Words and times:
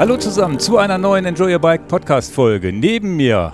Hallo 0.00 0.16
zusammen 0.16 0.58
zu 0.58 0.78
einer 0.78 0.96
neuen 0.96 1.26
Enjoy 1.26 1.52
Your 1.52 1.58
Bike 1.58 1.86
Podcast 1.86 2.32
Folge. 2.32 2.72
Neben 2.72 3.16
mir 3.16 3.52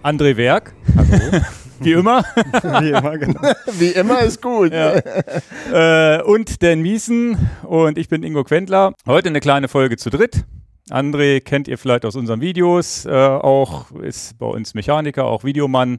André 0.00 0.36
Werk. 0.36 0.72
Hallo. 0.96 1.44
Wie 1.80 1.90
immer. 1.90 2.22
Wie 2.62 2.90
immer, 2.90 3.18
genau. 3.18 3.40
Wie 3.72 3.88
immer 3.88 4.20
ist 4.20 4.40
gut. 4.40 4.72
Ja. 4.72 6.18
äh, 6.18 6.22
und 6.22 6.62
Dan 6.62 6.82
Miesen 6.82 7.50
und 7.64 7.98
ich 7.98 8.08
bin 8.08 8.22
Ingo 8.22 8.44
Quentler. 8.44 8.92
Heute 9.06 9.28
eine 9.28 9.40
kleine 9.40 9.66
Folge 9.66 9.96
zu 9.96 10.08
dritt. 10.08 10.44
André 10.88 11.40
kennt 11.40 11.66
ihr 11.66 11.78
vielleicht 11.78 12.04
aus 12.04 12.14
unseren 12.14 12.40
Videos, 12.40 13.04
äh, 13.04 13.10
auch 13.10 13.90
ist 13.90 14.38
bei 14.38 14.46
uns 14.46 14.74
Mechaniker, 14.74 15.24
auch 15.24 15.42
Videomann. 15.42 15.98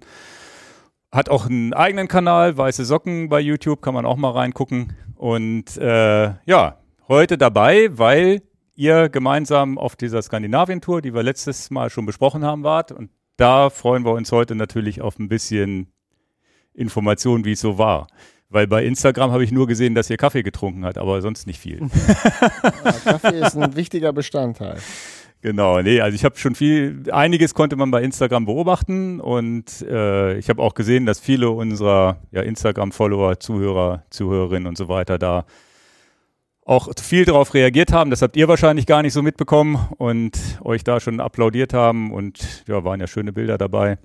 Hat 1.11 1.27
auch 1.27 1.45
einen 1.45 1.73
eigenen 1.73 2.07
Kanal, 2.07 2.57
Weiße 2.57 2.85
Socken 2.85 3.27
bei 3.27 3.41
YouTube, 3.41 3.81
kann 3.81 3.93
man 3.93 4.05
auch 4.05 4.15
mal 4.15 4.31
reingucken. 4.31 4.95
Und 5.15 5.75
äh, 5.75 6.31
ja, 6.45 6.77
heute 7.09 7.37
dabei, 7.37 7.89
weil 7.91 8.43
ihr 8.77 9.09
gemeinsam 9.09 9.77
auf 9.77 9.95
dieser 9.95 10.21
Skandinavien-Tour, 10.21 11.01
die 11.01 11.13
wir 11.13 11.23
letztes 11.23 11.69
Mal 11.71 11.89
schon 11.89 12.05
besprochen 12.05 12.45
haben, 12.45 12.63
wart. 12.63 12.91
Und 12.91 13.09
da 13.35 13.69
freuen 13.69 14.05
wir 14.05 14.13
uns 14.13 14.31
heute 14.31 14.55
natürlich 14.55 15.01
auf 15.01 15.19
ein 15.19 15.27
bisschen 15.27 15.91
Informationen, 16.73 17.43
wie 17.43 17.53
es 17.53 17.59
so 17.59 17.77
war. 17.77 18.07
Weil 18.49 18.67
bei 18.67 18.85
Instagram 18.85 19.31
habe 19.31 19.43
ich 19.43 19.51
nur 19.51 19.67
gesehen, 19.67 19.93
dass 19.93 20.09
ihr 20.09 20.15
Kaffee 20.15 20.43
getrunken 20.43 20.85
habt, 20.85 20.97
aber 20.97 21.21
sonst 21.21 21.47
nicht 21.47 21.59
viel. 21.59 21.81
Ja, 22.85 22.91
Kaffee 23.03 23.39
ist 23.39 23.57
ein 23.57 23.75
wichtiger 23.75 24.13
Bestandteil. 24.13 24.77
Genau, 25.41 25.81
nee, 25.81 25.99
also 26.01 26.15
ich 26.15 26.23
habe 26.23 26.37
schon 26.37 26.55
viel, 26.55 27.03
einiges 27.11 27.53
konnte 27.53 27.75
man 27.75 27.91
bei 27.91 28.01
Instagram 28.01 28.45
beobachten 28.45 29.19
und 29.19 29.81
äh, 29.81 30.37
ich 30.37 30.49
habe 30.49 30.61
auch 30.61 30.73
gesehen, 30.73 31.05
dass 31.05 31.19
viele 31.19 31.51
unserer 31.51 32.17
ja, 32.31 32.41
Instagram-Follower, 32.41 33.39
Zuhörer, 33.39 34.03
Zuhörerinnen 34.09 34.67
und 34.67 34.77
so 34.77 34.87
weiter 34.87 35.19
da 35.19 35.45
auch 36.67 36.89
viel 37.01 37.23
darauf 37.23 37.53
reagiert 37.53 37.93
haben. 37.93 38.09
Das 38.11 38.21
habt 38.21 38.35
ihr 38.35 38.47
wahrscheinlich 38.49 38.85
gar 38.85 39.01
nicht 39.01 39.13
so 39.13 39.23
mitbekommen 39.23 39.87
und 39.97 40.37
euch 40.61 40.83
da 40.83 40.99
schon 40.99 41.21
applaudiert 41.21 41.73
haben 41.73 42.11
und 42.11 42.65
ja, 42.67 42.83
waren 42.83 42.99
ja 42.99 43.07
schöne 43.07 43.31
Bilder 43.31 43.57
dabei. 43.57 43.97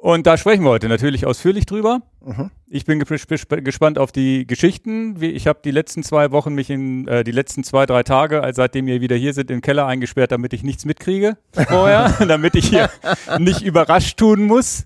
Und 0.00 0.26
da 0.26 0.36
sprechen 0.36 0.64
wir 0.64 0.70
heute 0.70 0.88
natürlich 0.88 1.24
ausführlich 1.24 1.64
drüber. 1.64 2.02
Mhm. 2.20 2.50
Ich 2.66 2.84
bin 2.84 2.98
gesp 2.98 3.62
gespannt 3.62 4.00
auf 4.00 4.10
die 4.10 4.44
Geschichten. 4.48 5.22
Ich 5.22 5.46
habe 5.46 5.60
die 5.64 5.70
letzten 5.70 6.02
zwei 6.02 6.32
Wochen 6.32 6.52
mich 6.54 6.68
in 6.68 7.06
äh, 7.06 7.22
die 7.22 7.30
letzten 7.30 7.62
zwei, 7.62 7.86
drei 7.86 8.02
Tage, 8.02 8.42
also 8.42 8.56
seitdem 8.56 8.88
ihr 8.88 9.00
wieder 9.00 9.14
hier 9.14 9.32
sind, 9.34 9.52
im 9.52 9.60
Keller 9.60 9.86
eingesperrt, 9.86 10.32
damit 10.32 10.52
ich 10.52 10.64
nichts 10.64 10.84
mitkriege 10.84 11.36
vorher, 11.52 12.12
damit 12.26 12.56
ich 12.56 12.68
hier 12.68 12.90
nicht 13.38 13.62
überrascht 13.62 14.18
tun 14.18 14.42
muss. 14.46 14.84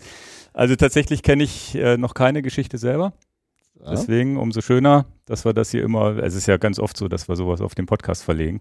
Also 0.53 0.77
tatsächlich 0.77 1.23
kenne 1.23 1.45
ich 1.45 1.75
äh, 1.75 1.97
noch 1.97 2.13
keine 2.13 2.42
Geschichte 2.42 2.77
selber. 2.77 3.15
Ja. 3.83 3.91
Deswegen 3.91 4.37
umso 4.37 4.61
schöner, 4.61 5.07
dass 5.27 5.45
wir 5.45 5.53
das 5.53 5.71
hier 5.71 5.83
immer, 5.85 6.17
es 6.19 6.35
ist 6.35 6.47
ja 6.47 6.57
ganz 6.57 6.79
oft 6.79 6.97
so, 6.97 7.09
dass 7.09 7.29
wir 7.29 7.37
sowas 7.37 7.61
auf 7.61 7.75
den 7.75 7.87
Podcast 7.87 8.23
verlegen. 8.25 8.61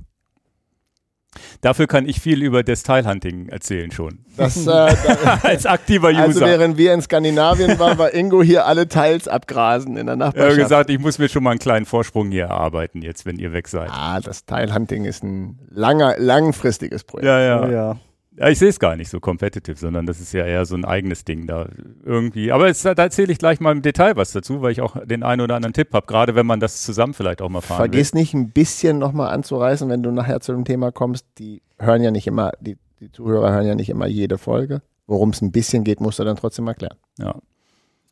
Dafür 1.60 1.86
kann 1.88 2.08
ich 2.08 2.22
viel 2.22 2.42
über 2.42 2.64
Detailhunting 2.64 3.50
erzählen 3.50 3.92
schon. 3.92 4.20
Das, 4.38 4.56
äh, 4.62 4.66
da, 4.66 5.40
Als 5.44 5.66
aktiver 5.66 6.10
User. 6.12 6.22
also 6.22 6.42
während 6.42 6.78
wir 6.78 6.94
in 6.94 7.02
Skandinavien 7.02 7.78
waren, 7.78 7.98
war 7.98 8.14
Ingo 8.14 8.42
hier 8.42 8.66
alle 8.66 8.88
Teils 8.88 9.28
abgrasen 9.28 9.98
in 9.98 10.06
der 10.06 10.16
Ich 10.16 10.22
habe 10.22 10.38
Nachbarschaft. 10.38 10.58
gesagt, 10.58 10.90
ich 10.90 11.00
muss 11.00 11.18
mir 11.20 11.28
schon 11.28 11.44
mal 11.44 11.52
einen 11.52 11.60
kleinen 11.60 11.86
Vorsprung 11.86 12.32
hier 12.32 12.46
erarbeiten, 12.46 13.02
jetzt, 13.02 13.26
wenn 13.26 13.38
ihr 13.38 13.52
weg 13.52 13.68
seid. 13.68 13.90
ah, 13.92 14.22
das 14.22 14.46
Teilhunting 14.46 15.04
ist 15.06 15.24
ein 15.24 15.60
langer, 15.70 16.16
langfristiges 16.20 17.04
Projekt. 17.04 17.26
Ja, 17.26 17.42
ja. 17.42 17.62
Oh, 17.64 17.70
ja. 17.72 17.98
Ja, 18.38 18.50
ich 18.50 18.60
sehe 18.60 18.70
es 18.70 18.80
gar 18.80 18.98
nicht 18.98 19.10
so 19.10 19.20
competitive, 19.20 19.78
sondern 19.78 20.06
das 20.06 20.20
ist 20.20 20.34
ja 20.34 20.46
eher 20.46 20.66
so 20.66 20.76
ein 20.76 20.84
eigenes 20.84 21.24
Ding 21.24 21.48
da 21.48 21.70
irgendwie. 22.04 22.52
Aber 22.52 22.68
jetzt, 22.68 22.84
da 22.84 22.92
erzähle 22.92 23.32
ich 23.32 23.38
gleich 23.38 23.62
mal 23.62 23.72
im 23.72 23.82
Detail 23.82 24.18
was 24.18 24.34
dazu, 24.34 24.62
weil 24.62 24.72
ich 24.72 24.82
auch 24.82 24.98
den 25.06 25.24
einen 25.24 25.42
oder 25.42 25.56
anderen 25.56 25.74
Tipp 25.74 25.94
habe, 25.94 26.06
gerade 26.06 26.36
wenn 26.36 26.46
man 26.46 26.60
das 26.60 26.84
zusammen 26.84 27.14
vielleicht 27.14 27.42
auch 27.42 27.50
mal 27.50 27.62
fahren 27.62 27.78
Vergiss 27.78 28.14
nicht 28.14 28.34
ein 28.34 28.50
bisschen 28.52 28.98
nochmal 28.98 29.34
anzureißen, 29.34 29.90
wenn 29.90 30.04
du 30.04 30.12
nachher 30.12 30.42
zu 30.42 30.52
dem 30.52 30.66
Thema 30.66 30.92
kommst. 30.92 31.26
Die 31.38 31.62
hören 31.80 32.04
ja 32.04 32.12
nicht 32.12 32.28
immer, 32.28 32.52
die, 32.60 32.78
die 33.00 33.12
Zuhörer 33.12 33.54
hören 33.54 33.68
ja 33.68 33.76
nicht 33.76 33.90
immer 33.90 34.08
jede 34.08 34.38
Folge. 34.38 34.82
Worum 35.08 35.30
es 35.30 35.42
ein 35.42 35.52
bisschen 35.52 35.84
geht, 35.84 36.02
musst 36.02 36.20
du 36.20 36.24
dann 36.24 36.36
trotzdem 36.36 36.68
erklären. 36.68 36.98
will. 37.18 37.28
Ja. 37.28 37.36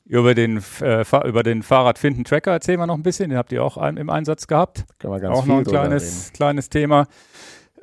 Über 0.06 0.36
den, 0.36 0.62
äh, 0.82 1.06
über 1.26 1.44
den 1.44 1.64
Fahrradfinden-Tracker 1.64 2.52
erzählen 2.52 2.80
wir 2.80 2.88
noch 2.88 2.98
ein 2.98 3.04
bisschen, 3.04 3.30
den 3.30 3.38
habt 3.38 3.54
ihr 3.54 3.64
auch 3.64 3.78
im 3.78 4.10
Einsatz 4.10 4.48
gehabt. 4.48 4.86
Können 5.00 5.14
wir 5.14 5.20
ganz 5.22 5.38
auch 5.38 5.46
noch 5.46 5.60
ein 5.60 5.64
kleines, 5.64 6.32
kleines 6.34 6.70
Thema. 6.70 7.08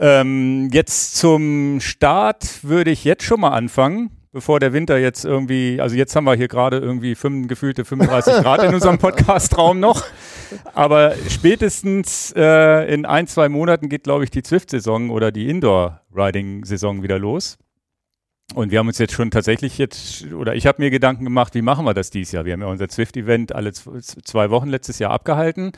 Ähm, 0.02 0.70
jetzt 0.72 1.16
zum 1.16 1.78
Start 1.80 2.64
würde 2.64 2.90
ich 2.90 3.04
jetzt 3.04 3.22
schon 3.22 3.40
mal 3.40 3.50
anfangen, 3.50 4.10
bevor 4.32 4.58
der 4.58 4.72
Winter 4.72 4.98
jetzt 4.98 5.26
irgendwie, 5.26 5.78
also 5.78 5.94
jetzt 5.94 6.16
haben 6.16 6.24
wir 6.24 6.34
hier 6.34 6.48
gerade 6.48 6.78
irgendwie 6.78 7.14
fünf, 7.14 7.48
gefühlte 7.48 7.84
35 7.84 8.42
Grad 8.42 8.62
in 8.64 8.72
unserem 8.72 8.96
Podcastraum 8.98 9.78
noch. 9.78 10.06
Aber 10.72 11.14
spätestens 11.28 12.32
äh, 12.34 12.92
in 12.92 13.04
ein, 13.04 13.26
zwei 13.26 13.50
Monaten 13.50 13.90
geht, 13.90 14.04
glaube 14.04 14.24
ich, 14.24 14.30
die 14.30 14.42
Zwift-Saison 14.42 15.10
oder 15.10 15.32
die 15.32 15.50
Indoor-Riding-Saison 15.50 17.02
wieder 17.02 17.18
los. 17.18 17.58
Und 18.54 18.72
wir 18.72 18.78
haben 18.78 18.88
uns 18.88 18.98
jetzt 18.98 19.12
schon 19.12 19.30
tatsächlich 19.30 19.76
jetzt, 19.76 20.32
oder 20.32 20.54
ich 20.54 20.66
habe 20.66 20.82
mir 20.82 20.90
Gedanken 20.90 21.24
gemacht, 21.24 21.54
wie 21.54 21.62
machen 21.62 21.84
wir 21.84 21.94
das 21.94 22.10
dieses 22.10 22.32
Jahr? 22.32 22.46
Wir 22.46 22.54
haben 22.54 22.62
ja 22.62 22.68
unser 22.68 22.88
Zwift-Event 22.88 23.54
alle 23.54 23.72
zwei 23.72 24.50
Wochen 24.50 24.68
letztes 24.68 24.98
Jahr 24.98 25.10
abgehalten. 25.10 25.72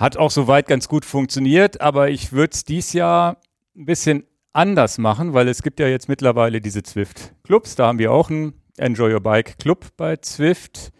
Hat 0.00 0.16
auch 0.16 0.30
soweit 0.30 0.66
ganz 0.66 0.88
gut 0.88 1.04
funktioniert, 1.04 1.82
aber 1.82 2.08
ich 2.08 2.32
würde 2.32 2.52
es 2.54 2.64
dieses 2.64 2.94
Jahr 2.94 3.36
ein 3.76 3.84
bisschen 3.84 4.24
anders 4.54 4.96
machen, 4.96 5.34
weil 5.34 5.46
es 5.46 5.62
gibt 5.62 5.78
ja 5.78 5.88
jetzt 5.88 6.08
mittlerweile 6.08 6.62
diese 6.62 6.82
Zwift-Clubs. 6.82 7.74
Da 7.76 7.86
haben 7.88 7.98
wir 7.98 8.10
auch 8.10 8.30
einen 8.30 8.54
Enjoy 8.78 9.12
Your 9.12 9.20
Bike 9.20 9.58
Club 9.58 9.88
bei 9.98 10.16
Zwift. 10.16 10.90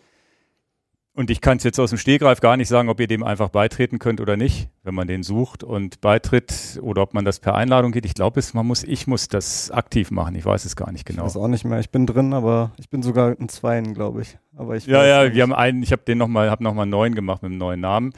Und 1.15 1.31
ich 1.31 1.41
kann 1.41 1.56
es 1.56 1.65
jetzt 1.65 1.81
aus 1.81 1.91
dem 1.91 1.99
Stehgreif 1.99 2.41
gar 2.41 2.56
nicht 2.59 2.69
sagen, 2.69 2.91
ob 2.91 3.00
ihr 3.00 3.06
dem 3.06 3.25
einfach 3.25 3.49
beitreten 3.49 3.99
könnt 3.99 4.21
oder 4.21 4.37
nicht, 4.37 4.69
wenn 4.84 4.94
man 4.94 5.09
den 5.09 5.22
sucht 5.22 5.65
und 5.65 6.00
beitritt 6.03 6.78
oder 6.82 7.03
ob 7.03 7.15
man 7.15 7.25
das 7.25 7.41
per 7.41 7.55
Einladung 7.55 7.93
geht. 7.93 8.05
Ich 8.06 8.15
glaube, 8.15 8.38
es 8.38 8.55
man 8.55 8.67
muss, 8.67 8.84
ich 8.84 9.06
muss 9.06 9.28
das 9.28 9.71
aktiv 9.71 10.11
machen. 10.11 10.34
Ich 10.37 10.44
weiß 10.44 10.67
es 10.67 10.77
gar 10.77 10.93
nicht 10.93 11.00
Ich 11.09 11.17
genau. 11.17 11.25
weiß 11.25 11.37
auch 11.38 11.49
nicht 11.49 11.65
mehr. 11.65 11.81
Ich 11.81 11.91
bin 11.91 12.06
drin, 12.06 12.32
aber 12.34 12.72
ich 12.78 12.91
bin 12.91 13.03
sogar 13.03 13.38
in 13.38 13.49
zweien, 13.49 13.94
glaube 13.94 14.22
ich. 14.22 14.38
Aber 14.56 14.77
ich 14.77 14.87
Ja, 14.87 15.05
ja, 15.06 15.25
nicht. 15.25 15.34
wir 15.34 15.43
haben 15.43 15.55
einen, 15.55 15.82
ich 15.82 15.91
habe 15.93 16.03
den 16.03 16.19
nochmal, 16.19 16.50
habe 16.50 16.62
nochmal 16.62 16.82
einen 16.82 16.91
neuen 16.91 17.15
gemacht 17.15 17.43
mit 17.43 17.50
einem 17.50 17.59
neuen 17.59 17.81
Namen. 17.81 18.12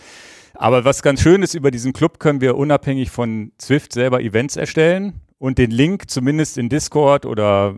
Aber 0.62 0.84
was 0.84 1.02
ganz 1.02 1.20
schön 1.20 1.42
ist, 1.42 1.54
über 1.54 1.72
diesen 1.72 1.92
Club 1.92 2.20
können 2.20 2.40
wir 2.40 2.56
unabhängig 2.56 3.10
von 3.10 3.50
Zwift 3.58 3.92
selber 3.92 4.20
Events 4.20 4.54
erstellen 4.54 5.14
und 5.38 5.58
den 5.58 5.72
Link 5.72 6.08
zumindest 6.08 6.56
in 6.56 6.68
Discord 6.68 7.26
oder 7.26 7.74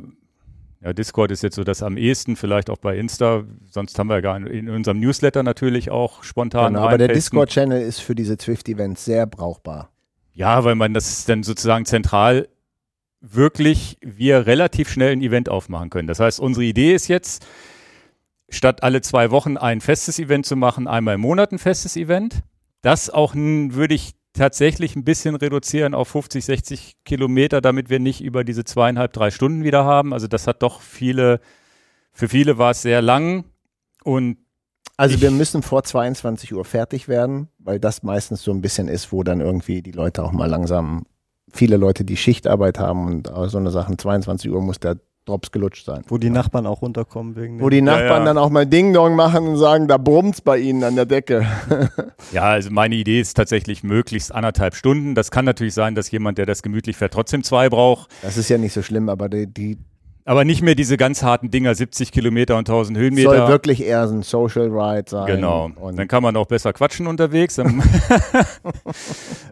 ja, 0.83 0.93
Discord 0.93 1.31
ist 1.31 1.43
jetzt 1.43 1.57
so 1.57 1.65
das 1.65 1.83
am 1.83 1.97
ehesten, 1.97 2.37
vielleicht 2.37 2.69
auch 2.69 2.77
bei 2.77 2.99
Insta, 2.99 3.45
sonst 3.71 3.99
haben 3.99 4.09
wir 4.09 4.17
ja 4.17 4.21
gar 4.21 4.37
in, 4.37 4.69
unserem 4.69 5.01
Newsletter 5.01 5.43
natürlich 5.43 5.91
auch 5.91 6.25
spontan. 6.25 6.75
Genau, 6.75 6.87
aber 6.87 6.99
der. 6.99 7.09
Discord-Channel 7.09 7.81
ist 7.81 8.01
für 8.01 8.15
diese 8.15 8.37
Zwift-Events 8.37 9.03
sehr 9.03 9.25
brauchbar. 9.25 9.89
Ja, 10.35 10.63
weil 10.65 10.75
man 10.75 10.93
das 10.93 11.25
dann 11.25 11.43
sozusagen 11.43 11.87
zentral 11.87 12.49
wirklich 13.23 13.97
wir 14.03 14.47
relativ 14.47 14.91
schnell 14.91 15.13
ein 15.13 15.23
Event 15.23 15.49
aufmachen 15.49 15.89
können. 15.89 16.07
Das 16.07 16.21
heißt, 16.21 16.39
unsere 16.39 16.67
Idee 16.67 16.93
ist 16.93 17.09
jetzt, 17.09 17.47
statt 18.51 18.83
alle 18.83 19.01
zwei 19.01 19.31
Wochen 19.31 19.57
ein 19.57 19.81
festes 19.81 20.19
Event 20.19 20.45
zu 20.45 20.55
machen, 20.55 20.87
einmal 20.87 21.15
im 21.15 21.23
Monat 21.23 21.51
ein 21.51 21.59
festes 21.59 21.97
Event. 21.97 22.43
Das 22.85 23.09
auch 23.09 23.35
würde 23.35 23.95
ich 23.95 24.13
tatsächlich 24.35 24.95
ein 24.95 25.05
bisschen 25.05 25.37
reduzieren 25.37 25.95
auf 25.95 26.09
50, 26.09 26.45
60 26.45 26.97
Kilometer, 27.05 27.61
damit 27.61 27.89
wir 27.89 27.99
nicht 27.99 28.21
über 28.21 28.45
diese 28.45 28.65
zweieinhalb, 28.65 29.13
drei 29.13 29.31
Stunden 29.31 29.65
wieder 29.65 29.85
haben. 29.85 30.13
Also 30.13 30.27
das 30.27 30.47
hat 30.47 30.63
doch 30.63 30.81
viele, 30.83 31.41
für 32.13 32.29
viele 32.29 32.59
war 32.59 32.73
es 32.73 32.83
sehr 32.83 33.01
lang 33.01 33.45
und 34.05 34.37
Also 34.97 35.15
Ich- 35.17 35.23
wir 35.23 35.31
müssen 35.31 35.63
vor 35.63 35.83
22 35.83 36.53
Uhr 36.55 36.65
fertig 36.65 37.09
werden, 37.09 37.49
weil 37.59 37.81
das 37.81 38.03
meistens 38.03 38.43
so 38.43 38.53
ein 38.53 38.61
bisschen 38.61 38.87
ist, 38.87 39.13
wo 39.13 39.23
dann 39.25 39.41
irgendwie 39.41 39.83
die 39.83 39.91
Leute 39.93 40.23
auch 40.23 40.31
mal 40.33 40.47
langsam, 40.47 41.05
viele 41.53 41.79
Leute, 41.79 42.05
die 42.05 42.17
Schichtarbeit 42.17 42.79
haben 42.79 43.07
und 43.07 43.29
äh, 43.29 43.49
so 43.49 43.59
eine 43.59 43.71
Sachen, 43.71 43.99
22 43.99 44.51
Uhr 44.53 44.61
muss 44.63 44.79
der 44.79 44.99
Drops 45.27 45.51
gelutscht 45.51 45.87
sein. 45.87 46.03
Wo 46.09 46.19
die 46.19 46.29
Nachbarn 46.29 46.67
auch 46.67 46.83
runterkommen 46.83 47.35
wegen 47.35 47.61
Wo 47.61 47.71
die 47.71 47.81
Nachbarn 47.81 48.23
ja. 48.23 48.25
dann 48.27 48.39
auch 48.39 48.51
mal 48.51 48.67
Ding-Dong 48.67 49.17
machen 49.17 49.49
und 49.49 49.57
sagen, 49.57 49.89
da 49.89 49.97
brummt's 49.97 50.43
bei 50.43 50.59
ihnen 50.59 50.85
an 50.85 50.97
der 50.97 51.07
Decke. 51.07 51.47
Ja, 52.33 52.45
also 52.45 52.71
meine 52.71 52.95
Idee 52.95 53.21
ist 53.21 53.37
tatsächlich 53.37 53.85
möglichst 53.85 54.35
anderthalb 54.35 54.75
Stunden. 54.75 55.15
Das 55.15 55.31
kann 55.31 55.45
natürlich 55.45 55.75
sein, 55.75 55.95
dass 55.95 56.11
jemand, 56.11 56.39
der 56.39 56.47
das 56.47 56.63
gemütlich 56.63 56.97
fährt, 56.97 57.13
trotzdem 57.13 57.45
zwei 57.45 57.69
braucht. 57.69 58.11
Das 58.23 58.37
ist 58.37 58.49
ja 58.49 58.59
nicht 58.59 58.73
so 58.73 58.83
schlimm, 58.83 59.09
aber 59.09 59.29
die, 59.29 59.47
die 59.47 59.79
Aber 60.25 60.45
nicht 60.45 60.63
mehr 60.63 60.75
diese 60.75 60.97
ganz 60.97 61.23
harten 61.23 61.51
Dinger, 61.51 61.75
70 61.75 62.13
Kilometer 62.13 62.57
und 62.57 62.69
1000 62.69 62.97
soll 62.97 63.05
Höhenmeter. 63.05 63.49
wirklich 63.49 63.83
eher 63.83 64.09
so 64.09 64.15
ein 64.15 64.23
Social 64.23 64.69
Ride 64.71 65.09
sein. 65.09 65.27
Genau. 65.27 65.71
Und 65.77 65.99
Dann 65.99 66.09
kann 66.09 66.23
man 66.23 66.37
auch 66.37 66.47
besser 66.47 66.73
quatschen 66.73 67.07
unterwegs. 67.07 67.59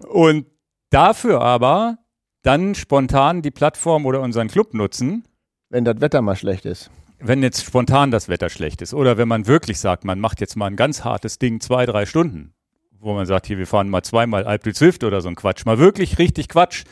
und 0.09 0.47
dafür 0.91 1.43
aber 1.43 1.99
dann 2.43 2.75
spontan 2.75 3.43
die 3.43 3.51
Plattform 3.51 4.07
oder 4.07 4.21
unseren 4.21 4.49
Club 4.49 4.75
nutzen, 4.75 5.25
wenn 5.73 5.85
das 5.87 6.01
Wetter 6.01 6.21
mal 6.21 6.37
schlecht 6.37 6.67
ist. 6.67 6.91
wenn 7.19 7.43
jetzt 7.43 7.65
spontan 7.65 8.11
das 8.11 8.29
Wetter 8.29 8.51
schlecht 8.51 8.83
ist. 8.83 8.93
Oder 8.95 9.17
wenn 9.17 9.29
man 9.29 9.47
wirklich 9.47 9.79
sagt, 9.79 10.05
man 10.05 10.21
macht 10.21 10.41
jetzt 10.41 10.57
mal 10.57 10.67
ein 10.67 10.77
ganz 10.77 11.05
hartes 11.05 11.39
Ding, 11.39 11.61
zwei, 11.61 11.87
drei 11.87 12.05
Stunden, 12.05 12.53
wo 13.01 13.15
man 13.15 13.27
sagt, 13.27 13.47
hier, 13.47 13.59
wir 13.59 13.67
fahren 13.67 13.89
mal 13.89 14.03
zweimal 14.03 14.45
Alp 14.45 14.65
Zwift 14.75 15.03
oder 15.03 15.21
so 15.21 15.29
ein 15.29 15.37
Quatsch. 15.37 15.65
Mal 15.65 15.79
wirklich 15.79 16.19
richtig 16.19 16.49
Quatsch. 16.49 16.85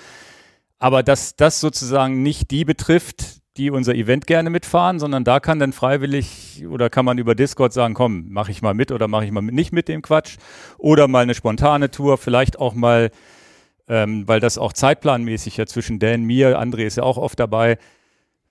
Aber 0.78 1.02
dass 1.02 1.36
das 1.36 1.60
sozusagen 1.60 2.22
nicht 2.22 2.50
die 2.52 2.64
betrifft, 2.64 3.40
die 3.56 3.70
unser 3.70 3.94
Event 3.94 4.26
gerne 4.26 4.48
mitfahren, 4.48 4.98
sondern 4.98 5.24
da 5.24 5.40
kann 5.40 5.58
dann 5.58 5.72
freiwillig 5.72 6.64
oder 6.66 6.88
kann 6.88 7.04
man 7.04 7.18
über 7.18 7.34
Discord 7.34 7.72
sagen, 7.72 7.94
komm, 7.94 8.30
mache 8.30 8.52
ich 8.52 8.62
mal 8.62 8.72
mit 8.72 8.92
oder 8.92 9.08
mache 9.08 9.24
ich 9.24 9.32
mal 9.32 9.42
mit, 9.42 9.54
nicht 9.54 9.72
mit 9.72 9.88
dem 9.88 10.00
Quatsch. 10.00 10.36
Oder 10.78 11.06
mal 11.08 11.24
eine 11.24 11.34
spontane 11.34 11.90
Tour, 11.90 12.16
vielleicht 12.16 12.58
auch 12.58 12.74
mal 12.74 13.10
ähm, 13.88 14.28
weil 14.28 14.38
das 14.38 14.56
auch 14.56 14.72
zeitplanmäßig 14.72 15.56
ja 15.56 15.66
zwischen 15.66 15.98
Dan, 15.98 16.22
mir, 16.22 16.58
André 16.60 16.84
ist 16.84 16.96
ja 16.96 17.02
auch 17.02 17.18
oft 17.18 17.40
dabei. 17.40 17.76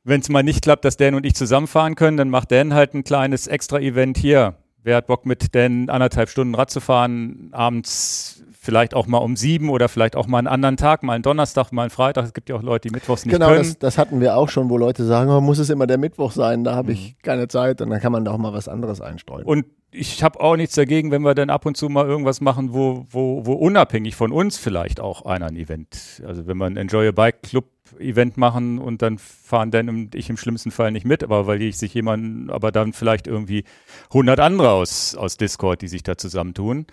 Wenn 0.03 0.21
es 0.21 0.29
mal 0.29 0.43
nicht 0.43 0.63
klappt, 0.63 0.85
dass 0.85 0.97
Dan 0.97 1.15
und 1.15 1.25
ich 1.25 1.35
zusammenfahren 1.35 1.95
können, 1.95 2.17
dann 2.17 2.29
macht 2.29 2.51
Dan 2.51 2.73
halt 2.73 2.93
ein 2.93 3.03
kleines 3.03 3.47
Extra-Event 3.47 4.17
hier. 4.17 4.55
Wer 4.81 4.97
hat 4.97 5.07
Bock 5.07 5.25
mit 5.25 5.53
Dan 5.55 5.89
anderthalb 5.89 6.29
Stunden 6.29 6.55
Rad 6.55 6.71
zu 6.71 6.79
fahren, 6.79 7.49
abends 7.51 8.43
vielleicht 8.69 8.93
auch 8.93 9.07
mal 9.07 9.17
um 9.17 9.35
sieben 9.35 9.69
oder 9.69 9.89
vielleicht 9.89 10.15
auch 10.15 10.27
mal 10.27 10.37
einen 10.37 10.47
anderen 10.47 10.77
Tag, 10.77 11.01
mal 11.01 11.13
einen 11.13 11.23
Donnerstag, 11.23 11.71
mal 11.71 11.83
einen 11.83 11.89
Freitag. 11.89 12.25
Es 12.25 12.33
gibt 12.33 12.49
ja 12.49 12.55
auch 12.55 12.61
Leute, 12.61 12.87
die 12.87 12.93
mittwochs 12.93 13.25
nicht 13.25 13.33
genau, 13.33 13.47
können. 13.47 13.63
das, 13.63 13.79
das 13.79 13.97
hatten 13.97 14.21
wir 14.21 14.37
auch 14.37 14.47
schon, 14.47 14.69
wo 14.69 14.77
Leute 14.77 15.05
sagen, 15.05 15.31
oh, 15.31 15.41
muss 15.41 15.57
es 15.57 15.71
immer 15.71 15.87
der 15.87 15.97
Mittwoch 15.97 16.31
sein, 16.31 16.63
da 16.63 16.75
habe 16.75 16.91
ich 16.91 17.15
keine 17.23 17.47
Zeit 17.47 17.81
und 17.81 17.89
dann 17.89 17.99
kann 17.99 18.11
man 18.11 18.25
da 18.25 18.31
auch 18.31 18.37
mal 18.37 18.53
was 18.53 18.67
anderes 18.67 19.01
einstreuen. 19.01 19.43
Und 19.43 19.65
ich 19.91 20.21
habe 20.21 20.39
auch 20.39 20.55
nichts 20.55 20.75
dagegen, 20.75 21.09
wenn 21.09 21.23
wir 21.23 21.33
dann 21.33 21.49
ab 21.49 21.65
und 21.65 21.75
zu 21.75 21.89
mal 21.89 22.05
irgendwas 22.05 22.41
machen, 22.41 22.73
wo, 22.73 23.07
wo, 23.09 23.47
wo 23.47 23.53
unabhängig 23.53 24.15
von 24.15 24.31
uns 24.31 24.57
vielleicht 24.57 24.99
auch 24.99 25.25
einer 25.25 25.47
ein 25.47 25.55
Event. 25.55 26.21
Also 26.27 26.45
wenn 26.45 26.57
wir 26.57 26.67
ein 26.67 26.77
Enjoy 26.77 27.07
a 27.07 27.11
Bike 27.11 27.41
Club 27.41 27.65
Event 27.97 28.37
machen 28.37 28.77
und 28.77 29.01
dann 29.01 29.17
fahren 29.17 29.71
Dan 29.71 29.89
und 29.89 30.13
ich 30.13 30.29
im 30.29 30.37
schlimmsten 30.37 30.69
Fall 30.69 30.91
nicht 30.91 31.07
mit, 31.07 31.23
aber 31.23 31.47
weil 31.47 31.59
ich 31.63 31.79
sich 31.79 31.91
jemand, 31.95 32.51
aber 32.51 32.71
dann 32.71 32.93
vielleicht 32.93 33.25
irgendwie 33.25 33.63
100 34.09 34.39
andere 34.39 34.69
aus, 34.69 35.15
aus 35.15 35.37
Discord, 35.37 35.81
die 35.81 35.87
sich 35.87 36.03
da 36.03 36.17
zusammentun. 36.17 36.85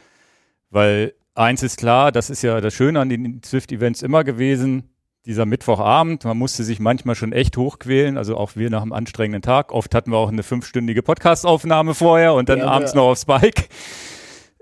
Weil 0.71 1.13
eins 1.37 1.63
ist 1.63 1.79
klar, 1.79 2.13
das 2.13 2.31
ist 2.31 2.43
ja 2.43 2.61
das 2.61 2.75
Schöne 2.75 3.01
an 3.01 3.09
den 3.09 3.43
Swift-Events 3.43 4.03
immer 4.03 4.25
gewesen, 4.25 4.91
dieser 5.27 5.45
Mittwochabend, 5.45 6.25
man 6.25 6.39
musste 6.39 6.63
sich 6.63 6.79
manchmal 6.79 7.17
schon 7.17 7.33
echt 7.33 7.57
hochquälen, 7.57 8.17
also 8.17 8.37
auch 8.37 8.55
wir 8.55 8.71
nach 8.71 8.83
einem 8.83 8.93
anstrengenden 8.93 9.43
Tag. 9.43 9.73
Oft 9.73 9.93
hatten 9.95 10.13
wir 10.13 10.19
auch 10.19 10.29
eine 10.29 10.45
fünfstündige 10.45 11.03
Podcastaufnahme 11.03 11.95
vorher 11.95 12.35
und 12.35 12.49
dann 12.49 12.61
Ja, 12.61 12.67
abends 12.69 12.93
ja. 12.93 12.99
noch 12.99 13.09
aufs 13.09 13.25
Bike. 13.25 13.69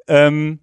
Ähm, 0.08 0.60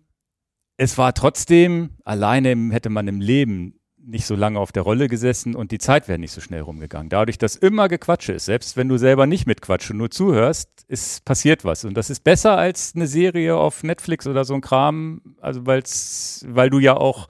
es 0.78 0.98
war 0.98 1.14
trotzdem, 1.14 1.92
alleine 2.04 2.74
hätte 2.74 2.90
man 2.90 3.08
im 3.08 3.22
Leben 3.22 3.80
nicht 4.04 4.26
so 4.26 4.36
lange 4.36 4.60
auf 4.60 4.72
der 4.72 4.84
Rolle 4.84 5.08
gesessen 5.08 5.56
und 5.56 5.72
die 5.72 5.78
Zeit 5.78 6.08
wäre 6.08 6.20
nicht 6.20 6.32
so 6.32 6.42
schnell 6.42 6.62
rumgegangen. 6.62 7.10
Dadurch, 7.10 7.38
dass 7.38 7.56
immer 7.56 7.88
Gequatsche 7.88 8.34
ist, 8.34 8.46
selbst 8.46 8.78
wenn 8.78 8.90
du 8.90 8.98
selber 8.98 9.28
nicht 9.28 9.48
mitquatscht 9.48 9.92
und 9.92 9.98
nur 9.98 10.10
zuhörst, 10.10 10.70
ist 10.88 11.24
passiert 11.26 11.64
was. 11.64 11.86
Und 11.86 11.96
das 11.96 12.10
ist 12.10 12.24
besser 12.24 12.58
als 12.58 12.94
eine 12.96 13.08
Serie 13.08 13.56
auf 13.56 13.84
Netflix 13.84 14.28
oder 14.28 14.44
so 14.46 14.54
ein 14.54 14.62
Kram, 14.62 15.22
also 15.40 15.66
weil's, 15.66 16.46
weil 16.48 16.70
du 16.70 16.80
ja 16.80 16.96
auch 16.96 17.28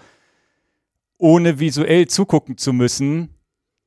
ohne 1.17 1.59
visuell 1.59 2.07
zugucken 2.07 2.57
zu 2.57 2.73
müssen, 2.73 3.35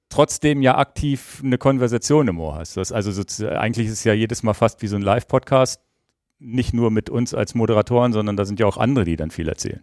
trotzdem 0.08 0.62
ja 0.62 0.78
aktiv 0.78 1.40
eine 1.44 1.58
Konversation 1.58 2.28
im 2.28 2.38
Ohr 2.40 2.56
hast. 2.56 2.76
Das 2.76 2.92
also 2.92 3.10
so, 3.10 3.48
eigentlich 3.48 3.86
ist 3.86 3.94
es 3.94 4.04
ja 4.04 4.12
jedes 4.12 4.42
Mal 4.42 4.54
fast 4.54 4.82
wie 4.82 4.86
so 4.86 4.96
ein 4.96 5.02
Live-Podcast, 5.02 5.80
nicht 6.44 6.74
nur 6.74 6.90
mit 6.90 7.10
uns 7.10 7.34
als 7.34 7.54
Moderatoren, 7.54 8.12
sondern 8.12 8.36
da 8.36 8.44
sind 8.44 8.60
ja 8.60 8.66
auch 8.66 8.76
andere, 8.76 9.04
die 9.04 9.16
dann 9.16 9.30
viel 9.30 9.48
erzählen. 9.48 9.82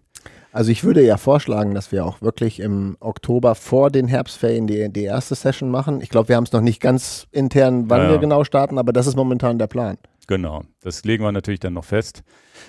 Also 0.53 0.69
ich 0.71 0.83
würde 0.83 1.03
ja 1.03 1.15
vorschlagen, 1.17 1.73
dass 1.73 1.91
wir 1.93 2.05
auch 2.05 2.21
wirklich 2.21 2.59
im 2.59 2.97
Oktober 2.99 3.55
vor 3.55 3.89
den 3.89 4.07
Herbstferien 4.07 4.67
die, 4.67 4.91
die 4.91 5.03
erste 5.03 5.33
Session 5.33 5.71
machen. 5.71 6.01
Ich 6.01 6.09
glaube, 6.09 6.27
wir 6.29 6.35
haben 6.35 6.43
es 6.43 6.51
noch 6.51 6.61
nicht 6.61 6.81
ganz 6.81 7.27
intern, 7.31 7.89
wann 7.89 8.01
Ja, 8.03 8.09
wir 8.11 8.17
genau 8.17 8.43
starten, 8.43 8.77
aber 8.77 8.91
das 8.91 9.07
ist 9.07 9.15
momentan 9.15 9.57
der 9.59 9.67
Plan. 9.67 9.97
Genau, 10.27 10.61
das 10.81 11.03
legen 11.05 11.23
wir 11.23 11.31
natürlich 11.31 11.61
dann 11.61 11.73
noch 11.73 11.85
fest. 11.85 12.23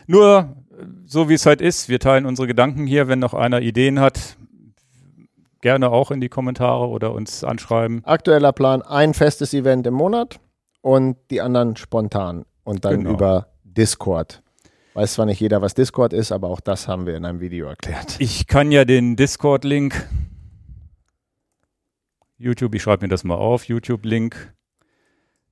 Nur, 0.06 0.54
äh, 0.70 0.84
so 1.06 1.28
wie 1.28 1.34
es 1.34 1.44
halt 1.44 1.60
ist, 1.60 1.88
wir 1.88 1.98
teilen 1.98 2.24
unsere 2.24 2.46
Gedanken 2.46 2.86
hier. 2.86 3.08
Wenn 3.08 3.18
noch 3.18 3.34
einer 3.34 3.60
Ideen 3.60 3.98
hat, 4.00 4.36
gerne 5.60 5.90
auch 5.90 6.10
in 6.10 6.20
die 6.20 6.28
Kommentare 6.28 6.88
oder 6.88 7.12
uns 7.12 7.44
anschreiben. 7.44 8.02
Aktueller 8.04 8.52
Plan, 8.52 8.82
ein 8.82 9.12
festes 9.14 9.54
Event 9.54 9.86
im 9.86 9.94
Monat 9.94 10.40
und 10.80 11.16
die 11.30 11.40
anderen 11.40 11.76
spontan 11.76 12.44
und 12.64 12.84
dann 12.84 12.98
Genau. 13.00 13.10
über 13.14 13.46
Discord. 13.76 14.42
Weiß 14.94 15.14
zwar 15.14 15.24
nicht 15.26 15.40
jeder, 15.40 15.62
was 15.62 15.74
Discord 15.74 16.12
ist, 16.12 16.32
aber 16.32 16.48
auch 16.48 16.60
das 16.60 16.86
haben 16.86 17.06
wir 17.06 17.16
in 17.16 17.24
einem 17.24 17.40
Video 17.40 17.66
erklärt. 17.66 18.16
Ich 18.18 18.46
kann 18.46 18.70
ja 18.72 18.84
den 18.84 19.16
Discord-Link, 19.16 20.06
YouTube, 22.38 22.74
ich 22.74 22.82
schreibe 22.82 23.04
mir 23.04 23.08
das 23.08 23.24
mal 23.24 23.36
auf, 23.36 23.64
YouTube-Link, 23.68 24.52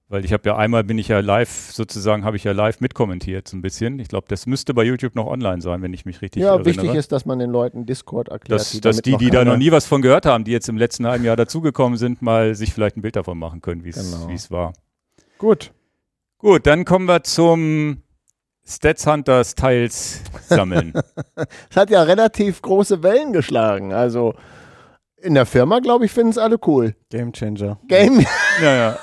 weil 0.09 0.25
ich 0.25 0.33
habe 0.33 0.43
ja 0.49 0.57
einmal 0.57 0.83
bin 0.83 0.99
ich 0.99 1.09
ja 1.09 1.21
live, 1.21 1.71
sozusagen 1.73 2.25
habe 2.25 2.37
ich 2.37 2.43
ja 2.45 2.51
live 2.53 2.81
mitkommentiert 2.81 3.47
so 3.47 3.57
ein 3.57 3.63
bisschen. 3.63 3.99
Ich 4.01 4.09
glaube, 4.09 4.27
das 4.29 4.45
müsste 4.47 4.75
bei 4.75 4.83
YouTube 4.83 5.15
noch 5.15 5.27
online 5.27 5.63
sein, 5.63 5.83
wenn 5.83 5.95
ich 5.95 6.05
mich 6.05 6.21
richtig 6.21 6.43
Ja, 6.43 6.49
erinnere. 6.57 6.67
wichtig 6.67 6.95
ist, 6.95 7.13
dass 7.13 7.25
man 7.27 7.39
den 7.39 7.51
Leuten 7.51 7.87
Discord 7.87 8.29
erklärt. 8.29 8.61
dass, 8.61 8.73
dass 8.73 8.97
damit 8.97 9.07
die, 9.07 9.17
die 9.25 9.31
da 9.31 9.45
noch 9.45 9.57
nie 9.57 9.71
was 9.71 9.87
von 9.87 10.03
gehört 10.03 10.27
haben, 10.27 10.43
die 10.45 10.51
jetzt 10.51 10.69
im 10.69 10.77
letzten 10.77 11.07
halben 11.07 11.25
Jahr 11.25 11.37
dazugekommen 11.37 11.97
sind, 11.97 12.23
mal 12.23 12.55
sich 12.57 12.75
vielleicht 12.75 12.97
ein 12.97 13.03
Bild 13.03 13.15
davon 13.17 13.39
machen 13.39 13.61
können, 13.63 13.85
wie 13.85 13.91
Genau. 13.93 14.29
wie 14.29 14.35
es 14.35 14.51
war. 14.51 14.73
Gut. 15.39 15.73
Gut, 16.39 16.67
dann 16.67 16.85
kommen 16.85 17.07
wir 17.07 17.23
zum 17.23 18.03
Stats 18.67 19.07
Hunters 19.07 19.55
Teils 19.55 20.21
sammeln. 20.49 20.93
Es 21.71 21.77
hat 21.77 21.91
ja 21.91 22.03
relativ 22.03 22.61
große 22.63 23.03
Wellen 23.03 23.33
geschlagen. 23.33 23.93
Also 23.93 24.35
in 25.17 25.35
der 25.35 25.47
Firma, 25.47 25.79
glaube 25.81 26.05
ich, 26.05 26.13
finden 26.13 26.31
es 26.31 26.39
alle 26.39 26.59
cool. 26.67 26.95
Game 27.11 27.33
Changer. 27.33 27.79
Game, 27.89 28.25
ja, 28.63 28.75
ja. 28.75 28.99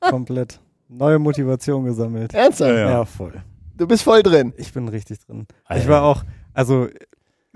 Komplett. 0.00 0.60
Neue 0.88 1.18
Motivation 1.18 1.84
gesammelt. 1.84 2.32
ernsthaft. 2.34 2.70
Ja, 2.70 2.90
Ja, 2.90 3.04
voll. 3.04 3.42
Du 3.76 3.86
bist 3.86 4.02
voll 4.02 4.22
drin. 4.22 4.52
Ich 4.56 4.72
bin 4.72 4.88
richtig 4.88 5.20
drin. 5.24 5.46
Alter. 5.64 5.82
Ich 5.82 5.88
war 5.88 6.02
auch, 6.02 6.24
also 6.54 6.88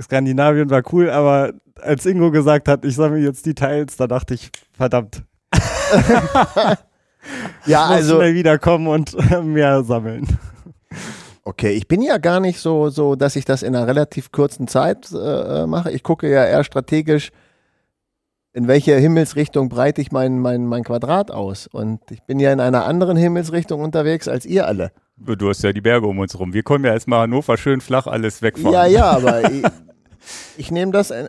Skandinavien 0.00 0.70
war 0.70 0.82
cool, 0.92 1.10
aber 1.10 1.52
als 1.80 2.06
Ingo 2.06 2.30
gesagt 2.30 2.68
hat, 2.68 2.84
ich 2.84 2.94
sammle 2.94 3.18
jetzt 3.20 3.46
die 3.46 3.54
Teils, 3.54 3.96
da 3.96 4.06
dachte 4.06 4.34
ich, 4.34 4.50
verdammt, 4.72 5.24
Ja, 7.66 7.84
ich 7.84 7.90
muss 7.90 7.96
also 7.96 8.16
schnell 8.16 8.34
wiederkommen 8.34 8.86
und 8.88 9.16
mehr 9.44 9.82
sammeln. 9.84 10.26
Okay, 11.44 11.72
ich 11.72 11.88
bin 11.88 12.02
ja 12.02 12.18
gar 12.18 12.40
nicht 12.40 12.60
so, 12.60 12.88
so, 12.88 13.16
dass 13.16 13.34
ich 13.34 13.44
das 13.44 13.62
in 13.62 13.74
einer 13.74 13.86
relativ 13.86 14.30
kurzen 14.30 14.68
Zeit 14.68 15.10
äh, 15.12 15.66
mache. 15.66 15.90
Ich 15.90 16.02
gucke 16.02 16.30
ja 16.30 16.44
eher 16.44 16.62
strategisch, 16.62 17.32
in 18.52 18.68
welche 18.68 18.94
Himmelsrichtung 18.96 19.68
breite 19.68 20.00
ich 20.00 20.12
mein, 20.12 20.38
mein, 20.38 20.66
mein 20.66 20.84
Quadrat 20.84 21.30
aus. 21.30 21.66
Und 21.66 22.00
ich 22.10 22.22
bin 22.22 22.38
ja 22.38 22.52
in 22.52 22.60
einer 22.60 22.84
anderen 22.84 23.16
Himmelsrichtung 23.16 23.80
unterwegs 23.80 24.28
als 24.28 24.46
ihr 24.46 24.66
alle. 24.66 24.92
Du 25.16 25.48
hast 25.48 25.62
ja 25.62 25.72
die 25.72 25.80
Berge 25.80 26.06
um 26.06 26.18
uns 26.18 26.38
rum. 26.38 26.52
Wir 26.52 26.62
können 26.62 26.84
ja 26.84 26.92
erstmal 26.92 27.22
Hannover 27.22 27.56
schön 27.56 27.80
flach 27.80 28.06
alles 28.06 28.42
wegfahren. 28.42 28.72
Ja, 28.72 28.86
ja, 28.86 29.10
aber 29.10 29.50
ich, 29.50 29.64
ich 30.56 30.70
nehme 30.70 30.92
das, 30.92 31.10
äh, 31.10 31.28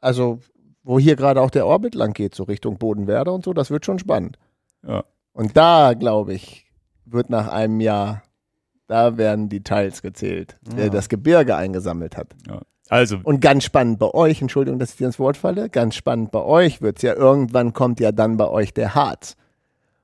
also 0.00 0.38
wo 0.82 0.98
hier 0.98 1.16
gerade 1.16 1.40
auch 1.40 1.50
der 1.50 1.66
Orbit 1.66 1.94
lang 1.94 2.12
geht, 2.12 2.34
so 2.34 2.44
Richtung 2.44 2.78
Bodenwerde 2.78 3.32
und 3.32 3.44
so, 3.44 3.52
das 3.52 3.70
wird 3.70 3.84
schon 3.84 3.98
spannend. 3.98 4.38
Ja. 4.86 5.04
Und 5.32 5.56
da, 5.56 5.94
glaube 5.94 6.34
ich, 6.34 6.66
wird 7.04 7.30
nach 7.30 7.48
einem 7.48 7.80
Jahr, 7.80 8.22
da 8.90 9.16
werden 9.16 9.48
die 9.48 9.62
Teils 9.62 10.02
gezählt, 10.02 10.58
der 10.76 10.86
Ja. 10.86 10.90
das 10.90 11.08
Gebirge 11.08 11.56
eingesammelt 11.56 12.16
hat. 12.16 12.28
Also, 12.88 13.18
Und 13.22 13.40
ganz 13.40 13.62
spannend 13.64 13.98
bei 14.00 14.12
euch, 14.12 14.42
Entschuldigung, 14.42 14.80
dass 14.80 14.90
ich 14.90 14.96
dir 14.96 15.06
ins 15.06 15.18
Wort 15.20 15.36
falle, 15.36 15.68
ganz 15.70 15.94
spannend 15.94 16.32
bei 16.32 16.40
euch 16.42 16.82
wird's 16.82 17.02
ja, 17.02 17.14
irgendwann 17.14 17.72
kommt 17.72 18.00
ja 18.00 18.10
dann 18.10 18.36
bei 18.36 18.48
euch 18.48 18.74
der 18.74 18.94
Harz. 18.96 19.36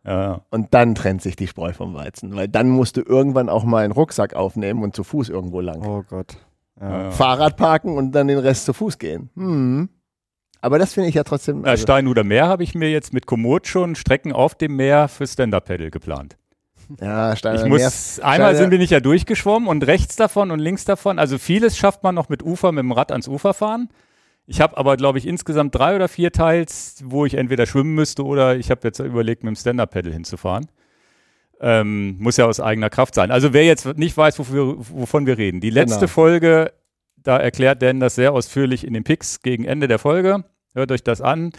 ja, 0.05 0.23
ja. 0.23 0.41
Und 0.51 0.73
dann 0.73 0.95
trennt 0.95 1.21
sich 1.21 1.35
die 1.35 1.49
Spreu 1.49 1.73
vom 1.73 1.95
Weizen, 1.95 2.37
weil 2.37 2.47
dann 2.47 2.69
musst 2.69 2.97
du 2.97 3.03
irgendwann 3.03 3.49
auch 3.49 3.65
mal 3.65 3.83
einen 3.83 3.93
Rucksack 3.93 4.35
aufnehmen 4.35 4.85
und 4.85 4.95
zu 4.95 5.03
Fuß 5.03 5.29
irgendwo 5.31 5.61
lang. 5.61 5.85
Oh 5.85 6.05
Gott. 6.09 6.37
ja, 6.81 6.89
Ja. 6.91 7.03
ja. 7.05 7.11
Fahrrad 7.11 7.57
parken 7.57 7.97
und 7.97 8.13
dann 8.13 8.29
den 8.29 8.39
Rest 8.39 8.67
zu 8.67 8.73
Fuß 8.73 8.99
gehen. 8.99 9.31
Hm. 9.35 9.89
Aber 10.61 10.79
das 10.79 10.95
finde 10.95 11.09
ich 11.09 11.15
ja 11.17 11.25
trotzdem. 11.25 11.63
Na, 11.63 11.71
Also, 11.71 11.83
Steinhuder 11.83 12.23
Meer 12.25 12.47
habe 12.47 12.63
ich 12.63 12.75
mir 12.77 12.91
jetzt 12.91 13.13
mit 13.13 13.27
Komoot 13.27 13.67
schon 13.67 13.97
Strecken 13.97 14.33
auf 14.33 14.55
dem 14.55 14.77
Meer 14.77 15.09
für 15.09 15.27
Stand-Up-Paddle 15.27 15.91
geplant. 15.91 16.37
Ja, 17.01 17.35
Stein 17.37 17.57
Ich 17.57 17.65
muss, 17.65 18.21
einmal 18.21 18.51
Steine- 18.51 18.57
sind 18.59 18.71
wir 18.71 18.79
nicht 18.79 18.91
ja 18.91 19.01
durchgeschwommen 19.01 19.69
und 19.69 19.87
rechts 19.87 20.17
davon 20.17 20.51
und 20.51 20.59
links 20.61 20.85
davon. 20.85 21.19
Also 21.19 21.39
vieles 21.39 21.77
schafft 21.77 22.03
man 22.03 22.15
noch 22.15 22.29
mit 22.29 22.43
Ufer, 22.43 22.73
mit 22.73 22.83
dem 22.83 22.93
Rad 22.93 23.13
ans 23.13 23.29
Ufer 23.29 23.55
fahren. 23.55 23.89
Ich 24.47 24.61
habe 24.61 24.77
aber, 24.77 24.97
glaube 24.97 25.19
ich, 25.19 25.27
insgesamt 25.27 25.75
drei 25.75 25.97
oder 25.97 26.07
vier 26.09 26.31
Teils, 26.31 27.03
wo 27.05 27.27
ich 27.27 27.35
entweder 27.35 27.67
schwimmen 27.67 27.95
müsste 27.95 28.25
oder 28.25 28.57
ich 28.57 28.71
habe 28.71 28.81
jetzt 28.85 29.01
überlegt, 29.01 29.43
mit 29.43 29.51
dem 29.55 29.57
Stand-Up-Paddle 29.57 30.13
hinzufahren. 30.13 30.67
Ähm, 31.61 32.17
muss 32.19 32.37
ja 32.37 32.45
aus 32.45 32.61
eigener 32.61 32.91
Kraft 32.91 33.15
sein. 33.15 33.31
Also 33.31 33.53
wer 33.53 33.65
jetzt 33.65 33.87
nicht 33.97 34.17
weiß, 34.17 34.39
wofür, 34.39 34.77
wovon 34.79 35.27
wir 35.27 35.39
reden. 35.39 35.61
Die 35.61 35.71
letzte 35.71 36.01
Genau. 36.01 36.13
Folge, 36.13 36.73
da 37.17 37.39
erklärt 37.39 37.83
Dan 37.83 37.99
das 37.99 38.15
sehr 38.15 38.33
ausführlich 38.33 38.87
in 38.87 38.93
den 38.93 39.05
Picks 39.05 39.41
gegen 39.41 39.65
Ende 39.65 39.89
der 39.89 39.99
Folge. 39.99 40.45
Hört 40.75 40.93
euch 40.93 41.03
das 41.03 41.21
an. 41.23 41.51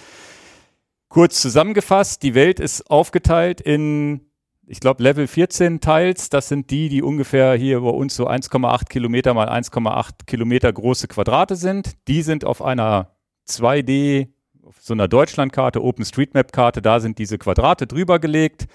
Kurz 1.10 1.42
zusammengefasst, 1.42 2.22
die 2.24 2.36
Welt 2.36 2.60
ist 2.60 2.90
aufgeteilt 2.92 3.60
in, 3.60 4.22
ich 4.68 4.82
glaube, 4.82 5.02
Level 5.02 5.28
14 5.28 5.80
Teils. 5.80 6.30
Das 6.30 6.50
sind 6.50 6.70
die, 6.70 6.90
die 6.90 7.02
ungefähr 7.02 7.54
hier 7.54 7.80
bei 7.80 7.90
uns 7.90 8.16
so 8.16 8.28
1,8 8.28 8.90
Kilometer 8.90 9.34
mal 9.34 9.50
1,8 9.50 10.26
Kilometer 10.26 10.72
große 10.72 11.08
Quadrate 11.08 11.56
sind. 11.56 11.96
Die 12.10 12.22
sind 12.22 12.44
auf 12.44 12.62
einer 12.62 13.16
2D, 13.48 14.28
auf 14.64 14.76
so 14.82 14.94
einer 14.94 15.08
Deutschlandkarte, 15.08 15.82
OpenStreetMap-Karte, 15.82 16.82
da 16.82 17.00
sind 17.00 17.18
diese 17.18 17.38
Quadrate 17.38 17.88
drüber 17.88 18.20
gelegt. 18.20 18.68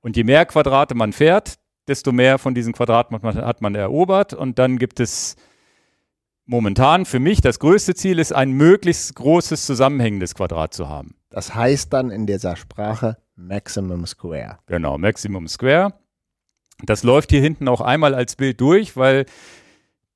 Und 0.00 0.16
je 0.16 0.24
mehr 0.24 0.46
Quadrate 0.46 0.94
man 0.94 1.12
fährt, 1.12 1.58
desto 1.86 2.10
mehr 2.10 2.38
von 2.38 2.54
diesen 2.54 2.72
Quadraten 2.72 3.14
hat 3.14 3.22
man, 3.22 3.36
hat 3.36 3.60
man 3.60 3.74
erobert. 3.74 4.32
Und 4.32 4.58
dann 4.58 4.78
gibt 4.78 4.98
es 4.98 5.36
momentan 6.46 7.04
für 7.04 7.20
mich 7.20 7.42
das 7.42 7.58
größte 7.58 7.94
Ziel 7.94 8.18
ist, 8.18 8.32
ein 8.32 8.52
möglichst 8.52 9.14
großes 9.14 9.66
zusammenhängendes 9.66 10.34
Quadrat 10.34 10.72
zu 10.72 10.88
haben. 10.88 11.16
Das 11.28 11.54
heißt 11.54 11.92
dann 11.92 12.10
in 12.10 12.26
dieser 12.26 12.56
Sprache 12.56 13.18
Maximum 13.38 14.04
Square. 14.06 14.58
Genau, 14.66 14.98
Maximum 14.98 15.46
Square. 15.48 15.94
Das 16.84 17.02
läuft 17.04 17.30
hier 17.30 17.40
hinten 17.40 17.68
auch 17.68 17.80
einmal 17.80 18.14
als 18.14 18.36
Bild 18.36 18.60
durch, 18.60 18.96
weil 18.96 19.26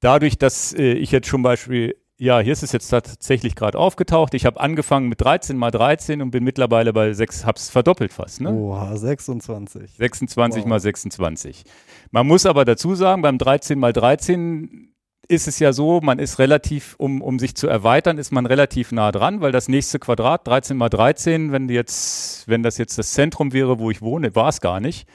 dadurch, 0.01 0.39
dass 0.39 0.73
äh, 0.75 0.93
ich 0.95 1.11
jetzt 1.13 1.29
zum 1.29 1.43
Beispiel 1.43 1.97
Ja, 2.19 2.39
hier 2.41 2.53
ist 2.53 2.63
es 2.63 2.71
jetzt 2.73 2.89
tatsächlich 2.89 3.57
gerade 3.57 3.79
aufgetaucht. 3.79 4.35
Ich 4.35 4.45
habe 4.47 4.61
angefangen 4.61 5.09
mit 5.09 5.21
13 5.21 5.57
mal 5.57 5.71
13 5.73 6.23
und 6.23 6.31
bin 6.31 6.45
mittlerweile 6.45 6.93
bei 6.93 7.13
6, 7.13 7.45
hab's 7.47 7.69
verdoppelt 7.71 8.13
fast. 8.13 8.41
Ne? 8.41 8.51
Oha, 8.53 8.97
26. 8.97 9.97
26 9.97 10.63
Wow. 10.63 10.69
mal 10.69 10.79
26. 10.81 11.65
Man 12.13 12.27
muss 12.29 12.47
aber 12.47 12.65
dazu 12.65 12.95
sagen, 12.95 13.23
beim 13.23 13.39
13 13.39 13.77
mal 13.79 13.93
13 13.93 14.92
ist 15.33 15.49
es 15.49 15.59
ja 15.59 15.73
so, 15.73 16.01
man 16.03 16.19
ist 16.19 16.39
relativ, 16.39 16.95
um, 16.99 17.23
um 17.23 17.39
sich 17.39 17.55
zu 17.55 17.67
erweitern, 17.67 18.19
ist 18.19 18.33
man 18.33 18.45
relativ 18.45 18.93
nah 18.93 19.11
dran, 19.11 19.41
weil 19.41 19.51
das 19.51 19.67
nächste 19.67 19.99
Quadrat, 19.99 20.47
13 20.47 20.77
mal 20.77 20.91
13, 20.91 21.53
wenn, 21.53 21.69
jetzt, 21.71 22.47
wenn 22.49 22.63
das 22.63 22.77
jetzt 22.77 22.99
das 22.99 23.13
Zentrum 23.13 23.53
wäre, 23.53 23.79
wo 23.79 23.91
ich 23.91 24.03
wohne, 24.03 24.35
war 24.35 24.49
es 24.49 24.61
gar 24.61 24.79
nicht. 24.79 25.09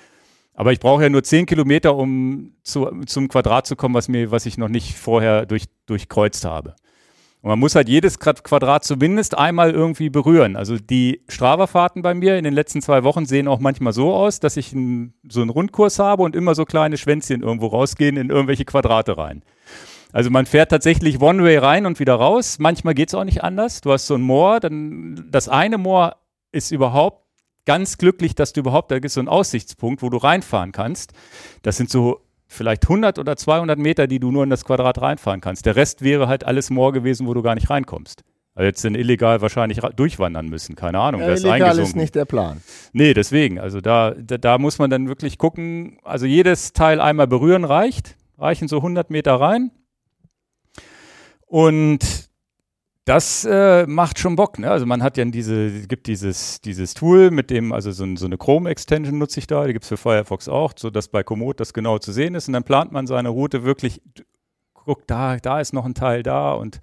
Aber 0.56 0.74
ich 0.74 0.80
brauche 0.80 1.04
ja 1.04 1.10
nur 1.10 1.24
10 1.24 1.46
Kilometer, 1.46 1.96
um 1.96 2.54
zu, 2.64 2.90
zum 3.06 3.28
Quadrat 3.28 3.68
zu 3.68 3.76
kommen, 3.76 3.94
was, 3.94 4.08
mir, 4.08 4.32
was 4.32 4.48
ich 4.48 4.58
noch 4.58 4.70
nicht 4.70 4.98
vorher 4.98 5.46
durch, 5.46 5.66
durchkreuzt 5.86 6.46
habe. 6.46 6.76
Und 7.42 7.50
man 7.52 7.60
muss 7.60 7.76
halt 7.76 7.88
jedes 7.88 8.18
Quad- 8.20 8.44
Quadrat 8.44 8.84
zumindest 8.84 9.38
einmal 9.38 9.72
irgendwie 9.72 10.10
berühren. 10.10 10.56
Also 10.56 10.78
die 10.78 11.22
Strava-Fahrten 11.30 12.02
bei 12.02 12.16
mir 12.16 12.38
in 12.38 12.44
den 12.44 12.54
letzten 12.54 12.82
zwei 12.82 13.04
Wochen 13.04 13.28
sehen 13.28 13.48
auch 13.48 13.60
manchmal 13.60 13.94
so 13.94 14.14
aus, 14.14 14.40
dass 14.40 14.58
ich 14.58 14.74
ein, 14.74 15.14
so 15.30 15.42
einen 15.42 15.52
Rundkurs 15.52 16.00
habe 16.00 16.24
und 16.24 16.36
immer 16.36 16.56
so 16.56 16.66
kleine 16.66 16.98
Schwänzchen 16.98 17.44
irgendwo 17.44 17.68
rausgehen 17.68 18.18
in 18.18 18.32
irgendwelche 18.32 18.66
Quadrate 18.66 19.18
rein. 19.18 19.44
Also 20.14 20.30
man 20.30 20.46
fährt 20.46 20.72
tatsächlich 20.72 21.22
One-Way 21.22 21.58
rein 21.58 21.86
und 21.86 22.00
wieder 22.00 22.16
raus. 22.16 22.58
Manchmal 22.60 22.94
geht 22.94 23.10
es 23.10 23.16
auch 23.16 23.24
nicht 23.24 23.44
anders. 23.44 23.82
Du 23.82 23.92
hast 23.92 24.08
so 24.08 24.16
ein 24.16 24.22
Moor, 24.22 24.60
dann 24.60 25.28
das 25.30 25.50
eine 25.50 25.78
Moor 25.78 26.16
ist 26.52 26.72
überhaupt 26.72 27.28
ganz 27.66 27.98
glücklich, 27.98 28.34
dass 28.34 28.54
du 28.54 28.62
überhaupt, 28.62 28.92
da 28.92 28.96
ist 28.96 29.14
so 29.14 29.20
ein 29.20 29.28
Aussichtspunkt, 29.28 30.02
wo 30.02 30.10
du 30.10 30.18
reinfahren 30.18 30.72
kannst. 30.72 31.14
Das 31.62 31.78
sind 31.78 31.90
so 31.90 32.22
vielleicht 32.48 32.86
100 32.86 33.20
oder 33.20 33.36
200 33.36 33.78
Meter, 33.78 34.08
die 34.08 34.20
du 34.20 34.32
nur 34.32 34.44
in 34.44 34.50
das 34.50 34.64
Quadrat 34.64 35.02
reinfahren 35.02 35.42
kannst. 35.42 35.66
Der 35.66 35.76
Rest 35.76 36.02
wäre 36.02 36.28
halt 36.28 36.46
alles 36.46 36.70
Moor 36.70 36.94
gewesen, 36.94 37.28
wo 37.28 37.34
du 37.34 37.42
gar 37.42 37.56
nicht 37.56 37.70
reinkommst. 37.70 38.24
Also 38.56 38.66
jetzt 38.66 38.82
sind 38.82 38.96
illegal 38.96 39.42
wahrscheinlich 39.42 39.82
durchwandern 39.96 40.48
müssen, 40.48 40.76
keine 40.76 41.00
Ahnung. 41.00 41.22
Ja, 41.22 41.28
ist 41.28 41.42
illegal 41.42 41.60
ist 41.60 41.66
eingesunken. 41.66 42.02
nicht 42.02 42.16
der 42.16 42.26
Plan. 42.26 42.62
Nee, 42.92 43.14
deswegen. 43.14 43.60
Also 43.60 43.82
da, 43.82 44.16
da, 44.18 44.40
da 44.40 44.58
muss 44.58 44.80
man 44.80 44.90
dann 44.90 45.08
wirklich 45.08 45.38
gucken. 45.38 46.00
Also 46.04 46.26
jedes 46.26 46.74
Teil 46.74 47.00
einmal 47.00 47.28
berühren 47.28 47.66
reicht. 47.66 48.16
Reichen 48.40 48.68
so 48.68 48.78
100 48.78 49.12
Meter 49.12 49.36
rein. 49.36 49.70
Und 51.48 52.28
das 53.06 53.46
äh, 53.46 53.88
macht 53.88 54.20
schon 54.20 54.36
Bock. 54.36 54.60
Ne? 54.60 54.70
Also 54.70 54.86
man 54.86 55.02
hat 55.02 55.16
ja 55.18 55.24
diese, 55.24 55.68
es 55.68 55.88
gibt 55.88 56.08
dieses, 56.08 56.60
dieses 56.60 56.94
Tool, 56.94 57.32
mit 57.32 57.50
dem, 57.50 57.72
also 57.72 57.92
so, 57.92 58.06
so 58.18 58.26
eine 58.26 58.38
Chrome-Extension 58.38 59.18
nutze 59.18 59.40
ich 59.40 59.48
da, 59.48 59.66
die 59.66 59.72
gibt 59.72 59.84
es 59.84 59.90
für 59.90 59.98
Firefox 59.98 60.50
auch, 60.50 60.74
sodass 60.78 61.08
bei 61.08 61.24
Komoot 61.24 61.62
das 61.62 61.74
genau 61.74 62.00
zu 62.00 62.12
sehen 62.12 62.36
ist. 62.36 62.50
Und 62.50 62.54
dann 62.54 62.64
plant 62.64 62.92
man 62.92 63.08
seine 63.08 63.30
Route 63.30 63.64
wirklich, 63.64 64.02
guck, 64.74 65.08
da, 65.08 65.38
da 65.38 65.62
ist 65.62 65.74
noch 65.74 65.86
ein 65.86 65.94
Teil 65.94 66.22
da 66.22 66.52
und 66.52 66.82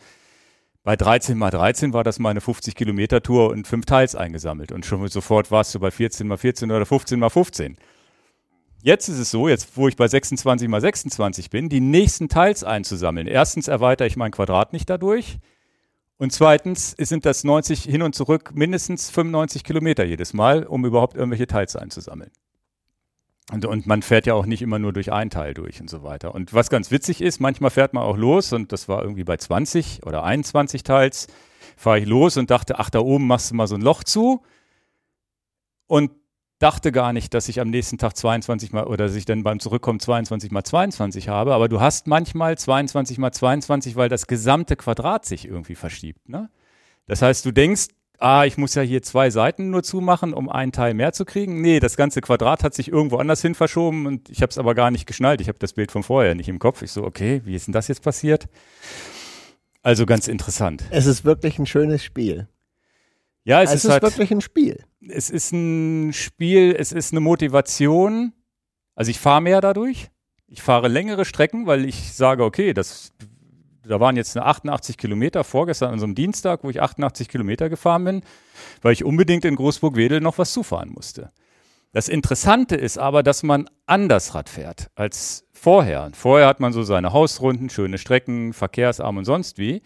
bei 0.83 0.97
13 0.97 1.37
mal 1.37 1.51
13 1.51 1.93
war 1.93 2.05
das 2.05 2.19
mal 2.19 2.31
eine 2.31 2.41
50 2.41 2.75
Kilometer 2.75 3.23
Tour 3.23 3.51
und 3.51 3.67
fünf 3.67 3.85
Teils 3.87 4.15
eingesammelt 4.15 4.73
und 4.73 4.85
schon 4.85 5.07
sofort 5.09 5.51
warst 5.51 5.75
du 5.75 5.81
bei 5.81 5.91
14 5.91 6.27
mal 6.27 6.37
14 6.37 6.71
oder 6.71 6.87
15 6.87 7.19
mal 7.19 7.31
15. 7.31 7.77
Jetzt 8.85 9.09
ist 9.09 9.19
es 9.19 9.31
so, 9.31 9.49
jetzt 9.49 9.79
wo 9.79 9.89
ich 9.89 9.97
bei 9.97 10.07
26 10.07 10.69
mal 10.69 10.79
26 10.79 11.49
bin, 11.49 11.71
die 11.71 11.81
nächsten 11.81 12.29
Teils 12.29 12.65
einzusammeln. 12.65 13.27
Erstens 13.27 13.67
erweitere 13.67 14.07
ich 14.07 14.19
mein 14.19 14.31
Quadrat 14.31 14.75
nicht 14.75 14.91
dadurch 14.91 15.39
und 16.19 16.35
zweitens 16.35 16.91
sind 16.99 17.25
das 17.25 17.45
90 17.45 17.85
hin 17.85 18.03
und 18.03 18.15
zurück 18.15 18.51
mindestens 18.53 19.09
95 19.09 19.65
Kilometer 19.65 20.05
jedes 20.05 20.35
Mal, 20.35 20.65
um 20.65 20.85
überhaupt 20.85 21.17
irgendwelche 21.17 21.47
Teils 21.47 21.77
einzusammeln. 21.77 22.31
Und, 23.51 23.65
und 23.65 23.87
man 23.87 24.03
fährt 24.03 24.27
ja 24.27 24.35
auch 24.35 24.45
nicht 24.45 24.61
immer 24.61 24.79
nur 24.79 24.93
durch 24.93 25.11
ein 25.11 25.31
Teil 25.31 25.55
durch 25.55 25.81
und 25.81 25.89
so 25.89 26.03
weiter. 26.03 26.35
Und 26.35 26.53
was 26.53 26.69
ganz 26.69 26.91
witzig 26.91 27.23
ist, 27.23 27.41
manchmal 27.41 27.71
fährt 27.71 27.95
man 27.95 28.03
auch 28.03 28.19
los 28.19 28.53
und 28.53 28.71
das 28.71 28.87
war 28.87 29.01
irgendwie 29.01 29.25
bei 29.25 29.39
20 29.39 30.05
oder 30.05 30.25
21 30.25 30.83
Teils, 30.83 31.29
fahre 31.79 32.01
ich 32.01 32.07
los 32.07 32.37
und 32.37 32.51
dachte, 32.51 32.79
ach, 32.79 32.91
da 32.91 32.99
oben 32.99 33.27
machst 33.27 33.51
du 33.51 33.55
mal 33.55 33.67
so 33.67 33.77
ein 33.77 33.81
Loch 33.81 34.05
zu 34.05 34.43
und 35.87 36.11
dachte 36.59 36.93
gar 36.93 37.13
nicht, 37.13 37.35
dass 37.35 37.49
ich 37.49 37.61
am 37.61 37.71
nächsten 37.71 37.99
Tag 37.99 38.17
22 38.17 38.73
mal 38.73 38.85
oder 38.85 39.07
dass 39.07 39.17
ich 39.17 39.25
dann 39.25 39.43
beim 39.43 39.61
Zurückkommen 39.61 40.01
22 40.01 40.51
mal 40.51 40.65
22 40.65 41.29
habe, 41.29 41.55
aber 41.55 41.69
du 41.69 41.81
hast 41.81 42.07
manchmal 42.07 42.57
22 42.57 43.19
mal 43.19 43.33
22, 43.33 43.97
weil 43.97 44.09
das 44.09 44.27
gesamte 44.27 44.77
Quadrat 44.77 45.27
sich 45.27 45.47
irgendwie 45.47 45.75
verschiebt. 45.75 46.29
Ne? 46.29 46.51
Das 47.07 47.23
heißt, 47.23 47.45
du 47.45 47.53
denkst, 47.53 47.89
ah, 48.19 48.45
ich 48.45 48.57
muss 48.57 48.75
ja 48.75 48.83
hier 48.83 49.03
zwei 49.03 49.31
Seiten 49.31 49.71
nur 49.71 49.83
zumachen, 49.83 50.33
um 50.33 50.49
einen 50.49 50.73
Teil 50.73 50.95
mehr 50.95 51.13
zu 51.13 51.25
kriegen. 51.25 51.61
Nee, 51.61 51.81
das 51.81 51.97
ganze 51.97 52.21
Quadrat 52.21 52.65
hat 52.65 52.75
sich 52.75 52.89
irgendwo 52.91 53.17
anders 53.17 53.43
hin 53.43 53.55
verschoben 53.55 54.07
und 54.07 54.31
ich 54.31 54.41
habe 54.41 54.51
es 54.51 54.59
aber 54.59 54.75
gar 54.75 54.91
nicht 54.91 55.07
geschnallt. 55.07 55.41
Ich 55.41 55.49
habe 55.49 55.59
das 55.59 55.73
Bild 55.73 55.93
von 55.93 56.03
vorher 56.03 56.35
nicht 56.35 56.49
im 56.49 56.59
Kopf. 56.59 56.83
Ich 56.83 56.93
so, 56.93 57.05
okay, 57.05 57.43
wie 57.45 57.55
ist 57.55 57.67
denn 57.67 57.73
das 57.73 57.89
jetzt 57.89 58.03
passiert? 58.03 58.49
Also 59.83 60.07
ganz 60.07 60.29
interessant. 60.29 60.85
Es 60.91 61.05
ist 61.07 61.25
wirklich 61.25 61.59
ein 61.59 61.67
schönes 61.67 62.03
Spiel. 62.03 62.49
Ja, 63.45 63.63
es, 63.63 63.71
Es, 63.71 63.77
ist, 63.77 63.85
ist 63.85 63.91
halt, 63.91 64.03
wirklich 64.03 64.31
ein 64.31 64.41
Spiel. 64.41 64.83
es 65.07 65.31
ist 65.31 65.53
ein 65.53 66.13
Spiel, 66.13 66.75
es 66.79 66.93
ist 66.93 67.13
eine 67.13 67.21
Motivation. 67.21 68.33
Also 68.95 69.11
ich 69.11 69.19
fahre 69.19 69.43
mehr 69.43 69.61
dadurch. 69.61 70.11
Ich 70.47 70.63
fahre 70.63 70.89
längere 70.89 71.25
Strecken, 71.25 71.67
weil 71.67 71.85
ich 71.85 72.13
sage, 72.15 72.45
okay, 72.45 72.73
das, 72.73 73.13
da 73.87 74.01
waren 74.01 74.17
jetzt 74.17 74.37
eine 74.37 74.47
88 74.47 74.97
Kilometer 74.97 75.45
vorgestern 75.45 75.93
an 75.93 75.99
so 75.99 76.05
einem 76.07 76.15
Dienstag, 76.15 76.65
wo 76.65 76.71
ich 76.71 76.81
88 76.81 77.29
Kilometer 77.29 77.69
gefahren 77.69 78.05
bin, 78.05 78.23
weil 78.83 78.93
ich 78.93 79.05
unbedingt 79.05 79.45
in 79.45 79.57
Großburg-Wedel 79.57 80.21
noch 80.21 80.39
was 80.39 80.53
zufahren 80.53 80.91
musste. 80.91 81.31
Das 81.93 82.09
Interessante 82.09 82.77
ist 82.77 82.99
aber, 82.99 83.23
dass 83.23 83.43
man 83.43 83.69
anders 83.87 84.35
Rad 84.35 84.49
fährt 84.49 84.91
als 84.95 85.47
vorher. 85.53 86.11
Vorher 86.13 86.49
hat 86.49 86.61
man 86.61 86.73
so 86.73 86.83
seine 86.83 87.13
Hausrunden, 87.13 87.71
schöne 87.71 87.99
Strecken, 87.99 88.53
verkehrsarm 88.53 89.19
und 89.19 89.25
sonst 89.25 89.59
wie. 89.59 89.83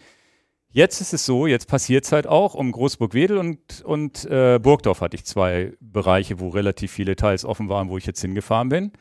Jetzt 0.71 1.01
ist 1.01 1.13
es 1.13 1.25
so, 1.25 1.47
jetzt 1.47 1.67
passiert 1.67 2.05
es 2.05 2.11
halt 2.11 2.27
auch 2.27 2.53
um 2.53 2.71
Großburg-Wedel 2.71 3.39
und, 3.39 3.81
und 3.81 4.25
äh, 4.25 4.59
Burgdorf 4.61 5.01
hatte 5.01 5.15
ich 5.15 5.25
zwei 5.25 5.73
Bereiche, 5.79 6.39
wo 6.39 6.49
relativ 6.49 6.91
viele 6.91 7.15
Teils 7.15 7.43
offen 7.43 7.69
waren, 7.69 7.89
wo 7.89 7.97
ich 7.97 8.05
jetzt 8.05 8.21
hingefahren 8.21 8.69
bin. 8.69 8.91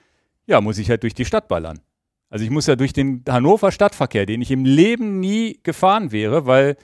Ja, 0.47 0.63
muss 0.63 0.79
ich 0.79 0.89
halt 0.89 1.03
durch 1.03 1.13
die 1.13 1.27
Stadt 1.27 1.47
ballern. 1.47 1.81
Also 2.31 2.45
ich 2.45 2.51
muss 2.51 2.67
ja 2.67 2.77
durch 2.77 2.95
den 2.95 3.23
Hannover 3.29 3.71
Stadtverkehr, 3.71 4.25
den 4.25 4.41
ich 4.41 4.51
im 4.51 4.65
Leben 4.65 5.21
nie 5.21 5.61
gefahren 5.63 6.11
wäre, 6.11 6.47
weil 6.47 6.77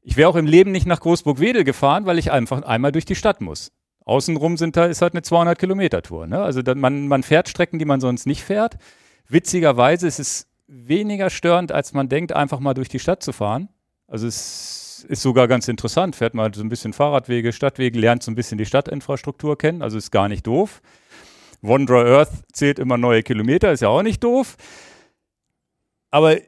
ich 0.00 0.16
wäre 0.16 0.30
auch 0.30 0.36
im 0.36 0.46
Leben 0.46 0.72
nicht 0.72 0.86
nach 0.86 1.00
Großburg-Wedel 1.00 1.64
gefahren, 1.64 2.06
weil 2.06 2.18
ich 2.18 2.32
einfach 2.32 2.62
einmal 2.62 2.92
durch 2.92 3.04
die 3.04 3.14
Stadt 3.14 3.42
muss. 3.42 3.72
Außenrum 4.06 4.56
sind 4.56 4.74
da, 4.76 4.86
ist 4.86 5.02
halt 5.02 5.12
eine 5.12 5.20
200 5.20 5.58
Kilometer 5.58 6.00
Tour. 6.00 6.26
Ne? 6.26 6.40
Also 6.40 6.62
man, 6.74 7.08
man 7.08 7.22
fährt 7.22 7.50
Strecken, 7.50 7.78
die 7.78 7.84
man 7.84 8.00
sonst 8.00 8.26
nicht 8.26 8.42
fährt. 8.42 8.78
Witzigerweise 9.28 10.06
ist 10.06 10.18
es 10.18 10.46
weniger 10.66 11.28
störend, 11.28 11.72
als 11.72 11.92
man 11.92 12.08
denkt, 12.08 12.32
einfach 12.32 12.58
mal 12.58 12.72
durch 12.72 12.88
die 12.88 13.00
Stadt 13.00 13.22
zu 13.22 13.32
fahren. 13.32 13.68
Also 14.08 14.26
es 14.26 15.04
ist 15.08 15.22
sogar 15.22 15.46
ganz 15.46 15.68
interessant. 15.68 16.16
Fährt 16.16 16.34
mal 16.34 16.52
so 16.52 16.62
ein 16.62 16.68
bisschen 16.68 16.92
Fahrradwege, 16.92 17.52
Stadtwege, 17.52 17.98
lernt 17.98 18.22
so 18.22 18.30
ein 18.30 18.34
bisschen 18.34 18.58
die 18.58 18.66
Stadtinfrastruktur 18.66 19.56
kennen. 19.56 19.82
Also 19.82 19.96
ist 19.98 20.10
gar 20.10 20.28
nicht 20.28 20.46
doof. 20.46 20.80
Wanderer 21.60 22.06
Earth 22.06 22.32
zählt 22.52 22.78
immer 22.78 22.96
neue 22.96 23.22
Kilometer, 23.22 23.70
ist 23.72 23.80
ja 23.80 23.88
auch 23.88 24.02
nicht 24.02 24.24
doof. 24.24 24.56
Aber 26.10 26.38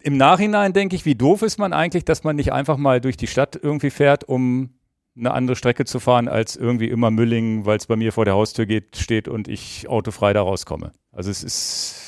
im 0.00 0.16
Nachhinein 0.16 0.72
denke 0.72 0.96
ich, 0.96 1.04
wie 1.04 1.14
doof 1.14 1.42
ist 1.42 1.58
man 1.58 1.72
eigentlich, 1.72 2.04
dass 2.04 2.24
man 2.24 2.36
nicht 2.36 2.52
einfach 2.52 2.76
mal 2.76 3.00
durch 3.00 3.16
die 3.16 3.26
Stadt 3.26 3.58
irgendwie 3.60 3.90
fährt, 3.90 4.24
um 4.24 4.78
eine 5.16 5.32
andere 5.32 5.56
Strecke 5.56 5.84
zu 5.84 5.98
fahren, 5.98 6.28
als 6.28 6.56
irgendwie 6.56 6.88
immer 6.88 7.10
Müllingen, 7.10 7.66
weil 7.66 7.76
es 7.76 7.86
bei 7.86 7.96
mir 7.96 8.12
vor 8.12 8.24
der 8.24 8.34
Haustür 8.34 8.66
geht, 8.66 8.96
steht 8.96 9.26
und 9.28 9.48
ich 9.48 9.88
autofrei 9.88 10.32
da 10.32 10.42
rauskomme. 10.42 10.92
Also 11.10 11.30
es 11.30 11.42
ist, 11.42 12.07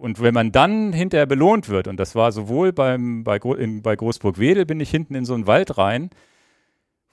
und 0.00 0.20
wenn 0.20 0.34
man 0.34 0.52
dann 0.52 0.92
hinterher 0.92 1.26
belohnt 1.26 1.68
wird, 1.68 1.88
und 1.88 1.98
das 1.98 2.14
war 2.14 2.32
sowohl 2.32 2.72
beim, 2.72 3.24
bei, 3.24 3.36
in, 3.36 3.82
bei 3.82 3.96
Großburg-Wedel, 3.96 4.66
bin 4.66 4.80
ich 4.80 4.90
hinten 4.90 5.14
in 5.14 5.24
so 5.24 5.34
einen 5.34 5.46
Wald 5.46 5.78
rein, 5.78 6.10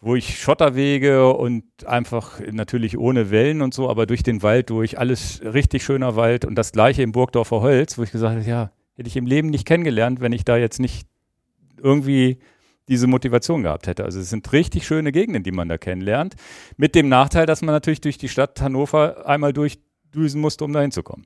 wo 0.01 0.15
ich 0.15 0.39
Schotterwege 0.39 1.33
und 1.33 1.63
einfach 1.85 2.41
natürlich 2.51 2.97
ohne 2.97 3.31
Wellen 3.31 3.61
und 3.61 3.73
so, 3.73 3.89
aber 3.89 4.05
durch 4.05 4.21
den 4.21 4.43
Wald 4.43 4.69
durch, 4.69 4.99
alles 4.99 5.41
richtig 5.43 5.83
schöner 5.83 6.15
Wald 6.15 6.43
und 6.43 6.55
das 6.55 6.73
gleiche 6.73 7.03
im 7.03 7.13
Burgdorfer 7.13 7.61
Holz, 7.61 7.97
wo 7.97 8.03
ich 8.03 8.11
gesagt 8.11 8.35
habe, 8.35 8.49
ja, 8.49 8.71
hätte 8.95 9.07
ich 9.07 9.15
im 9.15 9.25
Leben 9.25 9.49
nicht 9.49 9.65
kennengelernt, 9.65 10.19
wenn 10.19 10.33
ich 10.33 10.43
da 10.43 10.57
jetzt 10.57 10.79
nicht 10.79 11.07
irgendwie 11.81 12.39
diese 12.89 13.07
Motivation 13.07 13.63
gehabt 13.63 13.87
hätte. 13.87 14.03
Also 14.03 14.19
es 14.19 14.29
sind 14.29 14.51
richtig 14.51 14.85
schöne 14.85 15.11
Gegenden, 15.11 15.43
die 15.43 15.51
man 15.51 15.69
da 15.69 15.77
kennenlernt, 15.77 16.35
mit 16.77 16.95
dem 16.95 17.07
Nachteil, 17.07 17.45
dass 17.45 17.61
man 17.61 17.73
natürlich 17.73 18.01
durch 18.01 18.17
die 18.17 18.29
Stadt 18.29 18.59
Hannover 18.61 19.25
einmal 19.25 19.53
durchdüsen 19.53 20.41
musste, 20.41 20.65
um 20.65 20.73
da 20.73 20.81
hinzukommen. 20.81 21.25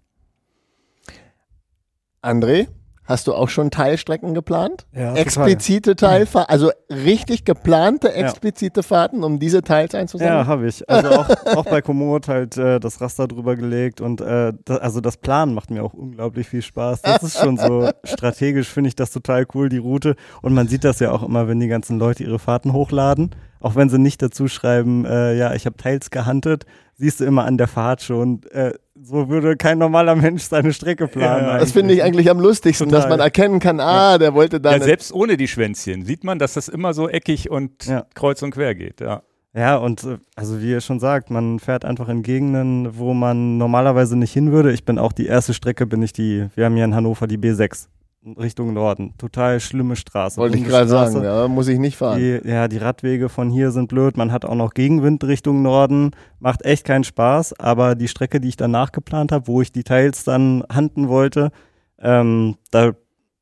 André, 2.28 2.68
hast 3.06 3.28
du 3.28 3.34
auch 3.34 3.48
schon 3.48 3.72
Teilstrecken 3.72 4.34
geplant? 4.34 4.86
Ja, 4.94 5.16
explizite 5.16 5.96
Teilfahrten, 5.96 6.52
also 6.52 6.72
richtig 6.90 7.46
geplante 7.46 8.14
explizite 8.14 8.84
Fahrten, 8.84 9.24
um 9.24 9.40
diese 9.40 9.62
Teils 9.62 9.96
einzusammeln? 9.96 10.40
Ja, 10.40 10.46
habe 10.46 10.68
ich. 10.68 10.88
Also 10.90 11.10
auch, 11.12 11.30
auch 11.56 11.66
bei 11.66 11.82
Komoot 11.82 12.28
halt 12.28 12.58
äh, 12.58 12.80
das 12.80 13.00
Raster 13.00 13.28
drüber 13.28 13.56
gelegt 13.56 14.02
und 14.02 14.20
äh, 14.20 14.52
da, 14.66 14.76
also 14.76 15.00
das 15.00 15.18
Planen 15.18 15.54
macht 15.54 15.72
mir 15.72 15.84
auch 15.84 15.94
unglaublich 15.94 16.48
viel 16.48 16.62
Spaß. 16.62 17.02
Das 17.02 17.24
ist 17.24 17.40
schon 17.40 17.58
so 17.58 17.90
strategisch, 18.04 18.68
finde 18.68 18.90
ich 18.90 18.96
das 18.96 19.12
total 19.12 19.46
cool, 19.56 19.70
die 19.70 19.78
Route. 19.78 20.16
Und 20.42 20.54
man 20.54 20.68
sieht 20.68 20.84
das 20.84 21.00
ja 21.00 21.12
auch 21.12 21.24
immer, 21.24 21.48
wenn 21.48 21.60
die 21.60 21.70
ganzen 21.70 21.98
Leute 21.98 22.24
ihre 22.24 22.40
Fahrten 22.40 22.74
hochladen. 22.74 23.32
Auch 23.60 23.76
wenn 23.76 23.90
sie 23.90 23.98
nicht 23.98 24.22
dazu 24.22 24.48
schreiben, 24.48 25.06
äh, 25.06 25.36
ja, 25.36 25.54
ich 25.54 25.66
habe 25.66 25.78
Teils 25.78 26.12
gehuntet, 26.12 26.66
siehst 26.96 27.20
du 27.20 27.26
immer 27.26 27.46
an 27.46 27.58
der 27.58 27.68
Fahrt 27.68 28.02
schon, 28.02 28.44
äh, 28.52 28.74
so 29.08 29.30
würde 29.30 29.56
kein 29.58 29.78
normaler 29.78 30.16
Mensch 30.16 30.44
seine 30.44 30.74
Strecke 30.74 31.08
planen. 31.08 31.48
Ja, 31.48 31.58
Das 31.60 31.72
finde 31.72 31.94
ich 31.94 32.04
eigentlich 32.04 32.30
am 32.30 32.40
lustigsten, 32.40 32.88
Total. 32.90 33.02
dass 33.02 33.10
man 33.10 33.20
erkennen 33.20 33.60
kann, 33.60 33.80
ah, 33.80 34.18
der 34.18 34.34
wollte 34.34 34.60
da 34.60 34.74
Ja, 34.74 34.80
selbst 34.82 35.14
ohne 35.14 35.38
die 35.38 35.48
Schwänzchen 35.48 36.04
sieht 36.06 36.24
man, 36.24 36.40
dass 36.40 36.54
das 36.54 36.68
immer 36.68 36.94
so 36.94 37.08
eckig 37.10 37.50
und 37.50 37.86
Ja. 37.86 38.06
kreuz 38.16 38.42
und 38.42 38.52
quer 38.52 38.76
geht. 38.76 39.00
Ja. 39.02 39.22
Ja, 39.56 39.78
und 39.78 40.04
äh, 40.04 40.18
also 40.36 40.62
wie 40.62 40.70
ihr 40.72 40.82
schon 40.82 41.00
sagt, 41.00 41.32
man 41.32 41.58
fährt 41.60 41.84
einfach 41.86 42.10
in 42.10 42.22
Gegenden, 42.22 42.98
wo 43.00 43.14
man 43.14 43.58
normalerweise 43.58 44.16
nicht 44.16 44.32
hin 44.34 44.52
würde. 44.52 44.72
Ich 44.72 44.84
bin 44.86 45.00
auch 45.00 45.12
die 45.14 45.26
erste 45.26 45.54
Strecke, 45.56 45.88
bin 45.88 46.02
ich 46.04 46.14
die, 46.14 46.46
wir 46.56 46.66
haben 46.66 46.76
hier 46.76 46.86
in 46.86 46.94
Hannover 46.94 47.26
die 47.26 47.38
B6 47.40 47.88
Richtung 48.34 48.74
Norden. 48.74 49.14
Total 49.18 49.60
schlimme 49.60 49.96
Straße. 49.96 50.38
Wollte 50.38 50.58
ich 50.58 50.66
gerade 50.66 50.88
sagen, 50.90 51.24
ja, 51.24 51.48
muss 51.48 51.68
ich 51.68 51.80
nicht 51.80 51.98
fahren. 51.98 52.20
Die, 52.20 52.42
ja, 52.44 52.68
die 52.68 52.78
Radwege 52.78 53.30
von 53.30 53.50
hier 53.50 53.72
sind 53.72 53.88
blöd. 53.88 54.18
Man 54.18 54.32
hat 54.32 54.44
auch 54.46 54.56
noch 54.56 54.74
Gegenwind 54.74 55.24
Richtung 55.24 55.62
Norden. 55.62 56.12
Macht 56.40 56.66
echt 56.66 56.86
keinen 56.86 57.04
Spaß. 57.04 57.60
Aber 57.60 57.96
die 57.96 58.08
Strecke, 58.08 58.40
die 58.40 58.50
ich 58.50 58.58
danach 58.58 58.92
geplant 58.92 59.32
habe, 59.32 59.48
wo 59.48 59.62
ich 59.62 59.72
die 59.72 59.84
Teils 59.84 60.24
dann 60.24 60.64
handen 60.72 61.08
wollte, 61.08 61.52
ähm, 62.00 62.56
da 62.72 62.94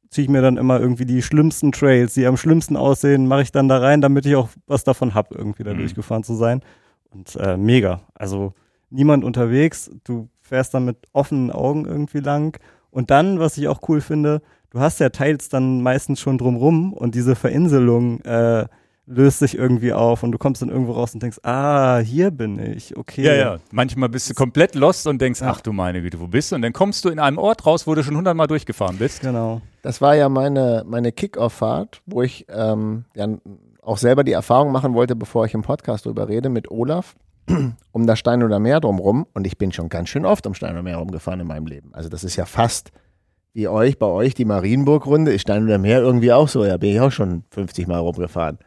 ziehe 0.10 0.26
ich 0.26 0.30
mir 0.30 0.42
dann 0.42 0.58
immer 0.58 0.80
irgendwie 0.80 1.06
die 1.06 1.22
schlimmsten 1.22 1.72
Trails, 1.72 2.14
die 2.14 2.26
am 2.26 2.38
schlimmsten 2.38 2.78
aussehen, 2.78 3.28
mache 3.28 3.42
ich 3.42 3.52
dann 3.52 3.68
da 3.68 3.80
rein, 3.80 4.00
damit 4.02 4.26
ich 4.26 4.36
auch 4.36 4.50
was 4.68 4.84
davon 4.84 5.14
hab, 5.14 5.32
irgendwie 5.36 5.64
da 5.64 5.74
Mhm. 5.74 5.80
durchgefahren 5.80 6.24
zu 6.24 6.36
sein. 6.36 6.62
Und 7.10 7.36
äh, 7.38 7.58
mega. 7.58 8.02
Also 8.14 8.54
niemand 8.90 9.24
unterwegs. 9.24 9.90
Du 10.04 10.30
fährst 10.42 10.74
dann 10.74 10.86
mit 10.86 10.98
offenen 11.12 11.52
Augen 11.52 11.86
irgendwie 11.86 12.20
lang. 12.20 12.58
Und 12.92 13.12
dann, 13.12 13.40
was 13.40 13.58
ich 13.58 13.68
auch 13.68 13.82
cool 13.90 14.00
finde, 14.00 14.42
du 14.76 14.82
hast 14.82 15.00
ja 15.00 15.08
teils 15.08 15.48
dann 15.48 15.82
meistens 15.82 16.20
schon 16.20 16.38
drumrum 16.38 16.92
und 16.92 17.16
diese 17.16 17.36
Verinselung 17.36 18.20
äh, 18.22 18.66
löst 19.06 19.40
sich 19.40 19.58
irgendwie 19.58 19.94
auf 19.94 20.22
und 20.22 20.34
du 20.34 20.38
kommst 20.38 20.62
dann 20.62 20.70
irgendwo 20.70 20.92
raus 20.92 21.14
und 21.14 21.24
denkst, 21.24 21.38
ah, 21.44 22.00
hier 22.00 22.30
bin 22.30 22.60
ich, 22.60 22.98
okay. 22.98 23.24
ja, 23.24 23.34
ja. 23.36 23.58
Manchmal 23.72 24.10
bist 24.10 24.30
du 24.30 24.34
komplett 24.34 24.76
lost 24.76 25.08
und 25.08 25.22
denkst, 25.22 25.42
ach 25.42 25.62
du 25.62 25.72
meine 25.72 26.02
Güte, 26.02 26.20
wo 26.20 26.28
bist 26.28 26.52
du? 26.52 26.58
Und 26.58 26.62
dann 26.62 26.74
kommst 26.74 27.06
du 27.06 27.10
in 27.10 27.20
einem 27.20 27.38
Ort 27.38 27.66
raus, 27.66 27.88
wo 27.88 27.96
du 27.96 28.04
schon 28.04 28.18
hundertmal 28.18 28.48
durchgefahren 28.48 28.98
bist. 28.98 29.22
Genau. 29.22 29.62
Das 29.82 30.02
war 30.02 30.16
ja 30.16 30.28
meine, 30.28 30.84
meine 30.86 31.14
Kick-Off-Fahrt, 31.14 32.02
wo 32.06 32.22
ich 32.22 32.46
ähm, 32.50 33.06
ja, 33.16 33.30
auch 33.82 33.98
selber 33.98 34.26
die 34.26 34.34
Erfahrung 34.34 34.74
machen 34.74 34.94
wollte, 34.94 35.16
bevor 35.16 35.46
ich 35.46 35.54
im 35.54 35.62
Podcast 35.62 36.06
drüber 36.06 36.28
rede, 36.28 36.50
mit 36.50 36.70
Olaf, 36.70 37.16
um 37.94 38.08
das 38.08 38.20
Stein 38.20 38.44
oder 38.44 38.60
Meer 38.60 38.82
drumrum. 38.82 39.26
Und 39.34 39.48
ich 39.48 39.58
bin 39.58 39.72
schon 39.72 39.88
ganz 39.88 40.10
schön 40.10 40.26
oft 40.26 40.46
um 40.46 40.54
Stein 40.54 40.72
oder 40.72 40.84
Meer 40.84 40.98
rumgefahren 40.98 41.40
in 41.40 41.48
meinem 41.48 41.68
Leben. 41.68 41.94
Also 41.94 42.10
das 42.10 42.26
ist 42.26 42.36
ja 42.36 42.46
fast 42.46 42.92
wie 43.56 43.70
euch, 43.70 43.98
bei 43.98 44.06
euch 44.06 44.34
die 44.34 44.44
Marienburg-Runde, 44.44 45.34
ist 45.34 45.44
Stein 45.44 45.64
oder 45.64 45.78
Meer 45.78 46.02
irgendwie 46.02 46.34
auch 46.34 46.50
so. 46.50 46.66
Ja, 46.66 46.76
bin 46.76 46.92
ich 46.92 47.00
auch 47.00 47.12
schon 47.12 47.46
50 47.52 47.88
Mal 47.88 48.00
rumgefahren. 48.00 48.60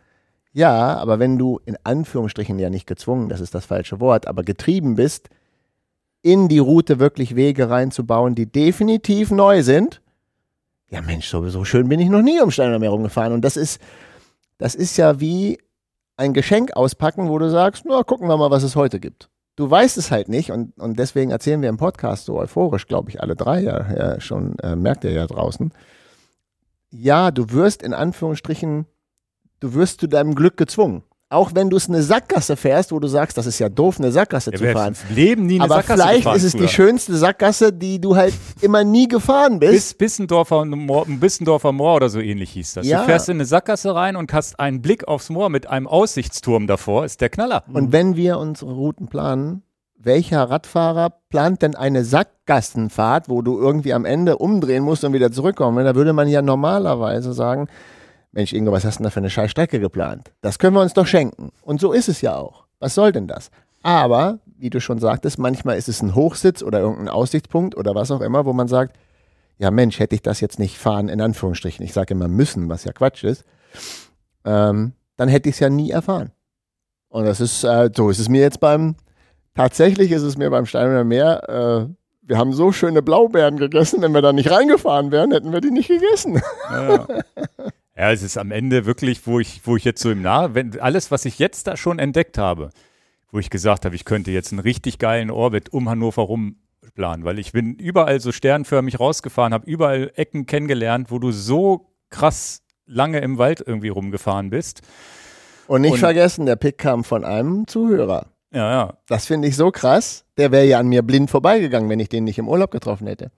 Ja, 0.54 0.96
aber 0.96 1.18
wenn 1.18 1.36
du 1.36 1.60
in 1.66 1.76
Anführungsstrichen 1.84 2.58
ja 2.58 2.70
nicht 2.70 2.86
gezwungen, 2.86 3.28
das 3.28 3.40
ist 3.40 3.54
das 3.54 3.66
falsche 3.66 4.00
Wort, 4.00 4.26
aber 4.26 4.42
getrieben 4.42 4.96
bist, 4.96 5.28
in 6.22 6.48
die 6.48 6.58
Route 6.58 6.98
wirklich 6.98 7.36
Wege 7.36 7.68
reinzubauen, 7.68 8.34
die 8.34 8.50
definitiv 8.50 9.30
neu 9.30 9.62
sind, 9.62 10.00
ja 10.88 11.02
Mensch, 11.02 11.28
so, 11.28 11.46
so 11.50 11.66
schön 11.66 11.90
bin 11.90 12.00
ich 12.00 12.08
noch 12.08 12.22
nie 12.22 12.40
um 12.40 12.50
Stein 12.50 12.70
oder 12.70 12.78
Meer 12.78 12.90
rumgefahren. 12.90 13.34
Und 13.34 13.42
das 13.42 13.58
ist, 13.58 13.82
das 14.56 14.74
ist 14.74 14.96
ja 14.96 15.20
wie 15.20 15.58
ein 16.16 16.32
Geschenk 16.32 16.74
auspacken, 16.74 17.28
wo 17.28 17.38
du 17.38 17.50
sagst, 17.50 17.84
na, 17.86 18.02
gucken 18.04 18.26
wir 18.26 18.38
mal, 18.38 18.50
was 18.50 18.62
es 18.62 18.74
heute 18.74 19.00
gibt. 19.00 19.28
Du 19.58 19.68
weißt 19.68 19.98
es 19.98 20.12
halt 20.12 20.28
nicht 20.28 20.52
und, 20.52 20.78
und 20.78 21.00
deswegen 21.00 21.32
erzählen 21.32 21.60
wir 21.60 21.68
im 21.68 21.78
Podcast 21.78 22.26
so 22.26 22.38
euphorisch, 22.38 22.86
glaube 22.86 23.10
ich, 23.10 23.20
alle 23.20 23.34
drei 23.34 23.60
ja, 23.60 23.92
ja 23.92 24.20
schon, 24.20 24.56
äh, 24.60 24.76
merkt 24.76 25.02
ihr 25.02 25.10
ja 25.10 25.26
draußen. 25.26 25.72
Ja, 26.90 27.32
du 27.32 27.50
wirst 27.50 27.82
in 27.82 27.92
Anführungsstrichen, 27.92 28.86
du 29.58 29.74
wirst 29.74 29.98
zu 29.98 30.06
deinem 30.06 30.36
Glück 30.36 30.56
gezwungen. 30.58 31.02
Auch 31.30 31.50
wenn 31.54 31.68
du 31.68 31.76
es 31.76 31.90
eine 31.90 32.02
Sackgasse 32.02 32.56
fährst, 32.56 32.90
wo 32.90 32.98
du 33.00 33.06
sagst, 33.06 33.36
das 33.36 33.44
ist 33.46 33.58
ja 33.58 33.68
doof, 33.68 33.98
eine 33.98 34.10
Sackgasse 34.10 34.50
Ja, 34.50 34.56
zu 34.56 34.72
fahren. 34.72 34.96
Leben 35.10 35.44
nie 35.44 35.56
eine 35.56 35.64
Aber 35.64 35.74
Sackgasse 35.74 36.02
vielleicht 36.02 36.16
gefahren 36.20 36.36
ist 36.38 36.44
es 36.44 36.52
früher. 36.52 36.60
die 36.62 36.68
schönste 36.68 37.16
Sackgasse, 37.18 37.70
die 37.74 38.00
du 38.00 38.16
halt 38.16 38.32
immer 38.62 38.82
nie 38.82 39.08
gefahren 39.08 39.58
bist. 39.58 39.72
Bis 39.72 39.94
Bissendorfer, 39.94 40.64
Moor, 40.64 41.04
Bissendorfer 41.06 41.72
Moor 41.72 41.96
oder 41.96 42.08
so 42.08 42.18
ähnlich 42.18 42.52
hieß 42.52 42.74
das. 42.74 42.86
Ja. 42.86 43.00
Du 43.00 43.04
fährst 43.04 43.28
in 43.28 43.36
eine 43.36 43.44
Sackgasse 43.44 43.94
rein 43.94 44.16
und 44.16 44.32
hast 44.32 44.58
einen 44.58 44.80
Blick 44.80 45.06
aufs 45.06 45.28
Moor 45.28 45.50
mit 45.50 45.66
einem 45.66 45.86
Aussichtsturm 45.86 46.66
davor, 46.66 47.04
ist 47.04 47.20
der 47.20 47.28
Knaller. 47.28 47.62
Und 47.74 47.92
wenn 47.92 48.16
wir 48.16 48.38
unsere 48.38 48.72
Routen 48.72 49.08
planen, 49.08 49.62
welcher 49.98 50.44
Radfahrer 50.48 51.12
plant 51.28 51.60
denn 51.60 51.74
eine 51.74 52.04
Sackgassenfahrt, 52.04 53.28
wo 53.28 53.42
du 53.42 53.58
irgendwie 53.58 53.92
am 53.92 54.06
Ende 54.06 54.38
umdrehen 54.38 54.82
musst 54.82 55.04
und 55.04 55.12
wieder 55.12 55.30
zurückkommen? 55.30 55.84
Da 55.84 55.94
würde 55.94 56.14
man 56.14 56.28
ja 56.28 56.40
normalerweise 56.40 57.34
sagen, 57.34 57.68
Mensch, 58.32 58.52
Ingo, 58.52 58.72
was 58.72 58.84
hast 58.84 58.96
du 58.96 58.98
denn 58.98 59.04
da 59.04 59.10
für 59.10 59.20
eine 59.20 59.30
scheiß 59.30 59.50
Strecke 59.50 59.80
geplant? 59.80 60.32
Das 60.40 60.58
können 60.58 60.74
wir 60.74 60.82
uns 60.82 60.94
doch 60.94 61.06
schenken. 61.06 61.50
Und 61.62 61.80
so 61.80 61.92
ist 61.92 62.08
es 62.08 62.20
ja 62.20 62.36
auch. 62.36 62.64
Was 62.78 62.94
soll 62.94 63.12
denn 63.12 63.26
das? 63.26 63.50
Aber, 63.82 64.38
wie 64.58 64.70
du 64.70 64.80
schon 64.80 64.98
sagtest, 64.98 65.38
manchmal 65.38 65.76
ist 65.76 65.88
es 65.88 66.02
ein 66.02 66.14
Hochsitz 66.14 66.62
oder 66.62 66.80
irgendein 66.80 67.08
Aussichtspunkt 67.08 67.76
oder 67.76 67.94
was 67.94 68.10
auch 68.10 68.20
immer, 68.20 68.44
wo 68.44 68.52
man 68.52 68.68
sagt, 68.68 68.96
ja 69.58 69.70
Mensch, 69.70 69.98
hätte 69.98 70.14
ich 70.14 70.22
das 70.22 70.40
jetzt 70.40 70.58
nicht 70.58 70.78
fahren, 70.78 71.08
in 71.08 71.20
Anführungsstrichen, 71.20 71.84
ich 71.84 71.92
sage 71.92 72.14
immer 72.14 72.28
müssen, 72.28 72.68
was 72.68 72.84
ja 72.84 72.92
Quatsch 72.92 73.24
ist, 73.24 73.44
ähm, 74.44 74.92
dann 75.16 75.28
hätte 75.28 75.48
ich 75.48 75.56
es 75.56 75.60
ja 75.60 75.70
nie 75.70 75.90
erfahren. 75.90 76.32
Und 77.08 77.24
das 77.24 77.40
ist, 77.40 77.64
äh, 77.64 77.90
so 77.94 78.10
ist 78.10 78.18
es 78.18 78.28
mir 78.28 78.40
jetzt 78.40 78.60
beim, 78.60 78.96
tatsächlich 79.54 80.12
ist 80.12 80.22
es 80.22 80.36
mir 80.36 80.50
beim 80.50 80.66
Steiner 80.66 81.04
Meer, 81.04 81.48
äh, 81.48 81.94
wir 82.22 82.36
haben 82.36 82.52
so 82.52 82.72
schöne 82.72 83.00
Blaubeeren 83.00 83.56
gegessen, 83.56 84.02
wenn 84.02 84.12
wir 84.12 84.20
da 84.20 84.32
nicht 84.32 84.50
reingefahren 84.50 85.10
wären, 85.10 85.32
hätten 85.32 85.52
wir 85.52 85.60
die 85.60 85.70
nicht 85.70 85.88
gegessen. 85.88 86.42
Ja. 86.70 87.06
Ja, 87.98 88.12
es 88.12 88.22
ist 88.22 88.38
am 88.38 88.50
Ende 88.52 88.86
wirklich, 88.86 89.26
wo 89.26 89.40
ich, 89.40 89.60
wo 89.64 89.76
ich 89.76 89.84
jetzt 89.84 90.00
so 90.00 90.10
im 90.10 90.22
Nah, 90.22 90.54
wenn 90.54 90.78
alles, 90.80 91.10
was 91.10 91.24
ich 91.24 91.38
jetzt 91.38 91.66
da 91.66 91.76
schon 91.76 91.98
entdeckt 91.98 92.38
habe, 92.38 92.70
wo 93.32 93.38
ich 93.38 93.50
gesagt 93.50 93.84
habe, 93.84 93.94
ich 93.96 94.04
könnte 94.04 94.30
jetzt 94.30 94.52
einen 94.52 94.60
richtig 94.60 94.98
geilen 94.98 95.30
Orbit 95.30 95.72
um 95.72 95.88
Hannover 95.88 96.22
rum 96.22 96.56
planen, 96.94 97.24
weil 97.24 97.38
ich 97.38 97.52
bin 97.52 97.74
überall 97.74 98.20
so 98.20 98.32
sternförmig 98.32 98.98
rausgefahren, 98.98 99.52
habe 99.52 99.68
überall 99.70 100.12
Ecken 100.14 100.46
kennengelernt, 100.46 101.10
wo 101.10 101.18
du 101.18 101.32
so 101.32 101.90
krass 102.10 102.62
lange 102.86 103.18
im 103.20 103.36
Wald 103.36 103.62
irgendwie 103.66 103.88
rumgefahren 103.88 104.48
bist. 104.50 104.80
Und 105.66 105.82
nicht 105.82 105.92
Und- 105.92 105.98
vergessen, 105.98 106.46
der 106.46 106.56
Pick 106.56 106.78
kam 106.78 107.04
von 107.04 107.24
einem 107.24 107.66
Zuhörer. 107.66 108.26
Ja, 108.54 108.70
ja. 108.70 108.94
Das 109.08 109.26
finde 109.26 109.48
ich 109.48 109.56
so 109.56 109.70
krass. 109.70 110.24
Der 110.38 110.50
wäre 110.52 110.64
ja 110.64 110.78
an 110.78 110.88
mir 110.88 111.02
blind 111.02 111.30
vorbeigegangen, 111.30 111.90
wenn 111.90 112.00
ich 112.00 112.08
den 112.08 112.24
nicht 112.24 112.38
im 112.38 112.48
Urlaub 112.48 112.70
getroffen 112.70 113.06
hätte. 113.06 113.30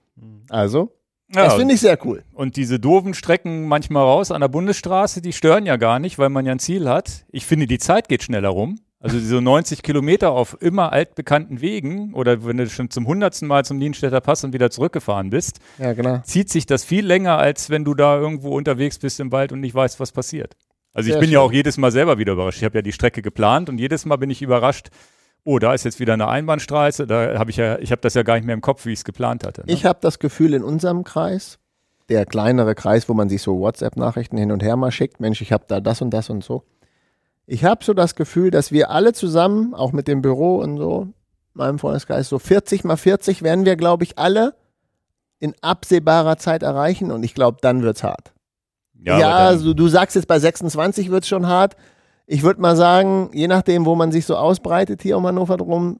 Also, 0.49 0.93
ja 1.33 1.45
das 1.45 1.55
finde 1.55 1.73
ich 1.73 1.81
sehr 1.81 1.97
cool. 2.05 2.23
Und 2.33 2.55
diese 2.55 2.79
doofen 2.79 3.13
Strecken 3.13 3.67
manchmal 3.67 4.03
raus 4.03 4.31
an 4.31 4.41
der 4.41 4.47
Bundesstraße, 4.47 5.21
die 5.21 5.33
stören 5.33 5.65
ja 5.65 5.77
gar 5.77 5.99
nicht, 5.99 6.19
weil 6.19 6.29
man 6.29 6.45
ja 6.45 6.51
ein 6.53 6.59
Ziel 6.59 6.87
hat. 6.89 7.25
Ich 7.31 7.45
finde, 7.45 7.67
die 7.67 7.79
Zeit 7.79 8.07
geht 8.09 8.23
schneller 8.23 8.49
rum. 8.49 8.79
Also 9.03 9.17
diese 9.17 9.41
90 9.41 9.81
Kilometer 9.81 10.31
auf 10.31 10.57
immer 10.61 10.91
altbekannten 10.93 11.59
Wegen 11.59 12.13
oder 12.13 12.45
wenn 12.45 12.57
du 12.57 12.69
schon 12.69 12.91
zum 12.91 13.07
hundertsten 13.07 13.47
Mal 13.47 13.65
zum 13.65 13.79
Nienstädter 13.79 14.21
Pass 14.21 14.43
und 14.43 14.53
wieder 14.53 14.69
zurückgefahren 14.69 15.31
bist, 15.31 15.59
Ja, 15.79 15.93
genau. 15.93 16.19
zieht 16.23 16.49
sich 16.49 16.67
das 16.67 16.83
viel 16.83 17.03
länger, 17.03 17.39
als 17.39 17.71
wenn 17.71 17.83
du 17.83 17.95
da 17.95 18.19
irgendwo 18.19 18.55
unterwegs 18.55 18.99
bist 18.99 19.19
im 19.19 19.31
Wald 19.31 19.51
und 19.53 19.61
nicht 19.61 19.73
weißt, 19.73 19.99
was 19.99 20.11
passiert. 20.11 20.55
Also 20.93 21.07
ich 21.07 21.13
Sehr 21.13 21.19
bin 21.21 21.31
ja 21.31 21.39
schön. 21.39 21.47
auch 21.47 21.51
jedes 21.51 21.77
Mal 21.77 21.91
selber 21.91 22.19
wieder 22.19 22.33
überrascht. 22.33 22.59
Ich 22.59 22.63
habe 22.63 22.77
ja 22.77 22.81
die 22.83 22.91
Strecke 22.91 23.23
geplant 23.23 23.69
und 23.69 23.79
jedes 23.79 24.05
Mal 24.05 24.17
bin 24.17 24.29
ich 24.29 24.43
überrascht. 24.43 24.89
Oh, 25.43 25.57
da 25.59 25.73
ist 25.73 25.83
jetzt 25.85 25.99
wieder 25.99 26.13
eine 26.13 26.27
Einbahnstraße. 26.27 27.07
Da 27.07 27.37
habe 27.39 27.49
ich 27.49 27.57
ja, 27.57 27.79
ich 27.79 27.91
habe 27.91 28.01
das 28.01 28.13
ja 28.13 28.23
gar 28.23 28.35
nicht 28.35 28.45
mehr 28.45 28.53
im 28.53 28.61
Kopf, 28.61 28.85
wie 28.85 28.91
ich 28.91 28.99
es 28.99 29.03
geplant 29.05 29.45
hatte. 29.45 29.61
Ne? 29.65 29.73
Ich 29.73 29.85
habe 29.85 29.99
das 30.01 30.19
Gefühl 30.19 30.53
in 30.53 30.63
unserem 30.63 31.03
Kreis, 31.03 31.57
der 32.09 32.25
kleinere 32.25 32.75
Kreis, 32.75 33.09
wo 33.09 33.13
man 33.13 33.27
sich 33.29 33.41
so 33.41 33.59
WhatsApp-Nachrichten 33.59 34.37
hin 34.37 34.51
und 34.51 34.61
her 34.61 34.75
mal 34.75 34.91
schickt, 34.91 35.19
Mensch, 35.19 35.41
ich 35.41 35.51
habe 35.51 35.63
da 35.67 35.79
das 35.79 36.01
und 36.01 36.11
das 36.11 36.29
und 36.29 36.43
so. 36.43 36.63
Ich 37.47 37.63
habe 37.65 37.83
so 37.83 37.93
das 37.93 38.15
Gefühl, 38.15 38.51
dass 38.51 38.71
wir 38.71 38.91
alle 38.91 39.13
zusammen, 39.13 39.73
auch 39.73 39.91
mit 39.93 40.07
dem 40.07 40.21
Büro 40.21 40.57
und 40.57 40.77
so, 40.77 41.07
meinem 41.53 41.79
Freundeskreis, 41.79 42.29
so 42.29 42.37
40 42.39 42.83
mal 42.83 42.95
40 42.97 43.41
werden 43.41 43.65
wir, 43.65 43.75
glaube 43.75 44.03
ich, 44.03 44.17
alle 44.19 44.53
in 45.39 45.55
absehbarer 45.61 46.37
Zeit 46.37 46.61
erreichen 46.63 47.11
und 47.11 47.23
ich 47.23 47.33
glaube, 47.33 47.57
dann 47.61 47.81
wird's 47.81 48.03
hart. 48.03 48.31
Ja, 49.03 49.17
dann- 49.19 49.31
also 49.47 49.73
du 49.73 49.87
sagst 49.87 50.15
jetzt 50.15 50.27
bei 50.27 50.37
26 50.37 51.09
wird's 51.09 51.27
schon 51.27 51.47
hart. 51.47 51.75
Ich 52.27 52.43
würde 52.43 52.61
mal 52.61 52.75
sagen, 52.75 53.29
je 53.33 53.47
nachdem, 53.47 53.85
wo 53.85 53.95
man 53.95 54.11
sich 54.11 54.25
so 54.25 54.35
ausbreitet 54.35 55.01
hier 55.01 55.17
um 55.17 55.25
Hannover 55.27 55.57
drum, 55.57 55.99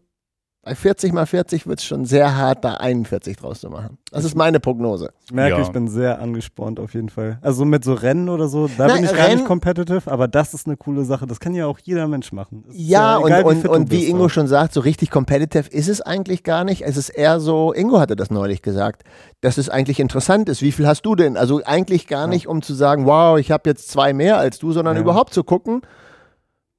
bei 0.63 0.75
40 0.75 1.12
mal 1.12 1.25
40 1.25 1.65
wird's 1.65 1.84
schon 1.84 2.05
sehr 2.05 2.38
hart, 2.38 2.63
da 2.63 2.75
41 2.75 3.36
draus 3.36 3.62
zu 3.62 3.69
machen. 3.71 3.97
Das 4.12 4.23
ist 4.25 4.36
meine 4.36 4.60
Prognose. 4.60 5.12
Ich 5.25 5.31
merke, 5.34 5.55
Ja. 5.55 5.62
ich 5.63 5.69
bin 5.69 5.88
sehr 5.88 6.19
angespornt 6.21 6.79
auf 6.79 6.93
jeden 6.93 7.10
Fall. 7.10 7.39
Also 7.41 7.65
mit 7.65 7.84
so 7.84 7.95
Rennen 7.95 8.29
oder 8.29 8.47
so, 8.47 8.67
da 8.77 8.86
Nein, 8.86 8.97
bin 8.97 9.05
ich 9.05 9.12
gar 9.12 9.25
Rennen- 9.25 9.38
nicht 9.38 9.47
competitive, 9.47 10.03
aber 10.12 10.27
das 10.27 10.53
ist 10.53 10.67
eine 10.67 10.77
coole 10.77 11.03
Sache. 11.03 11.25
Das 11.25 11.39
kann 11.39 11.55
ja 11.55 11.65
auch 11.65 11.79
jeder 11.79 12.07
Mensch 12.07 12.31
machen. 12.31 12.63
Es 12.69 12.75
ist 12.75 12.79
Ja, 12.89 13.17
und, 13.17 13.25
egal, 13.31 13.43
und, 13.43 13.55
fit 13.55 13.65
du 13.65 13.71
und 13.73 13.89
wie 13.89 14.05
Ingo 14.07 14.25
auch. 14.25 14.29
schon 14.29 14.45
sagt, 14.47 14.73
so 14.73 14.81
richtig 14.81 15.10
competitive 15.10 15.67
ist 15.67 15.89
es 15.89 15.99
eigentlich 15.99 16.43
gar 16.43 16.63
nicht. 16.63 16.84
Es 16.84 16.95
ist 16.95 17.10
eher 17.10 17.39
so, 17.39 17.73
Ingo 17.73 17.99
hatte 17.99 18.15
das 18.15 18.29
neulich 18.29 18.62
gesagt, 18.62 19.01
dass 19.41 19.57
es 19.57 19.67
eigentlich 19.67 19.99
interessant 19.99 20.47
ist. 20.47 20.62
Wie 20.62 20.71
viel 20.71 20.86
hast 20.86 21.01
du 21.07 21.15
denn? 21.15 21.38
Also 21.38 21.62
eigentlich 21.65 22.05
gar 22.05 22.27
nicht, 22.27 22.47
um 22.47 22.62
zu 22.62 22.75
sagen, 22.75 23.07
wow, 23.07 23.39
ich 23.39 23.49
habe 23.49 23.67
jetzt 23.67 23.89
zwei 23.89 24.13
mehr 24.13 24.38
als 24.38 24.60
du, 24.60 24.71
sondern 24.73 24.95
Ja. 24.95 25.01
überhaupt 25.01 25.34
zu 25.34 25.43
gucken, 25.43 25.81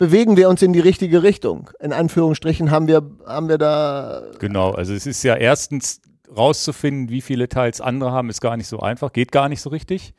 bewegen 0.03 0.37
wir 0.37 0.49
uns 0.49 0.63
in 0.63 0.73
die 0.73 0.81
richtige 0.81 1.23
Richtung. 1.23 1.71
In 1.79 1.93
Anführungsstrichen 1.93 2.73
haben 2.73 2.89
wir, 2.89 3.09
haben 3.25 3.49
wir 3.49 3.57
da 3.57 4.25
Genau, 4.41 4.73
also 4.73 4.93
es 4.95 5.07
ist 5.07 5.23
ja 5.23 5.37
erstens 5.37 6.01
rauszufinden, 6.37 7.09
wie 7.09 7.21
viele 7.21 7.49
Teils 7.49 7.81
andere 7.81 8.11
haben, 8.11 8.29
ist 8.29 8.41
gar 8.41 8.57
nicht 8.57 8.67
so 8.67 8.81
einfach, 8.81 9.13
geht 9.13 9.31
gar 9.31 9.49
nicht 9.49 9.61
so 9.61 9.71
richtig. 9.71 10.13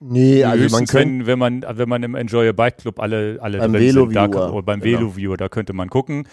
Nee, 0.00 0.42
also 0.42 0.56
man 0.56 0.62
Höchstens, 0.64 0.90
könnte. 0.90 1.26
wenn, 1.26 1.26
wenn 1.26 1.38
man 1.38 1.64
wenn 1.78 1.88
man 1.88 2.02
im 2.02 2.16
Enjoy 2.16 2.48
a 2.48 2.52
Bike 2.52 2.78
Club 2.78 2.98
alle 2.98 3.38
alle 3.40 3.58
Beim 3.58 3.74
drin 3.74 3.92
sind, 3.92 4.16
da, 4.16 4.26
kann- 4.26 4.50
oder 4.50 4.62
beim 4.62 4.80
genau. 4.80 4.98
Veloviewer, 4.98 5.36
da 5.36 5.48
könnte 5.48 5.72
man 5.72 5.88
gucken. 5.88 6.26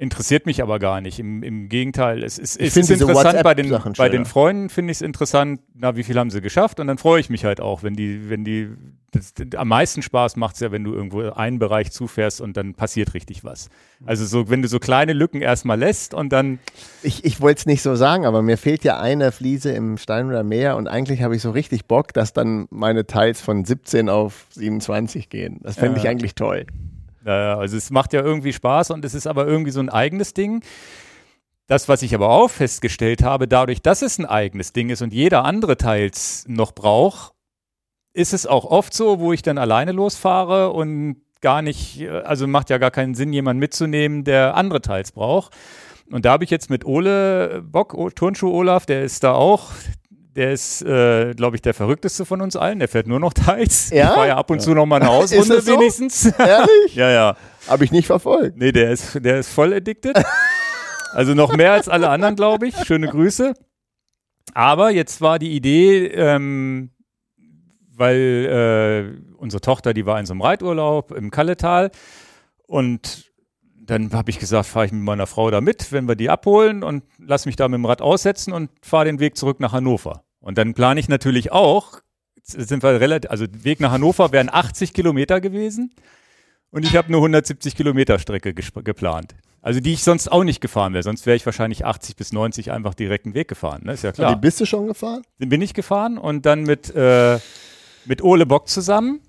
Interessiert 0.00 0.46
mich 0.46 0.62
aber 0.62 0.78
gar 0.78 1.00
nicht. 1.00 1.18
Im, 1.18 1.42
im 1.42 1.68
Gegenteil, 1.68 2.22
es 2.22 2.38
es 2.38 2.52
find 2.56 2.76
ist 2.76 2.90
interessant 2.90 3.42
bei 3.42 3.54
den, 3.54 3.66
WhatsApp-Sachen 3.66 3.92
bei 3.98 4.08
den. 4.08 4.24
Freunden 4.26 4.68
finde 4.68 4.92
ich 4.92 4.98
es 4.98 5.02
interessant, 5.02 5.60
na, 5.74 5.96
wie 5.96 6.04
viel 6.04 6.16
haben 6.16 6.30
sie 6.30 6.40
geschafft? 6.40 6.78
Und 6.78 6.86
dann 6.86 6.98
freue 6.98 7.18
ich 7.18 7.30
mich 7.30 7.44
halt 7.44 7.60
auch, 7.60 7.82
wenn 7.82 7.94
die, 7.94 8.30
wenn 8.30 8.44
die, 8.44 8.68
das, 9.10 9.34
am 9.56 9.66
meisten 9.66 10.02
Spaß 10.02 10.36
macht 10.36 10.54
es 10.54 10.60
ja, 10.60 10.70
wenn 10.70 10.84
du 10.84 10.94
irgendwo 10.94 11.22
einen 11.30 11.58
Bereich 11.58 11.90
zufährst 11.90 12.40
und 12.40 12.56
dann 12.56 12.74
passiert 12.74 13.12
richtig 13.14 13.42
was. 13.42 13.70
Also 14.06 14.24
so, 14.24 14.48
wenn 14.48 14.62
du 14.62 14.68
so 14.68 14.78
kleine 14.78 15.14
Lücken 15.14 15.42
erstmal 15.42 15.76
lässt 15.80 16.14
und 16.14 16.32
dann, 16.32 16.60
Ich, 17.02 17.24
ich 17.24 17.40
wollte 17.40 17.58
es 17.58 17.66
nicht 17.66 17.82
so 17.82 17.96
sagen, 17.96 18.24
aber 18.24 18.40
mir 18.40 18.56
fehlt 18.56 18.84
ja 18.84 19.00
eine 19.00 19.32
Fliese 19.32 19.72
im 19.72 19.98
Steinhuder 19.98 20.44
Meer 20.44 20.76
und 20.76 20.86
eigentlich 20.86 21.22
habe 21.22 21.34
ich 21.34 21.42
so 21.42 21.50
richtig 21.50 21.86
Bock, 21.86 22.12
dass 22.12 22.32
dann 22.32 22.68
meine 22.70 23.04
Teils 23.06 23.40
von 23.40 23.64
17 23.64 24.08
auf 24.08 24.46
27 24.50 25.28
gehen. 25.28 25.58
Das 25.64 25.74
fände 25.74 25.96
Ja. 25.96 26.04
ich 26.04 26.08
eigentlich 26.08 26.36
toll. 26.36 26.66
Naja, 27.28 27.58
also 27.58 27.76
es 27.76 27.90
macht 27.90 28.14
ja 28.14 28.22
irgendwie 28.22 28.54
Spaß 28.54 28.90
und 28.90 29.04
es 29.04 29.12
ist 29.12 29.26
aber 29.26 29.46
irgendwie 29.46 29.70
so 29.70 29.80
ein 29.80 29.90
eigenes 29.90 30.32
Ding. 30.32 30.64
Das, 31.66 31.86
was 31.86 32.00
ich 32.00 32.14
aber 32.14 32.30
auch 32.30 32.48
festgestellt 32.48 33.22
habe, 33.22 33.46
dadurch, 33.46 33.82
dass 33.82 34.00
es 34.00 34.18
ein 34.18 34.24
eigenes 34.24 34.72
Ding 34.72 34.88
ist 34.88 35.02
und 35.02 35.12
jeder 35.12 35.44
andere 35.44 35.76
teils 35.76 36.46
noch 36.48 36.72
braucht, 36.72 37.34
ist 38.14 38.32
es 38.32 38.46
auch 38.46 38.64
oft 38.64 38.94
so, 38.94 39.20
wo 39.20 39.34
ich 39.34 39.42
dann 39.42 39.58
alleine 39.58 39.92
losfahre 39.92 40.70
und 40.70 41.16
gar 41.42 41.60
nicht, 41.60 42.00
äh, 42.00 42.08
also 42.08 42.46
macht 42.46 42.70
ja 42.70 42.78
gar 42.78 42.90
keinen 42.90 43.14
Sinn, 43.14 43.34
jemanden 43.34 43.60
mitzunehmen, 43.60 44.24
der 44.24 44.54
andere 44.54 44.80
teils 44.80 45.12
braucht. 45.12 45.54
Und 46.10 46.24
da 46.24 46.32
habe 46.32 46.44
ich 46.44 46.50
jetzt 46.50 46.70
mit 46.70 46.86
Ole 46.86 47.62
Bock, 47.62 47.94
Turnschuh 48.16 48.50
Olaf, 48.50 48.86
der 48.86 49.02
ist 49.02 49.22
da 49.22 49.34
auch, 49.34 49.72
der 50.38 50.52
ist, 50.52 50.82
äh, 50.82 51.34
glaube 51.34 51.56
ich, 51.56 51.62
der 51.62 51.74
verrückteste 51.74 52.24
von 52.24 52.40
uns 52.40 52.54
allen. 52.54 52.78
Der 52.78 52.86
fährt 52.86 53.08
nur 53.08 53.18
noch 53.18 53.32
teils. 53.32 53.90
Ja? 53.90 54.04
Ich 54.04 54.14
fahre 54.14 54.28
ja 54.28 54.36
ab 54.36 54.48
und 54.50 54.62
zu 54.62 54.72
noch 54.72 54.86
mal 54.86 55.02
eine 55.02 55.10
Hausrunde 55.10 55.60
so? 55.62 55.72
wenigstens. 55.72 56.26
Ehrlich? 56.26 56.94
ja, 56.94 57.10
ja. 57.10 57.36
Habe 57.66 57.84
ich 57.84 57.90
nicht 57.90 58.06
verfolgt. 58.06 58.56
Nee, 58.56 58.70
der 58.70 58.92
ist, 58.92 59.22
der 59.24 59.40
ist 59.40 59.48
voll 59.48 59.74
addicted. 59.74 60.16
Also 61.12 61.34
noch 61.34 61.56
mehr 61.56 61.72
als 61.72 61.88
alle 61.88 62.08
anderen, 62.08 62.36
glaube 62.36 62.68
ich. 62.68 62.76
Schöne 62.84 63.08
Grüße. 63.08 63.52
Aber 64.54 64.90
jetzt 64.90 65.20
war 65.20 65.40
die 65.40 65.56
Idee, 65.56 66.06
ähm, 66.06 66.90
weil 67.96 69.18
äh, 69.18 69.36
unsere 69.38 69.60
Tochter, 69.60 69.92
die 69.92 70.06
war 70.06 70.20
in 70.20 70.26
so 70.26 70.34
einem 70.34 70.42
Reiturlaub 70.42 71.10
im 71.10 71.32
Kalletal 71.32 71.90
und 72.68 73.28
dann 73.74 74.12
habe 74.12 74.30
ich 74.30 74.38
gesagt, 74.38 74.66
fahre 74.66 74.86
ich 74.86 74.92
mit 74.92 75.02
meiner 75.02 75.26
Frau 75.26 75.50
da 75.50 75.60
mit, 75.60 75.90
wenn 75.90 76.06
wir 76.06 76.14
die 76.14 76.30
abholen 76.30 76.84
und 76.84 77.02
lass 77.18 77.44
mich 77.46 77.56
da 77.56 77.66
mit 77.66 77.78
dem 77.78 77.86
Rad 77.86 78.02
aussetzen 78.02 78.52
und 78.52 78.70
fahre 78.82 79.06
den 79.06 79.18
Weg 79.18 79.36
zurück 79.36 79.58
nach 79.58 79.72
Hannover. 79.72 80.24
Und 80.40 80.58
dann 80.58 80.74
plane 80.74 81.00
ich 81.00 81.08
natürlich 81.08 81.52
auch, 81.52 82.00
sind 82.42 82.82
wir 82.82 83.00
relativ, 83.00 83.30
also 83.30 83.46
Weg 83.50 83.80
nach 83.80 83.90
Hannover 83.90 84.32
wären 84.32 84.48
80 84.50 84.92
Kilometer 84.92 85.40
gewesen 85.40 85.92
und 86.70 86.84
ich 86.84 86.96
habe 86.96 87.08
eine 87.08 87.16
170 87.16 87.76
Kilometer 87.76 88.18
Strecke 88.18 88.54
geplant. 88.54 89.34
Also 89.60 89.80
die 89.80 89.92
ich 89.92 90.04
sonst 90.04 90.30
auch 90.30 90.44
nicht 90.44 90.60
gefahren 90.60 90.92
wäre, 90.92 91.02
sonst 91.02 91.26
wäre 91.26 91.36
ich 91.36 91.44
wahrscheinlich 91.44 91.84
80 91.84 92.16
bis 92.16 92.32
90 92.32 92.70
einfach 92.70 92.94
direkten 92.94 93.34
Weg 93.34 93.48
gefahren, 93.48 93.82
ne? 93.84 93.92
ist 93.92 94.04
ja 94.04 94.12
klar. 94.12 94.34
Die 94.34 94.40
bist 94.40 94.60
du 94.60 94.66
schon 94.66 94.86
gefahren? 94.86 95.22
Den 95.40 95.48
bin 95.48 95.60
ich 95.60 95.74
gefahren 95.74 96.16
und 96.16 96.46
dann 96.46 96.62
mit, 96.62 96.94
äh, 96.94 97.38
mit 98.04 98.22
Ole 98.22 98.46
Bock 98.46 98.68
zusammen. 98.68 99.20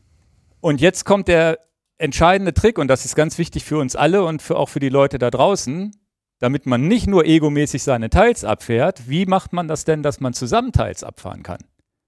Und 0.62 0.82
jetzt 0.82 1.06
kommt 1.06 1.28
der 1.28 1.60
entscheidende 1.98 2.54
Trick, 2.54 2.78
und 2.78 2.88
das 2.88 3.06
ist 3.06 3.16
ganz 3.16 3.38
wichtig 3.38 3.66
für 3.66 3.80
uns 3.80 3.96
alle 3.96 4.24
und 4.24 4.42
für, 4.42 4.58
auch 4.58 4.70
für 4.70 4.80
die 4.80 4.90
Leute 4.90 5.18
da 5.18 5.32
draußen, 5.32 5.92
damit 6.40 6.66
man 6.66 6.88
nicht 6.88 7.08
nur 7.08 7.26
egomäßig 7.26 7.84
seine 7.84 8.10
Teils 8.10 8.44
abfährt, 8.44 9.10
wie 9.10 9.26
macht 9.26 9.54
man 9.54 9.68
das 9.68 9.86
denn, 9.86 10.04
dass 10.04 10.20
man 10.20 10.34
zusammen 10.34 10.72
Teils 10.72 11.04
abfahren 11.04 11.44
kann? 11.44 11.60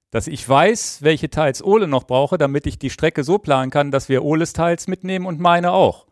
Dass 0.10 0.28
ich 0.28 0.48
weiß, 0.48 1.00
welche 1.02 1.30
Teils 1.30 1.64
Ole 1.64 1.88
noch 1.88 2.06
brauche, 2.06 2.38
damit 2.38 2.66
ich 2.68 2.78
die 2.80 2.90
Strecke 2.90 3.24
so 3.24 3.38
planen 3.38 3.72
kann, 3.72 3.92
dass 3.92 4.10
wir 4.10 4.24
Oles 4.24 4.54
Teils 4.54 4.88
mitnehmen 4.88 5.26
und 5.26 5.40
meine 5.40 5.72
auch. 5.72 6.08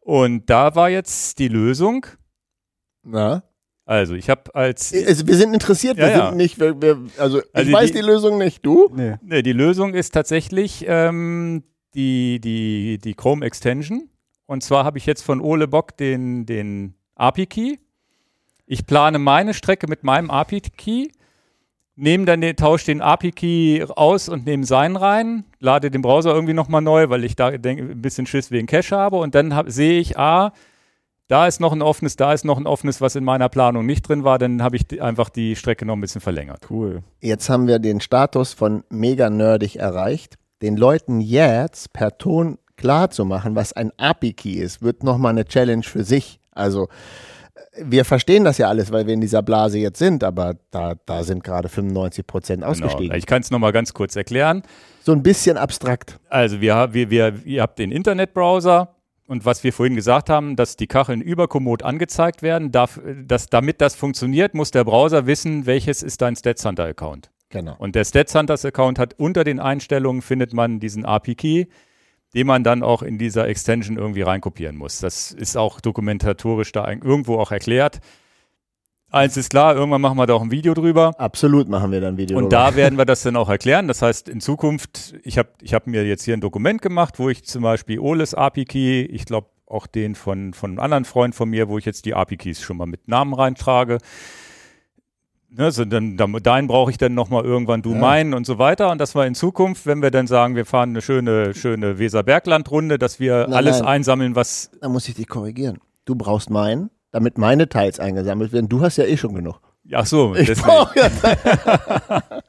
Und 0.00 0.48
da 0.48 0.74
war 0.74 0.88
jetzt 0.90 1.38
die 1.38 1.48
Lösung. 1.48 2.06
Na? 3.02 3.42
Also 3.84 4.14
ich 4.14 4.30
habe 4.30 4.54
als 4.54 4.94
Also, 4.94 5.26
wir 5.26 5.36
sind 5.36 5.52
interessiert, 5.52 5.96
wir 5.96 6.08
Ja, 6.08 6.10
ja. 6.18 6.28
sind 6.28 6.36
nicht, 6.36 6.60
wir, 6.60 6.80
wir, 6.80 6.98
also 7.18 7.40
ich 7.40 7.44
Also 7.52 7.72
weiß 7.72 7.90
die- 7.92 7.96
die 7.98 8.04
Lösung 8.04 8.38
nicht, 8.38 8.64
du? 8.64 8.88
Nee. 8.94 9.16
Nee, 9.22 9.42
die 9.42 9.52
Lösung 9.52 9.94
ist 9.94 10.12
tatsächlich 10.14 10.84
ähm, 10.86 11.64
die, 11.94 12.40
die, 12.40 12.98
die 13.02 13.14
Chrome 13.14 13.44
Extension. 13.44 14.08
Und 14.46 14.62
zwar 14.62 14.84
habe 14.84 14.98
ich 14.98 15.06
jetzt 15.06 15.22
von 15.22 15.40
Ole 15.40 15.66
Bock 15.68 15.96
den, 15.96 16.46
den 16.46 16.94
API-Key. 17.20 17.76
Ich 18.66 18.86
plane 18.86 19.18
meine 19.18 19.54
Strecke 19.54 19.86
mit 19.88 20.04
meinem 20.04 20.30
API-Key, 20.30 21.08
nehme 21.96 22.24
dann 22.24 22.40
den, 22.40 22.56
tausche 22.56 22.86
den 22.86 23.02
API-Key 23.02 23.84
aus 23.94 24.28
und 24.28 24.46
nehme 24.46 24.64
seinen 24.64 24.96
rein, 24.96 25.44
lade 25.58 25.90
den 25.90 26.02
Browser 26.02 26.32
irgendwie 26.32 26.54
nochmal 26.54 26.80
neu, 26.80 27.10
weil 27.10 27.24
ich 27.24 27.36
da 27.36 27.50
denk, 27.50 27.80
ein 27.80 28.02
bisschen 28.02 28.26
Schiss 28.26 28.50
wegen 28.50 28.66
Cache 28.66 28.96
habe. 28.96 29.16
Und 29.16 29.34
dann 29.34 29.54
hab, 29.54 29.70
sehe 29.70 30.00
ich, 30.00 30.18
ah, 30.18 30.52
da 31.30 31.46
ist 31.46 31.60
noch 31.60 31.72
ein 31.72 31.82
offenes, 31.82 32.16
da 32.16 32.32
ist 32.32 32.44
noch 32.44 32.58
ein 32.58 32.66
offenes, 32.66 33.00
was 33.00 33.14
in 33.14 33.22
meiner 33.22 33.48
Planung 33.48 33.86
nicht 33.86 34.08
drin 34.08 34.24
war. 34.24 34.38
Dann 34.38 34.62
habe 34.62 34.76
ich 34.76 34.86
die, 34.86 35.00
einfach 35.00 35.28
die 35.28 35.54
Strecke 35.54 35.86
noch 35.86 35.94
ein 35.94 36.00
bisschen 36.00 36.20
verlängert. 36.20 36.66
Cool. 36.70 37.04
Jetzt 37.20 37.48
haben 37.48 37.68
wir 37.68 37.78
den 37.78 38.00
Status 38.00 38.52
von 38.52 38.82
mega 38.88 39.30
nerdig 39.30 39.76
erreicht. 39.76 40.38
Den 40.60 40.76
Leuten 40.76 41.20
jetzt 41.20 41.92
per 41.92 42.18
Ton 42.18 42.58
klar 42.76 43.10
zu 43.10 43.24
machen, 43.24 43.54
was 43.54 43.72
ein 43.72 43.92
API-Key 43.96 44.54
ist, 44.54 44.82
wird 44.82 45.04
nochmal 45.04 45.30
eine 45.30 45.44
Challenge 45.44 45.84
für 45.84 46.02
sich. 46.02 46.39
Also 46.52 46.88
äh, 47.54 47.84
wir 47.84 48.04
verstehen 48.04 48.44
das 48.44 48.58
ja 48.58 48.68
alles, 48.68 48.92
weil 48.92 49.06
wir 49.06 49.14
in 49.14 49.20
dieser 49.20 49.42
Blase 49.42 49.78
jetzt 49.78 49.98
sind, 49.98 50.24
aber 50.24 50.56
da, 50.70 50.94
da 51.06 51.22
sind 51.24 51.44
gerade 51.44 51.68
95 51.68 52.26
Prozent 52.26 52.64
ausgestiegen. 52.64 53.08
Genau. 53.08 53.16
Ich 53.16 53.26
kann 53.26 53.42
es 53.42 53.50
nochmal 53.50 53.72
ganz 53.72 53.94
kurz 53.94 54.16
erklären. 54.16 54.62
So 55.02 55.12
ein 55.12 55.22
bisschen 55.22 55.56
abstrakt. 55.56 56.18
Also 56.28 56.60
wir, 56.60 56.92
wir, 56.92 57.10
wir, 57.10 57.34
ihr 57.44 57.62
habt 57.62 57.78
den 57.78 57.92
Internetbrowser 57.92 58.94
und 59.30 59.44
was 59.44 59.62
wir 59.62 59.72
vorhin 59.72 59.94
gesagt 59.94 60.28
haben, 60.28 60.56
dass 60.56 60.76
die 60.76 60.88
Kacheln 60.88 61.20
über 61.20 61.46
Komoot 61.46 61.84
angezeigt 61.84 62.42
werden, 62.42 62.72
darf, 62.72 63.00
dass, 63.24 63.46
damit 63.46 63.80
das 63.80 63.94
funktioniert, 63.94 64.54
muss 64.54 64.72
der 64.72 64.82
Browser 64.82 65.26
wissen, 65.26 65.66
welches 65.66 66.02
ist 66.02 66.20
dein 66.20 66.34
StatsHunter-Account. 66.34 67.30
Genau. 67.48 67.76
Und 67.78 67.94
der 67.94 68.04
StatsHunters-Account 68.04 68.98
hat 68.98 69.14
unter 69.18 69.44
den 69.44 69.60
Einstellungen 69.60 70.20
findet 70.20 70.52
man 70.52 70.80
diesen 70.80 71.04
API-Key, 71.04 71.66
den 72.34 72.46
man 72.46 72.62
dann 72.64 72.82
auch 72.82 73.02
in 73.02 73.18
dieser 73.18 73.48
Extension 73.48 73.96
irgendwie 73.96 74.22
reinkopieren 74.22 74.76
muss. 74.76 74.98
Das 75.00 75.32
ist 75.32 75.56
auch 75.56 75.80
dokumentatorisch 75.80 76.72
da 76.72 76.84
ein- 76.84 77.02
irgendwo 77.02 77.38
auch 77.38 77.50
erklärt. 77.50 78.00
Eins 79.12 79.36
ist 79.36 79.50
klar, 79.50 79.74
irgendwann 79.74 80.00
machen 80.00 80.16
wir 80.16 80.26
da 80.26 80.34
auch 80.34 80.42
ein 80.42 80.52
Video 80.52 80.72
drüber. 80.72 81.12
Absolut 81.18 81.68
machen 81.68 81.90
wir 81.90 82.00
dann 82.00 82.16
Video. 82.16 82.36
Und 82.38 82.44
drüber. 82.44 82.56
da 82.56 82.76
werden 82.76 82.96
wir 82.96 83.04
das 83.04 83.22
dann 83.22 83.34
auch 83.34 83.48
erklären. 83.48 83.88
Das 83.88 84.02
heißt, 84.02 84.28
in 84.28 84.40
Zukunft, 84.40 85.14
ich 85.24 85.36
habe 85.36 85.48
ich 85.60 85.74
hab 85.74 85.88
mir 85.88 86.06
jetzt 86.06 86.22
hier 86.24 86.34
ein 86.34 86.40
Dokument 86.40 86.80
gemacht, 86.80 87.18
wo 87.18 87.28
ich 87.28 87.42
zum 87.44 87.62
Beispiel 87.64 87.98
Oles 87.98 88.34
API-Key, 88.34 89.02
ich 89.06 89.24
glaube 89.24 89.48
auch 89.66 89.88
den 89.88 90.14
von, 90.14 90.54
von 90.54 90.70
einem 90.70 90.78
anderen 90.78 91.04
Freund 91.04 91.34
von 91.34 91.50
mir, 91.50 91.68
wo 91.68 91.76
ich 91.78 91.84
jetzt 91.84 92.04
die 92.04 92.14
API-Keys 92.14 92.60
schon 92.60 92.76
mal 92.76 92.86
mit 92.86 93.08
Namen 93.08 93.34
reintrage. 93.34 93.98
Ne, 95.52 95.72
so 95.72 95.84
dann, 95.84 96.16
dann, 96.16 96.32
deinen 96.42 96.68
brauche 96.68 96.92
ich 96.92 96.96
dann 96.98 97.14
nochmal 97.14 97.44
irgendwann, 97.44 97.82
du 97.82 97.92
Ja. 97.92 97.98
meinen 97.98 98.34
und 98.34 98.46
so 98.46 98.58
weiter. 98.58 98.90
Und 98.90 98.98
das 98.98 99.14
war 99.16 99.26
in 99.26 99.34
Zukunft, 99.34 99.84
wenn 99.84 100.00
wir 100.00 100.12
dann 100.12 100.28
sagen, 100.28 100.54
wir 100.54 100.64
fahren 100.64 100.90
eine 100.90 101.02
schöne, 101.02 101.54
schöne 101.54 101.98
Weserbergland-Runde, 101.98 102.98
dass 102.98 103.18
wir 103.18 103.46
Nein, 103.48 103.54
alles 103.54 103.78
nein. 103.80 103.88
einsammeln, 103.88 104.36
was. 104.36 104.70
Da 104.80 104.88
muss 104.88 105.08
ich 105.08 105.14
dich 105.16 105.26
korrigieren. 105.28 105.78
Du 106.04 106.14
brauchst 106.14 106.50
meinen, 106.50 106.90
damit 107.10 107.36
meine 107.36 107.68
Teils 107.68 107.98
eingesammelt 107.98 108.52
werden. 108.52 108.68
Du 108.68 108.80
hast 108.80 108.96
ja 108.96 109.04
eh 109.04 109.16
schon 109.16 109.34
genug. 109.34 109.60
Ach 109.92 110.06
so, 110.06 110.36
Ich 110.36 110.46
deswegen. 110.46 110.68
brauche 110.68 110.98
ja 111.00 111.10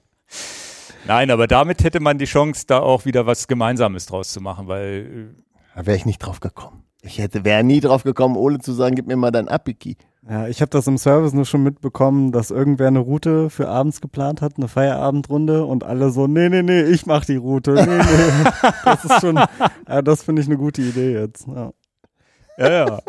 Nein, 1.08 1.32
aber 1.32 1.48
damit 1.48 1.84
hätte 1.84 2.00
man 2.00 2.18
die 2.20 2.26
Chance, 2.26 2.66
da 2.68 2.80
auch 2.80 3.06
wieder 3.06 3.26
was 3.26 3.48
Gemeinsames 3.48 4.06
draus 4.06 4.32
zu 4.32 4.42
machen, 4.42 4.68
weil 4.68 5.34
äh, 5.36 5.76
Da 5.76 5.86
wäre 5.88 5.98
ich 5.98 6.06
nicht 6.06 6.20
drauf 6.20 6.40
gekommen. 6.40 6.84
Ich 7.02 7.18
hätte, 7.18 7.44
wäre 7.44 7.64
nie 7.64 7.80
drauf 7.80 8.04
gekommen, 8.04 8.36
ohne 8.38 8.60
zu 8.60 8.74
sagen, 8.74 8.94
gib 8.96 9.08
mir 9.08 9.16
mal 9.16 9.32
dein 9.32 9.48
API-Key. 9.48 9.96
Ja, 10.32 10.48
ich 10.48 10.62
habe 10.62 10.70
das 10.70 10.88
im 10.88 10.98
Service 10.98 11.34
nur 11.34 11.44
schon 11.44 11.62
mitbekommen, 11.62 12.32
dass 12.32 12.52
irgendwer 12.52 12.88
eine 12.88 13.00
Route 13.00 13.50
für 13.50 13.68
abends 13.68 14.00
geplant 14.00 14.40
hat, 14.40 14.54
eine 14.56 14.70
Feierabendrunde 14.70 15.66
und 15.66 15.84
alle 15.84 16.10
so, 16.10 16.26
nee, 16.26 16.48
nee, 16.48 16.64
nee, 16.64 16.84
ich 16.84 17.06
mach 17.06 17.26
die 17.26 17.36
Route. 17.36 17.74
Nee, 17.74 17.86
nee. 17.86 18.72
Das 18.86 19.04
ist 19.04 19.20
schon, 19.20 19.36
ja, 19.36 20.02
das 20.02 20.24
finde 20.24 20.42
ich 20.42 20.48
eine 20.48 20.56
gute 20.56 20.84
Idee 20.84 21.12
jetzt. 21.12 21.48
Ja. 21.48 21.74
ja, 22.58 22.70
ja. 22.70 23.00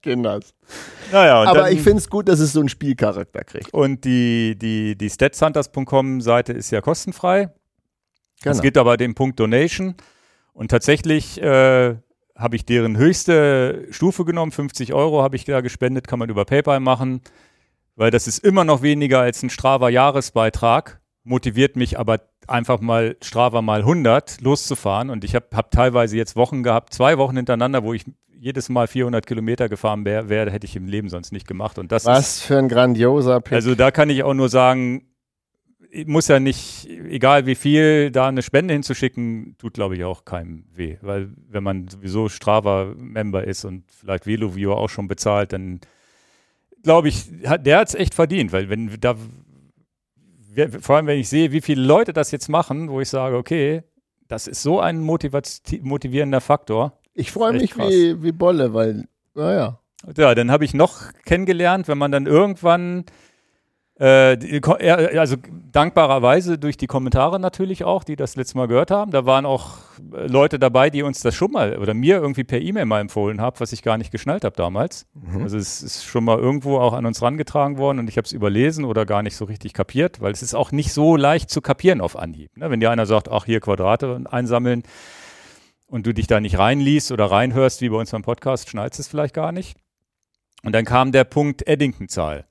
Kinders. 0.00 0.54
Naja, 1.12 1.42
und 1.42 1.48
Aber 1.48 1.58
dann, 1.60 1.72
ich 1.72 1.82
finde 1.82 1.98
es 1.98 2.08
gut, 2.08 2.28
dass 2.28 2.38
es 2.38 2.52
so 2.52 2.60
einen 2.60 2.70
Spielcharakter 2.70 3.44
kriegt. 3.44 3.72
Und 3.74 4.04
die, 4.04 4.56
die, 4.58 4.96
die 4.96 5.10
statshunters.com-Seite 5.10 6.54
ist 6.54 6.70
ja 6.70 6.80
kostenfrei. 6.80 7.50
Genau. 8.42 8.54
Es 8.54 8.62
geht 8.62 8.78
aber 8.78 8.96
den 8.96 9.14
Punkt 9.14 9.40
Donation. 9.40 9.94
Und 10.54 10.70
tatsächlich 10.70 11.40
äh, 11.42 11.96
habe 12.38 12.56
ich 12.56 12.64
deren 12.64 12.96
höchste 12.96 13.86
Stufe 13.90 14.24
genommen. 14.24 14.52
50 14.52 14.94
Euro 14.94 15.22
habe 15.22 15.36
ich 15.36 15.44
da 15.44 15.60
gespendet, 15.60 16.06
kann 16.06 16.20
man 16.20 16.30
über 16.30 16.44
PayPal 16.44 16.80
machen. 16.80 17.20
Weil 17.96 18.12
das 18.12 18.28
ist 18.28 18.38
immer 18.38 18.64
noch 18.64 18.80
weniger 18.80 19.20
als 19.20 19.42
ein 19.42 19.50
Strava-Jahresbeitrag. 19.50 21.00
Motiviert 21.24 21.74
mich 21.74 21.98
aber 21.98 22.20
einfach 22.46 22.80
mal 22.80 23.16
Strava 23.22 23.60
mal 23.60 23.80
100 23.80 24.40
loszufahren. 24.40 25.10
Und 25.10 25.24
ich 25.24 25.34
habe 25.34 25.46
hab 25.52 25.72
teilweise 25.72 26.16
jetzt 26.16 26.36
Wochen 26.36 26.62
gehabt, 26.62 26.94
zwei 26.94 27.18
Wochen 27.18 27.36
hintereinander, 27.36 27.82
wo 27.82 27.92
ich 27.92 28.04
jedes 28.40 28.68
Mal 28.68 28.86
400 28.86 29.26
Kilometer 29.26 29.68
gefahren 29.68 30.04
wäre, 30.04 30.28
wär, 30.28 30.48
hätte 30.48 30.64
ich 30.64 30.76
im 30.76 30.86
Leben 30.86 31.08
sonst 31.08 31.32
nicht 31.32 31.48
gemacht. 31.48 31.76
Und 31.76 31.90
das 31.90 32.04
ist, 32.04 32.08
Was 32.08 32.40
für 32.40 32.56
ein 32.56 32.68
grandioser 32.68 33.40
Pick. 33.40 33.54
also 33.54 33.74
da 33.74 33.90
kann 33.90 34.10
ich 34.10 34.22
auch 34.22 34.34
nur 34.34 34.48
sagen, 34.48 35.07
muss 36.06 36.28
ja 36.28 36.38
nicht, 36.40 36.86
egal 36.88 37.46
wie 37.46 37.54
viel, 37.54 38.10
da 38.10 38.28
eine 38.28 38.42
Spende 38.42 38.74
hinzuschicken, 38.74 39.56
tut 39.58 39.74
glaube 39.74 39.96
ich 39.96 40.04
auch 40.04 40.24
keinem 40.24 40.64
weh. 40.74 40.96
Weil 41.00 41.30
wenn 41.48 41.62
man 41.62 41.88
sowieso 41.88 42.28
Strava-Member 42.28 43.44
ist 43.44 43.64
und 43.64 43.84
vielleicht 43.90 44.26
VeloViewer 44.26 44.76
auch 44.76 44.90
schon 44.90 45.08
bezahlt, 45.08 45.52
dann 45.52 45.80
glaube 46.82 47.08
ich, 47.08 47.24
hat, 47.46 47.66
der 47.66 47.78
hat 47.78 47.88
es 47.88 47.94
echt 47.94 48.14
verdient, 48.14 48.52
weil 48.52 48.68
wenn 48.68 48.90
da, 49.00 49.16
vor 50.80 50.96
allem 50.96 51.06
wenn 51.06 51.18
ich 51.18 51.28
sehe, 51.28 51.52
wie 51.52 51.60
viele 51.60 51.82
Leute 51.82 52.12
das 52.12 52.30
jetzt 52.30 52.48
machen, 52.48 52.90
wo 52.90 53.00
ich 53.00 53.08
sage, 53.08 53.36
okay, 53.36 53.82
das 54.28 54.46
ist 54.46 54.62
so 54.62 54.80
ein 54.80 55.00
motivierender 55.00 56.40
Faktor. 56.40 56.98
Ich 57.14 57.32
freue 57.32 57.54
mich 57.54 57.76
wie, 57.76 58.22
wie 58.22 58.32
Bolle, 58.32 58.74
weil, 58.74 59.08
naja. 59.34 59.80
Ja, 60.16 60.34
dann 60.34 60.50
habe 60.52 60.64
ich 60.64 60.74
noch 60.74 61.12
kennengelernt, 61.24 61.88
wenn 61.88 61.98
man 61.98 62.12
dann 62.12 62.26
irgendwann 62.26 63.04
äh, 64.00 65.18
also 65.18 65.36
dankbarerweise 65.72 66.56
durch 66.58 66.76
die 66.76 66.86
Kommentare 66.86 67.40
natürlich 67.40 67.82
auch, 67.82 68.04
die 68.04 68.14
das 68.14 68.36
letzte 68.36 68.56
Mal 68.56 68.68
gehört 68.68 68.92
haben. 68.92 69.10
Da 69.10 69.26
waren 69.26 69.44
auch 69.44 69.78
äh, 70.12 70.26
Leute 70.26 70.60
dabei, 70.60 70.88
die 70.88 71.02
uns 71.02 71.20
das 71.20 71.34
schon 71.34 71.50
mal 71.50 71.76
oder 71.78 71.94
mir 71.94 72.16
irgendwie 72.16 72.44
per 72.44 72.60
E-Mail 72.60 72.84
mal 72.84 73.00
empfohlen 73.00 73.40
haben, 73.40 73.58
was 73.58 73.72
ich 73.72 73.82
gar 73.82 73.98
nicht 73.98 74.12
geschnallt 74.12 74.44
habe 74.44 74.54
damals. 74.54 75.06
Mhm. 75.14 75.42
Also 75.42 75.58
es 75.58 75.82
ist 75.82 76.04
schon 76.04 76.24
mal 76.24 76.38
irgendwo 76.38 76.78
auch 76.78 76.92
an 76.92 77.06
uns 77.06 77.22
rangetragen 77.22 77.76
worden 77.76 77.98
und 77.98 78.08
ich 78.08 78.16
habe 78.16 78.24
es 78.24 78.32
überlesen 78.32 78.84
oder 78.84 79.04
gar 79.04 79.22
nicht 79.22 79.36
so 79.36 79.44
richtig 79.44 79.72
kapiert, 79.72 80.20
weil 80.20 80.32
es 80.32 80.42
ist 80.42 80.54
auch 80.54 80.70
nicht 80.70 80.92
so 80.92 81.16
leicht 81.16 81.50
zu 81.50 81.60
kapieren 81.60 82.00
auf 82.00 82.16
Anhieb. 82.16 82.56
Ne? 82.56 82.70
Wenn 82.70 82.78
dir 82.78 82.92
einer 82.92 83.06
sagt, 83.06 83.28
ach 83.28 83.46
hier 83.46 83.60
Quadrate 83.60 84.22
einsammeln 84.30 84.84
und 85.88 86.06
du 86.06 86.14
dich 86.14 86.28
da 86.28 86.38
nicht 86.38 86.58
reinliest 86.58 87.10
oder 87.10 87.26
reinhörst, 87.26 87.80
wie 87.80 87.88
bei 87.88 87.96
uns 87.96 88.12
beim 88.12 88.22
Podcast, 88.22 88.70
schnallst 88.70 89.00
es 89.00 89.08
vielleicht 89.08 89.34
gar 89.34 89.50
nicht. 89.50 89.76
Und 90.62 90.72
dann 90.72 90.84
kam 90.84 91.10
der 91.10 91.24
Punkt 91.24 91.66
Eddington-Zahl. 91.66 92.44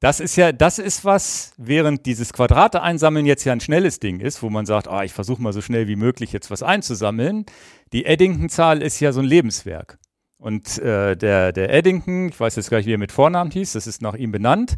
Das 0.00 0.20
ist 0.20 0.36
ja, 0.36 0.52
das 0.52 0.78
ist 0.78 1.04
was, 1.04 1.54
während 1.56 2.06
dieses 2.06 2.32
Quadrate 2.32 2.82
einsammeln 2.82 3.26
jetzt 3.26 3.44
ja 3.44 3.52
ein 3.52 3.60
schnelles 3.60 3.98
Ding 3.98 4.20
ist, 4.20 4.42
wo 4.42 4.50
man 4.50 4.64
sagt, 4.64 4.86
ah, 4.86 5.02
ich 5.02 5.12
versuche 5.12 5.42
mal 5.42 5.52
so 5.52 5.60
schnell 5.60 5.88
wie 5.88 5.96
möglich 5.96 6.32
jetzt 6.32 6.52
was 6.52 6.62
einzusammeln. 6.62 7.46
Die 7.92 8.04
Eddington-Zahl 8.04 8.80
ist 8.80 9.00
ja 9.00 9.10
so 9.10 9.20
ein 9.20 9.26
Lebenswerk. 9.26 9.98
Und 10.38 10.78
äh, 10.78 11.16
der, 11.16 11.52
der 11.52 11.74
Eddington, 11.74 12.28
ich 12.28 12.38
weiß 12.38 12.54
jetzt 12.54 12.68
gleich, 12.68 12.86
wie 12.86 12.94
er 12.94 12.98
mit 12.98 13.10
Vornamen 13.10 13.50
hieß, 13.50 13.72
das 13.72 13.88
ist 13.88 14.00
nach 14.00 14.14
ihm 14.14 14.30
benannt, 14.30 14.76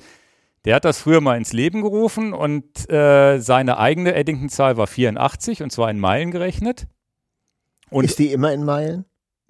der 0.65 0.77
hat 0.77 0.87
das 0.87 0.99
früher 0.99 1.21
mal 1.21 1.37
ins 1.37 1.53
Leben 1.53 1.83
gerufen 1.83 2.33
und 2.33 2.91
äh, 2.91 3.39
seine 3.41 3.79
eigene 3.79 4.15
Eddington-Zahl 4.15 4.79
war 4.79 4.87
84 4.87 5.63
und 5.63 5.71
zwar 5.71 5.91
in 5.91 5.99
Meilen 5.99 6.31
gerechnet. 6.31 6.87
Und 7.91 8.05
ist 8.05 8.19
die 8.19 8.33
immer 8.33 8.53
in 8.53 8.65
Meilen? 8.65 9.05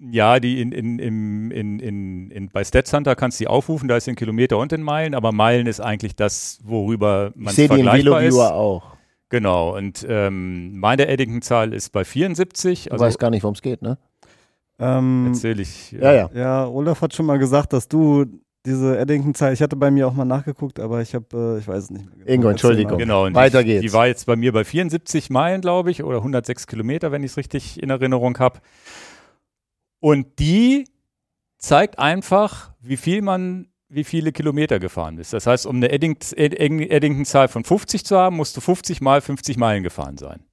Ja, 0.09 0.39
die 0.39 0.61
in, 0.61 0.71
in, 0.71 0.97
in, 0.97 1.51
in, 1.51 1.79
in, 1.79 2.31
in, 2.31 2.49
bei 2.49 2.63
Stat 2.63 2.87
Center 2.87 3.15
kannst 3.15 3.39
du 3.39 3.43
die 3.43 3.47
aufrufen, 3.47 3.87
da 3.87 3.97
ist 3.97 4.07
in 4.07 4.15
Kilometer 4.15 4.57
und 4.57 4.73
in 4.73 4.81
Meilen, 4.81 5.13
aber 5.13 5.31
Meilen 5.31 5.67
ist 5.67 5.79
eigentlich 5.79 6.15
das, 6.15 6.59
worüber 6.63 7.31
man 7.35 7.53
vergleichbar 7.53 7.93
die 7.93 7.99
im 8.01 8.05
Velo 8.05 8.19
Viewer 8.19 8.55
auch. 8.55 8.97
Genau, 9.29 9.77
und 9.77 10.05
ähm, 10.09 10.77
meine 10.79 11.07
Eddington-Zahl 11.07 11.73
ist 11.73 11.91
bei 11.91 12.03
74. 12.03 12.85
Du 12.85 12.91
also, 12.91 13.05
weißt 13.05 13.19
gar 13.19 13.29
nicht, 13.29 13.43
worum 13.43 13.53
es 13.53 13.61
geht, 13.61 13.81
ne? 13.81 13.97
Ähm, 14.79 15.27
Erzähle 15.27 15.61
ich. 15.61 15.91
Ja. 15.91 15.99
ja, 15.99 16.13
ja. 16.13 16.29
Ja, 16.33 16.67
Olaf 16.67 17.01
hat 17.01 17.13
schon 17.13 17.27
mal 17.27 17.37
gesagt, 17.37 17.71
dass 17.71 17.87
du 17.87 18.25
diese 18.65 18.97
Eddington-Zahl, 18.97 19.53
ich 19.53 19.61
hatte 19.61 19.75
bei 19.75 19.89
mir 19.91 20.07
auch 20.07 20.13
mal 20.13 20.25
nachgeguckt, 20.25 20.79
aber 20.79 21.01
ich 21.01 21.15
habe, 21.15 21.55
äh, 21.55 21.59
ich 21.59 21.67
weiß 21.67 21.85
es 21.85 21.89
nicht 21.91 22.05
mehr 22.05 22.15
genau. 22.17 22.33
Ingo, 22.33 22.49
Entschuldigung. 22.49 22.97
Genau, 22.97 23.25
und 23.25 23.35
weiter 23.35 23.61
ich, 23.61 23.67
geht's. 23.67 23.81
Die 23.81 23.93
war 23.93 24.07
jetzt 24.07 24.25
bei 24.25 24.35
mir 24.35 24.51
bei 24.51 24.63
74 24.63 25.29
Meilen, 25.29 25.61
glaube 25.61 25.91
ich, 25.91 26.03
oder 26.03 26.17
106 26.17 26.67
Kilometer, 26.67 27.11
wenn 27.11 27.23
ich 27.23 27.31
es 27.31 27.37
richtig 27.37 27.81
in 27.81 27.89
Erinnerung 27.89 28.37
habe. 28.39 28.59
Und 30.01 30.39
die 30.39 30.85
zeigt 31.57 31.99
einfach, 31.99 32.73
wie 32.81 32.97
viel 32.97 33.21
man, 33.21 33.67
wie 33.87 34.03
viele 34.03 34.33
Kilometer 34.33 34.79
gefahren 34.79 35.17
ist. 35.19 35.31
Das 35.31 35.47
heißt, 35.47 35.65
um 35.65 35.77
eine 35.77 35.91
Eddington-Zahl 35.91 37.47
von 37.47 37.63
50 37.63 38.03
zu 38.03 38.17
haben, 38.17 38.35
musst 38.35 38.57
du 38.57 38.61
50 38.61 38.99
mal 38.99 39.21
50 39.21 39.57
Meilen 39.57 39.83
gefahren 39.83 40.17
sein. 40.17 40.43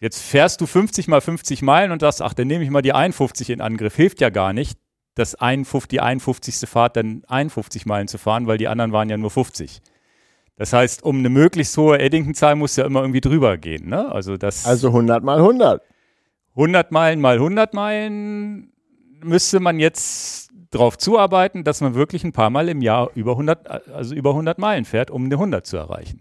Jetzt 0.00 0.20
fährst 0.20 0.60
du 0.60 0.66
50 0.66 1.08
mal 1.08 1.20
50 1.20 1.62
Meilen 1.62 1.92
und 1.92 2.00
sagst, 2.00 2.20
ach, 2.20 2.34
dann 2.34 2.48
nehme 2.48 2.64
ich 2.64 2.70
mal 2.70 2.82
die 2.82 2.92
51 2.92 3.48
in 3.50 3.60
Angriff. 3.60 3.94
Hilft 3.94 4.20
ja 4.20 4.30
gar 4.30 4.52
nicht, 4.52 4.78
das 5.14 5.36
51, 5.36 5.88
die 5.88 6.00
51. 6.00 6.68
Fahrt 6.68 6.96
dann 6.96 7.22
51 7.28 7.86
Meilen 7.86 8.08
zu 8.08 8.18
fahren, 8.18 8.48
weil 8.48 8.58
die 8.58 8.68
anderen 8.68 8.92
waren 8.92 9.08
ja 9.08 9.16
nur 9.16 9.30
50. 9.30 9.80
Das 10.56 10.72
heißt, 10.72 11.04
um 11.04 11.18
eine 11.18 11.28
möglichst 11.28 11.76
hohe 11.76 12.00
Eddington-Zahl 12.00 12.56
muss 12.56 12.76
ja 12.76 12.84
immer 12.84 13.00
irgendwie 13.00 13.20
drüber 13.20 13.56
gehen. 13.58 13.88
Ne? 13.88 14.10
Also, 14.10 14.36
das 14.36 14.66
also 14.66 14.88
100 14.88 15.22
mal 15.22 15.38
100. 15.38 15.82
100 16.56 16.92
Meilen 16.92 17.20
mal 17.20 17.34
100 17.34 17.74
Meilen 17.74 18.72
müsste 19.22 19.60
man 19.60 19.80
jetzt 19.80 20.50
darauf 20.70 20.98
zuarbeiten, 20.98 21.64
dass 21.64 21.80
man 21.80 21.94
wirklich 21.94 22.24
ein 22.24 22.32
paar 22.32 22.50
Mal 22.50 22.68
im 22.68 22.82
Jahr 22.82 23.10
über 23.14 23.32
100, 23.32 23.90
also 23.90 24.14
über 24.14 24.30
100 24.30 24.58
Meilen 24.58 24.84
fährt, 24.84 25.10
um 25.10 25.24
eine 25.24 25.34
100 25.34 25.66
zu 25.66 25.76
erreichen. 25.76 26.20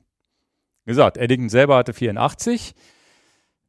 Wie 0.85 0.91
gesagt, 0.91 1.17
Eddington 1.17 1.49
selber 1.49 1.77
hatte 1.77 1.93
84. 1.93 2.73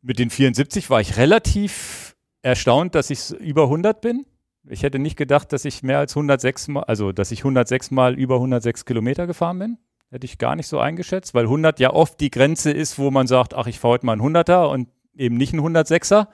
Mit 0.03 0.19
den 0.19 0.31
74 0.31 0.91
war 0.91 1.01
ich 1.01 1.17
relativ 1.17 2.17
erstaunt, 2.43 2.95
dass 2.95 3.11
ich 3.11 3.31
über 3.31 3.65
100 3.65 4.01
bin. 4.01 4.27
Ich 4.69 4.83
hätte 4.83 4.99
nicht 4.99 5.17
gedacht, 5.17 5.53
dass 5.53 5.65
ich 5.65 5.83
mehr 5.83 5.99
als 5.99 6.13
106 6.17 6.69
mal, 6.69 6.85
also 6.85 7.13
dass 7.13 7.31
ich 7.31 7.41
106 7.41 7.91
mal 7.91 8.15
über 8.15 8.37
106 8.37 8.85
Kilometer 8.85 9.27
gefahren 9.27 9.59
bin. 9.59 9.79
Hätte 10.11 10.27
ich 10.27 10.39
gar 10.39 10.57
nicht 10.57 10.69
so 10.69 10.79
eingeschätzt, 10.79 11.35
weil 11.35 11.45
100 11.45 11.81
ja 11.81 11.93
oft 11.93 12.21
die 12.21 12.31
Grenze 12.31 12.71
ist, 12.71 12.99
wo 12.99 13.11
man 13.11 13.27
sagt, 13.27 13.55
ach, 13.55 13.67
ich 13.67 13.79
fahre 13.79 13.95
heute 13.95 14.07
mal 14.07 14.13
einen 14.13 14.23
100er 14.23 14.67
und 14.71 14.89
eben 15.17 15.37
nicht 15.37 15.53
einen 15.53 15.63
106er. 15.63 16.29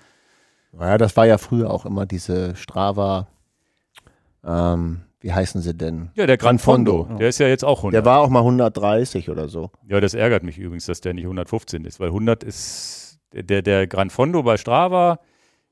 Naja, 0.72 0.98
das 0.98 1.16
war 1.16 1.26
ja 1.26 1.38
früher 1.38 1.70
auch 1.70 1.84
immer 1.84 2.06
diese 2.06 2.54
Strava, 2.56 3.28
ähm, 4.44 5.02
wie 5.20 5.32
heißen 5.32 5.60
sie 5.60 5.74
denn? 5.74 6.10
Ja, 6.14 6.26
der 6.26 6.38
Gran 6.38 6.58
Fondo. 6.58 7.06
Der 7.18 7.28
ist 7.28 7.38
ja 7.38 7.46
jetzt 7.46 7.64
auch 7.64 7.78
100. 7.78 7.94
Der 7.94 8.04
war 8.10 8.20
auch 8.20 8.30
mal 8.30 8.40
130 8.40 9.28
oder 9.28 9.48
so. 9.48 9.70
Ja, 9.86 10.00
das 10.00 10.14
ärgert 10.14 10.42
mich 10.42 10.58
übrigens, 10.58 10.86
dass 10.86 11.02
der 11.02 11.12
nicht 11.12 11.24
115 11.24 11.84
ist, 11.84 12.00
weil 12.00 12.08
100 12.08 12.42
ist 12.42 13.18
der, 13.32 13.62
der 13.62 13.86
Gran 13.86 14.08
Fondo 14.08 14.42
bei 14.42 14.56
Strava. 14.56 15.20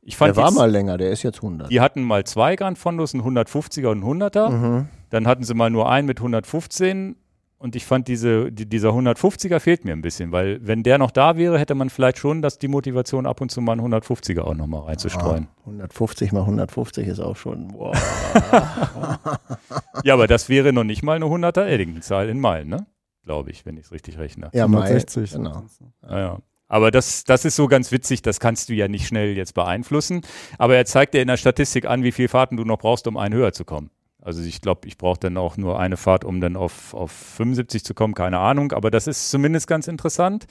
Ich 0.03 0.17
fand 0.17 0.37
der 0.37 0.43
war 0.43 0.51
jetzt, 0.51 0.59
mal 0.59 0.71
länger, 0.71 0.99
der 0.99 1.11
ist 1.11 1.23
jetzt 1.23 1.39
100. 1.39 1.71
Die 1.71 1.81
hatten 1.81 2.03
mal 2.03 2.25
zwei 2.25 2.57
Gran 2.57 2.77
Fondos, 2.77 3.15
ein 3.15 3.23
150er 3.23 3.89
und 3.89 4.05
ein 4.05 4.21
100er. 4.21 4.51
Mhm. 4.51 4.89
Dann 5.11 5.27
hatten 5.27 5.45
sie 5.45 5.55
mal 5.55 5.71
nur 5.71 5.89
einen 5.91 6.07
mit 6.07 6.19
115 6.19 7.17
und 7.59 7.75
ich 7.75 7.85
fand 7.85 8.07
diese, 8.07 8.53
die, 8.53 8.67
dieser 8.67 8.91
150er 8.91 9.59
fehlt 9.59 9.85
mir 9.85 9.93
ein 9.93 10.01
bisschen, 10.01 10.31
weil 10.31 10.59
wenn 10.65 10.85
der 10.85 10.99
noch 10.99 11.11
da 11.11 11.37
wäre, 11.37 11.59
hätte 11.59 11.75
man 11.75 11.91
vielleicht 11.91 12.19
schon, 12.19 12.41
dass 12.41 12.59
die 12.59 12.69
Motivation 12.69 13.27
ab 13.27 13.41
und 13.41 13.51
zu 13.51 13.61
mal 13.61 13.73
einen 13.73 13.93
150er 13.93 14.43
auch 14.43 14.55
nochmal 14.55 14.83
reinzustreuen. 14.83 15.49
Ah, 15.57 15.61
150 15.67 16.33
mal 16.33 16.43
150 16.43 17.09
ist 17.09 17.19
auch 17.19 17.37
schon, 17.37 17.69
boah. 17.69 17.93
ja, 20.05 20.15
aber 20.15 20.29
das 20.29 20.49
wäre 20.49 20.73
noch 20.73 20.85
nicht 20.85 21.03
mal 21.03 21.17
eine 21.17 21.25
100er 21.25 21.67
Eddington-Zahl 21.67 22.29
in 22.29 22.39
Meilen, 22.39 22.69
ne? 22.69 22.87
Glaube 23.25 23.51
ich, 23.51 23.67
wenn 23.67 23.77
ich 23.77 23.87
es 23.87 23.93
richtig 23.93 24.19
rechne. 24.19 24.51
Ja, 24.55 24.65
160. 24.65 25.33
Genau. 25.33 25.65
Ja, 26.09 26.19
ja. 26.19 26.39
Aber 26.69 26.91
das, 26.91 27.25
das 27.25 27.45
ist 27.45 27.57
so 27.57 27.67
ganz 27.67 27.91
witzig, 27.93 28.23
das 28.23 28.41
kannst 28.41 28.69
du 28.69 28.75
ja 28.75 28.89
nicht 28.89 29.07
schnell 29.07 29.37
jetzt 29.37 29.55
beeinflussen. 29.55 30.23
Aber 30.59 30.77
er 30.77 30.85
zeigt 30.85 31.15
dir 31.15 31.23
in 31.23 31.29
der 31.29 31.39
Statistik 31.39 31.87
an, 31.87 32.05
wie 32.05 32.13
viele 32.13 32.29
Fahrten 32.29 32.57
du 32.57 32.65
noch 32.65 32.79
brauchst, 32.79 33.07
um 33.07 33.17
einen 33.17 33.35
höher 33.35 33.53
zu 33.53 33.65
kommen. 33.65 33.91
Also 34.21 34.43
ich 34.43 34.61
glaube, 34.61 34.89
ich 34.89 34.99
brauche 34.99 35.21
dann 35.21 35.37
auch 35.37 35.57
nur 35.57 35.79
eine 35.79 35.97
Fahrt, 35.97 36.25
um 36.25 36.41
dann 36.41 36.57
auf, 36.57 36.93
auf 36.93 37.13
75 37.13 37.85
zu 37.85 37.95
kommen, 37.95 38.15
keine 38.15 38.39
Ahnung, 38.39 38.73
aber 38.73 38.91
das 38.91 39.07
ist 39.07 39.31
zumindest 39.31 39.67
ganz 39.69 39.89
interessant. 39.89 40.47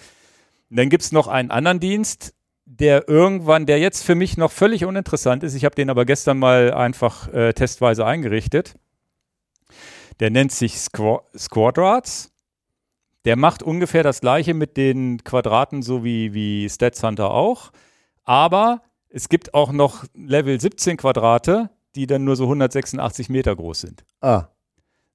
Und 0.69 0.77
dann 0.77 0.89
gibt 0.89 1.03
es 1.03 1.11
noch 1.11 1.27
einen 1.27 1.51
anderen 1.51 1.79
Dienst, 1.79 2.33
der 2.65 3.07
irgendwann, 3.07 3.65
der 3.65 3.79
jetzt 3.79 4.03
für 4.03 4.15
mich 4.15 4.37
noch 4.37 4.51
völlig 4.51 4.83
uninteressant 4.83 5.43
ist. 5.43 5.53
Ich 5.53 5.63
habe 5.63 5.75
den 5.75 5.89
aber 5.89 6.05
gestern 6.05 6.37
mal 6.37 6.73
einfach 6.73 7.31
äh, 7.33 7.53
testweise 7.53 8.05
eingerichtet. 8.05 8.75
Der 10.19 10.31
nennt 10.31 10.51
sich 10.51 10.77
Squ 10.79 11.21
Squadrats. 11.37 12.33
Der 13.23 13.35
macht 13.35 13.63
ungefähr 13.63 14.03
das 14.03 14.21
gleiche 14.21 14.53
mit 14.53 14.77
den 14.77 15.23
Quadraten, 15.23 15.81
so 15.81 16.03
wie, 16.03 16.33
wie 16.33 16.69
Stats 16.69 17.03
Hunter 17.03 17.31
auch. 17.31 17.71
Aber 18.23 18.81
es 19.09 19.29
gibt 19.29 19.53
auch 19.53 19.71
noch 19.71 20.05
Level 20.13 20.59
17 20.59 20.97
Quadrate, 20.97 21.69
die 21.97 22.07
dann 22.07 22.23
nur 22.23 22.35
so 22.35 22.43
186 22.43 23.29
Meter 23.29 23.55
groß 23.55 23.81
sind. 23.81 24.05
Ah. 24.21 24.47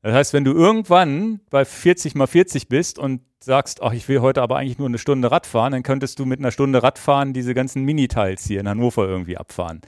Das 0.03 0.15
heißt, 0.15 0.33
wenn 0.33 0.45
du 0.45 0.53
irgendwann 0.53 1.41
bei 1.49 1.65
40 1.65 2.17
mal 2.17 2.27
40 2.27 2.69
bist 2.69 2.99
und 2.99 3.21
sagst, 3.41 3.83
ach, 3.83 3.93
ich 3.93 4.09
will 4.09 4.21
heute 4.21 4.43
aber 4.43 4.57
eigentlich 4.57 4.79
nur 4.79 4.89
eine 4.89 4.99
Stunde 4.99 5.31
Rad 5.31 5.47
fahren, 5.47 5.73
dann 5.73 5.85
könntest 5.85 6.19
du 6.19 6.27
mit 6.27 6.41
einer 6.41 6.51
Stunde 6.51 6.83
Radfahren 6.83 7.33
diese 7.33 7.55
ganzen 7.55 7.85
Mini-Teils 7.85 8.45
hier 8.45 8.61
in 8.61 8.69
Hannover 8.69 9.07
irgendwie 9.07 9.37
abfahren. 9.37 9.81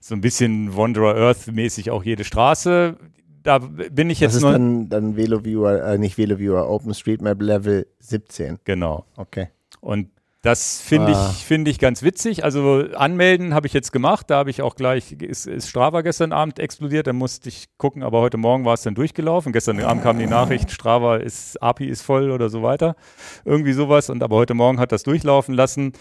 So 0.00 0.14
ein 0.14 0.20
bisschen 0.20 0.76
Wanderer 0.76 1.16
Earth-mäßig 1.16 1.90
auch 1.90 2.04
jede 2.04 2.24
Straße. 2.24 2.96
Da 3.42 3.58
bin 3.58 4.08
ich 4.08 4.20
jetzt 4.20 4.30
das 4.30 4.36
ist 4.36 4.42
nur. 4.42 4.52
Dann, 4.52 4.88
dann 4.88 5.16
VeloViewer, 5.16 5.84
äh, 5.84 5.98
nicht 5.98 6.16
VeloViewer, 6.16 6.68
OpenStreetMap 6.70 7.42
Level 7.42 7.86
17. 7.98 8.60
Genau. 8.64 9.04
Okay. 9.16 9.48
Und 9.80 10.10
das 10.42 10.80
finde 10.80 11.14
ah. 11.14 11.30
ich, 11.30 11.44
find 11.44 11.68
ich 11.68 11.78
ganz 11.78 12.02
witzig. 12.02 12.44
Also 12.44 12.86
anmelden 12.94 13.52
habe 13.52 13.66
ich 13.66 13.74
jetzt 13.74 13.92
gemacht. 13.92 14.30
Da 14.30 14.38
habe 14.38 14.48
ich 14.48 14.62
auch 14.62 14.74
gleich, 14.74 15.12
ist, 15.12 15.46
ist 15.46 15.68
Strava 15.68 16.00
gestern 16.00 16.32
Abend 16.32 16.58
explodiert. 16.58 17.06
Da 17.06 17.12
musste 17.12 17.50
ich 17.50 17.66
gucken, 17.76 18.02
aber 18.02 18.20
heute 18.20 18.38
Morgen 18.38 18.64
war 18.64 18.72
es 18.72 18.82
dann 18.82 18.94
durchgelaufen. 18.94 19.52
Gestern 19.52 19.80
Abend 19.80 20.02
kam 20.02 20.18
die 20.18 20.26
Nachricht, 20.26 20.70
Strava 20.70 21.16
ist, 21.16 21.62
API 21.62 21.86
ist 21.86 22.00
voll 22.00 22.30
oder 22.30 22.48
so 22.48 22.62
weiter. 22.62 22.96
Irgendwie 23.44 23.74
sowas. 23.74 24.08
Und 24.08 24.22
aber 24.22 24.36
heute 24.36 24.54
Morgen 24.54 24.80
hat 24.80 24.92
das 24.92 25.02
durchlaufen 25.02 25.54
lassen. 25.54 25.92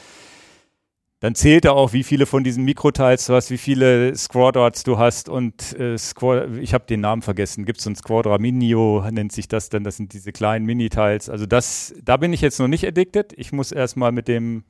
Dann 1.20 1.36
zählt 1.36 1.66
er 1.66 1.74
auch, 1.74 1.92
wie 1.92 2.04
viele 2.04 2.26
von 2.26 2.44
diesen 2.44 2.64
Mikroteils 2.64 3.26
du 3.26 3.34
hast, 3.34 3.52
wie 3.52 3.58
viele 3.58 4.16
Squadrats 4.16 4.84
du 4.84 4.98
hast 4.98 5.28
und 5.28 5.78
äh, 5.78 5.98
Squad 5.98 6.50
ich 6.58 6.74
habe 6.74 6.86
den 6.86 7.02
Namen 7.02 7.22
vergessen. 7.22 7.66
Gibt 7.66 7.80
es 7.80 7.84
so 7.84 7.90
ein 7.90 7.96
Squadra 7.96 8.38
Minio, 8.38 9.04
nennt 9.12 9.34
sich 9.34 9.50
das 9.50 9.70
dann. 9.70 9.84
Das 9.84 9.98
sind 9.98 10.14
diese 10.14 10.32
kleinen 10.32 10.66
Miniteils. 10.66 11.30
Also 11.30 11.46
das, 11.46 11.94
da 12.02 12.16
bin 12.18 12.32
ich 12.32 12.40
jetzt 12.40 12.60
noch 12.60 12.70
nicht 12.70 12.88
addicted. 12.88 13.34
Ich 13.36 13.52
muss 13.52 13.74
erstmal 13.74 14.14
mit 14.14 14.30
dem 14.30 14.64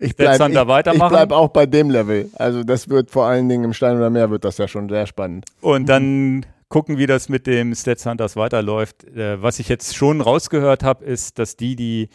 Ich 0.00 0.16
bleibe 0.16 0.42
Thunder 0.42 0.62
ich, 0.62 0.68
weitermachen. 0.68 1.12
ich 1.12 1.18
bleib 1.18 1.32
auch 1.32 1.48
bei 1.50 1.66
dem 1.66 1.88
Level. 1.90 2.28
Also 2.34 2.64
das 2.64 2.88
wird 2.88 3.10
vor 3.12 3.26
allen 3.26 3.48
Dingen 3.48 3.62
im 3.62 3.72
Stein 3.72 3.96
oder 3.96 4.10
Meer 4.10 4.28
wird 4.30 4.44
das 4.44 4.58
ja 4.58 4.66
schon 4.66 4.88
sehr 4.88 5.06
spannend. 5.06 5.44
und 5.60 5.88
dann 5.88 6.44
gucken, 6.68 6.96
wie 6.96 7.06
das 7.06 7.28
mit 7.28 7.46
dem 7.46 7.74
Stats 7.74 8.06
Hunters 8.06 8.34
weiterläuft. 8.34 9.04
Äh, 9.04 9.40
was 9.40 9.60
ich 9.60 9.68
jetzt 9.68 9.94
schon 9.94 10.20
rausgehört 10.20 10.82
habe, 10.82 11.04
ist, 11.04 11.38
dass 11.38 11.56
die, 11.56 11.76
die 11.76 12.08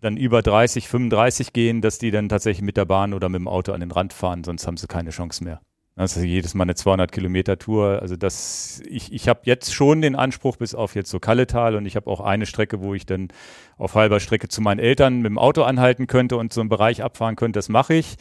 dann 0.00 0.16
über 0.16 0.42
30, 0.42 0.88
35 0.88 1.52
gehen, 1.52 1.80
dass 1.80 1.98
die 1.98 2.10
dann 2.10 2.28
tatsächlich 2.28 2.62
mit 2.62 2.76
der 2.76 2.84
Bahn 2.84 3.14
oder 3.14 3.28
mit 3.28 3.40
dem 3.40 3.48
Auto 3.48 3.72
an 3.72 3.80
den 3.80 3.90
Rand 3.90 4.12
fahren, 4.12 4.44
sonst 4.44 4.66
haben 4.66 4.76
sie 4.76 4.86
keine 4.86 5.10
Chance 5.10 5.42
mehr. 5.44 5.60
Also 5.98 6.20
jedes 6.20 6.54
Mal 6.54 6.62
eine 6.62 6.76
200 6.76 7.10
Kilometer 7.10 7.58
Tour. 7.58 7.98
Also 8.00 8.14
das, 8.14 8.80
ich, 8.86 9.12
ich 9.12 9.28
habe 9.28 9.40
jetzt 9.42 9.74
schon 9.74 10.00
den 10.00 10.14
Anspruch 10.14 10.56
bis 10.56 10.76
auf 10.76 10.94
jetzt 10.94 11.10
so 11.10 11.18
Kalletal 11.18 11.74
und 11.74 11.86
ich 11.86 11.96
habe 11.96 12.08
auch 12.08 12.20
eine 12.20 12.46
Strecke, 12.46 12.80
wo 12.80 12.94
ich 12.94 13.04
dann 13.04 13.28
auf 13.76 13.96
halber 13.96 14.20
Strecke 14.20 14.46
zu 14.46 14.60
meinen 14.60 14.78
Eltern 14.78 15.16
mit 15.16 15.26
dem 15.26 15.38
Auto 15.38 15.64
anhalten 15.64 16.06
könnte 16.06 16.36
und 16.36 16.52
so 16.52 16.60
einen 16.60 16.70
Bereich 16.70 17.02
abfahren 17.02 17.34
könnte. 17.34 17.58
Das 17.58 17.68
mache 17.68 17.94
ich. 17.94 18.14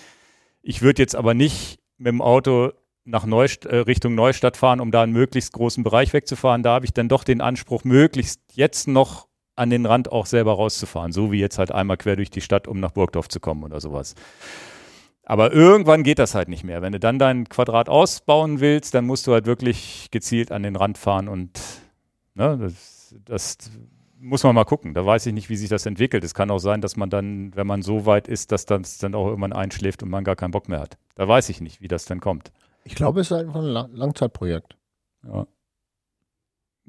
Ich 0.64 0.82
würde 0.82 1.04
jetzt 1.04 1.16
aber 1.16 1.36
nicht 1.36 1.78
mit 2.00 2.08
dem 2.08 2.22
Auto 2.24 2.72
nach 3.06 3.28
Neust 3.28 3.68
äh, 3.68 3.76
Richtung 3.76 4.16
Neustadt 4.16 4.58
fahren, 4.58 4.80
um 4.80 4.90
da 4.90 5.04
einen 5.04 5.14
möglichst 5.14 5.54
großen 5.54 5.84
Bereich 5.84 6.14
wegzufahren. 6.14 6.64
Da 6.64 6.74
habe 6.74 6.86
ich 6.86 6.94
dann 6.94 7.10
doch 7.10 7.24
den 7.24 7.42
Anspruch, 7.42 7.84
möglichst 7.84 8.42
jetzt 8.54 8.88
noch 8.88 9.27
an 9.58 9.70
den 9.70 9.86
Rand 9.86 10.12
auch 10.12 10.26
selber 10.26 10.54
rauszufahren. 10.54 11.12
So 11.12 11.32
wie 11.32 11.40
jetzt 11.40 11.58
halt 11.58 11.72
einmal 11.72 11.98
quer 11.98 12.16
durch 12.16 12.30
die 12.30 12.42
Stadt, 12.42 12.68
um 12.68 12.80
nach 12.80 12.92
Burgdorf 12.92 13.28
zu 13.28 13.40
kommen 13.40 13.64
oder 13.64 13.82
sowas. 13.82 14.16
Aber 15.24 15.52
irgendwann 15.52 16.04
geht 16.04 16.20
das 16.20 16.36
halt 16.36 16.48
nicht 16.48 16.64
mehr. 16.64 16.82
Wenn 16.82 16.94
du 16.94 17.00
dann 17.00 17.20
dein 17.20 17.50
Quadrat 17.50 17.90
ausbauen 17.90 18.62
willst, 18.62 18.94
dann 18.94 19.06
musst 19.06 19.28
du 19.28 19.34
halt 19.34 19.46
wirklich 19.46 20.08
gezielt 20.10 20.52
an 20.52 20.64
den 20.64 20.78
Rand 20.78 20.98
fahren 20.98 21.28
und 21.28 21.60
ne, 22.34 22.58
das, 22.58 23.16
das 23.26 23.58
muss 24.20 24.44
man 24.44 24.56
mal 24.56 24.64
gucken. 24.64 24.94
Da 24.94 25.06
weiß 25.06 25.26
ich 25.26 25.34
nicht, 25.34 25.50
wie 25.50 25.58
sich 25.58 25.70
das 25.70 25.86
entwickelt. 25.86 26.24
Es 26.24 26.34
kann 26.34 26.50
auch 26.50 26.60
sein, 26.60 26.82
dass 26.82 26.96
man 26.96 27.10
dann, 27.10 27.56
wenn 27.56 27.68
man 27.68 27.82
so 27.82 28.06
weit 28.06 28.28
ist, 28.28 28.52
dass 28.52 28.66
das 28.66 29.00
dann 29.00 29.16
auch 29.16 29.28
irgendwann 29.28 29.54
einschläft 29.54 30.02
und 30.02 30.10
man 30.10 30.24
gar 30.24 30.36
keinen 30.36 30.52
Bock 30.52 30.70
mehr 30.70 30.80
hat. 30.80 30.98
Da 31.16 31.28
weiß 31.28 31.50
ich 31.50 31.62
nicht, 31.62 31.82
wie 31.82 31.88
das 31.88 32.06
dann 32.06 32.22
kommt. 32.22 32.52
Ich 32.84 32.96
glaube, 32.96 33.20
es 33.20 33.32
ist 33.32 33.38
einfach 33.38 33.60
ein 33.60 33.66
Lang 33.66 33.92
Langzeitprojekt. 33.92 34.78
Ja. 35.26 35.46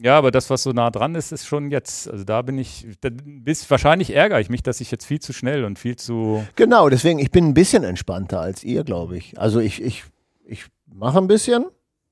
Ja, 0.01 0.17
aber 0.17 0.31
das, 0.31 0.49
was 0.49 0.63
so 0.63 0.71
nah 0.71 0.91
dran 0.91 1.17
ist, 1.17 1.33
ist 1.33 1.47
schon 1.47 1.71
jetzt. 1.73 2.09
Also 2.09 2.23
da 2.25 2.43
bin 2.43 2.57
ich, 2.57 2.87
da, 3.01 3.09
bis, 3.13 3.69
wahrscheinlich 3.69 4.15
ärgere 4.15 4.41
ich 4.41 4.49
mich, 4.49 4.63
dass 4.63 4.81
ich 4.81 4.91
jetzt 4.93 5.05
viel 5.05 5.19
zu 5.19 5.33
schnell 5.33 5.65
und 5.65 5.79
viel 5.79 5.97
zu. 5.97 6.47
Genau, 6.55 6.89
deswegen, 6.89 7.19
ich 7.19 7.33
bin 7.33 7.47
ein 7.49 7.55
bisschen 7.55 7.83
entspannter 7.83 8.41
als 8.41 8.63
ihr, 8.63 8.85
glaube 8.85 9.17
ich. 9.17 9.39
Also 9.41 9.59
ich, 9.59 9.83
ich, 9.83 10.05
ich 10.47 10.67
mache 10.87 11.19
ein 11.19 11.27
bisschen, 11.27 11.67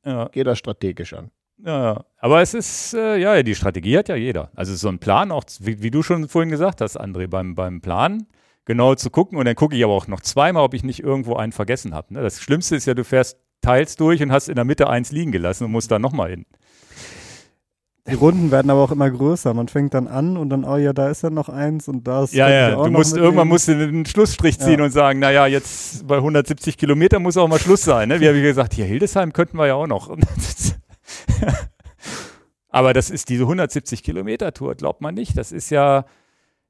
Ja, 0.05 0.27
gehe 0.29 0.43
das 0.43 0.59
strategisch 0.59 1.13
an. 1.15 1.31
ja, 1.65 1.95
ja. 1.95 2.05
Aber 2.19 2.43
es 2.43 2.55
ist, 2.55 2.93
äh, 2.95 3.19
ja, 3.19 3.41
die 3.45 3.55
Strategie 3.55 3.97
hat 3.97 4.09
ja 4.09 4.17
jeder. 4.17 4.51
Also 4.57 4.75
so 4.75 4.89
ein 4.89 4.99
Plan, 4.99 5.31
auch 5.31 5.45
wie, 5.61 5.81
wie 5.81 5.93
du 5.93 6.03
schon 6.03 6.29
vorhin 6.29 6.51
gesagt 6.51 6.81
hast, 6.81 7.01
André, 7.01 7.29
beim, 7.29 7.55
beim 7.55 7.81
Plan 7.81 8.27
genau 8.65 8.97
zu 8.97 9.11
gucken 9.11 9.39
und 9.39 9.45
dann 9.45 9.55
gucke 9.55 9.77
ich 9.77 9.85
aber 9.85 9.93
auch 9.93 10.09
noch 10.09 10.21
zweimal, 10.23 10.65
ob 10.65 10.75
ich 10.75 10.83
nicht 10.83 11.05
irgendwo 11.05 11.37
einen 11.37 11.53
vergessen 11.53 11.95
habe. 11.95 12.15
Ne? 12.15 12.21
Das 12.23 12.41
Schlimmste 12.41 12.75
ist 12.75 12.87
ja, 12.87 12.95
du 12.95 13.05
fährst 13.05 13.39
teils 13.61 13.95
durch 13.95 14.21
und 14.25 14.33
hast 14.33 14.49
in 14.49 14.57
der 14.57 14.65
Mitte 14.65 14.91
eins 14.91 15.13
liegen 15.13 15.31
gelassen 15.31 15.65
und 15.67 15.71
musst 15.71 15.93
da 15.93 16.01
nochmal 16.01 16.31
hin. 16.31 16.47
Die 18.09 18.15
Runden 18.15 18.51
werden 18.53 18.71
aber 18.71 18.83
auch 18.83 18.93
immer 18.93 19.11
größer. 19.11 19.53
Man 19.53 19.67
fängt 19.69 19.93
dann 19.95 20.07
an 20.07 20.37
und 20.37 20.49
dann, 20.51 20.65
oh 20.65 20.77
ja, 20.77 20.93
da 20.93 21.09
ist 21.11 21.23
ja 21.23 21.31
noch 21.31 21.49
eins 21.49 21.89
und 21.89 22.07
da 22.07 22.23
ist 22.25 22.35
Ja, 22.35 22.49
ja, 22.49 22.71
du 22.77 22.91
musst 22.91 23.11
mitnehmen. 23.13 23.25
irgendwann 23.25 23.49
musst 23.49 23.69
du 23.69 23.73
einen 23.73 24.07
Schlussstrich 24.07 24.59
ziehen 24.61 24.79
Ja. 24.79 24.85
und 24.85 24.91
sagen, 24.93 25.19
naja, 25.19 25.47
jetzt 25.47 26.07
bei 26.07 26.17
170 26.17 26.77
Kilometern 26.79 27.23
muss 27.23 27.37
auch 27.37 27.49
mal 27.49 27.59
Schluss 27.59 27.83
sein. 27.83 28.09
Ne? 28.09 28.21
Wie 28.21 28.29
habe 28.29 28.37
ich 28.39 28.45
gesagt, 28.45 28.75
hier 28.75 28.85
Hildesheim 28.85 29.33
könnten 29.33 29.59
wir 29.59 29.67
ja 29.67 29.75
auch 29.75 29.87
noch. 29.89 30.17
Aber 32.69 32.93
das 32.93 33.11
ist 33.11 33.29
diese 33.29 33.43
170 33.45 34.03
Kilometer 34.03 34.53
Tour, 34.53 34.75
glaubt 34.75 35.01
man 35.01 35.15
nicht. 35.15 35.37
Das 35.39 35.51
ist 35.51 35.71
ja, 35.71 36.05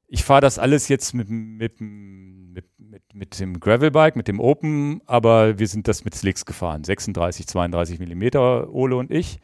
ich 0.07 0.23
fahre 0.23 0.41
das 0.41 0.57
alles 0.57 0.87
jetzt 0.87 1.13
mit, 1.13 1.29
mit, 1.29 1.81
mit, 1.81 2.65
mit, 2.79 3.03
mit 3.13 3.39
dem 3.39 3.59
Gravelbike, 3.59 4.15
mit 4.15 4.27
dem 4.27 4.39
Open, 4.39 5.01
aber 5.05 5.59
wir 5.59 5.67
sind 5.67 5.87
das 5.87 6.05
mit 6.05 6.15
Slicks 6.15 6.45
gefahren. 6.45 6.83
36, 6.83 7.45
32 7.47 7.99
Millimeter, 7.99 8.69
Ole 8.73 8.95
und 8.95 9.11
ich. 9.11 9.39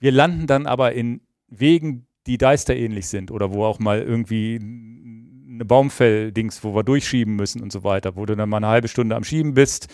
Wir 0.00 0.12
landen 0.12 0.46
dann 0.46 0.66
aber 0.66 0.92
in 0.92 1.20
Wegen, 1.48 2.06
die 2.26 2.38
Deister 2.38 2.74
ähnlich 2.74 3.08
sind 3.08 3.30
oder 3.30 3.52
wo 3.52 3.64
auch 3.64 3.78
mal 3.78 4.00
irgendwie 4.00 4.58
eine 5.60 5.64
Baumfell-Dings, 5.64 6.64
wo 6.64 6.74
wir 6.74 6.82
durchschieben 6.82 7.36
müssen 7.36 7.62
und 7.62 7.70
so 7.70 7.84
weiter, 7.84 8.16
wo 8.16 8.24
du 8.24 8.34
dann 8.34 8.48
mal 8.48 8.58
eine 8.58 8.68
halbe 8.68 8.88
Stunde 8.88 9.14
am 9.14 9.24
Schieben 9.24 9.54
bist. 9.54 9.88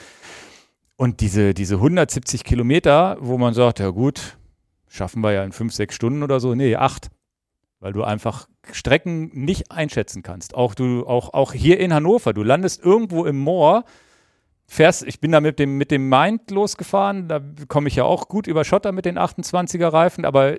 Und 0.96 1.20
diese, 1.20 1.54
diese 1.54 1.76
170 1.76 2.44
Kilometer, 2.44 3.16
wo 3.20 3.36
man 3.36 3.52
sagt, 3.52 3.80
ja 3.80 3.90
gut, 3.90 4.38
schaffen 4.88 5.22
wir 5.22 5.32
ja 5.32 5.44
in 5.44 5.52
fünf, 5.52 5.74
sechs 5.74 5.94
Stunden 5.94 6.22
oder 6.22 6.40
so. 6.40 6.54
Nee, 6.54 6.76
acht. 6.76 7.08
Weil 7.80 7.92
du 7.92 8.02
einfach 8.04 8.48
Strecken 8.72 9.30
nicht 9.34 9.70
einschätzen 9.70 10.22
kannst. 10.22 10.54
Auch 10.54 10.74
du, 10.74 11.06
auch, 11.06 11.34
auch 11.34 11.52
hier 11.52 11.78
in 11.78 11.92
Hannover, 11.92 12.32
du 12.32 12.42
landest 12.42 12.82
irgendwo 12.82 13.26
im 13.26 13.38
Moor, 13.38 13.84
fährst, 14.66 15.04
ich 15.06 15.20
bin 15.20 15.32
da 15.32 15.40
mit 15.40 15.58
dem, 15.58 15.78
mit 15.78 15.90
dem 15.90 16.08
Mind 16.08 16.50
losgefahren, 16.50 17.28
da 17.28 17.40
komme 17.68 17.88
ich 17.88 17.96
ja 17.96 18.04
auch 18.04 18.28
gut 18.28 18.46
über 18.46 18.64
Schotter 18.64 18.92
mit 18.92 19.04
den 19.04 19.18
28er 19.18 19.92
Reifen, 19.92 20.24
aber 20.24 20.58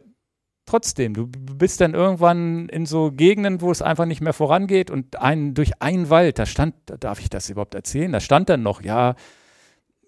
trotzdem, 0.65 1.13
du 1.13 1.27
bist 1.27 1.81
dann 1.81 1.93
irgendwann 1.93 2.69
in 2.69 2.85
so 2.85 3.11
Gegenden, 3.11 3.61
wo 3.61 3.71
es 3.71 3.81
einfach 3.81 4.05
nicht 4.05 4.21
mehr 4.21 4.33
vorangeht 4.33 4.91
und 4.91 5.19
ein, 5.19 5.53
durch 5.53 5.81
einen 5.81 6.09
Wald, 6.09 6.39
da 6.39 6.45
stand, 6.45 6.75
darf 6.99 7.19
ich 7.19 7.29
das 7.29 7.49
überhaupt 7.49 7.75
erzählen? 7.75 8.11
Da 8.11 8.19
stand 8.19 8.49
dann 8.49 8.63
noch, 8.63 8.81
ja, 8.81 9.15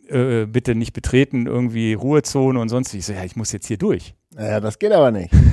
äh, 0.10 0.46
bitte 0.46 0.76
nicht 0.76 0.94
betreten, 0.94 1.46
irgendwie 1.46 1.94
Ruhezone 1.94 2.60
und 2.60 2.70
sonst. 2.70 2.94
Ich 2.94 3.06
so, 3.06 3.14
ja, 3.14 3.24
ich 3.24 3.36
muss 3.36 3.52
jetzt 3.52 3.68
hier 3.68 3.78
durch. 3.78 4.16
Naja, 4.34 4.60
das 4.60 4.80
geht 4.80 4.92
aber 4.92 5.12
nicht. 5.12 5.34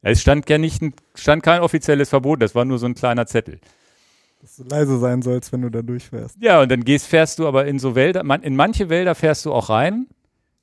Es 0.00 0.20
stand 0.20 0.48
ja 0.48 0.58
nicht, 0.58 0.80
stand 1.16 1.42
kein 1.42 1.60
offizielles 1.60 2.08
Verbot, 2.08 2.40
das 2.40 2.54
war 2.54 2.64
nur 2.64 2.78
so 2.78 2.86
ein 2.86 2.94
kleiner 2.94 3.26
Zettel. 3.26 3.58
Dass 4.40 4.56
du 4.56 4.64
leise 4.64 4.98
sein 4.98 5.22
sollst, 5.22 5.52
wenn 5.52 5.62
du 5.62 5.70
da 5.70 5.82
durchfährst. 5.82 6.36
Ja, 6.40 6.62
und 6.62 6.70
dann 6.70 6.84
gehst, 6.84 7.06
fährst 7.06 7.38
du 7.38 7.48
aber 7.48 7.66
in 7.66 7.78
so 7.78 7.94
Wälder, 7.94 8.22
man, 8.22 8.42
in 8.42 8.54
manche 8.54 8.88
Wälder 8.88 9.14
fährst 9.14 9.44
du 9.44 9.52
auch 9.52 9.68
rein 9.68 10.06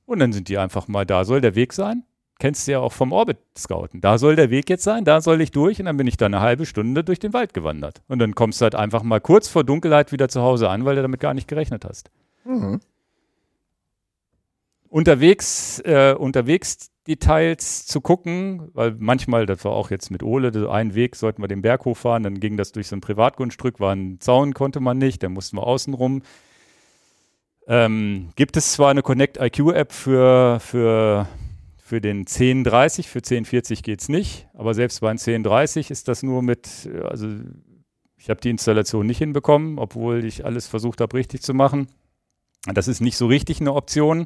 und 0.06 0.20
dann 0.20 0.32
sind 0.32 0.48
die 0.48 0.58
einfach 0.58 0.88
mal, 0.88 1.06
da 1.06 1.26
soll 1.26 1.42
der 1.42 1.56
Weg 1.56 1.74
sein. 1.74 2.04
Kennst 2.38 2.68
du 2.68 2.74
ja 2.74 2.80
auch 2.80 2.92
vom 2.92 3.14
Orbit-Scouten. 3.14 4.02
Da 4.02 4.18
soll 4.18 4.36
der 4.36 4.50
Weg 4.50 4.70
jetzt 4.70 4.84
sein, 4.84 5.06
da 5.06 5.22
soll 5.22 5.40
ich 5.40 5.52
durch 5.52 5.80
und 5.80 5.86
dann 5.86 5.96
bin 5.96 6.06
ich 6.06 6.18
da 6.18 6.26
eine 6.26 6.42
halbe 6.42 6.66
Stunde 6.66 7.04
durch 7.04 7.20
den 7.20 7.32
Wald 7.32 7.54
gewandert. 7.54 8.02
Und 8.10 8.20
dann 8.20 8.36
kommst 8.36 8.60
du 8.60 8.64
halt 8.64 8.76
einfach 8.76 9.04
mal 9.04 9.22
kurz 9.22 9.48
vor 9.48 9.64
Dunkelheit 9.64 10.12
wieder 10.12 10.28
zu 10.28 10.42
Hause 10.42 10.70
an, 10.70 10.84
weil 10.84 10.96
du 10.96 11.02
damit 11.02 11.22
gar 11.22 11.34
nicht 11.34 11.48
gerechnet 11.48 11.86
hast. 11.86 12.12
Mhm. 12.44 12.80
unterwegs, 14.90 15.80
äh, 15.80 16.14
unterwegs 16.18 16.92
Details 17.08 17.86
zu 17.86 18.02
gucken, 18.02 18.70
weil 18.74 18.96
manchmal, 18.98 19.46
das 19.46 19.64
war 19.64 19.74
auch 19.74 19.92
jetzt 19.92 20.10
mit 20.10 20.24
Ole, 20.24 20.52
so 20.52 20.70
ein 20.70 20.96
Weg, 20.96 21.16
sollten 21.16 21.42
wir 21.42 21.48
den 21.48 21.62
Berg 21.62 21.86
hochfahren, 21.86 22.24
dann 22.24 22.40
ging 22.40 22.58
das 22.58 22.72
durch 22.72 22.88
so 22.88 22.96
ein 22.96 23.02
Privatgrundstück, 23.02 23.80
war 23.80 23.94
ein 23.94 24.20
Zaun, 24.20 24.54
konnte 24.54 24.80
man 24.80 24.98
nicht, 24.98 25.22
dann 25.22 25.34
mussten 25.34 25.58
wir 25.58 25.68
außen 25.68 25.94
rum. 25.94 26.24
Ähm, 27.68 28.30
gibt 28.36 28.58
es 28.58 28.74
zwar 28.74 28.90
eine 28.90 29.04
Connect 29.04 29.38
IQ 29.38 29.72
App 29.74 29.92
für, 29.92 30.60
für, 30.60 31.28
für 31.78 32.02
den 32.02 32.20
1030, 32.20 33.08
für 33.08 33.20
1040 33.20 33.84
geht 33.84 34.02
es 34.02 34.10
nicht, 34.10 34.48
aber 34.54 34.74
selbst 34.74 35.02
bei 35.02 35.10
1030 35.10 35.92
ist 35.92 36.08
das 36.08 36.24
nur 36.24 36.42
mit, 36.42 36.90
also 37.04 37.28
ich 38.18 38.30
habe 38.32 38.42
die 38.42 38.50
Installation 38.50 39.06
nicht 39.06 39.20
hinbekommen, 39.20 39.78
obwohl 39.78 40.26
ich 40.26 40.46
alles 40.46 40.68
versucht 40.68 41.02
habe 41.02 41.16
richtig 41.18 41.44
zu 41.44 41.54
machen. 41.54 41.88
Das 42.74 42.88
ist 42.88 43.00
nicht 43.00 43.18
so 43.18 43.28
richtig 43.28 43.62
eine 43.62 43.74
Option 43.74 44.26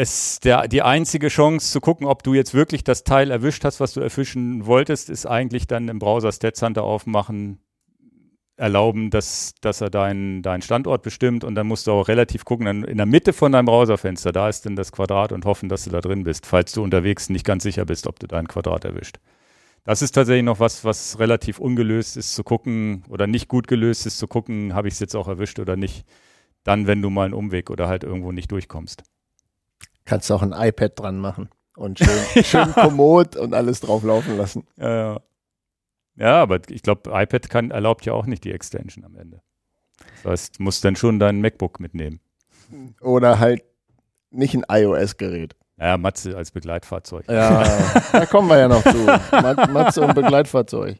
es 0.00 0.40
der, 0.40 0.66
die 0.68 0.82
einzige 0.82 1.28
Chance 1.28 1.70
zu 1.70 1.80
gucken, 1.80 2.06
ob 2.06 2.22
du 2.22 2.34
jetzt 2.34 2.54
wirklich 2.54 2.84
das 2.84 3.04
Teil 3.04 3.30
erwischt 3.30 3.64
hast, 3.64 3.80
was 3.80 3.92
du 3.92 4.00
erfischen 4.00 4.66
wolltest, 4.66 5.10
ist 5.10 5.26
eigentlich 5.26 5.66
dann 5.66 5.88
im 5.88 5.98
Browser 5.98 6.32
Stats 6.32 6.62
Hunter 6.62 6.82
aufmachen, 6.82 7.60
erlauben, 8.56 9.10
dass, 9.10 9.54
dass 9.60 9.80
er 9.80 9.90
deinen 9.90 10.42
deinen 10.42 10.62
Standort 10.62 11.02
bestimmt 11.02 11.44
und 11.44 11.54
dann 11.54 11.66
musst 11.66 11.86
du 11.86 11.92
auch 11.92 12.08
relativ 12.08 12.44
gucken, 12.44 12.66
dann 12.66 12.84
in 12.84 12.96
der 12.96 13.06
Mitte 13.06 13.32
von 13.32 13.52
deinem 13.52 13.66
Browserfenster, 13.66 14.32
da 14.32 14.48
ist 14.48 14.66
dann 14.66 14.76
das 14.76 14.92
Quadrat 14.92 15.32
und 15.32 15.44
hoffen, 15.44 15.68
dass 15.68 15.84
du 15.84 15.90
da 15.90 16.00
drin 16.00 16.24
bist, 16.24 16.46
falls 16.46 16.72
du 16.72 16.82
unterwegs 16.82 17.30
nicht 17.30 17.44
ganz 17.46 17.62
sicher 17.62 17.84
bist, 17.84 18.06
ob 18.06 18.18
du 18.18 18.26
dein 18.26 18.48
Quadrat 18.48 18.84
erwischt. 18.84 19.18
Das 19.84 20.02
ist 20.02 20.12
tatsächlich 20.12 20.44
noch 20.44 20.60
was, 20.60 20.84
was 20.84 21.18
relativ 21.18 21.58
ungelöst 21.58 22.16
ist 22.16 22.34
zu 22.34 22.44
gucken 22.44 23.04
oder 23.08 23.26
nicht 23.26 23.48
gut 23.48 23.66
gelöst 23.66 24.06
ist 24.06 24.18
zu 24.18 24.28
gucken, 24.28 24.74
habe 24.74 24.88
ich 24.88 24.94
es 24.94 25.00
jetzt 25.00 25.16
auch 25.16 25.28
erwischt 25.28 25.58
oder 25.58 25.76
nicht. 25.76 26.04
Dann, 26.64 26.86
wenn 26.86 27.00
du 27.00 27.08
mal 27.08 27.24
einen 27.24 27.34
Umweg 27.34 27.70
oder 27.70 27.88
halt 27.88 28.04
irgendwo 28.04 28.32
nicht 28.32 28.52
durchkommst. 28.52 29.02
Kannst 30.04 30.28
du 30.30 30.34
auch 30.34 30.42
ein 30.42 30.52
iPad 30.52 30.98
dran 30.98 31.18
machen 31.18 31.50
und 31.76 31.98
schön, 32.34 32.44
schön 32.44 32.72
kommod 32.72 33.36
und 33.36 33.54
alles 33.54 33.80
drauf 33.80 34.02
laufen 34.02 34.36
lassen. 34.36 34.66
Ja, 34.76 34.90
ja. 35.14 35.20
ja 36.16 36.42
aber 36.42 36.60
ich 36.68 36.82
glaube, 36.82 37.10
iPad 37.12 37.48
kann, 37.48 37.70
erlaubt 37.70 38.06
ja 38.06 38.12
auch 38.12 38.26
nicht 38.26 38.44
die 38.44 38.52
Extension 38.52 39.04
am 39.04 39.16
Ende. 39.16 39.40
Das 40.22 40.32
heißt, 40.32 40.58
du 40.58 40.62
musst 40.62 40.84
dann 40.84 40.96
schon 40.96 41.18
dein 41.18 41.40
MacBook 41.40 41.80
mitnehmen. 41.80 42.20
Oder 43.00 43.38
halt 43.38 43.62
nicht 44.30 44.54
ein 44.54 44.64
iOS-Gerät. 44.68 45.56
Ja, 45.78 45.96
Matze 45.96 46.36
als 46.36 46.50
Begleitfahrzeug. 46.50 47.24
Ja, 47.28 47.64
da 48.12 48.26
kommen 48.26 48.48
wir 48.48 48.58
ja 48.58 48.68
noch 48.68 48.82
zu. 48.82 48.96
Mat- 49.32 49.70
Matze 49.70 50.02
und 50.02 50.14
Begleitfahrzeug. 50.14 50.98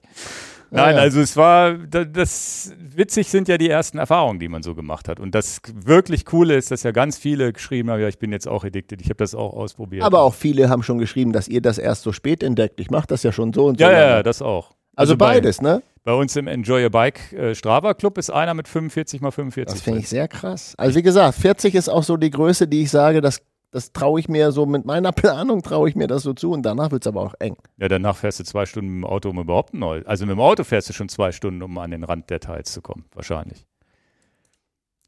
Nein, 0.72 0.94
ja. 0.96 1.00
also 1.02 1.20
es 1.20 1.36
war, 1.36 1.74
da- 1.74 2.04
das 2.04 2.72
witzig 2.78 3.28
sind 3.28 3.48
ja 3.48 3.58
die 3.58 3.68
ersten 3.68 3.98
Erfahrungen, 3.98 4.38
die 4.38 4.48
man 4.48 4.62
so 4.62 4.74
gemacht 4.74 5.08
hat. 5.08 5.18
Und 5.20 5.34
das 5.34 5.60
wirklich 5.74 6.24
Coole 6.24 6.54
ist, 6.56 6.70
dass 6.70 6.82
ja 6.84 6.92
ganz 6.92 7.18
viele 7.18 7.52
geschrieben 7.52 7.90
haben, 7.90 8.00
ja, 8.00 8.08
ich 8.08 8.18
bin 8.18 8.30
jetzt 8.32 8.46
auch 8.48 8.64
addicted, 8.64 9.00
ich 9.00 9.08
habe 9.08 9.16
das 9.16 9.34
auch 9.34 9.52
ausprobiert. 9.52 10.04
Aber 10.04 10.20
auch 10.22 10.34
viele 10.34 10.68
haben 10.68 10.82
schon 10.82 10.98
geschrieben, 10.98 11.32
dass 11.32 11.48
ihr 11.48 11.60
das 11.60 11.78
erst 11.78 12.02
so 12.02 12.12
spät 12.12 12.42
entdeckt. 12.42 12.78
Ich 12.80 12.90
mache 12.90 13.06
das 13.08 13.22
ja 13.22 13.32
schon 13.32 13.52
so 13.52 13.66
und 13.66 13.78
so. 13.78 13.84
ja, 13.84 13.90
ja, 13.92 13.98
lange. 14.00 14.10
ja, 14.12 14.22
das 14.22 14.42
auch. 14.42 14.70
Also, 14.96 15.16
bei- 15.16 15.34
beides, 15.34 15.60
ne? 15.60 15.82
Bei 16.02 16.14
uns 16.14 16.34
im 16.36 16.46
Enjoy 16.46 16.82
a 16.84 16.88
Bike 16.88 17.32
äh, 17.34 17.54
Strava 17.54 17.92
Club 17.92 18.16
ist 18.16 18.30
einer 18.30 18.54
mit 18.54 18.66
45 18.68 19.20
mal 19.20 19.30
45. 19.30 19.74
Das 19.74 19.82
finde 19.82 19.98
ich 20.00 20.08
sehr 20.08 20.28
krass. 20.28 20.74
Also 20.78 20.96
wie 20.96 21.02
gesagt, 21.02 21.34
40 21.38 21.74
ist 21.74 21.90
auch 21.90 22.02
so 22.02 22.16
die 22.16 22.30
Größe, 22.30 22.66
die 22.66 22.82
ich 22.82 22.90
sage, 22.90 23.20
das, 23.20 23.42
das 23.70 23.92
traue 23.92 24.20
ich 24.20 24.28
mir 24.28 24.52
so 24.52 24.66
mit 24.66 24.84
meiner 24.84 25.12
Planung, 25.12 25.62
traue 25.62 25.88
ich 25.88 25.96
mir 25.96 26.06
das 26.06 26.22
so 26.22 26.34
zu 26.34 26.52
und 26.52 26.62
danach 26.62 26.90
wird 26.90 27.04
es 27.04 27.08
aber 27.08 27.22
auch 27.22 27.34
eng. 27.38 27.56
Ja, 27.78 27.88
danach 27.88 28.16
fährst 28.16 28.40
du 28.40 28.44
zwei 28.44 28.66
Stunden 28.66 28.90
mit 28.94 29.04
dem 29.04 29.04
Auto, 29.04 29.30
um 29.30 29.38
überhaupt 29.38 29.74
neu. 29.74 30.02
Also 30.06 30.26
mit 30.26 30.32
dem 30.32 30.40
Auto 30.40 30.64
fährst 30.64 30.88
du 30.88 30.92
schon 30.92 31.08
zwei 31.08 31.32
Stunden, 31.32 31.62
um 31.62 31.76
an 31.78 31.90
den 31.90 32.04
Rand 32.04 32.30
der 32.30 32.40
Teils 32.40 32.72
zu 32.72 32.82
kommen, 32.82 33.04
wahrscheinlich. 33.14 33.66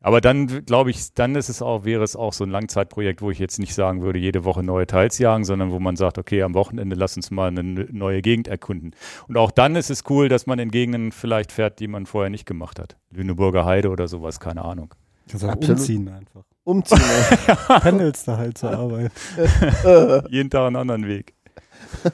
Aber 0.04 0.20
dann 0.20 0.64
glaube 0.64 0.90
ich, 0.90 1.14
dann 1.14 1.36
ist 1.36 1.48
es 1.48 1.62
auch, 1.62 1.84
wäre 1.84 2.02
es 2.02 2.16
auch 2.16 2.32
so 2.32 2.42
ein 2.42 2.50
Langzeitprojekt, 2.50 3.22
wo 3.22 3.30
ich 3.30 3.38
jetzt 3.38 3.60
nicht 3.60 3.72
sagen 3.72 4.02
würde, 4.02 4.18
jede 4.18 4.44
Woche 4.44 4.64
neue 4.64 4.86
Teils 4.86 5.18
jagen, 5.18 5.44
sondern 5.44 5.70
wo 5.70 5.78
man 5.78 5.94
sagt, 5.94 6.18
okay, 6.18 6.42
am 6.42 6.54
Wochenende 6.54 6.96
lass 6.96 7.16
uns 7.16 7.30
mal 7.30 7.48
eine 7.48 7.62
neue 7.62 8.20
Gegend 8.20 8.48
erkunden. 8.48 8.96
Und 9.28 9.36
auch 9.36 9.52
dann 9.52 9.76
ist 9.76 9.90
es 9.90 10.02
cool, 10.10 10.28
dass 10.28 10.46
man 10.46 10.58
in 10.58 10.72
Gegenden 10.72 11.12
vielleicht 11.12 11.52
fährt, 11.52 11.78
die 11.78 11.86
man 11.86 12.06
vorher 12.06 12.30
nicht 12.30 12.46
gemacht 12.46 12.80
hat. 12.80 12.96
Lüneburger 13.12 13.64
Heide 13.64 13.90
oder 13.90 14.08
sowas, 14.08 14.40
keine 14.40 14.64
Ahnung. 14.64 14.92
Kannst 15.28 15.44
auch 15.44 15.50
Absolut. 15.50 15.78
umziehen 15.80 16.08
einfach. 16.08 16.42
Umziehen. 16.64 17.00
Pendelst 17.80 18.28
da 18.28 18.36
halt 18.36 18.58
zur 18.58 18.70
Arbeit. 18.70 19.12
Jeden 20.30 20.50
Tag 20.50 20.66
einen 20.66 20.76
anderen 20.76 21.06
Weg. 21.06 21.34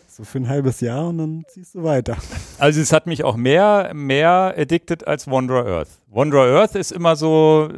So 0.08 0.24
für 0.24 0.38
ein 0.38 0.48
halbes 0.48 0.80
Jahr 0.80 1.08
und 1.08 1.18
dann 1.18 1.44
ziehst 1.48 1.74
du 1.74 1.84
weiter. 1.84 2.16
Also 2.58 2.80
es 2.80 2.92
hat 2.92 3.06
mich 3.06 3.22
auch 3.24 3.36
mehr, 3.36 3.92
mehr 3.94 4.54
addicted 4.56 5.06
als 5.06 5.26
Wanderer 5.30 5.66
Earth. 5.66 5.88
Wanderer 6.08 6.46
Earth 6.60 6.74
ist 6.74 6.90
immer 6.90 7.14
so, 7.16 7.68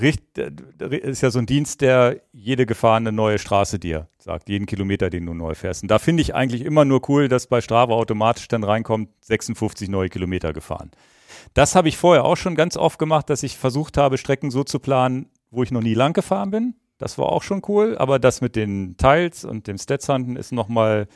richt- 0.00 0.38
äh, 0.38 0.50
ist 0.96 1.20
ja 1.22 1.30
so 1.30 1.38
ein 1.38 1.46
Dienst, 1.46 1.80
der 1.82 2.20
jede 2.32 2.64
gefahrene 2.64 3.12
neue 3.12 3.38
Straße 3.38 3.78
dir 3.78 4.08
sagt, 4.18 4.48
jeden 4.48 4.66
Kilometer, 4.66 5.10
den 5.10 5.26
du 5.26 5.34
neu 5.34 5.54
fährst. 5.54 5.82
Und 5.82 5.90
da 5.90 5.98
finde 5.98 6.20
ich 6.22 6.34
eigentlich 6.34 6.64
immer 6.64 6.84
nur 6.84 7.02
cool, 7.08 7.28
dass 7.28 7.46
bei 7.48 7.60
Strava 7.60 7.92
automatisch 7.94 8.48
dann 8.48 8.64
reinkommt, 8.64 9.10
56 9.20 9.88
neue 9.88 10.08
Kilometer 10.08 10.52
gefahren. 10.52 10.90
Das 11.54 11.74
habe 11.74 11.88
ich 11.88 11.96
vorher 11.96 12.24
auch 12.24 12.36
schon 12.36 12.54
ganz 12.54 12.76
oft 12.76 12.98
gemacht, 12.98 13.30
dass 13.30 13.42
ich 13.42 13.56
versucht 13.56 13.96
habe, 13.96 14.18
Strecken 14.18 14.50
so 14.50 14.64
zu 14.64 14.78
planen, 14.78 15.28
wo 15.50 15.62
ich 15.62 15.70
noch 15.70 15.82
nie 15.82 15.94
lang 15.94 16.12
gefahren 16.12 16.50
bin. 16.50 16.74
Das 16.98 17.18
war 17.18 17.26
auch 17.26 17.42
schon 17.42 17.62
cool, 17.68 17.96
aber 17.98 18.18
das 18.18 18.40
mit 18.40 18.56
den 18.56 18.96
Teils 18.96 19.44
und 19.44 19.66
dem 19.66 19.76
Statshunten 19.78 20.36
ist 20.36 20.52
nochmal 20.52 21.06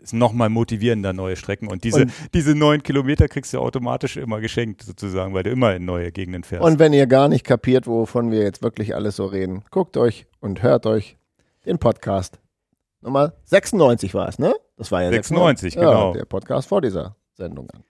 ist 0.00 0.12
noch 0.12 0.32
mal 0.32 0.48
motivierender, 0.48 1.12
neue 1.12 1.34
Strecken. 1.34 1.66
Und 1.68 1.82
diese, 1.82 2.02
Und- 2.02 2.12
diese 2.32 2.54
neun 2.54 2.80
Kilometer 2.84 3.26
kriegst 3.26 3.52
du 3.52 3.58
automatisch 3.58 4.16
immer 4.16 4.40
geschenkt, 4.40 4.82
sozusagen, 4.82 5.34
weil 5.34 5.42
du 5.42 5.50
immer 5.50 5.74
in 5.74 5.84
neue 5.84 6.12
Gegenden 6.12 6.44
fährst. 6.44 6.64
Und 6.64 6.78
wenn 6.78 6.92
ihr 6.92 7.08
gar 7.08 7.28
nicht 7.28 7.44
kapiert, 7.44 7.88
wovon 7.88 8.30
wir 8.30 8.40
jetzt 8.44 8.62
wirklich 8.62 8.94
alles 8.94 9.16
so 9.16 9.26
reden, 9.26 9.64
guckt 9.72 9.96
euch 9.96 10.26
und 10.38 10.62
hört 10.62 10.86
euch 10.86 11.16
den 11.64 11.78
Podcast. 11.78 12.38
Nummer 13.00 13.32
96 13.46 14.14
war 14.14 14.28
es, 14.28 14.38
ne? 14.38 14.54
Das 14.76 14.92
war 14.92 15.02
ja 15.02 15.10
96, 15.10 15.74
ja, 15.74 15.80
genau. 15.80 16.12
Der 16.12 16.24
Podcast 16.24 16.68
vor 16.68 16.80
dieser 16.80 17.16
Sendung 17.34 17.68
an. 17.70 17.82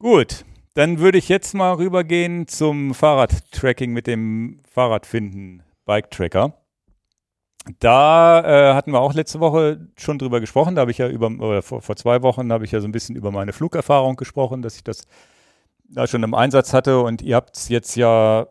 Gut, 0.00 0.46
dann 0.72 0.98
würde 0.98 1.18
ich 1.18 1.28
jetzt 1.28 1.52
mal 1.52 1.74
rübergehen 1.74 2.48
zum 2.48 2.94
Fahrradtracking 2.94 3.92
mit 3.92 4.06
dem 4.06 4.62
Fahrradfinden 4.72 5.62
Bike 5.84 6.10
Tracker. 6.10 6.54
Da 7.80 8.70
äh, 8.70 8.74
hatten 8.74 8.92
wir 8.92 9.00
auch 9.02 9.12
letzte 9.12 9.40
Woche 9.40 9.88
schon 9.98 10.18
drüber 10.18 10.40
gesprochen. 10.40 10.74
Da 10.74 10.80
habe 10.80 10.90
ich 10.90 10.96
ja 10.96 11.06
über, 11.06 11.26
oder 11.26 11.60
vor, 11.60 11.82
vor 11.82 11.96
zwei 11.96 12.22
Wochen 12.22 12.50
habe 12.50 12.64
ich 12.64 12.72
ja 12.72 12.80
so 12.80 12.88
ein 12.88 12.92
bisschen 12.92 13.14
über 13.14 13.30
meine 13.30 13.52
Flugerfahrung 13.52 14.16
gesprochen, 14.16 14.62
dass 14.62 14.76
ich 14.76 14.84
das 14.84 15.06
da 15.84 16.06
schon 16.06 16.22
im 16.22 16.32
Einsatz 16.32 16.72
hatte. 16.72 17.00
Und 17.00 17.20
ihr 17.20 17.36
habt 17.36 17.54
es 17.58 17.68
jetzt 17.68 17.94
ja 17.94 18.46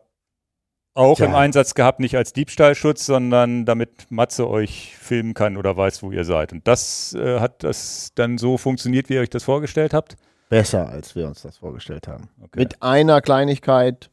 auch 0.94 1.16
Tja. 1.16 1.26
im 1.26 1.34
Einsatz 1.34 1.74
gehabt, 1.74 1.98
nicht 1.98 2.16
als 2.16 2.32
Diebstahlschutz, 2.32 3.06
sondern 3.06 3.64
damit 3.64 4.08
Matze 4.12 4.48
euch 4.48 4.96
filmen 4.96 5.34
kann 5.34 5.56
oder 5.56 5.76
weiß, 5.76 6.04
wo 6.04 6.12
ihr 6.12 6.24
seid. 6.24 6.52
Und 6.52 6.68
das 6.68 7.12
äh, 7.14 7.40
hat 7.40 7.64
das 7.64 8.12
dann 8.14 8.38
so 8.38 8.56
funktioniert, 8.56 9.08
wie 9.08 9.14
ihr 9.14 9.22
euch 9.22 9.30
das 9.30 9.42
vorgestellt 9.42 9.92
habt? 9.94 10.16
Besser, 10.50 10.88
als 10.90 11.14
wir 11.16 11.26
uns 11.26 11.40
das 11.42 11.56
vorgestellt 11.56 12.06
haben. 12.08 12.28
Okay. 12.42 12.58
Mit 12.58 12.82
einer 12.82 13.22
Kleinigkeit, 13.22 14.10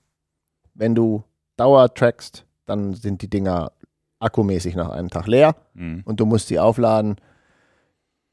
wenn 0.75 0.95
du 0.95 1.23
Dauer 1.57 1.93
trackst, 1.93 2.45
dann 2.65 2.93
sind 2.93 3.21
die 3.21 3.29
Dinger 3.29 3.71
akkumäßig 4.19 4.75
nach 4.75 4.89
einem 4.89 5.09
Tag 5.09 5.27
leer 5.27 5.55
Mhm. 5.73 6.03
und 6.05 6.19
du 6.19 6.25
musst 6.25 6.47
sie 6.47 6.59
aufladen. 6.59 7.15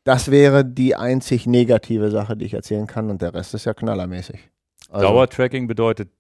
Das 0.05 0.31
wäre 0.31 0.65
die 0.65 0.95
einzig 0.97 1.47
negative 1.47 2.11
Sache, 2.11 2.37
die 2.37 2.45
ich 2.45 2.55
erzählen 2.55 2.87
kann 2.87 3.09
und 3.11 3.23
der 3.23 3.33
Rest 3.35 3.55
ist 3.55 3.65
ja 3.65 3.73
knallermäßig. 3.75 4.51
Also, 4.91 5.07
Dauertracking 5.09 5.67
bedeutet 5.67 6.11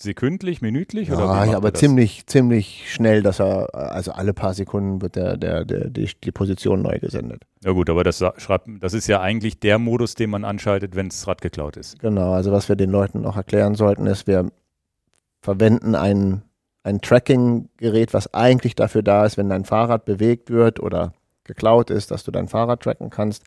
sekündlich, 0.00 0.62
minütlich? 0.62 1.10
oder 1.10 1.20
ja, 1.20 1.26
macht 1.26 1.50
ja, 1.50 1.56
aber 1.56 1.74
ziemlich, 1.74 2.26
ziemlich 2.26 2.92
schnell, 2.92 3.22
dass 3.22 3.40
er, 3.40 3.74
also 3.74 4.12
alle 4.12 4.32
paar 4.32 4.54
Sekunden 4.54 5.02
wird 5.02 5.16
der, 5.16 5.36
der, 5.36 5.64
der, 5.64 5.90
die, 5.90 6.08
die 6.22 6.30
Position 6.30 6.82
neu 6.82 6.98
gesendet. 7.00 7.42
Ja 7.64 7.72
gut, 7.72 7.90
aber 7.90 8.04
das, 8.04 8.22
schreibt, 8.36 8.68
das 8.80 8.94
ist 8.94 9.08
ja 9.08 9.20
eigentlich 9.20 9.58
der 9.58 9.78
Modus, 9.78 10.14
den 10.14 10.30
man 10.30 10.44
anschaltet, 10.44 10.94
wenn 10.94 11.08
das 11.08 11.26
Rad 11.26 11.40
geklaut 11.40 11.76
ist. 11.76 11.98
Genau, 11.98 12.32
also 12.32 12.52
was 12.52 12.68
wir 12.68 12.76
den 12.76 12.90
Leuten 12.90 13.22
noch 13.22 13.36
erklären 13.36 13.74
sollten, 13.74 14.06
ist, 14.06 14.28
wir 14.28 14.50
verwenden 15.40 15.96
ein, 15.96 16.42
ein 16.84 17.00
Tracking-Gerät, 17.00 18.14
was 18.14 18.32
eigentlich 18.32 18.76
dafür 18.76 19.02
da 19.02 19.24
ist, 19.24 19.36
wenn 19.36 19.48
dein 19.48 19.64
Fahrrad 19.64 20.04
bewegt 20.04 20.50
wird 20.50 20.78
oder 20.78 21.12
geklaut 21.42 21.90
ist, 21.90 22.12
dass 22.12 22.22
du 22.22 22.30
dein 22.30 22.46
Fahrrad 22.46 22.82
tracken 22.82 23.10
kannst. 23.10 23.42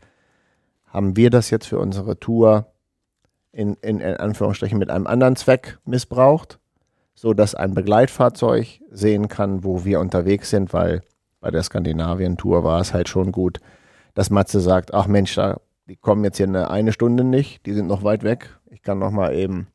Haben 0.86 1.16
wir 1.16 1.30
das 1.30 1.48
jetzt 1.48 1.66
für 1.66 1.78
unsere 1.78 2.18
Tour 2.18 2.71
in, 3.52 3.74
in, 3.82 4.00
in 4.00 4.16
Anführungsstrichen 4.16 4.78
mit 4.78 4.90
einem 4.90 5.06
anderen 5.06 5.36
Zweck 5.36 5.78
missbraucht, 5.84 6.58
so 7.14 7.34
dass 7.34 7.54
ein 7.54 7.74
Begleitfahrzeug 7.74 8.80
sehen 8.90 9.28
kann, 9.28 9.64
wo 9.64 9.84
wir 9.84 10.00
unterwegs 10.00 10.50
sind, 10.50 10.72
weil 10.72 11.02
bei 11.40 11.50
der 11.50 11.62
Skandinavien-Tour 11.62 12.64
war 12.64 12.80
es 12.80 12.94
halt 12.94 13.08
schon 13.08 13.32
gut, 13.32 13.58
dass 14.14 14.30
Matze 14.30 14.60
sagt, 14.60 14.94
ach 14.94 15.06
Mensch, 15.06 15.34
da, 15.34 15.60
die 15.86 15.96
kommen 15.96 16.24
jetzt 16.24 16.36
hier 16.36 16.46
eine, 16.46 16.70
eine 16.70 16.92
Stunde 16.92 17.24
nicht, 17.24 17.66
die 17.66 17.72
sind 17.72 17.86
noch 17.86 18.04
weit 18.04 18.22
weg. 18.22 18.58
Ich 18.70 18.82
kann 18.82 18.98
noch 18.98 19.10
mal 19.10 19.34
eben 19.34 19.66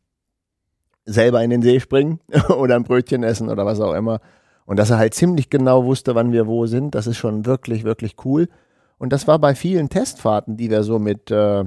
selber 1.06 1.44
in 1.44 1.50
den 1.50 1.62
See 1.62 1.80
springen 1.80 2.20
oder 2.58 2.76
ein 2.76 2.84
Brötchen 2.84 3.24
essen 3.24 3.50
oder 3.50 3.66
was 3.66 3.80
auch 3.80 3.94
immer. 3.94 4.20
Und 4.66 4.78
dass 4.78 4.90
er 4.90 4.98
halt 4.98 5.14
ziemlich 5.14 5.50
genau 5.50 5.86
wusste, 5.86 6.16
wann 6.16 6.32
wir 6.32 6.48
wo 6.48 6.66
sind, 6.66 6.94
das 6.94 7.08
ist 7.08 7.18
schon 7.18 7.46
wirklich, 7.46 7.84
wirklich 7.84 8.16
cool. 8.26 8.50
Und 8.98 9.14
das 9.14 9.28
war 9.28 9.40
bei 9.40 9.56
vielen 9.56 9.90
Testfahrten, 9.90 10.58
die 10.58 10.70
wir 10.70 10.84
so 10.84 11.00
mit, 11.00 11.32
äh, 11.32 11.66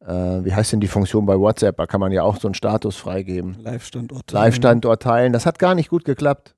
äh, 0.00 0.44
wie 0.44 0.54
heißt 0.54 0.72
denn 0.72 0.80
die 0.80 0.88
Funktion 0.88 1.26
bei 1.26 1.38
WhatsApp, 1.38 1.76
da 1.76 1.86
kann 1.86 2.00
man 2.00 2.12
ja 2.12 2.22
auch 2.22 2.38
so 2.38 2.48
einen 2.48 2.54
Status 2.54 2.96
freigeben. 2.96 3.56
Live-Standort. 3.62 4.30
Live-Standort 4.30 5.02
teilen, 5.02 5.32
das 5.32 5.46
hat 5.46 5.58
gar 5.58 5.74
nicht 5.74 5.88
gut 5.88 6.04
geklapbt. 6.04 6.54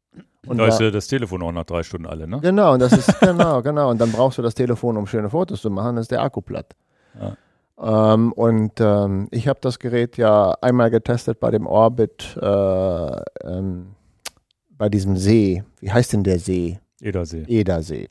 Und 0.47 0.59
da 0.59 0.67
ist 0.67 0.81
ja 0.81 0.91
das 0.91 1.07
Telefon 1.07 1.43
auch 1.43 1.53
nach 1.53 1.65
drei 1.65 1.83
Stunden 1.83 2.07
alle, 2.07 2.27
ne? 2.27 2.41
Genau, 2.41 2.73
und 2.73 2.81
das 2.81 2.93
ist 2.93 3.21
genau, 3.21 3.61
genau. 3.63 3.91
Und 3.91 4.01
dann 4.01 4.11
brauchst 4.11 4.39
du 4.39 4.43
das 4.43 4.55
Telefon, 4.55 4.97
um 4.97 5.07
schöne 5.07 5.29
Fotos 5.29 5.61
zu 5.61 5.71
machen, 5.71 5.97
dann 5.97 6.03
ist 6.03 6.11
der 6.11 6.23
Akku 6.23 6.41
platt. 6.41 6.75
Ähm, 7.79 8.33
und 8.33 8.73
ähm, 8.81 9.29
ich 9.31 9.49
habe 9.49 9.59
das 9.63 9.79
Gerät 9.79 10.17
ja 10.17 10.53
einmal 10.61 10.91
getestet 10.91 11.41
bei 11.41 11.51
dem 11.51 11.67
Orbit, 11.67 12.37
äh, 12.41 13.23
ähm, 13.45 13.95
bei 14.71 14.89
diesem 14.89 15.17
See. 15.17 15.65
Wie 15.81 15.91
heißt 15.91 16.13
denn 16.13 16.25
der 16.25 16.39
See? 16.39 16.79
Edersee. 17.01 17.45
Edersee. 17.49 18.09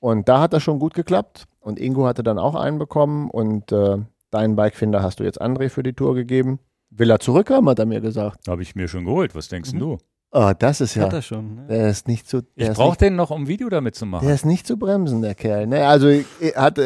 Und 0.00 0.28
da 0.28 0.40
hat 0.40 0.52
das 0.52 0.62
schon 0.62 0.78
gut 0.78 0.94
geklappt. 0.94 1.44
Und 1.60 1.80
Ingo 1.80 2.06
hatte 2.06 2.22
dann 2.22 2.38
auch 2.38 2.54
einen 2.54 2.78
bekommen. 2.78 3.30
Und 3.30 3.72
äh, 3.72 3.98
deinen 4.36 4.56
Bikefinder 4.56 5.02
hast 5.02 5.20
du 5.20 5.24
jetzt 5.24 5.40
André 5.40 5.68
für 5.68 5.82
die 5.82 5.92
Tour 5.92 6.14
gegeben. 6.14 6.58
Will 6.90 7.10
er 7.10 7.18
zurückhaben, 7.18 7.68
hat 7.68 7.78
er 7.78 7.86
mir 7.86 8.00
gesagt. 8.00 8.48
Habe 8.48 8.62
ich 8.62 8.74
mir 8.74 8.88
schon 8.88 9.04
geholt. 9.04 9.34
Was 9.34 9.48
denkst 9.48 9.70
denn 9.70 9.80
du? 9.80 9.98
Oh, 10.32 10.52
das 10.58 10.80
ist 10.80 10.94
ja. 10.94 11.04
Hat 11.04 11.12
er 11.12 11.22
schon. 11.22 11.54
Ne? 11.54 11.66
Der 11.68 11.88
ist 11.88 12.08
nicht 12.08 12.28
zu. 12.28 12.42
Ich 12.56 12.68
brauche 12.70 12.98
den 12.98 13.16
noch, 13.16 13.30
um 13.30 13.44
ein 13.44 13.48
Video 13.48 13.68
damit 13.68 13.94
zu 13.94 14.06
machen. 14.06 14.26
Der 14.26 14.34
ist 14.34 14.44
nicht 14.44 14.66
zu 14.66 14.76
bremsen, 14.76 15.22
der 15.22 15.34
Kerl. 15.34 15.66
Ne? 15.66 15.86
Also 15.86 16.08
hatte, 16.54 16.82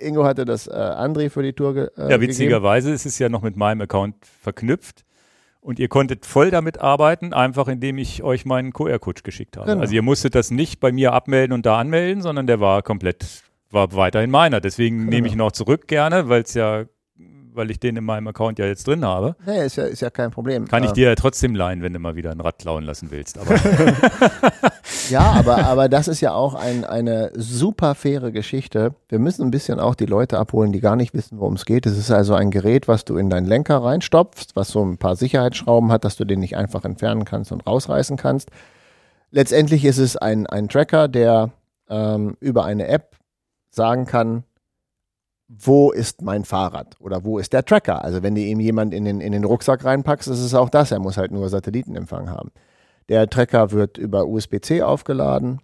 Ingo 0.00 0.24
hatte 0.24 0.44
das 0.44 0.66
äh, 0.66 0.70
André 0.70 1.30
für 1.30 1.42
die 1.42 1.52
Tour 1.52 1.74
ge 1.74 1.84
äh, 1.84 1.88
ja, 1.96 2.06
gegeben. 2.08 2.22
witzigerweise 2.22 2.92
ist 2.92 3.06
es 3.06 3.18
ja 3.18 3.28
noch 3.28 3.42
mit 3.42 3.56
meinem 3.56 3.80
Account 3.80 4.16
verknüpft. 4.24 5.04
Und 5.60 5.78
ihr 5.78 5.88
konntet 5.88 6.26
voll 6.26 6.50
damit 6.50 6.80
arbeiten, 6.80 7.32
einfach 7.32 7.68
indem 7.68 7.96
ich 7.96 8.24
euch 8.24 8.44
meinen 8.44 8.72
QR-Code 8.72 9.22
geschickt 9.22 9.56
habe. 9.56 9.66
Genau. 9.68 9.80
Also 9.80 9.94
ihr 9.94 10.02
musstet 10.02 10.34
das 10.34 10.50
nicht 10.50 10.80
bei 10.80 10.90
mir 10.90 11.12
abmelden 11.12 11.54
und 11.54 11.66
da 11.66 11.78
anmelden, 11.78 12.20
sondern 12.20 12.48
der 12.48 12.58
war 12.58 12.82
komplett, 12.82 13.44
war 13.72 13.92
weiterhin 13.94 14.30
meiner. 14.30 14.60
Deswegen 14.60 14.98
Genau. 14.98 15.10
nehme 15.10 15.26
ich 15.28 15.32
ihn 15.34 15.40
auch 15.40 15.52
zurück 15.52 15.88
gerne, 15.88 16.28
weil 16.28 16.42
es 16.42 16.54
ja, 16.54 16.84
weil 17.54 17.70
ich 17.70 17.78
den 17.80 17.96
in 17.96 18.04
meinem 18.04 18.26
Account 18.28 18.58
ja 18.58 18.64
jetzt 18.66 18.86
drin 18.86 19.04
habe. 19.04 19.36
Nee, 19.44 19.64
ist 19.66 19.76
ja, 19.76 19.84
ist 19.84 20.00
ja 20.00 20.08
kein 20.10 20.30
Problem. 20.30 20.66
Kann 20.68 20.84
ich 20.84 20.90
Äh, 20.92 20.94
dir 20.94 21.08
ja 21.10 21.14
trotzdem 21.14 21.54
leihen, 21.54 21.82
wenn 21.82 21.92
du 21.92 21.98
mal 21.98 22.16
wieder 22.16 22.30
ein 22.30 22.40
Rad 22.40 22.58
klauen 22.58 22.84
lassen 22.84 23.10
willst. 23.10 23.38
Aber 23.38 23.54
Ja, 25.10 25.32
aber, 25.32 25.64
aber 25.66 25.88
das 25.88 26.08
ist 26.08 26.20
ja 26.20 26.32
auch 26.32 26.54
ein, 26.54 26.84
eine 26.84 27.30
super 27.34 27.94
faire 27.94 28.30
Geschichte. 28.30 28.94
Wir 29.08 29.18
müssen 29.18 29.42
ein 29.42 29.50
bisschen 29.50 29.80
auch 29.80 29.94
die 29.94 30.06
Leute 30.06 30.38
abholen, 30.38 30.72
die 30.72 30.80
gar 30.80 30.96
nicht 30.96 31.12
wissen, 31.12 31.38
worum 31.38 31.54
es 31.54 31.64
geht. 31.64 31.86
Es 31.86 31.98
ist 31.98 32.10
also 32.10 32.34
ein 32.34 32.50
Gerät, 32.50 32.88
was 32.88 33.04
du 33.04 33.16
in 33.16 33.28
deinen 33.28 33.46
Lenker 33.46 33.78
reinstopfst, 33.82 34.54
was 34.54 34.68
so 34.68 34.82
ein 34.84 34.98
paar 34.98 35.16
Sicherheitsschrauben 35.16 35.90
hat, 35.92 36.04
dass 36.04 36.16
du 36.16 36.24
den 36.24 36.40
nicht 36.40 36.56
einfach 36.56 36.84
entfernen 36.84 37.24
kannst 37.24 37.52
und 37.52 37.66
rausreißen 37.66 38.16
kannst. 38.16 38.50
Letztendlich 39.30 39.84
ist 39.84 39.98
es 39.98 40.16
ein, 40.16 40.46
ein 40.46 40.68
Tracker, 40.68 41.08
der 41.08 41.50
ähm, 41.90 42.36
über 42.40 42.64
eine 42.64 42.86
App 42.88 43.11
sagen 43.74 44.04
kann, 44.06 44.44
wo 45.48 45.90
ist 45.90 46.22
mein 46.22 46.44
Fahrrad 46.44 46.96
oder 47.00 47.24
wo 47.24 47.38
ist 47.38 47.52
der 47.52 47.64
Tracker? 47.64 48.04
Also 48.04 48.22
wenn 48.22 48.34
du 48.34 48.40
ihm 48.40 48.60
jemand 48.60 48.94
in 48.94 49.04
den, 49.04 49.20
in 49.20 49.32
den 49.32 49.44
Rucksack 49.44 49.84
reinpackst, 49.84 50.28
ist 50.28 50.40
es 50.40 50.54
auch 50.54 50.70
das. 50.70 50.92
Er 50.92 50.98
muss 50.98 51.16
halt 51.16 51.30
nur 51.30 51.48
Satellitenempfang 51.48 52.30
haben. 52.30 52.52
Der 53.08 53.28
Tracker 53.28 53.72
wird 53.72 53.98
über 53.98 54.26
USB-C 54.26 54.82
aufgeladen. 54.82 55.60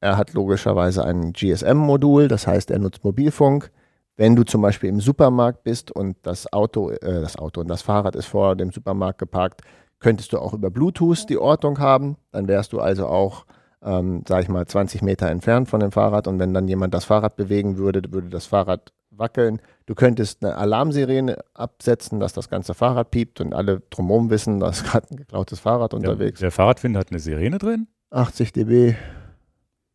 Er 0.00 0.16
hat 0.16 0.32
logischerweise 0.32 1.04
ein 1.04 1.32
GSM-Modul, 1.32 2.28
das 2.28 2.46
heißt, 2.46 2.70
er 2.70 2.78
nutzt 2.78 3.04
Mobilfunk. 3.04 3.70
Wenn 4.16 4.36
du 4.36 4.44
zum 4.44 4.60
Beispiel 4.60 4.90
im 4.90 5.00
Supermarkt 5.00 5.64
bist 5.64 5.90
und 5.90 6.16
das 6.22 6.52
Auto, 6.52 6.90
äh, 6.90 7.20
das 7.20 7.36
Auto 7.36 7.60
und 7.60 7.68
das 7.68 7.82
Fahrrad 7.82 8.14
ist 8.14 8.26
vor 8.26 8.56
dem 8.56 8.70
Supermarkt 8.70 9.18
geparkt, 9.18 9.62
könntest 10.00 10.32
du 10.32 10.38
auch 10.38 10.52
über 10.52 10.70
Bluetooth 10.70 11.28
die 11.28 11.38
Ortung 11.38 11.78
haben. 11.78 12.16
Dann 12.30 12.48
wärst 12.48 12.72
du 12.72 12.80
also 12.80 13.06
auch, 13.06 13.46
ähm, 13.84 14.22
sag 14.26 14.42
ich 14.42 14.48
mal, 14.48 14.66
20 14.66 15.02
Meter 15.02 15.28
entfernt 15.28 15.68
von 15.68 15.80
dem 15.80 15.92
Fahrrad. 15.92 16.26
Und 16.26 16.38
wenn 16.38 16.54
dann 16.54 16.68
jemand 16.68 16.94
das 16.94 17.04
Fahrrad 17.04 17.36
bewegen 17.36 17.76
würde, 17.76 18.02
würde 18.12 18.28
das 18.28 18.46
Fahrrad 18.46 18.92
wackeln. 19.10 19.60
Du 19.86 19.94
könntest 19.94 20.44
eine 20.44 20.56
Alarmsirene 20.56 21.38
absetzen, 21.54 22.20
dass 22.20 22.32
das 22.32 22.48
ganze 22.48 22.74
Fahrrad 22.74 23.10
piept 23.10 23.40
und 23.40 23.54
alle 23.54 23.82
drumherum 23.90 24.30
wissen, 24.30 24.60
da 24.60 24.70
ist 24.70 24.84
gerade 24.90 25.08
ein 25.10 25.16
geklautes 25.16 25.60
Fahrrad 25.60 25.94
unterwegs. 25.94 26.40
Der, 26.40 26.46
der 26.46 26.52
Fahrradfinder 26.52 27.00
hat 27.00 27.10
eine 27.10 27.20
Sirene 27.20 27.58
drin? 27.58 27.88
80 28.10 28.52
dB. 28.52 28.94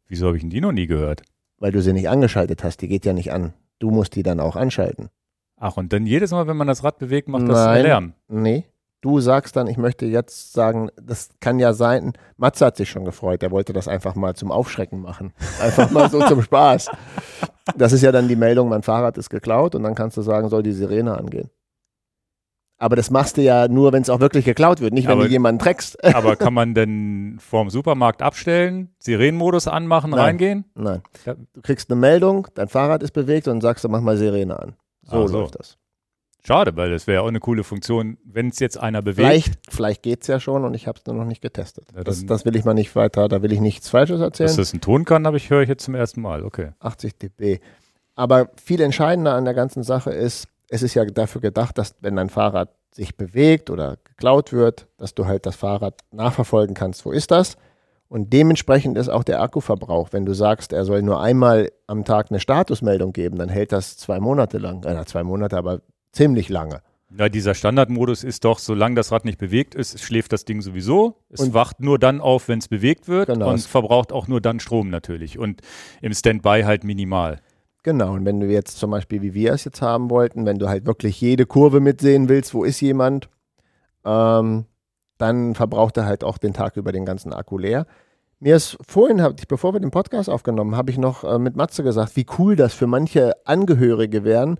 Wieso 0.07 0.27
habe 0.27 0.37
ich 0.37 0.43
denn 0.43 0.49
die 0.49 0.61
noch 0.61 0.71
nie 0.71 0.87
gehört? 0.87 1.23
Weil 1.59 1.71
du 1.71 1.81
sie 1.81 1.93
nicht 1.93 2.09
angeschaltet 2.09 2.63
hast, 2.63 2.81
die 2.81 2.87
geht 2.87 3.05
ja 3.05 3.13
nicht 3.13 3.31
an. 3.31 3.53
Du 3.79 3.91
musst 3.91 4.15
die 4.15 4.23
dann 4.23 4.39
auch 4.39 4.55
anschalten. 4.55 5.09
Ach, 5.57 5.77
und 5.77 5.91
dann 5.91 6.05
jedes 6.05 6.31
Mal, 6.31 6.47
wenn 6.47 6.57
man 6.57 6.67
das 6.67 6.83
Rad 6.83 6.99
bewegt, 6.99 7.27
macht 7.27 7.47
das 7.47 7.65
Nein. 7.65 7.83
Lärm. 7.83 8.13
Nee. 8.27 8.65
Du 9.01 9.19
sagst 9.19 9.55
dann, 9.55 9.67
ich 9.67 9.77
möchte 9.77 10.05
jetzt 10.07 10.53
sagen, 10.53 10.89
das 10.99 11.29
kann 11.39 11.59
ja 11.59 11.73
sein. 11.73 12.13
Matze 12.35 12.65
hat 12.65 12.77
sich 12.77 12.89
schon 12.89 13.05
gefreut, 13.05 13.43
er 13.43 13.51
wollte 13.51 13.71
das 13.71 13.87
einfach 13.87 14.15
mal 14.15 14.35
zum 14.35 14.51
Aufschrecken 14.51 15.01
machen. 15.01 15.33
Einfach 15.61 15.91
mal 15.91 16.09
so 16.09 16.19
zum 16.25 16.41
Spaß. 16.41 16.89
Das 17.75 17.93
ist 17.93 18.01
ja 18.01 18.11
dann 18.11 18.27
die 18.27 18.35
Meldung, 18.35 18.69
mein 18.69 18.81
Fahrrad 18.81 19.17
ist 19.17 19.29
geklaut 19.29 19.75
und 19.75 19.83
dann 19.83 19.93
kannst 19.93 20.17
du 20.17 20.21
sagen, 20.23 20.49
soll 20.49 20.63
die 20.63 20.71
Sirene 20.73 21.15
angehen. 21.17 21.49
Aber 22.79 22.95
das 22.95 23.09
machst 23.09 23.37
du 23.37 23.41
ja 23.41 23.67
nur, 23.67 23.91
wenn 23.91 24.03
es 24.03 24.09
auch 24.09 24.19
wirklich 24.19 24.45
geklaut 24.45 24.81
wird, 24.81 24.93
nicht 24.93 25.05
wenn 25.07 25.13
Aber- 25.13 25.23
du 25.25 25.29
jemanden 25.31 25.59
trackst. 25.59 26.03
Aber 26.15 26.35
kann 26.35 26.53
man 26.53 26.73
denn 26.73 27.37
vorm 27.39 27.69
Supermarkt 27.69 28.21
abstellen, 28.21 28.89
Sirenenmodus 28.99 29.67
anmachen, 29.67 30.11
Nein. 30.11 30.19
reingehen? 30.19 30.65
Nein. 30.75 31.01
Du 31.53 31.61
kriegst 31.61 31.89
eine 31.91 31.99
Meldung, 31.99 32.47
dein 32.55 32.67
Fahrrad 32.67 33.01
ist 33.03 33.11
bewegt 33.11 33.47
und 33.47 33.61
sagst 33.61 33.83
du, 33.83 33.89
mach 33.89 34.01
mal 34.01 34.17
Sirene 34.17 34.59
an. 34.59 34.75
So, 35.03 35.27
so. 35.27 35.39
läuft 35.39 35.59
das. 35.59 35.77
Schade, 36.47 36.77
weil 36.77 36.89
das 36.91 37.07
wäre 37.07 37.23
auch 37.23 37.27
eine 37.27 37.41
coole 37.41 37.65
Funktion, 37.65 38.17
wenn 38.23 38.47
es 38.47 38.59
jetzt 38.59 38.79
einer 38.79 39.01
bewegt. 39.01 39.27
Vielleicht, 39.27 39.53
vielleicht 39.67 40.01
geht 40.01 40.21
es 40.21 40.27
ja 40.27 40.39
schon 40.39 40.63
und 40.63 40.75
ich 40.75 40.87
habe 40.87 40.97
es 40.97 41.05
nur 41.05 41.13
noch 41.13 41.25
nicht 41.25 41.41
getestet. 41.41 41.89
Ja, 41.93 42.05
das, 42.05 42.25
das 42.25 42.45
will 42.45 42.55
ich 42.55 42.63
mal 42.63 42.73
nicht 42.73 42.95
weiter, 42.95 43.27
da 43.27 43.41
will 43.41 43.51
ich 43.51 43.59
nichts 43.59 43.89
Falsches 43.89 44.21
erzählen. 44.21 44.47
Dass 44.47 44.55
das 44.55 44.73
ein 44.73 44.79
Ton 44.79 45.03
kann, 45.03 45.27
habe 45.27 45.35
ich 45.35 45.49
höre 45.49 45.63
ich 45.63 45.67
jetzt 45.67 45.83
zum 45.83 45.93
ersten 45.93 46.21
Mal. 46.21 46.45
Okay. 46.45 46.69
80 46.79 47.17
dB. 47.17 47.59
Aber 48.15 48.49
viel 48.63 48.79
entscheidender 48.79 49.33
an 49.33 49.43
der 49.43 49.55
ganzen 49.55 49.83
Sache 49.83 50.11
ist, 50.11 50.47
es 50.69 50.83
ist 50.83 50.93
ja 50.93 51.03
dafür 51.03 51.41
gedacht, 51.41 51.77
dass 51.77 51.95
wenn 51.99 52.15
dein 52.15 52.29
Fahrrad 52.29 52.69
sich 52.91 53.17
bewegt 53.17 53.69
oder 53.69 53.97
geklaut 54.05 54.53
wird, 54.53 54.87
dass 54.95 55.13
du 55.13 55.25
halt 55.25 55.45
das 55.45 55.57
Fahrrad 55.57 55.99
nachverfolgen 56.11 56.75
kannst, 56.75 57.05
wo 57.05 57.11
ist 57.11 57.29
das? 57.29 57.57
Und 58.07 58.31
dementsprechend 58.31 58.97
ist 58.97 59.09
auch 59.09 59.25
der 59.25 59.41
Akkuverbrauch. 59.41 60.13
Wenn 60.13 60.25
du 60.25 60.31
sagst, 60.31 60.71
er 60.71 60.85
soll 60.85 61.01
nur 61.01 61.21
einmal 61.21 61.73
am 61.87 62.05
Tag 62.05 62.27
eine 62.29 62.39
Statusmeldung 62.39 63.11
geben, 63.11 63.37
dann 63.37 63.49
hält 63.49 63.73
das 63.73 63.97
zwei 63.97 64.21
Monate 64.21 64.59
lang. 64.59 64.85
Äh, 64.85 65.05
zwei 65.05 65.23
Monate, 65.23 65.57
aber 65.57 65.81
ziemlich 66.17 66.49
lange. 66.49 66.81
Ja, 67.17 67.29
dieser 67.29 67.53
Standardmodus 67.53 68.25
ist 68.25 68.43
doch, 68.43 68.59
solange 68.59 68.95
das 68.95 69.13
Rad 69.13 69.23
nicht 69.23 69.37
bewegt 69.37 69.75
ist, 69.75 69.97
schläft 70.01 70.33
das 70.33 70.43
Ding 70.43 70.61
sowieso. 70.61 71.15
Es 71.29 71.39
Und- 71.39 71.53
wacht 71.53 71.79
nur 71.79 71.97
dann 71.99 72.19
auf, 72.19 72.49
wenn 72.49 72.59
es 72.59 72.67
bewegt 72.67 73.07
wird 73.07 73.27
Genau. 73.27 73.49
und 73.51 73.61
verbraucht 73.61 74.11
auch 74.11 74.27
nur 74.27 74.41
dann 74.41 74.59
Strom 74.59 74.89
natürlich. 74.89 75.39
Und 75.39 75.61
im 76.01 76.13
Standby 76.13 76.63
halt 76.65 76.83
minimal. 76.83 77.39
Genau, 77.83 78.11
und 78.13 78.25
wenn 78.25 78.41
du 78.41 78.47
jetzt 78.47 78.77
zum 78.77 78.91
Beispiel, 78.91 79.21
wie 79.21 79.33
wir 79.33 79.53
es 79.53 79.63
jetzt 79.63 79.81
haben 79.81 80.09
wollten, 80.09 80.45
wenn 80.45 80.59
du 80.59 80.67
halt 80.67 80.85
wirklich 80.85 81.21
jede 81.21 81.45
Kurve 81.45 81.79
mitsehen 81.79 82.27
willst, 82.27 82.53
wo 82.53 82.65
ist 82.65 82.81
jemand, 82.81 83.29
ähm, 84.03 84.65
dann 85.17 85.55
verbraucht 85.55 85.95
er 85.97 86.05
halt 86.05 86.25
auch 86.25 86.37
den 86.37 86.53
Tag 86.53 86.75
über 86.75 86.91
den 86.91 87.05
ganzen 87.05 87.31
Akku 87.31 87.57
leer. 87.57 87.85
Mir 88.39 88.55
ist 88.57 88.77
vorhin, 88.85 89.21
hab 89.21 89.39
ich, 89.39 89.47
bevor 89.47 89.73
wir 89.73 89.79
den 89.79 89.91
Podcast 89.91 90.29
aufgenommen, 90.29 90.75
habe 90.75 90.91
ich 90.91 90.97
noch 90.97 91.23
äh, 91.23 91.39
mit 91.39 91.55
Matze 91.55 91.81
gesagt, 91.83 92.15
wie 92.17 92.25
cool 92.37 92.55
das 92.57 92.73
für 92.73 92.85
manche 92.87 93.33
Angehörige 93.45 94.23
wären. 94.25 94.59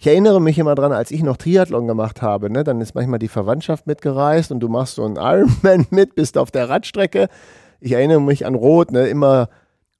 Ich 0.00 0.06
erinnere 0.06 0.40
mich 0.40 0.56
immer 0.60 0.76
dran, 0.76 0.92
als 0.92 1.10
ich 1.10 1.24
noch 1.24 1.36
Triathlon 1.36 1.88
gemacht 1.88 2.22
habe, 2.22 2.50
ne, 2.50 2.62
dann 2.62 2.80
ist 2.80 2.94
manchmal 2.94 3.18
die 3.18 3.26
Verwandtschaft 3.26 3.88
mitgereist 3.88 4.52
und 4.52 4.60
du 4.60 4.68
machst 4.68 4.94
so 4.94 5.04
einen 5.04 5.16
Ironman 5.16 5.86
mit, 5.90 6.14
bist 6.14 6.38
auf 6.38 6.52
der 6.52 6.68
Radstrecke. 6.68 7.28
Ich 7.80 7.92
erinnere 7.92 8.20
mich 8.20 8.46
an 8.46 8.54
Rot, 8.54 8.92
ne, 8.92 9.08
immer 9.08 9.48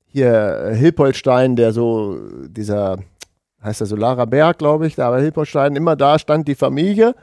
hier 0.07 0.67
äh, 0.67 0.75
Hilpoltstein, 0.77 1.57
der 1.57 1.73
so, 1.73 2.17
dieser, 2.49 2.99
heißt 3.63 3.81
der 3.81 3.89
Solarer 3.89 4.29
Berg, 4.29 4.59
glaube 4.59 4.87
ich, 4.87 4.95
da 4.95 5.11
war 5.11 5.21
Hilpoltstein, 5.21 5.75
immer 5.75 5.97
da 5.97 6.21
stand 6.21 6.47
die 6.47 6.55
Familie. 6.55 7.17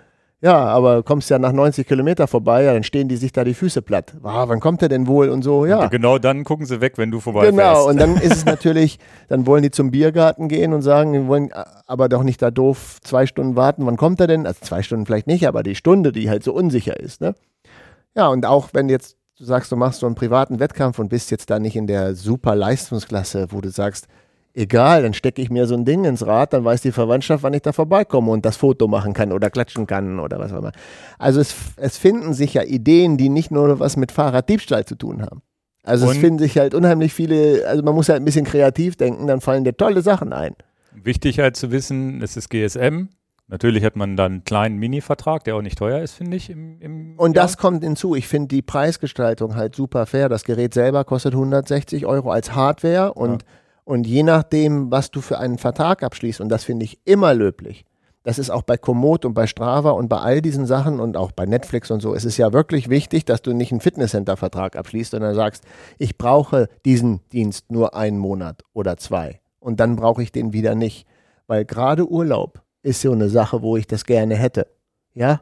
Ja, 0.45 0.63
aber 0.65 1.01
kommst 1.01 1.31
ja 1.31 1.39
nach 1.39 1.53
90 1.53 1.87
Kilometer 1.87 2.27
vorbei, 2.27 2.61
ja, 2.61 2.73
dann 2.73 2.83
stehen 2.83 3.07
die 3.07 3.15
sich 3.15 3.31
da 3.31 3.43
die 3.43 3.55
Füße 3.55 3.81
platt. 3.81 4.13
Wow, 4.21 4.47
wann 4.47 4.59
kommt 4.59 4.79
der 4.79 4.89
denn 4.89 5.07
wohl 5.07 5.29
und 5.29 5.41
so, 5.41 5.65
ja. 5.65 5.81
Und 5.81 5.89
genau 5.89 6.19
dann 6.19 6.43
gucken 6.43 6.67
sie 6.67 6.81
weg, 6.81 6.99
wenn 6.99 7.09
du 7.09 7.19
vorbei 7.19 7.49
Genau, 7.49 7.89
und 7.89 7.99
dann 7.99 8.15
ist 8.17 8.31
es 8.31 8.45
natürlich, 8.45 8.99
dann 9.27 9.47
wollen 9.47 9.63
die 9.63 9.71
zum 9.71 9.89
Biergarten 9.89 10.47
gehen 10.47 10.73
und 10.73 10.83
sagen, 10.83 11.13
wir 11.13 11.25
wollen 11.25 11.49
äh, 11.49 11.63
aber 11.87 12.09
doch 12.09 12.21
nicht 12.21 12.43
da 12.43 12.51
doof 12.51 12.99
zwei 13.01 13.25
Stunden 13.25 13.55
warten. 13.55 13.87
Wann 13.87 13.97
kommt 13.97 14.19
er 14.19 14.27
denn? 14.27 14.45
Also 14.45 14.59
zwei 14.61 14.83
Stunden 14.83 15.07
vielleicht 15.07 15.25
nicht, 15.25 15.47
aber 15.47 15.63
die 15.63 15.73
Stunde, 15.73 16.11
die 16.11 16.29
halt 16.29 16.43
so 16.43 16.53
unsicher 16.53 16.99
ist. 16.99 17.21
Ne? 17.21 17.33
Ja, 18.15 18.27
und 18.27 18.45
auch 18.45 18.69
wenn 18.73 18.87
jetzt 18.87 19.17
du 19.39 19.45
sagst, 19.45 19.71
du 19.71 19.77
machst 19.77 20.01
so 20.01 20.05
einen 20.05 20.13
privaten 20.13 20.59
Wettkampf 20.59 20.99
und 20.99 21.09
bist 21.09 21.31
jetzt 21.31 21.49
da 21.49 21.57
nicht 21.57 21.75
in 21.75 21.87
der 21.87 22.13
super 22.13 22.55
Leistungsklasse, 22.55 23.47
wo 23.49 23.61
du 23.61 23.69
sagst, 23.69 24.07
egal, 24.55 25.03
dann 25.03 25.13
stecke 25.13 25.41
ich 25.41 25.49
mir 25.49 25.67
so 25.67 25.75
ein 25.75 25.85
Ding 25.85 26.05
ins 26.05 26.25
Rad, 26.25 26.53
dann 26.53 26.63
weiß 26.65 26.81
die 26.81 26.91
Verwandtschaft, 26.91 27.43
wann 27.43 27.53
ich 27.53 27.61
da 27.61 27.71
vorbeikomme 27.73 28.31
und 28.31 28.45
das 28.45 28.57
Foto 28.57 28.87
machen 28.87 29.13
kann 29.13 29.31
oder 29.31 29.49
klatschen 29.49 29.85
kann 29.87 30.19
oder 30.19 30.39
was 30.39 30.51
auch 30.53 30.59
immer. 30.59 30.71
Also 31.19 31.39
es, 31.41 31.55
es 31.77 31.97
finden 31.97 32.33
sich 32.33 32.53
ja 32.55 32.63
Ideen, 32.63 33.17
die 33.17 33.29
nicht 33.29 33.51
nur 33.51 33.79
was 33.79 33.97
mit 33.97 34.11
Fahrraddiebstahl 34.11 34.85
zu 34.85 34.95
tun 34.95 35.21
haben. 35.21 35.41
Also 35.83 36.05
es 36.05 36.13
Und- 36.15 36.21
finden 36.21 36.39
sich 36.39 36.57
halt 36.57 36.73
unheimlich 36.73 37.13
viele, 37.13 37.67
also 37.67 37.83
man 37.83 37.93
muss 37.93 38.09
halt 38.09 38.21
ein 38.21 38.25
bisschen 38.25 38.45
kreativ 38.45 38.95
denken, 38.95 39.27
dann 39.27 39.41
fallen 39.41 39.63
dir 39.63 39.77
tolle 39.77 40.01
Sachen 40.01 40.33
ein. 40.33 40.55
Wichtig 40.93 41.39
halt 41.39 41.55
zu 41.57 41.71
wissen, 41.71 42.21
es 42.23 42.37
ist 42.37 42.49
GSM. 42.49 43.09
Natürlich 43.47 43.83
hat 43.83 43.95
man 43.95 44.15
dann 44.17 44.31
einen 44.31 44.43
kleinen 44.43 44.77
Mini-Vertrag, 44.77 45.43
der 45.43 45.55
auch 45.55 45.61
nicht 45.61 45.77
teuer 45.77 46.01
ist, 46.01 46.13
finde 46.13 46.35
ich. 46.37 46.49
Im, 46.49 46.81
im 46.81 47.13
Und 47.19 47.35
Jahr. 47.35 47.45
das 47.45 47.57
kommt 47.57 47.83
hinzu. 47.83 48.15
Ich 48.15 48.27
finde 48.27 48.47
die 48.47 48.63
Preisgestaltung 48.63 49.55
halt 49.55 49.75
super 49.75 50.07
fair. 50.07 50.29
Das 50.29 50.45
Gerät 50.45 50.73
selber 50.73 51.03
kostet 51.03 51.33
160 51.33 52.07
Euro 52.07 52.31
als 52.31 52.55
Hardware 52.55 53.13
und, 53.13 53.45
und 53.85 54.05
je 54.05 54.23
nachdem, 54.23 54.91
was 54.91 55.11
du 55.11 55.21
für 55.21 55.39
einen 55.39 55.57
Vertrag 55.57 56.03
abschließt, 56.03 56.41
und 56.41 56.49
das 56.49 56.65
finde 56.65 56.83
ich 56.85 56.99
immer 57.05 57.33
löblich. 57.33 57.85
Das 58.23 58.39
ist 58.39 58.49
auch 58.49 58.63
bei 58.63 58.75
Komoot 58.75 59.23
und 59.23 59.35
bei 59.35 59.45
Strava 59.45 59.91
und 59.91 60.09
bei 60.09 60.17
all 60.17 60.41
diesen 60.41 60.65
Sachen 60.65 60.99
und 60.99 61.15
auch 61.15 61.31
bei 61.31 61.45
Netflix 61.45 61.91
und 61.91 62.01
so. 62.01 62.15
Es 62.15 62.25
ist 62.25 62.37
ja 62.37 62.51
wirklich 62.51 62.89
wichtig, 62.89 63.23
dass 63.23 63.43
du 63.43 63.53
nicht 63.53 63.71
einen 63.71 63.81
Fitnesscenter-Vertrag 63.81 64.75
abschließt, 64.75 65.11
sondern 65.11 65.35
sagst, 65.35 65.63
ich 65.99 66.17
brauche 66.17 66.67
diesen 66.85 67.21
Dienst 67.31 67.71
nur 67.71 67.95
einen 67.95 68.17
Monat 68.17 68.63
oder 68.73 68.97
zwei. 68.97 69.41
Und 69.59 69.79
dann 69.79 69.95
brauche 69.95 70.23
ich 70.23 70.31
den 70.31 70.53
wieder 70.53 70.73
nicht. 70.73 71.05
Weil 71.45 71.65
gerade 71.65 72.09
Urlaub 72.09 72.63
ist 72.81 73.01
so 73.01 73.11
eine 73.11 73.29
Sache, 73.29 73.61
wo 73.61 73.77
ich 73.77 73.85
das 73.85 74.05
gerne 74.05 74.35
hätte. 74.35 74.65
Ja, 75.13 75.41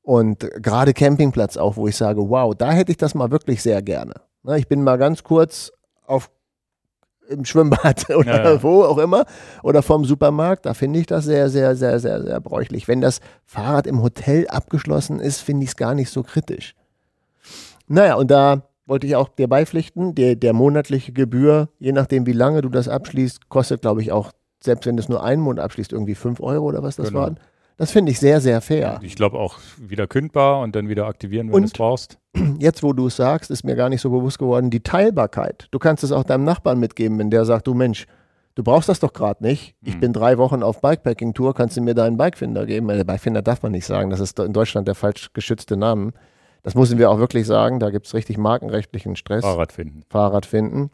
und 0.00 0.40
gerade 0.62 0.94
Campingplatz 0.94 1.58
auch, 1.58 1.76
wo 1.76 1.86
ich 1.86 1.96
sage, 1.96 2.28
wow, 2.28 2.54
da 2.54 2.72
hätte 2.72 2.90
ich 2.90 2.98
das 2.98 3.14
mal 3.14 3.30
wirklich 3.30 3.62
sehr 3.62 3.82
gerne. 3.82 4.14
Ne, 4.42 4.58
ich 4.58 4.68
bin 4.68 4.82
mal 4.82 4.96
ganz 4.96 5.22
kurz 5.22 5.70
auf 6.06 6.30
im 7.28 7.44
Schwimmbad 7.44 8.10
oder 8.14 8.26
Ja, 8.44 8.52
ja. 8.54 8.62
wo 8.62 8.82
auch 8.84 8.98
immer 8.98 9.24
oder 9.62 9.82
vom 9.82 10.04
Supermarkt, 10.04 10.66
da 10.66 10.74
finde 10.74 10.98
ich 11.00 11.06
das 11.06 11.24
sehr, 11.24 11.48
sehr, 11.48 11.76
sehr, 11.76 11.98
sehr, 12.00 12.22
sehr 12.22 12.40
bräuchlich. 12.40 12.88
Wenn 12.88 13.00
das 13.00 13.20
Fahrrad 13.46 13.86
im 13.86 14.02
Hotel 14.02 14.46
abgeschlossen 14.48 15.20
ist, 15.20 15.40
finde 15.40 15.64
ich 15.64 15.70
es 15.70 15.76
gar 15.76 15.94
nicht 15.94 16.10
so 16.10 16.22
kritisch. 16.22 16.74
Naja, 17.88 18.14
und 18.16 18.30
da 18.30 18.62
wollte 18.86 19.06
ich 19.06 19.16
auch 19.16 19.28
dir 19.28 19.48
beipflichten, 19.48 20.14
der, 20.14 20.34
der 20.36 20.52
monatliche 20.52 21.12
Gebühr, 21.12 21.68
je 21.78 21.92
nachdem 21.92 22.26
wie 22.26 22.32
lange 22.32 22.62
du 22.62 22.68
das 22.68 22.88
abschließt, 22.88 23.48
kostet, 23.48 23.82
glaube 23.82 24.02
ich, 24.02 24.12
auch, 24.12 24.32
selbst 24.62 24.86
wenn 24.86 24.96
du 24.96 25.02
es 25.02 25.08
nur 25.08 25.22
einen 25.22 25.42
Monat 25.42 25.64
abschließt, 25.64 25.92
irgendwie 25.92 26.14
5 26.14 26.40
Euro 26.40 26.66
oder 26.66 26.82
was 26.82 26.96
das 26.96 27.08
Genau. 27.08 27.20
waren. 27.20 27.38
Das 27.82 27.90
finde 27.90 28.12
ich 28.12 28.20
sehr, 28.20 28.40
sehr 28.40 28.60
fair. 28.60 29.00
Ich 29.02 29.16
glaube 29.16 29.40
auch 29.40 29.58
wieder 29.76 30.06
kündbar 30.06 30.60
und 30.60 30.76
dann 30.76 30.88
wieder 30.88 31.06
aktivieren, 31.06 31.52
wenn 31.52 31.62
du 31.62 31.66
es 31.66 31.72
brauchst. 31.72 32.16
jetzt, 32.60 32.84
wo 32.84 32.92
du 32.92 33.08
es 33.08 33.16
sagst, 33.16 33.50
ist 33.50 33.64
mir 33.64 33.74
gar 33.74 33.88
nicht 33.88 34.00
so 34.00 34.08
bewusst 34.10 34.38
geworden, 34.38 34.70
die 34.70 34.84
Teilbarkeit. 34.84 35.66
Du 35.72 35.80
kannst 35.80 36.04
es 36.04 36.12
auch 36.12 36.22
deinem 36.22 36.44
Nachbarn 36.44 36.78
mitgeben, 36.78 37.18
wenn 37.18 37.28
der 37.30 37.44
sagt, 37.44 37.66
du 37.66 37.74
Mensch, 37.74 38.06
du 38.54 38.62
brauchst 38.62 38.88
das 38.88 39.00
doch 39.00 39.12
gerade 39.12 39.42
nicht. 39.42 39.74
Ich 39.82 39.96
Mhm. 39.96 40.00
bin 40.00 40.12
drei 40.12 40.38
Wochen 40.38 40.62
auf 40.62 40.80
Bikepacking-Tour, 40.80 41.54
kannst 41.54 41.76
du 41.76 41.80
mir 41.80 41.94
deinen 41.94 42.16
Bikefinder 42.16 42.66
geben? 42.66 42.88
Äh, 42.88 43.02
Bikefinder 43.02 43.42
darf 43.42 43.64
man 43.64 43.72
nicht 43.72 43.84
sagen, 43.86 44.10
das 44.10 44.20
ist 44.20 44.38
in 44.38 44.52
Deutschland 44.52 44.86
der 44.86 44.94
falsch 44.94 45.32
geschützte 45.32 45.76
Name. 45.76 46.12
Das 46.62 46.76
müssen 46.76 46.98
wir 46.98 47.10
auch 47.10 47.18
wirklich 47.18 47.48
sagen, 47.48 47.80
da 47.80 47.90
gibt 47.90 48.06
es 48.06 48.14
richtig 48.14 48.38
markenrechtlichen 48.38 49.16
Stress. 49.16 49.44
Fahrrad 49.44 49.72
finden. 49.72 50.02
Fahrrad 50.08 50.46
finden. 50.46 50.92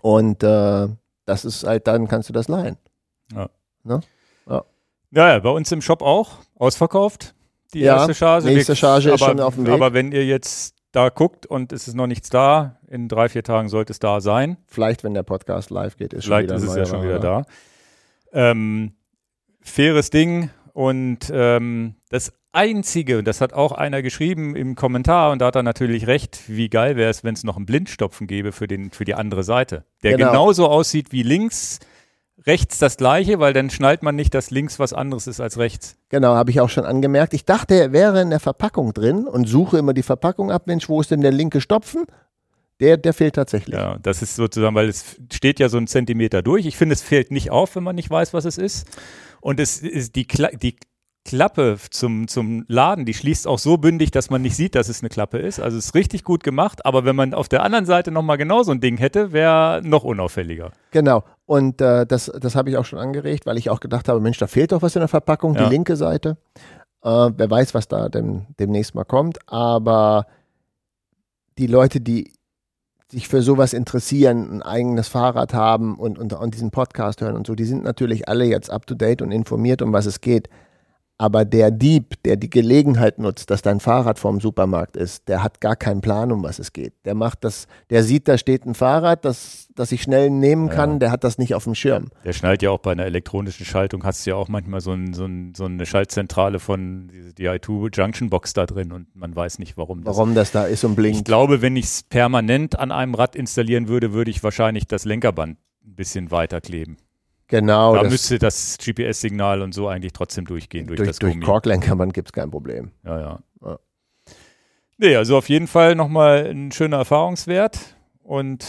Und 0.00 0.44
äh, 0.44 0.86
das 1.26 1.44
ist 1.44 1.64
halt, 1.66 1.88
dann 1.88 2.06
kannst 2.06 2.28
du 2.28 2.32
das 2.32 2.46
leihen. 2.46 2.76
Ja, 3.34 3.48
ja, 5.14 5.38
bei 5.38 5.50
uns 5.50 5.70
im 5.72 5.80
Shop 5.82 6.02
auch. 6.02 6.38
Ausverkauft. 6.56 7.34
Die 7.72 7.80
Ja, 7.80 7.96
erste 7.96 8.14
Charge. 8.14 8.46
nächste 8.46 8.76
Charge 8.76 9.10
ist 9.10 9.22
aber, 9.22 9.30
schon 9.32 9.40
auf 9.40 9.54
dem 9.56 9.66
Weg. 9.66 9.72
Aber 9.74 9.92
wenn 9.94 10.12
ihr 10.12 10.24
jetzt 10.24 10.74
da 10.92 11.08
guckt 11.08 11.44
und 11.46 11.72
es 11.72 11.88
ist 11.88 11.94
noch 11.94 12.06
nichts 12.06 12.30
da, 12.30 12.78
in 12.88 13.08
drei, 13.08 13.28
vier 13.28 13.42
Tagen 13.42 13.68
sollte 13.68 13.92
es 13.92 13.98
da 13.98 14.20
sein. 14.20 14.58
Vielleicht, 14.68 15.02
wenn 15.02 15.12
der 15.14 15.24
Podcast 15.24 15.70
live 15.70 15.96
geht, 15.96 16.12
ist 16.12 16.24
Vielleicht 16.26 16.50
schon 16.50 16.62
wieder 16.62 16.64
ist 16.64 16.70
es 16.70 16.76
ja 16.76 16.86
schon 16.86 17.02
wieder 17.02 17.20
Ware. 17.22 17.42
da. 18.32 18.50
Ähm, 18.50 18.92
faires 19.60 20.10
Ding 20.10 20.50
und 20.72 21.30
ähm, 21.32 21.94
das 22.10 22.32
Einzige, 22.52 23.18
und 23.18 23.26
das 23.26 23.40
hat 23.40 23.52
auch 23.52 23.72
einer 23.72 24.02
geschrieben 24.02 24.54
im 24.54 24.76
Kommentar, 24.76 25.32
und 25.32 25.40
da 25.40 25.46
hat 25.46 25.56
er 25.56 25.64
natürlich 25.64 26.06
recht, 26.06 26.42
wie 26.46 26.68
geil 26.68 26.94
wäre 26.96 27.10
es, 27.10 27.24
wenn 27.24 27.34
es 27.34 27.42
noch 27.42 27.56
einen 27.56 27.66
Blindstopfen 27.66 28.28
gäbe 28.28 28.52
für, 28.52 28.68
den, 28.68 28.92
für 28.92 29.04
die 29.04 29.14
andere 29.14 29.42
Seite, 29.42 29.84
der 30.04 30.16
Genau. 30.16 30.30
genauso 30.30 30.68
aussieht 30.68 31.10
wie 31.10 31.24
links, 31.24 31.80
rechts 32.46 32.78
das 32.78 32.96
gleiche, 32.96 33.38
weil 33.40 33.52
dann 33.52 33.70
schnallt 33.70 34.02
man 34.02 34.16
nicht, 34.16 34.34
dass 34.34 34.50
links 34.50 34.78
was 34.78 34.92
anderes 34.92 35.26
ist 35.26 35.40
als 35.40 35.58
rechts. 35.58 35.96
Genau, 36.08 36.34
habe 36.34 36.50
ich 36.50 36.60
auch 36.60 36.68
schon 36.68 36.84
angemerkt. 36.84 37.34
Ich 37.34 37.44
dachte, 37.44 37.74
er 37.74 37.92
wäre 37.92 38.20
in 38.20 38.30
der 38.30 38.40
Verpackung 38.40 38.92
drin 38.92 39.26
und 39.26 39.46
suche 39.48 39.78
immer 39.78 39.94
die 39.94 40.02
Verpackung 40.02 40.50
ab. 40.50 40.66
Mensch, 40.66 40.88
wo 40.88 41.00
ist 41.00 41.10
denn 41.10 41.20
der 41.20 41.32
linke 41.32 41.60
Stopfen? 41.60 42.04
Der, 42.80 42.96
der 42.96 43.14
fehlt 43.14 43.36
tatsächlich. 43.36 43.74
Ja, 43.74 43.98
das 44.02 44.20
ist 44.20 44.34
sozusagen, 44.34 44.74
weil 44.74 44.88
es 44.88 45.16
steht 45.32 45.60
ja 45.60 45.68
so 45.68 45.78
ein 45.78 45.86
Zentimeter 45.86 46.42
durch. 46.42 46.66
Ich 46.66 46.76
finde, 46.76 46.94
es 46.94 47.02
fällt 47.02 47.30
nicht 47.30 47.50
auf, 47.50 47.76
wenn 47.76 47.84
man 47.84 47.94
nicht 47.94 48.10
weiß, 48.10 48.34
was 48.34 48.44
es 48.44 48.58
ist. 48.58 48.86
Und 49.40 49.60
es 49.60 49.78
ist 49.80 50.16
die, 50.16 50.26
Kla 50.26 50.48
die 50.48 50.76
Klappe 51.24 51.78
zum, 51.90 52.28
zum 52.28 52.64
Laden, 52.68 53.06
die 53.06 53.14
schließt 53.14 53.46
auch 53.46 53.58
so 53.58 53.78
bündig, 53.78 54.10
dass 54.10 54.28
man 54.28 54.42
nicht 54.42 54.56
sieht, 54.56 54.74
dass 54.74 54.88
es 54.88 55.00
eine 55.00 55.08
Klappe 55.08 55.38
ist. 55.38 55.58
Also 55.58 55.78
es 55.78 55.86
ist 55.86 55.94
richtig 55.94 56.22
gut 56.22 56.44
gemacht, 56.44 56.84
aber 56.84 57.06
wenn 57.06 57.16
man 57.16 57.32
auf 57.32 57.48
der 57.48 57.62
anderen 57.62 57.86
Seite 57.86 58.10
nochmal 58.10 58.36
genau 58.36 58.62
so 58.62 58.72
ein 58.72 58.80
Ding 58.80 58.98
hätte, 58.98 59.32
wäre 59.32 59.80
noch 59.82 60.04
unauffälliger. 60.04 60.72
Genau. 60.90 61.24
Und 61.46 61.80
äh, 61.80 62.06
das, 62.06 62.32
das 62.40 62.54
habe 62.56 62.70
ich 62.70 62.76
auch 62.78 62.84
schon 62.86 62.98
angeregt, 62.98 63.44
weil 63.46 63.58
ich 63.58 63.68
auch 63.70 63.80
gedacht 63.80 64.08
habe, 64.08 64.20
Mensch, 64.20 64.38
da 64.38 64.46
fehlt 64.46 64.72
doch 64.72 64.82
was 64.82 64.96
in 64.96 65.00
der 65.00 65.08
Verpackung, 65.08 65.54
Ja. 65.54 65.64
die 65.64 65.70
linke 65.70 65.96
Seite. 65.96 66.36
Äh, 67.02 67.30
wer 67.36 67.50
weiß, 67.50 67.74
was 67.74 67.86
da 67.86 68.08
dem, 68.08 68.46
demnächst 68.58 68.94
mal 68.94 69.04
kommt. 69.04 69.38
Aber 69.46 70.26
die 71.58 71.66
Leute, 71.66 72.00
die 72.00 72.32
sich 73.10 73.28
für 73.28 73.42
sowas 73.42 73.74
interessieren, 73.74 74.50
ein 74.50 74.62
eigenes 74.62 75.08
Fahrrad 75.08 75.52
haben 75.52 75.96
und, 75.98 76.18
und, 76.18 76.32
und 76.32 76.54
diesen 76.54 76.70
Podcast 76.70 77.20
hören 77.20 77.36
und 77.36 77.46
so, 77.46 77.54
die 77.54 77.64
sind 77.64 77.84
natürlich 77.84 78.28
alle 78.28 78.44
jetzt 78.46 78.70
up 78.70 78.86
to 78.86 78.94
date 78.94 79.20
und 79.22 79.30
informiert, 79.30 79.82
um 79.82 79.92
was 79.92 80.06
es 80.06 80.20
geht. 80.22 80.48
Aber 81.16 81.44
der 81.44 81.70
Dieb, 81.70 82.20
der 82.24 82.34
die 82.36 82.50
Gelegenheit 82.50 83.20
nutzt, 83.20 83.48
dass 83.48 83.62
dein 83.62 83.78
Fahrrad 83.78 84.18
vorm 84.18 84.40
Supermarkt 84.40 84.96
ist, 84.96 85.28
der 85.28 85.44
hat 85.44 85.60
gar 85.60 85.76
keinen 85.76 86.00
Plan, 86.00 86.32
um 86.32 86.42
was 86.42 86.58
es 86.58 86.72
geht. 86.72 86.92
Der 87.04 87.14
macht 87.14 87.44
das, 87.44 87.68
der 87.90 88.02
sieht, 88.02 88.26
da 88.26 88.36
steht 88.36 88.66
ein 88.66 88.74
Fahrrad, 88.74 89.24
das, 89.24 89.68
das 89.76 89.92
ich 89.92 90.02
schnell 90.02 90.28
nehmen 90.28 90.70
kann, 90.70 90.94
Ja. 90.94 90.98
der 90.98 91.10
hat 91.12 91.22
das 91.22 91.38
nicht 91.38 91.54
auf 91.54 91.62
dem 91.64 91.76
Schirm. 91.76 92.08
Der 92.24 92.32
schnallt 92.32 92.62
ja 92.62 92.70
auch 92.70 92.80
bei 92.80 92.90
einer 92.90 93.04
elektronischen 93.04 93.64
Schaltung, 93.64 94.02
hast 94.02 94.26
du 94.26 94.30
ja 94.30 94.36
auch 94.36 94.48
manchmal 94.48 94.80
so, 94.80 94.90
ein, 94.92 95.14
so, 95.14 95.24
ein, 95.24 95.54
so 95.56 95.66
eine 95.66 95.86
Schaltzentrale 95.86 96.58
von 96.58 97.06
diese 97.12 97.30
DI2 97.30 97.94
Junction 97.96 98.28
Box 98.28 98.52
da 98.52 98.66
drin 98.66 98.90
und 98.90 99.14
man 99.14 99.36
weiß 99.36 99.60
nicht, 99.60 99.76
warum 99.76 100.02
das 100.02 100.16
Warum 100.16 100.34
das 100.34 100.50
da 100.50 100.64
ist 100.64 100.82
und 100.82 100.92
Ich 100.92 100.96
blinkt. 100.96 101.24
glaube, 101.26 101.62
wenn 101.62 101.76
ich 101.76 101.84
es 101.84 102.02
permanent 102.02 102.76
an 102.78 102.90
einem 102.90 103.14
Rad 103.14 103.36
installieren 103.36 103.86
würde, 103.86 104.12
würde 104.12 104.32
ich 104.32 104.42
wahrscheinlich 104.42 104.88
das 104.88 105.04
Lenkerband 105.04 105.58
ein 105.86 105.94
bisschen 105.94 106.32
weiter 106.32 106.60
kleben. 106.60 106.96
Genau, 107.48 107.94
da 107.94 108.02
das, 108.02 108.10
müsste 108.12 108.38
das 108.38 108.78
GPS-Signal 108.78 109.62
und 109.62 109.74
so 109.74 109.88
eigentlich 109.88 110.12
trotzdem 110.12 110.46
durchgehen 110.46 110.86
durch, 110.86 110.96
durch, 110.96 111.08
das 111.08 111.18
durch. 111.18 111.40
Korklenkerband 111.40 112.14
gibt 112.14 112.28
es 112.28 112.32
kein 112.32 112.50
Problem. 112.50 112.90
Ja, 113.04 113.20
ja. 113.20 113.38
Ja. 113.64 113.78
Nee, 114.96 115.16
also 115.16 115.36
auf 115.36 115.48
jeden 115.48 115.66
Fall 115.66 115.94
nochmal 115.94 116.46
ein 116.46 116.72
schöner 116.72 116.98
Erfahrungswert 116.98 117.78
und 118.22 118.64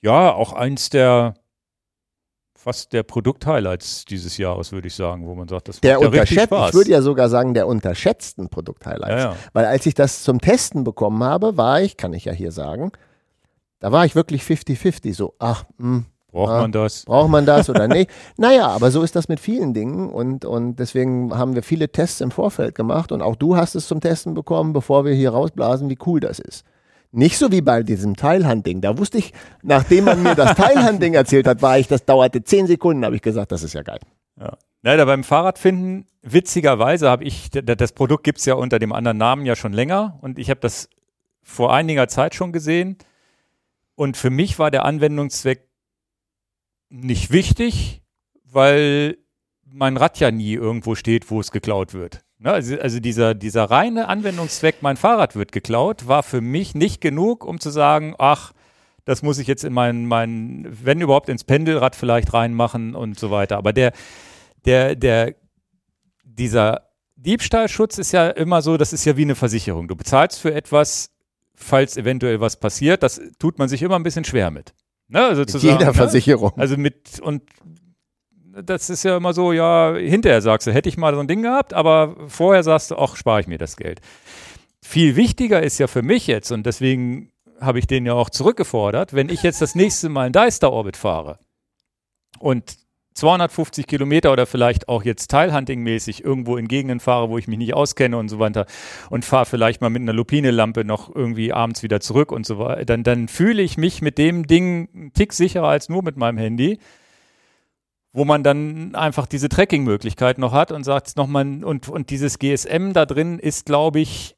ja, 0.00 0.32
auch 0.32 0.52
eins 0.52 0.90
der 0.90 1.34
fast 2.54 2.92
der 2.92 3.02
Produkt-Highlights 3.02 4.04
dieses 4.04 4.36
Jahres, 4.36 4.72
würde 4.72 4.88
ich 4.88 4.94
sagen, 4.94 5.26
wo 5.26 5.34
man 5.34 5.48
sagt, 5.48 5.68
das 5.68 5.80
Der 5.80 6.00
macht 6.00 6.12
ja 6.14 6.20
richtig 6.22 6.42
Spaß. 6.42 6.68
ich 6.70 6.74
würde 6.74 6.90
ja 6.90 7.02
sogar 7.02 7.28
sagen, 7.28 7.54
der 7.54 7.66
unterschätzten 7.66 8.48
Produkt-Highlights. 8.48 9.22
ja, 9.22 9.30
ja. 9.30 9.36
Weil 9.52 9.64
als 9.64 9.86
ich 9.86 9.94
das 9.94 10.22
zum 10.22 10.40
Testen 10.40 10.84
bekommen 10.84 11.22
habe, 11.22 11.56
war 11.56 11.80
ich, 11.80 11.96
kann 11.96 12.12
ich 12.12 12.24
ja 12.24 12.32
hier 12.32 12.52
sagen, 12.52 12.92
da 13.78 13.92
war 13.92 14.04
ich 14.04 14.14
wirklich 14.14 14.42
50-50. 14.42 15.14
So, 15.14 15.34
ach, 15.38 15.64
mh, 15.78 16.04
Braucht 16.30 16.52
Ah. 16.52 16.60
man 16.60 16.72
das? 16.72 17.04
braucht 17.04 17.30
man 17.30 17.46
das 17.46 17.70
oder 17.70 17.88
nicht? 17.88 18.10
naja, 18.36 18.68
aber 18.68 18.90
so 18.90 19.02
ist 19.02 19.16
das 19.16 19.28
mit 19.28 19.40
vielen 19.40 19.72
Dingen 19.72 20.10
und, 20.10 20.44
und 20.44 20.76
deswegen 20.76 21.36
haben 21.36 21.54
wir 21.54 21.62
viele 21.62 21.88
Tests 21.90 22.20
im 22.20 22.30
Vorfeld 22.30 22.74
gemacht 22.74 23.12
und 23.12 23.22
auch 23.22 23.34
du 23.36 23.56
hast 23.56 23.74
es 23.74 23.88
zum 23.88 24.00
Testen 24.00 24.34
bekommen, 24.34 24.72
bevor 24.72 25.04
wir 25.04 25.14
hier 25.14 25.30
rausblasen, 25.30 25.88
wie 25.88 25.98
cool 26.06 26.20
das 26.20 26.38
ist. 26.38 26.64
Nicht 27.10 27.38
so 27.38 27.50
wie 27.50 27.62
bei 27.62 27.82
diesem 27.82 28.16
Teilhanding. 28.16 28.82
Da 28.82 28.98
wusste 28.98 29.16
ich, 29.16 29.32
nachdem 29.62 30.04
man 30.04 30.22
mir 30.22 30.34
das 30.34 30.54
Teilhanding 30.56 31.14
erzählt 31.14 31.46
hat, 31.46 31.62
war 31.62 31.78
ich, 31.78 31.88
das 31.88 32.04
dauerte 32.04 32.44
zehn 32.44 32.66
Sekunden, 32.66 33.04
habe 33.06 33.16
ich 33.16 33.22
gesagt, 33.22 33.50
das 33.50 33.62
ist 33.62 33.72
ja 33.72 33.82
geil. 33.82 34.00
Leider 34.82 35.06
beim 35.06 35.24
Fahrradfinden, 35.24 36.06
witzigerweise 36.22 37.08
habe 37.08 37.24
ich, 37.24 37.50
das 37.50 37.92
Produkt 37.92 38.22
gibt 38.24 38.38
es 38.38 38.44
ja 38.44 38.54
unter 38.54 38.78
dem 38.78 38.92
anderen 38.92 39.16
Namen 39.16 39.46
ja 39.46 39.56
schon 39.56 39.72
länger 39.72 40.18
und 40.20 40.38
ich 40.38 40.50
habe 40.50 40.60
das 40.60 40.90
vor 41.42 41.72
einiger 41.72 42.08
Zeit 42.08 42.34
schon 42.34 42.52
gesehen. 42.52 42.98
Und 43.96 44.16
für 44.16 44.30
mich 44.30 44.58
war 44.58 44.70
der 44.70 44.84
Anwendungszweck 44.84 45.67
nicht 46.88 47.32
wichtig, 47.32 48.02
weil 48.44 49.18
mein 49.64 49.96
Rad 49.96 50.18
ja 50.20 50.30
nie 50.30 50.54
irgendwo 50.54 50.94
steht, 50.94 51.30
wo 51.30 51.40
es 51.40 51.50
geklaut 51.50 51.94
wird. 51.94 52.20
Ne? 52.38 52.50
Also, 52.52 52.78
also 52.78 53.00
dieser, 53.00 53.34
dieser 53.34 53.64
reine 53.64 54.08
Anwendungszweck, 54.08 54.76
mein 54.80 54.96
Fahrrad 54.96 55.36
wird 55.36 55.52
geklaut, 55.52 56.08
war 56.08 56.22
für 56.22 56.40
mich 56.40 56.74
nicht 56.74 57.00
genug, 57.00 57.44
um 57.44 57.60
zu 57.60 57.70
sagen, 57.70 58.14
ach, 58.18 58.52
das 59.04 59.22
muss 59.22 59.38
ich 59.38 59.46
jetzt 59.46 59.64
in 59.64 59.72
mein, 59.72 60.06
mein, 60.06 60.66
wenn 60.68 61.00
überhaupt 61.00 61.28
ins 61.28 61.44
Pendelrad 61.44 61.96
vielleicht 61.96 62.32
reinmachen 62.34 62.94
und 62.94 63.18
so 63.18 63.30
weiter. 63.30 63.56
Aber 63.56 63.72
der, 63.72 63.92
der, 64.64 64.94
der, 64.96 65.34
dieser 66.24 66.88
Diebstahlschutz 67.16 67.98
ist 67.98 68.12
ja 68.12 68.28
immer 68.28 68.62
so, 68.62 68.76
das 68.76 68.92
ist 68.92 69.04
ja 69.04 69.16
wie 69.16 69.22
eine 69.22 69.34
Versicherung. 69.34 69.88
Du 69.88 69.96
bezahlst 69.96 70.38
für 70.38 70.54
etwas, 70.54 71.10
falls 71.54 71.96
eventuell 71.96 72.40
was 72.40 72.56
passiert, 72.60 73.02
das 73.02 73.20
tut 73.38 73.58
man 73.58 73.68
sich 73.68 73.82
immer 73.82 73.96
ein 73.96 74.02
bisschen 74.02 74.24
schwer 74.24 74.50
mit. 74.50 74.74
Ne? 75.08 75.24
Also 75.24 75.40
Mit 75.40 75.62
jeder 75.62 75.86
ne? 75.86 75.94
Versicherung. 75.94 76.52
Also 76.56 76.76
mit, 76.76 77.20
und 77.20 77.42
das 78.62 78.90
ist 78.90 79.04
ja 79.04 79.16
immer 79.16 79.32
so, 79.32 79.52
ja, 79.52 79.94
hinterher 79.94 80.42
sagst 80.42 80.66
du, 80.66 80.72
hätte 80.72 80.88
ich 80.88 80.96
mal 80.96 81.14
so 81.14 81.20
ein 81.20 81.28
Ding 81.28 81.42
gehabt, 81.42 81.74
aber 81.74 82.16
vorher 82.28 82.62
sagst 82.62 82.90
du, 82.90 82.96
ach, 82.96 83.16
spare 83.16 83.40
ich 83.40 83.46
mir 83.46 83.58
das 83.58 83.76
Geld. 83.76 84.00
Viel 84.82 85.16
wichtiger 85.16 85.62
ist 85.62 85.78
ja 85.78 85.86
für 85.86 86.02
mich 86.02 86.26
jetzt, 86.26 86.50
und 86.50 86.64
deswegen 86.66 87.30
habe 87.60 87.78
ich 87.78 87.86
den 87.86 88.06
ja 88.06 88.14
auch 88.14 88.30
zurückgefordert, 88.30 89.14
wenn 89.14 89.28
ich 89.28 89.42
jetzt 89.42 89.60
das 89.60 89.74
nächste 89.74 90.08
Mal 90.08 90.26
einen 90.26 90.32
Deister-Orbit 90.32 90.96
fahre 90.96 91.38
und 92.38 92.76
250 93.18 93.86
Kilometer 93.86 94.32
oder 94.32 94.46
vielleicht 94.46 94.88
auch 94.88 95.04
jetzt 95.04 95.30
Teilhunting-mäßig 95.32 96.24
irgendwo 96.24 96.56
in 96.56 96.68
Gegenden 96.68 97.00
fahre, 97.00 97.28
wo 97.28 97.38
ich 97.38 97.48
mich 97.48 97.58
nicht 97.58 97.74
auskenne 97.74 98.16
und 98.16 98.28
so 98.28 98.38
weiter 98.38 98.66
und 99.10 99.24
fahre 99.24 99.46
vielleicht 99.46 99.80
mal 99.80 99.90
mit 99.90 100.02
einer 100.02 100.12
Lupine-Lampe 100.12 100.84
noch 100.84 101.14
irgendwie 101.14 101.52
abends 101.52 101.82
wieder 101.82 102.00
zurück 102.00 102.32
und 102.32 102.46
so 102.46 102.58
weiter, 102.58 102.84
dann, 102.84 103.02
dann 103.02 103.28
fühle 103.28 103.62
ich 103.62 103.76
mich 103.76 104.00
mit 104.00 104.18
dem 104.18 104.46
Ding 104.46 104.88
einen 104.94 105.12
Tick 105.12 105.32
sicherer 105.32 105.68
als 105.68 105.88
nur 105.88 106.02
mit 106.02 106.16
meinem 106.16 106.38
Handy, 106.38 106.78
wo 108.12 108.24
man 108.24 108.42
dann 108.42 108.94
einfach 108.94 109.26
diese 109.26 109.48
Tracking-Möglichkeit 109.48 110.38
noch 110.38 110.52
hat 110.52 110.72
und 110.72 110.84
sagt 110.84 111.16
nochmal, 111.16 111.64
und, 111.64 111.88
und 111.88 112.10
dieses 112.10 112.38
GSM 112.38 112.92
da 112.92 113.04
drin 113.04 113.38
ist, 113.38 113.66
glaube 113.66 114.00
ich, 114.00 114.37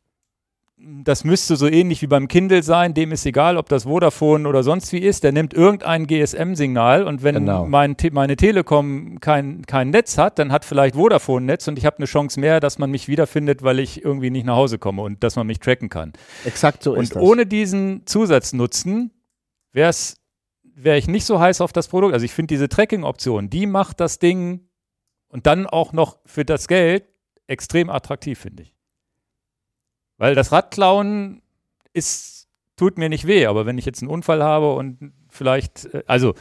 das 0.83 1.25
müsste 1.25 1.57
so 1.57 1.67
ähnlich 1.67 2.01
wie 2.01 2.07
beim 2.07 2.27
Kindle 2.27 2.63
sein, 2.63 2.95
dem 2.95 3.13
ist 3.13 3.27
egal, 3.27 3.57
ob 3.59 3.69
das 3.69 3.85
Vodafone 3.85 4.49
oder 4.49 4.63
sonst 4.63 4.93
wie 4.93 4.99
ist, 4.99 5.25
der 5.25 5.33
nimmt 5.33 5.53
irgendein 5.53 6.07
GSM-Signal 6.07 7.05
und 7.05 7.23
wenn 7.23 7.35
Genau. 7.35 7.67
mein, 7.67 7.97
Te- 7.99 8.11
meine 8.13 8.37
Telekom 8.37 9.21
kein, 9.21 9.67
kein 9.67 9.91
Netz 9.91 10.17
hat, 10.17 10.39
dann 10.39 10.51
hat 10.53 10.65
vielleicht 10.65 10.95
Vodafone 10.97 11.45
ein 11.45 11.47
Netz 11.47 11.69
und 11.69 11.79
ich 11.79 11.85
habe 11.87 11.99
eine 11.99 12.07
Chance 12.07 12.41
mehr, 12.41 12.61
dass 12.61 12.79
man 12.79 12.91
mich 12.91 13.09
wiederfindet, 13.09 13.63
weil 13.63 13.79
ich 13.79 14.03
irgendwie 14.05 14.31
nicht 14.31 14.47
nach 14.47 14.57
Hause 14.57 14.79
komme 14.79 15.03
und 15.03 15.23
dass 15.23 15.37
man 15.37 15.47
mich 15.47 15.59
tracken 15.61 15.91
kann. 15.91 16.13
Exakt 16.47 16.83
so 16.83 16.95
ist 16.95 16.99
Und 17.15 17.17
das. 17.17 17.23
ohne 17.23 17.45
diesen 17.47 18.07
Zusatznutzen 18.07 19.11
wäre 19.73 19.93
wäre 20.75 20.97
ich 20.97 21.09
nicht 21.09 21.27
so 21.27 21.39
heiß 21.39 21.61
auf 21.61 21.73
das 21.75 21.89
Produkt. 21.89 22.15
Also 22.15 22.25
ich 22.25 22.33
finde 22.33 22.55
diese 22.55 22.69
Tracking-Option, 22.71 23.51
die 23.51 23.67
macht 23.67 24.01
das 24.01 24.19
Ding 24.19 24.69
und 25.29 25.47
dann 25.47 25.67
auch 25.67 25.93
noch 25.93 26.19
für 26.25 26.47
das 26.47 26.69
Geld 26.69 27.05
extrem 27.49 27.91
attraktiv, 27.91 28.39
finde 28.39 28.63
ich. 28.63 28.75
Weil 30.21 30.35
das 30.35 30.53
Radklauen 30.53 31.41
ist, 31.95 32.47
tut 32.77 32.99
mir 32.99 33.09
nicht 33.09 33.27
weh, 33.27 33.47
aber 33.47 33.65
wenn 33.65 33.79
ich 33.79 33.87
jetzt 33.87 34.03
einen 34.03 34.11
Unfall 34.11 34.43
habe 34.43 34.75
und 34.75 35.13
vielleicht, 35.31 35.87
äh, 35.95 36.03
also 36.07 36.35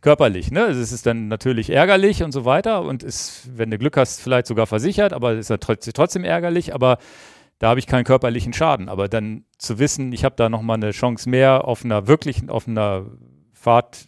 körperlich, 0.00 0.52
ne? 0.52 0.66
Es 0.66 0.92
ist 0.92 1.06
dann 1.06 1.26
natürlich 1.26 1.70
ärgerlich 1.70 2.22
und 2.22 2.30
so 2.30 2.44
weiter 2.44 2.82
und 2.82 3.02
ist, 3.02 3.48
wenn 3.52 3.72
du 3.72 3.78
Glück 3.78 3.96
hast, 3.96 4.20
vielleicht 4.20 4.46
sogar 4.46 4.68
versichert, 4.68 5.12
aber 5.12 5.32
es 5.32 5.40
ist 5.40 5.50
ja 5.50 5.56
trotz- 5.56 5.92
trotzdem 5.92 6.22
ärgerlich, 6.22 6.72
aber 6.72 6.98
da 7.58 7.70
habe 7.70 7.80
ich 7.80 7.88
keinen 7.88 8.04
körperlichen 8.04 8.52
Schaden. 8.52 8.88
Aber 8.88 9.08
dann 9.08 9.44
zu 9.58 9.80
wissen, 9.80 10.12
ich 10.12 10.24
habe 10.24 10.36
da 10.36 10.48
nochmal 10.48 10.76
eine 10.76 10.92
Chance 10.92 11.28
mehr 11.28 11.64
auf 11.64 11.84
einer 11.84 12.06
wirklichen, 12.06 12.48
auf 12.48 12.68
einer 12.68 13.06
Fahrt, 13.54 14.06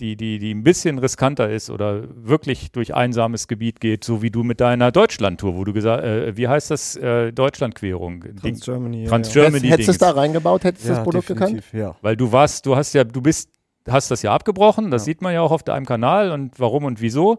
die, 0.00 0.16
die, 0.16 0.38
die 0.38 0.52
ein 0.54 0.62
bisschen 0.62 0.98
riskanter 0.98 1.48
ist 1.50 1.70
oder 1.70 2.04
wirklich 2.14 2.70
durch 2.72 2.94
einsames 2.94 3.48
Gebiet 3.48 3.80
geht, 3.80 4.04
so 4.04 4.22
wie 4.22 4.30
du 4.30 4.42
mit 4.44 4.60
deiner 4.60 4.92
Deutschlandtour, 4.92 5.56
wo 5.56 5.64
du 5.64 5.72
gesagt, 5.72 6.04
äh, 6.04 6.36
wie 6.36 6.48
heißt 6.48 6.70
das, 6.70 6.96
äh, 6.96 7.32
Deutschlandquerung? 7.32 8.20
Ding- 8.20 8.36
Trans 8.36 8.60
Germany. 8.64 9.02
ja, 9.04 9.08
Trans 9.08 9.34
ja. 9.34 9.42
Germany 9.42 9.68
Hättest 9.68 9.72
hättest 9.72 9.88
du 9.88 9.92
es 9.92 9.98
da 9.98 10.10
reingebaut, 10.10 10.64
hättest 10.64 10.84
du 10.84 10.88
ja, 10.90 10.94
das 10.96 11.04
Produkt 11.04 11.26
gekannt? 11.28 11.62
Ja. 11.72 11.96
Weil 12.02 12.16
du 12.16 12.30
warst, 12.32 12.66
du 12.66 12.76
hast 12.76 12.92
ja, 12.92 13.04
du 13.04 13.20
bist, 13.20 13.50
hast 13.88 14.10
das 14.10 14.22
ja 14.22 14.32
abgebrochen, 14.34 14.90
das 14.90 15.02
Ja. 15.02 15.04
sieht 15.06 15.22
man 15.22 15.32
ja 15.32 15.40
auch 15.40 15.52
auf 15.52 15.62
deinem 15.62 15.86
Kanal 15.86 16.30
und 16.32 16.58
warum 16.60 16.84
und 16.84 17.00
wieso. 17.00 17.38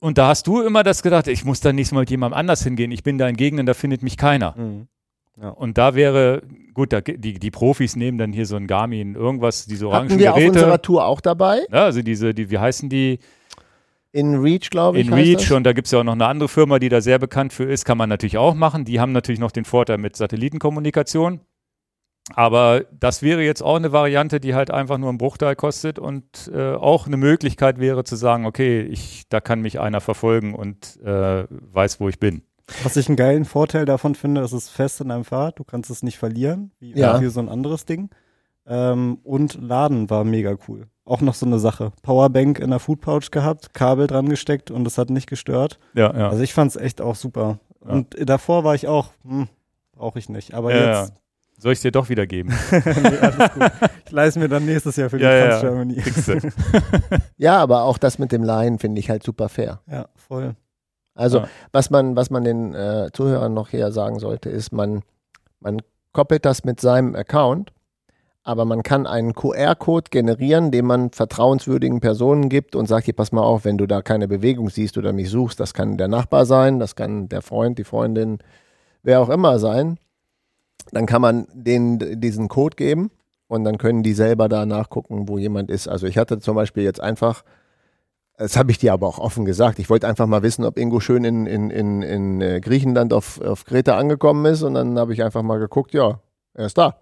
Und 0.00 0.16
da 0.18 0.28
hast 0.28 0.46
du 0.46 0.60
immer 0.62 0.82
das 0.84 1.02
gedacht, 1.02 1.26
ich 1.26 1.44
muss 1.44 1.60
da 1.60 1.72
nächstes 1.72 1.94
Mal 1.94 2.00
mit 2.00 2.10
jemandem 2.10 2.38
anders 2.38 2.62
hingehen, 2.62 2.92
ich 2.92 3.02
bin 3.02 3.18
da 3.18 3.28
in 3.28 3.36
Gegenden, 3.36 3.66
da 3.66 3.74
findet 3.74 4.02
mich 4.02 4.16
keiner. 4.16 4.54
Mhm. 4.56 4.86
Und 5.40 5.78
da 5.78 5.94
wäre, 5.94 6.42
gut, 6.74 6.92
da, 6.92 7.00
die, 7.00 7.34
die 7.34 7.50
Profis 7.50 7.96
nehmen 7.96 8.18
dann 8.18 8.32
hier 8.32 8.46
so 8.46 8.56
ein 8.56 8.66
Garmin, 8.66 9.14
irgendwas, 9.14 9.66
diese 9.66 9.88
orangen 9.88 10.10
Hatten 10.10 10.18
wir 10.18 10.32
auf 10.32 10.38
Geräte. 10.38 10.58
unserer 10.58 10.82
Tour 10.82 11.06
auch 11.06 11.20
dabei. 11.20 11.60
Ja, 11.70 11.84
also 11.84 12.02
diese, 12.02 12.34
die, 12.34 12.50
wie 12.50 12.58
heißen 12.58 12.88
die? 12.88 13.20
In 14.10 14.36
Reach, 14.36 14.70
glaube 14.70 14.98
ich. 14.98 15.06
In 15.06 15.12
Reach 15.12 15.52
und 15.52 15.64
da 15.64 15.72
gibt 15.72 15.86
es 15.86 15.92
ja 15.92 16.00
auch 16.00 16.04
noch 16.04 16.14
eine 16.14 16.26
andere 16.26 16.48
Firma, 16.48 16.78
die 16.78 16.88
da 16.88 17.00
sehr 17.00 17.18
bekannt 17.18 17.52
für 17.52 17.64
ist, 17.64 17.84
kann 17.84 17.98
man 17.98 18.08
natürlich 18.08 18.38
auch 18.38 18.54
machen. 18.54 18.84
Die 18.84 19.00
haben 19.00 19.12
natürlich 19.12 19.38
noch 19.38 19.52
den 19.52 19.64
Vorteil 19.64 19.98
mit 19.98 20.16
Satellitenkommunikation. 20.16 21.40
Aber 22.34 22.84
das 22.98 23.22
wäre 23.22 23.42
jetzt 23.42 23.62
auch 23.62 23.76
eine 23.76 23.92
Variante, 23.92 24.40
die 24.40 24.54
halt 24.54 24.70
einfach 24.70 24.98
nur 24.98 25.08
einen 25.08 25.18
Bruchteil 25.18 25.56
kostet 25.56 25.98
und 25.98 26.50
äh, 26.52 26.74
auch 26.74 27.06
eine 27.06 27.16
Möglichkeit 27.16 27.78
wäre 27.78 28.04
zu 28.04 28.16
sagen, 28.16 28.44
okay, 28.44 28.82
ich, 28.82 29.28
da 29.28 29.40
kann 29.40 29.60
mich 29.62 29.80
einer 29.80 30.00
verfolgen 30.00 30.54
und 30.54 31.00
äh, 31.02 31.44
weiß, 31.48 32.00
wo 32.00 32.08
ich 32.08 32.18
bin. 32.18 32.42
Was 32.82 32.96
ich 32.96 33.08
einen 33.08 33.16
geilen 33.16 33.44
Vorteil 33.44 33.84
davon 33.84 34.14
finde, 34.14 34.42
es 34.42 34.52
ist 34.52 34.68
fest 34.68 35.00
in 35.00 35.08
deinem 35.08 35.24
Fahrrad, 35.24 35.58
du 35.58 35.64
kannst 35.64 35.90
es 35.90 36.02
nicht 36.02 36.18
verlieren, 36.18 36.72
wie 36.80 36.92
Ja. 36.98 37.20
so 37.30 37.40
ein 37.40 37.48
anderes 37.48 37.86
Ding. 37.86 38.10
Ähm, 38.66 39.18
und 39.24 39.54
Laden 39.60 40.10
war 40.10 40.24
mega 40.24 40.54
cool. 40.68 40.88
Auch 41.06 41.22
noch 41.22 41.32
so 41.34 41.46
eine 41.46 41.58
Sache. 41.58 41.92
Powerbank 42.02 42.58
in 42.58 42.68
der 42.70 42.78
Food 42.80 43.00
Pouch 43.00 43.30
gehabt, 43.30 43.72
Kabel 43.72 44.06
dran 44.06 44.28
gesteckt 44.28 44.70
und 44.70 44.86
es 44.86 44.98
hat 44.98 45.08
nicht 45.08 45.26
gestört. 45.28 45.78
Ja, 45.94 46.14
ja. 46.14 46.28
Also 46.28 46.42
ich 46.42 46.52
fand's 46.52 46.76
echt 46.76 47.00
auch 47.00 47.14
super. 47.14 47.58
Ja. 47.82 47.92
Und 47.92 48.14
davor 48.28 48.64
war 48.64 48.74
ich 48.74 48.86
auch, 48.86 49.12
hm, 49.24 49.48
brauche 49.92 50.18
ich 50.18 50.28
nicht. 50.28 50.52
Aber 50.52 50.74
ja, 50.74 51.00
jetzt, 51.00 51.10
ja. 51.10 51.16
Soll 51.60 51.72
ich 51.72 51.80
dir 51.80 51.90
doch 51.90 52.08
wieder 52.10 52.26
geben? 52.26 52.50
nee, 52.70 53.18
alles 53.18 53.52
gut. 53.54 53.70
Ich 54.04 54.12
leiste 54.12 54.38
mir 54.38 54.48
dann 54.48 54.66
nächstes 54.66 54.94
Jahr 54.96 55.08
für 55.10 55.16
die 55.18 55.24
Ja, 55.24 55.32
ja, 55.34 55.48
Trans 55.58 55.62
ja. 55.62 55.68
Germany. 55.70 56.02
Ja, 57.38 57.56
aber 57.58 57.82
auch 57.84 57.98
das 57.98 58.18
mit 58.18 58.30
dem 58.32 58.42
Laien 58.44 58.78
finde 58.78 59.00
ich 59.00 59.08
halt 59.10 59.22
super 59.22 59.48
fair. 59.48 59.80
Ja, 59.90 60.08
voll. 60.14 60.54
Also, 61.18 61.38
Ja. 61.38 61.48
was 61.72 61.90
man, 61.90 62.16
was 62.16 62.30
man 62.30 62.44
den 62.44 62.74
äh, 62.74 63.10
Zuhörern 63.12 63.52
noch 63.52 63.68
hier 63.70 63.90
sagen 63.92 64.18
sollte, 64.18 64.48
ist, 64.50 64.72
man, 64.72 65.02
man 65.60 65.82
koppelt 66.12 66.44
das 66.44 66.64
mit 66.64 66.80
seinem 66.80 67.14
Account, 67.14 67.72
aber 68.44 68.64
man 68.64 68.82
kann 68.82 69.06
einen 69.06 69.34
QR-Code 69.34 70.10
generieren, 70.10 70.70
den 70.70 70.86
man 70.86 71.10
vertrauenswürdigen 71.10 72.00
Personen 72.00 72.48
gibt 72.48 72.76
und 72.76 72.86
sagt, 72.86 73.04
hier, 73.04 73.14
pass 73.14 73.32
mal 73.32 73.42
auf, 73.42 73.64
wenn 73.64 73.76
du 73.76 73.86
da 73.86 74.00
keine 74.00 74.28
Bewegung 74.28 74.70
siehst 74.70 74.96
oder 74.96 75.12
mich 75.12 75.28
suchst, 75.28 75.60
das 75.60 75.74
kann 75.74 75.98
der 75.98 76.08
Nachbar 76.08 76.46
sein, 76.46 76.78
das 76.78 76.96
kann 76.96 77.28
der 77.28 77.42
Freund, 77.42 77.78
die 77.78 77.84
Freundin, 77.84 78.38
wer 79.02 79.20
auch 79.20 79.28
immer 79.28 79.58
sein, 79.58 79.98
dann 80.92 81.04
kann 81.04 81.20
man 81.20 81.46
denen 81.52 82.20
diesen 82.20 82.48
Code 82.48 82.76
geben 82.76 83.10
und 83.48 83.64
dann 83.64 83.76
können 83.76 84.02
die 84.02 84.14
selber 84.14 84.48
da 84.48 84.64
nachgucken, 84.66 85.28
wo 85.28 85.36
jemand 85.36 85.68
ist. 85.70 85.88
Also 85.88 86.06
ich 86.06 86.16
hatte 86.16 86.38
zum 86.38 86.54
Beispiel 86.54 86.84
jetzt 86.84 87.00
einfach 87.00 87.42
das 88.38 88.56
habe 88.56 88.70
ich 88.70 88.78
dir 88.78 88.92
aber 88.92 89.06
auch 89.06 89.18
offen 89.18 89.44
gesagt. 89.44 89.78
Ich 89.78 89.90
wollte 89.90 90.06
einfach 90.06 90.26
mal 90.26 90.42
wissen, 90.42 90.64
ob 90.64 90.78
Ingo 90.78 91.00
schön 91.00 91.24
in, 91.24 91.46
in, 91.46 91.70
in, 91.70 92.02
in 92.02 92.40
äh, 92.40 92.60
Griechenland 92.60 93.12
auf, 93.12 93.40
auf 93.40 93.64
Kreta 93.64 93.98
angekommen 93.98 94.44
ist. 94.46 94.62
Und 94.62 94.74
dann 94.74 94.98
habe 94.98 95.12
ich 95.12 95.22
einfach 95.22 95.42
mal 95.42 95.58
geguckt, 95.58 95.92
ja, 95.92 96.20
er 96.54 96.66
ist 96.66 96.78
da. 96.78 96.96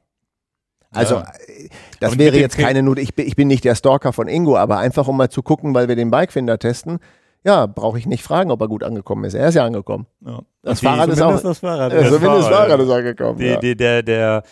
Also, 0.92 1.16
Ja. 1.16 1.22
äh, 1.46 1.68
das 2.00 2.12
Und 2.12 2.18
wäre 2.18 2.38
jetzt 2.38 2.56
keine 2.56 2.82
Not. 2.82 2.98
Ich 2.98 3.14
bin, 3.14 3.26
ich 3.26 3.36
bin 3.36 3.48
nicht 3.48 3.64
der 3.64 3.74
Stalker 3.74 4.12
von 4.12 4.28
Ingo, 4.28 4.56
aber 4.56 4.78
einfach 4.78 5.08
um 5.08 5.16
mal 5.16 5.28
zu 5.28 5.42
gucken, 5.42 5.74
weil 5.74 5.88
wir 5.88 5.96
den 5.96 6.10
Bikefinder 6.10 6.58
testen. 6.58 7.00
Ja, 7.44 7.66
brauche 7.66 7.98
ich 7.98 8.06
nicht 8.06 8.24
fragen, 8.24 8.50
ob 8.50 8.60
er 8.60 8.68
gut 8.68 8.82
angekommen 8.82 9.24
ist. 9.24 9.34
Er 9.34 9.48
ist 9.48 9.54
ja 9.54 9.64
angekommen. 9.64 10.06
Ja. 10.24 10.40
Das 10.62 10.80
Fahrrad 10.80 11.10
ist 11.10 11.20
auch. 11.22 11.40
Das 11.40 11.58
Fahrrad. 11.58 11.92
Äh, 11.92 11.96
das 12.00 12.08
zumindest 12.12 12.48
Fahrrad, 12.48 12.68
Fahrrad 12.68 12.80
ist 12.80 12.90
angekommen. 12.90 13.38
Die, 13.38 13.44
ja. 13.46 13.56
die, 13.58 13.76
der 13.76 14.02
der 14.02 14.42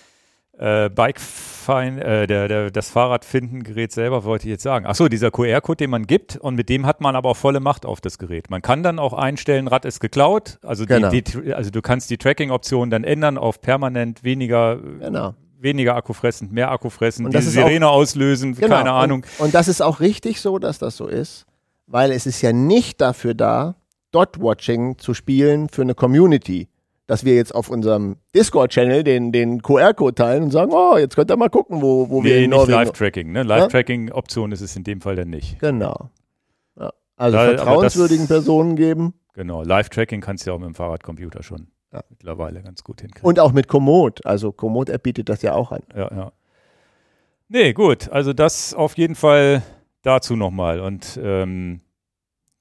äh, 0.58 0.88
Bikefind, 0.90 2.00
äh, 2.00 2.26
der, 2.26 2.48
der, 2.48 2.70
das 2.70 2.90
Fahrradfinden-Gerät 2.90 3.92
selber 3.92 4.24
wollte 4.24 4.46
ich 4.46 4.50
jetzt 4.50 4.62
sagen. 4.62 4.86
Achso, 4.86 5.08
dieser 5.08 5.30
QR-Code, 5.30 5.76
den 5.78 5.90
man 5.90 6.06
gibt 6.06 6.36
und 6.36 6.54
mit 6.54 6.68
dem 6.68 6.86
hat 6.86 7.00
man 7.00 7.16
aber 7.16 7.30
auch 7.30 7.36
volle 7.36 7.60
Macht 7.60 7.84
auf 7.86 8.00
das 8.00 8.18
Gerät. 8.18 8.50
Man 8.50 8.62
kann 8.62 8.82
dann 8.82 8.98
auch 8.98 9.12
einstellen, 9.14 9.66
Rad 9.68 9.84
ist 9.84 10.00
geklaut. 10.00 10.58
Also, 10.62 10.86
Genau. 10.86 11.10
die, 11.10 11.22
die, 11.22 11.52
also 11.54 11.70
du 11.70 11.82
kannst 11.82 12.10
die 12.10 12.18
Tracking-Option 12.18 12.90
dann 12.90 13.02
ändern 13.04 13.36
auf 13.38 13.60
permanent 13.60 14.22
weniger, 14.22 14.76
Genau. 14.76 15.34
weniger 15.58 15.96
Akku 15.96 16.12
fressend, 16.12 16.52
mehr 16.52 16.70
Akku 16.70 16.88
das 17.00 17.16
diese 17.16 17.28
ist 17.30 17.46
auch- 17.58 17.66
Sirene 17.66 17.88
auslösen, 17.88 18.54
Genau. 18.54 18.76
keine 18.76 18.92
Ahnung. 18.92 19.24
Und, 19.38 19.46
und 19.46 19.54
das 19.54 19.68
ist 19.68 19.80
auch 19.82 20.00
richtig 20.00 20.40
so, 20.40 20.58
dass 20.58 20.78
das 20.78 20.96
so 20.96 21.06
ist, 21.08 21.46
weil 21.86 22.12
es 22.12 22.26
ist 22.26 22.42
ja 22.42 22.52
nicht 22.52 23.00
dafür 23.00 23.34
da, 23.34 23.74
Dot-Watching 24.12 24.98
zu 24.98 25.12
spielen 25.14 25.68
für 25.68 25.82
eine 25.82 25.94
Community. 25.96 26.68
Dass 27.06 27.24
wir 27.24 27.34
jetzt 27.34 27.54
auf 27.54 27.68
unserem 27.68 28.16
Discord-Channel 28.34 29.04
den, 29.04 29.30
den 29.30 29.60
QR-Code 29.60 30.14
teilen 30.14 30.44
und 30.44 30.50
sagen, 30.52 30.72
oh, 30.72 30.96
jetzt 30.96 31.14
könnt 31.16 31.30
ihr 31.30 31.36
mal 31.36 31.50
gucken, 31.50 31.82
wo, 31.82 32.08
wo 32.08 32.24
wir 32.24 32.34
Nee, 32.38 32.44
in 32.44 32.50
nicht. 32.50 32.66
Live-Tracking. 32.68 33.30
Ne? 33.30 33.42
Live-Tracking-Option 33.42 34.52
ist 34.52 34.62
es 34.62 34.74
in 34.74 34.84
dem 34.84 35.02
Fall 35.02 35.14
dann 35.16 35.28
nicht. 35.28 35.58
Genau. 35.58 36.08
Ja. 36.80 36.92
Also 37.16 37.36
Da- 37.36 37.44
vertrauenswürdigen 37.44 38.26
das- 38.26 38.36
Personen 38.36 38.76
geben 38.76 39.12
Genau, 39.34 39.62
Live-Tracking 39.64 40.20
kannst 40.20 40.46
du 40.46 40.50
ja 40.50 40.54
auch 40.54 40.60
mit 40.60 40.68
dem 40.68 40.74
Fahrradcomputer 40.76 41.42
schon 41.42 41.66
Ja. 41.92 42.00
mittlerweile 42.08 42.62
ganz 42.62 42.82
gut 42.84 43.00
hinkriegen. 43.02 43.26
und 43.28 43.38
auch 43.40 43.52
mit 43.52 43.68
Komoot. 43.68 44.24
Also 44.24 44.52
Komoot-App 44.52 45.02
bietet 45.02 45.28
das 45.28 45.42
ja 45.42 45.54
auch 45.54 45.72
an. 45.72 45.82
Ja, 45.94 46.10
ja. 46.14 46.32
Nee, 47.48 47.72
gut. 47.74 48.08
Also 48.10 48.32
das 48.32 48.72
auf 48.72 48.96
jeden 48.96 49.14
Fall 49.14 49.62
dazu 50.02 50.36
nochmal. 50.36 50.80
Und 50.80 51.18
ähm, 51.22 51.80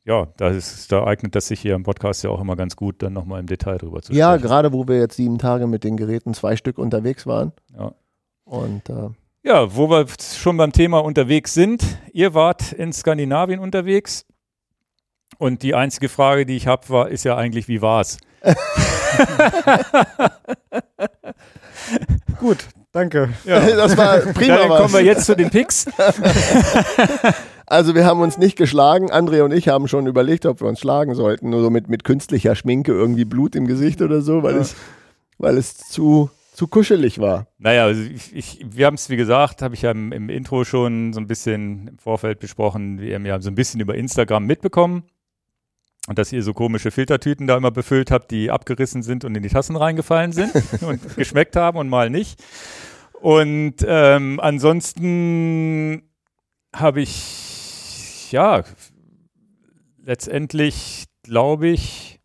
ja, 0.06 0.28
da, 0.38 0.49
ist, 0.49 0.91
da 0.91 1.06
eignet 1.06 1.34
das 1.36 1.47
sich 1.47 1.60
hier 1.62 1.76
im 1.76 1.84
Podcast 1.84 2.24
ja 2.24 2.30
auch 2.30 2.41
immer 2.41 2.56
ganz 2.56 2.76
gut, 2.76 3.01
dann 3.01 3.14
nochmal 3.14 3.39
im 3.39 3.47
Detail 3.47 3.78
drüber 3.78 4.01
zu 4.01 4.12
Ja, 4.14 4.32
sprechen. 4.34 4.43
gerade 4.47 4.74
wo 4.74 4.88
wir 4.88 4.99
jetzt 4.99 5.16
sieben 5.16 5.38
Tage 5.38 5.66
mit 5.68 5.84
den 5.84 5.95
Geräten 5.97 6.34
zwei 6.34 6.56
Stück 6.56 6.78
unterwegs 6.78 7.26
waren. 7.26 7.54
Ja. 7.78 7.93
Und 8.45 8.89
äh, 8.89 9.10
Ja, 9.43 9.76
wo 9.76 9.89
wir 9.89 10.06
schon 10.20 10.58
beim 10.58 10.74
Thema 10.74 10.99
unterwegs 11.04 11.54
sind. 11.54 11.84
Ihr 12.12 12.34
wart 12.34 12.74
in 12.74 12.91
Skandinavien 12.91 13.60
unterwegs. 13.60 14.26
Und 15.39 15.64
die 15.64 15.74
einzige 15.74 16.10
Frage, 16.10 16.45
die 16.45 16.56
ich 16.58 16.68
habe, 16.68 16.88
war, 16.89 17.10
ist 17.10 17.24
ja 17.26 17.36
eigentlich, 17.38 17.68
wie 17.68 17.82
war's? 17.82 18.18
Gut, 22.39 22.68
danke. 22.91 23.30
das 23.45 23.97
war 23.97 24.20
prima. 24.20 24.58
Dann 24.58 24.70
kommen 24.70 24.93
wir 24.93 25.04
jetzt 25.04 25.26
zu 25.26 25.36
den 25.36 25.49
Picks. 25.49 25.86
Also 27.66 27.95
wir 27.95 28.05
haben 28.05 28.22
uns 28.22 28.38
nicht 28.38 28.57
geschlagen. 28.57 29.11
André 29.11 29.41
und 29.43 29.51
ich 29.53 29.68
haben 29.70 29.88
schon 29.88 30.07
überlegt, 30.07 30.45
ob 30.45 30.61
wir 30.61 30.68
uns 30.68 30.80
schlagen 30.80 31.16
sollten. 31.16 31.49
Nur 31.49 31.61
so 31.61 31.70
mit, 31.70 31.89
mit 31.89 32.03
künstlicher 32.03 32.55
Schminke, 32.55 32.91
irgendwie 32.91 33.26
Blut 33.26 33.55
im 33.55 33.68
Gesicht 33.68 34.01
oder 34.01 34.22
so, 34.22 34.43
weil, 34.43 34.55
Ja. 34.55 34.61
es, 34.61 34.76
weil 35.38 35.57
es 35.57 35.78
zu, 35.78 36.30
zu 36.53 36.68
kuschelig 36.68 37.20
war. 37.20 37.47
Naja, 37.57 37.86
also 37.86 38.01
ich, 38.01 38.36
ich, 38.36 38.66
wir 38.70 38.86
haben 38.86 38.95
es, 38.95 39.09
wie 39.09 39.16
gesagt, 39.16 39.61
habe 39.61 39.76
ich 39.76 39.82
ja 39.84 39.91
im, 39.91 40.11
im 40.11 40.30
Intro 40.30 40.66
schon 40.66 41.14
so 41.14 41.20
ein 41.20 41.28
bisschen 41.28 41.88
im 41.88 41.97
Vorfeld 41.97 42.39
besprochen. 42.39 42.99
Wir 42.99 43.16
haben 43.16 43.26
ja 43.26 43.39
so 43.41 43.49
ein 43.49 43.55
bisschen 43.55 43.80
über 43.80 43.95
Instagram 43.95 44.45
mitbekommen. 44.45 45.03
Und 46.09 46.20
dass 46.20 46.34
ihr 46.34 46.43
so 46.43 46.53
komische 46.53 46.91
Filtertüten 46.91 47.47
da 47.47 47.55
immer 47.55 47.72
befüllt 47.72 48.11
habt, 48.11 48.30
die 48.30 48.51
abgerissen 48.51 49.03
sind 49.03 49.24
und 49.24 49.36
in 49.36 49.41
die 49.41 49.47
Tassen 49.47 49.78
reingefallen 49.78 50.34
sind 50.34 50.51
und 50.82 51.16
geschmeckt 51.16 51.55
haben 51.55 51.78
und 51.78 51.88
mal 51.88 52.09
nicht. 52.09 52.43
Und 53.22 53.76
ähm, 53.88 54.41
ansonsten 54.41 56.03
habe 56.76 56.99
ich, 57.01 57.53
ja, 58.34 58.64
letztendlich 60.04 61.06
glaube 61.24 61.70
ich, 61.70 62.20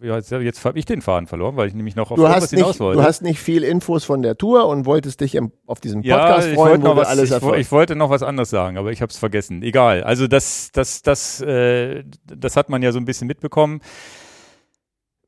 ja, 0.00 0.16
jetzt, 0.16 0.30
jetzt 0.30 0.64
habe 0.64 0.78
ich 0.78 0.86
den 0.86 1.02
Faden 1.02 1.26
verloren, 1.26 1.56
weil 1.56 1.68
ich 1.68 1.74
nämlich 1.74 1.94
noch 1.94 2.10
auf 2.10 2.16
Du 2.16 2.26
hast, 2.28 2.50
hinaus 2.50 2.70
nicht, 2.70 2.80
wollte. 2.80 3.00
du 3.00 3.06
hast 3.06 3.22
nicht 3.22 3.38
viel 3.38 3.62
Infos 3.62 4.04
von 4.04 4.22
der 4.22 4.36
Tour 4.36 4.66
und 4.66 4.86
wolltest 4.86 5.20
dich 5.20 5.34
im, 5.34 5.52
auf 5.66 5.80
diesen 5.80 6.02
Ja, 6.02 6.18
Podcast 6.26 6.48
ich 6.48 6.54
freuen, 6.54 6.82
wo 6.82 6.96
was, 6.96 7.08
alles 7.08 7.24
ich, 7.26 7.30
erfahren. 7.32 7.60
ich 7.60 7.70
wollte 7.70 7.94
noch 7.94 8.10
was 8.10 8.22
anderes 8.22 8.50
sagen, 8.50 8.76
aber 8.78 8.90
ich 8.92 9.00
habe 9.02 9.10
es 9.10 9.18
vergessen. 9.18 9.62
Egal. 9.62 10.02
Also 10.02 10.26
das, 10.26 10.70
das, 10.72 11.02
das, 11.02 11.40
äh, 11.42 12.02
das 12.26 12.56
hat 12.56 12.70
man 12.70 12.82
ja 12.82 12.92
so 12.92 12.98
ein 12.98 13.04
bisschen 13.04 13.28
mitbekommen. 13.28 13.80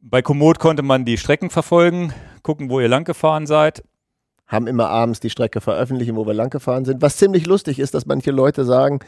Bei 0.00 0.22
Komoot 0.22 0.58
konnte 0.58 0.82
man 0.82 1.04
die 1.04 1.18
Strecken 1.18 1.50
verfolgen, 1.50 2.12
gucken, 2.42 2.70
wo 2.70 2.80
ihr 2.80 2.88
lang 2.88 3.04
gefahren 3.04 3.46
seid. 3.46 3.82
haben 4.46 4.66
immer 4.66 4.88
abends 4.88 5.20
die 5.20 5.30
Strecke 5.30 5.60
veröffentlichen, 5.60 6.16
wo 6.16 6.26
wir 6.26 6.34
lang 6.34 6.50
gefahren 6.50 6.84
sind. 6.84 7.02
Was 7.02 7.16
ziemlich 7.18 7.46
lustig 7.46 7.78
ist, 7.78 7.94
dass 7.94 8.06
manche 8.06 8.30
Leute 8.30 8.64
sagen, 8.64 9.00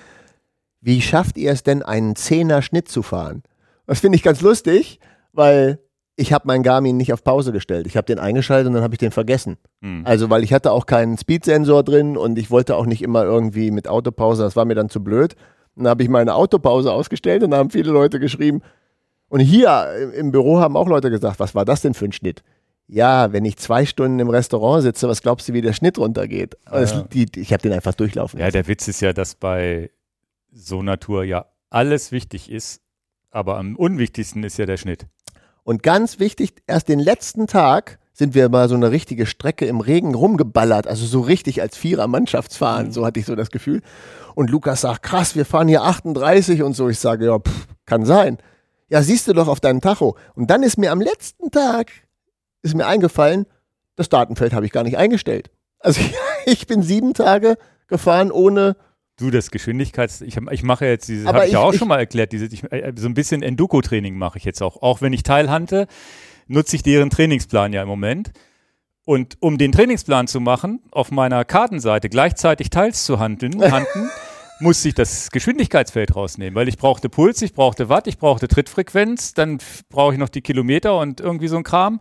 wie 0.89 1.03
schafft 1.03 1.37
ihr 1.37 1.53
es 1.53 1.63
denn, 1.63 1.83
einen 1.83 2.17
Zehner 2.17 2.63
Schnitt 2.63 2.89
zu 2.89 3.03
fahren? 3.03 3.43
Das 3.87 4.01
finde 4.01 4.17
ich 4.17 4.23
ganz 4.23 4.41
lustig, 4.41 5.01
weil 5.35 5.79
ich 6.17 6.33
habe 6.33 6.47
meinen 6.47 6.63
Garmin 6.63 6.97
nicht 6.97 7.13
auf 7.13 7.23
Pause 7.23 7.53
gestellt. 7.53 7.87
Ich 7.87 7.97
habe 7.97 8.07
den 8.07 8.19
eingeschaltet 8.19 8.69
und 8.69 8.73
dann 8.75 8.83
habe 8.83 8.95
ich 8.95 8.99
den 8.99 9.11
vergessen. 9.13 9.59
Hm. 9.83 10.03
Also, 10.05 10.31
weil 10.31 10.43
ich 10.43 10.53
hatte 10.55 10.73
auch 10.73 10.87
keinen 10.87 11.19
Speedsensor 11.19 11.83
drin 11.85 12.17
und 12.17 12.39
ich 12.39 12.51
wollte 12.51 12.75
auch 12.75 12.87
nicht 12.87 13.03
immer 13.03 13.23
irgendwie 13.25 13.71
mit 13.71 13.87
Autopause, 13.87 14.43
das 14.45 14.57
war 14.57 14.65
mir 14.65 14.75
dann 14.75 14.89
zu 14.89 15.05
blöd. 15.05 15.37
Dann 15.77 15.87
habe 15.89 16.03
ich 16.03 16.09
meine 16.09 16.35
Autopause 16.35 16.91
ausgestellt 16.93 17.43
und 17.45 17.51
da 17.53 17.59
haben 17.59 17.71
viele 17.71 17.93
Leute 17.93 18.19
geschrieben. 18.19 18.63
Und 19.29 19.41
hier 19.41 19.87
im- 20.17 20.33
Büro 20.33 20.59
haben 20.59 20.75
auch 20.77 20.89
Leute 20.89 21.11
gesagt, 21.11 21.39
was 21.39 21.55
war 21.55 21.67
das 21.67 21.83
denn 21.83 21.93
für 21.95 22.07
ein 22.07 22.13
Schnitt? 22.13 22.43
Ja, 22.87 23.31
wenn 23.33 23.45
ich 23.45 23.59
zwei 23.59 23.85
Stunden 23.85 24.19
im 24.19 24.31
Restaurant 24.31 24.83
sitze, 24.83 25.07
was 25.07 25.21
glaubst 25.21 25.49
du, 25.49 25.53
wie 25.53 25.61
der 25.61 25.75
Schnitt 25.75 25.99
runtergeht? 25.99 26.57
Das, 26.65 26.93
Ja. 26.93 27.03
die, 27.13 27.27
die- 27.27 27.41
ich 27.41 27.53
habe 27.53 27.63
den 27.63 27.73
einfach 27.75 27.95
durchlaufen 27.95 28.41
Ja, 28.41 28.47
lassen. 28.47 28.55
der 28.55 28.67
Witz 28.69 28.89
ist 28.89 29.03
ja, 29.03 29.13
dass 29.13 29.35
bei 29.35 29.91
so 30.51 30.83
Tour 30.97 31.25
ja 31.25 31.47
alles 31.71 32.13
wichtig 32.13 32.51
ist, 32.51 32.81
aber 33.31 33.59
am 33.59 33.77
unwichtigsten 33.77 34.43
ist 34.45 34.59
ja 34.59 34.67
der 34.67 34.77
Schnitt. 34.77 35.07
Und 35.63 35.83
ganz 35.83 36.19
wichtig, 36.19 36.55
erst 36.67 36.89
den 36.89 36.99
letzten 36.99 37.47
Tag 37.47 37.99
sind 38.15 38.35
wir 38.35 38.49
mal 38.49 38.69
so 38.69 38.75
eine 38.75 38.91
richtige 38.91 39.27
Strecke 39.27 39.67
im 39.67 39.81
Regen 39.81 40.15
rumgeballert, 40.15 40.87
also 40.87 41.07
so 41.07 41.21
richtig 41.21 41.61
als 41.61 41.77
Vierer-Mannschaftsfahren, 41.77 42.91
so 42.91 43.07
hatte 43.07 43.21
ich 43.21 43.27
so 43.27 43.37
das 43.37 43.51
Gefühl. 43.51 43.83
Und 44.35 44.51
Lukas 44.51 44.81
sagt, 44.81 45.03
krass, 45.03 45.37
wir 45.37 45.45
fahren 45.45 45.69
hier 45.69 45.83
38 45.83 46.63
und 46.63 46.75
so. 46.75 46.89
Ich 46.89 46.99
sage, 46.99 47.27
ja, 47.27 47.39
pff, 47.39 47.69
kann 47.87 48.05
sein. 48.05 48.39
Ja, 48.89 49.03
siehst 49.03 49.29
du 49.29 49.35
doch 49.35 49.47
auf 49.47 49.61
deinem 49.61 49.81
Tacho. 49.81 50.17
Und 50.35 50.51
dann 50.51 50.63
ist 50.63 50.79
mir 50.79 50.91
am 50.91 51.01
letzten 51.01 51.51
Tag, 51.51 51.93
ist 52.63 52.75
mir 52.75 52.87
eingefallen, 52.87 53.47
das 53.95 54.09
Datenfeld 54.09 54.53
habe 54.53 54.67
ich 54.67 54.73
gar 54.73 54.85
nicht 54.85 54.97
eingestellt. 54.97 55.51
Also 55.79 56.01
ich 56.47 56.67
bin 56.67 56.83
sieben 56.83 57.15
Tage 57.15 57.57
gefahren 57.87 58.33
ohne 58.33 58.77
Du, 59.19 59.31
das 59.31 59.51
Geschwindigkeits, 59.51 60.21
ich, 60.21 60.37
ich 60.37 60.63
mache 60.63 60.87
jetzt 60.87 61.09
diese, 61.09 61.27
habe 61.27 61.45
ich, 61.47 61.53
ja 61.53 61.59
auch 61.59 61.73
ich- 61.73 61.79
schon 61.79 61.89
mal 61.89 61.99
erklärt, 61.99 62.33
diese, 62.33 62.47
ich, 62.47 62.63
äh, 62.73 62.93
so 62.97 63.09
ein 63.09 63.15
bisschen 63.15 63.43
Enduko-Training 63.43 64.17
mache 64.17 64.39
ich 64.39 64.45
jetzt 64.45 64.63
auch. 64.63 64.81
Auch 64.83 65.01
wenn 65.03 65.13
ich 65.13 65.25
teilhante, 65.25 65.87
nutze 66.47 66.77
ich 66.77 66.83
deren 66.83 67.11
Trainingsplan 67.11 67.73
ja 67.73 67.83
im 67.83 67.89
Moment. 67.89 68.31
Und 69.05 69.37
um 69.41 69.59
den 69.59 69.73
Trainingsplan 69.73 70.29
zu 70.29 70.39
machen, 70.41 70.81
auf 70.93 71.11
meiner 71.11 71.45
Kartenseite 71.45 72.09
gleichzeitig 72.09 72.71
teils 72.71 73.05
zu 73.07 73.19
handeln, 73.19 73.61
handen, 73.73 74.09
musste 74.61 74.89
ich 74.89 74.95
das 74.95 75.31
Geschwindigkeitsfeld 75.31 76.15
rausnehmen, 76.15 76.55
weil 76.55 76.69
ich 76.69 76.77
brauchte 76.77 77.09
Puls, 77.09 77.43
ich 77.43 77.55
brauchte 77.55 77.89
Watt, 77.89 78.07
ich 78.07 78.19
brauchte 78.19 78.49
Trittfrequenz, 78.49 79.35
dann 79.35 79.59
brauche 79.89 80.13
ich 80.13 80.19
noch 80.19 80.29
die 80.29 80.43
Kilometer 80.43 80.99
und 80.99 81.21
irgendwie 81.21 81.49
so 81.49 81.57
ein 81.57 81.63
Kram. 81.65 82.01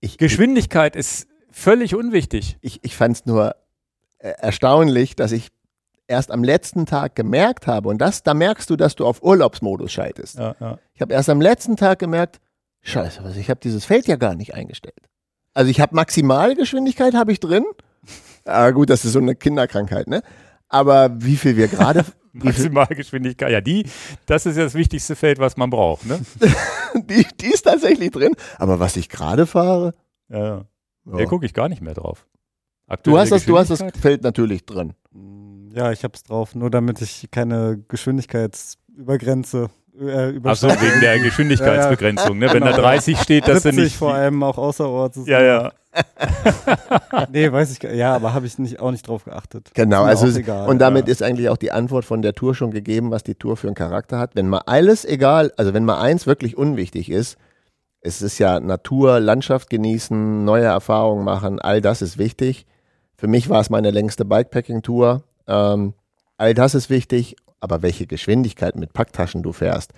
Ich, 0.00 0.12
ich, 0.12 0.18
Geschwindigkeit 0.18 0.96
ist 0.96 1.28
völlig 1.50 1.94
unwichtig. 1.94 2.58
ich, 2.60 2.80
ich 2.82 2.96
fand 2.96 3.16
es 3.16 3.26
nur 3.26 3.54
äh, 4.18 4.30
erstaunlich, 4.38 5.16
dass 5.16 5.32
ich 5.32 5.48
erst 6.12 6.30
am 6.30 6.44
letzten 6.44 6.86
Tag 6.86 7.16
gemerkt 7.16 7.66
habe, 7.66 7.88
und 7.88 7.98
das, 7.98 8.22
da 8.22 8.34
merkst 8.34 8.68
du, 8.70 8.76
dass 8.76 8.94
du 8.94 9.06
auf 9.06 9.22
Urlaubsmodus 9.22 9.90
schaltest. 9.90 10.38
Ja, 10.38 10.54
ja. 10.60 10.78
Ich 10.94 11.00
habe 11.00 11.12
erst 11.14 11.28
am 11.30 11.40
letzten 11.40 11.76
Tag 11.76 11.98
gemerkt, 11.98 12.40
scheiße, 12.82 13.24
was, 13.24 13.36
ich 13.36 13.50
habe 13.50 13.60
dieses 13.60 13.84
Feld 13.84 14.06
ja 14.06 14.16
gar 14.16 14.34
nicht 14.34 14.54
eingestellt. 14.54 15.08
Also 15.54 15.70
ich 15.70 15.80
habe 15.80 15.94
Maximalgeschwindigkeit 15.96 17.14
habe 17.14 17.32
ich 17.32 17.40
drin. 17.40 17.64
Ah, 18.44 18.72
gut, 18.72 18.90
das 18.90 19.04
ist 19.04 19.12
so 19.12 19.20
eine 19.20 19.36
Kinderkrankheit, 19.36 20.08
ne? 20.08 20.20
Aber 20.68 21.10
wie 21.22 21.36
viel 21.36 21.56
wir 21.56 21.68
gerade, 21.68 22.04
Maximalgeschwindigkeit, 22.32 23.52
ja, 23.52 23.60
die, 23.60 23.86
das 24.26 24.46
ist 24.46 24.56
ja 24.56 24.64
das 24.64 24.74
wichtigste 24.74 25.14
Feld, 25.14 25.38
was 25.38 25.56
man 25.56 25.70
braucht, 25.70 26.06
ne? 26.06 26.18
die, 27.08 27.24
die 27.40 27.46
ist 27.52 27.62
tatsächlich 27.62 28.10
drin. 28.10 28.34
Aber 28.58 28.80
was 28.80 28.96
ich 28.96 29.08
gerade 29.08 29.46
fahre, 29.46 29.94
Ja, 30.28 30.38
ja. 30.38 30.64
ja. 31.06 31.16
Da 31.18 31.24
gucke 31.26 31.46
ich 31.46 31.54
gar 31.54 31.68
nicht 31.68 31.82
mehr 31.82 31.94
drauf. 31.94 32.26
du 33.04 33.16
hast 33.16 33.30
das, 33.30 33.44
du 33.44 33.56
hast 33.56 33.70
das? 33.70 33.84
Feld 34.00 34.24
natürlich 34.24 34.66
drin. 34.66 34.94
Ja, 35.74 35.90
ich 35.92 36.04
hab's 36.04 36.22
drauf, 36.24 36.54
nur 36.54 36.70
damit 36.70 37.00
ich 37.00 37.28
keine 37.30 37.78
Geschwindigkeitsübergrenze 37.88 39.68
äh, 39.98 40.04
Ach 40.04 40.56
so, 40.56 40.68
überschreite. 40.68 40.82
wegen 40.82 41.00
der 41.00 41.18
Geschwindigkeitsbegrenzung, 41.20 42.38
ne? 42.38 42.52
Wenn 42.52 42.62
da 42.62 42.70
Genau. 42.70 42.82
30 42.82 43.18
steht, 43.18 43.46
dass 43.46 43.56
du 43.62 43.70
70 43.70 43.84
nicht. 43.84 43.96
vor 43.96 44.14
allem 44.14 44.42
auch 44.42 44.56
außerorts. 44.58 45.18
ist- 45.18 45.28
Ja, 45.28 45.42
ja. 45.42 45.72
Nee, 47.30 47.52
weiß 47.52 47.70
ich 47.72 47.80
gar 47.80 47.92
Ja, 47.92 48.14
aber 48.14 48.32
habe 48.32 48.46
ich 48.46 48.58
nicht, 48.58 48.80
auch 48.80 48.90
nicht 48.90 49.06
drauf 49.06 49.24
geachtet. 49.24 49.70
Genau, 49.74 50.04
Ist 50.04 50.08
also 50.10 50.26
es- 50.28 50.36
egal. 50.36 50.68
und 50.68 50.78
damit 50.78 51.06
ja. 51.08 51.12
ist 51.12 51.22
eigentlich 51.22 51.48
auch 51.50 51.58
die 51.58 51.72
Antwort 51.72 52.04
von 52.06 52.22
der 52.22 52.32
Tour 52.34 52.54
schon 52.54 52.70
gegeben, 52.70 53.10
was 53.10 53.22
die 53.22 53.34
Tour 53.34 53.56
für 53.58 53.66
einen 53.66 53.76
Charakter 53.76 54.18
hat. 54.18 54.34
Wenn 54.34 54.48
mal 54.48 54.62
alles 54.66 55.04
egal, 55.04 55.52
also 55.58 55.74
wenn 55.74 55.84
mal 55.84 56.00
eins 56.00 56.26
wirklich 56.26 56.56
unwichtig 56.56 57.10
ist, 57.10 57.36
es 58.00 58.22
ist 58.22 58.38
ja 58.38 58.58
Natur, 58.60 59.20
Landschaft 59.20 59.68
genießen, 59.70 60.44
neue 60.44 60.64
Erfahrungen 60.64 61.24
machen, 61.24 61.60
all 61.60 61.80
das 61.82 62.00
ist 62.02 62.16
wichtig. 62.18 62.66
Für 63.16 63.28
mich 63.28 63.48
war 63.50 63.60
es 63.60 63.68
meine 63.70 63.90
längste 63.90 64.24
Bikepacking-Tour. 64.24 65.22
Ähm, 65.46 65.94
all 66.36 66.54
das 66.54 66.74
ist 66.74 66.90
wichtig, 66.90 67.36
aber 67.60 67.82
welche 67.82 68.06
Geschwindigkeit 68.06 68.76
mit 68.76 68.92
Packtaschen 68.92 69.42
du 69.42 69.52
fährst, 69.52 69.92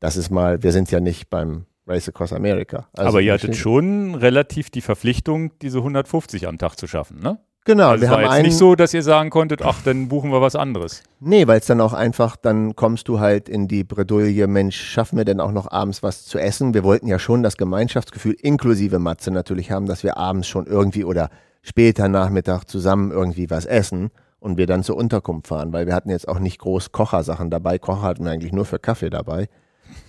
das 0.00 0.16
ist 0.16 0.30
mal, 0.30 0.62
wir 0.62 0.72
sind 0.72 0.90
ja 0.90 1.00
nicht 1.00 1.30
beim 1.30 1.66
Race 1.86 2.08
Across 2.08 2.32
America. 2.34 2.86
Also 2.92 3.08
Aber 3.08 3.20
ihr 3.20 3.32
hattet 3.32 3.56
schon 3.56 4.14
relativ 4.14 4.70
die 4.70 4.82
Verpflichtung, 4.82 5.52
diese 5.60 5.78
150 5.78 6.46
am 6.46 6.58
Tag 6.58 6.76
zu 6.76 6.86
schaffen, 6.86 7.20
ne? 7.20 7.38
Genau, 7.64 7.90
Also 7.90 8.02
wir 8.02 8.10
haben 8.10 8.22
jetzt 8.22 8.30
einen, 8.30 8.46
nicht 8.46 8.56
so, 8.56 8.74
dass 8.76 8.94
ihr 8.94 9.02
sagen 9.02 9.28
konntet, 9.28 9.60
ach, 9.60 9.82
dann 9.82 10.08
buchen 10.08 10.30
wir 10.30 10.40
was 10.40 10.56
anderes. 10.56 11.02
Nee, 11.20 11.46
weil 11.46 11.58
es 11.58 11.66
dann 11.66 11.82
auch 11.82 11.92
einfach, 11.92 12.36
dann 12.36 12.74
kommst 12.76 13.08
du 13.08 13.20
halt 13.20 13.48
in 13.48 13.68
die 13.68 13.84
Bredouille, 13.84 14.46
Mensch, 14.46 14.80
schaffen 14.80 15.18
wir 15.18 15.26
denn 15.26 15.38
auch 15.38 15.52
noch 15.52 15.70
abends 15.70 16.02
was 16.02 16.24
zu 16.24 16.38
essen? 16.38 16.72
Wir 16.72 16.82
wollten 16.82 17.08
ja 17.08 17.18
schon 17.18 17.42
das 17.42 17.58
Gemeinschaftsgefühl 17.58 18.36
inklusive 18.40 18.98
Matze 18.98 19.30
natürlich 19.30 19.70
haben, 19.70 19.84
dass 19.84 20.02
wir 20.02 20.16
abends 20.16 20.48
schon 20.48 20.66
irgendwie 20.66 21.04
oder 21.04 21.28
später 21.60 22.08
Nachmittag 22.08 22.64
zusammen 22.64 23.10
irgendwie 23.10 23.50
was 23.50 23.66
essen 23.66 24.10
und 24.40 24.56
wir 24.58 24.66
dann 24.66 24.82
zur 24.82 24.96
Unterkunft 24.96 25.48
fahren, 25.48 25.72
weil 25.72 25.86
wir 25.86 25.94
hatten 25.94 26.10
jetzt 26.10 26.28
auch 26.28 26.38
nicht 26.38 26.58
groß 26.58 26.92
Kochersachen 26.92 27.50
dabei. 27.50 27.78
Kocher 27.78 28.02
hatten 28.02 28.24
wir 28.24 28.30
eigentlich 28.30 28.52
nur 28.52 28.64
für 28.64 28.78
Kaffee 28.78 29.10
dabei. 29.10 29.48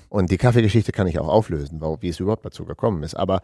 Und 0.09 0.31
die 0.31 0.37
Kaffeegeschichte 0.37 0.91
kann 0.91 1.07
ich 1.07 1.19
auch 1.19 1.27
auflösen, 1.27 1.81
wie 2.01 2.09
es 2.09 2.19
überhaupt 2.19 2.45
dazu 2.45 2.65
gekommen 2.65 3.03
ist. 3.03 3.15
Aber 3.15 3.41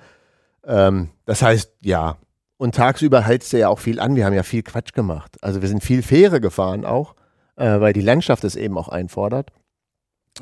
ähm, 0.65 1.09
das 1.25 1.41
heißt, 1.41 1.71
ja. 1.81 2.17
Und 2.57 2.73
tagsüber 2.75 3.21
hältst 3.21 3.51
du 3.53 3.59
ja 3.59 3.67
auch 3.69 3.79
viel 3.79 3.99
an. 3.99 4.15
Wir 4.15 4.25
haben 4.25 4.33
ja 4.33 4.43
viel 4.43 4.63
Quatsch 4.63 4.93
gemacht. 4.93 5.37
Also 5.41 5.61
wir 5.61 5.67
sind 5.69 5.83
viel 5.83 6.01
Fähre 6.01 6.39
gefahren 6.39 6.85
auch, 6.85 7.13
äh, 7.57 7.79
weil 7.81 7.93
die 7.93 8.01
Landschaft 8.01 8.43
es 8.45 8.55
eben 8.55 8.77
auch 8.77 8.87
einfordert. 8.87 9.51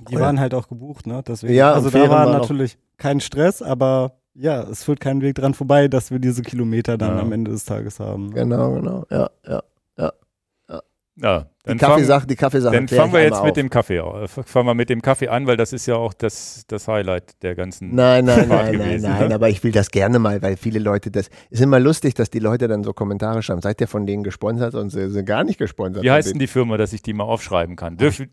Die 0.10 0.20
waren 0.20 0.39
halt 0.39 0.54
auch 0.54 0.68
gebucht, 0.68 1.06
ne? 1.08 1.22
Deswegen, 1.28 1.54
Ja, 1.54 1.74
also 1.74 1.89
da 1.89 2.10
war 2.10 2.26
natürlich 2.32 2.78
kein 2.98 3.20
Stress, 3.20 3.62
aber 3.62 4.14
ja, 4.34 4.62
es 4.64 4.84
führt 4.84 5.00
kein 5.00 5.22
Weg 5.22 5.36
dran 5.36 5.54
vorbei, 5.54 5.88
dass 5.88 6.10
wir 6.10 6.20
diese 6.20 6.41
Kilometer 6.41 6.98
dann 6.98 7.18
Ja. 7.18 7.22
am 7.22 7.32
Ende 7.32 7.52
des 7.52 7.66
Tages 7.66 8.00
haben. 8.00 8.28
ne? 8.28 8.34
Genau, 8.36 8.74
genau. 8.74 9.06
Ja, 9.12 9.30
ja. 9.48 9.62
Ja, 9.98 10.12
Die 11.16 11.22
dann 11.22 11.45
fangen, 11.64 11.78
Kaffeesache, 11.80 12.26
die 12.28 12.36
Kaffeesache. 12.36 12.74
dann 12.76 12.88
fangen 12.88 13.14
wir 13.14 13.22
jetzt 13.22 13.41
mit 13.43 13.51
auf. 13.51 13.53
dem 13.53 13.70
Kaffee 13.70 13.99
auf. 13.99 14.32
Fangen 14.45 14.66
wir 14.68 14.74
mit 14.74 14.89
dem 14.89 15.01
Kaffee 15.01 15.28
an, 15.28 15.45
weil 15.45 15.57
das 15.57 15.72
ist 15.72 15.86
ja 15.86 15.95
auch 15.95 16.14
das, 16.14 16.64
das 16.68 16.88
Highlight 16.88 17.41
der 17.43 17.53
ganzen. 17.55 17.93
Nein, 17.93 18.26
nein, 18.26 18.47
Fahrt 18.47 18.49
nein, 18.49 18.78
nein, 18.78 18.88
gewesen, 18.89 19.09
nein, 19.11 19.28
ne? 19.30 19.36
aber 19.36 19.47
ich 19.49 19.64
will 19.64 19.72
das 19.72 19.91
gerne 19.91 20.18
mal, 20.18 20.41
weil 20.41 20.57
viele 20.57 20.80
Leute 20.80 21.11
das, 21.11 21.30
ist 21.51 21.61
immer 21.61 21.80
lustig, 21.80 22.16
dass 22.16 22.32
die 22.32 22.39
Leute 22.39 22.68
dann 22.68 22.84
so 22.84 22.93
Kommentare 22.93 23.43
schreiben, 23.43 23.61
seid 23.61 23.80
ihr 23.80 23.88
von 23.88 24.07
denen 24.07 24.24
gesponsert 24.24 24.74
und 24.74 24.89
sie 24.89 25.07
sind 25.11 25.26
gar 25.26 25.43
nicht 25.43 25.59
gesponsert. 25.59 26.03
Wie 26.03 26.09
heißt 26.11 26.32
denn 26.32 26.39
die 26.39 26.47
Firma, 26.47 26.78
dass 26.78 26.93
ich 26.93 27.03
die 27.03 27.14
mal 27.14 27.26
aufschreiben 27.26 27.76
kann? 27.76 27.95
Dürf, 27.97 28.24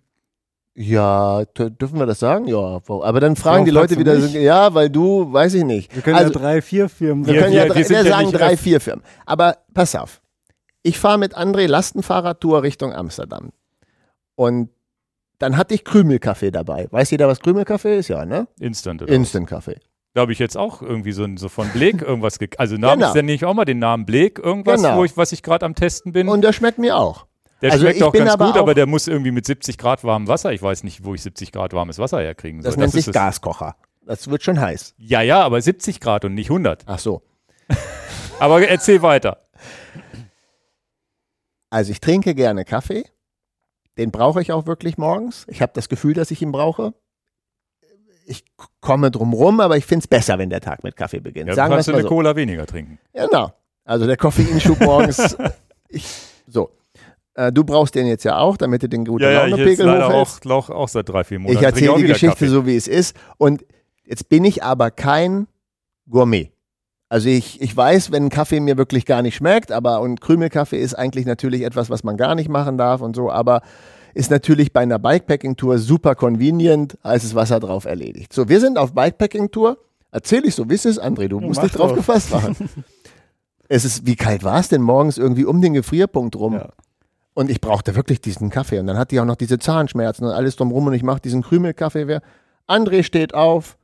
Ja, 0.74 1.40
dür- 1.54 1.68
dürfen 1.70 1.98
wir 1.98 2.06
das 2.06 2.20
sagen? 2.20 2.46
Ja, 2.46 2.80
aber 2.88 3.20
dann 3.20 3.36
fragen 3.36 3.54
Warum 3.56 3.64
die 3.66 3.70
Leute 3.72 3.98
wieder, 3.98 4.18
so, 4.20 4.38
ja, 4.38 4.72
weil 4.72 4.88
du, 4.88 5.30
weiß 5.30 5.52
ich 5.54 5.64
nicht. 5.64 5.94
Wir 5.94 6.00
können 6.02 6.16
Also- 6.16 6.32
ja 6.32 6.38
drei, 6.38 6.62
vier 6.62 6.88
Firmen 6.88 7.26
Wir 7.26 7.34
Wir- 7.34 7.40
können 7.42 7.52
ja, 7.52 7.62
wir- 7.64 7.68
drei, 7.68 7.76
wir 7.76 7.84
sind 7.84 7.96
wir 7.98 8.04
ja 8.04 8.16
sagen 8.16 8.32
drei, 8.32 8.56
vier 8.56 8.80
Firmen. 8.80 9.04
Aber 9.26 9.58
pass 9.74 9.94
auf. 9.94 10.22
Ich 10.82 10.98
fahre 10.98 11.18
mit 11.18 11.36
André 11.36 11.66
Lastenfahrradtour 11.66 12.62
Richtung 12.62 12.92
Amsterdam. 12.92 13.50
Und 14.34 14.70
dann 15.38 15.56
hatte 15.56 15.74
ich 15.74 15.84
Krümelkaffee 15.84 16.50
dabei. 16.50 16.86
Weiß 16.90 17.10
jeder, 17.10 17.28
was 17.28 17.40
Krümelkaffee 17.40 17.98
ist? 17.98 18.08
Ja, 18.08 18.24
ne? 18.24 18.46
Instant 18.58 19.02
oder 19.02 19.12
Instant-Kaffee. 19.12 19.78
Da 20.14 20.22
habe 20.22 20.32
ich 20.32 20.38
jetzt 20.38 20.56
auch 20.56 20.82
irgendwie 20.82 21.12
so, 21.12 21.26
so 21.36 21.48
von 21.48 21.68
Blake 21.70 22.04
irgendwas 22.04 22.38
ge 22.38 22.48
Also 22.56 22.76
Namen 22.76 23.00
Genau. 23.00 23.14
ja 23.14 23.22
nicht 23.22 23.44
auch 23.44 23.54
mal 23.54 23.64
den 23.64 23.78
Namen 23.78 24.06
Blake, 24.06 24.40
irgendwas, 24.42 24.82
Genau. 24.82 24.96
wo 24.96 25.04
ich, 25.04 25.16
was 25.16 25.32
ich 25.32 25.42
gerade 25.42 25.64
am 25.66 25.74
Testen 25.74 26.12
bin. 26.12 26.28
Und 26.28 26.42
der 26.42 26.52
schmeckt 26.52 26.78
mir 26.78 26.96
auch. 26.96 27.26
der 27.62 27.72
also 27.72 27.84
schmeckt 27.84 27.98
ich 27.98 28.04
auch 28.04 28.12
ganz 28.12 28.30
aber 28.30 28.46
gut, 28.46 28.54
auch- 28.56 28.60
aber 28.60 28.74
der 28.74 28.86
muss 28.86 29.06
irgendwie 29.06 29.30
mit 29.30 29.46
70 29.46 29.78
Grad 29.78 30.02
warmem 30.02 30.28
Wasser. 30.28 30.52
Ich 30.52 30.62
weiß 30.62 30.82
nicht, 30.84 31.04
wo 31.04 31.14
ich 31.14 31.22
70 31.22 31.52
Grad 31.52 31.72
warmes 31.74 31.98
Wasser 31.98 32.20
herkriegen 32.20 32.62
soll. 32.62 32.70
Das 32.70 32.76
nennt 32.78 32.88
ist 32.88 32.92
sich 32.94 33.04
das- 33.06 33.14
Gaskocher. 33.14 33.76
Das 34.06 34.28
wird 34.28 34.42
schon 34.42 34.58
heiß. 34.60 34.94
Ja, 34.98 35.20
ja, 35.22 35.42
aber 35.42 35.60
70 35.60 36.00
Grad 36.00 36.24
und 36.24 36.34
nicht 36.34 36.50
100. 36.50 36.82
Ach 36.86 36.98
so. 36.98 37.22
Aber 38.40 38.66
erzähl 38.66 39.02
weiter. 39.02 39.42
Also 41.70 41.92
ich 41.92 42.00
trinke 42.00 42.34
gerne 42.34 42.64
Kaffee. 42.64 43.04
Den 43.96 44.10
brauche 44.10 44.40
ich 44.42 44.52
auch 44.52 44.66
wirklich 44.66 44.98
morgens. 44.98 45.46
Ich 45.48 45.62
habe 45.62 45.72
das 45.74 45.88
Gefühl, 45.88 46.14
dass 46.14 46.30
ich 46.30 46.42
ihn 46.42 46.52
brauche. 46.52 46.94
Ich 48.26 48.44
komme 48.80 49.10
drum 49.10 49.32
rum, 49.32 49.60
aber 49.60 49.76
ich 49.76 49.84
finde 49.86 50.04
es 50.04 50.08
besser, 50.08 50.38
wenn 50.38 50.50
der 50.50 50.60
Tag 50.60 50.84
mit 50.84 50.96
Kaffee 50.96 51.20
beginnt. 51.20 51.48
Ja, 51.48 51.54
Sagen 51.54 51.72
kannst 51.74 51.88
du 51.88 51.92
eine 51.92 52.02
so. 52.02 52.08
Cola 52.08 52.36
weniger 52.36 52.66
trinken. 52.66 52.98
Genau. 53.12 53.52
Also 53.84 54.06
der 54.06 54.16
Koffeinschub 54.16 54.80
morgens. 54.84 55.36
ich, 55.88 56.06
so. 56.46 56.70
Äh, 57.34 57.52
du 57.52 57.64
brauchst 57.64 57.94
den 57.94 58.06
jetzt 58.06 58.24
ja 58.24 58.38
auch, 58.38 58.56
damit 58.56 58.82
du 58.82 58.88
den 58.88 59.04
guten 59.04 59.24
Ja, 59.24 59.30
ja, 59.30 59.46
Launepegel 59.46 59.86
leider 59.86 60.08
hochhältst. 60.08 60.46
auch, 60.46 60.70
auch, 60.70 60.76
auch 60.76 60.88
seit 60.88 61.08
drei, 61.08 61.24
vier 61.24 61.38
Monaten. 61.40 61.58
Ich 61.58 61.64
erzähle 61.64 61.96
die 61.96 62.02
Geschichte 62.04 62.28
Kaffee. 62.36 62.48
so, 62.48 62.66
wie 62.66 62.76
es 62.76 62.86
ist. 62.88 63.16
Und 63.38 63.64
jetzt 64.04 64.28
bin 64.28 64.44
ich 64.44 64.62
aber 64.62 64.90
kein 64.90 65.46
Gourmet. 66.08 66.50
Also 67.10 67.28
ich, 67.28 67.60
ich 67.60 67.76
weiß, 67.76 68.12
wenn 68.12 68.28
Kaffee 68.30 68.60
mir 68.60 68.78
wirklich 68.78 69.04
gar 69.04 69.20
nicht 69.20 69.34
schmeckt, 69.34 69.72
aber 69.72 70.00
und 70.00 70.20
Krümelkaffee 70.20 70.78
ist 70.80 70.94
eigentlich 70.94 71.26
natürlich 71.26 71.62
etwas, 71.62 71.90
was 71.90 72.04
man 72.04 72.16
gar 72.16 72.36
nicht 72.36 72.48
machen 72.48 72.78
darf 72.78 73.00
und 73.00 73.16
so, 73.16 73.30
aber 73.32 73.62
ist 74.14 74.30
natürlich 74.30 74.72
bei 74.72 74.80
einer 74.80 74.98
Bikepacking-Tour 75.00 75.78
super 75.78 76.14
convenient, 76.14 76.96
heißes 77.04 77.34
Wasser 77.34 77.58
drauf 77.60 77.84
erledigt. 77.84 78.32
So, 78.32 78.48
wir 78.48 78.60
sind 78.60 78.78
auf 78.78 78.92
Bikepacking-Tour. 78.94 79.78
Erzähl 80.12 80.44
ich 80.46 80.54
so, 80.54 80.70
wie 80.70 80.74
ist 80.74 80.86
es, 80.86 81.00
André? 81.00 81.28
Du 81.28 81.40
musst 81.40 81.58
mach 81.60 81.64
dich 81.68 81.72
drauf 81.76 81.90
doch. 81.90 81.96
gefasst 81.96 82.30
machen. 82.32 82.56
es 83.68 83.84
ist, 83.84 84.06
wie 84.06 84.16
kalt 84.16 84.42
war 84.44 84.58
es 84.60 84.68
denn 84.68 84.82
morgens 84.82 85.18
irgendwie 85.18 85.44
um 85.44 85.60
den 85.60 85.74
Gefrierpunkt 85.74 86.36
rum? 86.36 86.54
Ja. 86.54 86.68
Und 87.34 87.50
ich 87.50 87.60
brauchte 87.60 87.94
wirklich 87.94 88.20
diesen 88.20 88.50
Kaffee. 88.50 88.78
Und 88.80 88.86
dann 88.86 88.98
hatte 88.98 89.14
ich 89.14 89.20
auch 89.20 89.24
noch 89.24 89.36
diese 89.36 89.58
Zahnschmerzen 89.58 90.24
und 90.26 90.32
alles 90.32 90.56
drumrum. 90.56 90.88
Und 90.88 90.94
ich 90.94 91.02
mache 91.04 91.20
diesen 91.20 91.42
Krümelkaffee. 91.42 92.06
Wer- 92.08 92.22
André 92.68 93.02
steht 93.04 93.34
auf, 93.34 93.78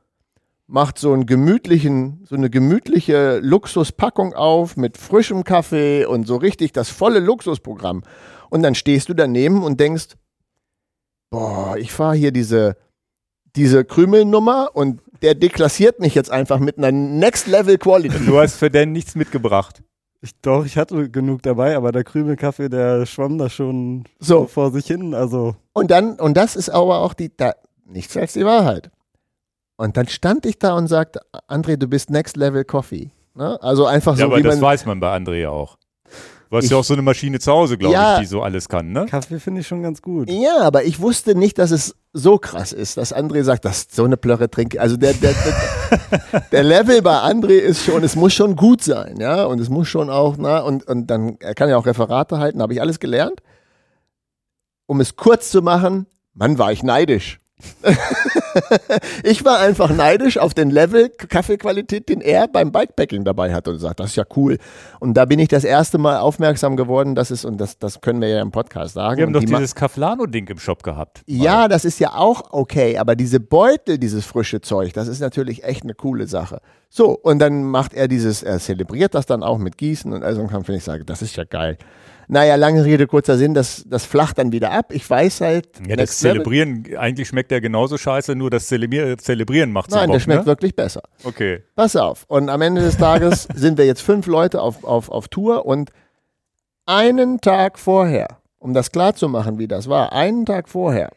macht 0.67 0.99
so 0.99 1.13
einen 1.13 1.25
gemütlichen, 1.25 2.25
so 2.25 2.35
eine 2.35 2.49
gemütliche 2.49 3.39
Luxuspackung 3.39 4.33
auf 4.33 4.75
mit 4.75 4.97
frischem 4.97 5.43
Kaffee 5.43 6.05
und 6.05 6.27
so 6.27 6.35
richtig 6.35 6.73
das 6.73 6.89
volle 6.89 7.19
Luxusprogramm. 7.19 8.03
Und 8.49 8.63
dann 8.63 8.75
stehst 8.75 9.09
du 9.09 9.13
daneben 9.13 9.63
und 9.63 9.79
denkst, 9.79 10.15
boah, 11.29 11.77
ich 11.77 11.91
fahre 11.91 12.15
hier 12.15 12.31
diese, 12.31 12.75
diese 13.55 13.85
Krümelnummer 13.85 14.71
und 14.73 15.01
der 15.21 15.35
deklassiert 15.35 15.99
mich 15.99 16.13
jetzt 16.15 16.31
einfach 16.31 16.59
mit 16.59 16.77
einer 16.77 16.91
Next 16.91 17.47
Level 17.47 17.77
Quality. 17.77 18.25
Du 18.25 18.37
hast 18.37 18.57
für 18.57 18.69
den 18.69 18.91
nichts 18.91 19.15
mitgebracht. 19.15 19.81
Ich, 20.21 20.31
doch, 20.41 20.65
ich 20.65 20.77
hatte 20.77 21.09
genug 21.09 21.43
dabei, 21.43 21.75
aber 21.75 21.91
der 21.91 22.03
Krümelkaffee, 22.03 22.69
der 22.69 23.05
schwamm 23.05 23.37
da 23.37 23.49
schon 23.49 24.03
So. 24.19 24.45
vor 24.47 24.71
sich 24.71 24.87
hin. 24.87 25.13
Also, 25.13 25.55
Und 25.73 25.91
dann, 25.91 26.19
und 26.19 26.35
das 26.35 26.55
ist 26.55 26.69
aber 26.69 26.99
auch 26.99 27.13
die, 27.13 27.35
da, 27.35 27.53
nichts 27.85 28.17
als 28.17 28.33
die 28.33 28.43
Wahrheit. 28.45 28.91
Und 29.77 29.95
dann 29.95 30.07
stand 30.07 30.45
ich 30.45 30.57
da 30.59 30.73
und 30.73 30.87
sagte, 30.87 31.21
André, 31.47 31.77
du 31.77 31.87
bist 31.87 32.09
Next 32.09 32.35
Level 32.35 32.65
Coffee. 32.65 33.11
Ne? 33.35 33.61
Also 33.61 33.85
einfach 33.85 34.13
ja, 34.13 34.21
so, 34.21 34.25
aber 34.25 34.37
wie 34.37 34.43
das 34.43 34.55
man, 34.55 34.63
weiß 34.63 34.85
man 34.85 34.99
bei 34.99 35.15
André 35.15 35.35
ja 35.35 35.49
auch. 35.51 35.77
Du 36.49 36.55
hast 36.57 36.65
ich, 36.65 36.71
ja 36.71 36.77
auch 36.77 36.83
so 36.83 36.93
eine 36.93 37.01
Maschine 37.01 37.39
zu 37.39 37.51
Hause, 37.51 37.77
glaube 37.77 37.93
Ja. 37.93 38.15
ich, 38.15 38.21
die 38.21 38.25
so 38.25 38.41
alles 38.41 38.69
kann, 38.69 38.91
ne? 38.93 39.05
Kaffee 39.05 39.39
finde 39.39 39.61
ich 39.61 39.67
schon 39.67 39.83
ganz 39.83 40.01
gut. 40.01 40.29
Ja, 40.29 40.61
aber 40.61 40.85
ich 40.85 40.99
wusste 41.01 41.35
nicht, 41.35 41.59
dass 41.59 41.71
es 41.71 41.95
so 42.13 42.37
krass 42.37 42.71
ist, 42.71 42.95
dass 42.97 43.13
André 43.13 43.43
sagt, 43.43 43.65
dass 43.65 43.87
so 43.91 44.05
eine 44.05 44.15
Plörre 44.17 44.49
trinke. 44.49 44.79
Also 44.79 44.95
der, 44.95 45.13
der, 45.13 45.33
der, 45.33 46.41
der 46.51 46.63
Level 46.63 47.01
bei 47.01 47.17
André 47.17 47.57
ist 47.57 47.83
schon, 47.83 48.01
es 48.03 48.15
muss 48.15 48.33
schon 48.33 48.55
gut 48.55 48.81
sein, 48.81 49.17
ja, 49.19 49.43
und 49.43 49.59
es 49.59 49.69
muss 49.69 49.89
schon 49.89 50.09
auch, 50.09 50.37
na, 50.37 50.59
und, 50.59 50.87
und 50.87 51.07
dann, 51.07 51.35
er 51.41 51.53
kann 51.53 51.69
ja 51.69 51.77
auch 51.77 51.85
Referate 51.85 52.39
halten, 52.39 52.61
habe 52.61 52.73
ich 52.73 52.81
alles 52.81 52.99
gelernt. 52.99 53.41
Um 54.85 55.01
es 55.01 55.17
kurz 55.17 55.51
zu 55.51 55.61
machen, 55.61 56.07
Mann, 56.33 56.57
war 56.57 56.71
ich 56.71 56.81
neidisch. 56.81 57.41
ich 59.23 59.43
war 59.43 59.59
einfach 59.59 59.89
neidisch 59.89 60.37
auf 60.37 60.53
den 60.53 60.69
Level 60.69 61.09
Kaffeequalität, 61.09 62.07
den 62.07 62.21
er 62.21 62.47
beim 62.47 62.71
Bikepacking 62.71 63.23
dabei 63.23 63.53
hat 63.53 63.67
und 63.67 63.79
sagt, 63.79 63.99
das 63.99 64.11
ist 64.11 64.15
ja 64.15 64.25
cool. 64.35 64.59
Und 64.99 65.15
da 65.15 65.25
bin 65.25 65.39
ich 65.39 65.47
das 65.47 65.63
erste 65.63 65.97
Mal 65.97 66.19
aufmerksam 66.19 66.75
geworden, 66.75 67.15
dass 67.15 67.31
es, 67.31 67.45
und 67.45 67.57
das, 67.57 67.79
das 67.79 68.01
können 68.01 68.21
wir 68.21 68.29
ja 68.29 68.41
im 68.41 68.51
Podcast 68.51 68.93
sagen. 68.93 69.17
Wir 69.17 69.23
haben 69.23 69.29
und 69.29 69.33
doch 69.33 69.39
die 69.39 69.53
dieses 69.53 69.73
Kaflano-Ding 69.73 70.47
im 70.47 70.59
Shop 70.59 70.83
gehabt. 70.83 71.23
ja, 71.25 71.67
das 71.67 71.83
ist 71.83 71.99
ja 71.99 72.13
auch 72.13 72.51
okay, 72.51 72.97
aber 72.99 73.15
diese 73.15 73.39
Beutel, 73.39 73.97
dieses 73.97 74.25
frische 74.25 74.61
Zeug, 74.61 74.93
das 74.93 75.07
ist 75.07 75.19
natürlich 75.19 75.63
echt 75.63 75.83
eine 75.83 75.95
coole 75.95 76.27
Sache. 76.27 76.61
So, 76.89 77.17
und 77.17 77.39
dann 77.39 77.63
macht 77.63 77.93
er 77.93 78.07
dieses, 78.07 78.43
er 78.43 78.59
zelebriert 78.59 79.15
das 79.15 79.25
dann 79.25 79.41
auch 79.41 79.57
mit 79.57 79.77
Gießen 79.77 80.13
und 80.13 80.23
also 80.23 80.45
kann 80.47 80.63
ich 80.67 80.83
sage, 80.83 81.05
das 81.05 81.21
ist 81.21 81.35
ja 81.35 81.43
geil. 81.43 81.77
Naja, 82.29 82.55
lange 82.55 82.83
Rede, 82.83 83.07
kurzer 83.07 83.37
Sinn, 83.37 83.53
das, 83.53 83.85
das 83.87 84.03
flacht 84.05 84.37
dann 84.37 84.51
wieder 84.51 84.71
ab. 84.71 84.91
Ich 84.91 85.09
weiß 85.09 85.39
halt, 85.41 85.67
Ja, 85.87 85.95
das 85.95 86.09
Next 86.09 86.23
Level- 86.23 86.43
Zelebrieren, 86.43 86.97
eigentlich 86.97 87.29
schmeckt 87.29 87.51
der 87.51 87.61
genauso 87.61 87.97
scheiße, 87.97 88.35
nur 88.35 88.49
das 88.49 88.67
Zelebrieren, 88.67 89.17
Zelebrieren 89.17 89.71
macht 89.71 89.91
Nein, 89.91 90.07
Bock, 90.07 90.15
der 90.15 90.19
schmeckt 90.19 90.41
ne? 90.41 90.45
wirklich 90.45 90.75
besser. 90.75 91.03
Okay. 91.23 91.63
Pass 91.75 91.95
auf. 91.95 92.25
Und 92.27 92.49
am 92.49 92.61
Ende 92.61 92.81
des 92.81 92.97
Tages 92.97 93.47
sind 93.55 93.77
wir 93.77 93.85
jetzt 93.85 94.01
fünf 94.01 94.27
Leute 94.27 94.61
auf, 94.61 94.83
auf, 94.83 95.09
auf 95.09 95.29
Tour 95.29 95.65
und 95.65 95.91
einen 96.85 97.39
Tag 97.39 97.79
vorher, 97.79 98.27
um 98.59 98.73
das 98.73 98.91
klar 98.91 99.15
zu 99.15 99.29
machen, 99.29 99.57
wie 99.57 99.67
das 99.69 99.87
war, 99.87 100.11
einen 100.11 100.45
Tag 100.45 100.67
vorher, 100.67 101.11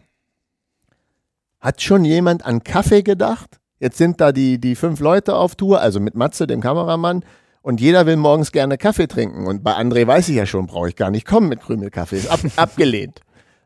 hat 1.61 1.83
schon 1.83 2.05
jemand 2.05 2.47
an 2.47 2.63
Kaffee 2.63 3.03
gedacht. 3.03 3.59
Jetzt 3.81 3.99
sind 3.99 4.21
da 4.21 4.31
die, 4.31 4.61
die 4.61 4.77
fünf 4.77 5.01
Leute 5.01 5.35
auf 5.35 5.57
Tour, 5.57 5.81
also 5.81 5.99
mit 6.01 6.15
Matze, 6.15 6.47
dem 6.47 6.61
Kameramann, 6.61 7.25
und 7.63 7.81
jeder 7.81 8.07
will 8.07 8.17
morgens 8.17 8.53
gerne 8.53 8.79
Kaffee 8.79 9.07
trinken. 9.07 9.47
Und 9.47 9.63
bei 9.63 9.73
André 9.77 10.07
weiß 10.07 10.29
ich 10.29 10.37
ja 10.37 10.47
schon, 10.47 10.67
brauche 10.67 10.89
ich 10.89 10.97
gar 10.97 11.11
nicht 11.11 11.27
kommen 11.27 11.49
mit 11.49 11.61
Krümelkaffee. 11.61 12.17
Ist 12.17 12.31
ab, 12.31 12.41
abgelehnt. 12.57 13.21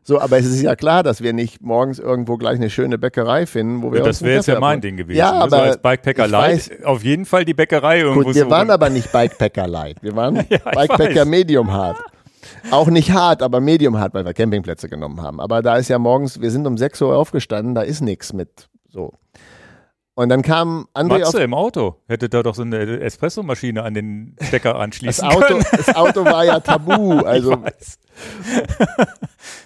So, 0.07 0.21
aber 0.21 0.37
es 0.37 0.45
ist 0.45 0.61
ja 0.61 0.75
klar, 0.75 1.01
dass 1.01 1.21
wir 1.23 1.33
nicht 1.33 1.63
morgens 1.63 1.97
irgendwo 1.97 2.37
gleich 2.37 2.57
eine 2.57 2.69
schöne 2.69 2.99
Bäckerei 2.99 3.47
finden, 3.47 3.81
wo 3.81 3.91
wir 3.91 4.01
das 4.01 4.07
uns 4.17 4.21
einen 4.21 4.27
wäre 4.27 4.37
jetzt 4.37 4.45
ja 4.47 4.59
mein. 4.59 4.79
Ding 4.79 4.97
gewesen. 4.97 5.17
Ja, 5.17 5.31
aber 5.33 5.49
so 5.49 5.55
als 5.55 5.77
Bikepacker 5.81 6.27
Light, 6.27 6.59
weiß- 6.59 6.83
auf 6.83 7.03
jeden 7.03 7.25
Fall 7.25 7.43
die 7.43 7.55
Bäckerei 7.55 8.01
irgendwo 8.01 8.21
Gut, 8.25 8.35
wir 8.35 8.43
so. 8.43 8.49
waren 8.51 8.69
aber 8.69 8.91
nicht 8.91 9.11
Bikepacker 9.11 9.65
Light. 9.67 10.03
Wir 10.03 10.15
waren 10.15 10.35
ich 10.49 10.61
Bikepacker. 10.63 11.25
Medium 11.25 11.71
Hard. 11.71 11.97
Auch 12.69 12.87
nicht 12.89 13.11
hart, 13.11 13.41
aber 13.41 13.59
Medium 13.59 13.97
Hard, 13.97 14.13
weil 14.13 14.25
wir 14.25 14.33
Campingplätze 14.35 14.87
genommen 14.89 15.21
haben. 15.23 15.39
Aber 15.39 15.63
da 15.63 15.77
ist 15.77 15.87
ja 15.89 15.97
morgens, 15.97 16.39
wir 16.39 16.51
sind 16.51 16.67
um 16.67 16.77
6 16.77 17.01
Uhr 17.01 17.15
aufgestanden, 17.17 17.73
da 17.73 17.81
ist 17.81 18.01
nichts 18.01 18.31
mit 18.33 18.67
so. 18.89 19.11
Und 20.17 20.29
dann 20.29 20.41
kam 20.41 20.87
André 20.93 21.23
auf 21.23 21.33
Matze 21.33 21.43
im 21.43 21.53
Auto. 21.53 21.97
Hätte 22.07 22.29
da 22.29 22.41
doch 22.41 22.55
so 22.55 22.61
eine 22.61 23.01
Espressomaschine 23.01 23.83
an 23.83 23.93
den 23.93 24.35
Stecker 24.41 24.73
das 24.73 24.81
anschließen 24.81 25.27
Auto, 25.27 25.41
können. 25.41 25.65
das 25.75 25.93
Auto 25.93 26.23
war 26.23 26.45
ja 26.45 26.59
tabu. 26.61 27.19
Also, 27.19 27.51
Ich 27.53 27.61
weiß. 27.61 27.99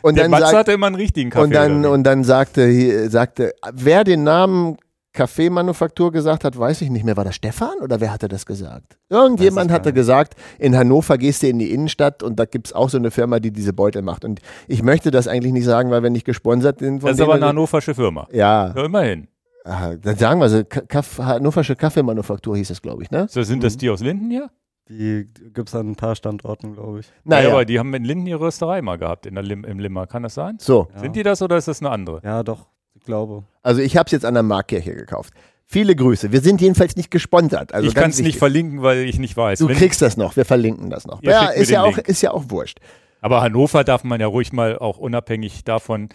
und 0.02 0.16
Der 0.16 0.24
dann, 0.24 0.32
Matze 0.32 0.45
sagt, 0.45 0.58
hatte 0.58 0.72
immer 0.72 0.88
einen 0.88 0.95
richtigen 0.95 1.30
Kaffee. 1.30 1.43
und 1.45 1.54
dann, 1.54 1.86
und 1.86 2.04
dann 2.04 2.24
sagte, 2.24 3.10
sagte, 3.10 3.54
wer 3.74 4.04
den 4.04 4.24
Namen 4.24 4.78
Kaffeemanufaktur 5.14 6.12
gesagt 6.12 6.43
hat, 6.43 6.58
weiß 6.58 6.82
ich 6.82 6.89
nicht 6.89 7.04
mehr. 7.04 7.18
War 7.18 7.26
das 7.26 7.36
Stefan 7.36 7.80
oder 7.82 8.00
wer 8.00 8.12
hatte 8.14 8.28
das 8.28 8.45
gesagt? 8.45 8.97
Irgendjemand 9.10 9.72
hatte 9.72 9.91
gesagt, 9.91 10.36
in 10.60 10.78
Hannover 10.78 11.18
gehst 11.18 11.43
du 11.43 11.47
in 11.47 11.60
die 11.60 11.72
Innenstadt 11.74 12.22
und 12.24 12.39
da 12.39 12.45
gibt 12.45 12.68
es 12.68 12.74
auch 12.74 12.89
so 12.89 12.97
eine 12.97 13.12
Firma, 13.12 13.39
die 13.39 13.52
diese 13.52 13.74
Beutel 13.74 14.02
macht. 14.02 14.24
Und 14.24 14.39
ich 14.68 14.84
möchte 14.84 15.10
das 15.12 15.28
eigentlich 15.28 15.52
nicht 15.54 15.66
sagen, 15.66 15.89
weil 15.91 16.04
wir 16.04 16.10
nicht 16.10 16.26
gesponsert 16.26 16.80
sind. 16.80 17.02
Von 17.02 17.10
das 17.10 17.18
ist 17.18 17.24
aber 17.24 17.36
eine 17.36 17.47
hannoversche 17.47 17.95
Firma. 17.95 18.28
ja, 18.32 18.74
Ja, 18.76 18.86
immerhin. 18.86 19.28
Dann 19.64 20.18
sagen 20.18 20.39
wir 20.39 20.49
so, 20.49 20.64
Ka- 20.64 20.82
Kaff, 20.82 21.18
Hannoversche 21.20 21.76
Kaffeemanufaktur 21.76 22.55
hieß 22.57 22.70
es, 22.70 22.82
glaube 22.82 23.03
ich, 23.03 23.12
ne? 23.12 23.28
So, 23.30 23.43
sind 23.43 23.64
das 23.64 23.78
die 23.78 23.89
aus 23.89 23.99
Linden 24.01 24.30
hier? 24.32 24.49
Die 24.89 25.30
gibt 25.53 25.70
es 25.70 25.76
an 25.76 25.91
ein 25.91 25.95
paar 25.95 26.16
Standorten, 26.16 26.74
glaube 26.74 27.01
ich. 27.01 27.07
Naja, 27.24 27.43
Naja, 27.43 27.53
aber 27.53 27.66
die 27.66 27.78
haben 27.78 27.93
in 27.93 28.03
Linden 28.05 28.26
ihre 28.26 28.39
Rösterei 28.41 28.82
mal 28.82 28.97
gehabt, 28.97 29.26
in 29.28 29.36
der 29.36 29.43
Lim, 29.43 29.64
im 29.64 29.78
Limmer. 29.80 30.07
Kann 30.07 30.24
das 30.24 30.34
sein? 30.34 30.57
so. 30.60 30.88
Ja. 30.95 31.01
Sind 31.01 31.16
die 31.16 31.22
das 31.24 31.41
oder 31.43 31.57
ist 31.57 31.68
das 31.68 31.80
eine 31.82 31.91
andere? 31.91 32.22
Ja, 32.24 32.41
doch, 32.41 32.68
ich 32.95 33.03
glaube. 33.03 33.43
Also 33.62 33.82
ich 33.82 33.97
habe 33.97 34.07
es 34.07 34.12
jetzt 34.14 34.26
an 34.26 34.34
der 34.34 34.41
Markkirche 34.43 34.95
gekauft. 34.95 35.34
Viele 35.68 35.95
Grüße. 35.95 36.32
Wir 36.32 36.41
sind 36.41 36.60
jedenfalls 36.62 36.95
nicht 36.95 37.12
gesponsert. 37.12 37.72
Also 37.76 37.88
ich 37.88 37.93
kann 37.93 38.10
es 38.10 38.20
nicht 38.20 38.39
verlinken, 38.39 38.82
weil 38.82 39.01
ich 39.01 39.20
nicht 39.20 39.38
weiß. 39.38 39.60
Du 39.60 39.68
Wenn- 39.68 39.76
kriegst 39.78 40.01
das 40.01 40.18
noch. 40.18 40.36
Wir 40.36 40.45
verlinken 40.45 40.89
das 40.89 41.05
noch. 41.05 41.22
Ja, 41.22 41.49
ist 41.49 41.70
ja, 41.70 41.84
auch, 41.84 41.95
Link. 41.97 42.07
ist 42.07 42.24
ja 42.24 42.32
auch 42.32 42.45
wurscht. 42.47 42.80
aber 43.22 43.41
Hannover 43.41 43.84
darf 43.84 44.03
man 44.03 44.20
ja 44.20 44.26
ruhig 44.26 44.51
mal 44.53 44.80
auch 44.80 44.97
unabhängig 44.97 45.64
davon. 45.66 46.10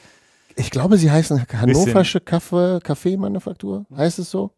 Ich 0.56 0.70
glaube, 0.70 0.96
sie 0.96 1.10
heißen 1.10 1.44
Hannoversche 1.60 2.20
Kaffee, 2.20 2.78
Kaffeemanufaktur. 2.82 3.86
Heißt 3.96 4.18
es 4.18 4.30
so? 4.30 4.50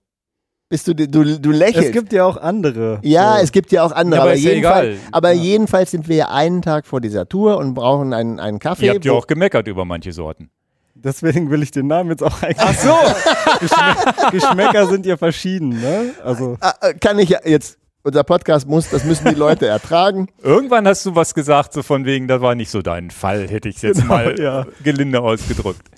Bist 0.69 0.89
du, 0.89 0.95
du, 0.95 1.07
du 1.39 1.51
lächelst. 1.53 1.89
Es 1.89 1.93
gibt 1.93 2.13
ja 2.13 2.25
auch 2.25 2.37
andere. 2.37 2.99
ja, 3.03 3.37
so. 3.37 3.45
es 3.45 3.53
gibt 3.53 3.71
ja 3.71 3.85
auch 3.85 3.93
andere. 3.93 4.17
Ja, 4.19 4.23
aber 4.23 4.31
aber 4.31 4.35
ist 4.35 4.45
ja 4.45 4.51
jedenfalls, 4.51 4.87
egal. 4.99 5.09
aber 5.13 5.31
Ja. 5.33 5.43
jedenfalls 5.43 5.91
sind 5.93 6.09
wir 6.09 6.17
ja 6.17 6.29
einen 6.31 6.61
Tag 6.63 6.87
vor 6.87 7.01
dieser 7.01 7.29
Tour 7.29 7.59
und 7.59 7.75
brauchen 7.75 8.13
einen, 8.13 8.41
einen 8.41 8.59
Kaffee. 8.59 8.87
Ihr 8.87 8.95
habt 8.95 9.05
ja 9.05 9.13
auch 9.13 9.29
gemeckert 9.29 9.69
über 9.69 9.85
manche 9.85 10.13
Sorten. 10.13 10.51
Deswegen 10.97 11.51
will 11.51 11.63
ich 11.63 11.71
den 11.71 11.87
Namen 11.87 12.11
jetzt 12.11 12.23
auch 12.23 12.43
eigentlich. 12.43 12.57
Ach 12.59 12.75
so! 12.75 12.95
Geschmäcker, 13.61 14.31
Geschmäcker 14.33 14.87
sind 14.89 15.07
ja 15.07 15.17
verschieden, 15.17 15.69
ne? 15.81 16.11
Also, 16.25 16.57
Ah, 16.61 16.73
äh, 16.81 16.95
kann 16.95 17.19
ich 17.19 17.29
ja 17.29 17.39
jetzt. 17.45 17.79
Unser 18.07 18.23
Podcast 18.23 18.69
muss, 18.69 18.89
das 18.89 19.03
müssen 19.03 19.29
die 19.29 19.35
Leute 19.35 19.67
ertragen. 19.77 20.29
Irgendwann 20.41 20.87
hast 20.87 21.05
du 21.07 21.17
was 21.17 21.35
gesagt, 21.35 21.73
so 21.73 21.83
von 21.83 22.05
wegen, 22.05 22.29
das 22.29 22.41
war 22.41 22.55
nicht 22.55 22.71
so 22.71 22.81
dein 22.81 23.11
Fall, 23.11 23.49
hätte 23.49 23.69
ich 23.69 23.83
jetzt 23.83 23.97
Genau, 24.03 24.15
mal 24.15 24.39
ja. 24.39 24.65
gelinde 24.85 25.21
ausgedrückt. 25.21 25.89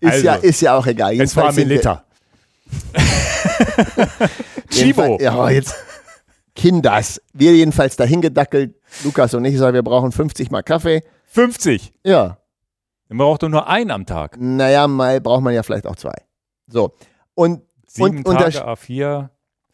Ist, 0.00 0.10
Also, 0.12 0.24
ja, 0.26 0.34
ist 0.34 0.60
ja 0.60 0.76
auch 0.76 0.86
egal. 0.88 1.12
es 1.20 1.36
war 1.36 1.52
Jedenfalls 1.52 1.54
sind 1.54 1.68
wir- 1.68 1.76
Milita. 1.76 2.04
Chibo. 4.70 5.18
Ja, 5.20 5.50
jetzt. 5.50 5.76
Kinders. 6.56 7.22
Wir 7.32 7.52
jedenfalls 7.54 7.94
dahin 7.94 8.20
gedackelt. 8.20 8.74
Lukas 9.04 9.32
und 9.34 9.44
ich 9.44 9.56
sagen, 9.56 9.74
wir 9.74 9.82
brauchen 9.84 10.10
50 10.10 10.50
mal 10.50 10.62
Kaffee. 10.62 11.04
50. 11.26 11.92
Ja. 12.04 12.38
Man 13.08 13.18
braucht 13.18 13.44
doch 13.44 13.48
nur 13.48 13.68
einen 13.68 13.92
am 13.92 14.04
Tag. 14.04 14.36
Naja, 14.40 14.88
mal 14.88 15.20
braucht 15.20 15.42
man 15.42 15.54
ja 15.54 15.62
vielleicht 15.62 15.86
auch 15.86 15.96
zwei. 15.96 16.14
So. 16.66 16.92
Und 17.34 17.62
Sieben 17.86 18.24
Und- 18.24 18.36
Tage 18.36 18.50
das- 18.52 18.62
A4, 18.62 19.28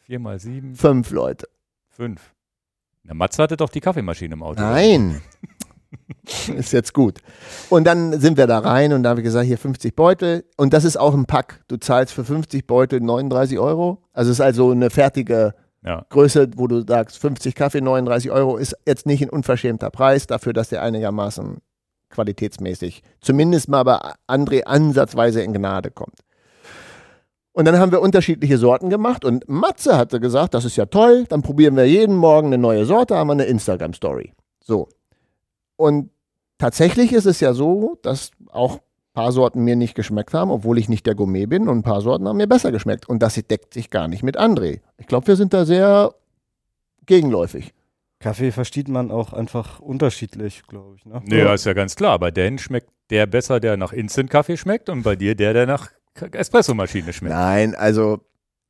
vier 0.04 0.18
mal 0.18 0.38
sieben, 0.38 0.74
fünf 0.74 1.10
Leute. 1.12 1.48
Fünf. 1.98 2.32
Der 3.02 3.14
Matze 3.14 3.42
hatte 3.42 3.56
doch 3.56 3.70
die 3.70 3.80
Kaffeemaschine 3.80 4.34
im 4.34 4.42
Auto. 4.42 4.60
Nein. 4.60 5.20
ist 6.56 6.72
jetzt 6.72 6.94
gut. 6.94 7.18
Und 7.70 7.84
dann 7.84 8.20
sind 8.20 8.36
wir 8.36 8.46
da 8.46 8.60
rein 8.60 8.92
und 8.92 9.02
da 9.02 9.10
habe 9.10 9.20
ich 9.20 9.24
gesagt, 9.24 9.46
hier 9.46 9.58
50 9.58 9.96
Beutel. 9.96 10.44
Und 10.56 10.72
das 10.72 10.84
ist 10.84 10.96
auch 10.96 11.14
ein 11.14 11.26
Pack. 11.26 11.64
Du 11.66 11.76
zahlst 11.76 12.14
für 12.14 12.24
50 12.24 12.66
Beutel 12.66 13.00
39 13.00 13.58
Euro. 13.58 14.04
Also 14.12 14.30
ist 14.30 14.40
also 14.40 14.70
eine 14.70 14.90
fertige 14.90 15.54
Ja. 15.84 16.04
Größe, 16.10 16.50
wo 16.56 16.68
du 16.68 16.84
sagst, 16.86 17.18
50 17.18 17.54
Kaffee, 17.56 17.80
39 17.80 18.30
Euro, 18.30 18.58
ist 18.58 18.76
jetzt 18.86 19.06
nicht 19.06 19.22
ein 19.22 19.30
unverschämter 19.30 19.90
Preis 19.90 20.26
dafür, 20.28 20.52
dass 20.52 20.68
der 20.68 20.82
einigermaßen 20.82 21.58
qualitätsmäßig, 22.10 23.02
zumindest 23.20 23.68
mal 23.68 23.82
bei 23.82 23.98
André 24.28 24.62
ansatzweise 24.64 25.42
in 25.42 25.52
Gnade 25.52 25.90
kommt. 25.90 26.20
Und 27.58 27.64
dann 27.64 27.80
haben 27.80 27.90
wir 27.90 28.00
unterschiedliche 28.00 28.56
Sorten 28.56 28.88
gemacht 28.88 29.24
und 29.24 29.48
Matze 29.48 29.98
hatte 29.98 30.20
gesagt, 30.20 30.54
das 30.54 30.64
ist 30.64 30.76
ja 30.76 30.86
toll, 30.86 31.24
dann 31.28 31.42
probieren 31.42 31.74
wir 31.74 31.86
jeden 31.86 32.14
Morgen 32.14 32.46
eine 32.46 32.58
neue 32.58 32.84
Sorte, 32.84 33.16
haben 33.16 33.26
wir 33.26 33.32
eine 33.32 33.46
Instagram-Story. 33.46 34.32
So. 34.62 34.88
Und 35.74 36.10
tatsächlich 36.58 37.12
ist 37.12 37.26
es 37.26 37.40
ja 37.40 37.54
so, 37.54 37.98
dass 38.02 38.30
auch 38.52 38.74
ein 38.74 38.80
paar 39.12 39.32
Sorten 39.32 39.64
mir 39.64 39.74
nicht 39.74 39.96
geschmeckt 39.96 40.34
haben, 40.34 40.52
obwohl 40.52 40.78
ich 40.78 40.88
nicht 40.88 41.04
der 41.04 41.16
Gourmet 41.16 41.46
bin 41.46 41.68
und 41.68 41.78
ein 41.78 41.82
paar 41.82 42.00
Sorten 42.00 42.28
haben 42.28 42.36
mir 42.36 42.46
besser 42.46 42.70
geschmeckt. 42.70 43.08
Und 43.08 43.24
das 43.24 43.34
deckt 43.34 43.74
sich 43.74 43.90
gar 43.90 44.06
nicht 44.06 44.22
mit 44.22 44.38
André. 44.38 44.78
Ich 44.96 45.08
glaube, 45.08 45.26
wir 45.26 45.34
sind 45.34 45.52
da 45.52 45.64
sehr 45.64 46.14
gegenläufig. 47.06 47.74
Kaffee 48.20 48.52
versteht 48.52 48.86
man 48.86 49.10
auch 49.10 49.32
einfach 49.32 49.80
unterschiedlich, 49.80 50.62
glaube 50.68 50.94
ich. 50.94 51.06
Ne? 51.06 51.20
Nee, 51.24 51.38
ja, 51.40 51.54
ist 51.54 51.66
ja 51.66 51.72
ganz 51.72 51.96
klar. 51.96 52.20
Bei 52.20 52.30
Dan 52.30 52.58
schmeckt 52.58 52.90
der 53.10 53.26
besser, 53.26 53.58
der 53.58 53.76
nach 53.76 53.92
Instant-Kaffee 53.92 54.56
schmeckt 54.56 54.88
und 54.88 55.02
bei 55.02 55.16
dir 55.16 55.34
der, 55.34 55.54
der 55.54 55.66
nach 55.66 55.90
Espressomaschine 56.22 57.12
schmeckt. 57.12 57.34
Nein, 57.34 57.74
also 57.74 58.20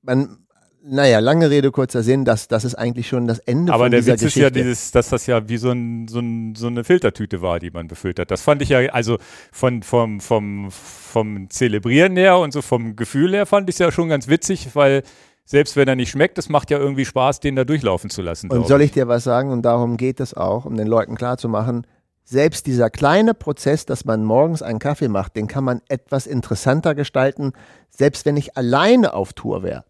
man, 0.02 0.38
naja, 0.82 1.18
lange 1.18 1.50
Rede, 1.50 1.70
kurzer 1.70 2.02
Sinn, 2.02 2.24
das, 2.24 2.48
das 2.48 2.64
ist 2.64 2.74
eigentlich 2.74 3.08
schon 3.08 3.26
das 3.26 3.38
Ende 3.40 3.72
Aber 3.72 3.84
von 3.84 3.90
der 3.90 4.00
dieser 4.00 4.14
Witz 4.14 4.22
ist 4.22 4.34
Geschichte. 4.34 4.58
ja 4.58 4.64
dieses, 4.64 4.90
dass 4.90 5.08
das 5.10 5.26
ja 5.26 5.48
wie 5.48 5.56
so, 5.56 5.70
ein, 5.70 6.08
so, 6.08 6.20
ein, 6.20 6.54
so 6.54 6.66
eine 6.66 6.84
Filtertüte 6.84 7.42
war, 7.42 7.58
die 7.58 7.70
man 7.70 7.88
befüllt 7.88 8.18
hat. 8.18 8.30
Das 8.30 8.42
fand 8.42 8.62
ich 8.62 8.70
ja, 8.70 8.80
also 8.90 9.18
von, 9.52 9.82
vom, 9.82 10.20
vom, 10.20 10.70
vom 10.70 11.50
Zelebrieren 11.50 12.16
her 12.16 12.38
und 12.38 12.52
so 12.52 12.62
vom 12.62 12.96
Gefühl 12.96 13.34
her 13.34 13.46
fand 13.46 13.68
ich 13.68 13.74
es 13.74 13.78
ja 13.80 13.92
schon 13.92 14.08
ganz 14.08 14.28
witzig, 14.28 14.68
weil 14.74 15.02
selbst 15.44 15.76
wenn 15.76 15.88
er 15.88 15.96
nicht 15.96 16.10
schmeckt, 16.10 16.38
es 16.38 16.48
macht 16.48 16.70
ja 16.70 16.78
irgendwie 16.78 17.06
Spaß, 17.06 17.40
den 17.40 17.56
da 17.56 17.64
durchlaufen 17.64 18.10
zu 18.10 18.22
lassen. 18.22 18.50
Und 18.50 18.66
soll 18.66 18.82
ich 18.82 18.92
dir 18.92 19.08
was 19.08 19.24
sagen? 19.24 19.50
Und 19.50 19.62
darum 19.62 19.96
geht 19.96 20.20
es 20.20 20.34
auch, 20.34 20.64
um 20.66 20.76
den 20.76 20.86
Leuten 20.86 21.16
klarzumachen, 21.16 21.86
selbst 22.28 22.66
dieser 22.66 22.90
kleine 22.90 23.32
Prozess, 23.32 23.86
dass 23.86 24.04
man 24.04 24.22
morgens 24.22 24.60
einen 24.60 24.78
Kaffee 24.78 25.08
macht, 25.08 25.34
den 25.34 25.46
kann 25.46 25.64
man 25.64 25.80
etwas 25.88 26.26
interessanter 26.26 26.94
gestalten, 26.94 27.52
selbst 27.88 28.26
wenn 28.26 28.36
ich 28.36 28.54
alleine 28.54 29.14
auf 29.14 29.32
Tour 29.32 29.62
wäre. 29.62 29.84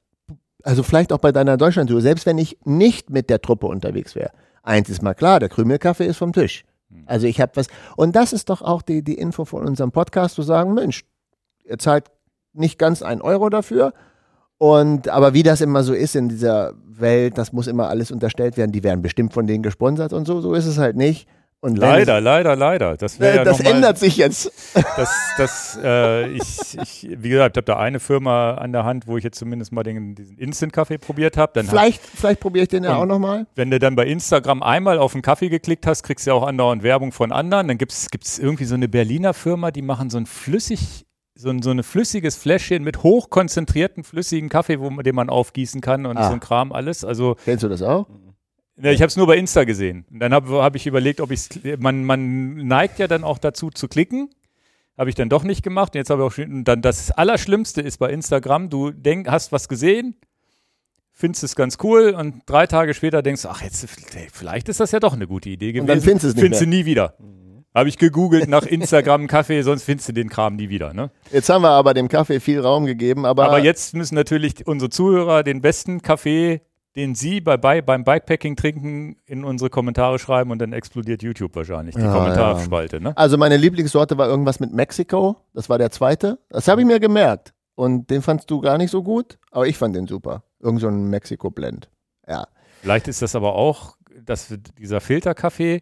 Also 0.62 0.84
vielleicht 0.84 1.12
auch 1.12 1.18
bei 1.18 1.32
deiner 1.32 1.57
Deutschlandtour, 1.57 2.01
selbst 2.01 2.26
wenn 2.26 2.39
ich 2.39 2.59
nicht 2.64 3.11
mit 3.11 3.28
der 3.28 3.41
Truppe 3.41 3.66
unterwegs 3.66 4.14
wäre. 4.14 4.30
Eins 4.62 4.89
ist 4.89 5.03
mal 5.03 5.14
klar, 5.14 5.41
der 5.41 5.49
Krümelkaffee 5.49 6.07
ist 6.07 6.18
vom 6.18 6.32
Tisch. 6.32 6.64
Also 7.07 7.26
ich 7.26 7.41
habe 7.41 7.53
was. 7.57 7.66
Und 7.97 8.14
das 8.14 8.32
ist 8.32 8.51
doch 8.51 8.62
auch 8.62 8.82
die, 8.82 9.03
die 9.03 9.14
Info 9.14 9.45
von 9.45 9.66
unserem 9.66 9.91
Podcast, 9.91 10.36
zu 10.36 10.43
sagen, 10.43 10.74
Mensch, 10.74 11.05
ihr 11.64 11.78
zahlt 11.78 12.07
nicht 12.53 12.78
ganz 12.78 13.03
ein 13.03 13.20
Euro 13.20 13.49
dafür. 13.51 13.95
Und 14.59 15.09
aber 15.09 15.34
wie 15.34 15.43
das 15.43 15.61
immer 15.61 15.82
so 15.82 15.93
ist 15.93 16.14
in 16.14 16.28
dieser 16.28 16.74
Welt, 16.86 17.36
das 17.36 17.53
muss 17.53 17.66
immer 17.66 17.89
alles 17.89 18.11
unterstellt 18.11 18.57
werden. 18.57 18.72
Die 18.72 18.84
werden 18.84 19.03
bestimmt 19.03 19.32
von 19.32 19.47
denen 19.47 19.62
gesponsert 19.62 20.12
und 20.12 20.26
so. 20.26 20.41
So 20.41 20.55
ist 20.55 20.66
es 20.66 20.78
halt 20.78 20.97
nicht. 20.97 21.28
Und 21.61 21.76
Leider, 21.76 22.20
leider, 22.20 22.54
leider. 22.54 22.96
Das, 22.96 23.18
äh, 23.18 23.34
ja 23.36 23.44
das 23.44 23.61
mal- 23.62 23.70
ändert 23.72 23.98
sich 23.98 24.16
jetzt. 24.16 24.52
Das, 24.96 25.11
das, 25.36 25.78
äh, 25.82 26.28
ich, 26.28 26.78
ich, 26.80 27.09
wie 27.20 27.28
gesagt, 27.30 27.56
habe 27.56 27.64
da 27.64 27.76
eine 27.78 27.98
Firma 28.00 28.54
an 28.54 28.72
der 28.72 28.84
Hand, 28.84 29.06
wo 29.09 29.16
ich 29.16 29.24
jetzt 29.24 29.38
zumindest 29.38 29.72
mal 29.72 29.82
den, 29.82 30.14
diesen 30.14 30.38
Instant-Kaffee 30.38 30.98
probiert 30.98 31.36
habe. 31.36 31.52
Dann 31.54 31.66
hab, 31.66 31.70
Vielleicht, 31.72 32.00
vielleicht 32.02 32.40
probiere 32.40 32.62
ich 32.64 32.68
den 32.68 32.84
ja 32.84 32.94
auch 32.96 33.06
nochmal. 33.06 33.46
wenn 33.56 33.70
du 33.72 33.78
dann 33.80 33.96
bei 33.96 34.06
Instagram 34.06 34.62
einmal 34.62 34.98
auf 34.98 35.12
den 35.12 35.22
Kaffee 35.22 35.48
geklickt 35.48 35.84
hast, 35.86 36.04
kriegst 36.04 36.26
du 36.26 36.30
ja 36.30 36.34
auch 36.34 36.46
andauernd 36.46 36.82
Werbung 36.84 37.11
von 37.12 37.32
anderen. 37.32 37.66
Dann 37.68 37.78
gibt 37.78 37.92
es 37.92 38.38
irgendwie 38.38 38.64
so 38.64 38.74
eine 38.76 38.88
Berliner 38.88 39.34
Firma, 39.34 39.70
die 39.72 39.82
machen 39.82 40.11
so 40.11 40.18
ein 40.18 40.26
flüssig, 40.26 41.06
so 41.34 41.50
ein, 41.50 41.62
so 41.62 41.70
ein 41.70 41.82
flüssiges 41.82 42.36
Fläschchen 42.36 42.84
mit 42.84 43.02
hochkonzentrierten 43.02 44.04
flüssigen 44.04 44.48
Kaffee, 44.48 44.78
wo 44.80 44.90
man, 44.90 45.04
den 45.04 45.14
man 45.16 45.28
aufgießen 45.28 45.80
kann 45.80 46.06
und 46.06 46.16
Ah. 46.18 46.28
so 46.28 46.34
ein 46.34 46.40
Kram 46.40 46.70
alles. 46.72 47.04
Also 47.04 47.36
Kennst 47.44 47.64
du 47.64 47.68
das 47.68 47.82
auch? 47.82 48.06
Ja, 48.81 48.91
ich 48.93 49.01
habe 49.01 49.09
es 49.09 49.16
nur 49.16 49.26
bei 49.26 49.37
Insta 49.37 49.64
gesehen. 49.64 50.05
Und 50.11 50.20
dann 50.20 50.33
habe 50.33 50.62
hab 50.62 50.76
ich 50.76 50.87
überlegt, 50.87 51.20
ob 51.20 51.31
ich 51.31 51.49
man 51.79 52.05
man 52.05 52.57
neigt 52.66 52.99
ja 52.99 53.09
dann 53.09 53.24
auch 53.24 53.39
dazu 53.39 53.70
zu 53.70 53.89
klicken. 53.89 54.31
Habe 54.97 55.11
ich 55.11 55.16
dann 55.16 55.29
doch 55.29 55.45
nicht 55.45 55.62
gemacht. 55.62 55.95
Und 55.95 55.99
jetzt 55.99 56.11
habe 56.11 56.22
ich 56.22 56.26
auch 56.26 56.33
schon, 56.33 56.53
und 56.53 56.64
dann 56.64 56.83
das 56.83 57.11
Allerschlimmste 57.11 57.81
ist 57.81 57.99
bei 57.99 58.11
Instagram, 58.11 58.68
du 58.68 58.91
denk, 58.91 59.29
hast 59.29 59.53
was 59.53 59.68
gesehen, 59.68 60.16
findest 61.12 61.45
es 61.45 61.57
ganz 61.57 61.79
cool 61.83 62.14
und 62.16 62.43
drei 62.47 62.66
Tage 62.66 62.95
später 62.95 63.22
denkst 63.22 63.43
du, 63.43 63.49
ach 63.49 63.62
jetzt 63.62 63.87
vielleicht 64.33 64.68
ist 64.68 64.81
das 64.81 64.93
ja 64.93 65.01
doch 65.01 65.12
eine 65.12 65.26
gute 65.26 65.51
Idee 65.51 65.72
gewesen. 65.72 65.83
Und 65.83 65.89
dann 65.89 66.01
findest 66.01 66.24
du 66.24 66.29
es 66.29 66.35
nicht 66.35 66.43
Findest 66.43 66.62
du 66.62 66.66
nie 66.66 66.85
wieder. 66.85 67.14
Habe 67.74 67.89
ich 67.89 67.99
gegoogelt 67.99 68.49
nach 68.49 68.64
Instagram 68.64 69.26
Kaffee, 69.26 69.62
sonst 69.62 69.83
findest 69.83 70.09
du 70.09 70.12
den 70.12 70.29
Kram 70.29 70.57
nie 70.57 70.68
wieder. 70.68 70.95
Ne? 70.95 71.11
Jetzt 71.33 71.49
haben 71.49 71.62
wir 71.62 71.70
aber 71.70 71.95
dem 71.95 72.09
Kaffee 72.09 72.41
viel 72.41 72.61
Raum 72.61 72.87
gegeben, 72.87 73.24
aber, 73.24 73.47
Aber 73.47 73.59
jetzt 73.59 73.95
müssen 73.95 74.14
natürlich 74.14 74.66
unsere 74.66 74.91
Zuhörer 74.91 75.43
den 75.43 75.61
besten 75.61 76.03
Kaffee, 76.03 76.61
den 76.99 77.14
sie 77.14 77.40
bei, 77.40 77.57
bei, 77.57 77.80
beim 77.80 78.03
Bikepacking 78.03 78.57
trinken, 78.57 79.16
in 79.24 79.44
unsere 79.44 79.70
Kommentare 79.70 80.18
schreiben 80.18 80.51
und 80.51 80.59
dann 80.59 80.72
explodiert 80.72 81.22
YouTube 81.22 81.55
wahrscheinlich, 81.55 81.94
die 81.94 82.01
Ja, 82.01 82.12
Kommentarspalte. 82.12 83.01
Ne? 83.01 83.16
Also 83.16 83.38
meine 83.38 83.57
Lieblingssorte 83.57 84.18
war 84.18 84.26
irgendwas 84.28 84.59
mit 84.59 84.72
Mexiko. 84.72 85.36
Das 85.55 85.68
war 85.68 85.78
der 85.78 85.92
zweite. 85.92 86.40
Das 86.49 86.66
habe 86.66 86.80
ich 86.80 86.86
mir 86.88 86.99
gemerkt. 86.99 87.55
Und 87.76 88.11
den 88.11 88.20
fandst 88.20 88.51
du 88.51 88.61
gar 88.61 88.78
nicht 88.78 88.90
so 88.90 89.05
gut, 89.05 89.38
aber 89.53 89.68
ich 89.68 89.78
fand 89.78 89.94
den 89.94 90.09
super. 90.09 90.42
Irgend 90.59 90.80
so 90.80 90.88
ein 90.88 91.09
Mexiko-Blend. 91.09 91.88
Ja. 92.26 92.49
Vielleicht 92.82 93.07
ist 93.07 93.22
das 93.22 93.36
aber 93.36 93.55
auch, 93.55 93.96
dass 94.24 94.53
dieser 94.76 95.01
Filterkaffee, 95.01 95.80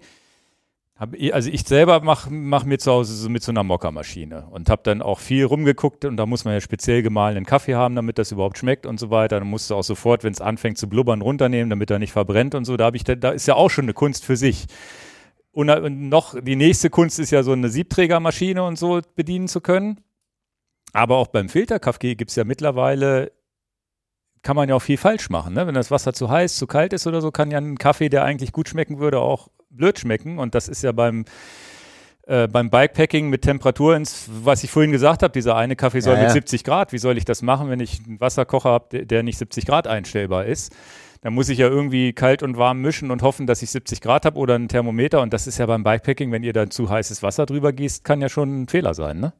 also 0.99 1.51
ich 1.51 1.63
selber 1.65 2.01
mache 2.01 2.31
mach 2.31 2.65
mir 2.65 2.79
zu 2.79 2.91
Hause 2.91 3.15
so 3.15 3.29
mit 3.29 3.43
so 3.43 3.53
einer 3.53 3.63
Mokka-Maschine 3.63 4.47
und 4.51 4.71
habe 4.71 4.81
dann 4.83 5.03
auch 5.03 5.19
viel 5.19 5.45
rumgeguckt 5.45 6.07
und 6.07 6.17
da 6.17 6.25
muss 6.25 6.47
man 6.47 6.55
ja 6.55 6.61
speziell 6.63 7.03
gemahlenen 7.03 7.45
Kaffee 7.45 7.75
haben, 7.75 7.95
damit 7.95 8.17
das 8.17 8.33
überhaupt 8.33 8.57
schmeckt 8.57 8.87
und 8.87 8.99
so 8.99 9.11
weiter. 9.11 9.39
Dann 9.39 9.49
musst 9.49 9.69
du 9.69 9.75
auch 9.75 9.85
sofort, 9.85 10.25
wenn 10.25 10.33
es 10.33 10.41
anfängt 10.41 10.79
zu 10.79 10.89
blubbern, 10.89 11.21
runternehmen, 11.21 11.69
damit 11.69 11.91
er 11.91 11.99
nicht 11.99 12.13
verbrennt 12.13 12.55
und 12.55 12.65
so. 12.65 12.79
Da, 12.79 12.87
hab 12.87 12.95
ich, 12.95 13.05
da, 13.05 13.31
ist 13.31 13.47
ja 13.47 13.57
auch 13.57 13.69
schon 13.69 13.85
eine 13.85 13.93
Kunst 13.93 14.25
für 14.25 14.37
sich. 14.37 14.67
Und 15.53 15.69
äh, 15.69 15.91
noch 15.91 16.41
die 16.41 16.57
nächste 16.57 16.89
Kunst 16.89 17.19
ist 17.19 17.31
ja 17.31 17.43
so 17.43 17.53
eine 17.53 17.69
Siebträgermaschine 17.69 18.63
und 18.63 18.79
so 18.79 19.01
bedienen 19.17 19.49
zu 19.49 19.61
können. 19.61 20.01
Aber 20.95 21.17
auch 21.19 21.27
beim 21.27 21.51
Filterkaffee 21.51 22.15
gibt 22.15 22.31
es 22.31 22.37
ja 22.37 22.45
mittlerweile 22.45 23.33
kann 24.43 24.55
man 24.55 24.69
ja 24.69 24.77
auch 24.77 24.83
viel 24.83 24.97
falsch 24.97 25.29
machen. 25.29 25.55
Ne? 25.55 25.67
Wenn 25.67 25.75
das 25.75 25.91
Wasser 25.91 26.13
zu 26.13 26.31
heiß, 26.31 26.57
zu 26.57 26.69
kalt 26.69 26.93
ist 26.93 27.09
oder 27.09 27.21
so, 27.21 27.33
kann 27.33 27.51
ja 27.51 27.59
ein 27.59 27.79
Kaffee, 27.79 28.09
der 28.09 28.23
eigentlich 28.23 28.53
gut 28.53 28.69
schmecken 28.69 29.01
würde, 29.01 29.19
auch 29.19 29.49
blöd 29.77 29.99
schmecken. 29.99 30.39
Und 30.39 30.55
das 30.55 30.69
ist 30.69 30.83
ja 30.83 30.93
beim, 30.93 31.25
äh, 32.27 32.49
beim 32.49 32.71
Bikepacking 32.71 33.29
mit 33.29 33.43
Temperatur, 33.43 33.97
ins, 33.97 34.29
was 34.43 34.65
ich 34.65 34.71
vorhin 34.71 34.93
gesagt 34.93 35.23
habe, 35.23 35.33
dieser 35.33 35.57
eine 35.57 35.77
Kaffee 35.77 36.01
soll 36.01 36.15
Ja, 36.15 36.21
mit 36.21 36.29
ja. 36.29 36.35
70 36.35 36.65
Grad. 36.65 36.93
Wie 36.93 36.99
soll 36.99 37.17
ich 37.19 37.25
das 37.25 37.43
machen, 37.43 37.69
wenn 37.71 37.81
ich 37.81 38.01
einen 38.07 38.21
Wasserkocher 38.21 38.71
habe, 38.71 38.87
der, 38.91 39.05
der 39.05 39.23
nicht 39.23 39.39
70 39.39 39.67
Grad 39.67 39.87
einstellbar 39.87 40.47
ist? 40.47 40.75
Dann 41.23 41.35
muss 41.35 41.49
ich 41.49 41.59
ja 41.59 41.69
irgendwie 41.69 42.13
kalt 42.13 42.43
und 42.43 42.57
warm 42.57 42.81
mischen 42.81 43.11
und 43.11 43.23
hoffen, 43.23 43.47
dass 43.47 43.63
ich 43.63 43.71
70 43.71 44.01
Grad 44.01 44.25
habe 44.27 44.39
oder 44.39 44.55
ein 44.55 44.69
Thermometer. 44.69 45.23
Und 45.23 45.33
das 45.33 45.47
ist 45.47 45.59
ja 45.59 45.67
beim 45.67 45.83
Bikepacking, 45.83 46.31
wenn 46.31 46.43
ihr 46.43 46.53
dann 46.53 46.71
zu 46.71 46.89
heißes 46.91 47.23
Wasser 47.23 47.47
drüber 47.47 47.73
gießt, 47.73 48.05
kann 48.05 48.21
ja 48.21 48.29
schon 48.29 48.63
ein 48.63 48.69
Fehler 48.69 48.95
sein, 48.95 49.21
ne? 49.21 49.33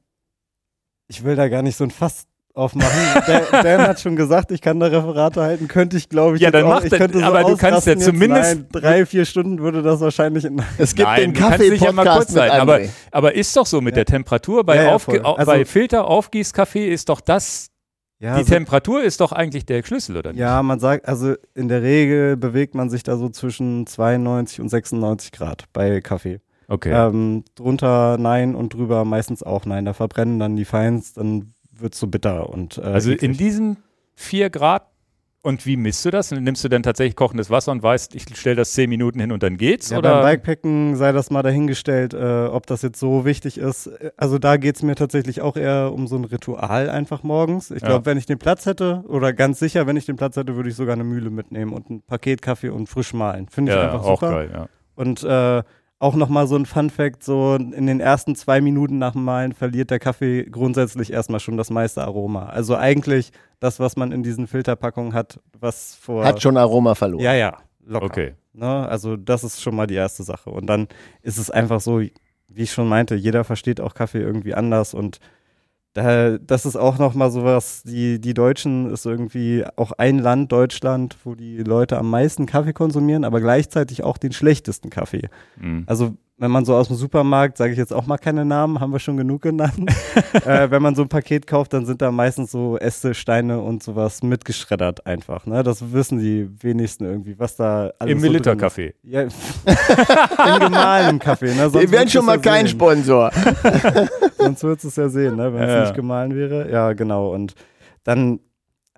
Ich 1.09 1.23
will 1.23 1.37
da 1.37 1.49
gar 1.49 1.63
nicht 1.63 1.77
so 1.77 1.85
ein 1.85 1.91
Fass 1.91 2.27
aufmachen. 2.57 3.23
Dan, 3.27 3.43
Dan 3.63 3.81
hat 3.83 4.01
schon 4.01 4.17
gesagt, 4.17 4.51
ich 4.51 4.61
kann 4.61 4.81
da 4.81 4.87
Referate 4.87 5.41
halten. 5.43 5.69
Könnte 5.69 5.97
ich, 5.97 6.09
glaube 6.09 6.37
ich, 6.37 6.43
Ja, 6.43 6.51
auch. 6.51 6.55
auch. 6.63 6.69
mach 6.69 6.85
Ich 6.85 6.91
das, 6.91 6.99
könnte 6.99 7.19
so 7.19 7.25
aber 7.25 7.43
du 7.45 7.57
kannst 7.57 7.87
ja 7.87 7.97
zumindest- 7.97 8.55
Nein, 8.57 8.67
drei, 8.73 9.07
vier 9.07 9.25
Stunden 9.25 9.59
würde 9.61 9.83
das 9.83 10.01
wahrscheinlich 10.01 10.45
in. 10.45 10.63
Es 10.79 10.95
gibt 10.95 11.09
Nein, 11.09 11.21
den 11.21 11.35
du 11.35 11.41
kannst 11.41 11.61
dich 11.61 11.81
ja 11.81 11.93
mal 11.93 12.07
kurz 12.17 12.35
halten, 12.37 12.57
aber, 12.57 12.81
aber 13.13 13.35
ist 13.35 13.57
doch 13.57 13.67
so 13.67 13.81
mit 13.81 13.93
Ja. 13.93 13.97
der 14.05 14.07
Temperatur. 14.07 14.65
Bei, 14.65 14.77
Ja, 14.77 14.83
ja, 14.85 14.93
Also- 14.93 15.13
bei 15.47 15.65
Filter-Aufgießkaffee 15.65 16.89
ist 16.93 17.09
doch 17.09 17.21
das, 17.21 17.69
Ja, 18.19 18.39
die 18.39 18.45
so- 18.45 18.51
Temperatur 18.55 19.03
ist 19.03 19.21
doch 19.21 19.33
eigentlich 19.33 19.67
der 19.67 19.83
Schlüssel, 19.85 20.17
oder 20.17 20.33
nicht? 20.33 20.41
ja, 20.41 20.63
man 20.63 20.79
sagt, 20.81 21.07
also 21.09 21.35
in 21.55 21.69
der 21.69 21.83
Regel 21.83 22.37
bewegt 22.37 22.75
man 22.75 22.89
sich 22.89 23.03
da 23.03 23.17
so 23.17 23.29
zwischen 23.29 23.87
92 23.87 24.61
und 24.61 24.69
96 24.71 25.33
Grad 25.33 25.65
bei 25.73 26.01
Kaffee. 26.01 26.41
Okay. 26.69 26.91
Ähm, 26.93 27.45
drunter 27.55 28.17
nein 28.19 28.57
und 28.57 28.75
drüber 28.75 29.05
meistens 29.05 29.43
auch 29.45 29.67
nein. 29.67 29.85
Da 29.85 29.93
verbrennen 29.93 30.41
dann 30.41 30.57
die 30.57 30.65
Feins, 30.65 31.15
wird's 31.81 31.99
so 31.99 32.07
bitter 32.07 32.49
und 32.51 32.79
äh, 32.79 32.83
also 32.83 33.13
in 33.13 33.33
diesen 33.35 33.79
vier 34.15 34.51
Grad, 34.51 34.87
und 35.43 35.65
wie 35.65 35.77
misst 35.77 36.05
du 36.05 36.11
das? 36.11 36.33
Nimmst 36.33 36.65
du 36.65 36.69
dann 36.69 36.83
tatsächlich 36.83 37.15
kochendes 37.15 37.51
Wasser 37.51 37.71
und 37.71 37.81
weißt, 37.81 38.17
ich 38.17 38.25
stelle 38.37 38.57
das 38.57 38.73
zehn 38.73 38.91
Minuten 38.91 39.21
hin 39.21 39.31
und 39.31 39.45
dann 39.45 39.57
geht's? 39.57 39.91
Ja, 39.91 39.99
oder? 39.99 40.21
beim 40.21 40.33
Bikepacken 40.41 40.97
sei 40.97 41.13
das 41.13 41.31
mal 41.31 41.43
dahingestellt, 41.45 42.15
äh, 42.15 42.47
ob 42.47 42.67
das 42.67 42.83
jetzt 42.83 42.99
so 42.99 43.25
wichtig 43.25 43.59
ist. 43.59 43.89
Also 44.17 44.41
da 44.41 44.57
geht's 44.57 44.83
mir 44.83 44.97
tatsächlich 44.97 45.43
auch 45.43 45.57
eher 45.57 45.93
um 45.95 46.09
so 46.09 46.17
ein 46.17 46.25
Ritual 46.25 46.91
einfach 46.91 47.23
morgens. 47.23 47.71
Ich 47.71 47.83
Ja. 47.83 47.89
glaube, 47.91 48.07
wenn 48.07 48.19
ich 48.19 48.27
den 48.27 48.39
Platz 48.39 48.67
hätte, 48.67 49.05
oder 49.07 49.33
ganz 49.33 49.61
sicher, 49.61 49.87
wenn 49.87 49.97
ich 49.97 50.05
den 50.05 50.17
Platz 50.17 50.35
hätte, 50.37 50.57
würde 50.57 50.69
ich 50.69 50.75
sogar 50.75 50.95
eine 50.95 51.05
Mühle 51.05 51.31
mitnehmen 51.31 51.73
und 51.75 51.91
ein 51.91 52.03
Paket 52.03 52.43
Kaffee 52.43 52.71
und 52.71 52.89
frisch 52.89 53.15
mahlen. 53.15 53.47
Finde 53.49 53.71
ich 53.71 53.79
ja, 53.79 53.85
einfach 53.85 54.03
auch 54.05 54.21
super. 54.21 54.33
geil, 54.33 54.51
ja. 54.53 54.67
Und 54.97 55.23
äh, 55.23 55.63
auch 55.99 56.15
nochmal 56.15 56.47
so 56.47 56.57
ein 56.57 56.67
Fun-Fact: 56.67 57.23
so 57.23 57.55
in 57.55 57.87
den 57.87 58.01
ersten 58.01 58.35
zwei 58.35 58.61
Minuten 58.61 58.99
nach 58.99 59.13
dem 59.13 59.25
Malen 59.25 59.53
verliert 59.53 59.91
der 59.91 59.99
Kaffee 59.99 60.45
grundsätzlich 60.45 61.13
erstmal 61.13 61.41
schon 61.41 61.57
das 61.57 61.71
meiste 61.71 62.03
Aroma. 62.03 62.47
Also 62.47 62.77
eigentlich 62.77 63.33
das, 63.61 63.81
was 63.81 63.97
man 63.97 64.13
in 64.13 64.23
diesen 64.23 64.47
Filterpackungen 64.47 65.15
hat, 65.15 65.41
was 65.59 65.95
vor. 65.95 66.25
Hat 66.25 66.43
schon 66.43 66.57
Aroma 66.57 66.95
verloren. 66.95 67.25
Ja, 67.25 67.35
ja, 67.35 67.57
locker. 67.85 68.07
Okay. 68.07 68.35
Ne? 68.53 68.89
Also 68.89 69.17
das 69.17 69.45
ist 69.45 69.63
schon 69.63 69.77
mal 69.77 69.87
die 69.87 69.95
erste 69.95 70.23
Sache. 70.23 70.51
Und 70.51 70.67
dann 70.67 70.89
ist 71.23 71.39
es 71.39 71.51
einfach 71.51 71.81
so, 71.81 72.01
wie 72.01 72.63
ich 72.63 72.73
schon 72.73 72.89
meinte, 72.89 73.15
jeder 73.15 73.45
versteht 73.45 73.81
auch 73.81 73.95
Kaffee 73.95 74.21
irgendwie 74.21 74.55
anders 74.55 74.95
und 74.95 75.19
da, 75.97 76.37
das 76.37 76.67
ist 76.67 76.77
auch 76.77 76.99
nochmal 76.99 77.31
sowas, 77.31 77.83
die, 77.83 78.21
die 78.21 78.35
Deutschen 78.35 78.91
ist 78.91 79.07
irgendwie 79.07 79.65
auch 79.77 79.93
ein 79.93 80.19
Land, 80.19 80.53
Deutschland, 80.53 81.17
wo 81.25 81.35
die 81.35 81.57
Leute 81.59 81.97
am 81.97 82.11
meisten 82.11 82.45
Kaffee 82.45 82.75
konsumieren, 82.75 83.25
aber 83.25 83.41
gleichzeitig 83.41 84.05
auch 84.05 84.19
den 84.19 84.33
schlechtesten 84.33 84.91
Kaffee. 84.91 85.31
Mhm. 85.59 85.85
Also 85.87 86.15
wenn 86.39 86.51
man 86.51 86.65
so 86.67 86.75
aus 86.75 86.89
dem 86.89 86.97
Supermarkt, 86.97 87.57
sage 87.57 87.73
ich 87.73 87.79
jetzt 87.79 87.95
auch 87.95 88.07
mal 88.07 88.19
keine 88.19 88.45
Namen, 88.45 88.79
haben 88.81 88.93
wir 88.93 88.99
schon 88.99 89.17
genug 89.17 89.41
genannt. 89.43 89.91
äh, 90.45 90.71
wenn 90.71 90.83
man 90.83 90.95
so 90.95 91.03
ein 91.03 91.09
Paket 91.09 91.47
kauft, 91.47 91.73
dann 91.73 91.87
sind 91.87 92.03
da 92.03 92.11
meistens 92.11 92.51
so 92.51 92.77
Äste, 92.79 93.15
Steine 93.15 93.61
und 93.61 93.83
sowas 93.83 94.23
mitgeschreddert 94.23 95.07
einfach. 95.07 95.47
Ne? 95.47 95.63
Das 95.63 95.93
wissen 95.93 96.19
die 96.19 96.49
wenigsten 96.63 97.05
irgendwie, 97.07 97.39
was 97.39 97.57
da 97.57 97.91
alles 97.99 98.13
Im 98.13 98.21
so 98.21 98.27
drin 98.27 98.37
ist. 98.37 98.45
Milliliter-Kaffee. 98.47 98.95
Ja, 99.03 99.23
im 99.23 100.61
gemahlenem 100.61 101.19
Kaffee. 101.19 101.55
Ne? 101.55 101.71
Sonst 101.71 101.75
Wir 101.81 101.91
würdest 101.93 102.13
schon 102.13 102.27
mal 102.27 102.37
ja 102.37 102.43
kein 102.43 102.67
sehen. 102.67 102.77
Sponsor. 102.77 103.31
Sonst 104.39 104.63
würdest 104.63 104.85
du 104.85 104.89
es 104.89 104.97
ja 104.97 105.09
sehen, 105.09 105.37
ne? 105.37 105.53
wenn 105.55 105.63
es 105.63 105.71
Ja. 105.73 105.81
nicht 105.83 105.95
gemahlen 105.95 106.35
wäre. 106.35 106.71
Ja, 106.71 106.93
genau. 106.93 107.33
Und 107.33 107.55
dann, 108.05 108.41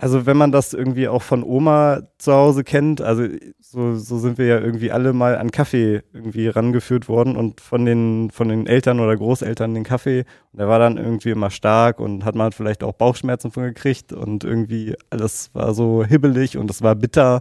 also 0.00 0.26
wenn 0.26 0.36
man 0.36 0.52
das 0.52 0.74
irgendwie 0.74 1.08
auch 1.08 1.22
von 1.22 1.42
Oma 1.42 2.02
zu 2.18 2.32
Hause 2.32 2.62
kennt, 2.62 3.00
also 3.00 3.24
so, 3.60 3.96
so 3.96 4.18
sind 4.18 4.38
wir 4.38 4.46
ja 4.46 4.60
irgendwie 4.60 4.92
alle 4.92 5.12
mal 5.12 5.36
an 5.36 5.50
Kaffee 5.50 6.02
irgendwie 6.12 6.46
rangeführt 6.46 7.08
worden 7.08 7.36
und 7.36 7.60
von 7.60 7.84
den, 7.84 8.30
von 8.30 8.48
den 8.48 8.68
Eltern 8.68 9.00
oder 9.00 9.16
Großeltern 9.16 9.74
den 9.74 9.82
Kaffee. 9.82 10.24
Und 10.52 10.60
der 10.60 10.68
war 10.68 10.78
dann 10.78 10.98
irgendwie 10.98 11.30
immer 11.30 11.50
stark 11.50 11.98
und 11.98 12.24
hat 12.24 12.36
man 12.36 12.52
vielleicht 12.52 12.84
auch 12.84 12.92
Bauchschmerzen 12.92 13.50
von 13.50 13.64
gekriegt 13.64 14.12
und 14.12 14.44
irgendwie 14.44 14.94
alles 15.10 15.50
war 15.52 15.74
so 15.74 16.04
hibbelig 16.04 16.56
und 16.56 16.70
es 16.70 16.80
war 16.80 16.94
bitter. 16.94 17.40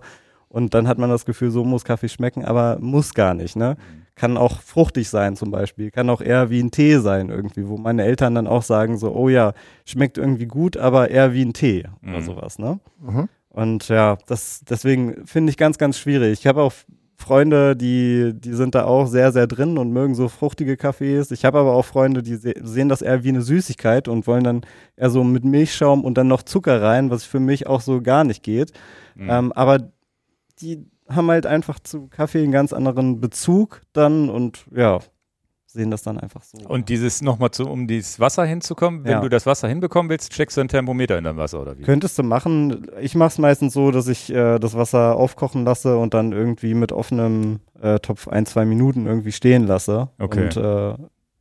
Und 0.49 0.73
dann 0.73 0.87
hat 0.87 0.97
man 0.97 1.11
das 1.11 1.25
Gefühl, 1.25 1.51
so 1.51 1.63
muss 1.63 1.85
Kaffee 1.85 2.09
schmecken, 2.09 2.43
aber 2.43 2.79
muss 2.79 3.13
gar 3.13 3.35
nicht, 3.35 3.55
ne? 3.55 3.77
Kann 4.17 4.35
auch 4.35 4.61
fruchtig 4.61 5.09
sein 5.09 5.35
zum 5.35 5.51
Beispiel, 5.51 5.91
kann 5.91 6.09
auch 6.09 6.21
eher 6.21 6.49
wie 6.49 6.59
ein 6.59 6.71
Tee 6.71 6.97
sein 6.97 7.29
irgendwie, 7.29 7.67
wo 7.67 7.77
meine 7.77 8.03
Eltern 8.03 8.33
dann 8.35 8.47
auch 8.47 8.63
sagen 8.63 8.97
so, 8.97 9.13
oh 9.15 9.29
ja, 9.29 9.53
schmeckt 9.85 10.17
irgendwie 10.17 10.47
gut, 10.47 10.75
aber 10.75 11.11
eher 11.11 11.33
wie 11.33 11.43
ein 11.45 11.53
Tee 11.53 11.85
oder 12.01 12.19
Mhm. 12.19 12.25
sowas, 12.25 12.57
ne? 12.57 12.79
Mhm. 12.99 13.29
Und 13.49 13.87
ja, 13.89 14.17
das 14.27 14.61
deswegen 14.69 15.25
finde 15.25 15.51
ich 15.51 15.57
ganz, 15.57 15.77
ganz 15.77 15.97
schwierig. 15.99 16.39
Ich 16.39 16.47
habe 16.47 16.61
auch 16.61 16.73
Freunde, 17.19 17.75
die, 17.75 18.33
die 18.35 18.53
sind 18.53 18.75
da 18.75 18.85
auch 18.85 19.07
sehr, 19.07 19.31
sehr 19.31 19.47
drin 19.47 19.79
und 19.79 19.91
mögen 19.91 20.13
so 20.13 20.27
fruchtige 20.29 20.77
Kaffees. 20.77 21.31
Ich 21.31 21.45
habe 21.45 21.57
aber 21.57 21.73
auch 21.73 21.85
Freunde, 21.85 22.21
die 22.21 22.35
se 22.35 22.53
sehen 22.61 22.89
das 22.89 23.01
eher 23.01 23.23
wie 23.23 23.29
eine 23.29 23.41
Süßigkeit 23.41 24.07
und 24.07 24.27
wollen 24.27 24.43
dann 24.43 24.61
eher 24.95 25.09
so 25.09 25.23
mit 25.23 25.43
Milchschaum 25.43 26.03
und 26.05 26.15
dann 26.17 26.27
noch 26.27 26.43
Zucker 26.43 26.79
rein, 26.81 27.09
was 27.09 27.23
für 27.23 27.39
mich 27.39 27.65
auch 27.65 27.81
so 27.81 28.01
gar 28.01 28.23
nicht 28.23 28.43
geht. 28.43 28.71
Mhm. 29.15 29.29
Ähm, 29.31 29.51
aber 29.53 29.91
die 30.61 30.85
haben 31.09 31.29
halt 31.29 31.45
einfach 31.45 31.79
zu 31.79 32.07
Kaffee 32.07 32.43
einen 32.43 32.51
ganz 32.51 32.73
anderen 32.73 33.19
Bezug 33.21 33.81
dann 33.93 34.29
und 34.29 34.65
ja, 34.75 34.99
sehen 35.65 35.91
das 35.91 36.01
dann 36.01 36.19
einfach 36.19 36.41
so. 36.43 36.57
Und 36.67 36.89
dieses 36.89 37.21
nochmal 37.21 37.51
zu, 37.51 37.65
um 37.67 37.87
dieses 37.87 38.19
Wasser 38.19 38.45
hinzukommen, 38.45 39.03
wenn 39.03 39.11
Ja. 39.11 39.21
du 39.21 39.29
das 39.29 39.45
Wasser 39.45 39.67
hinbekommen 39.67 40.09
willst, 40.09 40.31
checkst 40.31 40.57
du 40.57 40.61
ein 40.61 40.67
Thermometer 40.69 41.17
in 41.17 41.23
dein 41.25 41.37
Wasser 41.37 41.61
oder 41.61 41.77
wie? 41.77 41.83
Könntest 41.83 42.17
du 42.17 42.23
machen. 42.23 42.87
Ich 42.99 43.15
mache 43.15 43.27
es 43.29 43.37
meistens 43.37 43.73
so, 43.73 43.91
dass 43.91 44.07
ich 44.07 44.33
äh, 44.33 44.59
das 44.59 44.75
Wasser 44.75 45.15
aufkochen 45.15 45.65
lasse 45.65 45.97
und 45.97 46.13
dann 46.13 46.31
irgendwie 46.31 46.73
mit 46.73 46.91
offenem 46.91 47.59
äh, 47.81 47.99
Topf 47.99 48.27
ein, 48.27 48.45
zwei 48.45 48.65
Minuten 48.65 49.05
irgendwie 49.05 49.31
stehen 49.31 49.67
lasse. 49.67 50.09
Okay. 50.19 50.45
Und 50.45 50.57
äh, 50.57 50.95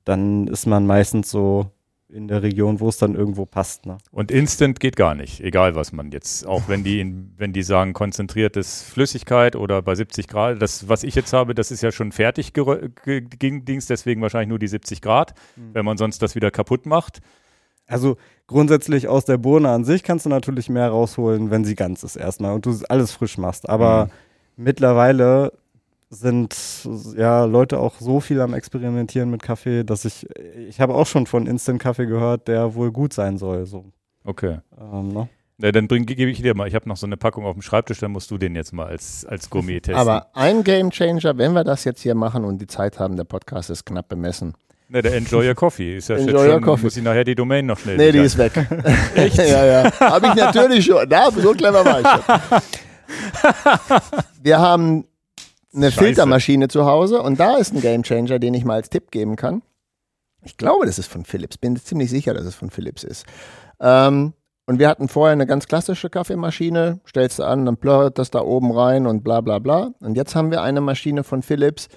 dann 0.05 0.47
ist 0.49 0.67
man 0.67 0.87
meistens 0.87 1.31
so 1.31 1.71
in 2.09 2.29
der 2.29 2.43
Region, 2.43 2.79
wo 2.79 2.89
es 2.89 2.99
dann 2.99 3.15
irgendwo 3.15 3.47
passt. 3.47 3.85
Ne? 3.87 3.99
Und 4.13 4.31
Instant 4.31 4.79
geht 4.79 4.97
gar 4.97 5.15
nicht, 5.15 5.41
egal 5.41 5.75
was 5.75 5.93
man 5.93 6.13
jetzt, 6.13 6.47
auch 6.47 6.69
wenn 6.69 6.85
die, 6.85 7.01
in, 7.01 7.33
wenn 7.37 7.53
die 7.53 7.63
sagen 7.63 7.93
konzentriertes 7.93 8.83
Flüssigkeit 8.83 9.57
oder 9.57 9.83
bei 9.83 9.95
70 9.95 10.29
Grad, 10.29 10.63
das, 10.63 10.89
was 10.89 11.03
ich 11.03 11.15
jetzt 11.15 11.33
habe, 11.33 11.55
das 11.55 11.71
ist 11.71 11.83
ja 11.83 11.91
schon 11.91 12.13
fertig 12.13 12.53
Dings, 12.55 13.87
deswegen 13.87 14.23
wahrscheinlich 14.23 14.49
nur 14.49 14.59
die 14.59 14.69
70 14.69 15.03
Grad, 15.03 15.35
wenn 15.57 15.85
man 15.85 15.97
sonst 15.97 16.23
das 16.23 16.35
wieder 16.35 16.51
kaputt 16.51 16.87
macht. 16.87 17.21
Also 17.89 18.17
grundsätzlich 18.47 19.09
aus 19.09 19.25
der 19.25 19.39
Bohne 19.39 19.71
an 19.71 19.85
sich 19.85 20.03
kannst 20.03 20.27
du 20.27 20.31
natürlich 20.31 20.69
mehr 20.69 20.89
rausholen, 20.89 21.51
wenn 21.51 21.65
sie 21.65 21.75
ganz 21.75 22.03
ist 22.03 22.17
erstmal 22.17 22.55
und 22.55 22.67
du 22.67 22.77
alles 22.89 23.13
frisch 23.13 23.39
machst. 23.39 23.69
Aber 23.69 24.11
mittlerweile 24.57 25.53
sind 26.09 26.55
ja 27.17 27.45
Leute 27.45 27.79
auch 27.79 27.95
so 27.99 28.21
viel 28.21 28.41
am 28.41 28.55
Experimentieren 28.55 29.31
mit 29.31 29.43
Kaffee, 29.43 29.85
dass 29.85 30.05
ich, 30.05 30.27
ich 30.69 30.81
habe 30.81 30.95
auch 30.95 31.07
schon 31.07 31.27
von 31.27 31.47
Instant 31.47 31.81
Kaffee 31.81 32.07
gehört, 32.07 32.49
der 32.49 32.75
wohl 32.75 32.93
gut 32.93 33.13
sein 33.13 33.39
soll. 33.39 33.67
So. 33.67 33.93
Okay. 34.25 34.59
Ähm, 34.81 35.09
ne? 35.09 35.29
Na, 35.59 35.73
dann 35.73 35.89
bring, 35.89 36.05
gebe 36.05 36.31
ich 36.31 36.43
dir 36.43 36.55
mal, 36.55 36.69
ich 36.69 36.75
habe 36.75 36.89
noch 36.89 36.97
so 36.99 37.07
eine 37.07 37.17
Packung 37.17 37.45
auf 37.47 37.55
dem 37.55 37.63
Schreibtisch, 37.63 37.99
dann 37.99 38.13
musst 38.13 38.31
du 38.31 38.37
den 38.39 38.55
jetzt 38.55 38.73
mal 38.73 38.87
als, 38.87 39.25
als 39.25 39.49
Gourmet 39.49 39.81
testen. 39.81 39.95
Aber 40.01 40.27
ein 40.35 40.63
Game 40.65 40.91
Changer, 40.91 41.39
wenn 41.39 41.53
wir 41.55 41.65
das 41.65 41.85
jetzt 41.85 42.03
hier 42.03 42.15
machen 42.15 42.45
und 42.45 42.59
die 42.61 42.67
Zeit 42.67 42.99
haben, 42.99 43.17
der 43.17 43.25
Podcast 43.25 43.71
ist 43.71 43.87
knapp 43.87 44.09
bemessen. 44.09 44.53
Ne, 44.89 45.03
der 45.03 45.15
Enjoy 45.15 45.49
Your 45.49 45.55
Coffee 45.55 45.97
ist 45.97 46.09
ja 46.09 46.17
Enjoy 46.17 46.33
jetzt 46.33 46.45
Your 46.45 46.53
schon, 46.53 46.63
Coffee. 46.63 46.85
muss 46.85 46.97
ich 46.97 47.03
nachher 47.03 47.25
die 47.25 47.35
Domain 47.35 47.67
noch 47.67 47.79
schnell 47.79 47.97
Nee, 47.97 48.13
die 48.13 48.19
ist 48.19 48.39
weg. 48.39 48.53
Echt? 49.17 49.37
ja, 49.39 49.65
ja. 49.65 49.93
Habe 49.99 50.29
ich 50.29 50.35
natürlich 50.35 50.85
schon. 50.85 51.05
Na, 51.09 51.31
so 51.33 51.53
clever 51.55 51.85
war 51.85 52.01
ich 52.01 52.07
schon. 52.07 54.01
Wir 54.43 54.59
haben 54.61 55.05
eine 55.75 55.91
Scheiße. 55.91 56.05
Filtermaschine 56.05 56.69
zu 56.69 56.87
Hause 56.87 57.23
und 57.23 57.39
da 57.41 57.57
ist 57.57 57.75
ein 57.75 57.81
Game 57.81 58.03
Changer, 58.03 58.39
den 58.39 58.55
ich 58.55 58.65
mal 58.65 58.75
als 58.75 58.91
Tipp 58.91 59.11
geben 59.11 59.37
kann. 59.37 59.63
Ich 60.43 60.57
glaube, 60.57 60.87
das 60.87 60.99
ist 60.99 61.09
von 61.09 61.25
Philips. 61.25 61.59
Bin 61.59 61.77
ziemlich 61.77 62.11
sicher, 62.11 62.33
dass 62.33 62.45
es 62.45 62.55
von 62.55 62.71
Philips 62.71 63.03
ist. 63.03 63.27
Ähm, 63.81 64.33
und 64.67 64.79
wir 64.79 64.89
hatten 64.89 65.09
vorher 65.09 65.33
eine 65.33 65.47
ganz 65.47 65.67
klassische 65.67 66.11
Kaffeemaschine. 66.11 67.01
Stellst 67.07 67.39
du 67.39 67.45
an, 67.45 67.67
dann 67.67 67.77
plörrt 67.77 68.19
das 68.19 68.31
da 68.31 68.41
oben 68.41 68.73
rein 68.73 69.07
und 69.07 69.23
bla 69.23 69.41
bla 69.41 69.59
bla. 69.59 69.93
Und 70.01 70.17
jetzt 70.17 70.35
haben 70.35 70.51
wir 70.51 70.63
eine 70.63 70.81
Maschine 70.81 71.25
von 71.25 71.43
Philips. 71.43 71.89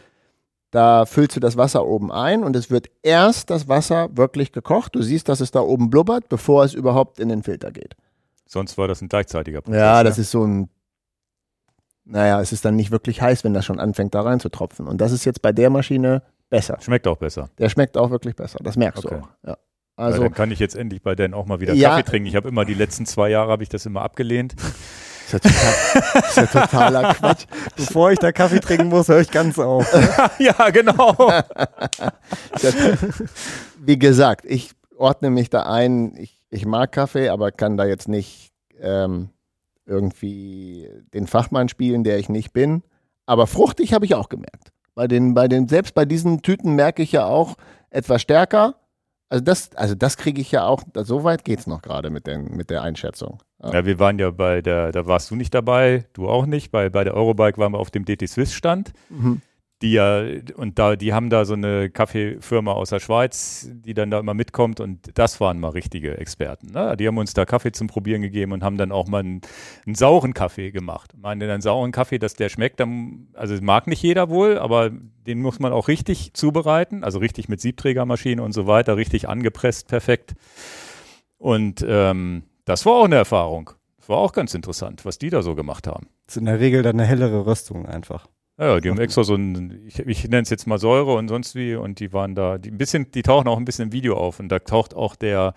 Da 0.72 1.08
füllst 1.08 1.36
du 1.36 1.40
das 1.40 1.58
Wasser 1.58 1.86
oben 1.86 2.12
ein 2.12 2.44
und 2.44 2.56
es 2.56 2.70
wird 2.70 2.88
erst 3.02 3.50
das 3.50 3.68
Wasser 3.68 4.10
wirklich 4.16 4.52
gekocht. 4.52 4.94
Du 4.94 5.02
siehst, 5.02 5.28
dass 5.28 5.42
es 5.42 5.50
da 5.50 5.62
oben 5.62 5.90
blubbert, 5.90 6.30
bevor 6.30 6.64
es 6.64 6.76
überhaupt 6.76 7.20
in 7.20 7.30
den 7.30 7.42
Filter 7.42 7.72
geht. 7.72 7.96
Sonst 8.46 8.78
war 8.78 8.88
das 8.88 9.02
ein 9.02 9.10
gleichzeitiger 9.10 9.62
Prozess. 9.62 9.80
Ja, 9.80 10.04
das 10.04 10.20
ist 10.20 10.32
so 10.32 10.44
ein. 10.44 10.70
Naja, 12.12 12.42
es 12.42 12.52
ist 12.52 12.66
dann 12.66 12.76
nicht 12.76 12.90
wirklich 12.92 13.22
heiß, 13.22 13.44
wenn 13.44 13.54
das 13.54 13.66
schon 13.66 13.80
anfängt, 13.80 14.16
da 14.16 14.22
rein 14.22 14.40
zu 14.40 14.50
tropfen. 14.50 14.88
Und 14.88 15.00
das 15.00 15.12
ist 15.12 15.26
jetzt 15.26 15.42
bei 15.44 15.52
der 15.52 15.70
Maschine 15.70 16.24
besser. 16.50 16.78
Schmeckt 16.82 17.08
auch 17.08 17.18
besser. 17.18 17.50
Der 17.60 17.70
schmeckt 17.70 17.98
auch 17.98 18.10
wirklich 18.10 18.36
besser. 18.36 18.58
Das 18.64 18.76
merkst 18.78 19.06
Okay. 19.06 19.16
du 19.16 19.22
auch. 19.24 19.30
Ja. 19.46 19.58
Also, 19.96 20.14
Also, 20.14 20.24
dann 20.24 20.34
kann 20.34 20.50
ich 20.52 20.60
jetzt 20.60 20.76
endlich 20.76 21.04
bei 21.04 21.14
Dan 21.14 21.34
auch 21.34 21.46
mal 21.46 21.60
wieder 21.60 21.74
Ja. 21.74 21.90
Kaffee 21.92 22.04
trinken. 22.04 22.28
Ich 22.28 22.36
habe 22.36 22.48
immer 22.50 22.66
die 22.66 22.74
letzten 22.74 23.06
zwei 23.06 23.30
Jahre 23.30 23.52
habe 23.52 23.62
ich 23.64 23.70
das 23.70 23.86
immer 23.86 24.02
abgelehnt. 24.02 24.54
ist 24.54 25.34
ja, 25.34 25.40
total, 25.40 26.22
ist 26.28 26.38
ja 26.38 26.46
totaler 26.48 27.14
Quatsch. 27.14 27.46
Bevor 27.76 28.12
ich 28.12 28.18
da 28.18 28.32
Kaffee 28.32 28.60
trinken 28.60 28.88
muss, 28.88 29.08
höre 29.10 29.20
ich 29.20 29.30
ganz 29.30 29.60
auf. 29.60 29.86
ja, 30.40 30.70
genau. 30.72 31.16
Ja, 31.20 31.44
wie 33.78 34.00
gesagt, 34.00 34.46
ich 34.46 34.72
ordne 34.98 35.30
mich 35.30 35.50
da 35.50 35.64
ein. 35.64 36.16
Ich, 36.18 36.42
ich 36.50 36.66
mag 36.66 36.92
Kaffee, 36.92 37.30
aber 37.30 37.52
kann 37.52 37.78
da 37.78 37.86
jetzt 37.86 38.08
nicht 38.08 38.52
ähm, 38.82 39.30
irgendwie 39.90 40.88
den 41.14 41.28
Fachmann 41.28 41.68
spielen, 41.68 42.04
der 42.04 42.20
ich 42.20 42.30
nicht 42.30 42.54
bin. 42.54 42.84
Aber 43.26 43.48
fruchtig 43.48 43.94
habe 43.94 44.06
ich 44.06 44.16
auch 44.16 44.30
gemerkt. 44.30 44.72
Bei 44.96 45.08
den, 45.08 45.34
bei 45.34 45.48
den, 45.48 45.68
selbst 45.68 45.96
bei 45.96 46.06
diesen 46.06 46.42
Tüten 46.42 46.76
merke 46.76 47.04
ich 47.04 47.12
ja 47.12 47.26
auch 47.26 47.56
etwas 47.90 48.22
stärker. 48.22 48.76
Also 49.30 49.44
das, 49.44 49.76
also 49.76 49.96
das 49.96 50.18
kriege 50.18 50.42
ich 50.42 50.52
ja 50.52 50.66
auch, 50.66 50.84
so 50.96 51.24
weit 51.24 51.46
geht 51.46 51.60
es 51.60 51.68
noch 51.68 51.82
gerade 51.82 52.10
mit, 52.10 52.26
den, 52.26 52.56
mit 52.56 52.70
der 52.70 52.82
Einschätzung. 52.82 53.40
Ja. 53.62 53.74
Ja, 53.74 53.86
wir 53.86 54.00
waren 54.00 54.18
ja 54.18 54.32
bei 54.32 54.62
der, 54.62 54.92
da 54.92 55.06
warst 55.06 55.30
du 55.30 55.36
nicht 55.36 55.54
dabei, 55.54 56.06
du 56.14 56.28
auch 56.28 56.46
nicht. 56.46 56.72
Bei, 56.72 56.90
bei 56.90 57.04
der 57.04 57.14
Eurobike 57.14 57.58
waren 57.60 57.74
wir 57.74 57.80
auf 57.80 57.92
dem 57.92 58.06
DT 58.06 58.28
Swiss 58.28 58.54
Stand. 58.54 58.94
Mhm. 59.10 59.42
Die 59.82 59.94
ja, 59.94 60.22
und 60.56 60.78
da, 60.78 60.98
die 60.98 61.14
haben 61.14 61.30
da 61.30 61.46
so 61.46 61.54
eine 61.54 61.90
Kaffeefirma 61.90 62.74
aus 62.74 62.90
der 62.90 63.00
Schweiz, 63.00 63.70
die 63.72 63.94
dann 63.94 64.12
da 64.12 64.20
immer 64.20 64.34
mitkommt 64.34 64.82
und 64.82 65.18
das 65.18 65.40
waren 65.40 65.58
mal 65.60 65.70
richtige 65.70 66.18
Experten. 66.18 66.74
Ne? 66.74 66.98
Die 66.98 67.08
haben 67.08 67.18
uns 67.18 67.34
da 67.34 67.46
Kaffee 67.46 67.72
zum 67.72 67.88
Probieren 67.88 68.22
gegeben 68.22 68.52
und 68.52 68.62
haben 68.62 68.78
dann 68.78 68.92
auch 68.92 69.08
mal 69.08 69.20
einen, 69.20 69.42
einen 69.86 69.96
sauren 69.96 70.34
Kaffee 70.34 70.72
gemacht. 70.72 71.14
Meine, 71.18 71.50
einen 71.50 71.62
sauren 71.62 71.94
Kaffee, 71.94 72.20
dass 72.20 72.34
der 72.34 72.50
schmeckt, 72.50 72.82
dann, 72.82 73.30
also 73.34 73.56
mag 73.62 73.88
nicht 73.88 74.04
jeder 74.04 74.30
wohl, 74.30 74.60
aber 74.60 74.90
den 74.90 75.42
muss 75.42 75.60
man 75.60 75.72
auch 75.72 75.88
richtig 75.88 76.34
zubereiten, 76.34 77.06
also 77.06 77.20
richtig 77.20 77.48
mit 77.48 77.62
Siebträgermaschine 77.62 78.44
und 78.44 78.52
so 78.52 78.68
weiter, 78.68 78.98
richtig 78.98 79.30
angepresst, 79.30 79.88
perfekt. 79.88 80.36
Und 81.38 81.86
ähm, 81.88 82.44
das 82.66 82.86
war 82.86 82.94
auch 82.94 83.06
eine 83.06 83.16
Erfahrung. 83.16 83.72
War 84.08 84.18
auch 84.18 84.34
ganz 84.34 84.56
interessant, 84.56 85.06
was 85.06 85.20
die 85.20 85.30
da 85.30 85.44
so 85.44 85.54
gemacht 85.54 85.86
haben. 85.86 86.08
Das 86.26 86.36
ist 86.36 86.40
in 86.40 86.46
der 86.46 86.60
Regel 86.60 86.82
dann 86.82 87.00
eine 87.00 87.08
hellere 87.08 87.46
Röstung 87.46 87.86
einfach. 87.86 88.28
Ja, 88.60 88.80
die 88.82 88.90
haben 88.90 89.00
extra 89.00 89.24
so 89.24 89.36
ein, 89.36 89.82
ich, 89.88 90.00
ich 90.00 90.24
nenne 90.28 90.42
es 90.42 90.50
jetzt 90.50 90.68
mal 90.68 90.78
Säure 90.80 91.14
und 91.16 91.30
sonst 91.30 91.56
wie, 91.56 91.76
und 91.76 92.00
die 92.02 92.12
waren 92.12 92.36
da, 92.36 92.58
die 92.58 92.72
ein 92.72 92.78
bisschen, 92.78 93.10
die 93.12 93.22
tauchen 93.22 93.48
auch 93.48 93.58
ein 93.58 93.64
bisschen 93.66 93.86
im 93.86 93.92
Video 93.94 94.18
auf 94.18 94.40
und 94.42 94.50
da 94.50 94.60
taucht 94.60 94.94
auch 94.96 95.16
der, 95.16 95.54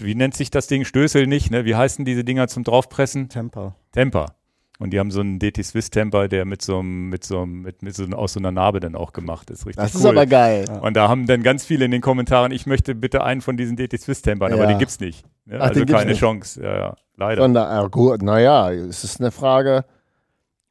wie 0.00 0.14
nennt 0.14 0.34
sich 0.34 0.50
das 0.50 0.66
Ding? 0.66 0.84
Stößel 0.84 1.26
nicht, 1.26 1.50
ne? 1.50 1.64
Wie 1.66 1.74
heißen 1.74 2.04
diese 2.06 2.24
Dinger 2.24 2.48
zum 2.48 2.64
draufpressen? 2.64 3.28
Temper. 3.28 3.76
Temper. 3.92 4.34
Und 4.78 4.90
die 4.92 4.98
haben 4.98 5.10
so 5.10 5.20
einen 5.20 5.38
DT 5.38 5.64
Swiss 5.64 5.90
Temper, 5.90 6.28
der 6.28 6.44
mit 6.44 6.60
so 6.62 6.78
einem, 6.80 7.08
mit 7.08 7.24
so 7.24 7.42
einem, 7.42 7.62
mit, 7.62 7.82
mit 7.82 7.94
so 7.94 8.04
aus 8.16 8.32
so 8.34 8.40
einer 8.40 8.50
Narbe 8.50 8.80
dann 8.80 8.94
auch 8.94 9.12
gemacht 9.12 9.50
ist. 9.50 9.64
Richtig 9.66 9.82
Das 9.82 9.94
cool. 9.94 10.00
ist 10.00 10.06
aber 10.06 10.26
geil. 10.26 10.66
Und 10.82 10.96
da 10.96 11.08
haben 11.08 11.26
dann 11.26 11.42
ganz 11.42 11.64
viele 11.64 11.84
in 11.86 11.90
den 11.90 12.00
Kommentaren, 12.02 12.50
ich 12.52 12.66
möchte 12.66 12.94
bitte 12.94 13.22
einen 13.24 13.40
von 13.42 13.56
diesen 13.56 13.76
DT 13.76 13.98
Swiss 14.00 14.22
Tempern, 14.22 14.52
aber 14.52 14.62
Ja. 14.62 14.68
den 14.68 14.78
gibt's 14.78 15.00
nicht. 15.00 15.24
Ne? 15.46 15.58
Ach, 15.60 15.68
also 15.68 15.84
keine 15.86 16.10
nicht. 16.10 16.20
Chance. 16.20 16.62
Ja, 16.62 16.76
ja, 16.76 16.96
leider. 17.16 17.42
Sondern, 17.42 17.66
ah, 17.68 17.86
gut, 17.88 18.22
naja, 18.22 18.70
es 18.72 19.04
ist 19.04 19.20
eine 19.20 19.30
Frage. 19.30 19.84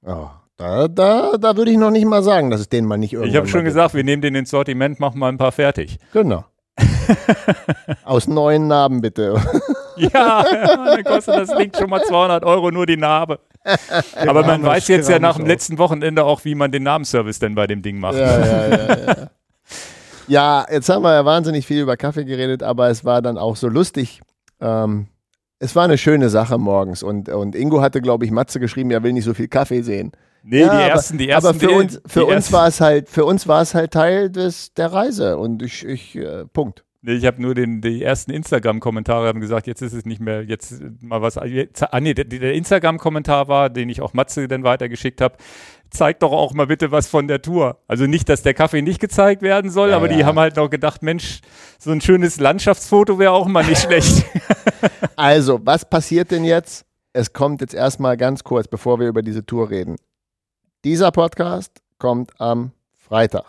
Ja, 0.05 0.41
da, 0.57 0.87
da, 0.87 1.37
da 1.37 1.57
würde 1.57 1.71
ich 1.71 1.77
noch 1.77 1.91
nicht 1.91 2.05
mal 2.05 2.23
sagen, 2.23 2.49
dass 2.49 2.61
es 2.61 2.69
den 2.69 2.85
mal 2.85 2.97
nicht 2.97 3.13
irgendwann 3.13 3.31
ich 3.31 3.37
habe 3.37 3.47
schon 3.47 3.65
gesagt, 3.65 3.93
wir 3.93 4.03
nehmen 4.03 4.21
den 4.21 4.35
ins 4.35 4.49
Sortiment, 4.49 4.99
machen 4.99 5.19
mal 5.19 5.29
ein 5.29 5.37
paar 5.37 5.51
fertig. 5.51 5.97
Genau. 6.13 6.45
Aus 8.03 8.27
neuen 8.27 8.67
Narben 8.67 9.01
bitte. 9.01 9.41
Ja, 9.97 10.43
dann 10.43 11.05
kostet 11.05 11.35
das 11.35 11.57
Ding 11.57 11.71
schon 11.73 11.89
mal 11.89 12.03
200 12.03 12.43
Euro 12.43 12.69
nur 12.69 12.85
die 12.85 12.97
Narbe. 12.97 13.39
Aber 14.27 14.41
man 14.41 14.49
Arme 14.49 14.67
weiß 14.67 14.89
jetzt 14.89 15.09
ja 15.09 15.19
nach 15.19 15.37
dem 15.37 15.45
letzten 15.45 15.77
Wochenende 15.77 16.25
auch, 16.25 16.43
wie 16.43 16.53
man 16.53 16.69
den 16.69 16.83
Namensservice 16.83 17.39
denn 17.39 17.55
bei 17.55 17.65
dem 17.65 17.81
Ding 17.81 17.99
macht. 17.99 18.15
Ja, 18.15 18.39
ja, 18.45 18.67
ja, 18.67 18.87
ja. 18.87 19.29
ja, 20.27 20.65
jetzt 20.69 20.89
haben 20.89 21.01
wir 21.01 21.13
ja 21.13 21.23
wahnsinnig 21.23 21.65
viel 21.65 21.79
über 21.79 21.95
Kaffee 21.95 22.25
geredet, 22.25 22.61
aber 22.61 22.89
es 22.89 23.05
war 23.05 23.21
dann 23.21 23.37
auch 23.37 23.55
so 23.55 23.69
lustig. 23.69 24.19
Ähm, 24.59 25.07
es 25.59 25.77
war 25.77 25.85
eine 25.85 25.97
schöne 25.97 26.27
Sache 26.27 26.57
morgens 26.57 27.01
und, 27.01 27.29
und 27.29 27.55
Ingo 27.55 27.81
hatte, 27.81 28.01
glaube 28.01 28.25
ich, 28.25 28.31
Matze 28.31 28.59
geschrieben, 28.59 28.91
er 28.91 29.01
will 29.01 29.13
nicht 29.13 29.23
so 29.23 29.33
viel 29.33 29.47
Kaffee 29.47 29.81
sehen. 29.81 30.11
Nee, 30.47 30.59
Ja, 30.61 30.65
die 30.65 30.69
aber- 30.75 30.83
ersten, 30.83 31.17
die 31.17 31.27
ersten. 31.29 31.47
aber 31.49 31.59
für 31.59 31.67
die, 31.67 31.73
uns, 31.73 32.01
für 32.05 32.19
die 32.19 32.25
uns 32.35 32.51
war 32.51 32.67
es 32.67 32.79
halt, 32.79 33.09
für 33.09 33.25
uns 33.25 33.47
war 33.47 33.61
es 33.63 33.73
halt 33.73 33.91
Teil 33.91 34.29
des, 34.29 34.73
der 34.75 34.93
Reise 34.93 35.37
und 35.37 35.63
ich, 35.63 35.83
ich 35.83 36.15
äh, 36.15 36.45
Punkt. 36.45 36.83
Nee, 37.01 37.13
ich 37.13 37.25
habe 37.25 37.39
nur 37.41 37.53
den, 37.53 37.81
die 37.81 38.01
ersten 38.03 38.31
Instagram-Kommentare 38.31 39.27
haben 39.27 39.39
gesagt, 39.39 39.67
jetzt 39.67 39.81
ist 39.81 39.93
es 39.93 40.05
nicht 40.05 40.19
mehr, 40.21 40.43
jetzt 40.43 40.81
mal 41.01 41.21
was. 41.21 41.35
Jetzt, 41.45 41.83
ah, 41.93 41.99
nee, 41.99 42.13
der, 42.15 42.25
der 42.25 42.53
Instagram-Kommentar 42.55 43.47
war, 43.47 43.69
den 43.69 43.89
ich 43.89 44.01
auch 44.01 44.13
Matze 44.13 44.47
dann 44.47 44.63
weitergeschickt 44.63 45.21
habe. 45.21 45.35
Zeig 45.91 46.19
doch 46.19 46.31
auch 46.31 46.53
mal 46.53 46.65
bitte 46.65 46.91
was 46.91 47.07
von 47.07 47.27
der 47.27 47.43
Tour. 47.43 47.77
Also 47.87 48.05
nicht, 48.07 48.27
dass 48.27 48.41
der 48.41 48.55
Kaffee 48.55 48.81
nicht 48.81 48.99
gezeigt 48.99 49.43
werden 49.43 49.69
soll, 49.69 49.91
Ja, 49.91 49.97
aber 49.97 50.07
die 50.07 50.19
ja. 50.19 50.25
haben 50.25 50.39
halt 50.39 50.55
noch 50.55 50.69
gedacht, 50.69 51.03
Mensch, 51.03 51.41
so 51.77 51.91
ein 51.91 52.01
schönes 52.01 52.39
Landschaftsfoto 52.39 53.19
wäre 53.19 53.31
auch 53.33 53.47
mal 53.47 53.63
nicht 53.65 53.81
schlecht. 53.81 54.25
Also, 55.15 55.59
was 55.63 55.89
passiert 55.89 56.31
denn 56.31 56.43
jetzt? 56.43 56.85
Es 57.13 57.31
kommt 57.31 57.61
jetzt 57.61 57.73
erstmal 57.73 58.17
ganz 58.17 58.43
kurz, 58.43 58.67
bevor 58.67 58.99
wir 58.99 59.07
über 59.07 59.21
diese 59.21 59.45
Tour 59.45 59.69
reden. 59.69 59.95
Dieser 60.85 61.11
Podcast 61.11 61.81
kommt 61.97 62.39
am 62.39 62.71
Freitag. 62.95 63.43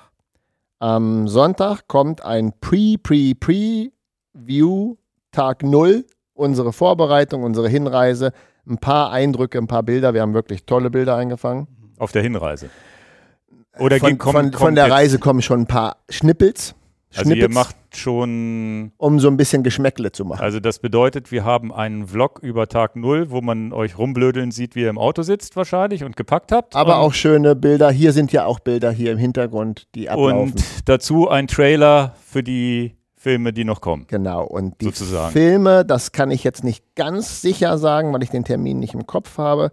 Am 0.78 1.28
Sonntag 1.28 1.86
kommt 1.86 2.24
ein 2.24 2.54
Pre-Pre-Pre-View 2.62 4.96
Tag 5.32 5.62
0, 5.62 6.06
unsere 6.32 6.72
Vorbereitung, 6.72 7.42
unsere 7.42 7.68
Hinreise, 7.68 8.32
ein 8.66 8.78
paar 8.78 9.10
Eindrücke, 9.10 9.58
ein 9.58 9.66
paar 9.66 9.82
Bilder. 9.82 10.14
Wir 10.14 10.22
haben 10.22 10.32
wirklich 10.32 10.64
tolle 10.64 10.88
Bilder 10.88 11.16
eingefangen. 11.16 11.66
Auf 11.98 12.12
der 12.12 12.22
Hinreise. 12.22 12.70
Oder 13.78 13.98
von, 13.98 14.08
ging- 14.08 14.22
von, 14.22 14.32
von 14.32 14.50
kommt 14.52 14.78
der 14.78 14.90
Reise 14.90 15.18
kommen 15.18 15.42
schon 15.42 15.60
ein 15.60 15.66
paar 15.66 15.98
Schnippels. 16.08 16.74
Also 17.14 17.28
ihr 17.32 17.36
Schnippets. 17.36 17.54
macht 17.54 17.76
schon, 17.96 18.92
um 18.96 19.20
so 19.20 19.28
ein 19.28 19.36
bisschen 19.36 19.62
Geschmäckle 19.62 20.12
zu 20.12 20.24
machen. 20.24 20.42
also 20.42 20.60
das 20.60 20.78
bedeutet, 20.78 21.32
wir 21.32 21.44
haben 21.44 21.72
einen 21.72 22.06
Vlog 22.06 22.40
über 22.42 22.68
Tag 22.68 22.96
Null, 22.96 23.30
wo 23.30 23.40
man 23.40 23.72
euch 23.72 23.98
rumblödeln 23.98 24.50
sieht, 24.50 24.74
wie 24.74 24.82
ihr 24.82 24.90
im 24.90 24.98
Auto 24.98 25.22
sitzt 25.22 25.56
wahrscheinlich 25.56 26.04
und 26.04 26.16
gepackt 26.16 26.52
habt. 26.52 26.76
Aber 26.76 26.98
auch 26.98 27.14
schöne 27.14 27.56
Bilder. 27.56 27.90
Hier 27.90 28.12
sind 28.12 28.32
ja 28.32 28.46
auch 28.46 28.60
Bilder 28.60 28.90
hier 28.90 29.12
im 29.12 29.18
Hintergrund, 29.18 29.86
die 29.94 30.08
ablaufen. 30.08 30.52
Und 30.52 30.64
dazu 30.84 31.28
ein 31.28 31.46
Trailer 31.46 32.14
für 32.24 32.42
die 32.42 32.96
Filme, 33.26 33.52
die 33.52 33.64
noch 33.64 33.80
kommen. 33.80 34.06
Genau, 34.08 34.44
und 34.44 34.80
die 34.80 34.84
Sozusagen. 34.84 35.32
Filme, 35.32 35.84
das 35.84 36.12
kann 36.12 36.30
ich 36.30 36.44
jetzt 36.44 36.62
nicht 36.62 36.94
ganz 36.94 37.40
sicher 37.42 37.76
sagen, 37.76 38.12
weil 38.12 38.22
ich 38.22 38.30
den 38.30 38.44
Termin 38.44 38.78
nicht 38.78 38.94
im 38.94 39.06
Kopf 39.06 39.38
habe. 39.38 39.72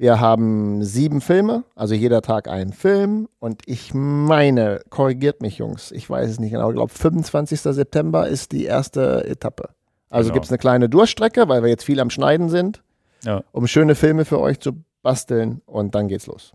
Wir 0.00 0.20
haben 0.20 0.84
sieben 0.84 1.20
Filme, 1.20 1.64
also 1.74 1.92
jeder 1.94 2.22
Tag 2.22 2.46
einen 2.48 2.72
Film. 2.72 3.28
Und 3.40 3.62
ich 3.66 3.92
meine, 3.94 4.80
korrigiert 4.90 5.42
mich, 5.42 5.58
Jungs, 5.58 5.90
ich 5.90 6.08
weiß 6.08 6.30
es 6.30 6.38
nicht 6.38 6.52
genau, 6.52 6.70
ich 6.70 6.76
glaube, 6.76 6.92
25. 6.92 7.60
September 7.60 8.28
ist 8.28 8.52
die 8.52 8.64
erste 8.64 9.24
Etappe. 9.26 9.70
Also 10.08 10.28
Genau. 10.28 10.34
gibt 10.34 10.44
es 10.46 10.52
eine 10.52 10.58
kleine 10.58 10.88
Durchstrecke, 10.88 11.48
weil 11.48 11.62
wir 11.62 11.68
jetzt 11.68 11.84
viel 11.84 11.98
am 12.00 12.10
Schneiden 12.10 12.48
sind, 12.48 12.82
Ja. 13.24 13.42
um 13.50 13.66
schöne 13.66 13.96
Filme 13.96 14.24
für 14.24 14.38
euch 14.40 14.60
zu 14.60 14.72
basteln 15.02 15.62
und 15.66 15.94
dann 15.96 16.06
geht's 16.06 16.26
los. 16.28 16.52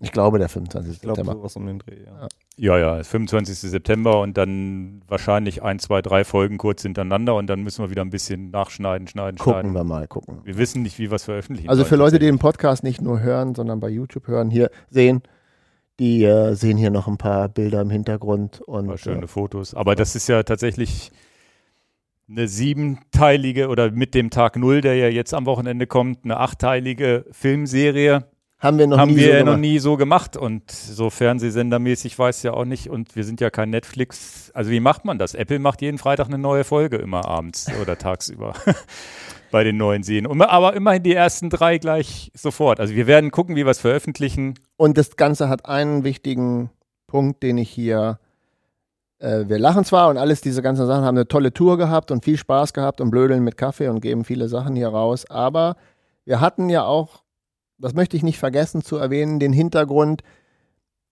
Ich 0.00 0.12
glaube, 0.12 0.38
der 0.38 0.50
25. 0.50 0.92
Ich 0.92 1.00
glaube, 1.00 1.16
September. 1.16 1.38
sowas 1.38 1.56
um 1.56 1.66
den 1.66 1.78
Dreh, 1.78 2.04
ja. 2.04 2.28
Ja, 2.58 2.78
ja, 2.78 3.02
25. 3.02 3.58
September 3.58 4.20
und 4.20 4.36
dann 4.36 5.02
wahrscheinlich 5.08 5.62
ein, 5.62 5.78
zwei, 5.78 6.02
drei 6.02 6.24
Folgen 6.24 6.58
kurz 6.58 6.82
hintereinander 6.82 7.34
und 7.34 7.46
dann 7.46 7.62
müssen 7.62 7.82
wir 7.82 7.90
wieder 7.90 8.02
ein 8.02 8.10
bisschen 8.10 8.50
nachschneiden, 8.50 9.08
schneiden, 9.08 9.38
Gucken 9.38 9.60
schneiden. 9.60 9.74
wir 9.74 9.84
mal, 9.84 10.06
gucken. 10.06 10.40
Wir 10.44 10.58
wissen 10.58 10.82
nicht, 10.82 10.98
wie 10.98 11.10
wir 11.10 11.16
es 11.16 11.24
veröffentlichen. 11.24 11.70
Also 11.70 11.84
für 11.84 11.96
Leute, 11.96 12.18
die 12.18 12.26
den 12.26 12.38
Podcast 12.38 12.82
nicht 12.82 13.00
nur 13.00 13.20
hören, 13.20 13.54
sondern 13.54 13.80
bei 13.80 13.88
YouTube 13.88 14.26
hören, 14.26 14.50
hier 14.50 14.70
sehen, 14.90 15.22
die 15.98 16.24
äh, 16.24 16.54
sehen 16.54 16.76
hier 16.76 16.90
noch 16.90 17.08
ein 17.08 17.16
paar 17.16 17.48
Bilder 17.48 17.80
im 17.80 17.90
Hintergrund 17.90 18.60
Ein 18.66 18.74
und 18.74 18.86
paar 18.88 18.98
schöne 18.98 19.24
äh, 19.24 19.28
Fotos. 19.28 19.74
Aber 19.74 19.94
das 19.94 20.14
ist 20.14 20.28
ja 20.28 20.42
tatsächlich 20.42 21.10
eine 22.28 22.48
siebenteilige 22.48 23.68
oder 23.68 23.90
mit 23.90 24.14
dem 24.14 24.30
Tag 24.30 24.56
Null, 24.56 24.82
der 24.82 24.96
ja 24.96 25.08
jetzt 25.08 25.32
am 25.32 25.46
Wochenende 25.46 25.86
kommt, 25.86 26.24
eine 26.24 26.38
achtteilige 26.38 27.24
Filmserie. 27.30 28.24
Haben 28.58 28.78
wir 28.78 28.86
noch 28.86 28.98
haben 28.98 29.10
nie 29.10 29.16
wir 29.18 29.26
so 29.26 29.32
noch 29.32 29.44
gemacht. 29.44 29.60
nie 29.60 29.78
so 29.78 29.96
gemacht 29.96 30.36
und 30.36 30.70
so 30.70 31.10
Fernsehsendermäßig 31.10 32.18
weiß 32.18 32.42
ja 32.42 32.54
auch 32.54 32.64
nicht 32.64 32.88
und 32.88 33.14
wir 33.14 33.24
sind 33.24 33.40
ja 33.40 33.50
kein 33.50 33.70
Netflix. 33.70 34.50
Also 34.54 34.70
wie 34.70 34.80
macht 34.80 35.04
man 35.04 35.18
das? 35.18 35.34
Apple 35.34 35.58
macht 35.58 35.82
jeden 35.82 35.98
Freitag 35.98 36.28
eine 36.28 36.38
neue 36.38 36.64
Folge 36.64 36.96
immer 36.96 37.26
abends 37.26 37.66
oder 37.82 37.98
tagsüber 37.98 38.54
bei 39.50 39.62
den 39.62 39.76
neuen 39.76 40.02
Serien. 40.02 40.40
Aber 40.42 40.74
immerhin 40.74 41.02
die 41.02 41.14
ersten 41.14 41.50
drei 41.50 41.78
gleich 41.78 42.32
sofort. 42.34 42.80
Also 42.80 42.94
wir 42.94 43.06
werden 43.06 43.30
gucken, 43.30 43.56
wie 43.56 43.64
wir 43.66 43.70
es 43.70 43.80
veröffentlichen. 43.80 44.54
Und 44.76 44.96
das 44.96 45.16
Ganze 45.16 45.48
hat 45.48 45.66
einen 45.66 46.04
wichtigen 46.04 46.70
Punkt, 47.06 47.42
den 47.42 47.58
ich 47.58 47.70
hier. 47.70 48.18
Äh, 49.18 49.44
wir 49.48 49.58
lachen 49.58 49.84
zwar 49.84 50.08
und 50.08 50.16
alles 50.16 50.40
diese 50.40 50.62
ganzen 50.62 50.86
Sachen 50.86 51.04
haben 51.04 51.16
eine 51.16 51.28
tolle 51.28 51.52
Tour 51.52 51.76
gehabt 51.78 52.10
und 52.10 52.24
viel 52.24 52.36
Spaß 52.36 52.72
gehabt 52.72 53.00
und 53.00 53.10
blödeln 53.10 53.44
mit 53.44 53.56
Kaffee 53.56 53.88
und 53.88 54.00
geben 54.00 54.24
viele 54.24 54.48
Sachen 54.48 54.76
hier 54.76 54.88
raus. 54.88 55.28
Aber 55.30 55.76
wir 56.24 56.40
hatten 56.40 56.68
ja 56.68 56.84
auch, 56.84 57.22
das 57.78 57.94
möchte 57.94 58.16
ich 58.16 58.22
nicht 58.22 58.38
vergessen 58.38 58.82
zu 58.82 58.96
erwähnen, 58.96 59.38
den 59.38 59.52
Hintergrund, 59.52 60.22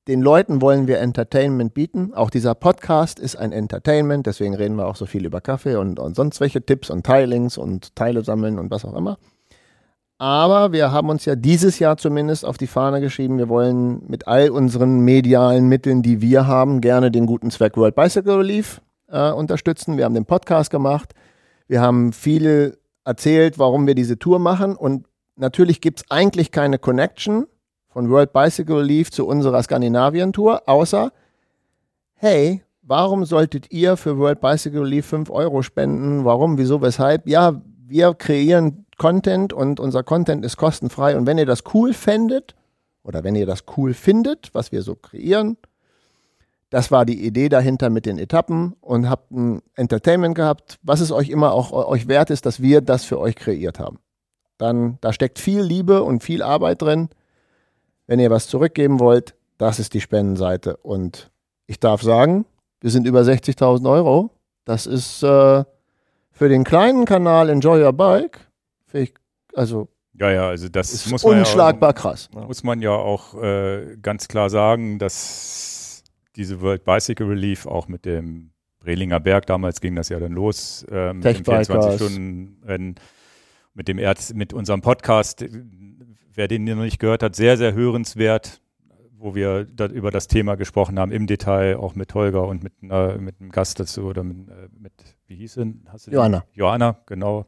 den 0.06 0.20
Leuten 0.20 0.60
wollen 0.60 0.86
wir 0.86 0.98
Entertainment 0.98 1.72
bieten. 1.72 2.12
Auch 2.14 2.28
dieser 2.28 2.54
Podcast 2.54 3.18
ist 3.18 3.36
ein 3.36 3.52
Entertainment, 3.52 4.26
deswegen 4.26 4.54
reden 4.54 4.76
wir 4.76 4.86
auch 4.86 4.96
so 4.96 5.06
viel 5.06 5.24
über 5.24 5.40
Kaffee 5.40 5.76
und, 5.76 5.98
und 5.98 6.14
sonst 6.14 6.40
welche 6.40 6.64
Tipps 6.64 6.90
und 6.90 7.06
Teilings 7.06 7.56
und 7.56 7.96
Teile 7.96 8.22
sammeln 8.22 8.58
und 8.58 8.70
was 8.70 8.84
auch 8.84 8.94
immer. 8.94 9.18
Aber 10.18 10.72
wir 10.72 10.92
haben 10.92 11.08
uns 11.08 11.24
ja 11.24 11.34
dieses 11.36 11.78
Jahr 11.78 11.96
zumindest 11.96 12.44
auf 12.44 12.56
die 12.56 12.66
Fahne 12.66 13.00
geschrieben, 13.00 13.38
wir 13.38 13.48
wollen 13.48 14.02
mit 14.06 14.28
all 14.28 14.50
unseren 14.50 15.00
medialen 15.00 15.68
Mitteln, 15.68 16.02
die 16.02 16.20
wir 16.20 16.46
haben, 16.46 16.80
gerne 16.80 17.10
den 17.10 17.26
guten 17.26 17.50
Zweck 17.50 17.76
World 17.76 17.94
Bicycle 17.94 18.36
Relief 18.36 18.80
äh, 19.08 19.30
unterstützen. 19.30 19.96
Wir 19.96 20.04
haben 20.04 20.14
den 20.14 20.24
Podcast 20.24 20.70
gemacht. 20.70 21.14
Wir 21.66 21.80
haben 21.80 22.12
viel 22.12 22.78
erzählt, 23.04 23.58
warum 23.58 23.86
wir 23.86 23.94
diese 23.94 24.18
Tour 24.18 24.38
machen. 24.38 24.76
Und 24.76 25.06
natürlich 25.36 25.80
gibt 25.80 26.00
es 26.00 26.10
eigentlich 26.10 26.50
keine 26.50 26.78
Connection 26.78 27.46
von 27.88 28.10
World 28.10 28.32
Bicycle 28.32 28.76
Relief 28.76 29.10
zu 29.10 29.26
unserer 29.26 29.62
Skandinavien-Tour, 29.62 30.68
außer, 30.68 31.12
hey, 32.14 32.62
warum 32.82 33.24
solltet 33.24 33.70
ihr 33.72 33.96
für 33.96 34.18
World 34.18 34.40
Bicycle 34.40 34.80
Relief 34.80 35.06
5 35.06 35.30
Euro 35.30 35.62
spenden? 35.62 36.24
Warum, 36.24 36.58
wieso, 36.58 36.82
weshalb? 36.82 37.28
Ja, 37.28 37.62
wir 37.86 38.14
kreieren 38.14 38.86
Content 38.98 39.52
und 39.52 39.80
unser 39.80 40.02
Content 40.02 40.44
ist 40.44 40.56
kostenfrei. 40.56 41.16
Und 41.16 41.26
wenn 41.26 41.38
ihr 41.38 41.46
das 41.46 41.62
cool 41.74 41.92
fändet 41.92 42.54
oder 43.02 43.24
wenn 43.24 43.34
ihr 43.34 43.46
das 43.46 43.64
cool 43.76 43.94
findet, 43.94 44.54
was 44.54 44.72
wir 44.72 44.82
so 44.82 44.94
kreieren, 44.94 45.56
das 46.70 46.90
war 46.90 47.04
die 47.04 47.24
Idee 47.24 47.48
dahinter 47.48 47.90
mit 47.90 48.06
den 48.06 48.18
Etappen 48.18 48.74
und 48.80 49.08
habt 49.08 49.30
ein 49.30 49.62
Entertainment 49.76 50.34
gehabt, 50.34 50.78
was 50.82 51.00
es 51.00 51.12
euch 51.12 51.28
immer 51.28 51.52
auch 51.52 51.70
euch 51.72 52.08
wert 52.08 52.30
ist, 52.30 52.46
dass 52.46 52.60
wir 52.60 52.80
das 52.80 53.04
für 53.04 53.20
euch 53.20 53.36
kreiert 53.36 53.78
haben. 53.78 53.98
Dann, 54.58 54.98
da 55.00 55.12
steckt 55.12 55.38
viel 55.38 55.60
Liebe 55.60 56.02
und 56.02 56.22
viel 56.22 56.42
Arbeit 56.42 56.82
drin. 56.82 57.08
Wenn 58.06 58.20
ihr 58.20 58.30
was 58.30 58.48
zurückgeben 58.48 59.00
wollt, 59.00 59.34
das 59.58 59.78
ist 59.78 59.94
die 59.94 60.00
Spendenseite. 60.00 60.76
Und 60.78 61.30
ich 61.66 61.80
darf 61.80 62.02
sagen, 62.02 62.44
wir 62.80 62.90
sind 62.90 63.06
über 63.06 63.20
60.000 63.22 63.90
Euro. 63.90 64.30
Das 64.64 64.86
ist 64.86 65.22
äh, 65.22 65.64
für 66.30 66.48
den 66.48 66.64
kleinen 66.64 67.04
Kanal 67.04 67.48
Enjoy 67.48 67.82
Your 67.82 67.92
Bike, 67.92 68.40
ich, 68.92 69.14
also 69.54 69.88
Ja, 70.18 70.30
ja, 70.30 70.48
also 70.48 70.68
das 70.68 70.92
ist 70.92 71.10
muss 71.10 71.24
man 71.24 71.38
unschlagbar 71.38 71.92
krass. 71.92 72.28
ja, 72.32 72.42
auch, 72.42 72.46
muss 72.48 72.62
man 72.62 72.80
ja 72.82 72.90
auch 72.90 73.40
äh, 73.42 73.96
ganz 74.00 74.28
klar 74.28 74.50
sagen, 74.50 74.98
dass 74.98 76.02
diese 76.36 76.60
World 76.60 76.84
Bicycle 76.84 77.26
Relief 77.26 77.66
auch 77.66 77.88
mit 77.88 78.04
dem 78.04 78.50
Brelinger 78.80 79.20
Berg, 79.20 79.46
damals 79.46 79.80
ging 79.80 79.96
das 79.96 80.08
ja 80.08 80.20
dann 80.20 80.32
los, 80.32 80.84
äh, 80.90 81.12
mit 81.12 81.24
dem 81.24 81.44
Tech-Bikers. 81.44 81.68
24-Stunden-Rennen, 81.68 82.94
mit 83.74 83.88
dem 83.88 83.98
Erz, 83.98 84.32
mit 84.32 84.52
unserem 84.52 84.80
Podcast, 84.80 85.44
wer 86.32 86.48
den 86.48 86.64
noch 86.64 86.76
nicht 86.76 86.98
gehört 86.98 87.22
hat, 87.22 87.36
sehr, 87.36 87.56
sehr 87.56 87.74
hörenswert, 87.74 88.60
wo 89.16 89.34
wir 89.34 89.64
da 89.64 89.86
über 89.86 90.10
das 90.10 90.28
Thema 90.28 90.54
gesprochen 90.56 90.98
haben, 90.98 91.12
im 91.12 91.26
Detail, 91.26 91.76
auch 91.76 91.94
mit 91.94 92.14
Holger 92.14 92.46
und 92.46 92.62
mit, 92.62 92.72
einer, 92.82 93.18
mit 93.18 93.40
einem 93.40 93.50
Gast 93.50 93.80
dazu 93.80 94.04
oder 94.04 94.22
mit, 94.22 94.48
äh, 94.48 94.68
mit 94.78 94.92
wie 95.26 95.36
hieß? 95.36 95.58
Hast 95.88 96.06
du 96.06 96.10
den? 96.10 96.16
Johanna. 96.52 96.98
Genau. 97.06 97.46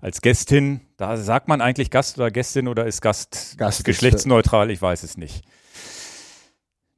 Als 0.00 0.20
Gästin, 0.20 0.80
da 0.96 1.16
sagt 1.16 1.48
man 1.48 1.60
eigentlich 1.60 1.90
Gast 1.90 2.18
oder 2.18 2.30
Gästin 2.30 2.68
oder 2.68 2.86
ist 2.86 3.00
Gast, 3.00 3.56
Gast 3.56 3.84
geschlechtsneutral? 3.84 4.70
Ich 4.70 4.82
weiß 4.82 5.02
es 5.02 5.16
nicht. 5.16 5.44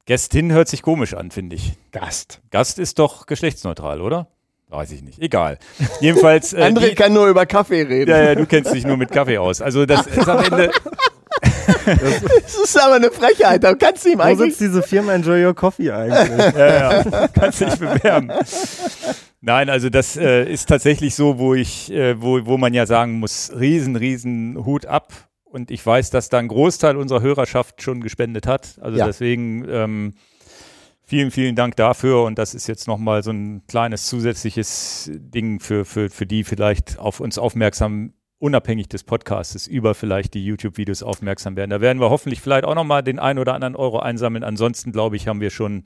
Gästin 0.06 0.52
hört 0.52 0.68
sich 0.68 0.82
komisch 0.82 1.14
an, 1.14 1.30
finde 1.30 1.56
ich. 1.56 1.74
Gast. 1.92 2.40
Gast 2.50 2.78
ist 2.78 2.98
doch 2.98 3.26
geschlechtsneutral, 3.26 4.00
oder? 4.00 4.28
Weiß 4.70 4.90
ich 4.92 5.02
nicht. 5.02 5.18
Egal. 5.20 5.58
Jedenfalls. 6.00 6.52
Äh, 6.52 6.58
André 6.62 6.90
die, 6.90 6.94
kann 6.94 7.12
nur 7.12 7.26
über 7.28 7.46
Kaffee 7.46 7.82
reden. 7.82 8.10
ja, 8.10 8.22
ja, 8.22 8.34
du 8.34 8.44
kennst 8.46 8.74
dich 8.74 8.84
nur 8.86 8.96
mit 8.96 9.10
Kaffee 9.10 9.38
aus. 9.38 9.62
Also 9.62 9.86
das 9.86 10.06
ist 10.06 10.28
am 10.28 10.44
Ende. 10.44 10.70
Das 11.86 12.54
ist 12.64 12.80
aber 12.80 12.94
eine 12.94 13.10
Frechheit. 13.10 13.62
Da 13.62 13.74
kannst 13.74 14.04
du 14.04 14.10
ihm 14.10 14.18
Wo 14.18 14.22
eigentlich. 14.22 14.50
sitzt 14.56 14.60
diese 14.60 14.82
Firma 14.82 15.12
Enjoy 15.14 15.44
Your 15.44 15.54
Coffee 15.54 15.90
eigentlich? 15.90 16.54
ja, 16.54 17.02
ja, 17.02 17.28
kannst 17.28 17.60
dich 17.60 17.74
bewerben. 17.76 18.32
Nein, 19.40 19.68
also 19.70 19.88
das 19.88 20.16
äh, 20.16 20.44
ist 20.50 20.68
tatsächlich 20.68 21.14
so, 21.14 21.38
wo 21.38 21.54
ich, 21.54 21.92
äh, 21.92 22.20
wo, 22.20 22.44
wo 22.46 22.56
man 22.58 22.74
ja 22.74 22.86
sagen 22.86 23.20
muss, 23.20 23.52
riesen, 23.58 23.96
riesen 23.96 24.64
Hut 24.64 24.86
ab. 24.86 25.12
Und 25.44 25.70
ich 25.70 25.84
weiß, 25.84 26.10
dass 26.10 26.28
da 26.28 26.38
ein 26.38 26.48
Großteil 26.48 26.96
unserer 26.96 27.20
Hörerschaft 27.22 27.82
schon 27.82 28.00
gespendet 28.00 28.46
hat. 28.46 28.76
Also 28.80 28.98
Ja. 28.98 29.06
deswegen 29.06 29.64
ähm, 29.68 30.14
vielen, 31.08 31.30
vielen 31.30 31.56
Dank 31.56 31.74
dafür. 31.76 32.24
Und 32.24 32.38
das 32.38 32.54
ist 32.54 32.66
jetzt 32.66 32.86
nochmal 32.86 33.22
so 33.22 33.30
ein 33.30 33.66
kleines 33.66 34.06
zusätzliches 34.06 35.10
Ding 35.14 35.58
für, 35.58 35.84
für, 35.84 36.10
für 36.10 36.26
die 36.26 36.44
vielleicht 36.44 36.98
auf 36.98 37.20
uns 37.20 37.38
aufmerksam, 37.38 38.12
unabhängig 38.38 38.88
des 38.88 39.04
Podcasts, 39.04 39.66
über 39.66 39.94
vielleicht 39.94 40.34
die 40.34 40.44
YouTube-Videos 40.44 41.02
aufmerksam 41.02 41.56
werden. 41.56 41.70
Da 41.70 41.80
werden 41.80 41.98
wir 41.98 42.10
hoffentlich 42.10 42.40
vielleicht 42.40 42.64
auch 42.64 42.74
nochmal 42.74 43.02
den 43.02 43.18
ein 43.18 43.38
oder 43.38 43.54
anderen 43.54 43.74
Euro 43.74 44.00
einsammeln. 44.00 44.44
Ansonsten, 44.44 44.92
glaube 44.92 45.16
ich, 45.16 45.26
haben 45.26 45.40
wir 45.40 45.50
schon 45.50 45.82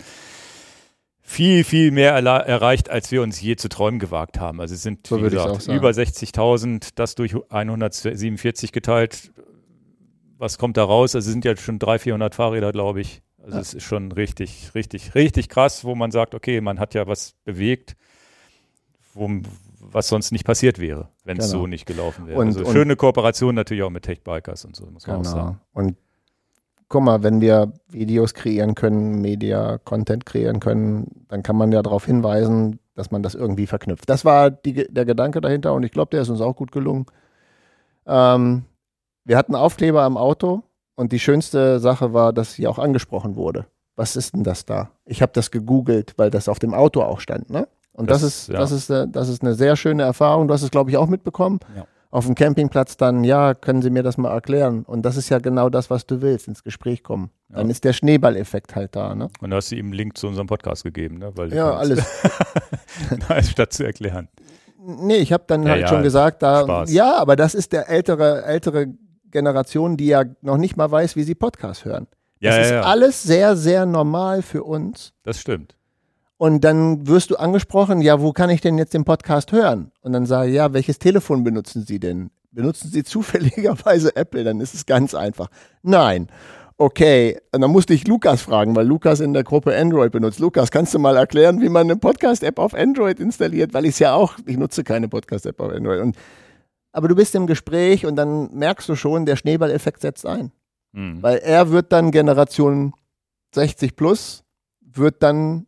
viel, 1.21 1.63
viel 1.63 1.93
mehr 1.93 2.15
erreicht, 2.15 2.91
als 2.91 3.13
wir 3.13 3.23
uns 3.23 3.41
je 3.41 3.55
zu 3.55 3.69
träumen 3.69 4.01
gewagt 4.01 4.41
haben. 4.41 4.61
Also 4.61 4.75
es 4.75 4.83
sind, 4.83 5.07
So 5.07 5.19
wie 5.19 5.31
gesagt, 5.31 5.69
über 5.69 5.91
60.000, 5.91 6.91
das 6.97 7.15
durch 7.15 7.37
147 7.49 8.73
geteilt. 8.73 9.31
Was 10.37 10.59
kommt 10.59 10.77
da 10.77 10.83
raus? 10.83 11.15
Also 11.15 11.29
es 11.29 11.33
sind 11.33 11.45
ja 11.45 11.57
schon 11.57 11.79
300, 11.79 12.03
400 12.03 12.35
Fahrräder, 12.35 12.73
glaube 12.73 13.01
ich. 13.01 13.23
Also 13.45 13.59
es 13.59 13.75
ist 13.75 13.83
schon 13.85 14.13
richtig, 14.13 14.71
richtig, 14.75 15.15
richtig 15.15 15.49
krass, 15.49 15.85
wo 15.85 15.95
man 15.95 16.11
sagt, 16.11 16.35
okay, 16.35 16.61
man 16.61 16.79
hat 16.79 16.95
ja 16.95 17.07
was 17.07 17.35
bewegt, 17.45 17.97
wo, 19.15 19.29
was 19.81 20.09
sonst 20.09 20.31
nicht 20.33 20.45
passiert 20.47 20.79
wäre, 20.79 21.09
wenn 21.25 21.39
es 21.39 21.51
Genau. 21.51 21.63
so 21.63 21.67
nicht 21.67 21.87
gelaufen 21.87 22.27
wäre. 22.27 22.39
Und- 22.39 22.47
also 22.49 22.61
und- 22.65 22.73
schöne 22.73 22.97
Kooperation 22.97 23.55
natürlich 23.55 23.83
auch 23.83 23.91
mit 23.91 24.05
Tech-Bikers 24.05 24.65
und 24.65 24.77
so, 24.77 24.87
muss 24.87 25.07
man 25.07 25.17
auch 25.17 25.23
Genau. 25.23 25.35
sagen. 25.35 25.61
Und 25.73 25.97
guck 26.89 27.03
mal, 27.03 27.23
wenn 27.23 27.41
wir 27.41 27.73
Videos 27.89 28.33
kreieren 28.35 28.75
können, 28.75 29.21
Media, 29.21 29.79
Content 29.79 30.25
kreieren 30.25 30.61
können, 30.61 31.25
dann 31.29 31.43
kann 31.43 31.57
man 31.57 31.73
ja 31.73 31.83
darauf 31.83 32.07
hinweisen, 32.07 32.79
dass 32.95 33.11
man 33.11 33.23
das 33.23 33.35
irgendwie 33.35 33.67
verknüpft. 33.67 34.09
Das 34.09 34.25
war 34.25 34.51
die, 34.51 34.87
der 34.89 35.05
Gedanke 35.05 35.41
dahinter 35.41 35.73
und 35.75 35.83
ich 35.83 35.91
glaube, 35.91 36.11
der 36.11 36.23
ist 36.23 36.29
uns 36.29 36.41
auch 36.43 36.55
gut 36.55 36.71
gelungen. 36.71 37.07
Ähm, 38.07 38.65
wir 39.25 39.37
hatten 39.37 39.55
Aufkleber 39.55 40.03
am 40.03 40.17
Auto 40.17 40.63
und 40.95 41.13
die 41.13 41.19
schönste 41.19 41.81
Sache 41.81 42.13
war, 42.13 42.33
dass 42.33 42.55
sie 42.55 42.67
auch 42.67 42.79
angesprochen 42.79 43.37
wurde. 43.37 43.67
Was 43.97 44.17
ist 44.17 44.35
denn 44.35 44.43
das 44.45 44.65
da? 44.65 44.91
Ich 45.05 45.21
habe 45.23 45.33
das 45.35 45.51
gegoogelt, 45.51 46.15
weil 46.17 46.31
das 46.31 46.49
auf 46.49 46.59
dem 46.59 46.73
Auto 46.75 47.03
auch 47.03 47.21
stand, 47.21 47.51
ne? 47.51 47.69
Und 47.93 48.11
das, 48.11 48.23
Das- 48.23 48.33
ist, 48.33 48.49
ja. 48.49 48.59
das, 48.59 48.73
ist, 48.73 48.89
äh, 48.91 49.07
das 49.07 49.29
ist 49.29 49.43
eine 49.43 49.55
sehr 49.55 49.77
schöne 49.77 50.03
Erfahrung. 50.03 50.49
Du 50.49 50.55
hast 50.55 50.63
es, 50.63 50.71
glaube 50.71 50.91
ich, 50.91 50.97
auch 50.97 51.09
mitbekommen. 51.09 51.61
Ja. 51.77 51.85
Auf 52.11 52.25
dem 52.27 52.35
Campingplatz 52.35 52.97
dann, 52.99 53.23
ja, 53.25 53.55
können 53.55 53.81
Sie 53.83 53.91
mir 53.91 54.03
das 54.03 54.17
mal 54.19 54.31
erklären? 54.31 54.83
Und 54.87 55.03
das 55.03 55.17
ist 55.17 55.29
ja 55.31 55.39
genau 55.39 55.69
das, 55.71 55.89
was 55.91 56.07
du 56.07 56.21
willst, 56.23 56.47
ins 56.49 56.63
Gespräch 56.63 57.03
kommen. 57.03 57.31
Dann 57.49 57.67
Ja. 57.67 57.71
ist 57.71 57.85
der 57.85 57.93
Schneeballeffekt 57.95 58.75
halt 58.77 58.97
da. 58.97 59.15
Ne? 59.15 59.29
Und 59.41 59.51
da 59.51 59.57
hast 59.57 59.71
du 59.73 59.77
ihm 59.77 59.87
einen 59.87 59.93
Link 59.95 60.17
zu 60.19 60.27
unserem 60.27 60.47
Podcast 60.47 60.85
gegeben, 60.85 61.19
ne? 61.19 61.33
Weil 61.37 61.51
du 61.51 61.57
Ja, 61.57 61.73
alles. 61.75 62.01
Statt 63.51 63.73
zu 63.73 63.85
erklären. 63.85 64.29
Nee, 64.85 65.17
ich 65.17 65.33
habe 65.33 65.45
dann 65.47 65.63
Ja, 65.63 65.71
halt 65.71 65.81
ja, 65.83 65.89
schon 65.89 66.03
gesagt, 66.03 66.43
da, 66.43 66.63
Spaß. 66.63 66.93
ja, 66.93 67.17
aber 67.17 67.37
das 67.37 67.55
ist 67.55 67.73
der 67.73 67.89
ältere, 67.89 68.45
ältere 68.45 68.87
Generation, 69.33 69.97
die 69.97 70.07
ja 70.07 70.25
noch 70.43 70.59
nicht 70.59 70.77
mal 70.77 70.91
weiß, 70.91 71.17
wie 71.17 71.25
sie 71.25 71.35
Podcast 71.35 71.85
hören. 71.85 72.07
Ja, 72.41 72.51
das 72.51 72.57
ja, 72.57 72.63
ist 72.63 72.71
ja. 72.71 72.81
alles 72.83 73.23
sehr, 73.23 73.57
sehr 73.57 73.87
normal 73.87 74.43
für 74.43 74.65
uns. 74.65 75.13
Das 75.23 75.41
stimmt. 75.41 75.77
Und 76.37 76.65
dann 76.65 77.07
wirst 77.07 77.31
du 77.31 77.37
angesprochen, 77.37 78.01
ja, 78.01 78.21
wo 78.21 78.33
kann 78.33 78.51
ich 78.51 78.61
denn 78.61 78.77
jetzt 78.77 78.95
den 78.95 79.05
Podcast 79.05 79.53
hören? 79.53 79.93
Und 80.01 80.13
dann 80.13 80.27
sage 80.27 80.51
ich, 80.51 80.57
ja, 80.57 80.73
welches 80.73 80.99
Telefon 80.99 81.45
benutzen 81.45 81.85
Sie 81.87 82.01
denn? 82.01 82.31
Benutzen 82.51 82.91
Sie 82.91 83.05
zufälligerweise 83.05 84.17
Apple? 84.17 84.43
Dann 84.43 84.61
ist 84.61 84.75
es 84.75 84.85
ganz 84.87 85.15
einfach. 85.15 85.49
Nein. 85.83 86.27
Okay, 86.79 87.39
und 87.53 87.61
dann 87.61 87.71
musste 87.71 87.95
ich 87.95 88.09
Lukas 88.09 88.43
fragen, 88.43 88.75
weil 88.75 88.89
Lukas 88.89 89.21
in 89.21 89.35
der 89.35 89.45
Gruppe 89.45 89.77
Android 89.77 90.11
benutzt. 90.11 90.41
Lukas, 90.41 90.73
kannst 90.73 90.93
du 90.95 90.99
mal 90.99 91.17
erklären, 91.17 91.61
wie 91.61 91.69
man 91.69 91.83
eine 91.83 91.95
Podcast-App 91.95 92.59
auf 92.59 92.75
Android 92.75 93.21
installiert? 93.21 93.73
Weil 93.73 93.85
ich 93.85 93.93
es 93.93 93.99
ja 94.01 94.15
auch, 94.15 94.35
ich 94.45 94.57
nutze 94.57 94.83
keine 94.83 95.09
Podcast-App 95.09 95.61
auf 95.61 95.71
Android. 95.71 96.01
Und, 96.01 96.17
aber 96.93 97.09
du 97.09 97.15
bist 97.15 97.35
im 97.35 97.47
Gespräch 97.47 98.07
und 98.07 98.17
dann 98.17 98.53
merkst 98.55 98.89
du 98.89 98.95
schon, 98.95 99.27
der 99.27 99.37
Schneeballeffekt 99.37 100.03
setzt 100.03 100.27
ein. 100.27 100.53
Hm. 100.95 101.23
Weil 101.23 101.39
er 101.39 101.71
wird 101.71 101.91
dann 101.91 102.11
Generation 102.11 102.93
60 103.55 103.97
plus, 103.97 104.45
wird 104.81 105.23
dann, 105.23 105.67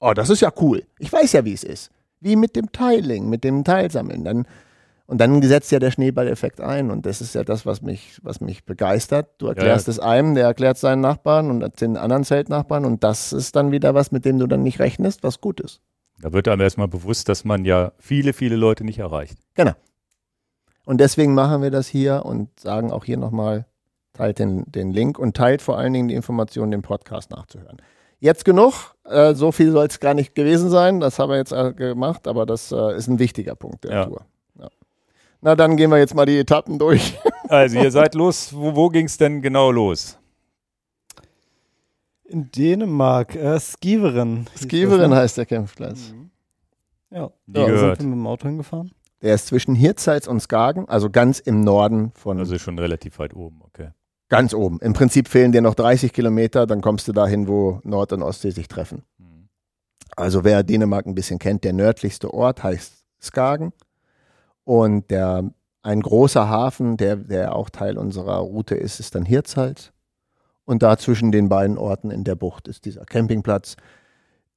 oh, 0.00 0.12
das 0.12 0.30
ist 0.30 0.40
ja 0.40 0.52
cool. 0.60 0.84
Ich 0.98 1.12
weiß 1.12 1.32
ja, 1.32 1.44
wie 1.44 1.54
es 1.54 1.64
ist. 1.64 1.90
Wie 2.20 2.36
mit 2.36 2.56
dem 2.56 2.72
Tiling, 2.72 3.28
mit 3.28 3.44
dem 3.44 3.64
Teilsammeln. 3.64 4.24
Dann, 4.24 4.46
und 5.06 5.18
dann 5.20 5.40
setzt 5.42 5.70
ja 5.70 5.78
der 5.78 5.90
Schneeballeffekt 5.90 6.60
ein. 6.60 6.90
Und 6.90 7.06
das 7.06 7.20
ist 7.20 7.34
ja 7.34 7.44
das, 7.44 7.64
was 7.64 7.80
mich, 7.80 8.18
was 8.22 8.40
mich 8.40 8.64
begeistert. 8.64 9.28
Du 9.38 9.46
erklärst 9.46 9.86
ja. 9.86 9.92
es 9.92 9.98
einem, 9.98 10.34
der 10.34 10.44
erklärt 10.44 10.78
seinen 10.78 11.00
Nachbarn 11.00 11.50
und 11.50 11.80
den 11.80 11.96
anderen 11.96 12.24
Zeltnachbarn. 12.24 12.84
Und 12.84 13.04
das 13.04 13.32
ist 13.32 13.56
dann 13.56 13.70
wieder 13.70 13.94
was, 13.94 14.12
mit 14.12 14.24
dem 14.24 14.38
du 14.38 14.46
dann 14.46 14.62
nicht 14.62 14.78
rechnest, 14.78 15.22
was 15.22 15.40
gut 15.40 15.60
ist. 15.60 15.80
Da 16.20 16.32
wird 16.32 16.48
einem 16.48 16.62
erstmal 16.62 16.88
bewusst, 16.88 17.28
dass 17.28 17.44
man 17.44 17.64
ja 17.64 17.92
viele, 17.98 18.32
viele 18.32 18.56
Leute 18.56 18.84
nicht 18.84 18.98
erreicht. 18.98 19.38
Und 20.86 20.98
deswegen 20.98 21.34
machen 21.34 21.60
wir 21.62 21.70
das 21.70 21.86
hier 21.88 22.24
und 22.24 22.48
sagen 22.58 22.90
auch 22.92 23.04
hier 23.04 23.18
nochmal, 23.18 23.66
teilt 24.14 24.38
den, 24.38 24.64
den 24.72 24.92
Link 24.92 25.18
und 25.18 25.36
teilt 25.36 25.60
vor 25.60 25.76
allen 25.76 25.92
Dingen 25.92 26.08
die 26.08 26.14
Information, 26.14 26.70
den 26.70 26.80
Podcast 26.80 27.30
nachzuhören. 27.30 27.76
Jetzt 28.20 28.46
genug, 28.46 28.72
äh, 29.04 29.34
so 29.34 29.52
viel 29.52 29.72
soll 29.72 29.86
es 29.86 30.00
gar 30.00 30.14
nicht 30.14 30.34
gewesen 30.34 30.70
sein, 30.70 31.00
das 31.00 31.18
haben 31.18 31.28
wir 31.30 31.36
jetzt 31.36 31.52
äh, 31.52 31.74
gemacht, 31.74 32.26
aber 32.26 32.46
das 32.46 32.72
äh, 32.72 32.96
ist 32.96 33.08
ein 33.08 33.18
wichtiger 33.18 33.54
Punkt 33.56 33.84
der 33.84 33.92
Ja. 33.92 34.04
Tour. 34.06 34.24
Ja. 34.58 34.68
Na, 35.42 35.54
dann 35.54 35.76
gehen 35.76 35.90
wir 35.90 35.98
jetzt 35.98 36.14
mal 36.14 36.24
die 36.24 36.38
Etappen 36.38 36.78
durch. 36.78 37.18
Also 37.48 37.78
ihr 37.78 37.92
seid 37.92 38.16
los, 38.16 38.52
wo, 38.52 38.74
wo 38.74 38.88
ging 38.88 39.06
es 39.06 39.18
denn 39.18 39.40
genau 39.40 39.70
los? 39.70 40.18
In 42.24 42.50
Dänemark, 42.50 43.36
äh, 43.36 43.60
Skiveren. 43.60 44.48
Skiveren 44.56 45.10
ne? 45.10 45.16
heißt 45.16 45.38
der 45.38 45.46
Campingplatz. 45.46 46.12
Ja, 47.10 47.30
Nie 47.46 47.52
da 47.54 47.66
gehört. 47.66 47.98
sind 47.98 48.06
wir 48.10 48.16
mit 48.16 48.18
dem 48.24 48.26
Auto 48.26 48.48
hingefahren. 48.48 48.90
Der 49.22 49.34
ist 49.34 49.46
zwischen 49.46 49.74
Hirtshals 49.74 50.28
und 50.28 50.40
Skagen, 50.40 50.88
also 50.88 51.10
ganz 51.10 51.38
im 51.38 51.60
Norden 51.60 52.12
von, 52.12 52.38
Also 52.38 52.58
schon 52.58 52.78
relativ 52.78 53.18
weit 53.18 53.34
oben, 53.34 53.60
okay. 53.62 53.90
ganz 54.28 54.52
oben. 54.52 54.78
Im 54.80 54.92
Prinzip 54.92 55.28
fehlen 55.28 55.52
dir 55.52 55.62
noch 55.62 55.74
30 55.74 56.12
Kilometer, 56.12 56.66
dann 56.66 56.82
kommst 56.82 57.08
du 57.08 57.12
dahin, 57.12 57.48
wo 57.48 57.80
Nord- 57.82 58.12
und 58.12 58.22
Ostsee 58.22 58.50
sich 58.50 58.68
treffen. 58.68 59.02
Hm. 59.18 59.48
Also 60.16 60.44
wer 60.44 60.62
Dänemark 60.62 61.06
ein 61.06 61.14
bisschen 61.14 61.38
kennt, 61.38 61.64
der 61.64 61.72
nördlichste 61.72 62.32
Ort 62.32 62.62
heißt 62.62 63.04
Skagen. 63.20 63.72
Und 64.64 65.10
der, 65.10 65.50
ein 65.82 66.00
großer 66.00 66.48
Hafen, 66.48 66.96
der, 66.96 67.16
der 67.16 67.54
auch 67.54 67.70
Teil 67.70 67.96
unserer 67.96 68.38
Route 68.38 68.74
ist, 68.74 69.00
ist 69.00 69.14
dann 69.14 69.24
Hirtshals. 69.24 69.92
Und 70.64 70.82
da 70.82 70.98
zwischen 70.98 71.30
den 71.30 71.48
beiden 71.48 71.78
Orten 71.78 72.10
in 72.10 72.24
der 72.24 72.34
Bucht 72.34 72.66
ist 72.66 72.84
dieser 72.84 73.04
Campingplatz. 73.04 73.76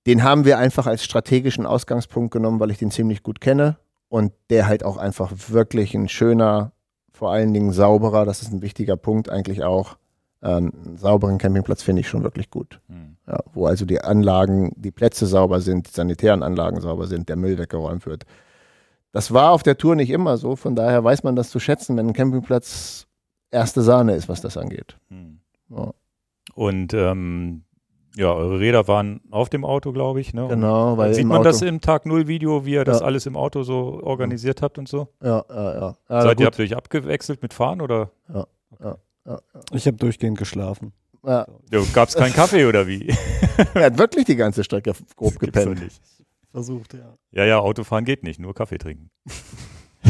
Den 0.07 0.23
haben 0.23 0.43
wir 0.43 0.57
einfach 0.57 0.87
als 0.87 1.03
strategischen 1.03 1.67
Ausgangspunkt 1.67 2.31
genommen, 2.33 2.59
weil 2.59 2.71
ich 2.71 2.79
den 2.79 2.89
ziemlich 2.89 3.21
gut 3.21 3.39
kenne. 3.39 3.77
Und 4.09 4.33
der 4.49 4.67
halt 4.67 4.83
auch 4.83 4.97
einfach 4.97 5.31
wirklich 5.49 5.93
ein 5.93 6.09
schöner, 6.09 6.71
vor 7.13 7.31
allen 7.31 7.53
Dingen 7.53 7.71
sauberer, 7.71 8.25
das 8.25 8.41
ist 8.41 8.51
ein 8.51 8.61
wichtiger 8.61 8.97
Punkt 8.97 9.29
eigentlich 9.29 9.63
auch. 9.63 9.97
Ähm, 10.41 10.71
einen 10.85 10.97
sauberen 10.97 11.37
Campingplatz 11.37 11.83
finde 11.83 12.01
ich 12.01 12.07
schon 12.07 12.23
wirklich 12.23 12.49
gut. 12.49 12.79
Hm. 12.87 13.17
Ja, 13.27 13.39
wo 13.53 13.67
also 13.67 13.85
die 13.85 14.01
Anlagen, 14.01 14.71
die 14.75 14.91
Plätze 14.91 15.25
sauber 15.25 15.61
sind, 15.61 15.87
die 15.87 15.91
sanitären 15.91 16.43
Anlagen 16.43 16.79
sauber 16.81 17.07
sind, 17.07 17.29
der 17.29 17.35
Müll 17.35 17.57
weggeräumt 17.57 18.05
wird. 18.05 18.25
Das 19.11 19.33
war 19.33 19.51
auf 19.51 19.63
der 19.63 19.77
Tour 19.77 19.95
nicht 19.95 20.09
immer 20.11 20.37
so, 20.37 20.55
von 20.55 20.75
daher 20.75 21.03
weiß 21.03 21.23
man 21.23 21.35
das 21.35 21.49
zu 21.49 21.59
schätzen, 21.59 21.97
wenn 21.97 22.07
ein 22.07 22.13
Campingplatz 22.13 23.07
erste 23.51 23.81
Sahne 23.81 24.15
ist, 24.15 24.29
was 24.29 24.41
das 24.41 24.57
angeht. 24.57 24.97
Hm. 25.09 25.39
Ja, 25.69 25.91
Und 26.55 26.93
ähm, 26.93 27.63
ja, 28.15 28.33
eure 28.33 28.59
Räder 28.59 28.87
waren 28.87 29.21
auf 29.31 29.49
dem 29.49 29.63
Auto, 29.63 29.91
glaube 29.91 30.19
ich. 30.21 30.33
Ne? 30.33 30.47
Genau, 30.47 30.97
weil 30.97 31.13
Sieht 31.13 31.23
im 31.23 31.27
man 31.29 31.37
Auto, 31.37 31.49
das 31.49 31.61
im 31.61 31.79
Tag 31.81 32.05
Null 32.05 32.27
Video, 32.27 32.65
wie 32.65 32.73
ihr 32.73 32.83
das 32.85 32.99
Ja. 33.01 33.05
alles 33.05 33.25
im 33.25 33.35
Auto 33.37 33.63
so 33.63 34.01
organisiert 34.03 34.61
habt 34.61 34.77
und 34.77 34.87
so? 34.89 35.07
Ja, 35.23 35.43
ja, 35.49 35.73
ja. 35.73 35.95
ja 36.09 36.21
Seid 36.21 36.31
ihr, 36.31 36.35
gut. 36.35 36.45
habt 36.47 36.59
ihr 36.59 36.65
euch 36.65 36.75
abgewechselt 36.75 37.41
mit 37.41 37.53
Fahren 37.53 37.81
oder 37.81 38.11
ja, 38.33 38.45
ja. 38.83 38.97
Ich 39.73 39.85
habe 39.85 39.97
durchgehend 39.97 40.37
geschlafen. 40.37 40.91
Ja. 41.25 41.45
ja, 41.71 41.81
gab 41.93 42.07
es 42.09 42.15
keinen 42.15 42.33
Kaffee 42.33 42.65
oder 42.65 42.87
wie? 42.87 43.13
Er 43.73 43.85
hat 43.87 43.97
wirklich 43.97 44.23
die 44.25 44.37
ganze 44.37 44.63
Strecke 44.63 44.93
grob 45.17 45.31
Das 45.33 45.39
gibt's 45.39 45.59
doch 45.59 45.65
gepennt. 45.71 45.83
nicht. 45.83 46.01
Versucht, 46.51 46.93
ja. 46.93 47.13
Ja, 47.31 47.43
ja, 47.45 47.59
Autofahren 47.59 48.05
geht 48.05 48.23
nicht, 48.23 48.39
nur 48.39 48.53
Kaffee 48.55 48.77
trinken. 48.77 49.09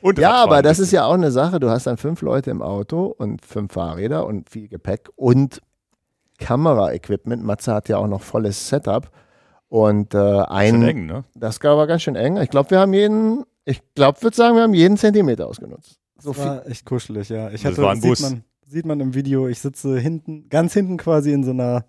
und 0.00 0.18
Ja, 0.18 0.28
Radfahren 0.30 0.48
aber 0.50 0.62
das 0.62 0.78
ist 0.78 0.92
ja 0.92 1.04
auch 1.04 1.14
eine 1.14 1.30
Sache. 1.30 1.60
Du 1.60 1.68
hast 1.70 1.86
dann 1.86 1.96
fünf 1.96 2.22
Leute 2.22 2.50
im 2.50 2.62
Auto 2.62 3.06
und 3.06 3.44
fünf 3.44 3.72
Fahrräder 3.72 4.26
und 4.26 4.48
viel 4.48 4.68
Gepäck 4.68 5.08
und 5.16 5.60
Kameraequipment. 6.38 7.44
Matze 7.44 7.74
hat 7.74 7.88
ja 7.88 7.98
auch 7.98 8.06
noch 8.08 8.22
volles 8.22 8.68
Setup. 8.68 9.10
Und 9.68 10.14
äh, 10.14 10.18
ein, 10.18 10.70
Schon 10.74 10.82
eng, 10.88 11.06
ne? 11.06 11.24
Das 11.34 11.62
war 11.62 11.86
ganz 11.86 12.02
schön 12.02 12.16
eng. 12.16 12.38
Ich 12.38 12.48
glaube, 12.48 12.70
wir 12.70 12.78
haben 12.80 12.94
jeden, 12.94 13.44
ich 13.66 13.82
glaube, 13.94 14.22
würde 14.22 14.34
sagen, 14.36 14.56
wir 14.56 14.62
haben 14.62 14.72
jeden 14.74 14.96
Zentimeter 14.96 15.46
ausgenutzt. 15.46 15.98
So 16.18 16.30
Das 16.30 16.38
viel. 16.40 16.46
war 16.50 16.66
echt 16.66 16.86
kuschelig, 16.86 17.28
ja. 17.28 17.50
Ich 17.50 17.62
Das 17.62 17.72
hatte, 17.72 17.82
war 17.82 17.90
ein 17.92 18.00
sieht 18.00 18.10
Bus. 18.10 18.20
Man, 18.22 18.44
sieht 18.66 18.86
man 18.86 19.00
im 19.00 19.14
Video, 19.14 19.46
ich 19.46 19.58
sitze 19.60 19.98
hinten, 19.98 20.48
ganz 20.48 20.72
hinten 20.72 20.96
quasi 20.96 21.32
in 21.32 21.44
so 21.44 21.50
einer, 21.50 21.84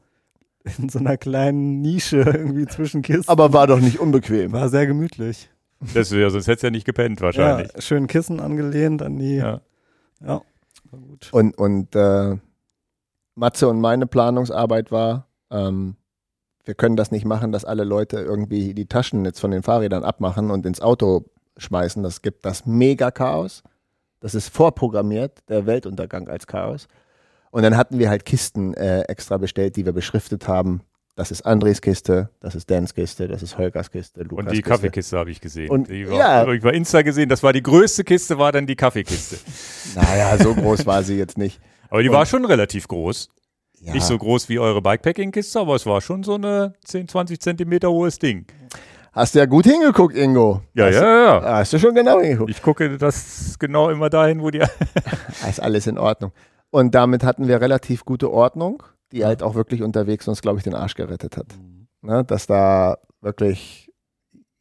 in 0.77 0.89
so 0.89 0.99
einer 0.99 1.15
kleinen 1.15 1.79
Nische 1.81 2.17
irgendwie 2.17 2.65
zwischen 2.67 3.01
Kisten. 3.01 3.29
Aber 3.31 3.53
war 3.53 3.65
doch 3.67 3.79
nicht 3.79 3.99
unbequem. 3.99 4.51
war 4.51 4.67
sehr 4.67 4.85
gemütlich. 4.85 5.49
Das 5.93 6.11
wär, 6.11 6.29
sonst 6.29 6.47
hättest 6.47 6.63
du 6.63 6.67
ja 6.67 6.71
nicht 6.71 6.85
gepennt 6.85 7.21
wahrscheinlich. 7.21 7.71
Ja, 7.73 7.81
schön 7.81 8.07
Kissen 8.07 8.41
angelehnt 8.41 9.01
an 9.01 9.15
die. 9.15 9.35
Ja, 9.37 9.61
Ja. 10.21 10.41
war 10.91 10.99
gut. 10.99 11.29
Und, 11.31 11.57
und 11.57 11.95
äh, 11.95 12.35
Matze 13.39 13.67
und 13.67 13.81
meine 13.81 14.05
Planungsarbeit 14.05 14.91
war, 14.91 15.27
ähm, 15.49 15.95
wir 16.65 16.75
können 16.75 16.95
das 16.95 17.11
nicht 17.11 17.25
machen, 17.25 17.51
dass 17.51 17.65
alle 17.65 17.83
Leute 17.83 18.19
irgendwie 18.19 18.73
die 18.73 18.85
Taschen 18.85 19.25
jetzt 19.25 19.39
von 19.39 19.51
den 19.51 19.63
Fahrrädern 19.63 20.03
abmachen 20.03 20.51
und 20.51 20.65
ins 20.65 20.81
Auto 20.81 21.25
schmeißen. 21.57 22.03
Das 22.03 22.21
gibt 22.21 22.45
das 22.45 22.65
Mega-Chaos. 22.65 23.63
Das 24.19 24.35
ist 24.35 24.49
vorprogrammiert, 24.49 25.39
der 25.49 25.65
Weltuntergang 25.65 26.27
als 26.27 26.45
Chaos. 26.45 26.87
Und 27.51 27.63
dann 27.63 27.77
hatten 27.77 27.97
wir 27.97 28.09
halt 28.09 28.25
Kisten 28.25 28.73
äh, 28.75 29.01
extra 29.03 29.37
bestellt, 29.37 29.75
die 29.77 29.85
wir 29.85 29.93
beschriftet 29.93 30.47
haben. 30.47 30.81
Das 31.15 31.31
ist 31.31 31.41
Andres 31.45 31.81
Kiste, 31.81 32.29
das 32.39 32.55
ist 32.55 32.69
Dans 32.69 32.93
Kiste, 32.93 33.27
das 33.27 33.43
ist 33.43 33.57
Holgers 33.57 33.91
Kiste, 33.91 34.21
Lukas 34.21 34.37
Und 34.37 34.51
die 34.51 34.57
Kiste. 34.57 34.69
Kaffeekiste 34.69 35.17
habe 35.17 35.31
ich 35.31 35.41
gesehen. 35.41 35.69
Und- 35.69 35.89
die 35.89 36.07
war, 36.09 36.17
ja. 36.17 36.45
bei 36.45 36.71
Insta 36.71 37.01
gesehen, 37.01 37.27
das 37.27 37.43
war 37.43 37.51
die 37.51 37.63
größte 37.63 38.03
Kiste, 38.03 38.37
war 38.37 38.51
dann 38.51 38.67
die 38.67 38.75
Kaffeekiste. 38.75 39.37
Naja, 39.95 40.37
so 40.37 40.53
groß 40.53 40.85
war 40.85 41.03
sie 41.03 41.17
jetzt 41.17 41.37
nicht. 41.37 41.59
Aber 41.89 42.01
die 42.03 42.09
Und- 42.09 42.15
war 42.15 42.25
schon 42.25 42.45
relativ 42.45 42.87
groß. 42.87 43.29
Ja. 43.81 43.93
Nicht 43.93 44.05
so 44.05 44.17
groß 44.17 44.49
wie 44.49 44.59
eure 44.59 44.81
Bikepacking-Kiste, 44.81 45.59
aber 45.59 45.75
es 45.75 45.85
war 45.85 46.01
schon 46.01 46.23
so 46.23 46.35
eine 46.35 46.73
10, 46.83 47.07
20 47.07 47.39
Zentimeter 47.39 47.89
hohes 47.89 48.19
Ding. 48.19 48.45
Hast 49.13 49.35
du 49.35 49.39
ja 49.39 49.45
gut 49.45 49.65
hingeguckt, 49.65 50.15
Ingo. 50.15 50.61
Ja, 50.73 50.85
hast, 50.87 50.95
ja, 50.95 51.23
ja. 51.23 51.41
Hast 51.57 51.73
du 51.73 51.79
schon 51.79 51.95
genau 51.95 52.19
hingeguckt. 52.19 52.49
Ich 52.51 52.61
gucke 52.61 52.97
das 52.97 53.57
genau 53.57 53.89
immer 53.89 54.09
dahin, 54.09 54.41
wo 54.41 54.49
die. 54.51 54.59
ist 55.49 55.61
alles 55.61 55.87
in 55.87 55.97
Ordnung. 55.97 56.31
Und 56.71 56.93
damit 56.93 57.23
hatten 57.23 57.47
wir 57.47 57.61
relativ 57.61 58.05
gute 58.05 58.29
Ordnung, 58.31 58.83
die 59.11 59.25
halt 59.25 59.41
auch 59.41 59.55
wirklich 59.55 59.81
unterwegs 59.81 60.27
uns, 60.27 60.41
glaube 60.41 60.57
ich, 60.59 60.63
den 60.63 60.75
Arsch 60.75 60.93
gerettet 60.95 61.37
hat. 61.37 61.47
Ne? 62.01 62.23
Dass 62.25 62.45
da 62.47 62.97
wirklich 63.21 63.89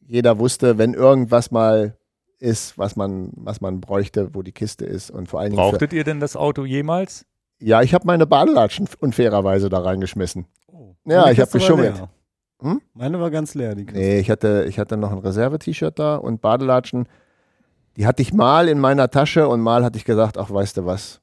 jeder 0.06 0.38
wusste, 0.38 0.78
wenn 0.78 0.94
irgendwas 0.94 1.50
mal 1.50 1.98
ist, 2.39 2.78
was 2.78 2.97
man, 2.97 3.31
was 3.35 3.60
man 3.60 3.81
bräuchte, 3.81 4.35
wo 4.35 4.43
die 4.43 4.52
Kiste 4.52 4.85
ist 4.85 5.10
und 5.10 5.28
vor 5.28 5.40
allen 5.40 5.51
Dingen. 5.51 5.62
Für, 5.62 5.70
Brauchtet 5.70 5.93
ihr 5.93 6.05
denn 6.05 6.20
das 6.20 6.36
Auto 6.36 6.65
jemals? 6.65 7.24
ja, 7.60 7.82
ich 7.82 7.93
habe 7.93 8.06
meine 8.06 8.27
Badelatschen 8.27 8.89
unfairerweise 9.01 9.69
da 9.69 9.81
reingeschmissen. 9.81 10.47
Oh. 10.69 10.94
Ja, 11.05 11.23
Meine 11.23 11.32
ich 11.32 11.40
hab 11.40 11.51
Kiste 11.51 11.70
war 11.70 11.77
geschummelt. 11.77 12.09
Hm? 12.60 12.81
Meine 12.94 13.20
war 13.20 13.31
ganz 13.31 13.55
leer, 13.55 13.74
die 13.74 13.85
Kiste. 13.85 13.98
Nee, 14.01 14.19
ich 14.20 14.31
hatte, 14.31 14.66
ich 14.69 14.78
hatte 14.78 14.97
noch 14.97 15.12
ein 15.12 15.19
Reserve-T-Shirt 15.19 15.98
da 15.98 16.16
und 16.16 16.40
Badelatschen. 16.40 17.09
Die 17.97 18.06
hatte 18.06 18.23
ich 18.23 18.32
mal 18.32 18.69
in 18.69 18.78
meiner 18.78 19.10
Tasche 19.10 19.48
und 19.48 19.60
mal 19.60 19.85
hatte 19.85 19.98
ich 19.98 20.05
gesagt, 20.05 20.39
ach, 20.39 20.51
weißt 20.51 20.77
du 20.77 20.86
was, 20.86 21.20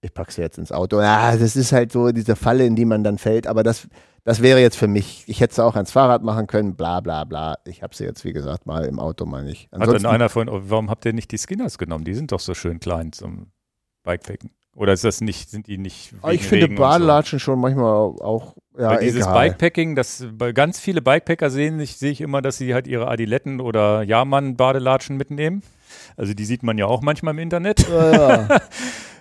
ich 0.00 0.12
packe 0.12 0.32
sie 0.32 0.42
jetzt 0.42 0.58
ins 0.58 0.72
Auto. 0.72 1.00
Ja, 1.00 1.36
das 1.36 1.54
ist 1.56 1.72
halt 1.72 1.92
so 1.92 2.10
diese 2.10 2.34
Falle, 2.36 2.66
in 2.66 2.74
die 2.76 2.84
man 2.84 3.04
dann 3.04 3.18
fällt. 3.18 3.46
Aber 3.46 3.62
das, 3.62 3.86
Das 4.26 4.42
wäre 4.42 4.60
jetzt 4.60 4.76
für 4.76 4.88
mich, 4.88 5.22
ich 5.28 5.40
hätte 5.40 5.52
es 5.52 5.58
auch 5.60 5.76
ans 5.76 5.92
Fahrrad 5.92 6.24
machen 6.24 6.48
können, 6.48 6.74
bla 6.74 6.98
bla 6.98 7.22
bla. 7.22 7.58
Ich 7.64 7.84
habe 7.84 7.94
sie 7.94 8.02
jetzt, 8.02 8.24
wie 8.24 8.32
gesagt, 8.32 8.66
mal 8.66 8.84
im 8.84 8.98
Auto 8.98 9.24
mal 9.24 9.44
nicht. 9.44 9.68
Hat 9.70 9.86
dann 9.86 10.04
einer 10.04 10.28
von, 10.28 10.48
warum 10.50 10.90
habt 10.90 11.04
ihr 11.04 11.12
nicht 11.12 11.30
die 11.30 11.38
Skinners 11.38 11.78
genommen? 11.78 12.04
Die 12.04 12.12
sind 12.12 12.32
doch 12.32 12.40
so 12.40 12.52
schön 12.52 12.80
klein 12.80 13.12
zum 13.12 13.52
Bikepacken. 14.02 14.50
Oder 14.74 14.94
ist 14.94 15.04
das 15.04 15.20
nicht, 15.20 15.48
sind 15.48 15.68
die 15.68 15.78
nicht 15.78 16.12
Ah, 16.22 16.32
ich 16.32 16.42
finde 16.42 16.68
Badelatschen 16.68 17.38
so? 17.38 17.44
schon 17.44 17.60
manchmal 17.60 17.92
auch, 17.92 18.56
ja, 18.76 18.90
Weil 18.90 18.98
dieses 18.98 19.22
egal. 19.22 19.50
Bikepacking, 19.50 19.94
das, 19.94 20.26
bei 20.32 20.50
ganz 20.50 20.80
viele 20.80 21.02
Bikepacker 21.02 21.48
sehen, 21.48 21.78
ich, 21.78 21.96
sehe 21.96 22.10
ich 22.10 22.20
immer, 22.20 22.42
dass 22.42 22.58
sie 22.58 22.74
halt 22.74 22.88
ihre 22.88 23.06
Adiletten 23.06 23.60
oder 23.60 24.02
Jahrmann-Badelatschen 24.02 25.16
mitnehmen. 25.16 25.62
Also 26.16 26.34
die 26.34 26.44
sieht 26.44 26.64
man 26.64 26.78
ja 26.78 26.86
auch 26.86 27.00
manchmal 27.00 27.34
im 27.34 27.38
Internet. 27.38 27.88
Ja, 27.88 28.10
ja. 28.10 28.48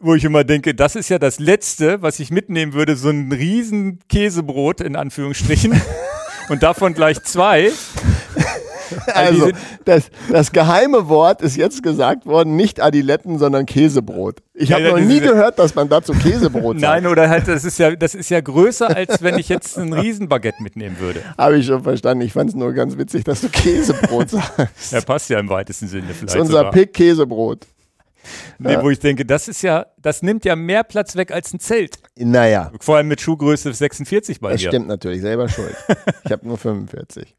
Wo 0.00 0.14
ich 0.14 0.24
immer 0.24 0.44
denke, 0.44 0.74
das 0.74 0.94
ist 0.94 1.08
ja 1.08 1.18
das 1.18 1.40
Letzte, 1.40 2.02
was 2.02 2.20
ich 2.20 2.30
mitnehmen 2.30 2.72
würde, 2.72 2.94
so 2.94 3.08
ein 3.08 3.32
riesen 3.32 3.98
Käsebrot 4.08 4.80
in 4.80 4.94
Anführungsstrichen. 4.94 5.80
und 6.48 6.62
davon 6.62 6.94
gleich 6.94 7.20
zwei. 7.24 7.72
Also, 9.12 9.50
das, 9.84 10.10
das 10.30 10.52
geheime 10.52 11.08
Wort 11.08 11.42
ist 11.42 11.56
jetzt 11.56 11.82
gesagt 11.82 12.26
worden, 12.26 12.56
nicht 12.56 12.80
Adiletten, 12.80 13.38
sondern 13.38 13.66
Käsebrot. 13.66 14.42
Ich 14.54 14.72
habe 14.72 14.82
ja, 14.82 14.90
noch 14.92 15.00
nie 15.00 15.20
gehört, 15.20 15.58
dass 15.58 15.74
man 15.74 15.88
dazu 15.88 16.12
Käsebrot 16.12 16.80
sagt. 16.80 16.80
Nein, 16.80 17.06
oder 17.06 17.28
halt, 17.28 17.48
das 17.48 17.64
ist 17.64 17.78
ja, 17.78 17.94
das 17.94 18.14
ist 18.14 18.30
ja 18.30 18.40
größer, 18.40 18.94
als 18.94 19.22
wenn 19.22 19.38
ich 19.38 19.48
jetzt 19.48 19.78
ein 19.78 19.92
Riesenbaguette 19.92 20.62
mitnehmen 20.62 20.98
würde. 20.98 21.22
Habe 21.36 21.58
ich 21.58 21.66
schon 21.66 21.82
verstanden. 21.82 22.22
Ich 22.22 22.32
fand 22.32 22.50
es 22.50 22.56
nur 22.56 22.72
ganz 22.72 22.96
witzig, 22.96 23.24
dass 23.24 23.40
du 23.40 23.48
Käsebrot 23.48 24.30
sagst. 24.30 24.92
Ja, 24.92 25.00
passt 25.00 25.28
ja 25.30 25.38
im 25.38 25.48
weitesten 25.48 25.88
Sinne 25.88 26.06
vielleicht. 26.08 26.22
Das 26.22 26.34
ist 26.34 26.40
unser 26.40 26.70
Pick 26.70 26.94
Käsebrot. 26.94 27.66
Nee, 28.58 28.72
ja. 28.72 28.82
wo 28.82 28.90
ich 28.90 28.98
denke, 28.98 29.24
das 29.24 29.48
ist 29.48 29.62
ja, 29.62 29.86
das 29.98 30.22
nimmt 30.22 30.44
ja 30.44 30.56
mehr 30.56 30.84
Platz 30.84 31.16
weg 31.16 31.30
als 31.30 31.52
ein 31.52 31.60
Zelt. 31.60 31.98
Naja. 32.16 32.72
Vor 32.80 32.96
allem 32.96 33.08
mit 33.08 33.20
Schuhgröße 33.20 33.72
46 33.72 34.40
bei 34.40 34.52
das 34.52 34.60
dir. 34.60 34.66
Das 34.66 34.74
stimmt 34.74 34.88
natürlich, 34.88 35.20
selber 35.20 35.48
schuld. 35.48 35.76
ich 36.24 36.32
habe 36.32 36.46
nur 36.46 36.58
45. 36.58 37.36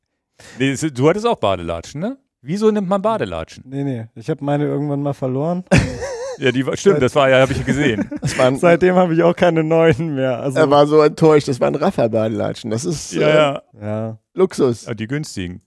Nee, 0.57 0.75
du 0.75 1.09
hattest 1.09 1.25
auch 1.25 1.37
Badelatschen, 1.37 2.01
ne? 2.01 2.17
Wieso 2.41 2.71
nimmt 2.71 2.87
man 2.87 3.01
Badelatschen? 3.01 3.65
Nee, 3.67 3.83
nee, 3.83 4.07
ich 4.15 4.29
habe 4.29 4.43
meine 4.43 4.65
irgendwann 4.65 5.01
mal 5.01 5.13
verloren. 5.13 5.65
ja, 6.37 6.51
die 6.53 6.65
war, 6.65 6.77
stimmt, 6.77 7.01
das 7.01 7.13
war 7.15 7.29
ja, 7.29 7.41
habe 7.41 7.51
ich 7.51 7.65
gesehen. 7.65 8.09
Waren, 8.37 8.57
Seitdem 8.57 8.95
habe 8.95 9.13
ich 9.13 9.23
auch 9.23 9.35
keine 9.35 9.63
neuen 9.63 10.15
mehr. 10.15 10.39
Also, 10.39 10.59
er 10.59 10.69
war 10.69 10.87
so 10.87 11.01
enttäuscht, 11.01 11.49
das 11.49 11.59
waren 11.59 11.75
Raffa-Badelatschen. 11.75 12.71
Das 12.71 12.85
ist 12.85 13.11
ja, 13.11 13.27
äh, 13.27 13.35
ja. 13.35 13.61
ja. 13.81 14.19
Luxus. 14.33 14.85
Ja, 14.85 14.93
die 14.93 15.07
günstigen. 15.07 15.61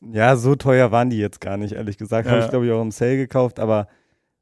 Ja, 0.00 0.36
so 0.36 0.54
teuer 0.54 0.92
waren 0.92 1.10
die 1.10 1.18
jetzt 1.18 1.40
gar 1.40 1.56
nicht, 1.56 1.72
ehrlich 1.74 1.98
gesagt. 1.98 2.26
Ja. 2.26 2.32
Habe 2.32 2.44
ich, 2.44 2.50
glaube 2.50 2.66
ich, 2.66 2.72
auch 2.72 2.80
im 2.80 2.90
Sale 2.90 3.16
gekauft, 3.16 3.58
aber 3.58 3.88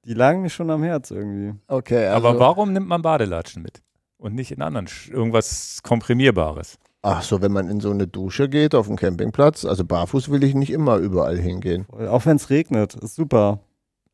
die 0.04 0.14
lagen 0.14 0.42
mir 0.42 0.50
schon 0.50 0.70
am 0.70 0.82
Herz 0.82 1.10
irgendwie. 1.10 1.58
Okay, 1.68 2.06
also 2.06 2.28
Aber 2.28 2.38
warum 2.38 2.72
nimmt 2.72 2.88
man 2.88 3.02
Badelatschen 3.02 3.62
mit? 3.62 3.82
Und 4.18 4.34
nicht 4.34 4.52
in 4.52 4.62
anderen, 4.62 4.88
irgendwas 5.10 5.80
Komprimierbares? 5.82 6.78
Ach 7.02 7.22
so, 7.22 7.42
wenn 7.42 7.50
man 7.50 7.68
in 7.68 7.80
so 7.80 7.90
eine 7.90 8.06
Dusche 8.06 8.48
geht 8.48 8.76
auf 8.76 8.86
dem 8.86 8.96
Campingplatz, 8.96 9.64
also 9.64 9.84
barfuß 9.84 10.30
will 10.30 10.44
ich 10.44 10.54
nicht 10.54 10.70
immer 10.70 10.98
überall 10.98 11.36
hingehen. 11.36 11.86
Auch 11.90 12.26
wenn 12.26 12.36
es 12.36 12.48
regnet, 12.48 12.94
ist 12.94 13.16
super. 13.16 13.58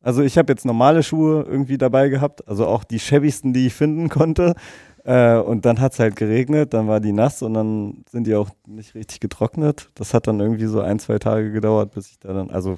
Also 0.01 0.23
ich 0.23 0.37
habe 0.37 0.51
jetzt 0.51 0.65
normale 0.65 1.03
Schuhe 1.03 1.43
irgendwie 1.43 1.77
dabei 1.77 2.09
gehabt, 2.09 2.47
also 2.47 2.65
auch 2.65 2.83
die 2.83 2.99
schäbigsten, 2.99 3.53
die 3.53 3.67
ich 3.67 3.73
finden 3.73 4.09
konnte. 4.09 4.55
Äh, 5.03 5.37
und 5.37 5.65
dann 5.65 5.79
hat 5.79 5.93
es 5.93 5.99
halt 5.99 6.15
geregnet, 6.15 6.73
dann 6.73 6.87
war 6.87 6.99
die 6.99 7.11
nass 7.11 7.41
und 7.41 7.53
dann 7.53 8.03
sind 8.09 8.25
die 8.25 8.35
auch 8.35 8.49
nicht 8.65 8.95
richtig 8.95 9.19
getrocknet. 9.19 9.89
Das 9.95 10.13
hat 10.13 10.27
dann 10.27 10.39
irgendwie 10.39 10.65
so 10.65 10.81
ein, 10.81 10.99
zwei 10.99 11.19
Tage 11.19 11.51
gedauert, 11.51 11.91
bis 11.91 12.09
ich 12.11 12.19
da 12.19 12.33
dann, 12.33 12.49
also 12.49 12.77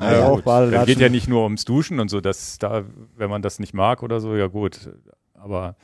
ja, 0.00 0.28
auch 0.28 0.40
Badelatschen. 0.42 0.86
geht 0.86 1.00
ja 1.00 1.08
nicht 1.08 1.28
nur 1.28 1.44
ums 1.44 1.64
Duschen 1.64 2.00
und 2.00 2.08
so, 2.08 2.20
dass 2.20 2.58
da, 2.58 2.84
wenn 3.16 3.30
man 3.30 3.42
das 3.42 3.58
nicht 3.58 3.74
mag 3.74 4.02
oder 4.02 4.20
so, 4.20 4.34
ja 4.36 4.46
gut. 4.46 4.90
Aber 5.34 5.76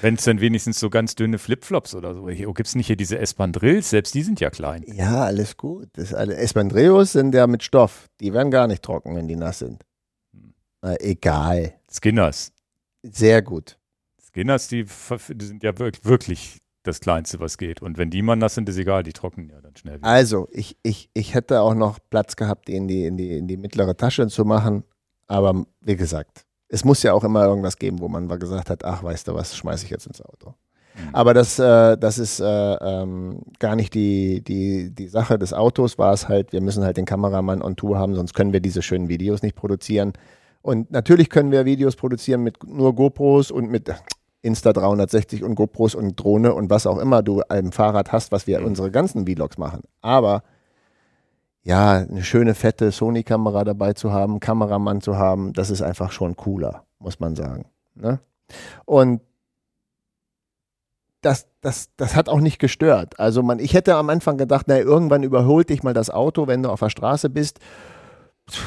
wenn 0.00 0.14
es 0.14 0.24
dann 0.24 0.40
wenigstens 0.40 0.80
so 0.80 0.90
ganz 0.90 1.14
dünne 1.14 1.38
Flipflops 1.38 1.94
oder 1.94 2.14
so, 2.14 2.26
gibt 2.26 2.66
es 2.66 2.74
nicht 2.74 2.86
hier 2.86 2.96
diese 2.96 3.18
Espandrills, 3.18 3.90
selbst 3.90 4.14
die 4.14 4.22
sind 4.22 4.40
ja 4.40 4.50
klein. 4.50 4.84
Ja, 4.86 5.24
alles 5.24 5.56
gut. 5.56 5.88
Das 5.94 6.14
alle 6.14 6.36
Espandrillos 6.36 7.12
sind 7.12 7.34
ja 7.34 7.46
mit 7.46 7.62
Stoff. 7.62 8.08
Die 8.20 8.32
werden 8.32 8.50
gar 8.50 8.66
nicht 8.66 8.82
trocken, 8.82 9.14
wenn 9.14 9.28
die 9.28 9.36
nass 9.36 9.60
sind. 9.60 9.84
Äh, 10.82 10.96
egal. 11.00 11.74
Skinners. 11.90 12.52
Sehr 13.02 13.42
gut. 13.42 13.78
Skinners, 14.20 14.68
die, 14.68 14.84
die 14.84 15.44
sind 15.44 15.62
ja 15.62 15.78
wirklich 15.78 16.58
das 16.86 17.00
Kleinste, 17.00 17.40
was 17.40 17.58
geht. 17.58 17.82
Und 17.82 17.98
wenn 17.98 18.10
die 18.10 18.22
mal 18.22 18.36
nass 18.36 18.54
sind, 18.54 18.68
ist 18.68 18.78
egal, 18.78 19.02
die 19.02 19.12
trocknen 19.12 19.50
ja 19.50 19.60
dann 19.60 19.76
schnell. 19.76 19.98
Wieder. 19.98 20.06
Also, 20.06 20.48
ich, 20.50 20.76
ich, 20.82 21.10
ich 21.14 21.34
hätte 21.34 21.60
auch 21.60 21.74
noch 21.74 21.98
Platz 22.10 22.36
gehabt, 22.36 22.68
die 22.68 22.76
in 22.76 22.88
die, 22.88 23.04
in, 23.04 23.16
die 23.16 23.36
in 23.36 23.48
die 23.48 23.56
mittlere 23.56 23.96
Tasche 23.96 24.26
zu 24.28 24.44
machen. 24.44 24.84
Aber 25.26 25.64
wie 25.80 25.96
gesagt, 25.96 26.46
es 26.68 26.84
muss 26.84 27.02
ja 27.02 27.12
auch 27.12 27.24
immer 27.24 27.44
irgendwas 27.44 27.78
geben, 27.78 28.00
wo 28.00 28.08
man 28.08 28.26
mal 28.26 28.38
gesagt 28.38 28.70
hat, 28.70 28.84
ach, 28.84 29.02
weißt 29.02 29.28
du 29.28 29.34
was, 29.34 29.56
schmeiße 29.56 29.84
ich 29.84 29.90
jetzt 29.90 30.06
ins 30.06 30.20
Auto. 30.22 30.54
Mhm. 30.96 31.14
Aber 31.14 31.34
das, 31.34 31.58
äh, 31.58 31.96
das 31.96 32.18
ist 32.18 32.40
äh, 32.40 32.44
ähm, 32.44 33.42
gar 33.58 33.76
nicht 33.76 33.94
die, 33.94 34.42
die, 34.42 34.94
die 34.94 35.08
Sache 35.08 35.38
des 35.38 35.52
Autos, 35.52 35.98
war 35.98 36.12
es 36.12 36.28
halt, 36.28 36.52
wir 36.52 36.60
müssen 36.60 36.84
halt 36.84 36.96
den 36.96 37.04
Kameramann 37.04 37.62
on 37.62 37.76
Tour 37.76 37.98
haben, 37.98 38.14
sonst 38.14 38.34
können 38.34 38.52
wir 38.52 38.60
diese 38.60 38.82
schönen 38.82 39.08
Videos 39.08 39.42
nicht 39.42 39.56
produzieren. 39.56 40.12
Und 40.62 40.90
natürlich 40.90 41.30
können 41.30 41.52
wir 41.52 41.64
Videos 41.64 41.94
produzieren 41.94 42.42
mit 42.42 42.64
nur 42.66 42.94
GoPros 42.94 43.52
und 43.52 43.70
mit 43.70 43.88
Insta 44.46 44.72
360 44.72 45.42
und 45.44 45.56
GoPros 45.56 45.94
und 45.94 46.16
Drohne 46.16 46.54
und 46.54 46.70
was 46.70 46.86
auch 46.86 46.98
immer 46.98 47.22
du 47.22 47.42
am 47.48 47.72
Fahrrad 47.72 48.12
hast, 48.12 48.32
was 48.32 48.46
wir 48.46 48.60
mhm. 48.60 48.66
unsere 48.66 48.90
ganzen 48.90 49.26
Vlogs 49.26 49.58
machen. 49.58 49.82
Aber 50.00 50.42
ja, 51.62 51.94
eine 51.94 52.22
schöne 52.22 52.54
fette 52.54 52.92
Sony-Kamera 52.92 53.64
dabei 53.64 53.92
zu 53.92 54.12
haben, 54.12 54.38
Kameramann 54.38 55.00
zu 55.00 55.16
haben, 55.16 55.52
das 55.52 55.68
ist 55.68 55.82
einfach 55.82 56.12
schon 56.12 56.36
cooler, 56.36 56.84
muss 57.00 57.18
man 57.18 57.34
sagen. 57.34 57.66
Ne? 57.96 58.20
Und 58.84 59.20
das, 61.22 61.48
das, 61.60 61.90
das 61.96 62.14
hat 62.14 62.28
auch 62.28 62.38
nicht 62.38 62.60
gestört. 62.60 63.18
Also 63.18 63.42
man, 63.42 63.58
ich 63.58 63.74
hätte 63.74 63.96
am 63.96 64.10
Anfang 64.10 64.38
gedacht, 64.38 64.66
na, 64.68 64.78
irgendwann 64.78 65.24
überholt 65.24 65.68
dich 65.70 65.82
mal 65.82 65.92
das 65.94 66.08
Auto, 66.08 66.46
wenn 66.46 66.62
du 66.62 66.70
auf 66.70 66.78
der 66.78 66.90
Straße 66.90 67.30
bist. 67.30 67.58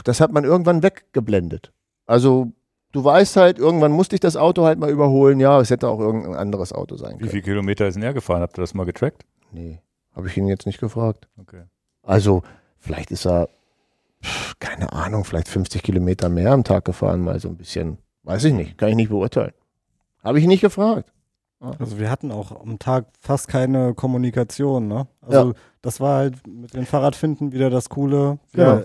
Das 0.03 0.19
hat 0.19 0.33
man 0.33 0.43
irgendwann 0.43 0.83
weggeblendet. 0.83 1.71
Also 2.05 2.51
du 2.91 3.03
weißt 3.03 3.35
halt, 3.35 3.59
irgendwann 3.59 3.91
musste 3.91 4.15
ich 4.15 4.19
das 4.19 4.35
Auto 4.35 4.65
halt 4.65 4.79
mal 4.79 4.89
überholen. 4.89 5.39
Ja, 5.39 5.59
es 5.59 5.69
hätte 5.69 5.87
auch 5.87 5.99
irgendein 5.99 6.35
anderes 6.35 6.73
Auto 6.73 6.95
sein 6.95 7.11
können. 7.11 7.25
Wie 7.25 7.29
viele 7.29 7.43
Kilometer 7.43 7.87
ist 7.87 7.95
denn 7.95 8.03
er 8.03 8.13
gefahren? 8.13 8.41
Habt 8.41 8.57
ihr 8.57 8.61
das 8.61 8.73
mal 8.73 8.85
getrackt? 8.85 9.25
Nee, 9.51 9.79
habe 10.15 10.27
ich 10.27 10.37
ihn 10.37 10.47
jetzt 10.47 10.65
nicht 10.65 10.79
gefragt. 10.79 11.27
Okay. 11.37 11.63
Also 12.03 12.43
Vielleicht 12.79 13.11
ist 13.11 13.25
er, 13.25 13.49
keine 14.59 14.91
Ahnung, 14.93 15.25
vielleicht 15.25 15.49
50 15.49 15.83
Kilometer 15.83 16.29
mehr 16.29 16.51
am 16.51 16.63
Tag 16.63 16.85
gefahren, 16.85 17.21
mal 17.21 17.39
so 17.39 17.49
ein 17.49 17.57
bisschen. 17.57 17.97
Weiß 18.23 18.43
ich 18.45 18.53
nicht, 18.53 18.77
kann 18.77 18.89
ich 18.89 18.95
nicht 18.95 19.09
beurteilen. 19.09 19.53
Habe 20.23 20.39
ich 20.39 20.47
nicht 20.47 20.61
gefragt. 20.61 21.11
Also 21.77 21.99
wir 21.99 22.09
hatten 22.09 22.31
auch 22.31 22.61
am 22.61 22.79
Tag 22.79 23.07
fast 23.19 23.49
keine 23.49 23.93
Kommunikation, 23.93 24.87
ne? 24.87 25.07
Also 25.21 25.49
ja. 25.49 25.55
das 25.81 25.99
war 25.99 26.17
halt 26.19 26.47
mit 26.47 26.73
den 26.73 26.85
Fahrradfinden 26.85 27.51
wieder 27.51 27.69
das 27.69 27.89
Coole. 27.89 28.39
Wir, 28.53 28.63
ja. 28.63 28.83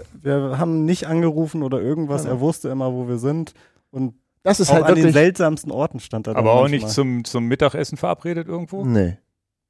wir 0.51 0.59
haben 0.59 0.85
nicht 0.85 1.07
angerufen 1.07 1.63
oder 1.63 1.81
irgendwas, 1.81 2.25
ja. 2.25 2.31
er 2.31 2.41
wusste 2.41 2.71
immer, 2.71 2.93
wo 2.93 3.07
wir 3.07 3.19
sind 3.19 3.55
und 3.95 4.15
das 4.43 4.61
ist 4.61 4.71
auch 4.71 4.75
halt 4.75 4.85
an 4.87 4.95
den 4.97 5.13
seltsamsten 5.13 5.73
Orten 5.73 6.01
stand 6.01 6.27
er. 6.27 6.37
Aber 6.37 6.53
auch 6.53 6.63
manchmal. 6.63 6.81
nicht 6.81 6.89
zum, 6.91 7.25
zum 7.25 7.47
Mittagessen 7.47 7.97
verabredet 7.97 8.47
irgendwo? 8.47 8.85
Nee. 8.85 9.17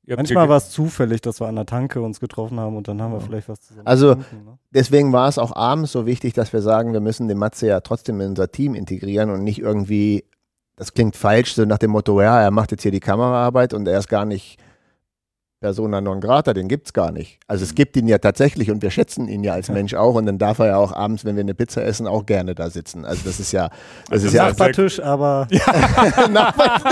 Manchmal 0.07 0.49
war 0.49 0.57
es 0.57 0.71
zufällig, 0.71 1.23
dass 1.23 1.41
wir 1.41 1.47
an 1.47 1.55
der 1.55 1.65
Tanke 1.65 2.03
uns 2.03 2.21
getroffen 2.21 2.61
haben 2.61 2.77
und 2.77 2.89
dann 2.89 3.01
haben 3.01 3.13
wir 3.13 3.21
vielleicht 3.21 3.49
was 3.49 3.61
zusammen. 3.61 3.87
Also 3.87 4.17
getrunken, 4.17 4.45
ne? 4.45 4.59
deswegen 4.73 5.13
war 5.13 5.29
es 5.29 5.39
auch 5.39 5.55
abends 5.57 5.93
so 5.93 6.05
wichtig, 6.05 6.35
dass 6.35 6.53
wir 6.53 6.61
sagen, 6.61 6.93
wir 6.93 7.01
müssen 7.01 7.29
den 7.29 7.39
Matze 7.39 7.69
ja 7.69 7.81
trotzdem 7.81 8.21
in 8.21 8.31
unser 8.31 8.51
Team 8.51 8.75
integrieren 8.75 9.31
und 9.31 9.45
nicht 9.45 9.61
irgendwie, 9.61 10.25
das 10.77 10.93
klingt 10.93 11.17
falsch, 11.17 11.55
so 11.55 11.65
nach 11.65 11.79
dem 11.79 11.93
Motto, 11.93 12.21
ja, 12.21 12.43
er 12.43 12.51
macht 12.51 12.73
jetzt 12.73 12.83
hier 12.83 12.91
die 12.91 13.01
Kameraarbeit 13.01 13.73
und 13.73 13.89
er 13.89 13.99
ist 13.99 14.09
gar 14.09 14.27
nicht 14.27 14.59
Persona 15.65 16.03
non 16.03 16.21
grata, 16.21 16.53
den 16.53 16.69
gibt 16.69 16.89
es 16.89 16.93
gar 16.93 17.11
nicht. 17.11 17.39
Also 17.47 17.65
es 17.65 17.71
mhm. 17.71 17.77
gibt 17.77 17.97
ihn 17.97 18.07
ja 18.07 18.19
tatsächlich 18.19 18.71
und 18.71 18.83
wir 18.83 18.91
schätzen 18.99 19.29
ihn 19.29 19.43
ja 19.43 19.55
als 19.55 19.69
ja. 19.69 19.75
Mensch 19.75 19.95
auch 19.95 20.15
und 20.15 20.27
dann 20.27 20.37
darf 20.37 20.59
er 20.59 20.67
ja 20.67 20.77
auch 20.77 20.93
abends, 20.93 21.25
wenn 21.25 21.37
wir 21.37 21.41
eine 21.41 21.55
Pizza 21.55 21.83
essen, 21.83 22.07
auch 22.07 22.27
gerne 22.27 22.55
da 22.55 22.69
sitzen. 22.69 23.07
Also 23.07 23.23
das 23.25 23.41
ist 23.41 23.51
ja, 23.51 23.69
das 23.69 24.11
also 24.11 24.27
ist 24.27 24.35
ja 24.35 24.49
Nachbartisch, 24.49 25.01
aber 25.01 25.49
Nachbar 26.31 26.83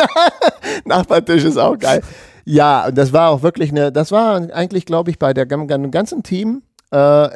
Nachbartisch 0.87 1.45
ist 1.45 1.59
auch 1.59 1.79
geil. 1.79 2.01
Ja, 2.47 2.87
und 2.87 2.97
das 2.97 3.13
war 3.13 3.29
auch 3.29 3.43
wirklich 3.43 3.71
eine, 3.73 3.93
das 3.93 4.11
war 4.11 4.37
eigentlich, 4.37 4.87
glaube 4.87 5.11
ich, 5.11 5.19
bei 5.19 5.35
der 5.35 5.45
ganzen 5.45 6.23
Team, 6.23 6.63
äh, 6.93 7.29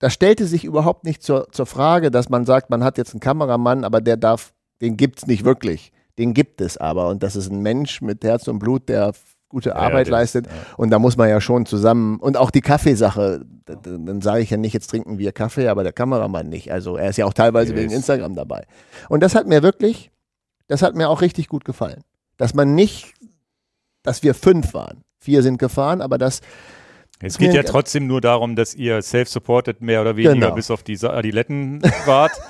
da 0.00 0.10
stellte 0.10 0.44
sich 0.44 0.64
überhaupt 0.64 1.04
nicht 1.04 1.22
zur, 1.22 1.46
zur 1.52 1.66
Frage, 1.66 2.10
dass 2.10 2.30
man 2.30 2.46
sagt, 2.46 2.68
man 2.68 2.82
hat 2.82 2.98
jetzt 2.98 3.12
einen 3.12 3.20
Kameramann, 3.20 3.84
aber 3.84 4.00
der 4.00 4.16
darf, 4.16 4.52
den 4.80 4.96
gibt 4.96 5.18
es 5.18 5.26
nicht 5.28 5.44
wirklich. 5.44 5.92
Den 6.18 6.34
gibt 6.34 6.60
es 6.60 6.76
aber. 6.76 7.08
Und 7.08 7.22
das 7.22 7.36
ist 7.36 7.50
ein 7.50 7.60
Mensch 7.60 8.00
mit 8.00 8.24
Herz 8.24 8.48
und 8.48 8.58
Blut, 8.58 8.88
der 8.88 9.12
gute 9.54 9.76
Arbeit 9.76 10.08
ja, 10.08 10.12
leistet. 10.12 10.46
Ja. 10.46 10.52
Und 10.76 10.90
da 10.90 10.98
muss 10.98 11.16
man 11.16 11.28
ja 11.28 11.40
schon 11.40 11.64
zusammen, 11.64 12.18
und 12.18 12.36
auch 12.36 12.50
die 12.50 12.60
Kaffeesache, 12.60 13.46
dann 13.64 14.20
sage 14.20 14.42
ich 14.42 14.50
ja 14.50 14.58
nicht, 14.58 14.74
jetzt 14.74 14.88
trinken 14.88 15.18
wir 15.18 15.32
Kaffee, 15.32 15.68
aber 15.68 15.82
der 15.82 15.92
Kameramann 15.92 16.48
nicht. 16.48 16.70
Also 16.70 16.96
er 16.96 17.08
ist 17.08 17.16
ja 17.16 17.24
auch 17.24 17.32
teilweise 17.32 17.72
yes. 17.72 17.82
wegen 17.82 17.92
Instagram 17.92 18.34
dabei. 18.34 18.64
Und 19.08 19.22
das 19.22 19.34
hat 19.34 19.46
mir 19.46 19.62
wirklich, 19.62 20.10
das 20.66 20.82
hat 20.82 20.94
mir 20.94 21.08
auch 21.08 21.22
richtig 21.22 21.48
gut 21.48 21.64
gefallen. 21.64 22.02
Dass 22.36 22.52
man 22.52 22.74
nicht 22.74 23.14
dass 24.04 24.22
wir 24.22 24.34
fünf 24.34 24.72
waren. 24.74 25.02
Vier 25.18 25.42
sind 25.42 25.58
gefahren, 25.58 26.00
aber 26.00 26.18
das. 26.18 26.40
Es 27.20 27.38
geht 27.38 27.54
ja 27.54 27.62
trotzdem 27.62 28.06
nur 28.06 28.20
darum, 28.20 28.54
dass 28.54 28.74
ihr 28.74 29.00
self-supported 29.00 29.80
mehr 29.80 30.02
oder 30.02 30.16
weniger 30.16 30.34
genau. 30.34 30.54
bis 30.54 30.70
auf 30.70 30.82
die 30.82 30.98
Adiletten 31.02 31.82
wart. 32.04 32.32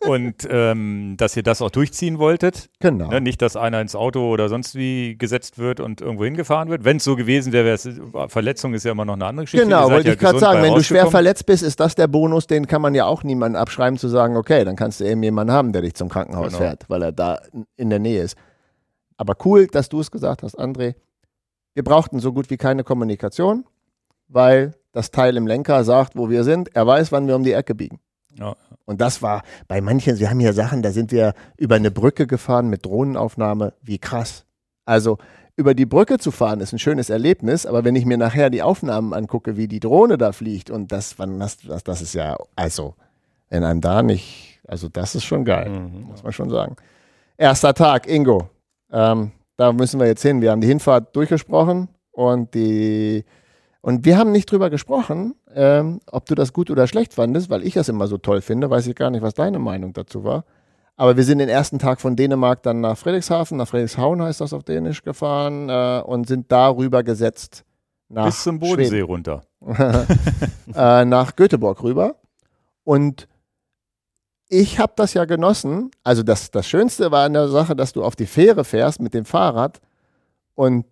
und 0.00 0.46
ähm, 0.50 1.14
dass 1.16 1.36
ihr 1.36 1.42
das 1.42 1.62
auch 1.62 1.70
durchziehen 1.70 2.18
wolltet. 2.18 2.68
Genau. 2.80 3.08
Ne? 3.08 3.20
Nicht, 3.20 3.40
dass 3.40 3.56
einer 3.56 3.80
ins 3.80 3.94
Auto 3.94 4.28
oder 4.30 4.48
sonst 4.48 4.74
wie 4.74 5.16
gesetzt 5.16 5.58
wird 5.58 5.80
und 5.80 6.00
irgendwo 6.00 6.24
hingefahren 6.24 6.68
wird. 6.68 6.84
Wenn 6.84 6.98
es 6.98 7.04
so 7.04 7.16
gewesen 7.16 7.52
wäre, 7.52 7.70
es, 7.70 7.88
Verletzung 8.28 8.74
ist 8.74 8.84
ja 8.84 8.92
immer 8.92 9.04
noch 9.04 9.14
eine 9.14 9.26
andere 9.26 9.44
Geschichte. 9.44 9.64
Genau, 9.64 9.90
wollte 9.90 10.08
ja 10.08 10.14
ich 10.14 10.20
gerade 10.20 10.38
sagen, 10.38 10.62
wenn 10.62 10.74
du 10.74 10.82
schwer 10.82 11.06
verletzt 11.06 11.46
bist, 11.46 11.62
ist 11.62 11.80
das 11.80 11.94
der 11.94 12.06
Bonus, 12.06 12.46
den 12.46 12.66
kann 12.66 12.82
man 12.82 12.94
ja 12.94 13.06
auch 13.06 13.22
niemandem 13.22 13.60
abschreiben, 13.60 13.98
zu 13.98 14.08
sagen, 14.08 14.36
okay, 14.36 14.64
dann 14.64 14.76
kannst 14.76 15.00
du 15.00 15.04
eben 15.04 15.22
jemanden 15.22 15.52
haben, 15.52 15.72
der 15.72 15.82
dich 15.82 15.94
zum 15.94 16.08
Krankenhaus 16.08 16.48
Genau. 16.48 16.58
fährt, 16.58 16.84
weil 16.88 17.02
er 17.02 17.12
da 17.12 17.38
in 17.76 17.90
der 17.90 17.98
Nähe 17.98 18.22
ist. 18.22 18.36
Aber 19.16 19.34
cool, 19.44 19.66
dass 19.68 19.88
du 19.88 20.00
es 20.00 20.10
gesagt 20.10 20.42
hast, 20.42 20.58
André. 20.58 20.94
Wir 21.72 21.82
brauchten 21.82 22.20
so 22.20 22.32
gut 22.32 22.50
wie 22.50 22.56
keine 22.56 22.84
Kommunikation, 22.84 23.64
weil 24.28 24.74
das 24.92 25.10
Teil 25.10 25.36
im 25.36 25.46
Lenker 25.46 25.82
sagt, 25.84 26.14
wo 26.16 26.30
wir 26.30 26.44
sind. 26.44 26.74
Er 26.76 26.86
weiß, 26.86 27.10
wann 27.10 27.26
wir 27.26 27.34
um 27.34 27.42
die 27.42 27.52
Ecke 27.52 27.74
biegen. 27.74 27.98
Ja. 28.38 28.56
Und 28.84 29.00
das 29.00 29.22
war 29.22 29.42
bei 29.68 29.80
manchen, 29.80 30.18
wir 30.18 30.28
haben 30.30 30.40
hier 30.40 30.52
Sachen, 30.52 30.82
da 30.82 30.90
sind 30.90 31.12
wir 31.12 31.34
über 31.56 31.76
eine 31.76 31.90
Brücke 31.90 32.26
gefahren 32.26 32.68
mit 32.68 32.84
Drohnenaufnahme. 32.84 33.72
Wie 33.82 33.98
krass. 33.98 34.44
Also 34.84 35.18
über 35.56 35.74
die 35.74 35.86
Brücke 35.86 36.18
zu 36.18 36.30
fahren 36.30 36.60
ist 36.60 36.72
ein 36.72 36.78
schönes 36.78 37.10
Erlebnis, 37.10 37.64
aber 37.64 37.84
wenn 37.84 37.94
ich 37.96 38.04
mir 38.04 38.18
nachher 38.18 38.50
die 38.50 38.62
Aufnahmen 38.62 39.14
angucke, 39.14 39.56
wie 39.56 39.68
die 39.68 39.80
Drohne 39.80 40.18
da 40.18 40.32
fliegt 40.32 40.70
und 40.70 40.90
das, 40.92 41.18
wann 41.18 41.38
das, 41.38 41.58
das, 41.58 41.84
das 41.84 42.02
ist 42.02 42.14
ja, 42.14 42.36
also, 42.56 42.94
wenn 43.50 43.62
einem 43.64 43.80
da 43.80 44.02
nicht, 44.02 44.60
also 44.66 44.88
das 44.88 45.14
ist 45.14 45.24
schon 45.24 45.44
geil, 45.44 45.70
Mhm. 45.70 46.02
muss 46.08 46.22
man 46.22 46.32
schon 46.32 46.50
sagen. 46.50 46.76
Erster 47.38 47.72
Tag, 47.72 48.08
Ingo. 48.08 48.48
Ähm, 48.92 49.30
da 49.56 49.72
müssen 49.72 50.00
wir 50.00 50.06
jetzt 50.08 50.22
hin. 50.22 50.40
Wir 50.40 50.50
haben 50.50 50.60
die 50.60 50.66
Hinfahrt 50.66 51.14
durchgesprochen 51.14 51.88
und 52.10 52.52
die 52.54 53.24
und 53.84 54.06
wir 54.06 54.16
haben 54.16 54.32
nicht 54.32 54.50
drüber 54.50 54.70
gesprochen, 54.70 55.34
ähm, 55.54 56.00
ob 56.10 56.24
du 56.24 56.34
das 56.34 56.54
gut 56.54 56.70
oder 56.70 56.86
schlecht 56.86 57.12
fandest, 57.12 57.50
weil 57.50 57.62
ich 57.62 57.74
das 57.74 57.90
immer 57.90 58.06
so 58.06 58.16
toll 58.16 58.40
finde. 58.40 58.70
Weiß 58.70 58.86
ich 58.86 58.96
gar 58.96 59.10
nicht, 59.10 59.20
was 59.20 59.34
deine 59.34 59.58
Meinung 59.58 59.92
dazu 59.92 60.24
war. 60.24 60.46
Aber 60.96 61.18
wir 61.18 61.24
sind 61.24 61.36
den 61.36 61.50
ersten 61.50 61.78
Tag 61.78 62.00
von 62.00 62.16
Dänemark 62.16 62.62
dann 62.62 62.80
nach 62.80 62.96
Friedrichshafen, 62.96 63.58
nach 63.58 63.68
Friedrichshauen 63.68 64.22
heißt 64.22 64.40
das 64.40 64.54
auf 64.54 64.62
Dänisch 64.62 65.02
gefahren 65.02 65.68
äh, 65.68 66.00
und 66.02 66.26
sind 66.26 66.50
darüber 66.50 67.02
gesetzt 67.02 67.66
nach 68.08 68.24
Bis 68.24 68.44
zum 68.44 68.58
Bodensee 68.58 69.02
runter. 69.02 69.42
äh, 70.74 71.04
nach 71.04 71.36
Göteborg 71.36 71.82
rüber. 71.82 72.16
Und 72.84 73.28
ich 74.48 74.78
habe 74.78 74.94
das 74.96 75.12
ja 75.12 75.26
genossen. 75.26 75.90
Also 76.02 76.22
das, 76.22 76.50
das 76.50 76.66
Schönste 76.66 77.10
war 77.10 77.26
an 77.26 77.34
der 77.34 77.48
Sache, 77.48 77.76
dass 77.76 77.92
du 77.92 78.02
auf 78.02 78.16
die 78.16 78.24
Fähre 78.24 78.64
fährst 78.64 79.02
mit 79.02 79.12
dem 79.12 79.26
Fahrrad 79.26 79.82
und 80.54 80.86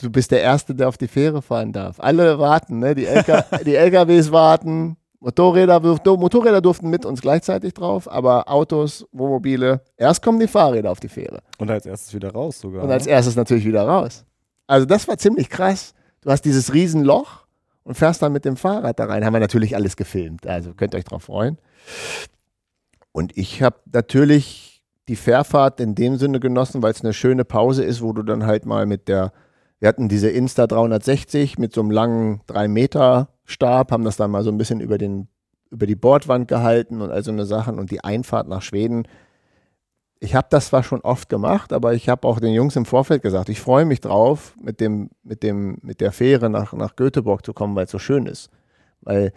du 0.00 0.10
bist 0.10 0.30
der 0.30 0.40
Erste, 0.40 0.74
der 0.74 0.88
auf 0.88 0.98
die 0.98 1.08
Fähre 1.08 1.42
fahren 1.42 1.72
darf. 1.72 2.00
Alle 2.00 2.38
warten, 2.38 2.78
ne? 2.78 2.94
die, 2.94 3.06
LK, 3.06 3.44
die 3.64 3.74
LKWs 3.74 4.30
warten, 4.32 4.96
Motorräder, 5.20 5.80
Motorräder 5.80 6.60
durften 6.60 6.90
mit 6.90 7.06
uns 7.06 7.22
gleichzeitig 7.22 7.72
drauf, 7.72 8.10
aber 8.10 8.50
Autos, 8.50 9.06
Wohnmobile, 9.12 9.80
erst 9.96 10.22
kommen 10.22 10.38
die 10.38 10.48
Fahrräder 10.48 10.90
auf 10.90 11.00
die 11.00 11.08
Fähre. 11.08 11.40
Und 11.58 11.70
als 11.70 11.86
erstes 11.86 12.12
wieder 12.12 12.30
raus 12.30 12.60
sogar. 12.60 12.84
Und 12.84 12.90
als 12.90 13.06
ne? 13.06 13.12
erstes 13.12 13.34
natürlich 13.34 13.64
wieder 13.64 13.86
raus. 13.86 14.24
Also 14.66 14.86
das 14.86 15.08
war 15.08 15.16
ziemlich 15.16 15.48
krass. 15.48 15.94
Du 16.20 16.30
hast 16.30 16.42
dieses 16.42 16.74
Riesenloch 16.74 17.46
und 17.84 17.94
fährst 17.94 18.22
dann 18.22 18.32
mit 18.32 18.44
dem 18.44 18.56
Fahrrad 18.56 18.98
da 18.98 19.06
rein. 19.06 19.24
Haben 19.24 19.34
wir 19.34 19.40
natürlich 19.40 19.76
alles 19.76 19.96
gefilmt. 19.96 20.46
Also 20.46 20.74
könnt 20.74 20.94
ihr 20.94 20.98
euch 20.98 21.04
drauf 21.04 21.24
freuen. 21.24 21.58
Und 23.12 23.36
ich 23.36 23.62
habe 23.62 23.76
natürlich 23.92 24.82
die 25.08 25.16
Fährfahrt 25.16 25.80
in 25.80 25.94
dem 25.94 26.16
Sinne 26.16 26.40
genossen, 26.40 26.82
weil 26.82 26.92
es 26.92 27.02
eine 27.02 27.12
schöne 27.12 27.44
Pause 27.44 27.84
ist, 27.84 28.02
wo 28.02 28.12
du 28.12 28.22
dann 28.22 28.46
halt 28.46 28.66
mal 28.66 28.86
mit 28.86 29.08
der, 29.08 29.32
wir 29.80 29.88
hatten 29.88 30.08
diese 30.08 30.30
Insta 30.30 30.66
360 30.66 31.58
mit 31.58 31.74
so 31.74 31.80
einem 31.80 31.90
langen 31.90 32.40
3 32.46 32.68
Meter 32.68 33.28
Stab, 33.44 33.92
haben 33.92 34.04
das 34.04 34.16
dann 34.16 34.30
mal 34.30 34.42
so 34.42 34.50
ein 34.50 34.58
bisschen 34.58 34.80
über 34.80 34.98
den 34.98 35.28
über 35.70 35.86
die 35.86 35.96
Bordwand 35.96 36.46
gehalten 36.46 37.00
und 37.00 37.10
all 37.10 37.24
so 37.24 37.32
eine 37.32 37.46
Sachen 37.46 37.78
und 37.78 37.90
die 37.90 38.04
Einfahrt 38.04 38.46
nach 38.48 38.62
Schweden 38.62 39.08
ich 40.24 40.34
habe 40.34 40.46
das 40.50 40.68
zwar 40.68 40.82
schon 40.82 41.00
oft 41.02 41.28
gemacht, 41.28 41.72
aber 41.72 41.94
ich 41.94 42.08
habe 42.08 42.26
auch 42.26 42.40
den 42.40 42.54
Jungs 42.54 42.76
im 42.76 42.86
Vorfeld 42.86 43.22
gesagt, 43.22 43.48
ich 43.50 43.60
freue 43.60 43.84
mich 43.84 44.00
drauf, 44.00 44.54
mit, 44.60 44.80
dem, 44.80 45.10
mit, 45.22 45.42
dem, 45.42 45.78
mit 45.82 46.00
der 46.00 46.12
Fähre 46.12 46.48
nach, 46.48 46.72
nach 46.72 46.96
Göteborg 46.96 47.44
zu 47.44 47.52
kommen, 47.52 47.76
weil 47.76 47.84
es 47.84 47.90
so 47.90 47.98
schön 47.98 48.26
ist. 48.26 48.50
Weil 49.02 49.32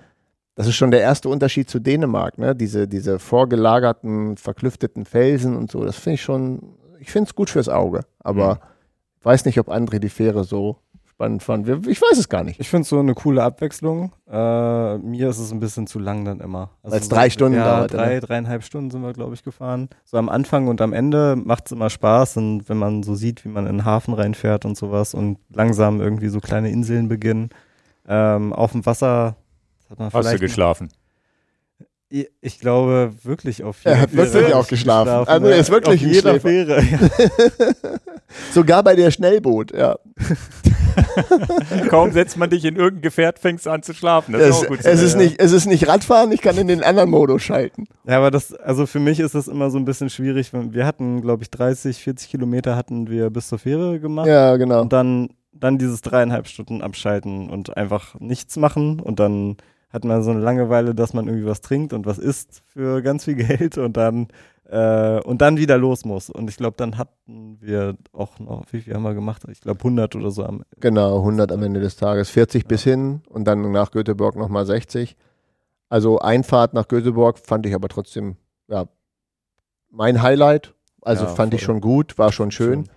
das 0.56 0.68
ist 0.68 0.76
schon 0.76 0.92
der 0.92 1.02
erste 1.02 1.30
Unterschied 1.30 1.70
zu 1.70 1.80
Dänemark, 1.80 2.38
ne? 2.38 2.56
Diese, 2.56 2.88
diese 2.88 3.20
vorgelagerten, 3.20 4.38
verklüfteten 4.38 5.06
Felsen 5.06 5.56
und 5.56 5.70
so. 5.70 5.84
Das 5.84 5.98
finde 5.98 6.16
ich 6.16 6.22
schon, 6.22 6.78
ich 7.00 7.12
finde 7.12 7.28
es 7.28 7.36
gut 7.36 7.50
fürs 7.50 7.70
Auge. 7.70 8.02
Aber 8.20 8.56
Mhm. 8.56 8.60
Ich 9.20 9.26
weiß 9.26 9.46
nicht, 9.46 9.60
ob 9.60 9.70
André 9.70 10.00
die 10.00 10.10
Fähre 10.10 10.44
so 10.44 10.78
spannend 11.06 11.42
fand. 11.42 11.68
Ich 11.88 12.00
weiß 12.02 12.18
es 12.20 12.30
gar 12.30 12.44
nicht. 12.44 12.60
Ich 12.60 12.70
finde 12.70 12.84
es 12.84 12.90
so 12.90 13.00
eine 13.00 13.16
coole 13.16 13.42
Abwechslung. 13.42 14.12
Äh, 14.30 14.98
mir 15.00 15.30
ist 15.30 15.40
es 15.40 15.52
ein 15.52 15.60
bisschen 15.60 15.88
zu 15.88 15.98
lang 15.98 16.26
dann 16.26 16.40
immer. 16.40 16.70
Also 16.84 16.94
Weil's 16.96 17.06
so- 17.10 17.16
drei 17.16 17.30
Stunden 17.32 17.58
ja, 17.58 17.78
dauerte, 17.78 17.98
Drei, 17.98 18.14
ne? 18.16 18.20
dreieinhalb 18.20 18.64
Stunden 18.64 18.92
sind 18.92 19.02
wir, 19.02 19.14
glaube 19.14 19.34
ich, 19.34 19.44
gefahren. 19.44 19.90
So 20.06 20.18
am 20.18 20.30
Anfang 20.30 20.68
und 20.68 20.80
am 20.80 20.94
Ende 20.94 21.36
macht 21.36 21.66
es 21.66 21.72
immer 21.72 21.90
Spaß. 21.90 22.38
Und 22.38 22.70
wenn 22.70 22.78
man 22.78 23.02
so 23.02 23.16
sieht, 23.16 23.44
wie 23.46 23.50
man 23.50 23.66
in 23.66 23.78
den 23.78 23.86
Hafen 23.86 24.14
reinfährt 24.14 24.64
und 24.66 24.78
sowas 24.78 25.16
und 25.16 25.40
langsam 25.52 26.00
irgendwie 26.02 26.28
so 26.30 26.40
kleine 26.40 26.70
Inseln 26.70 27.08
beginnen. 27.08 27.50
Ähm, 28.08 28.54
auf 28.54 28.72
dem 28.74 28.86
Wasser 28.86 29.36
hat 29.90 29.98
man 29.98 30.08
Hast 30.08 30.14
du 30.16 30.20
vielleicht 30.22 30.40
geschlafen? 30.42 30.90
Ich, 32.10 32.60
glaube 32.62 33.14
wirklich 33.24 33.64
auf 33.66 33.80
Er 33.84 33.92
jeder 33.92 34.02
hat 34.02 34.16
wirklich 34.16 34.32
Fähre 34.46 34.56
auch 34.58 34.68
geschlafen. 34.68 35.10
Also 35.28 35.48
ja. 35.48 35.54
er 35.54 35.60
ist 35.60 35.70
wirklich 35.70 36.00
auf 36.00 36.06
ein 36.08 36.14
jeder 36.14 36.40
Schläfer. 36.40 36.48
Fähre. 36.48 36.82
Ja. 36.82 37.00
Sogar 38.54 38.84
bei 38.84 38.96
der 38.96 39.12
Schnellboot, 39.12 39.74
ja. 39.74 39.98
Kaum 41.90 42.12
setzt 42.12 42.38
man 42.38 42.50
dich 42.50 42.66
in 42.66 42.76
irgendein 42.76 43.02
Gefährt, 43.02 43.40
fängst 43.40 43.66
du 43.66 43.70
an 43.72 43.84
zu 43.84 43.94
schlafen. 43.94 44.34
Das 44.34 44.42
Es, 44.42 44.50
ist 44.50 44.56
auch 44.64 44.68
gut. 44.68 44.80
es, 44.80 44.86
ist 44.86 45.02
wissen. 45.02 45.18
nicht, 45.20 45.40
es 45.40 45.52
ist 45.52 45.66
nicht 45.66 45.88
Radfahren, 45.88 46.32
ich 46.32 46.42
kann 46.42 46.58
in 46.58 46.68
den 46.68 46.84
anderen 46.84 47.10
Modus 47.10 47.44
schalten. 47.44 47.88
Ja, 48.08 48.18
aber 48.18 48.32
das, 48.32 48.54
also 48.54 48.86
für 48.86 49.00
mich 49.00 49.20
ist 49.20 49.36
das 49.36 49.48
immer 49.48 49.70
so 49.70 49.78
ein 49.78 49.86
bisschen 49.86 50.10
schwierig. 50.10 50.54
wenn- 50.54 50.74
Wir 50.74 50.86
hatten, 50.86 51.22
glaube 51.22 51.44
ich, 51.44 51.52
30, 51.52 51.98
40 52.04 52.30
Kilometer 52.30 52.76
hatten 52.76 53.10
wir 53.10 53.30
bis 53.30 53.48
zur 53.48 53.60
Fähre 53.60 54.00
gemacht. 54.00 54.28
Ja, 54.28 54.56
genau. 54.58 54.82
Und 54.82 54.94
dann, 54.94 55.30
dann 55.54 55.78
dieses 55.78 56.02
dreieinhalb 56.02 56.48
Stunden 56.48 56.82
abschalten 56.82 57.50
und 57.50 57.76
einfach 57.78 58.16
nichts 58.20 58.58
machen. 58.58 59.00
Und 59.00 59.20
dann 59.20 59.58
hat 59.90 60.04
man 60.04 60.22
so 60.22 60.32
eine 60.32 60.42
Langeweile, 60.42 60.94
dass 60.94 61.14
man 61.14 61.28
irgendwie 61.28 61.46
was 61.46 61.62
trinkt 61.62 61.94
und 61.94 62.06
was 62.06 62.18
isst 62.18 62.62
für 62.68 63.02
ganz 63.02 63.24
viel 63.24 63.36
Geld 63.48 63.78
und 63.78 63.96
dann, 63.96 64.28
äh, 64.70 65.22
und 65.22 65.42
dann 65.42 65.58
wieder 65.58 65.78
los 65.78 66.06
muss. 66.06 66.30
Und 66.30 66.50
ich 66.50 66.58
glaube, 66.58 66.76
dann 66.78 66.98
hatten 66.98 67.58
wir 67.62 67.96
auch 68.12 68.40
noch, 68.40 68.66
wie 68.72 68.82
viel 68.82 68.94
haben 68.94 69.04
wir 69.04 69.14
gemacht? 69.14 69.44
Ich 69.50 69.62
glaube 69.62 69.80
100 69.80 70.16
oder 70.16 70.32
so 70.32 70.44
am 70.44 70.64
Genau, 70.80 71.20
100 71.20 71.52
am 71.52 71.64
Ende 71.64 71.80
des 71.80 71.96
Tages, 71.96 72.30
40 72.30 72.68
bis 72.68 72.84
hin 72.84 73.22
und 73.30 73.46
dann 73.46 73.72
nach 73.72 73.92
Göteborg 73.92 74.36
nochmal 74.36 74.66
60. 74.66 75.16
Also 75.90 76.20
Einfahrt 76.20 76.74
nach 76.74 76.88
Göteborg 76.90 77.40
fand 77.40 77.66
ich 77.66 77.74
aber 77.74 77.88
trotzdem, 77.88 78.36
ja, 78.68 78.88
mein 79.90 80.22
Highlight. 80.22 80.74
Also 81.02 81.24
Ja, 81.24 81.30
fand 81.32 81.54
ich 81.54 81.62
schon 81.62 81.80
gut, 81.80 82.18
war 82.18 82.34
schon 82.34 82.52
schön. 82.52 82.90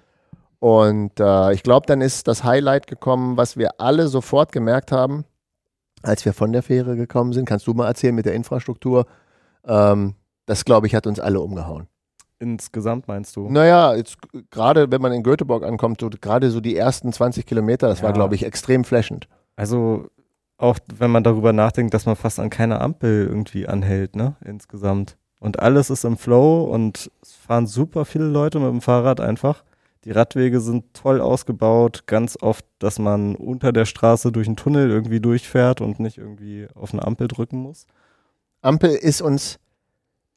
Und 0.59 1.21
äh, 1.21 1.53
ich 1.53 1.63
glaube, 1.63 1.87
dann 1.87 2.01
ist 2.01 2.27
das 2.27 2.43
Highlight 2.43 2.87
gekommen, 2.89 3.37
was 3.37 3.57
wir 3.57 3.81
alle 3.81 4.09
sofort 4.09 4.51
gemerkt 4.53 4.91
haben, 4.91 5.25
als 6.03 6.25
wir 6.25 6.33
von 6.33 6.53
der 6.53 6.63
Fähre 6.63 6.97
gekommen 6.97 7.33
sind. 7.33 7.45
Kannst 7.47 7.67
du 7.67 7.75
mal 7.75 7.87
erzählen 7.87 8.15
mit 8.15 8.27
der 8.27 8.35
Infrastruktur? 8.35 9.07
Ähm, 9.65 10.15
das, 10.47 10.65
glaube 10.65 10.87
ich, 10.87 10.95
hat 10.95 11.07
uns 11.07 11.21
alle 11.21 11.41
umgehauen. 11.41 11.87
Insgesamt 12.39 13.07
meinst 13.07 13.37
du? 13.37 13.51
Naja, 13.51 13.95
jetzt 13.95 14.17
gerade 14.51 14.91
wenn 14.91 15.03
man 15.03 15.13
in 15.13 15.23
Göteborg 15.23 15.63
ankommt, 15.63 16.01
so, 16.01 16.09
gerade 16.09 16.51
so 16.51 16.61
die 16.61 16.75
ersten 16.77 17.13
20 17.13 17.45
Kilometer, 17.45 17.89
das 17.89 18.03
war, 18.03 18.11
Ja. 18.11 18.15
glaube 18.15 18.35
ich, 18.35 18.45
extrem 18.47 18.85
flashend. 18.85 19.29
Also 19.57 20.07
auch 20.57 20.79
wenn 20.99 21.11
man 21.11 21.23
darüber 21.23 21.53
nachdenkt, 21.53 21.93
dass 21.93 22.07
man 22.07 22.17
fast 22.17 22.41
an 22.41 22.49
keiner 22.51 22.81
Ampel 22.81 23.27
irgendwie 23.29 23.69
anhält, 23.69 24.17
ne, 24.17 24.37
insgesamt. 24.45 25.17
Und 25.39 25.59
alles 25.61 25.91
ist 25.91 26.05
im 26.05 26.17
Flow 26.19 26.65
und 26.65 27.11
es 27.23 27.33
fahren 27.35 27.67
super 27.67 28.05
viele 28.07 28.27
Leute 28.27 28.59
mit 28.59 28.69
dem 28.71 28.81
Fahrrad 28.81 29.21
einfach. 29.21 29.65
Die 30.05 30.13
Radwege 30.13 30.61
sind 30.61 30.95
toll 30.95 31.21
ausgebaut, 31.21 32.05
ganz 32.07 32.39
oft, 32.41 32.65
dass 32.79 32.99
man 32.99 33.37
unter 33.37 33.73
der 33.73 33.85
Straße 33.85 34.33
durch 34.33 34.47
einen 34.47 34.57
Tunnel 34.57 34.91
irgendwie 34.91 35.21
durchfährt 35.21 35.81
und 35.83 36.01
nicht 36.01 36.17
irgendwie 36.17 36.69
auf 36.75 36.93
eine 36.95 37.05
Ampel 37.07 37.29
drücken 37.29 37.59
muss. 37.59 37.87
Ampel 38.63 38.91
ist 38.91 39.21
uns 39.21 39.59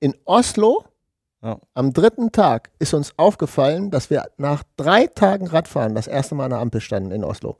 in 0.01 0.15
Oslo 0.25 0.83
Ja. 1.41 1.59
am 1.73 1.93
dritten 1.93 2.31
Tag 2.33 2.71
ist 2.79 2.93
uns 2.93 3.13
aufgefallen, 3.17 3.89
dass 3.89 4.09
wir 4.09 4.25
nach 4.37 4.63
drei 4.75 5.07
Tagen 5.07 5.47
Radfahren 5.47 5.95
das 5.95 6.07
erste 6.07 6.35
Mal 6.35 6.45
an 6.45 6.49
der 6.51 6.59
Ampel 6.59 6.81
standen 6.81 7.11
in 7.11 7.23
Oslo. 7.23 7.57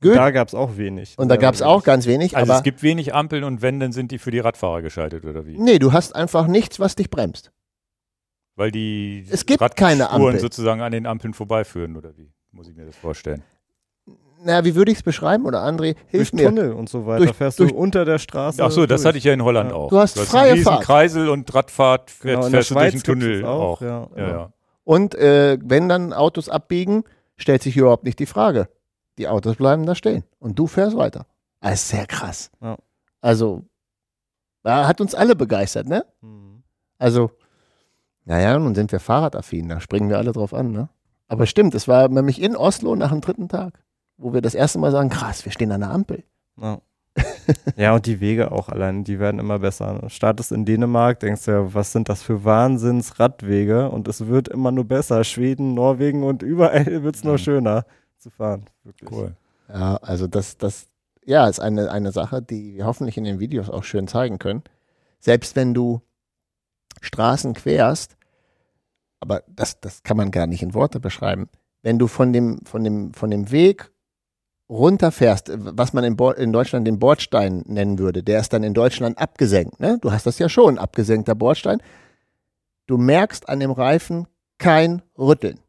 Gut. 0.00 0.16
Da 0.16 0.30
gab 0.30 0.48
es 0.48 0.54
auch 0.54 0.76
wenig. 0.76 1.14
Und 1.16 1.28
da 1.28 1.34
Sehr 1.34 1.40
gab 1.40 1.54
es 1.54 1.62
auch 1.62 1.82
ganz 1.82 2.06
wenig, 2.06 2.36
Also 2.36 2.50
aber 2.52 2.58
es 2.58 2.62
gibt 2.62 2.82
wenig 2.82 3.14
Ampeln 3.14 3.42
und 3.42 3.62
wenn, 3.62 3.80
dann 3.80 3.90
sind 3.92 4.10
die 4.12 4.18
für 4.18 4.30
die 4.30 4.38
Radfahrer 4.40 4.82
geschaltet 4.82 5.24
oder 5.24 5.46
wie? 5.46 5.56
nee, 5.58 5.78
du 5.78 5.92
hast 5.92 6.14
einfach 6.14 6.46
nichts, 6.46 6.78
was 6.78 6.94
dich 6.94 7.10
bremst. 7.10 7.50
Weil 8.56 8.70
die 8.70 9.26
Es 9.30 9.46
gibt 9.46 9.60
keine 9.76 10.10
Ampel. 10.10 10.38
sozusagen 10.38 10.80
an 10.80 10.92
den 10.92 11.06
Ampeln 11.06 11.34
vorbeiführen 11.34 11.96
oder 11.96 12.16
wie? 12.16 12.32
Muss 12.52 12.68
ich 12.68 12.76
mir 12.76 12.86
das 12.86 12.96
vorstellen? 12.96 13.42
Na, 14.46 14.64
wie 14.64 14.74
würde 14.74 14.92
ich 14.92 14.98
es 14.98 15.02
beschreiben? 15.02 15.46
Oder 15.46 15.64
André, 15.64 15.96
hilf 16.06 16.30
durch 16.30 16.32
mir. 16.34 16.48
Tunnel 16.50 16.72
und 16.72 16.88
so 16.88 17.06
weiter 17.06 17.24
Durch- 17.24 17.36
fährst 17.36 17.58
durch- 17.58 17.72
du 17.72 17.76
unter 17.78 18.04
der 18.04 18.18
Straße. 18.18 18.62
Ach 18.62 18.70
so, 18.70 18.84
das 18.86 19.00
durch. 19.00 19.08
hatte 19.08 19.18
ich 19.18 19.24
ja 19.24 19.32
in 19.32 19.42
Holland 19.42 19.70
Ja. 19.70 19.76
auch. 19.76 19.88
Du 19.88 19.98
hast 19.98 20.18
freie 20.18 20.42
einen 20.42 20.52
riesen 20.58 20.64
Fahrt. 20.64 20.84
Kreisel 20.84 21.28
und 21.30 21.52
Radfahrt 21.54 22.12
Genau, 22.20 22.42
fährst, 22.42 22.46
in 22.46 22.52
der 22.52 22.62
fährst 22.62 22.70
du 22.70 22.74
durch 22.74 22.92
den 22.92 23.02
Tunnel 23.02 23.44
auch. 23.46 23.80
Ja, 23.80 24.08
Ja, 24.16 24.28
ja. 24.28 24.52
Und 24.84 25.14
äh, 25.14 25.58
wenn 25.62 25.88
dann 25.88 26.12
Autos 26.12 26.48
abbiegen, 26.50 27.04
stellt 27.36 27.62
sich 27.62 27.76
überhaupt 27.76 28.04
nicht 28.04 28.18
die 28.18 28.26
Frage. 28.26 28.68
Die 29.16 29.28
Autos 29.28 29.56
bleiben 29.56 29.86
da 29.86 29.94
stehen 29.94 30.24
und 30.38 30.58
du 30.58 30.66
fährst 30.66 30.96
weiter. 30.96 31.26
Das 31.60 31.74
ist 31.74 31.88
sehr 31.88 32.06
krass. 32.06 32.50
Ja. 32.60 32.76
Also, 33.22 33.62
da 34.62 34.86
hat 34.86 35.00
uns 35.00 35.14
alle 35.14 35.34
begeistert, 35.34 35.86
ne? 35.88 36.04
Mhm. 36.20 36.62
Also, 36.98 37.30
naja, 38.24 38.58
nun 38.58 38.74
sind 38.74 38.92
wir 38.92 39.00
fahrradaffin, 39.00 39.68
da 39.68 39.80
springen 39.80 40.08
wir 40.08 40.18
alle 40.18 40.32
drauf 40.32 40.54
an, 40.54 40.72
ne? 40.72 40.88
Aber 41.28 41.46
stimmt, 41.46 41.74
es 41.74 41.88
war 41.88 42.08
nämlich 42.08 42.40
in 42.40 42.56
Oslo 42.56 42.94
nach 42.96 43.10
dem 43.10 43.20
dritten 43.20 43.48
Tag, 43.48 43.82
wo 44.18 44.32
wir 44.34 44.40
das 44.42 44.54
erste 44.54 44.78
Mal 44.78 44.90
sagen, 44.92 45.08
krass, 45.08 45.44
wir 45.44 45.52
stehen 45.52 45.72
an 45.72 45.80
der 45.80 45.90
Ampel. 45.90 46.22
Ja. 46.60 46.80
ja, 47.76 47.94
und 47.94 48.06
die 48.06 48.20
Wege 48.20 48.50
auch 48.52 48.68
allein, 48.68 49.04
die 49.04 49.18
werden 49.20 49.38
immer 49.38 49.58
besser. 49.60 50.08
Startest 50.08 50.52
in 50.52 50.64
Dänemark, 50.64 51.20
denkst 51.20 51.44
du 51.44 51.50
ja, 51.52 51.74
was 51.74 51.92
sind 51.92 52.08
das 52.08 52.22
für 52.22 52.44
Wahnsinns-Radwege? 52.44 53.90
Und 53.90 54.08
es 54.08 54.26
wird 54.26 54.48
immer 54.48 54.72
nur 54.72 54.84
besser. 54.84 55.22
Schweden, 55.24 55.74
Norwegen 55.74 56.24
und 56.24 56.42
überall 56.42 56.84
wird 57.02 57.16
es 57.16 57.24
nur 57.24 57.34
Mhm. 57.34 57.38
schöner 57.38 57.84
zu 58.18 58.30
fahren. 58.30 58.64
Wirklich. 58.82 59.10
Cool. 59.10 59.36
Ja, 59.68 59.96
also 59.96 60.26
das, 60.26 60.56
das, 60.58 60.86
ja, 61.24 61.46
ist 61.48 61.60
eine, 61.60 61.90
eine 61.90 62.12
Sache, 62.12 62.42
die 62.42 62.76
wir 62.76 62.86
hoffentlich 62.86 63.16
in 63.16 63.24
den 63.24 63.40
Videos 63.40 63.70
auch 63.70 63.84
schön 63.84 64.08
zeigen 64.08 64.38
können. 64.38 64.62
Selbst 65.20 65.56
wenn 65.56 65.72
du 65.74 66.02
Straßen 67.04 67.54
querst, 67.54 68.16
aber 69.20 69.42
das, 69.48 69.80
das 69.80 70.02
kann 70.02 70.16
man 70.16 70.30
gar 70.30 70.46
nicht 70.46 70.62
in 70.62 70.74
Worte 70.74 71.00
beschreiben. 71.00 71.48
Wenn 71.82 71.98
du 71.98 72.06
von 72.06 72.32
dem, 72.32 72.60
von 72.64 72.84
dem, 72.84 73.14
von 73.14 73.30
dem 73.30 73.50
Weg 73.50 73.90
runterfährst, 74.68 75.50
was 75.54 75.92
man 75.92 76.04
in, 76.04 76.16
in 76.36 76.52
Deutschland 76.52 76.86
den 76.86 76.98
Bordstein 76.98 77.62
nennen 77.66 77.98
würde, 77.98 78.22
der 78.22 78.40
ist 78.40 78.52
dann 78.52 78.62
in 78.62 78.74
Deutschland 78.74 79.18
abgesenkt. 79.18 79.80
Ne? 79.80 79.98
Du 80.00 80.12
hast 80.12 80.26
das 80.26 80.38
ja 80.38 80.48
schon, 80.48 80.78
abgesenkter 80.78 81.34
Bordstein. 81.34 81.82
Du 82.86 82.98
merkst 82.98 83.48
an 83.48 83.60
dem 83.60 83.70
Reifen 83.70 84.26
kein 84.58 85.02
Rütteln. 85.18 85.60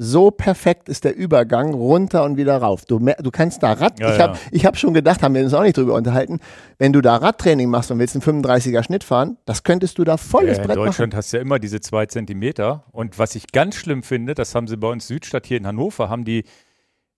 So 0.00 0.30
perfekt 0.30 0.88
ist 0.88 1.02
der 1.02 1.16
Übergang 1.16 1.74
runter 1.74 2.22
und 2.22 2.36
wieder 2.36 2.56
rauf. 2.58 2.84
Du, 2.84 3.00
du 3.00 3.30
kannst 3.32 3.64
da 3.64 3.72
Rad. 3.72 3.98
Ja, 3.98 4.14
ich 4.14 4.20
habe 4.20 4.38
ja. 4.52 4.64
hab 4.64 4.78
schon 4.78 4.94
gedacht, 4.94 5.22
haben 5.22 5.34
wir 5.34 5.42
uns 5.42 5.52
auch 5.54 5.62
nicht 5.62 5.76
drüber 5.76 5.94
unterhalten. 5.94 6.38
Wenn 6.78 6.92
du 6.92 7.00
da 7.00 7.16
Radtraining 7.16 7.68
machst 7.68 7.90
und 7.90 7.98
willst 7.98 8.14
einen 8.14 8.44
35er 8.44 8.84
Schnitt 8.84 9.02
fahren, 9.02 9.38
das 9.44 9.64
könntest 9.64 9.98
du 9.98 10.04
da 10.04 10.16
volles 10.16 10.58
Ja, 10.58 10.62
in 10.62 10.68
Brett 10.68 10.76
Deutschland 10.76 11.12
machen. 11.12 11.18
hast 11.18 11.32
du 11.32 11.38
ja 11.38 11.42
immer 11.42 11.58
diese 11.58 11.80
zwei 11.80 12.06
Zentimeter. 12.06 12.84
Und 12.92 13.18
was 13.18 13.34
ich 13.34 13.50
ganz 13.50 13.74
schlimm 13.74 14.04
finde, 14.04 14.34
das 14.34 14.54
haben 14.54 14.68
sie 14.68 14.76
bei 14.76 14.88
uns 14.88 15.08
Südstadt 15.08 15.46
hier 15.46 15.56
in 15.56 15.66
Hannover, 15.66 16.08
haben 16.08 16.24
die 16.24 16.44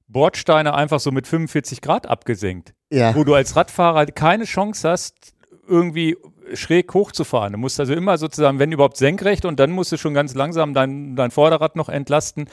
Bordsteine 0.08 0.72
einfach 0.72 1.00
so 1.00 1.10
mit 1.10 1.26
45 1.26 1.82
Grad 1.82 2.06
abgesenkt. 2.06 2.72
Ja. 2.90 3.14
Wo 3.14 3.24
du 3.24 3.34
als 3.34 3.56
Radfahrer 3.56 4.06
keine 4.06 4.44
Chance 4.44 4.88
hast, 4.88 5.34
irgendwie 5.68 6.16
schräg 6.54 6.92
hochzufahren. 6.94 7.52
Du 7.52 7.58
musst 7.58 7.78
also 7.80 7.92
immer 7.94 8.18
sozusagen, 8.18 8.58
wenn 8.58 8.72
überhaupt 8.72 8.96
senkrecht 8.96 9.44
und 9.44 9.60
dann 9.60 9.70
musst 9.70 9.92
du 9.92 9.96
schon 9.96 10.14
ganz 10.14 10.34
langsam 10.34 10.74
dein, 10.74 11.16
dein 11.16 11.30
Vorderrad 11.30 11.76
noch 11.76 11.88
entlasten. 11.88 12.48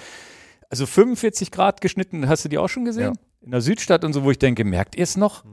Also 0.69 0.85
45 0.85 1.51
Grad 1.51 1.81
geschnitten, 1.81 2.27
hast 2.27 2.45
du 2.45 2.49
die 2.49 2.57
auch 2.57 2.67
schon 2.69 2.85
gesehen? 2.85 3.17
In 3.41 3.51
der 3.51 3.61
Südstadt 3.61 4.03
und 4.03 4.13
so, 4.13 4.23
wo 4.23 4.31
ich 4.31 4.39
denke, 4.39 4.63
merkt 4.65 4.95
ihr 4.95 5.03
es 5.03 5.15
noch? 5.17 5.43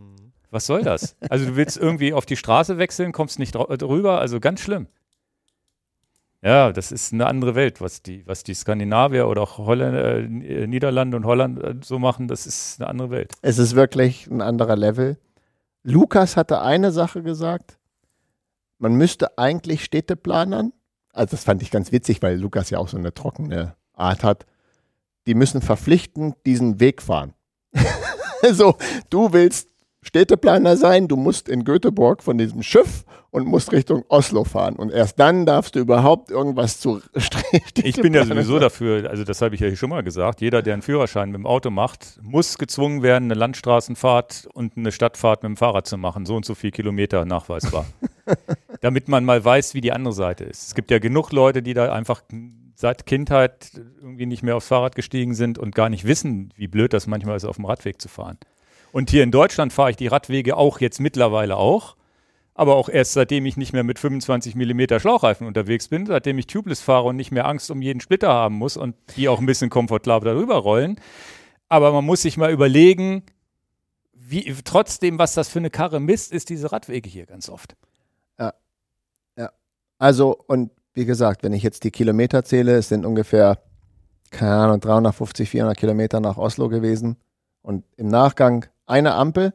Was 0.51 0.67
soll 0.67 0.83
das? 0.83 1.17
Also 1.31 1.47
du 1.47 1.57
willst 1.57 1.77
irgendwie 1.77 2.13
auf 2.13 2.27
die 2.27 2.37
Straße 2.37 2.79
wechseln, 2.79 3.13
kommst 3.13 3.39
nicht 3.39 3.55
drau- 3.55 3.77
drüber, 3.77 4.21
also 4.21 4.41
ganz 4.41 4.61
schlimm. 4.61 4.87
Ja, 6.43 6.73
das 6.73 6.93
ist 6.93 7.13
eine 7.13 7.27
andere 7.27 7.55
Welt, 7.55 7.81
was 7.81 8.03
die, 8.03 8.27
was 8.27 8.43
die 8.45 8.53
Skandinavier 8.55 9.27
oder 9.29 9.41
auch 9.43 9.57
Holland, 9.59 9.97
äh, 10.45 10.67
Niederlande 10.67 11.17
und 11.17 11.25
Holland 11.25 11.63
äh, 11.63 11.75
so 11.83 11.99
machen, 11.99 12.29
das 12.29 12.47
ist 12.47 12.81
eine 12.81 12.89
andere 12.91 13.11
Welt. 13.11 13.33
Es 13.41 13.59
ist 13.59 13.75
wirklich 13.75 14.27
ein 14.27 14.43
anderer 14.43 14.77
Level. 14.77 15.17
Lukas 15.85 16.37
hatte 16.37 16.61
eine 16.61 16.93
Sache 16.93 17.23
gesagt. 17.23 17.79
Man 18.79 18.95
müsste 18.95 19.39
eigentlich 19.39 19.85
Städteplanern, 19.85 20.73
also 21.13 21.31
das 21.31 21.45
fand 21.45 21.63
ich 21.63 21.71
ganz 21.71 21.93
witzig, 21.93 22.23
weil 22.23 22.39
Lukas 22.39 22.71
ja 22.71 22.79
auch 22.79 22.89
so 22.89 22.97
eine 22.97 23.15
trockene 23.15 23.77
Art 23.93 24.25
hat, 24.25 24.47
die 25.27 25.35
müssen 25.35 25.63
verpflichtend 25.63 26.37
diesen 26.45 26.81
Weg 26.81 27.03
fahren. 27.03 27.35
so, 28.53 28.77
du 29.11 29.33
willst 29.33 29.71
Städteplaner 30.05 30.77
sein, 30.77 31.09
du 31.09 31.17
musst 31.17 31.49
in 31.49 31.65
Göteborg 31.65 32.23
von 32.23 32.39
diesem 32.39 32.63
Schiff 32.63 33.05
und 33.31 33.47
musst 33.47 33.73
Richtung 33.73 34.05
Oslo 34.09 34.45
fahren. 34.45 34.77
Und 34.77 34.93
erst 34.93 35.19
dann 35.19 35.45
darfst 35.47 35.75
du 35.75 35.81
überhaupt 35.81 36.31
irgendwas 36.31 36.79
zu 36.79 37.01
Ich 37.83 37.97
bin 37.97 38.15
ja 38.15 38.25
sowieso 38.25 38.59
dafür, 38.59 39.11
also 39.11 39.25
das 39.25 39.43
habe 39.43 39.55
ich 39.55 39.61
ja 39.61 39.67
hier 39.67 39.77
schon 39.77 39.91
mal 39.91 40.03
gesagt, 40.03 40.41
jeder, 40.41 40.63
der 40.63 40.75
einen 40.75 40.83
Führerschein 40.83 41.31
mit 41.31 41.39
dem 41.39 41.47
Auto 41.47 41.71
macht, 41.71 42.21
muss 42.23 42.59
gezwungen 42.59 43.03
werden, 43.03 43.25
eine 43.25 43.35
Landstraßenfahrt 43.35 44.49
und 44.53 44.77
eine 44.77 44.93
Stadtfahrt 44.93 45.43
mit 45.43 45.51
dem 45.51 45.57
Fahrrad 45.57 45.87
zu 45.87 45.97
machen, 45.97 46.27
so 46.27 46.37
und 46.37 46.45
so 46.45 46.55
viel 46.55 46.71
Kilometer 46.71 47.25
nachweisbar. 47.25 47.87
Damit 48.83 49.09
man 49.09 49.25
mal 49.25 49.45
weiß, 49.45 49.75
wie 49.75 49.81
die 49.81 49.93
andere 49.93 50.13
Seite 50.13 50.45
ist. 50.45 50.69
Es 50.69 50.75
gibt 50.75 50.91
ja 50.91 50.99
genug 50.99 51.33
Leute, 51.33 51.63
die 51.63 51.75
da 51.75 51.93
einfach 51.93 52.23
seit 52.77 53.07
Kindheit 53.07 53.71
irgendwie 54.01 54.27
nicht 54.27 54.43
mehr 54.43 54.57
aufs 54.57 54.69
Fahrrad 54.69 54.95
gestiegen 54.95 55.35
sind 55.35 55.59
und 55.59 55.75
gar 55.75 55.89
nicht 55.89 56.05
wissen, 56.05 56.53
wie 56.57 56.69
blöd 56.69 56.93
das 56.93 57.07
manchmal 57.07 57.37
ist, 57.37 57.45
auf 57.45 57.57
dem 57.57 57.65
Radweg 57.65 58.01
zu 58.01 58.09
fahren. 58.09 58.39
Und 58.95 59.11
hier 59.11 59.25
in 59.25 59.33
Deutschland 59.33 59.73
fahre 59.73 59.91
ich 59.91 59.97
die 59.97 60.07
Radwege 60.07 60.57
auch 60.57 60.79
jetzt 60.79 61.01
mittlerweile 61.01 61.57
auch. 61.57 61.97
Aber 62.55 62.77
auch 62.77 62.89
erst 62.89 63.15
seitdem 63.15 63.45
ich 63.45 63.57
nicht 63.57 63.73
mehr 63.73 63.83
mit 63.83 63.99
25 63.99 64.55
mm 64.55 65.01
Schlauchreifen 65.01 65.49
unterwegs 65.49 65.89
bin, 65.89 66.07
seitdem 66.07 66.39
ich 66.39 66.47
tubeless 66.47 66.81
fahre 66.81 67.09
und 67.09 67.17
nicht 67.17 67.33
mehr 67.33 67.49
Angst 67.49 67.73
um 67.73 67.83
jeden 67.83 68.01
Splitter 68.01 68.29
haben 68.29 68.55
muss 68.55 68.77
und 68.77 68.95
die 69.17 69.29
auch 69.29 69.41
ein 69.41 69.47
bisschen 69.47 69.69
komfortabler 69.69 70.35
darüber 70.35 70.59
rollen. 70.59 71.01
Aber 71.69 71.91
man 71.91 72.05
muss 72.05 72.23
sich 72.23 72.37
mal 72.37 72.53
überlegen, 72.53 73.25
wie, 74.13 74.55
trotzdem, 74.63 75.19
was 75.19 75.35
das 75.35 75.49
für 75.49 75.59
eine 75.59 75.71
Karre 75.71 75.99
Mist 75.99 76.33
ist, 76.33 76.49
diese 76.49 76.71
Radwege 76.71 77.11
hier 77.11 77.27
ganz 77.27 77.49
oft. 77.49 77.75
Also, 79.99 80.39
und 80.47 80.71
wie 80.93 81.05
gesagt, 81.05 81.43
wenn 81.43 81.53
ich 81.53 81.65
jetzt 81.65 81.83
die 81.83 81.91
Kilometer 81.91 82.45
zähle, 82.45 82.77
es 82.77 82.91
sind 82.91 83.05
ungefähr, 83.05 83.59
keine 84.31 84.55
Ahnung, 84.55 84.79
350, 84.79 85.51
400 85.51 85.77
Kilometer 85.77 86.21
nach 86.21 86.37
Oslo 86.37 86.69
gewesen. 86.69 87.17
Und 87.61 87.85
im 87.97 88.07
Nachgang 88.07 88.67
eine 88.87 89.15
Ampel 89.15 89.55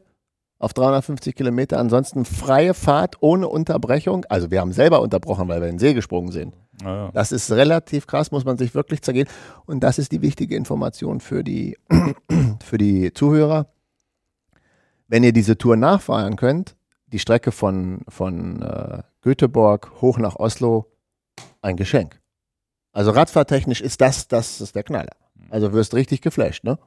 auf 0.58 0.74
350 0.74 1.34
Kilometer, 1.34 1.78
ansonsten 1.78 2.26
freie 2.26 2.74
Fahrt 2.74 3.16
ohne 3.20 3.48
Unterbrechung. 3.48 4.26
Also 4.28 4.50
wir 4.50 4.60
haben 4.60 4.72
selber 4.72 5.00
unterbrochen, 5.00 5.48
weil 5.48 5.60
wir 5.60 5.68
in 5.68 5.76
den 5.76 5.78
See 5.78 5.94
gesprungen 5.94 6.32
sind. 6.32 6.54
Naja. 6.82 7.10
Das 7.14 7.32
ist 7.32 7.50
relativ 7.50 8.06
krass, 8.06 8.30
muss 8.30 8.44
man 8.44 8.58
sich 8.58 8.74
wirklich 8.74 9.00
zergehen. 9.00 9.26
Und 9.64 9.80
das 9.80 9.98
ist 9.98 10.12
die 10.12 10.20
wichtige 10.20 10.56
Information 10.56 11.20
für 11.20 11.42
die, 11.42 11.78
für 12.62 12.76
die 12.76 13.12
Zuhörer. 13.14 13.68
Wenn 15.08 15.24
ihr 15.24 15.32
diese 15.32 15.56
Tour 15.56 15.76
nachfahren 15.76 16.36
könnt, 16.36 16.76
die 17.06 17.18
Strecke 17.18 17.52
von, 17.52 18.02
von 18.08 18.62
äh, 18.62 19.02
Göteborg 19.22 19.90
hoch 20.00 20.18
nach 20.18 20.36
Oslo, 20.36 20.92
ein 21.62 21.76
Geschenk. 21.76 22.20
Also 22.92 23.12
radfahrtechnisch 23.12 23.80
ist 23.80 24.00
das, 24.00 24.28
das 24.28 24.60
ist 24.60 24.74
der 24.76 24.82
Knaller. 24.82 25.16
Also 25.48 25.72
wirst 25.72 25.94
richtig 25.94 26.20
geflasht, 26.20 26.64
ne? 26.64 26.78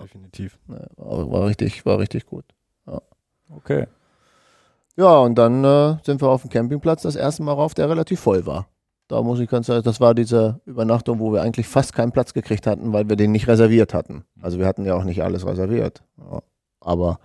Definitiv. 0.00 0.58
Ja, 0.68 0.86
War, 0.96 1.30
war 1.30 1.46
richtig, 1.46 1.84
war 1.86 1.98
richtig 1.98 2.26
gut. 2.26 2.44
Okay. 3.50 3.86
Ja, 4.96 5.18
und 5.18 5.34
dann 5.36 5.64
äh, 5.64 5.96
sind 6.04 6.20
wir 6.22 6.28
auf 6.28 6.42
dem 6.42 6.50
Campingplatz 6.50 7.02
das 7.02 7.16
erste 7.16 7.42
Mal 7.42 7.52
rauf, 7.52 7.74
der 7.74 7.88
relativ 7.90 8.20
voll 8.20 8.46
war. 8.46 8.66
Da 9.08 9.20
muss 9.22 9.38
ich 9.38 9.48
ganz 9.50 9.66
sagen, 9.66 9.82
das 9.82 10.00
war 10.00 10.14
diese 10.14 10.60
Übernachtung, 10.64 11.18
wo 11.20 11.32
wir 11.32 11.42
eigentlich 11.42 11.66
fast 11.68 11.92
keinen 11.92 12.10
Platz 12.12 12.32
gekriegt 12.32 12.66
hatten, 12.66 12.92
weil 12.92 13.08
wir 13.08 13.16
den 13.16 13.32
nicht 13.32 13.46
reserviert 13.48 13.92
hatten. 13.92 14.24
Also 14.40 14.58
wir 14.58 14.66
hatten 14.66 14.84
ja 14.86 14.94
auch 14.94 15.04
nicht 15.04 15.22
alles 15.22 15.46
reserviert. 15.46 16.02
Ja. 16.18 16.42
Aber 16.80 17.18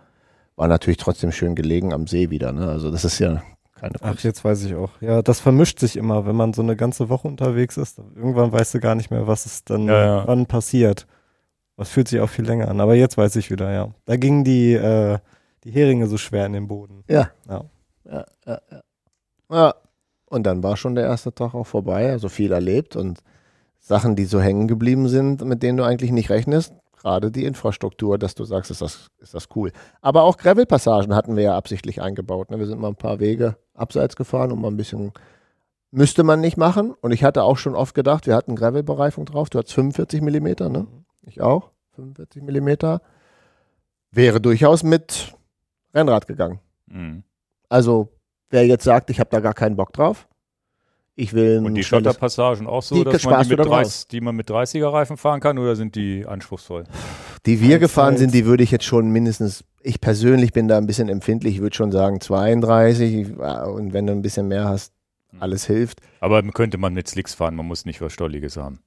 war 0.55 0.67
natürlich 0.67 0.97
trotzdem 0.97 1.31
schön 1.31 1.55
gelegen 1.55 1.93
am 1.93 2.05
See 2.05 2.29
wieder. 2.29 2.51
Ne? 2.51 2.67
Also 2.67 2.91
das 2.91 3.05
ist 3.05 3.17
ja 3.19 3.41
keine 3.75 3.95
Ach, 4.01 4.09
Kunst. 4.09 4.23
jetzt 4.25 4.43
weiß 4.43 4.65
ich 4.65 4.75
auch. 4.75 4.91
Ja, 4.99 5.21
das 5.21 5.39
vermischt 5.39 5.79
sich 5.79 5.95
immer, 5.95 6.25
wenn 6.25 6.35
man 6.35 6.51
so 6.53 6.61
eine 6.61 6.75
ganze 6.75 7.07
Woche 7.07 7.29
unterwegs 7.29 7.77
ist. 7.77 7.97
Irgendwann 8.15 8.51
weißt 8.51 8.73
du 8.73 8.79
gar 8.81 8.95
nicht 8.95 9.09
mehr, 9.09 9.25
was 9.25 9.45
ist 9.45 9.69
dann 9.69 9.85
Ja, 9.87 10.03
ja. 10.05 10.27
wann 10.27 10.47
passiert. 10.47 11.07
Das 11.80 11.88
fühlt 11.88 12.10
sich 12.10 12.19
auch 12.19 12.30
viel 12.30 12.45
länger 12.45 12.68
an. 12.68 12.81
Aber 12.81 12.93
jetzt 12.93 13.18
weiß 13.18 13.38
ich 13.38 13.49
wieder, 13.49 13.72
ja. 13.72 13.88
Da 14.03 14.18
gingen 14.18 14.43
die, 14.43 14.73
äh, 14.73 15.18
die 15.64 15.72
Heringe 15.72 16.07
so 16.07 16.18
schwer 16.18 16.45
in 16.45 16.51
den 16.51 16.68
Boden. 16.68 17.06
Ja. 17.07 17.30
Ja. 17.47 17.64
Ja, 18.03 18.26
ja, 18.45 18.61
ja. 18.69 18.81
ja. 19.49 19.76
Und 20.26 20.43
dann 20.43 20.61
war 20.61 20.76
schon 20.76 20.95
der 20.95 21.06
erste 21.06 21.34
Tag 21.34 21.56
auch 21.56 21.65
vorbei, 21.65 22.11
also 22.11 22.27
viel 22.27 22.51
erlebt 22.51 22.97
und 22.97 23.19
Sachen, 23.80 24.18
die 24.18 24.26
so 24.26 24.41
hängen 24.41 24.68
geblieben 24.68 25.07
sind, 25.07 25.43
mit 25.45 25.64
denen 25.64 25.77
du 25.77 25.85
eigentlich 25.85 26.11
nicht 26.11 26.30
rechnest. 26.30 26.73
Gerade 26.97 27.31
die 27.31 27.45
Infrastruktur, 27.45 28.18
dass 28.18 28.35
du 28.35 28.43
sagst, 28.43 28.72
ist 28.72 28.81
das, 28.81 29.07
ist 29.19 29.34
das 29.34 29.47
cool. 29.56 29.72
Aber 30.01 30.23
auch 30.23 30.35
Gravel-Passagen 30.35 31.15
hatten 31.15 31.38
wir 31.38 31.43
ja 31.43 31.56
absichtlich 31.56 32.01
eingebaut. 32.01 32.51
Ne? 32.51 32.60
Wir 32.60 32.68
sind 32.68 32.81
mal 32.81 32.89
ein 32.89 32.95
paar 32.95 33.22
Wege 33.22 33.56
abseits 33.73 34.18
gefahren 34.18 34.51
und 34.51 34.60
mal 34.60 34.68
ein 34.68 34.76
bisschen 34.76 35.14
müsste 35.91 36.23
man 36.23 36.41
nicht 36.41 36.57
machen. 36.57 36.93
Und 36.99 37.14
ich 37.14 37.23
hatte 37.23 37.43
auch 37.43 37.57
schon 37.57 37.73
oft 37.73 37.95
gedacht, 37.95 38.27
wir 38.27 38.35
hatten 38.35 38.57
Gravel-Bereifung 38.57 39.23
drauf. 39.23 39.49
Du 39.49 39.60
hattest 39.60 39.76
45 39.76 40.22
Millimeter, 40.22 40.68
ne? 40.68 40.85
Ich 41.21 41.41
auch. 41.41 41.71
45 41.95 42.43
Millimeter. 42.43 43.01
Wäre 44.11 44.41
durchaus 44.41 44.83
mit 44.83 45.35
Rennrad 45.93 46.27
gegangen. 46.27 46.59
Mhm. 46.87 47.23
Also, 47.67 48.09
wer 48.49 48.65
jetzt 48.65 48.83
sagt, 48.83 49.09
ich 49.09 49.19
habe 49.19 49.29
da 49.29 49.39
gar 49.39 49.53
keinen 49.53 49.75
Bock 49.75 49.93
drauf, 49.93 50.27
ich 51.15 51.33
will 51.33 51.61
Und 51.63 51.75
die 51.75 51.83
Schotterpassagen 51.83 52.65
auch 52.65 52.81
so, 52.81 52.95
Die 52.95 53.03
dass 53.03 53.23
man 53.25 53.43
die 53.43 53.49
mit, 53.49 53.59
dann 53.59 53.67
30, 53.67 54.07
die 54.07 54.21
man 54.21 54.35
mit 54.35 54.49
30er 54.49 54.91
Reifen 54.91 55.17
fahren 55.17 55.41
kann 55.41 55.57
oder 55.59 55.75
sind 55.75 55.95
die 55.95 56.25
anspruchsvoll? 56.25 56.85
die 57.45 57.61
wir 57.61 57.77
gefahren 57.79 58.17
sind, 58.17 58.33
die 58.33 58.45
würde 58.45 58.63
ich 58.63 58.71
jetzt 58.71 58.85
schon 58.85 59.09
mindestens, 59.11 59.63
ich 59.81 59.99
persönlich 60.01 60.53
bin 60.53 60.67
da 60.67 60.77
ein 60.77 60.87
bisschen 60.87 61.09
empfindlich, 61.09 61.55
ich 61.55 61.61
würde 61.61 61.75
schon 61.75 61.91
sagen 61.91 62.21
32 62.21 63.35
ja, 63.37 63.65
und 63.65 63.93
wenn 63.93 64.07
du 64.07 64.13
ein 64.13 64.21
bisschen 64.21 64.47
mehr 64.47 64.65
hast, 64.65 64.93
Hm. 65.31 65.41
alles 65.43 65.65
hilft. 65.65 66.01
Aber 66.21 66.41
könnte 66.43 66.77
man 66.77 66.93
mit 66.93 67.07
Slicks 67.07 67.33
fahren, 67.35 67.55
man 67.55 67.67
muss 67.67 67.85
nicht 67.85 68.01
was 68.01 68.13
Stolliges 68.13 68.57
haben. 68.57 68.79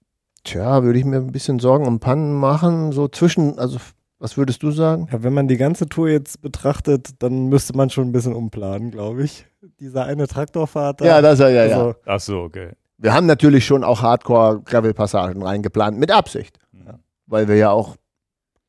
Tja, 0.45 0.83
würde 0.83 0.99
ich 0.99 1.05
mir 1.05 1.17
ein 1.17 1.33
bisschen 1.33 1.59
Sorgen 1.59 1.87
um 1.87 2.01
Pannen 2.01 2.35
machen, 2.35 2.93
so 2.93 3.09
zwischen, 3.09 3.59
also 3.59 3.79
Was 4.19 4.37
würdest 4.37 4.63
du 4.63 4.71
sagen? 4.71 5.09
Ja, 5.13 5.23
wenn 5.23 5.33
man 5.33 5.49
die 5.49 5.57
ganze 5.57 5.89
Tour 5.89 6.09
jetzt 6.09 6.43
betrachtet, 6.43 7.23
dann 7.23 7.49
müsste 7.49 7.77
man 7.77 7.91
schon 7.91 8.09
ein 8.09 8.13
bisschen 8.13 8.35
umplanen, 8.35 8.91
glaube 8.91 9.25
ich. 9.25 9.47
Dieser 9.81 10.05
eine 10.05 10.27
Traktorfahrt. 10.27 11.01
da, 11.01 11.05
Ja, 11.05 11.21
das 11.21 11.39
ja, 11.39 11.49
ja, 11.49 11.65
ja. 11.67 11.77
also, 11.77 11.95
Ach 12.07 12.21
so, 12.21 12.41
okay. 12.41 12.71
Wir 12.99 13.15
haben 13.15 13.27
natürlich 13.27 13.67
schon 13.67 13.83
auch 13.83 14.03
Hardcore-Gravel-Passagen 14.03 15.43
reingeplant, 15.43 15.99
mit 15.99 16.13
Absicht. 16.13 16.59
Ja. 16.73 16.99
Weil 17.27 17.49
wir 17.49 17.57
ja 17.57 17.71
auch 17.71 17.97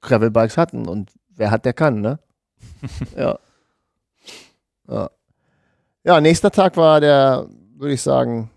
Gravel-Bikes 0.02 0.58
hatten 0.58 0.88
und 0.88 1.12
wer 1.36 1.52
hat, 1.52 1.66
der 1.66 1.74
kann, 1.74 2.02
ne? 2.02 2.20
ja. 3.18 3.38
ja. 4.88 5.10
Ja, 6.04 6.20
nächster 6.20 6.52
Tag 6.52 6.78
war 6.78 7.00
der, 7.00 7.48
würde 7.78 7.94
ich 7.94 8.02
sagen, 8.02 8.50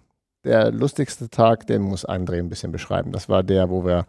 der 0.46 0.70
lustigste 0.72 1.28
Tag, 1.28 1.66
den 1.66 1.82
muss 1.82 2.08
André 2.08 2.38
ein 2.38 2.48
bisschen 2.48 2.72
beschreiben. 2.72 3.12
Das 3.12 3.28
war 3.28 3.42
der, 3.42 3.68
wo 3.68 3.84
wir 3.84 4.06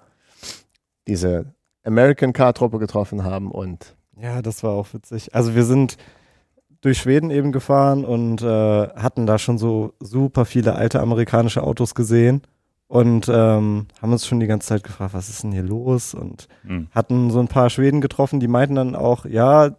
diese 1.08 1.46
American 1.84 2.34
Car-Truppe 2.34 2.80
getroffen 2.80 3.24
haben 3.24 3.52
und 3.52 3.96
Ja, 4.22 4.42
das 4.42 4.64
war 4.64 4.72
auch 4.72 4.94
witzig. 4.94 5.34
Also 5.36 5.56
wir 5.56 5.64
sind 5.64 5.98
durch 6.82 7.00
Schweden 7.00 7.32
eben 7.32 7.52
gefahren 7.52 8.06
und 8.06 8.42
äh, 8.42 8.88
hatten 8.90 9.26
da 9.26 9.38
schon 9.40 9.58
so 9.58 9.94
super 10.00 10.46
viele 10.46 10.76
alte 10.76 11.00
amerikanische 11.00 11.64
Autos 11.64 11.96
gesehen 11.96 12.42
und 12.88 13.28
ähm, 13.30 13.88
haben 14.02 14.12
uns 14.12 14.26
schon 14.28 14.40
die 14.40 14.48
ganze 14.48 14.68
Zeit 14.68 14.84
gefragt, 14.84 15.14
was 15.14 15.28
ist 15.30 15.44
denn 15.44 15.52
hier 15.52 15.64
los? 15.64 16.14
Und 16.14 16.48
Hm. 16.66 16.88
hatten 16.92 17.32
so 17.32 17.40
ein 17.40 17.48
paar 17.48 17.70
Schweden 17.70 18.00
getroffen, 18.00 18.40
die 18.40 18.48
meinten 18.48 18.76
dann 18.76 18.96
auch, 18.96 19.26
ja, 19.26 19.72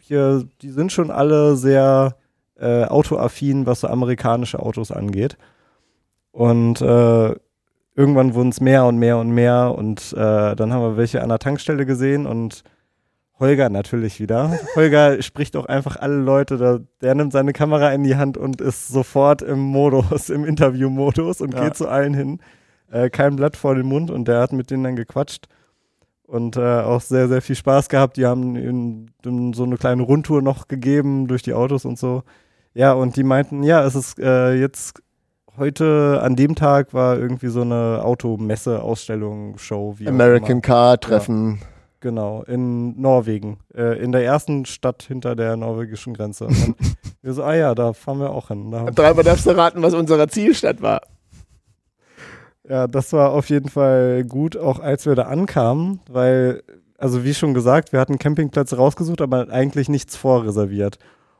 hier, 0.00 0.44
die 0.62 0.70
sind 0.70 0.92
schon 0.92 1.10
alle 1.10 1.56
sehr 1.56 2.16
äh, 2.58 2.84
autoaffin, 2.84 3.66
was 3.66 3.80
so 3.80 3.88
amerikanische 3.88 4.60
Autos 4.60 4.92
angeht. 4.92 5.36
Und 6.32 6.80
äh, 6.80 7.34
irgendwann 7.94 8.34
wurden 8.34 8.48
es 8.48 8.60
mehr 8.60 8.86
und 8.86 8.98
mehr 8.98 9.18
und 9.18 9.30
mehr 9.30 9.74
und 9.76 10.12
äh, 10.14 10.56
dann 10.56 10.72
haben 10.72 10.82
wir 10.82 10.96
welche 10.96 11.22
an 11.22 11.28
der 11.28 11.38
Tankstelle 11.38 11.84
gesehen 11.86 12.26
und 12.26 12.62
Holger 13.38 13.68
natürlich 13.68 14.18
wieder. 14.20 14.58
Holger 14.76 15.20
spricht 15.22 15.56
auch 15.56 15.66
einfach 15.66 15.96
alle 15.96 16.16
Leute, 16.16 16.56
da, 16.56 16.78
der 17.00 17.14
nimmt 17.14 17.32
seine 17.32 17.52
Kamera 17.52 17.92
in 17.92 18.02
die 18.02 18.16
Hand 18.16 18.36
und 18.38 18.60
ist 18.60 18.88
sofort 18.88 19.42
im 19.42 19.58
Modus, 19.58 20.30
im 20.30 20.44
Interview-Modus 20.44 21.40
und 21.40 21.52
Ja. 21.54 21.64
geht 21.64 21.76
zu 21.76 21.88
allen 21.88 22.14
hin. 22.14 22.40
Äh, 22.90 23.10
kein 23.10 23.36
Blatt 23.36 23.56
vor 23.56 23.74
den 23.74 23.86
Mund 23.86 24.10
und 24.10 24.26
der 24.26 24.40
hat 24.40 24.52
mit 24.52 24.70
denen 24.70 24.84
dann 24.84 24.96
gequatscht 24.96 25.46
und 26.26 26.56
äh, 26.56 26.60
auch 26.80 27.00
sehr, 27.02 27.28
sehr 27.28 27.42
viel 27.42 27.56
Spaß 27.56 27.88
gehabt. 27.88 28.16
Die 28.16 28.24
haben 28.26 28.56
ihm 28.56 29.06
ihm 29.24 29.52
so 29.54 29.64
eine 29.64 29.76
kleine 29.76 30.02
Rundtour 30.02 30.40
noch 30.40 30.68
gegeben 30.68 31.26
durch 31.26 31.42
die 31.42 31.52
Autos 31.54 31.84
und 31.84 31.98
so. 31.98 32.22
Ja, 32.74 32.92
und 32.94 33.16
die 33.16 33.24
meinten, 33.24 33.62
ja, 33.62 33.84
es 33.84 33.94
ist 33.94 34.18
äh, 34.18 34.54
jetzt 34.54 35.02
heute 35.56 36.20
an 36.22 36.36
dem 36.36 36.54
Tag 36.54 36.94
war 36.94 37.18
irgendwie 37.18 37.48
so 37.48 37.62
eine 37.62 38.00
Automesse, 38.04 38.82
Ausstellung, 38.82 39.58
Show, 39.58 39.94
wie 39.98 40.08
American 40.08 40.52
immer. 40.52 40.60
Car-Treffen. 40.60 41.60
Genau, 42.00 42.42
in 42.42 43.00
Norwegen, 43.00 43.58
äh, 43.74 44.02
in 44.02 44.10
der 44.10 44.24
ersten 44.24 44.64
Stadt 44.64 45.04
hinter 45.04 45.36
der 45.36 45.56
norwegischen 45.56 46.14
Grenze. 46.14 46.46
Und 46.46 46.74
wir 47.22 47.32
so, 47.32 47.44
ah 47.44 47.54
ja, 47.54 47.76
da 47.76 47.92
fahren 47.92 48.18
wir 48.18 48.30
auch 48.30 48.48
hin. 48.48 48.72
Dreimal 48.94 49.22
darfst 49.22 49.46
du 49.46 49.56
raten, 49.56 49.82
was 49.82 49.94
unsere 49.94 50.26
Zielstadt 50.26 50.82
war. 50.82 51.02
ja, 52.68 52.88
das 52.88 53.12
war 53.12 53.30
auf 53.30 53.48
jeden 53.50 53.68
Fall 53.68 54.24
gut, 54.24 54.56
auch 54.56 54.80
als 54.80 55.06
wir 55.06 55.14
da 55.14 55.24
ankamen, 55.24 56.00
weil, 56.10 56.64
also 56.98 57.22
wie 57.22 57.34
schon 57.34 57.54
gesagt, 57.54 57.92
wir 57.92 58.00
hatten 58.00 58.18
Campingplätze 58.18 58.76
rausgesucht, 58.76 59.20
aber 59.20 59.48
eigentlich 59.50 59.88
nichts 59.88 60.16
vorreserviert. 60.16 60.98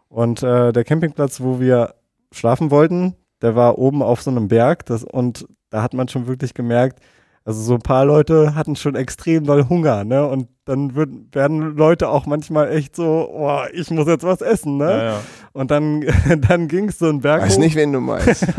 Und 0.09 0.45
äh, 0.45 0.73
der 0.73 0.85
Campingplatz, 0.85 1.41
wo 1.41 1.59
wir 1.59 1.95
schlafen 2.31 2.71
wollten, 2.71 3.17
der 3.43 3.55
war 3.57 3.79
oben 3.79 4.03
auf 4.03 4.23
so 4.23 4.31
einem 4.31 4.49
Berg 4.49 4.87
das, 4.87 5.05
und 5.05 5.47
da 5.71 5.83
hat 5.83 5.95
man 5.95 6.09
schon 6.09 6.27
wirklich 6.27 6.55
gemerkt, 6.55 7.01
also 7.45 7.61
so 7.61 7.75
ein 7.75 7.81
paar 7.83 8.05
Leute 8.05 8.55
hatten 8.55 8.77
schon 8.77 8.95
extrem 8.95 9.45
doll 9.45 9.69
Hunger, 9.69 10.05
ne? 10.05 10.27
Und 10.27 10.49
dann 10.65 10.95
wird, 10.95 11.11
werden 11.35 11.77
Leute 11.77 12.09
auch 12.09 12.25
manchmal 12.27 12.71
echt 12.71 12.95
so, 12.95 13.29
oh, 13.33 13.63
ich 13.73 13.91
muss 13.91 14.07
jetzt 14.07 14.25
was 14.25 14.43
essen, 14.43 14.77
ne? 14.77 14.91
Ja, 14.91 15.05
ja. 15.05 15.21
Und 15.53 15.71
dann, 15.73 16.05
dann 16.49 16.69
ging 16.69 16.89
es 16.89 17.01
so 17.01 17.09
einen 17.09 17.21
Berg 17.21 17.43
Weiß 17.43 17.57
hoch. 17.57 17.61
nicht, 17.61 17.75
wen 17.75 17.93
du 17.93 18.01
meinst. 18.01 18.47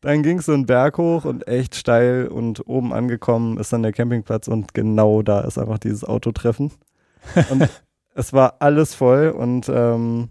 Dann 0.00 0.22
ging 0.22 0.38
es 0.38 0.46
so 0.46 0.52
einen 0.52 0.64
Berg 0.64 0.96
hoch 0.96 1.24
und 1.24 1.48
echt 1.48 1.74
steil 1.74 2.28
und 2.28 2.68
oben 2.68 2.92
angekommen 2.92 3.58
ist 3.58 3.72
dann 3.72 3.82
der 3.82 3.92
Campingplatz 3.92 4.46
und 4.46 4.72
genau 4.72 5.22
da 5.22 5.40
ist 5.40 5.58
einfach 5.58 5.78
dieses 5.78 6.04
Autotreffen. 6.04 6.70
Und 7.50 7.68
es 8.14 8.32
war 8.32 8.56
alles 8.60 8.94
voll 8.94 9.30
und 9.30 9.68
ähm, 9.68 10.28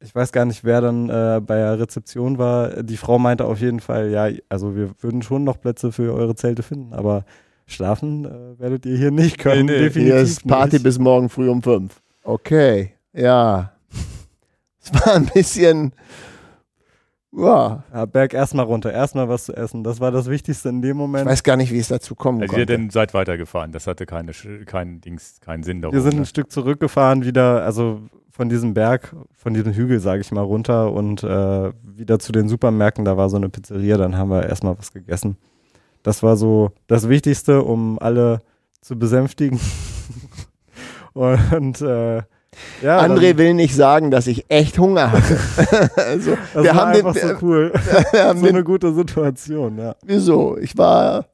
ich 0.00 0.14
weiß 0.14 0.32
gar 0.32 0.44
nicht, 0.44 0.62
wer 0.64 0.80
dann 0.80 1.08
äh, 1.08 1.40
bei 1.44 1.56
der 1.56 1.78
Rezeption 1.78 2.38
war. 2.38 2.82
Die 2.82 2.96
Frau 2.96 3.18
meinte 3.18 3.44
auf 3.44 3.60
jeden 3.60 3.80
Fall, 3.80 4.10
ja, 4.10 4.28
also 4.48 4.76
wir 4.76 4.90
würden 5.00 5.22
schon 5.22 5.44
noch 5.44 5.60
Plätze 5.60 5.92
für 5.92 6.12
eure 6.14 6.34
Zelte 6.34 6.62
finden, 6.62 6.92
aber 6.92 7.24
schlafen 7.66 8.24
äh, 8.24 8.60
werdet 8.60 8.86
ihr 8.86 8.96
hier 8.96 9.10
nicht 9.10 9.38
können. 9.38 9.66
Nee, 9.66 9.72
nee. 9.72 9.78
definitiv 9.78 10.12
Hier 10.12 10.20
ist 10.22 10.46
Party 10.46 10.76
nicht. 10.76 10.82
bis 10.84 10.98
morgen 10.98 11.28
früh 11.28 11.48
um 11.48 11.62
fünf. 11.62 12.00
Okay, 12.24 12.92
ja. 13.12 13.72
Es 14.82 14.94
war 14.94 15.14
ein 15.16 15.26
bisschen, 15.26 15.92
ja, 17.32 17.82
Ja, 17.92 18.04
Berg 18.06 18.34
erstmal 18.34 18.64
runter, 18.64 18.92
erstmal 18.92 19.28
was 19.28 19.46
zu 19.46 19.52
essen. 19.56 19.82
Das 19.82 19.98
war 19.98 20.10
das 20.12 20.30
Wichtigste 20.30 20.68
in 20.68 20.80
dem 20.80 20.92
ich 20.92 20.96
Moment. 20.96 21.26
weiß 21.26 21.42
gar 21.42 21.56
nicht, 21.56 21.72
wie 21.72 21.78
es 21.78 21.88
dazu 21.88 22.14
kommen 22.14 22.40
Also 22.40 22.52
ihr 22.54 22.66
konnte. 22.66 22.76
denn 22.76 22.90
seid 22.90 23.12
weitergefahren. 23.12 23.72
Das 23.72 23.86
hatte 23.88 24.06
keine, 24.06 24.32
kein 24.64 25.00
Dings, 25.00 25.40
keinen 25.40 25.64
Sinn 25.64 25.82
darum. 25.82 25.94
Wir 25.94 26.02
sind 26.02 26.14
ne? 26.14 26.20
ein 26.22 26.26
Stück 26.26 26.52
zurückgefahren, 26.52 27.24
wieder, 27.24 27.64
also 27.64 28.00
von 28.36 28.50
diesem 28.50 28.74
Berg, 28.74 29.16
von 29.34 29.54
diesem 29.54 29.72
Hügel, 29.72 29.98
sage 29.98 30.20
ich 30.20 30.30
mal, 30.30 30.42
runter 30.42 30.92
und 30.92 31.22
äh, 31.22 31.72
wieder 31.82 32.18
zu 32.18 32.32
den 32.32 32.50
Supermärkten. 32.50 33.06
Da 33.06 33.16
war 33.16 33.30
so 33.30 33.38
eine 33.38 33.48
Pizzeria, 33.48 33.96
dann 33.96 34.18
haben 34.18 34.28
wir 34.28 34.46
erstmal 34.46 34.78
was 34.78 34.92
gegessen. 34.92 35.38
Das 36.02 36.22
war 36.22 36.36
so 36.36 36.72
das 36.86 37.08
Wichtigste, 37.08 37.62
um 37.62 37.98
alle 37.98 38.42
zu 38.82 38.98
besänftigen. 38.98 39.58
und 41.14 41.80
äh, 41.80 42.16
ja, 42.82 43.00
André 43.00 43.30
dann, 43.30 43.38
will 43.38 43.54
nicht 43.54 43.74
sagen, 43.74 44.10
dass 44.10 44.26
ich 44.26 44.44
echt 44.48 44.78
Hunger 44.78 45.12
hatte. 45.12 45.38
also, 45.96 46.36
das 46.52 46.62
wir 46.62 46.74
war 46.74 46.74
haben 46.74 46.92
den, 46.92 47.06
einfach 47.06 47.20
so 47.20 47.28
wir, 47.28 47.42
cool. 47.42 47.72
wir 48.12 48.24
haben 48.24 48.40
so 48.40 48.46
den, 48.46 48.56
eine 48.56 48.64
gute 48.64 48.92
Situation, 48.92 49.78
ja. 49.78 49.96
wieso? 50.04 50.58
Ich 50.58 50.76
war 50.76 51.24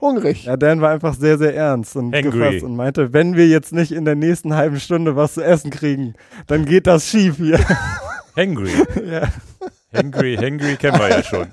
hungrig. 0.00 0.44
Ja, 0.44 0.56
Dan 0.56 0.80
war 0.80 0.90
einfach 0.90 1.14
sehr, 1.14 1.38
sehr 1.38 1.54
ernst 1.54 1.96
und 1.96 2.14
Angry. 2.14 2.30
gefasst 2.30 2.62
und 2.64 2.76
meinte, 2.76 3.12
wenn 3.12 3.36
wir 3.36 3.46
jetzt 3.48 3.72
nicht 3.72 3.92
in 3.92 4.04
der 4.04 4.14
nächsten 4.14 4.54
halben 4.54 4.80
Stunde 4.80 5.16
was 5.16 5.34
zu 5.34 5.42
essen 5.42 5.70
kriegen, 5.70 6.14
dann 6.46 6.64
geht 6.64 6.86
das 6.86 7.06
schief 7.08 7.36
hier. 7.36 7.58
Hangry. 8.36 8.70
ja. 9.10 9.28
Hangry, 9.92 10.36
Hangry 10.36 10.76
kennen 10.76 10.98
wir 10.98 11.08
ja 11.08 11.22
schon. 11.22 11.48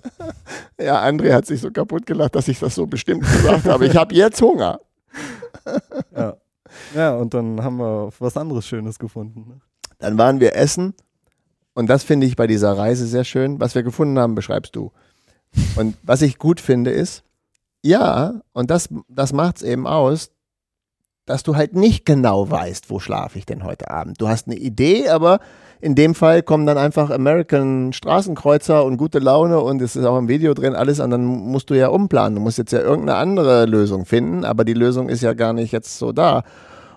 Ja, 0.79 1.01
André 1.03 1.33
hat 1.33 1.45
sich 1.45 1.61
so 1.61 1.71
kaputt 1.71 2.05
gelacht, 2.05 2.35
dass 2.35 2.47
ich 2.49 2.59
das 2.59 2.75
so 2.75 2.85
bestimmt 2.85 3.21
gesagt 3.21 3.65
habe. 3.65 3.85
Ich 3.87 3.95
habe 3.95 4.13
jetzt 4.13 4.41
Hunger. 4.41 4.79
Ja. 6.15 6.35
ja, 6.93 7.15
und 7.15 7.33
dann 7.33 7.63
haben 7.63 7.77
wir 7.77 8.11
was 8.19 8.37
anderes 8.37 8.67
Schönes 8.67 8.99
gefunden. 8.99 9.45
ne? 9.47 9.61
Dann 9.97 10.15
waren 10.17 10.39
wir 10.39 10.55
essen 10.55 10.93
und 11.73 11.89
das 11.89 12.03
finde 12.03 12.27
ich 12.27 12.35
bei 12.35 12.45
dieser 12.45 12.77
Reise 12.77 13.07
sehr 13.07 13.23
schön. 13.23 13.59
Was 13.59 13.73
wir 13.73 13.81
gefunden 13.81 14.19
haben, 14.19 14.35
beschreibst 14.35 14.75
du. 14.75 14.91
Und 15.75 15.97
was 16.03 16.21
ich 16.21 16.37
gut 16.37 16.61
finde 16.61 16.91
ist, 16.91 17.23
ja, 17.85 18.41
und 18.51 18.71
das, 18.71 18.89
das 19.07 19.31
macht 19.31 19.57
es 19.57 19.61
eben 19.61 19.85
aus, 19.85 20.31
dass 21.27 21.43
du 21.43 21.55
halt 21.55 21.75
nicht 21.75 22.03
genau 22.03 22.49
weißt, 22.49 22.89
wo 22.89 22.99
schlafe 22.99 23.37
ich 23.37 23.45
denn 23.45 23.63
heute 23.63 23.91
Abend. 23.91 24.19
Du 24.19 24.27
hast 24.27 24.47
eine 24.47 24.57
Idee, 24.57 25.09
aber 25.09 25.39
in 25.81 25.93
dem 25.93 26.15
Fall 26.15 26.41
kommen 26.41 26.65
dann 26.65 26.79
einfach 26.79 27.11
American 27.11 27.93
Straßenkreuzer 27.93 28.83
und 28.83 28.97
gute 28.97 29.19
Laune 29.19 29.59
und 29.59 29.83
es 29.83 29.95
ist 29.95 30.03
auch 30.03 30.17
im 30.17 30.27
Video 30.27 30.55
drin 30.55 30.73
alles 30.73 30.99
und 30.99 31.11
dann 31.11 31.25
musst 31.25 31.69
du 31.69 31.75
ja 31.75 31.89
umplanen. 31.89 32.33
Du 32.33 32.41
musst 32.41 32.57
jetzt 32.57 32.71
ja 32.71 32.79
irgendeine 32.79 33.19
andere 33.19 33.65
Lösung 33.67 34.05
finden, 34.05 34.45
aber 34.45 34.65
die 34.65 34.73
Lösung 34.73 35.07
ist 35.07 35.21
ja 35.21 35.33
gar 35.33 35.53
nicht 35.53 35.71
jetzt 35.71 35.99
so 35.99 36.11
da. 36.11 36.41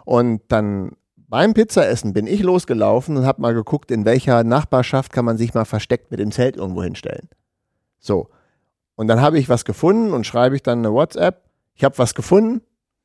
Und 0.07 0.41
dann 0.49 0.93
beim 1.17 1.53
Pizzaessen 1.53 2.15
bin 2.15 2.27
ich 2.27 2.43
losgelaufen 2.43 3.19
und 3.19 3.27
habe 3.27 3.43
mal 3.43 3.53
geguckt, 3.53 3.91
in 3.91 4.07
welcher 4.07 4.43
Nachbarschaft 4.43 5.13
kann 5.13 5.27
man 5.27 5.37
sich 5.37 5.53
mal 5.53 5.67
versteckt 5.67 6.11
mit 6.11 6.19
dem 6.19 6.33
Zelt 6.33 6.57
irgendwo 6.57 6.83
hinstellen. 6.83 7.29
So. 7.99 8.31
Und 8.99 9.07
dann 9.07 9.21
habe 9.21 9.39
ich 9.39 9.49
was 9.49 9.65
gefunden 9.65 10.13
und 10.13 10.27
schreibe 10.27 10.57
ich 10.57 10.63
dann 10.65 10.81
eine 10.81 10.93
WhatsApp. 10.93 11.45
Ich 11.77 11.85
habe 11.85 11.97
was 11.99 12.17
gefunden, 12.17 12.63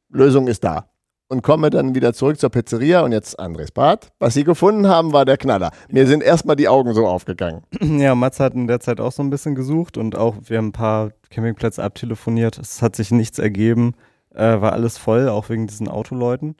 Lösung 0.10 0.48
ist 0.48 0.64
da. 0.64 0.90
Und 1.28 1.44
komme 1.44 1.70
dann 1.70 1.94
wieder 1.94 2.14
zurück 2.14 2.40
zur 2.40 2.49
Pizzeria 2.49 3.02
und 3.02 3.11
jetzt 3.11 3.40
Andres 3.40 3.72
Bad. 3.72 4.11
Was 4.18 4.34
sie 4.34 4.44
gefunden 4.44 4.88
haben, 4.88 5.14
war 5.14 5.24
der 5.24 5.38
Knaller. 5.38 5.70
Mir 5.90 6.07
sind 6.07 6.24
erstmal 6.24 6.56
die 6.56 6.68
Augen 6.68 6.95
so 6.95 7.06
aufgegangen. 7.06 7.61
Ja, 7.80 8.15
Mats 8.15 8.40
hat 8.40 8.56
in 8.56 8.65
der 8.65 8.80
Zeit 8.80 8.99
auch 8.99 9.11
so 9.11 9.22
ein 9.22 9.30
bisschen 9.30 9.53
gesucht 9.53 9.99
und 9.99 10.18
auch 10.18 10.36
wir 10.41 10.57
haben 10.57 10.70
ein 10.70 10.72
paar 10.72 11.11
Campingplätze 11.30 11.84
abtelefoniert. 11.84 12.57
Es 12.57 12.82
hat 12.82 12.95
sich 12.95 13.11
nichts 13.11 13.38
ergeben, 13.38 13.94
äh, 14.34 14.61
war 14.61 14.74
alles 14.74 14.98
voll, 14.98 15.30
auch 15.30 15.49
wegen 15.49 15.68
diesen 15.68 15.88
Autoleuten. 15.88 16.56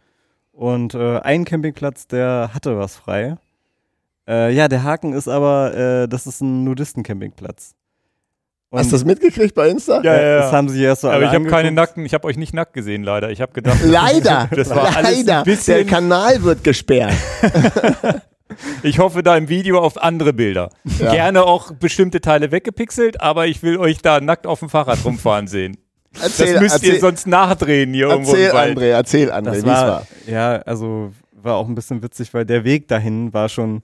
Und 0.52 0.94
äh, 0.94 1.22
ein 1.22 1.44
Campingplatz, 1.44 2.06
der 2.06 2.52
hatte 2.54 2.78
was 2.78 2.98
frei. 2.98 3.38
Äh, 4.28 4.54
ja, 4.54 4.68
der 4.68 4.84
Haken 4.84 5.14
ist 5.14 5.28
aber, 5.28 5.74
äh, 5.74 6.08
das 6.08 6.28
ist 6.28 6.42
ein 6.42 6.64
Nudisten-Campingplatz. 6.66 7.74
Und, 8.74 8.80
Hast 8.80 8.88
du 8.92 8.96
das 8.96 9.06
mitgekriegt 9.06 9.54
bei 9.54 9.68
Insta? 9.70 10.02
Ja, 10.02 10.16
ja, 10.16 10.22
ja. 10.22 10.38
Das 10.40 10.52
haben 10.52 10.68
sie 10.68 10.84
erst 10.84 11.02
so 11.02 11.12
Aber 11.12 11.24
ich 11.26 11.30
habe 11.30 11.46
keine 11.46 11.72
nackten, 11.72 12.08
ich 12.08 12.16
habe 12.16 12.26
euch 12.26 12.38
nicht 12.38 12.56
nackt 12.56 12.74
gesehen, 12.74 13.04
leider. 13.04 13.30
Ich 13.30 13.40
habe 13.40 13.54
gedacht, 13.54 13.78
Leider, 13.86 14.50
Das 14.56 14.72
war 14.72 14.96
alles 14.98 15.20
ein 15.20 15.26
leider. 15.28 15.44
bisschen- 15.44 15.76
Der 15.76 15.86
Kanal 15.86 16.42
wird 16.42 16.64
gesperrt. 16.64 17.14
ich 18.82 18.98
hoffe 18.98 19.22
da 19.22 19.38
im 19.38 19.48
Video 19.48 19.78
auf 19.78 20.02
andere 20.02 20.34
Bilder. 20.34 20.70
Ja. 21.00 21.12
Gerne 21.12 21.44
auch 21.44 21.72
bestimmte 21.74 22.20
Teile 22.20 22.52
weggepixelt, 22.52 23.22
aber 23.22 23.46
ich 23.46 23.62
will 23.62 23.78
euch 23.78 24.02
da 24.02 24.20
nackt 24.20 24.48
auf 24.48 24.58
dem 24.60 24.70
Fahrrad 24.70 25.06
rumfahren 25.06 25.46
sehen. 25.46 25.78
erzähl, 26.20 26.54
das 26.54 26.62
müsst 26.64 26.76
erzähl, 26.78 26.94
ihr 26.96 27.00
sonst 27.00 27.28
nachdrehen 27.28 27.94
hier 27.94 28.08
irgendwo 28.10 28.32
erzähl 28.32 28.48
im 28.50 28.54
Wald. 28.56 28.78
André, 28.80 28.86
erzähl 28.90 29.32
André, 29.32 29.54
wie 29.54 29.58
es 29.58 29.66
war. 29.66 30.08
ja, 30.26 30.54
also 30.64 31.12
war 31.32 31.58
auch 31.58 31.68
ein 31.68 31.76
bisschen 31.76 32.02
witzig, 32.02 32.34
weil 32.34 32.46
der 32.46 32.64
Weg 32.64 32.88
dahin 32.88 33.32
war 33.36 33.50
schon, 33.50 33.84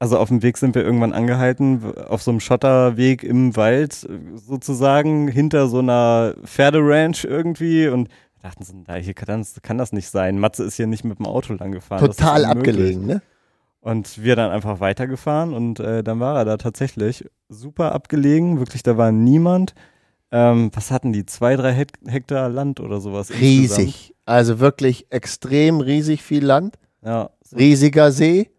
also 0.00 0.18
auf 0.18 0.28
dem 0.28 0.42
Weg 0.42 0.56
sind 0.56 0.74
wir 0.74 0.82
irgendwann 0.82 1.12
angehalten, 1.12 1.94
auf 2.08 2.22
so 2.22 2.30
einem 2.30 2.40
Schotterweg 2.40 3.22
im 3.22 3.54
Wald 3.54 4.08
sozusagen, 4.34 5.28
hinter 5.28 5.68
so 5.68 5.78
einer 5.78 6.34
Pferderanch 6.42 7.24
irgendwie 7.24 7.86
und 7.86 8.08
dachten 8.42 8.64
so, 8.64 8.72
na, 8.86 8.94
hier 8.94 9.12
kann 9.12 9.40
das, 9.40 9.60
kann 9.62 9.76
das 9.76 9.92
nicht 9.92 10.08
sein. 10.08 10.38
Matze 10.38 10.64
ist 10.64 10.76
hier 10.76 10.86
nicht 10.86 11.04
mit 11.04 11.18
dem 11.18 11.26
Auto 11.26 11.52
lang 11.52 11.70
gefahren. 11.72 12.04
Total 12.04 12.46
abgelegen, 12.46 13.06
ne? 13.06 13.22
Und 13.82 14.22
wir 14.22 14.36
dann 14.36 14.50
einfach 14.50 14.80
weitergefahren 14.80 15.52
und 15.52 15.80
äh, 15.80 16.02
dann 16.02 16.18
war 16.18 16.36
er 16.36 16.44
da 16.46 16.56
tatsächlich 16.56 17.26
super 17.50 17.92
abgelegen, 17.92 18.58
wirklich, 18.58 18.82
da 18.82 18.96
war 18.96 19.12
niemand. 19.12 19.74
Ähm, 20.32 20.70
was 20.74 20.90
hatten 20.90 21.12
die? 21.12 21.26
Zwei, 21.26 21.56
drei 21.56 21.72
Hek 21.72 21.92
Hektar 22.06 22.48
Land 22.48 22.80
oder 22.80 23.00
sowas? 23.00 23.30
insgesamt. 23.30 23.78
Riesig. 23.80 24.14
Also 24.24 24.60
wirklich 24.60 25.06
extrem 25.10 25.80
riesig 25.80 26.22
viel 26.22 26.44
Land. 26.44 26.78
Ja, 27.04 27.30
so, 27.42 27.56
Riesiger 27.56 28.12
See. 28.12 28.50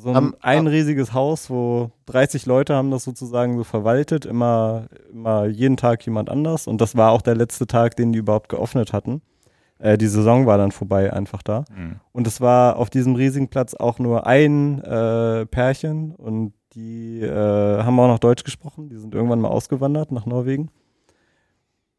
So 0.00 0.10
ein, 0.10 0.16
am- 0.16 0.36
ein 0.40 0.66
riesiges 0.66 1.12
Haus, 1.12 1.50
wo 1.50 1.90
30 2.06 2.46
Leute 2.46 2.74
haben 2.74 2.90
das 2.90 3.04
sozusagen 3.04 3.56
so 3.56 3.64
verwaltet, 3.64 4.24
immer, 4.26 4.86
immer 5.12 5.46
jeden 5.46 5.76
Tag 5.76 6.04
jemand 6.04 6.30
anders. 6.30 6.66
Und 6.66 6.80
das 6.80 6.96
war 6.96 7.12
auch 7.12 7.22
der 7.22 7.36
letzte 7.36 7.66
Tag, 7.66 7.96
den 7.96 8.12
die 8.12 8.18
überhaupt 8.18 8.48
geöffnet 8.48 8.92
hatten. 8.92 9.22
Äh, 9.78 9.96
die 9.98 10.08
Saison 10.08 10.46
war 10.46 10.58
dann 10.58 10.72
vorbei 10.72 11.12
einfach 11.12 11.42
da. 11.42 11.64
Hm. 11.74 11.96
Und 12.12 12.26
es 12.26 12.40
war 12.40 12.76
auf 12.76 12.90
diesem 12.90 13.14
riesigen 13.14 13.48
Platz 13.48 13.74
auch 13.74 13.98
nur 13.98 14.26
ein 14.26 14.82
äh, 14.82 15.46
Pärchen 15.46 16.14
und 16.16 16.52
die 16.74 17.20
äh, 17.20 17.82
haben 17.82 17.98
auch 17.98 18.06
noch 18.08 18.18
Deutsch 18.20 18.44
gesprochen. 18.44 18.88
Die 18.90 18.96
sind 18.96 19.14
irgendwann 19.14 19.40
mal 19.40 19.48
ausgewandert 19.48 20.12
nach 20.12 20.26
Norwegen. 20.26 20.70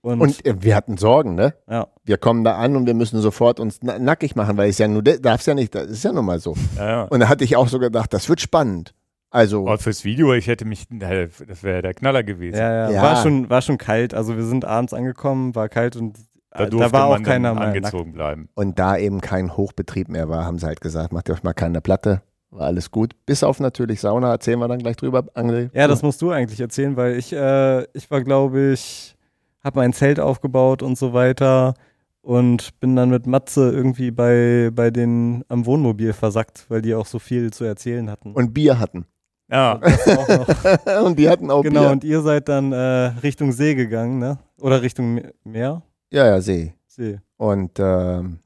Und, 0.01 0.19
Und 0.21 0.45
äh, 0.45 0.55
wir 0.61 0.75
hatten 0.75 0.97
Sorgen, 0.97 1.35
ne? 1.35 1.53
ja, 1.69 1.87
Wir 2.03 2.17
kommen 2.17 2.43
da 2.43 2.55
an 2.57 2.75
und 2.75 2.87
wir 2.87 2.93
müssen 2.95 3.21
sofort 3.21 3.59
uns 3.59 3.79
na 3.83 3.99
nackig 3.99 4.35
machen, 4.35 4.57
weil 4.57 4.69
es 4.69 4.77
ja 4.79 4.87
nur, 4.87 5.03
darf's 5.03 5.45
ja 5.45 5.53
nicht, 5.53 5.75
das 5.75 5.87
ist 5.87 6.03
ja 6.03 6.11
nun 6.11 6.25
mal 6.25 6.39
so. 6.39 6.55
Ja, 6.77 6.89
ja. 6.89 7.01
Und 7.03 7.19
da 7.19 7.29
hatte 7.29 7.43
ich 7.43 7.55
auch 7.55 7.67
so 7.67 7.77
gedacht, 7.77 8.11
das 8.13 8.27
wird 8.27 8.41
spannend. 8.41 8.95
Also, 9.29 9.61
Aber 9.67 9.77
fürs 9.77 10.03
Video, 10.03 10.33
ich 10.33 10.47
hätte 10.47 10.65
mich, 10.65 10.87
das 10.89 11.63
wäre 11.63 11.81
der 11.83 11.93
Knaller 11.93 12.23
gewesen. 12.23 12.57
ja, 12.57 12.89
ja, 12.89 12.91
Ja. 12.91 13.01
War, 13.03 13.21
schon, 13.21 13.49
war 13.49 13.61
schon 13.61 13.77
kalt. 13.77 14.13
Also 14.13 14.35
wir 14.35 14.43
sind 14.43 14.65
abends 14.65 14.93
angekommen, 14.93 15.55
war 15.55 15.69
kalt 15.69 15.95
und 15.95 16.17
Da 16.49 16.65
durfte 16.65 16.91
da 16.91 16.97
war 16.97 17.05
auch 17.05 17.11
man 17.11 17.23
keiner 17.23 17.53
mehr 17.53 17.65
nackt. 17.67 17.77
angezogen 17.77 18.11
bleiben. 18.13 18.49
und 18.55 18.77
da 18.79 18.97
eben 18.97 19.21
kein 19.21 19.55
Hochbetrieb 19.55 20.09
mehr 20.09 20.27
war, 20.27 20.43
haben 20.45 20.57
sie 20.57 20.65
halt 20.65 20.81
gesagt, 20.81 21.13
macht 21.13 21.29
ihr 21.29 21.35
euch 21.35 21.43
mal 21.43 21.53
keine 21.53 21.79
Platte. 21.79 22.23
War 22.49 22.65
alles 22.65 22.91
gut. 22.91 23.13
Bis 23.25 23.43
auf 23.43 23.61
natürlich 23.61 24.01
Sauna, 24.01 24.31
erzählen 24.31 24.59
wir 24.59 24.67
dann 24.67 24.79
gleich 24.79 24.97
drüber, 24.97 25.23
André. 25.35 25.69
Ja, 25.73 25.87
das 25.87 26.01
musst 26.01 26.21
du 26.21 26.31
eigentlich 26.31 26.59
erzählen, 26.59 26.97
weil 26.97 27.15
ich, 27.17 27.31
äh, 27.31 27.83
ich 27.93 28.11
war, 28.11 28.21
glaube 28.21 28.71
ich, 28.73 29.15
habe 29.63 29.79
mein 29.79 29.93
Zelt 29.93 30.19
aufgebaut 30.19 30.81
und 30.83 30.97
so 30.97 31.13
weiter 31.13 31.73
und 32.21 32.79
bin 32.79 32.95
dann 32.95 33.09
mit 33.09 33.25
Matze 33.27 33.71
irgendwie 33.71 34.11
bei, 34.11 34.69
bei 34.73 34.91
den 34.91 35.43
am 35.49 35.65
Wohnmobil 35.65 36.13
versackt, 36.13 36.65
weil 36.69 36.81
die 36.81 36.93
auch 36.95 37.05
so 37.05 37.19
viel 37.19 37.51
zu 37.51 37.63
erzählen 37.63 38.09
hatten. 38.09 38.33
Und 38.33 38.53
Bier 38.53 38.79
hatten. 38.79 39.05
Ja, 39.49 39.77
das 39.81 40.07
auch 40.07 40.27
noch. 40.27 41.05
und 41.05 41.19
die 41.19 41.29
hatten 41.29 41.51
auch 41.51 41.63
genau, 41.63 41.81
Bier. 41.81 41.91
und 41.91 42.03
ihr 42.03 42.21
seid 42.21 42.47
dann 42.47 42.71
äh, 42.71 42.77
Richtung 43.23 43.51
See 43.51 43.75
gegangen, 43.75 44.19
ne? 44.19 44.37
Oder 44.59 44.81
Richtung 44.81 45.15
Me- 45.15 45.33
Meer? 45.43 45.81
Ja, 46.11 46.25
ja, 46.27 46.41
See. 46.41 46.73
See. 46.87 47.19
Und 47.37 47.79
ähm, 47.79 48.39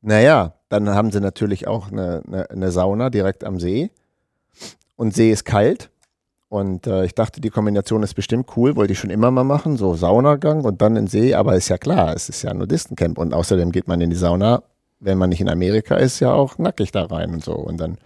naja, 0.00 0.54
dann 0.68 0.88
haben 0.90 1.10
sie 1.12 1.20
natürlich 1.20 1.66
auch 1.68 1.90
eine, 1.90 2.22
eine, 2.26 2.50
eine 2.50 2.70
Sauna 2.72 3.10
direkt 3.10 3.44
am 3.44 3.60
See. 3.60 3.90
Und 4.96 5.14
See 5.14 5.30
ist 5.30 5.44
kalt. 5.44 5.90
Und 6.52 6.86
äh, 6.86 7.06
ich 7.06 7.14
dachte, 7.14 7.40
die 7.40 7.48
Kombination 7.48 8.02
ist 8.02 8.12
bestimmt 8.12 8.58
cool, 8.58 8.76
wollte 8.76 8.92
ich 8.92 8.98
schon 8.98 9.08
immer 9.08 9.30
mal 9.30 9.42
machen, 9.42 9.78
so 9.78 9.94
Saunagang 9.94 10.66
und 10.66 10.82
dann 10.82 10.96
in 10.96 11.06
See, 11.06 11.32
aber 11.32 11.56
ist 11.56 11.70
ja 11.70 11.78
klar, 11.78 12.14
es 12.14 12.28
ist 12.28 12.42
ja 12.42 12.50
ein 12.50 12.58
Nudistencamp 12.58 13.16
und 13.16 13.32
außerdem 13.32 13.72
geht 13.72 13.88
man 13.88 14.02
in 14.02 14.10
die 14.10 14.16
Sauna, 14.16 14.62
wenn 15.00 15.16
man 15.16 15.30
nicht 15.30 15.40
in 15.40 15.48
Amerika 15.48 15.96
ist, 15.96 16.20
ja 16.20 16.30
auch 16.30 16.58
nackig 16.58 16.92
da 16.92 17.06
rein 17.06 17.32
und 17.32 17.42
so. 17.42 17.54
Und 17.54 17.80
dann 17.80 17.96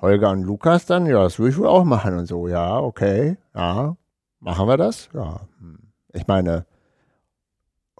Holger 0.00 0.30
und 0.30 0.44
Lukas 0.44 0.86
dann, 0.86 1.04
ja, 1.04 1.22
das 1.22 1.38
würde 1.38 1.50
ich 1.50 1.58
wohl 1.58 1.66
auch 1.66 1.84
machen 1.84 2.16
und 2.16 2.24
so, 2.24 2.48
ja, 2.48 2.80
okay, 2.80 3.36
ja, 3.54 3.94
machen 4.40 4.66
wir 4.66 4.78
das? 4.78 5.10
Ja, 5.12 5.40
hm. 5.58 5.80
ich 6.14 6.26
meine, 6.26 6.64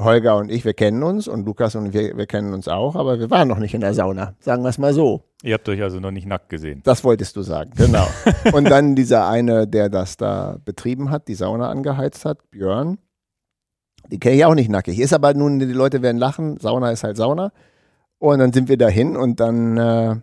Holger 0.05 0.37
und 0.37 0.51
ich, 0.51 0.65
wir 0.65 0.75
kennen 0.75 1.03
uns 1.03 1.29
und 1.29 1.45
Lukas 1.45 1.75
und 1.75 1.93
wir, 1.93 2.17
wir 2.17 2.27
kennen 2.27 2.53
uns 2.53 2.69
auch, 2.69 2.97
aber 2.97 3.19
wir 3.19 3.31
waren 3.31 3.49
noch 3.49 3.59
nicht 3.59 3.75
in 3.75 3.81
der 3.81 3.95
Sauna, 3.95 4.35
sagen 4.41 4.63
wir 4.63 4.69
es 4.69 4.79
mal 4.79 4.93
so. 4.93 5.23
ihr 5.43 5.55
habt 5.55 5.69
euch 5.69 5.83
also 5.83 6.01
noch 6.01 6.11
nicht 6.11 6.27
nackt 6.27 6.49
gesehen. 6.49 6.81
Das 6.85 7.05
wolltest 7.05 7.37
du 7.37 7.43
sagen, 7.43 7.73
genau. 7.77 8.07
und 8.53 8.65
dann 8.65 8.95
dieser 8.95 9.29
eine, 9.29 9.67
der 9.67 9.89
das 9.89 10.17
da 10.17 10.59
betrieben 10.65 11.11
hat, 11.11 11.29
die 11.29 11.35
Sauna 11.35 11.69
angeheizt 11.71 12.25
hat, 12.25 12.51
Björn, 12.51 12.99
die 14.11 14.19
kenne 14.19 14.37
ich 14.37 14.45
auch 14.45 14.55
nicht 14.55 14.71
nackig. 14.71 14.99
Ist 14.99 15.13
aber 15.13 15.35
nun, 15.35 15.59
die 15.59 15.67
Leute 15.67 16.03
werden 16.03 16.19
lachen, 16.19 16.59
Sauna 16.59 16.91
ist 16.91 17.05
halt 17.05 17.17
Sauna. 17.17 17.53
Und 18.19 18.39
dann 18.39 18.53
sind 18.53 18.69
wir 18.69 18.77
dahin 18.77 19.17
und 19.17 19.41
dann, 19.41 19.77
äh, 19.79 20.17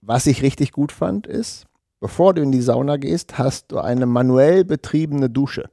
was 0.00 0.26
ich 0.26 0.42
richtig 0.42 0.72
gut 0.72 0.92
fand, 0.92 1.26
ist, 1.26 1.66
bevor 2.00 2.32
du 2.32 2.42
in 2.42 2.52
die 2.52 2.62
Sauna 2.62 2.96
gehst, 2.96 3.38
hast 3.38 3.72
du 3.72 3.78
eine 3.78 4.06
manuell 4.06 4.64
betriebene 4.64 5.28
Dusche. 5.28 5.68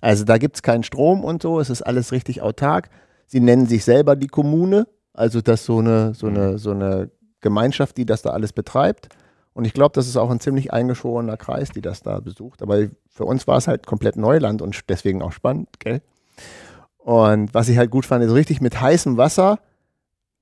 Also 0.00 0.24
da 0.24 0.38
gibt 0.38 0.56
es 0.56 0.62
keinen 0.62 0.82
Strom 0.82 1.24
und 1.24 1.42
so, 1.42 1.60
es 1.60 1.70
ist 1.70 1.82
alles 1.82 2.12
richtig 2.12 2.42
autark. 2.42 2.90
Sie 3.26 3.40
nennen 3.40 3.66
sich 3.66 3.84
selber 3.84 4.16
die 4.16 4.28
Kommune, 4.28 4.86
also 5.12 5.40
das 5.40 5.60
ist 5.60 5.66
so 5.66 5.78
eine, 5.78 6.14
so 6.14 6.26
eine, 6.26 6.58
so 6.58 6.70
eine 6.70 7.10
Gemeinschaft, 7.40 7.96
die 7.96 8.06
das 8.06 8.22
da 8.22 8.30
alles 8.30 8.52
betreibt. 8.52 9.08
Und 9.52 9.64
ich 9.64 9.72
glaube, 9.72 9.92
das 9.94 10.06
ist 10.06 10.16
auch 10.16 10.30
ein 10.30 10.40
ziemlich 10.40 10.72
eingeschworener 10.72 11.36
Kreis, 11.36 11.70
die 11.70 11.80
das 11.80 12.02
da 12.02 12.20
besucht. 12.20 12.62
Aber 12.62 12.86
für 13.08 13.24
uns 13.24 13.46
war 13.46 13.58
es 13.58 13.66
halt 13.68 13.86
komplett 13.86 14.16
Neuland 14.16 14.62
und 14.62 14.78
deswegen 14.88 15.22
auch 15.22 15.32
spannend, 15.32 15.68
gell? 15.80 16.02
Und 16.98 17.52
was 17.54 17.68
ich 17.68 17.78
halt 17.78 17.90
gut 17.90 18.06
fand, 18.06 18.24
ist 18.24 18.32
richtig 18.32 18.60
mit 18.60 18.80
heißem 18.80 19.16
Wasser, 19.16 19.58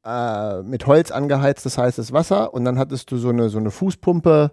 äh, 0.04 0.62
mit 0.62 0.86
Holz 0.86 1.10
angeheiztes 1.10 1.78
heißes 1.78 2.12
Wasser 2.12 2.52
und 2.52 2.64
dann 2.64 2.78
hattest 2.78 3.10
du 3.10 3.16
so 3.16 3.30
eine, 3.30 3.48
so 3.48 3.58
eine 3.58 3.70
Fußpumpe 3.70 4.52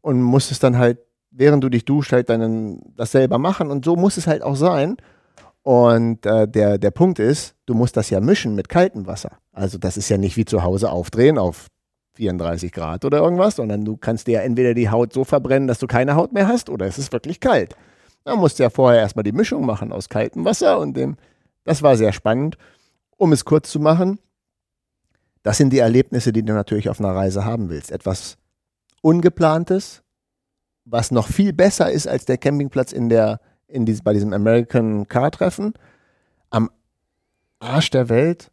und 0.00 0.20
musstest 0.22 0.62
dann 0.62 0.76
halt, 0.76 0.98
während 1.36 1.62
du 1.62 1.68
dich 1.68 1.84
duscht, 1.84 2.12
halt 2.12 2.28
deinen, 2.28 2.94
das 2.96 3.12
selber 3.12 3.38
machen 3.38 3.70
und 3.70 3.84
so 3.84 3.96
muss 3.96 4.16
es 4.16 4.26
halt 4.26 4.42
auch 4.42 4.56
sein. 4.56 4.96
Und 5.62 6.24
äh, 6.24 6.46
der, 6.46 6.78
der 6.78 6.90
Punkt 6.90 7.18
ist, 7.18 7.54
du 7.66 7.74
musst 7.74 7.96
das 7.96 8.10
ja 8.10 8.20
mischen 8.20 8.54
mit 8.54 8.68
kaltem 8.68 9.06
Wasser. 9.06 9.32
Also 9.52 9.78
das 9.78 9.96
ist 9.96 10.08
ja 10.08 10.16
nicht 10.16 10.36
wie 10.36 10.44
zu 10.44 10.62
Hause 10.62 10.90
aufdrehen 10.90 11.38
auf 11.38 11.66
34 12.14 12.72
Grad 12.72 13.04
oder 13.04 13.18
irgendwas, 13.18 13.56
sondern 13.56 13.84
du 13.84 13.96
kannst 13.96 14.26
dir 14.26 14.34
ja 14.34 14.40
entweder 14.40 14.74
die 14.74 14.90
Haut 14.90 15.12
so 15.12 15.24
verbrennen, 15.24 15.68
dass 15.68 15.78
du 15.78 15.86
keine 15.86 16.14
Haut 16.14 16.32
mehr 16.32 16.48
hast, 16.48 16.70
oder 16.70 16.86
es 16.86 16.98
ist 16.98 17.12
wirklich 17.12 17.40
kalt. 17.40 17.76
Da 18.24 18.36
musst 18.36 18.58
du 18.58 18.62
ja 18.62 18.70
vorher 18.70 19.00
erstmal 19.00 19.22
die 19.22 19.32
Mischung 19.32 19.66
machen 19.66 19.92
aus 19.92 20.08
kaltem 20.08 20.44
Wasser 20.44 20.78
und 20.78 20.96
dem. 20.96 21.16
Das 21.64 21.82
war 21.82 21.96
sehr 21.96 22.12
spannend. 22.12 22.56
Um 23.18 23.32
es 23.32 23.44
kurz 23.44 23.70
zu 23.70 23.80
machen, 23.80 24.18
das 25.42 25.58
sind 25.58 25.72
die 25.72 25.78
Erlebnisse, 25.78 26.32
die 26.32 26.44
du 26.44 26.52
natürlich 26.52 26.88
auf 26.88 27.00
einer 27.00 27.14
Reise 27.14 27.44
haben 27.44 27.70
willst. 27.70 27.90
Etwas 27.90 28.36
Ungeplantes, 29.00 30.02
was 30.86 31.10
noch 31.10 31.28
viel 31.28 31.52
besser 31.52 31.90
ist 31.90 32.06
als 32.08 32.24
der 32.24 32.38
Campingplatz 32.38 32.92
in 32.92 33.08
der, 33.10 33.40
in 33.68 33.84
dies, 33.84 34.00
bei 34.02 34.12
diesem 34.14 34.32
American 34.32 35.06
Car 35.08 35.30
Treffen, 35.30 35.74
am 36.50 36.70
Arsch 37.58 37.90
der 37.90 38.08
Welt 38.08 38.50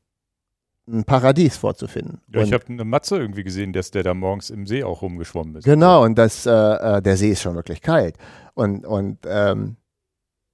ein 0.88 1.06
Paradies 1.06 1.56
vorzufinden. 1.56 2.20
Ja, 2.34 2.42
ich 2.42 2.48
Und- 2.48 2.54
habe 2.54 2.66
eine 2.74 2.84
Matze 2.84 3.18
irgendwie 3.18 3.44
gesehen, 3.44 3.72
dass 3.72 3.92
der 3.92 4.04
da 4.04 4.14
morgens 4.14 4.50
im 4.50 4.66
See 4.68 4.84
auch 4.84 5.02
rumgeschwommen 5.02 5.56
ist. 5.56 5.64
Genau, 5.64 6.04
und 6.04 6.18
das, 6.18 6.46
äh, 6.46 6.52
äh, 6.52 7.02
der 7.02 7.16
See 7.16 7.30
ist 7.32 7.42
schon 7.42 7.56
wirklich 7.56 7.82
kalt. 7.82 8.18
Und, 8.54 8.86
und 8.86 9.20
ähm, 9.26 9.78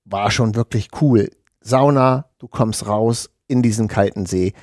war 0.06 0.30
schon 0.30 0.54
wirklich 0.56 0.90
cool. 1.02 1.30
Sauna, 1.62 2.26
du 2.38 2.48
kommst 2.48 2.86
raus 2.88 3.30
in 3.48 3.62
diesen 3.64 3.88
kalten 3.88 4.26
See. 4.28 4.54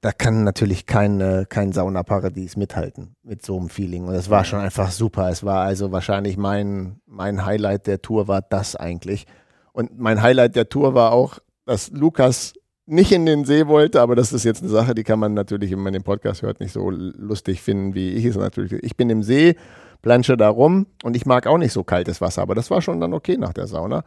Da 0.00 0.12
kann 0.12 0.44
natürlich 0.44 0.86
kein, 0.86 1.20
äh, 1.20 1.44
kein 1.48 1.72
Saunaparadies 1.72 2.56
mithalten 2.56 3.16
mit 3.22 3.44
so 3.44 3.58
einem 3.58 3.68
Feeling. 3.68 4.06
Und 4.06 4.14
es 4.14 4.30
war 4.30 4.44
schon 4.44 4.60
einfach 4.60 4.90
super. 4.90 5.28
Es 5.28 5.44
war 5.44 5.62
also 5.62 5.92
wahrscheinlich 5.92 6.38
mein, 6.38 7.00
mein 7.06 7.44
Highlight 7.44 7.86
der 7.86 8.00
Tour 8.00 8.26
war 8.26 8.40
das 8.40 8.76
eigentlich. 8.76 9.26
Und 9.72 9.98
mein 9.98 10.22
Highlight 10.22 10.56
der 10.56 10.68
Tour 10.68 10.94
war 10.94 11.12
auch, 11.12 11.38
dass 11.66 11.90
Lukas 11.90 12.54
nicht 12.86 13.12
in 13.12 13.24
den 13.24 13.44
See 13.44 13.68
wollte, 13.68 14.00
aber 14.00 14.16
das 14.16 14.32
ist 14.32 14.44
jetzt 14.44 14.62
eine 14.62 14.70
Sache, 14.70 14.94
die 14.94 15.04
kann 15.04 15.20
man 15.20 15.32
natürlich, 15.34 15.70
wenn 15.70 15.78
man 15.78 15.92
den 15.92 16.02
Podcast 16.02 16.42
hört, 16.42 16.58
nicht 16.58 16.72
so 16.72 16.90
lustig 16.90 17.62
finden, 17.62 17.94
wie 17.94 18.10
ich 18.10 18.24
es 18.24 18.36
natürlich. 18.36 18.72
Ich 18.82 18.96
bin 18.96 19.08
im 19.10 19.22
See, 19.22 19.54
plansche 20.02 20.36
da 20.36 20.48
rum 20.48 20.86
und 21.04 21.14
ich 21.14 21.24
mag 21.24 21.46
auch 21.46 21.58
nicht 21.58 21.72
so 21.72 21.84
kaltes 21.84 22.20
Wasser, 22.20 22.42
aber 22.42 22.56
das 22.56 22.70
war 22.70 22.82
schon 22.82 23.00
dann 23.00 23.14
okay 23.14 23.36
nach 23.36 23.52
der 23.52 23.68
Sauna. 23.68 24.02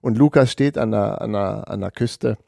Und 0.00 0.16
Lukas 0.16 0.52
steht 0.52 0.78
an 0.78 0.92
der, 0.92 1.20
an 1.20 1.32
der, 1.32 1.68
an 1.68 1.80
der 1.80 1.90
Küste, 1.90 2.38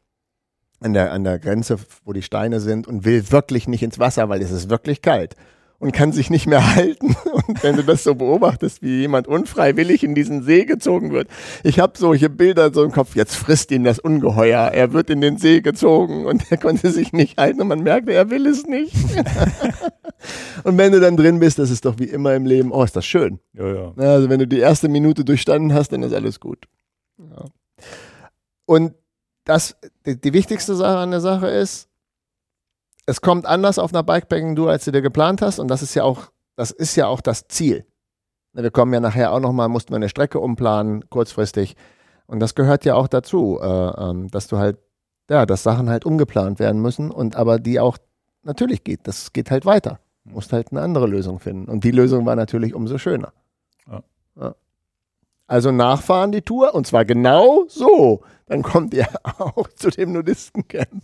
an 0.81 0.93
der, 0.95 1.13
an 1.13 1.25
der 1.25 1.39
Grenze, 1.39 1.79
wo 2.05 2.13
die 2.13 2.23
Steine 2.23 2.61
sind 2.61 2.87
und 2.87 3.05
will 3.05 3.31
wirklich 3.31 3.69
nicht 3.69 3.83
ins 3.83 3.99
Wasser, 3.99 4.29
weil 4.29 4.43
es 4.43 4.51
ist 4.51 4.71
wirklich 4.71 5.03
kalt 5.03 5.37
und 5.81 5.93
kann 5.93 6.13
sich 6.13 6.31
nicht 6.31 6.47
mehr 6.47 6.75
halten. 6.77 7.17
Und 7.47 7.63
wenn 7.63 7.77
du 7.77 7.83
das 7.83 8.05
so 8.05 8.15
beobachtest, 8.15 8.83
wie 8.83 9.01
jemand 9.01 9.27
unfreiwillig 9.27 10.05
in 10.05 10.15
diesen 10.15 10.43
See 10.43 10.65
gezogen 10.65 11.11
wird. 11.11 11.29
Ich 11.65 11.81
habe 11.81 11.99
solche 11.99 12.31
Bilder 12.31 12.73
so 12.73 12.85
im 12.85 12.93
Kopf, 12.93 13.17
jetzt 13.17 13.35
frisst 13.35 13.73
ihn 13.73 13.83
das 13.83 13.99
Ungeheuer, 13.99 14.71
er 14.73 14.93
wird 14.93 15.11
in 15.11 15.21
den 15.21 15.39
See 15.39 15.61
gezogen 15.61 16.27
und 16.27 16.45
er 16.51 16.59
konnte 16.59 16.91
sich 16.91 17.13
nicht 17.13 17.39
halten 17.39 17.61
und 17.61 17.69
man 17.69 17.83
merkte, 17.83 18.13
er 18.13 18.31
will 18.31 18.47
es 18.47 18.67
nicht. 18.67 18.95
und 20.65 20.79
wenn 20.79 20.93
du 20.93 21.01
dann 21.01 21.17
drin 21.17 21.41
bist, 21.41 21.59
das 21.59 21.71
ist 21.71 21.85
doch 21.85 21.99
wie 21.99 22.05
immer 22.05 22.35
im 22.35 22.47
Leben, 22.47 22.73
oh, 22.73 22.85
ist 22.85 22.95
das 22.95 23.07
schön. 23.07 23.41
Ja, 23.55 23.67
ja. 23.67 23.93
Ja, 23.97 24.13
Also 24.13 24.29
wenn 24.29 24.39
du 24.39 24.47
die 24.47 24.59
erste 24.61 24.89
Minute 24.89 25.25
durchstanden 25.25 25.75
hast, 25.75 25.93
dann 25.93 26.03
ist 26.03 26.13
alles 26.13 26.41
gut. 26.41 26.67
Ja. 27.19 27.47
Und 28.67 28.95
das, 29.45 29.77
die, 30.07 30.21
die 30.21 30.33
wichtigste 30.33 30.75
Sache 30.75 30.99
an 30.99 31.11
der 31.11 31.21
Sache 31.21 31.49
ist, 31.49 31.89
es 33.07 33.21
kommt 33.21 33.47
anders 33.47 33.79
auf 33.79 33.93
einer 33.93 34.03
Bikepacking-Tour, 34.03 34.71
als 34.71 34.85
du 34.85 34.93
dir 34.93 35.03
geplant 35.03 35.43
hast. 35.43 35.59
Und 35.59 35.69
das 35.69 35.83
ist 35.83 35.95
ja 35.95 36.05
auch, 36.05 36.31
das 36.57 36.71
ist 36.71 36.97
ja 36.97 37.07
auch 37.07 37.21
das 37.21 37.49
Ziel. 37.49 37.85
Wir 38.53 38.71
kommen 38.71 38.93
ja 38.93 39.01
nachher 39.01 39.33
auch 39.33 39.41
nochmal, 39.41 39.69
mussten 39.69 39.91
wir 39.93 39.97
eine 39.97 40.09
Strecke 40.09 40.41
umplanen, 40.41 41.09
kurzfristig. 41.09 41.77
Und 42.27 42.41
das 42.41 42.55
gehört 42.55 42.85
ja 42.85 42.95
auch 42.95 43.09
dazu, 43.09 43.59
äh, 43.61 43.67
ähm, 43.67 44.31
dass 44.31 44.47
du 44.47 44.59
halt, 44.59 44.79
ja, 45.29 45.47
dass 45.47 45.63
Sachen 45.63 45.89
halt 45.89 46.05
umgeplant 46.05 46.59
werden 46.59 46.81
müssen 46.81 47.11
und 47.11 47.37
aber 47.37 47.59
die 47.59 47.81
auch 47.81 47.99
natürlich 48.43 48.85
geht. 48.85 49.01
Das 49.05 49.33
geht 49.33 49.51
halt 49.51 49.67
weiter. 49.67 50.01
Du 50.25 50.33
musst 50.33 50.53
halt 50.53 50.71
eine 50.71 50.83
andere 50.83 51.07
Lösung 51.07 51.39
finden. 51.39 51.69
Und 51.69 51.85
die 51.85 51.91
Lösung 51.91 52.27
war 52.27 52.37
natürlich 52.37 52.75
umso 52.75 52.99
schöner. 52.99 53.33
Ja. 53.89 54.03
Ja. 54.37 54.55
Also 55.51 55.73
nachfahren 55.73 56.31
die 56.31 56.43
Tour 56.43 56.77
und 56.77 56.87
zwar 56.87 57.05
genau 57.05 57.65
so. 57.67 58.23
Dann 58.47 58.63
kommt 58.63 58.95
ihr 58.95 59.09
auch 59.39 59.67
zu 59.75 59.91
dem 59.91 60.13
Nudistencamp. 60.13 61.03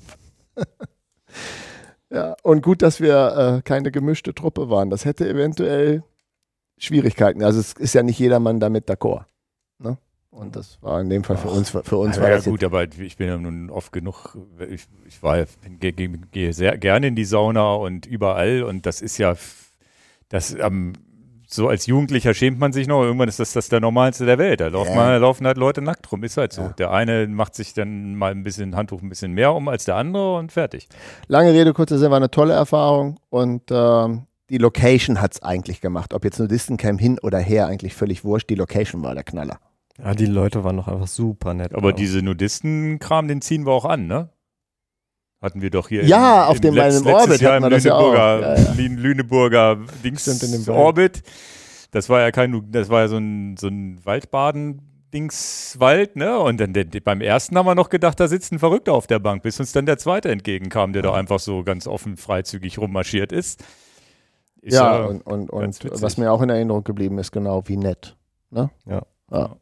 ja, 2.11 2.37
und 2.45 2.63
gut, 2.63 2.81
dass 2.81 3.01
wir 3.01 3.57
äh, 3.59 3.63
keine 3.63 3.91
gemischte 3.91 4.37
Truppe 4.37 4.71
waren. 4.71 4.89
Das 4.89 5.05
hätte 5.05 5.29
eventuell 5.29 6.05
Schwierigkeiten. 6.79 7.43
Also 7.43 7.59
es 7.59 7.73
ist 7.73 7.93
ja 7.95 8.05
nicht 8.05 8.21
jedermann 8.21 8.61
damit 8.61 8.89
d'accord. 8.89 9.25
Ne? 9.81 9.99
Und 10.31 10.55
das 10.55 10.81
war 10.81 11.01
in 11.01 11.11
dem 11.11 11.25
Fall 11.25 11.39
für 11.39 11.49
uns, 11.49 11.71
für 11.71 11.97
uns 11.97 12.15
Ja, 12.15 12.23
war 12.23 12.31
ja 12.31 12.37
das 12.37 12.45
gut, 12.45 12.63
aber 12.63 12.85
ich 12.85 13.17
bin 13.17 13.27
ja 13.27 13.39
nun 13.39 13.69
oft 13.69 13.91
genug, 13.91 14.39
ich, 14.71 14.87
ich 15.09 15.21
war, 15.25 15.45
gehe 15.81 15.93
geh, 15.93 16.09
gehe 16.31 16.53
sehr 16.53 16.79
gerne 16.79 17.09
in 17.09 17.17
die 17.17 17.25
Sauna 17.25 17.75
und 17.75 18.07
überall 18.07 18.63
und 18.63 18.87
das 18.87 19.01
ist 19.01 19.19
ja, 19.19 19.35
das 20.29 20.55
ähm, 20.55 20.93
so 21.47 21.69
als 21.69 21.87
Jugendlicher 21.87 22.35
schämt 22.35 22.59
man 22.59 22.73
sich 22.73 22.87
noch, 22.89 23.03
irgendwann 23.03 23.29
ist 23.29 23.39
das, 23.41 23.53
das 23.53 23.69
der 23.69 23.81
Normalste 23.81 24.27
der 24.27 24.39
Welt. 24.39 24.61
Da 24.61 24.69
laufen, 24.69 24.91
Ja. 24.91 24.97
mal, 24.97 25.17
laufen 25.19 25.47
halt 25.47 25.57
Leute 25.57 25.81
nackt 25.83 26.11
rum, 26.11 26.23
ist 26.25 26.37
halt 26.37 26.53
so. 26.53 26.63
Ja. 26.63 26.69
Der 26.71 26.91
eine 26.91 27.27
macht 27.29 27.55
sich 27.55 27.73
dann 27.75 28.15
mal 28.17 28.33
ein 28.33 28.43
bisschen 28.43 28.75
Handtuch 28.77 29.03
ein 29.03 29.09
bisschen 29.09 29.33
mehr 29.33 29.55
um 29.55 29.69
als 29.69 29.85
der 29.85 29.97
andere 29.97 30.37
und 30.37 30.53
fertig. 30.53 30.89
Lange 31.29 31.53
Rede, 31.53 31.73
kurzer 31.73 31.99
Sinn, 31.99 32.11
war 32.11 32.17
eine 32.17 32.31
tolle 32.31 32.55
Erfahrung 32.55 33.19
und 33.31 33.63
ähm, 33.71 34.27
die 34.51 34.59
Location 34.59 35.21
hat 35.21 35.35
es 35.35 35.43
eigentlich 35.43 35.81
gemacht. 35.81 36.15
Ob 36.15 36.25
jetzt 36.25 36.39
Nudistencamp 36.39 37.01
hin 37.01 37.19
oder 37.23 37.39
her, 37.39 37.67
eigentlich 37.67 37.95
völlig 37.95 38.25
wurscht. 38.25 38.49
Die 38.51 38.55
Location 38.55 39.03
war 39.03 39.15
der 39.15 39.25
Knaller. 39.25 39.59
Ja, 39.99 40.15
die 40.15 40.27
Leute 40.27 40.63
waren 40.63 40.77
doch 40.77 40.89
einfach 40.89 41.07
super 41.07 41.55
nett. 41.55 41.75
Aber 41.75 41.93
diese 41.93 42.21
Nudisten-Kram, 42.23 43.29
den 43.29 43.41
ziehen 43.41 43.65
wir 43.67 43.73
auch 43.73 43.85
an, 43.87 44.07
ne? 44.07 44.29
Hatten 45.43 45.61
wir 45.61 45.71
doch 45.71 45.89
hier 45.89 46.05
Ja, 46.05 46.45
im, 46.45 46.51
auf 46.51 46.61
dem- 46.61 46.75
letz- 46.75 47.03
bei 47.05 47.11
dem 47.11 47.15
Orbit 47.21 47.41
Jahr 47.41 47.53
hatten 47.55 47.65
im 47.65 47.71
wir 47.71 47.77
das 47.77 47.85
ja 47.85 47.95
auch. 47.95 48.13
Lüneburger, 48.13 48.41
Ja, 48.41 48.55
ja. 48.57 48.73
Lü- 48.73 48.97
Lüneburger 48.97 49.77
Dings 50.05 50.23
Stimmt, 50.23 50.43
in 50.43 50.65
dem. 50.65 50.75
Orbit. 50.75 51.23
Das 51.93 52.09
war 52.09 52.21
ja 52.21 52.31
kein, 52.33 52.67
das 52.73 52.89
war 52.89 53.03
ja 53.03 53.09
so 53.09 53.17
ein, 53.19 53.57
so 53.57 53.69
ein 53.69 54.01
Waldbaden-Dingswald, 54.05 56.17
ne? 56.17 56.39
Und 56.39 56.61
dann 56.61 56.73
beim 57.05 57.21
ersten 57.21 57.57
haben 57.57 57.67
wir 57.67 57.75
noch 57.75 57.89
gedacht, 57.91 58.19
da 58.21 58.29
sitzt 58.29 58.53
ein 58.53 58.59
Verrückter 58.59 58.93
auf 58.93 59.07
der 59.07 59.19
Bank, 59.19 59.43
bis 59.43 59.59
uns 59.61 59.73
dann 59.73 59.87
der 59.87 59.99
zweite 59.99 60.31
entgegenkam, 60.31 60.93
der 60.93 61.03
da 61.03 61.13
einfach 61.15 61.39
so 61.39 61.63
ganz 61.65 61.87
offen 61.87 62.17
freizügig 62.17 62.79
rummarschiert 62.79 63.33
ist. 63.33 63.63
Ist 64.63 64.75
ja, 64.75 65.05
und, 65.05 65.25
und, 65.27 65.51
und 65.51 65.85
witzig. 65.85 66.03
was 66.03 66.17
mir 66.19 66.33
auch 66.33 66.43
in 66.43 66.51
Erinnerung 66.51 66.83
geblieben 66.83 67.19
ist, 67.19 67.31
genau, 67.31 67.63
wie 67.67 67.77
nett. 67.77 68.17
Ne? 68.51 68.71
Ja. 68.85 69.03
ja. 69.31 69.57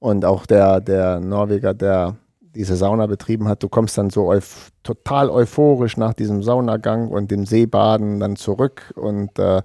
Und 0.00 0.24
auch 0.24 0.46
der, 0.46 0.80
der 0.80 1.20
Norweger, 1.20 1.72
der 1.74 2.16
diese 2.54 2.76
Sauna 2.76 3.06
betrieben 3.06 3.48
hat, 3.48 3.62
du 3.62 3.68
kommst 3.68 3.96
dann 3.98 4.10
so 4.10 4.28
euph 4.28 4.70
total 4.82 5.30
euphorisch 5.30 5.96
nach 5.96 6.14
diesem 6.14 6.42
Saunagang 6.42 7.08
und 7.08 7.30
dem 7.30 7.46
Seebaden 7.46 8.20
dann 8.20 8.36
zurück 8.36 8.92
und 8.96 9.38
äh, 9.38 9.62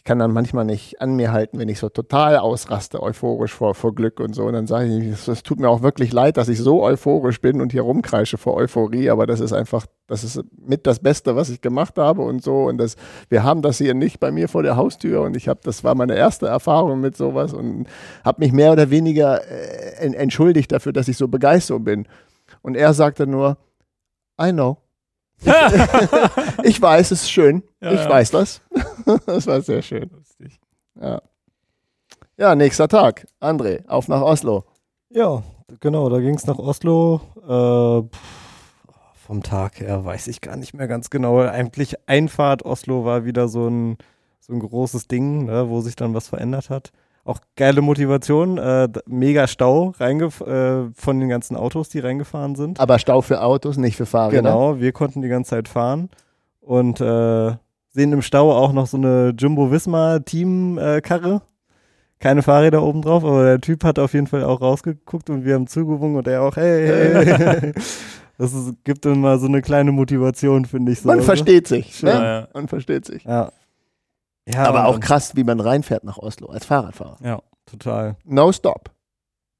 ich 0.00 0.04
kann 0.04 0.18
dann 0.18 0.32
manchmal 0.32 0.64
nicht 0.64 1.02
an 1.02 1.14
mir 1.14 1.30
halten, 1.30 1.58
wenn 1.58 1.68
ich 1.68 1.78
so 1.78 1.90
total 1.90 2.38
ausraste, 2.38 3.02
euphorisch 3.02 3.52
vor, 3.52 3.74
vor 3.74 3.94
Glück 3.94 4.18
und 4.18 4.34
so. 4.34 4.44
Und 4.44 4.54
dann 4.54 4.66
sage 4.66 4.86
ich, 4.86 5.28
es, 5.28 5.42
tut 5.42 5.60
mir 5.60 5.68
auch 5.68 5.82
wirklich 5.82 6.10
leid, 6.10 6.38
dass 6.38 6.48
ich 6.48 6.58
so 6.58 6.82
euphorisch 6.82 7.42
bin 7.42 7.60
und 7.60 7.72
hier 7.72 7.82
rumkreische 7.82 8.38
vor 8.38 8.54
Euphorie, 8.54 9.10
aber 9.10 9.26
das 9.26 9.40
ist 9.40 9.52
einfach, 9.52 9.84
das 10.06 10.24
ist 10.24 10.42
mit 10.56 10.86
das 10.86 11.00
Beste, 11.00 11.36
was 11.36 11.50
ich 11.50 11.60
gemacht 11.60 11.98
habe 11.98 12.22
und 12.22 12.42
so. 12.42 12.62
Und 12.64 12.78
das, 12.78 12.96
wir 13.28 13.44
haben 13.44 13.60
das 13.60 13.76
hier 13.76 13.92
nicht 13.92 14.20
bei 14.20 14.30
mir 14.30 14.48
vor 14.48 14.62
der 14.62 14.76
Haustür 14.76 15.20
und 15.20 15.36
ich 15.36 15.48
habe, 15.48 15.60
das 15.64 15.84
war 15.84 15.94
meine 15.94 16.16
erste 16.16 16.46
Erfahrung 16.46 17.02
mit 17.02 17.14
sowas 17.14 17.52
und 17.52 17.86
habe 18.24 18.40
mich 18.40 18.52
mehr 18.52 18.72
oder 18.72 18.88
weniger 18.88 19.46
äh, 19.50 19.96
en- 19.98 20.14
entschuldigt 20.14 20.72
dafür, 20.72 20.94
dass 20.94 21.08
ich 21.08 21.18
so 21.18 21.28
begeistert 21.28 21.84
bin. 21.84 22.08
Und 22.62 22.74
er 22.74 22.94
sagte 22.94 23.26
nur, 23.26 23.58
I 24.40 24.50
know. 24.52 24.78
Ich 26.64 26.80
weiß, 26.80 27.10
es 27.10 27.22
ist 27.22 27.30
schön. 27.30 27.62
Ja, 27.80 27.92
ich 27.92 28.00
ja. 28.00 28.10
weiß 28.10 28.30
das. 28.32 28.60
das 29.26 29.46
war 29.46 29.60
sehr 29.60 29.82
schön. 29.82 30.10
Lustig. 30.10 30.60
Ja. 31.00 31.22
ja, 32.36 32.54
nächster 32.54 32.88
Tag. 32.88 33.26
André, 33.40 33.86
auf 33.88 34.08
nach 34.08 34.20
Oslo. 34.20 34.64
Ja, 35.08 35.42
genau, 35.80 36.08
da 36.08 36.20
ging 36.20 36.34
es 36.34 36.46
nach 36.46 36.58
Oslo. 36.58 37.20
Äh, 37.42 38.16
vom 39.14 39.42
Tag 39.42 39.80
her 39.80 40.04
weiß 40.04 40.26
ich 40.26 40.40
gar 40.40 40.56
nicht 40.56 40.74
mehr 40.74 40.88
ganz 40.88 41.10
genau. 41.10 41.40
Eigentlich 41.40 41.96
Einfahrt 42.08 42.64
Oslo 42.64 43.04
war 43.04 43.24
wieder 43.24 43.48
so 43.48 43.68
ein, 43.68 43.96
so 44.40 44.52
ein 44.52 44.60
großes 44.60 45.08
Ding, 45.08 45.46
ne, 45.46 45.68
wo 45.68 45.80
sich 45.80 45.96
dann 45.96 46.14
was 46.14 46.28
verändert 46.28 46.68
hat. 46.70 46.92
Auch 47.24 47.38
geile 47.56 47.82
Motivation, 47.82 48.56
äh, 48.58 48.88
mega 49.06 49.46
Stau 49.46 49.92
reingef 49.98 50.40
äh, 50.40 50.90
von 50.94 51.20
den 51.20 51.28
ganzen 51.28 51.56
Autos, 51.56 51.88
die 51.90 51.98
reingefahren 52.00 52.54
sind. 52.54 52.80
Aber 52.80 52.98
Stau 52.98 53.20
für 53.20 53.42
Autos, 53.42 53.76
nicht 53.76 53.96
für 53.96 54.06
Fahrräder. 54.06 54.42
Genau, 54.42 54.80
wir 54.80 54.92
konnten 54.92 55.20
die 55.22 55.28
ganze 55.28 55.50
Zeit 55.50 55.68
fahren 55.68 56.08
und 56.60 57.00
äh, 57.00 57.52
sehen 57.90 58.12
im 58.12 58.22
Stau 58.22 58.52
auch 58.52 58.72
noch 58.72 58.86
so 58.86 58.96
eine 58.96 59.34
Jumbo-Visma-Team-Karre. 59.38 61.42
Keine 62.18 62.42
Fahrräder 62.42 62.82
oben 62.82 63.02
drauf, 63.02 63.24
aber 63.24 63.44
der 63.44 63.60
Typ 63.60 63.84
hat 63.84 63.98
auf 63.98 64.12
jeden 64.12 64.26
Fall 64.26 64.44
auch 64.44 64.60
rausgeguckt 64.60 65.30
und 65.30 65.44
wir 65.44 65.54
haben 65.54 65.66
zugewunken 65.66 66.16
und 66.18 66.28
er 66.28 66.42
auch, 66.42 66.56
hey, 66.56 66.86
hey, 66.86 67.24
hey. 67.26 67.72
Das 68.38 68.54
ist, 68.54 68.72
gibt 68.84 69.04
immer 69.04 69.38
so 69.38 69.46
eine 69.46 69.60
kleine 69.60 69.92
Motivation, 69.92 70.64
finde 70.64 70.92
ich 70.92 71.00
so. 71.02 71.08
Man 71.08 71.20
versteht 71.20 71.68
sich. 71.68 72.00
Ja, 72.00 72.08
Ne? 72.08 72.24
ja. 72.24 72.48
Man 72.54 72.68
versteht 72.68 73.04
sich. 73.04 73.22
Ja. 73.24 73.52
Ja 74.48 74.64
Aber 74.64 74.86
auch 74.86 75.00
krass, 75.00 75.36
wie 75.36 75.44
man 75.44 75.60
reinfährt 75.60 76.04
nach 76.04 76.18
Oslo 76.18 76.48
als 76.48 76.66
Fahrradfahrer. 76.66 77.16
Ja, 77.22 77.40
total. 77.66 78.16
No 78.24 78.52
stop. 78.52 78.90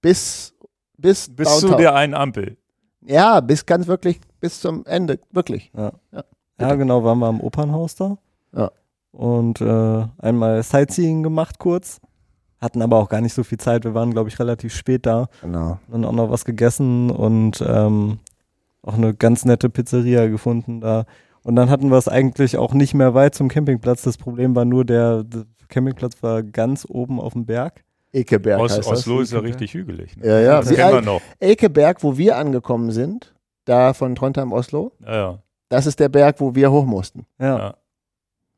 Bis, 0.01 0.55
bis, 0.97 1.35
Bis 1.35 1.59
zu 1.61 1.75
der 1.75 1.95
einen 1.95 2.15
Ampel. 2.15 2.57
Ja, 3.03 3.41
bis 3.41 3.67
ganz 3.67 3.87
wirklich, 3.87 4.21
bis 4.41 4.61
zum 4.61 4.85
Ende. 4.87 5.19
Wirklich. 5.31 5.71
Ja, 5.77 5.93
Ja. 6.13 6.25
ja 6.59 6.75
genau, 6.75 7.05
waren 7.05 7.19
wir 7.19 7.27
am 7.27 7.41
Opernhaus 7.41 7.95
da. 7.95 8.17
Ja. 8.55 8.71
Und 9.13 9.61
äh, 9.61 10.07
einmal 10.19 10.63
Sightseeing 10.63 11.23
gemacht 11.23 11.59
kurz. 11.59 12.01
Hatten 12.61 12.83
aber 12.83 12.99
auch 12.99 13.09
gar 13.09 13.23
nicht 13.23 13.33
so 13.33 13.43
viel 13.43 13.59
Zeit. 13.59 13.85
Wir 13.85 13.95
waren, 13.95 14.11
glaube 14.11 14.29
ich, 14.29 14.39
relativ 14.39 14.75
spät 14.75 15.07
da. 15.07 15.29
Genau. 15.41 15.79
Dann 15.89 16.05
auch 16.05 16.13
noch 16.13 16.31
was 16.31 16.45
gegessen 16.45 17.11
und 17.11 17.65
ähm, 17.67 18.19
auch 18.83 18.95
eine 18.95 19.15
ganz 19.15 19.45
nette 19.45 19.71
Pizzeria 19.71 20.27
gefunden 20.27 20.81
da. 20.81 21.07
Und 21.43 21.57
dann 21.57 21.71
hatten 21.71 21.91
wir 21.91 21.97
es 21.97 22.09
eigentlich 22.09 22.57
auch 22.57 22.75
nicht 22.75 22.95
mehr 22.95 23.15
weit 23.15 23.35
zum 23.35 23.49
Campingplatz. 23.49 24.03
Das 24.03 24.19
Problem 24.19 24.55
war 24.55 24.65
nur, 24.65 24.85
der, 24.85 25.25
der 25.25 25.45
Campingplatz 25.69 26.23
war 26.23 26.43
ganz 26.43 26.87
oben 26.89 27.21
auf 27.21 27.33
dem 27.33 27.47
Berg. 27.47 27.83
Ekeberg 28.13 28.61
Os, 28.61 28.73
heißt 28.77 28.91
das. 28.91 28.99
Oslo 28.99 29.21
ist 29.21 29.33
ja 29.33 29.39
richtig 29.39 29.73
hügelig. 29.73 30.17
Ne? 30.17 30.27
Ja, 30.27 30.41
ja. 30.41 30.61
Das 30.61 30.71
Wie 30.71 30.75
kennen 30.75 30.95
wir 30.95 31.03
noch. 31.03 31.21
Ekeberg, 31.39 32.03
wo 32.03 32.17
wir 32.19 32.37
angekommen 32.37 32.91
sind, 32.91 33.35
da 33.65 33.95
von 33.95 34.15
Trondheim 34.15 34.53
Oslo, 34.53 34.93
Ja, 35.05 35.15
ja. 35.15 35.39
das 35.69 35.87
ist 35.87 36.01
der 36.01 36.09
Berg, 36.09 36.41
wo 36.41 36.55
wir 36.55 36.71
hoch 36.73 36.85
mussten. 36.85 37.27
Ja. 37.39 37.59
Ja. 37.59 37.75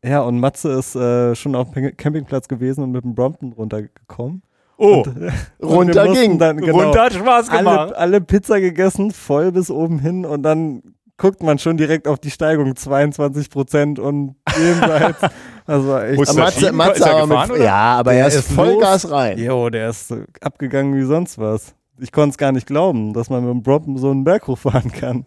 Ja, 0.04 0.22
und 0.22 0.40
Matze 0.40 0.72
ist 0.72 0.96
äh, 0.96 1.36
schon 1.36 1.54
auf 1.54 1.70
dem 1.70 1.96
Campingplatz 1.96 2.48
gewesen 2.48 2.82
und 2.82 2.90
mit 2.90 3.04
dem 3.04 3.14
Brompton 3.14 3.52
runtergekommen. 3.52 4.42
Oh, 4.76 5.02
Und, 5.02 5.06
und 5.58 5.68
Runter 5.68 6.12
ging. 6.12 6.38
Dann, 6.38 6.56
genau, 6.56 6.80
runter 6.80 7.04
hat 7.04 7.12
Spaß 7.12 7.50
gemacht. 7.50 7.78
alle, 7.92 7.96
alle 7.96 8.20
Pizza 8.20 8.58
gegessen, 8.58 9.12
voll 9.12 9.52
bis 9.52 9.70
oben 9.70 10.00
hin 10.00 10.24
und 10.24 10.42
dann 10.42 10.82
guckt 11.22 11.40
man 11.42 11.58
schon 11.60 11.76
direkt 11.76 12.08
auf 12.08 12.18
die 12.18 12.32
Steigung 12.32 12.74
22 12.74 13.48
Prozent 13.48 13.98
und 14.00 14.34
jenseits. 14.58 15.20
also 15.66 15.96
echt. 15.98 16.28
Er 16.28 16.34
Matze? 16.34 16.72
Matze 16.72 16.92
Ist 16.98 17.06
er 17.06 17.12
aber 17.14 17.26
gefahren, 17.28 17.48
mit, 17.48 17.56
oder? 17.58 17.64
ja, 17.64 17.96
aber 17.98 18.10
Der 18.10 18.20
er 18.22 18.26
ist 18.26 18.34
ist 18.34 18.52
Vollgas 18.52 19.08
rein. 19.08 19.38
Jo, 19.38 19.70
der 19.70 19.90
ist 19.90 20.08
so 20.08 20.16
abgegangen 20.40 20.96
wie 20.96 21.04
sonst 21.04 21.38
was. 21.38 21.76
Ich 22.00 22.10
konnte 22.10 22.30
es 22.30 22.38
gar 22.38 22.50
nicht 22.50 22.66
glauben, 22.66 23.12
dass 23.12 23.30
man 23.30 23.44
mit 23.44 23.50
dem 23.54 23.62
Brompton 23.62 23.96
so 23.98 24.10
einen 24.10 24.24
Berg 24.24 24.48
hochfahren 24.48 24.90
kann. 24.90 25.24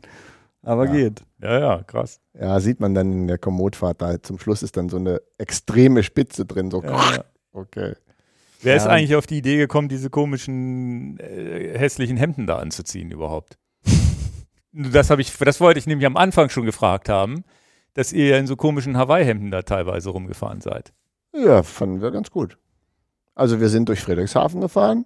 Aber 0.64 0.86
Ja. 0.88 0.92
geht. 0.92 1.24
Ja, 1.42 1.60
ja, 1.60 1.84
krass. 1.84 2.20
Ja, 2.38 2.60
sieht 2.60 2.82
man 2.82 2.94
dann 2.94 3.12
in 3.14 3.28
der 3.28 3.38
Kommodfahrt, 3.38 4.02
da 4.02 4.22
zum 4.22 4.38
Schluss 4.38 4.64
ist 4.64 4.76
dann 4.76 4.90
so 4.90 4.98
eine 4.98 5.22
extreme 5.38 6.04
Spitze 6.04 6.46
drin. 6.46 6.72
So, 6.72 6.84
Ja, 6.84 6.90
ja. 6.92 7.24
okay. 7.54 7.94
Wer 8.62 8.76
ist 8.76 8.86
Ja. 8.86 8.92
eigentlich 8.92 9.16
auf 9.16 9.28
die 9.28 9.38
Idee 9.38 9.56
gekommen, 9.58 9.88
diese 9.88 10.10
komischen 10.10 11.18
äh, 11.20 11.78
hässlichen 11.78 12.18
Hemden 12.18 12.48
da 12.48 12.58
anzuziehen 12.58 13.12
überhaupt? 13.12 13.58
Das 14.76 15.10
habe 15.10 15.22
ich, 15.22 15.36
das 15.38 15.60
wollte 15.62 15.80
ich 15.80 15.88
nämlich 15.88 16.06
am 16.06 16.18
Anfang 16.18 16.50
schon 16.50 16.66
gefragt 16.66 17.10
haben, 17.10 17.44
dass 17.94 18.12
ihr 18.14 18.28
ja 18.28 18.38
in 18.38 18.48
so 18.48 18.56
komischen 18.56 18.98
Hawaii-Hemden 18.98 19.52
da 19.52 19.62
teilweise 19.62 20.10
rumgefahren 20.10 20.62
seid. 20.62 20.92
Ja, 21.34 21.64
fanden 21.64 22.02
wir 22.02 22.12
ganz 22.12 22.30
gut. 22.32 22.58
Also 23.36 23.60
wir 23.60 23.70
sind 23.70 23.90
durch 23.90 24.02
Friedrichshafen 24.02 24.62
gefahren 24.62 25.06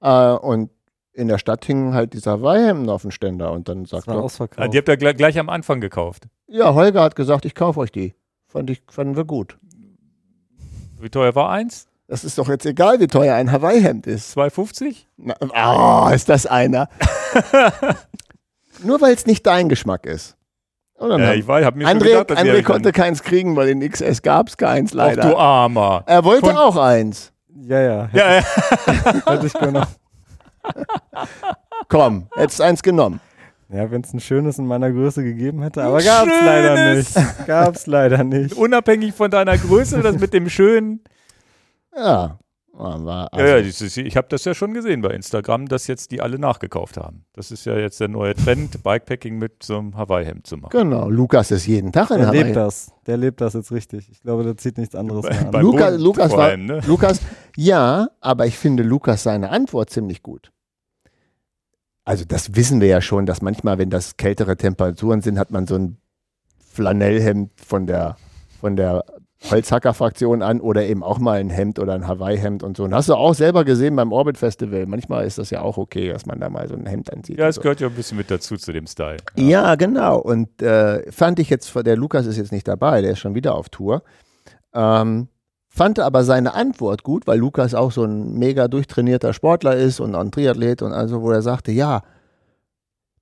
äh, 0.00 0.32
und 0.32 0.70
in 1.12 1.28
der 1.28 1.38
Stadt 1.38 1.64
hingen 1.64 1.94
halt 1.94 2.12
diese 2.12 2.30
Hawaii-Hemden 2.30 2.90
auf 2.90 3.02
dem 3.02 3.10
Ständer 3.10 3.52
und 3.52 3.68
dann 3.68 3.86
sagt 3.86 4.06
er, 4.08 4.16
Ah, 4.56 4.68
die 4.68 4.78
habt 4.78 4.88
ihr 4.88 4.96
gleich, 4.98 5.16
gleich 5.16 5.38
am 5.38 5.48
Anfang 5.48 5.80
gekauft. 5.80 6.24
ja, 6.46 6.74
Holger 6.74 7.02
hat 7.02 7.16
gesagt, 7.16 7.44
ich 7.46 7.54
kaufe 7.54 7.80
euch 7.80 7.92
die. 7.92 8.14
Fand 8.48 8.68
ich, 8.70 8.82
fanden 8.88 9.16
wir 9.16 9.24
gut. 9.24 9.58
Wie 11.00 11.10
teuer 11.10 11.34
war 11.34 11.50
eins? 11.50 11.88
Das 12.08 12.22
ist 12.24 12.38
doch 12.38 12.48
jetzt 12.48 12.64
egal, 12.66 13.00
wie 13.00 13.06
teuer 13.08 13.34
ein 13.34 13.50
Hawaii-Hemd 13.50 14.06
ist. 14.06 14.36
2,50? 14.36 15.06
Na, 15.16 15.34
Oh, 15.40 16.10
ist 16.14 16.28
das 16.28 16.46
einer. 16.46 16.88
Nur 18.82 19.00
weil 19.00 19.14
es 19.14 19.26
nicht 19.26 19.46
dein 19.46 19.68
Geschmack 19.68 20.06
ist. 20.06 20.36
Und 20.94 21.10
dann 21.10 21.20
Ja, 21.20 21.28
haben- 21.28 21.38
ich 21.38 21.46
weiß, 21.46 21.64
hab 21.64 21.76
mir 21.76 21.86
schon 21.86 21.98
André, 21.98 22.04
gedacht, 22.04 22.30
dass 22.30 22.38
André 22.38 22.62
konnte 22.62 22.92
keins 22.92 23.22
kriegen, 23.22 23.54
weil 23.56 23.68
in 23.68 23.80
XS 23.80 24.22
gab 24.22 24.48
es 24.48 24.56
keins 24.56 24.92
Ach 24.92 24.96
leider. 24.96 25.22
du 25.30 25.36
Armer. 25.36 26.02
er 26.06 26.24
wollte 26.24 26.46
Von- 26.46 26.56
auch 26.56 26.76
eins. 26.76 27.32
Ja, 27.62 27.80
ja. 27.80 28.04
Hätte, 28.06 28.18
Ja, 28.18 28.34
ja. 28.34 29.32
hätte 29.32 29.46
ich 29.46 29.52
genommen. 29.52 29.86
Komm, 31.88 32.28
hättest 32.34 32.60
eins 32.60 32.82
genommen. 32.82 33.20
Ja, 33.68 33.90
wenn 33.90 34.00
es 34.02 34.12
ein 34.12 34.20
schönes 34.20 34.58
in 34.58 34.66
meiner 34.66 34.90
Größe 34.92 35.24
gegeben 35.24 35.62
hätte, 35.62 35.82
aber 35.82 35.98
Ein 35.98 36.04
gab's 36.04 36.32
leider 36.44 36.94
nicht. 36.94 37.46
Gab's 37.46 37.86
leider 37.86 38.22
nicht. 38.24 38.54
Unabhängig 38.54 39.12
von 39.14 39.30
deiner 39.30 39.58
Größe, 39.58 40.00
das 40.02 40.18
mit 40.18 40.32
dem 40.32 40.48
schönen. 40.48 41.02
Ja. 41.96 42.38
War 42.78 43.32
also, 43.32 43.46
Ja, 43.46 43.56
ja, 43.56 43.62
das 43.62 43.80
ist, 43.80 43.96
ich 43.96 44.16
habe 44.18 44.26
das 44.28 44.44
ja 44.44 44.52
schon 44.54 44.74
gesehen 44.74 45.00
bei 45.00 45.08
Instagram, 45.10 45.66
dass 45.66 45.86
jetzt 45.86 46.10
die 46.10 46.20
alle 46.20 46.38
nachgekauft 46.38 46.98
haben. 46.98 47.24
Das 47.32 47.50
ist 47.50 47.64
ja 47.64 47.74
jetzt 47.76 47.98
der 48.00 48.08
neue 48.08 48.34
Trend, 48.34 48.82
Bikepacking 48.84 49.38
mit 49.38 49.62
so 49.62 49.78
einem 49.78 49.96
Hawaii-Hemd 49.96 50.46
zu 50.46 50.58
machen. 50.58 50.70
Genau, 50.72 51.08
Lukas 51.08 51.50
ist 51.50 51.66
jeden 51.66 51.90
Tag 51.90 52.10
in 52.10 52.18
Der 52.18 52.26
Hawaii. 52.28 52.42
lebt 52.42 52.56
das. 52.56 52.92
Der 53.06 53.16
lebt 53.16 53.40
das 53.40 53.54
jetzt 53.54 53.72
richtig. 53.72 54.10
Ich 54.10 54.20
glaube, 54.20 54.44
der 54.44 54.56
zieht 54.58 54.76
nichts 54.76 54.94
anderes 54.94 55.22
Bei- 55.22 55.30
mehr 55.30 55.40
an. 55.46 55.50
bei- 55.52 55.60
Luca, 55.62 55.88
Lukas 55.88 56.32
war, 56.32 56.40
allem, 56.48 56.66
ne? 56.66 56.80
Lukas, 56.86 57.20
ja, 57.56 58.08
aber 58.20 58.46
ich 58.46 58.58
finde 58.58 58.82
Lukas 58.82 59.22
seine 59.22 59.48
Antwort 59.50 59.88
ziemlich 59.88 60.22
gut. 60.22 60.52
Also 62.04 62.24
das 62.28 62.54
wissen 62.54 62.80
wir 62.80 62.88
ja 62.88 63.00
schon, 63.00 63.26
dass 63.26 63.42
manchmal, 63.42 63.78
wenn 63.78 63.90
das 63.90 64.16
kältere 64.16 64.56
Temperaturen 64.56 65.22
sind, 65.22 65.38
hat 65.38 65.50
man 65.50 65.66
so 65.66 65.76
ein 65.76 65.96
Flanellhemd 66.72 67.50
von 67.60 67.86
der, 67.86 68.16
von 68.60 68.76
der 68.76 69.02
Holzhacker-Fraktion 69.50 70.42
an 70.42 70.60
oder 70.60 70.84
eben 70.86 71.02
auch 71.02 71.18
mal 71.18 71.38
ein 71.38 71.50
Hemd 71.50 71.78
oder 71.78 71.94
ein 71.94 72.08
Hawaii-Hemd 72.08 72.62
und 72.62 72.76
so. 72.76 72.84
Und 72.84 72.94
hast 72.94 73.08
du 73.08 73.14
auch 73.14 73.34
selber 73.34 73.64
gesehen 73.64 73.94
beim 73.94 74.12
Orbit 74.12 74.38
Festival. 74.38 74.86
Manchmal 74.86 75.26
ist 75.26 75.38
das 75.38 75.50
ja 75.50 75.60
auch 75.60 75.76
okay, 75.76 76.08
dass 76.08 76.26
man 76.26 76.40
da 76.40 76.48
mal 76.48 76.68
so 76.68 76.74
ein 76.74 76.86
Hemd 76.86 77.12
anzieht. 77.12 77.38
Ja, 77.38 77.48
es 77.48 77.56
so. 77.56 77.60
gehört 77.60 77.80
ja 77.80 77.88
ein 77.88 77.94
bisschen 77.94 78.16
mit 78.16 78.30
dazu 78.30 78.56
zu 78.56 78.72
dem 78.72 78.86
Style. 78.86 79.18
Ja, 79.36 79.74
genau. 79.74 80.18
Und 80.18 80.62
äh, 80.62 81.10
fand 81.12 81.38
ich 81.38 81.50
jetzt, 81.50 81.74
der 81.74 81.96
Lukas 81.96 82.26
ist 82.26 82.38
jetzt 82.38 82.52
nicht 82.52 82.66
dabei, 82.66 83.02
der 83.02 83.12
ist 83.12 83.18
schon 83.18 83.34
wieder 83.34 83.54
auf 83.54 83.68
Tour. 83.68 84.02
Ähm, 84.74 85.28
fand 85.68 86.00
aber 86.00 86.24
seine 86.24 86.54
Antwort 86.54 87.02
gut, 87.02 87.26
weil 87.26 87.38
Lukas 87.38 87.74
auch 87.74 87.92
so 87.92 88.04
ein 88.04 88.34
mega 88.34 88.68
durchtrainierter 88.68 89.32
Sportler 89.32 89.76
ist 89.76 90.00
und 90.00 90.14
ein 90.14 90.30
Triathlet 90.30 90.82
und 90.82 90.92
also, 90.92 91.22
wo 91.22 91.30
er 91.30 91.42
sagte, 91.42 91.72
ja, 91.72 92.02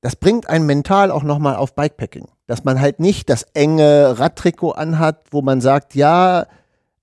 das 0.00 0.16
bringt 0.16 0.48
einen 0.48 0.66
mental 0.66 1.10
auch 1.10 1.22
nochmal 1.22 1.56
auf 1.56 1.74
Bikepacking. 1.74 2.28
Dass 2.46 2.64
man 2.64 2.80
halt 2.80 3.00
nicht 3.00 3.30
das 3.30 3.44
enge 3.54 4.18
Radtrikot 4.18 4.72
anhat, 4.72 5.20
wo 5.30 5.40
man 5.40 5.60
sagt, 5.60 5.94
ja, 5.94 6.46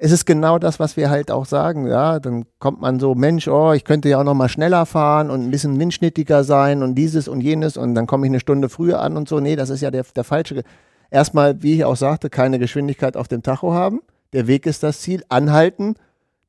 es 0.03 0.11
ist 0.11 0.26
genau 0.26 0.57
das, 0.57 0.80
was 0.80 0.97
wir 0.97 1.11
halt 1.11 1.30
auch 1.30 1.45
sagen, 1.45 1.85
ja, 1.85 2.19
dann 2.19 2.45
kommt 2.57 2.81
man 2.81 2.99
so, 2.99 3.13
Mensch, 3.13 3.47
oh, 3.47 3.72
ich 3.72 3.84
könnte 3.84 4.09
ja 4.09 4.19
auch 4.19 4.23
noch 4.23 4.34
mal 4.34 4.49
schneller 4.49 4.88
fahren 4.88 5.30
und 5.30 5.41
ein 5.45 5.51
bisschen 5.51 5.80
windschnittiger 5.80 6.43
sein 6.43 6.81
und 6.81 6.95
dieses 6.95 7.27
und 7.27 7.41
jenes 7.41 7.77
und 7.77 7.93
dann 7.93 8.07
komme 8.07 8.26
ich 8.26 8.31
eine 8.31 8.39
Stunde 8.39 8.68
früher 8.68 8.99
an 8.99 9.15
und 9.15 9.30
so. 9.30 9.39
Nee, 9.39 9.55
das 9.55 9.69
ist 9.69 9.81
ja 9.81 9.91
der, 9.91 10.03
der 10.15 10.23
falsche. 10.23 10.63
Erstmal, 11.11 11.61
wie 11.61 11.76
ich 11.76 11.85
auch 11.85 11.95
sagte, 11.95 12.31
keine 12.31 12.57
Geschwindigkeit 12.57 13.15
auf 13.15 13.27
dem 13.27 13.43
Tacho 13.43 13.73
haben. 13.73 14.01
Der 14.34 14.47
Weg 14.47 14.65
ist 14.65 14.81
das 14.81 15.01
Ziel. 15.01 15.23
Anhalten, 15.30 15.95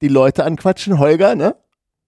die 0.00 0.08
Leute 0.08 0.44
anquatschen, 0.44 0.98
Holger, 0.98 1.34
ne? 1.34 1.54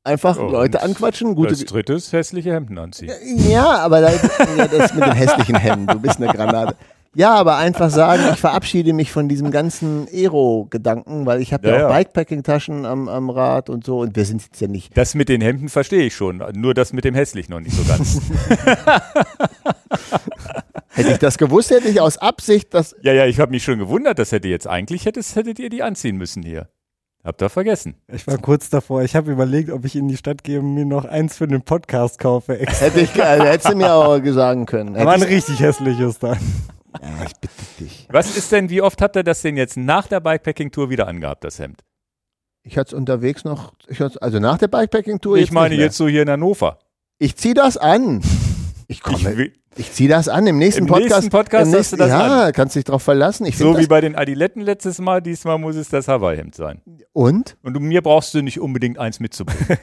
Einfach 0.04 0.36
Ja, 0.36 0.42
Leute 0.42 0.78
und 0.78 0.84
anquatschen, 0.84 1.34
gute. 1.34 1.50
Als 1.50 1.64
drittes 1.64 2.12
hässliche 2.12 2.52
Hemden 2.52 2.76
anziehen. 2.78 3.10
Ja, 3.48 3.78
aber 3.78 4.02
da, 4.02 4.10
ja, 4.12 4.68
das 4.68 4.92
mit 4.94 5.02
den 5.04 5.12
hässlichen 5.12 5.56
Hemden, 5.56 5.86
du 5.86 5.98
bist 5.98 6.18
eine 6.18 6.26
Granate. 6.30 6.76
Ja, 7.16 7.34
aber 7.34 7.56
einfach 7.56 7.90
sagen, 7.90 8.22
ich 8.32 8.40
verabschiede 8.40 8.92
mich 8.92 9.12
von 9.12 9.28
diesem 9.28 9.50
ganzen 9.52 10.08
Aero-Gedanken, 10.12 11.24
weil 11.26 11.40
ich 11.40 11.52
habe 11.52 11.68
ja, 11.68 11.74
Ja, 11.78 11.86
auch 11.86 11.90
ja. 11.90 11.96
Bikepacking-Taschen 11.96 12.84
am, 12.84 13.08
am 13.08 13.30
Rad 13.30 13.70
und 13.70 13.84
so 13.86 14.00
und 14.00 14.16
wir 14.16 14.24
sind 14.24 14.42
jetzt 14.42 14.60
ja 14.60 14.66
nicht. 14.66 14.96
Das 14.96 15.14
mit 15.14 15.28
den 15.28 15.40
Hemden 15.40 15.68
verstehe 15.68 16.02
ich 16.02 16.14
schon, 16.14 16.42
nur 16.54 16.74
das 16.74 16.92
mit 16.92 17.04
dem 17.04 17.14
hässlich 17.14 17.48
noch 17.48 17.60
nicht 17.60 17.74
so 17.76 17.84
ganz. 17.84 18.20
Hätte 20.90 21.10
ich 21.10 21.18
das 21.18 21.38
gewusst, 21.38 21.70
hätte 21.70 21.88
ich 21.88 22.00
aus 22.00 22.18
Absicht 22.18 22.72
das. 22.72 22.94
ja, 23.02 23.12
ja, 23.12 23.26
ich 23.26 23.40
habe 23.40 23.50
mich 23.50 23.64
schon 23.64 23.78
gewundert, 23.80 24.18
das 24.18 24.30
hätte 24.30 24.46
jetzt 24.48 24.68
eigentlich 24.68 25.06
hättet, 25.06 25.34
hättet 25.34 25.58
ihr 25.58 25.68
die 25.68 25.82
anziehen 25.82 26.16
müssen 26.16 26.42
hier. 26.42 26.68
Habt 27.24 27.40
ihr 27.40 27.48
vergessen. 27.48 27.94
Ich 28.12 28.26
war 28.26 28.36
kurz 28.36 28.68
davor. 28.68 29.02
Ich 29.02 29.16
habe 29.16 29.32
überlegt, 29.32 29.70
ob 29.70 29.86
ich 29.86 29.96
in 29.96 30.08
die 30.08 30.16
Stadt 30.18 30.44
gehe 30.44 30.60
und 30.60 30.74
mir 30.74 30.84
noch 30.84 31.06
eins 31.06 31.38
für 31.38 31.48
den 31.48 31.62
Podcast 31.62 32.18
kaufe. 32.18 32.58
Extra. 32.58 32.84
Hätte 32.86 33.00
ich, 33.00 33.16
äh, 33.16 33.40
hättest 33.40 33.72
du 33.72 33.76
mir 33.76 33.94
auch 33.94 34.20
sagen 34.26 34.66
können. 34.66 34.94
Aber 34.94 35.12
ein 35.12 35.20
Hätte 35.20 35.32
richtig 35.32 35.58
hässliches 35.60 36.18
dann. 36.18 36.38
ja, 37.02 37.24
ich 37.24 37.32
bitte 37.40 37.54
dich. 37.80 38.06
Was 38.10 38.36
ist 38.36 38.52
denn, 38.52 38.68
wie 38.68 38.82
oft 38.82 39.00
habt 39.00 39.16
ihr 39.16 39.24
das 39.24 39.40
denn 39.40 39.56
jetzt 39.56 39.78
nach 39.78 40.06
der 40.06 40.20
Bikepacking-Tour 40.20 40.90
wieder 40.90 41.08
angehabt, 41.08 41.44
das 41.44 41.58
Hemd? 41.58 41.80
Ich 42.62 42.76
hatte 42.76 42.88
es 42.88 42.94
unterwegs 42.94 43.44
noch, 43.44 43.72
ich 43.88 44.00
also 44.00 44.38
nach 44.38 44.58
der 44.58 44.68
Bikepacking-Tour. 44.68 45.38
ich 45.38 45.50
meine 45.50 45.76
jetzt 45.76 45.96
so 45.96 46.06
hier 46.06 46.22
in 46.22 46.30
Hannover. 46.30 46.78
Ich 47.18 47.36
zieh 47.36 47.54
das 47.54 47.78
an. 47.78 48.20
Ich 48.86 48.98
Ich 48.98 49.02
komme. 49.02 49.36
will, 49.36 49.52
Ich 49.76 49.92
zieh 49.92 50.08
das 50.08 50.28
an 50.28 50.46
im 50.46 50.58
nächsten 50.58 50.82
Im 50.82 50.86
Podcast. 50.86 51.10
nächsten 51.10 51.30
Podcast 51.30 51.72
im 51.72 51.78
hast 51.78 51.92
du 51.92 51.96
das 51.96 52.08
ja, 52.08 52.52
kannst 52.52 52.76
dich 52.76 52.84
drauf 52.84 53.02
verlassen. 53.02 53.46
Ich 53.46 53.56
so 53.58 53.78
wie 53.78 53.86
bei 53.86 54.00
den 54.00 54.14
Adiletten 54.14 54.62
letztes 54.62 54.98
Mal, 55.00 55.20
diesmal 55.22 55.58
muss 55.58 55.76
es 55.76 55.88
das 55.88 56.06
Hawaii-Hemd 56.08 56.54
sein. 56.54 56.80
und? 57.12 57.56
Und 57.62 57.80
mir 57.80 58.02
brauchst 58.02 58.34
du 58.34 58.42
nicht 58.42 58.60
unbedingt 58.60 58.98
eins 58.98 59.20
mitzubringen. 59.20 59.78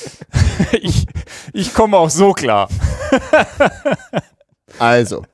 ich, 0.80 1.06
ich 1.52 1.74
komme 1.74 1.96
auch 1.96 2.10
so 2.10 2.32
klar. 2.32 2.68
Also. 4.78 5.24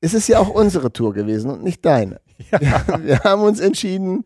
Es 0.00 0.14
ist 0.14 0.28
ja 0.28 0.38
auch 0.40 0.48
unsere 0.48 0.92
Tour 0.92 1.12
gewesen 1.14 1.50
und 1.50 1.62
nicht 1.62 1.84
deine. 1.84 2.20
Wir, 2.36 2.60
wir 3.04 3.18
haben 3.20 3.42
uns 3.42 3.60
entschieden. 3.60 4.24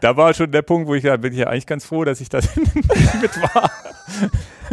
Da 0.00 0.16
war 0.16 0.34
schon 0.34 0.50
der 0.50 0.62
Punkt, 0.62 0.88
wo 0.88 0.94
ich 0.94 1.04
ja, 1.04 1.16
bin 1.16 1.32
ich 1.32 1.38
ja 1.40 1.46
eigentlich 1.46 1.66
ganz 1.66 1.84
froh, 1.84 2.04
dass 2.04 2.20
ich 2.20 2.28
da 2.28 2.38
mit 3.20 3.42
war. 3.42 3.70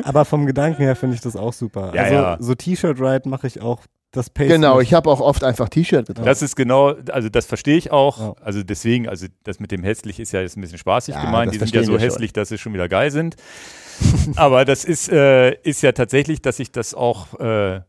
Aber 0.03 0.25
vom 0.25 0.45
Gedanken 0.45 0.83
her 0.83 0.95
finde 0.95 1.15
ich 1.15 1.21
das 1.21 1.35
auch 1.35 1.53
super. 1.53 1.93
Ja, 1.93 2.03
also 2.03 2.15
ja. 2.15 2.37
so 2.39 2.55
T-Shirt-Ride 2.55 3.27
mache 3.27 3.47
ich 3.47 3.61
auch 3.61 3.81
das 4.11 4.29
Pace. 4.29 4.47
Genau, 4.47 4.79
ich 4.79 4.93
habe 4.93 5.09
auch 5.09 5.19
oft 5.19 5.43
einfach 5.43 5.69
T-Shirt 5.69 6.07
getragen. 6.07 6.25
Das 6.25 6.41
ist 6.41 6.55
genau, 6.55 6.95
also 7.11 7.29
das 7.29 7.45
verstehe 7.45 7.77
ich 7.77 7.91
auch. 7.91 8.19
Ja. 8.19 8.33
Also 8.41 8.63
deswegen, 8.63 9.07
also 9.07 9.27
das 9.43 9.59
mit 9.59 9.71
dem 9.71 9.83
hässlich 9.83 10.19
ist 10.19 10.31
ja 10.31 10.41
jetzt 10.41 10.57
ein 10.57 10.61
bisschen 10.61 10.79
spaßig 10.79 11.15
Ja, 11.15 11.25
gemeint. 11.25 11.53
Die 11.53 11.59
sind 11.59 11.73
ja 11.73 11.83
so 11.83 11.93
schon. 11.93 12.01
hässlich, 12.01 12.33
dass 12.33 12.49
sie 12.49 12.57
schon 12.57 12.73
wieder 12.73 12.89
geil 12.89 13.11
sind. 13.11 13.35
Aber 14.35 14.65
das 14.65 14.85
ist, 14.85 15.09
äh, 15.09 15.53
ist 15.61 15.83
ja 15.83 15.91
tatsächlich, 15.91 16.41
dass 16.41 16.59
ich 16.59 16.71
das 16.71 16.93
auch 16.93 17.39
äh, 17.39 17.81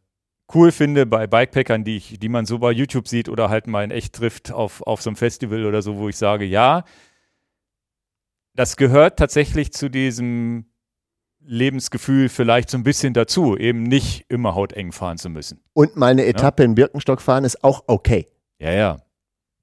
cool 0.55 0.73
finde 0.73 1.07
bei 1.07 1.27
Bikepackern, 1.27 1.85
die, 1.85 1.97
ich, 1.97 2.19
die 2.19 2.29
man 2.29 2.47
so 2.47 2.59
bei 2.59 2.73
YouTube 2.73 3.09
sieht 3.09 3.29
oder 3.29 3.51
halt 3.51 3.67
mal 3.67 3.85
in 3.85 3.91
echt 3.91 4.15
trifft 4.15 4.53
auf, 4.53 4.83
auf 4.83 5.03
so 5.03 5.11
einem 5.11 5.17
Festival 5.17 5.65
oder 5.65 5.83
so, 5.83 5.97
wo 5.97 6.09
ich 6.09 6.17
sage, 6.17 6.45
ja, 6.45 6.85
das 8.55 8.77
gehört 8.77 9.19
tatsächlich 9.19 9.73
zu 9.73 9.89
diesem 9.89 10.67
Lebensgefühl 11.41 12.29
vielleicht 12.29 12.71
so 12.71 12.77
ein 12.77 12.85
bisschen 12.85 13.15
dazu, 13.15 13.57
eben 13.57 13.83
nicht 13.83 14.27
immer 14.29 14.55
hauteng 14.55 14.93
fahren 14.93 15.19
zu 15.19 15.31
müssen. 15.31 15.61
Und 15.73 15.97
mal 15.97 16.09
eine 16.09 16.27
Etappe 16.27 16.63
in 16.63 16.75
Birkenstock 16.75 17.23
fahren 17.23 17.45
ist 17.45 17.65
auch 17.65 17.85
okay. 17.87 18.29
Ja, 18.59 18.73
ja. 18.73 18.97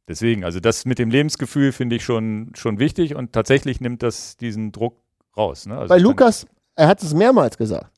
Deswegen, 0.07 0.43
also 0.43 0.59
das 0.59 0.85
mit 0.85 0.99
dem 0.99 1.11
Lebensgefühl 1.11 1.71
finde 1.71 1.97
ich 1.97 2.03
schon, 2.03 2.51
schon 2.55 2.79
wichtig 2.79 3.15
und 3.15 3.33
tatsächlich 3.33 3.81
nimmt 3.81 4.03
das 4.03 4.37
diesen 4.37 4.71
Druck 4.71 5.01
raus. 5.35 5.65
Ne? 5.65 5.77
Also 5.77 5.89
Bei 5.89 5.99
Lukas, 5.99 6.47
er 6.75 6.87
hat 6.87 7.03
es 7.03 7.13
mehrmals 7.13 7.57
gesagt, 7.57 7.91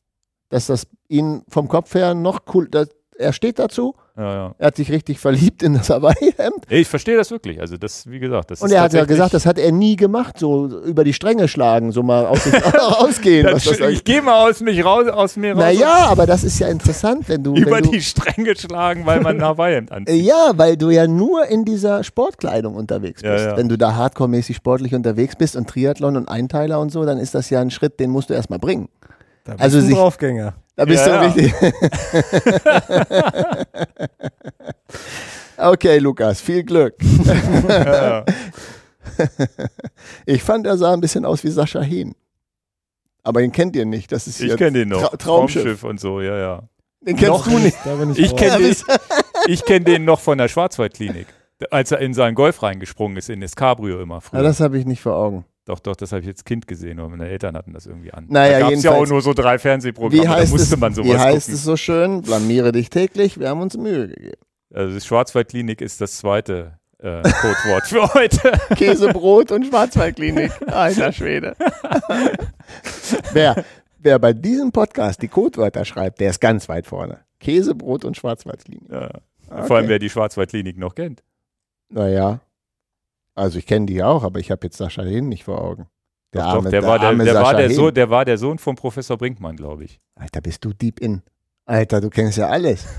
dass 0.50 0.68
das 0.68 0.88
ihn 1.08 1.44
vom 1.48 1.68
Kopf 1.68 1.94
her 1.96 2.14
noch 2.14 2.40
cool, 2.54 2.68
dass, 2.70 2.90
er 3.20 3.34
steht 3.34 3.60
dazu, 3.60 3.96
Ja, 4.18 4.34
ja. 4.34 4.56
er 4.58 4.68
hat 4.68 4.78
sich 4.78 4.90
richtig 4.90 5.20
verliebt 5.20 5.62
in 5.62 5.74
das 5.74 5.90
Hawaii-Hemd. 5.90 6.66
Ich 6.70 6.88
verstehe 6.88 7.18
das 7.18 7.32
wirklich. 7.32 7.60
Also 7.60 7.76
das, 7.76 8.10
wie 8.10 8.20
gesagt, 8.20 8.50
das 8.50 8.62
Und 8.62 8.72
er 8.72 8.82
hat 8.82 8.94
ja 8.94 9.04
gesagt, 9.04 9.34
das 9.34 9.46
hat 9.46 9.60
er 9.60 9.74
nie 9.74 9.98
gemacht, 9.98 10.40
so 10.40 10.68
über 10.86 11.04
die 11.04 11.12
Stränge 11.12 11.50
schlagen, 11.50 11.92
so 11.92 12.02
mal 12.02 12.26
aus 12.26 12.48
rausgehen. 13.02 13.46
Das, 13.46 13.66
das 13.66 13.78
ich 13.82 14.06
gehe 14.06 14.22
mal 14.22 14.48
aus 14.50 14.62
mich 14.62 14.86
raus, 14.86 15.10
aus 15.10 15.36
mir 15.36 15.52
raus. 15.52 15.60
naja, 15.62 16.08
aber 16.08 16.26
das 16.26 16.46
ist 16.46 16.60
ja 16.60 16.70
interessant, 16.70 17.28
wenn 17.28 17.44
du. 17.44 17.56
über 17.56 17.72
wenn 17.72 17.84
du 17.84 17.92
die 17.92 18.02
Stränge 18.02 18.56
schlagen, 18.56 19.06
weil 19.06 19.20
man 19.20 19.36
ein 19.36 19.44
Hawaii-Hemd 19.44 19.92
anzieht. 19.92 20.24
Ja, 20.24 20.52
weil 20.56 20.78
du 20.78 20.90
ja 20.90 21.06
nur 21.06 21.46
in 21.48 21.66
dieser 21.66 22.06
Sportkleidung 22.06 22.76
unterwegs 22.76 23.22
bist. 23.22 23.46
ja. 23.46 23.58
Wenn 23.58 23.68
du 23.68 23.78
da 23.78 23.96
hardcore-mäßig 23.96 24.56
sportlich 24.56 24.96
unterwegs 24.96 25.36
bist 25.36 25.58
und 25.58 25.70
Triathlon 25.70 26.16
und 26.16 26.30
Einteiler 26.30 26.80
und 26.80 26.90
so, 26.90 27.04
dann 27.04 27.18
ist 27.18 27.36
das 27.36 27.50
ja 27.50 27.60
ein 27.60 27.70
Schritt, 27.70 28.00
den 28.00 28.12
musst 28.12 28.30
du 28.30 28.34
erstmal 28.34 28.60
bringen. 28.60 28.88
Da 29.50 29.54
bist 29.56 29.64
also 29.64 29.78
du 29.80 29.84
ein 29.84 29.88
sich- 29.88 29.96
Draufgänger. 29.98 30.54
Da 30.76 30.86
bist 30.86 31.06
Ja, 31.06 31.28
du 31.28 31.36
richtig. 31.36 31.54
okay, 35.58 35.98
Lukas, 36.00 36.42
viel 36.42 36.64
Glück. 36.64 36.96
Ja. 37.68 38.26
Ich 40.26 40.44
fand, 40.44 40.66
er 40.66 40.78
sah 40.78 40.94
ein 40.94 41.02
bisschen 41.02 41.26
aus 41.26 41.44
wie 41.44 41.50
Sascha 41.50 41.82
Hehn. 41.82 42.16
Aber 43.24 43.42
den 43.42 43.52
kennt 43.52 43.76
ihr 43.76 43.86
nicht. 43.86 44.12
Das 44.12 44.28
ist 44.28 44.40
Ich 44.40 44.48
hier 44.48 44.56
kenne 44.56 44.80
den 44.80 44.90
noch. 44.90 45.02
Tra 45.10 45.18
Traumschiff. 45.18 45.64
Traumschiff 45.64 45.84
und 45.84 46.00
so, 46.00 46.22
ja, 46.22 46.38
ja. 46.38 46.64
Den 47.02 47.16
kennst 47.18 47.32
Noch 47.32 47.48
du 47.48 47.58
nicht. 47.60 47.78
Da 47.84 47.96
bin 47.96 48.12
ich 48.16 48.36
kenne 48.36 48.58
den, 48.60 48.76
ich 49.48 49.66
kenn 49.66 49.84
den 49.84 50.06
noch 50.06 50.20
von 50.20 50.38
der 50.38 50.48
Schwarzwaldklinik. 50.48 51.28
Als 51.72 51.92
er 51.92 52.00
in 52.00 52.14
seinen 52.14 52.36
Golf 52.36 52.64
reingesprungen 52.64 53.18
ist, 53.18 53.30
in 53.30 53.42
das 53.42 53.56
Cabrio 53.56 54.02
immer 54.02 54.22
früher. 54.22 54.40
Ja, 54.40 54.44
das 54.44 54.62
habe 54.62 54.78
ich 54.80 54.86
nicht 54.86 55.02
vor 55.02 55.16
Augen. 55.16 55.46
Doch, 55.70 55.80
doch, 55.80 55.96
das 55.96 56.12
habe 56.12 56.24
ich 56.24 56.28
als 56.28 56.44
Kind 56.44 56.66
gesehen, 56.66 57.00
aber 57.00 57.10
meine 57.10 57.30
Eltern 57.30 57.56
hatten 57.56 57.74
das 57.74 57.86
irgendwie 57.86 58.12
an. 58.12 58.26
Naja, 58.28 58.54
da 58.54 58.60
gab 58.62 58.72
es 58.72 58.82
ja 58.82 58.92
auch 58.92 59.06
nur 59.06 59.22
so 59.22 59.36
drei 59.36 59.60
Fernsehprogramme, 59.60 60.24
Wie 60.24 60.26
da 60.26 60.34
heißt, 60.34 60.52
musste 60.52 60.74
es, 60.74 60.80
man 60.80 60.96
sowas 60.96 61.12
wie 61.12 61.16
heißt 61.16 61.46
gucken. 61.46 61.54
es 61.54 61.64
so 61.64 61.78
schön? 61.78 62.24
Blamiere 62.24 62.72
dich 62.72 62.90
täglich. 62.90 63.40
Wir 63.40 63.50
haben 63.50 63.62
uns 63.62 63.78
Mühe 63.78 64.08
gegeben. 64.08 64.42
Also 64.74 64.96
die 64.96 65.06
Schwarzwaldklinik 65.06 65.82
ist 65.82 66.02
das 66.02 66.18
zweite 66.18 66.80
äh, 66.98 67.22
Codewort 67.22 67.86
für 67.86 68.12
heute. 68.16 68.52
Käsebrot 68.76 69.52
und 69.52 69.68
Schwarzwaldklinik. 69.68 70.52
Alter 70.72 71.12
Schwede. 71.12 71.56
wer, 73.34 73.64
wer 74.00 74.18
bei 74.18 74.34
diesem 74.34 74.72
Podcast 74.72 75.22
die 75.22 75.28
Codewörter 75.28 75.86
schreibt, 75.86 76.20
der 76.20 76.32
ist 76.32 76.40
ganz 76.42 76.68
weit 76.68 76.88
vorne. 76.88 77.20
Käsebrot 77.40 78.06
und 78.06 78.18
Schwarzwaldklinik. 78.18 78.90
Ja. 78.90 79.12
Vor 79.68 79.78
allem, 79.78 79.88
wer 79.88 80.00
die 80.00 80.10
Schwarzwaldklinik 80.10 80.80
noch 80.80 80.96
kennt. 80.96 81.22
Naja. 81.90 82.40
Also 83.36 83.58
ich 83.58 83.66
kenne 83.66 83.86
die 83.86 84.04
auch, 84.04 84.24
aber 84.24 84.40
ich 84.40 84.52
habe 84.52 84.68
jetzt 84.68 84.78
Sascha 84.78 85.04
Hehn 85.04 85.30
nicht 85.30 85.46
vor 85.46 85.62
Augen. 85.62 85.88
Der, 86.34 86.44
Doch, 86.44 86.50
arme, 86.50 86.64
doch, 86.64 86.70
der, 86.70 86.84
war, 86.84 87.00
der, 87.00 87.16
der, 87.16 87.36
war 87.36 87.56
der. 87.56 87.72
Sohn, 87.72 87.94
der 87.94 88.10
war 88.10 88.26
der 88.26 88.38
Sohn 88.38 88.60
von 88.60 88.76
Professor 88.76 89.18
Brinkmann, 89.18 89.56
glaube 89.56 89.86
ich. 89.86 90.00
Alter, 90.16 90.42
bist 90.42 90.64
du 90.64 90.74
deep 90.74 91.00
in. 91.00 91.24
Alter, 91.66 92.02
du 92.02 92.10
kennst 92.10 92.38
ja 92.38 92.48
alles. 92.48 92.86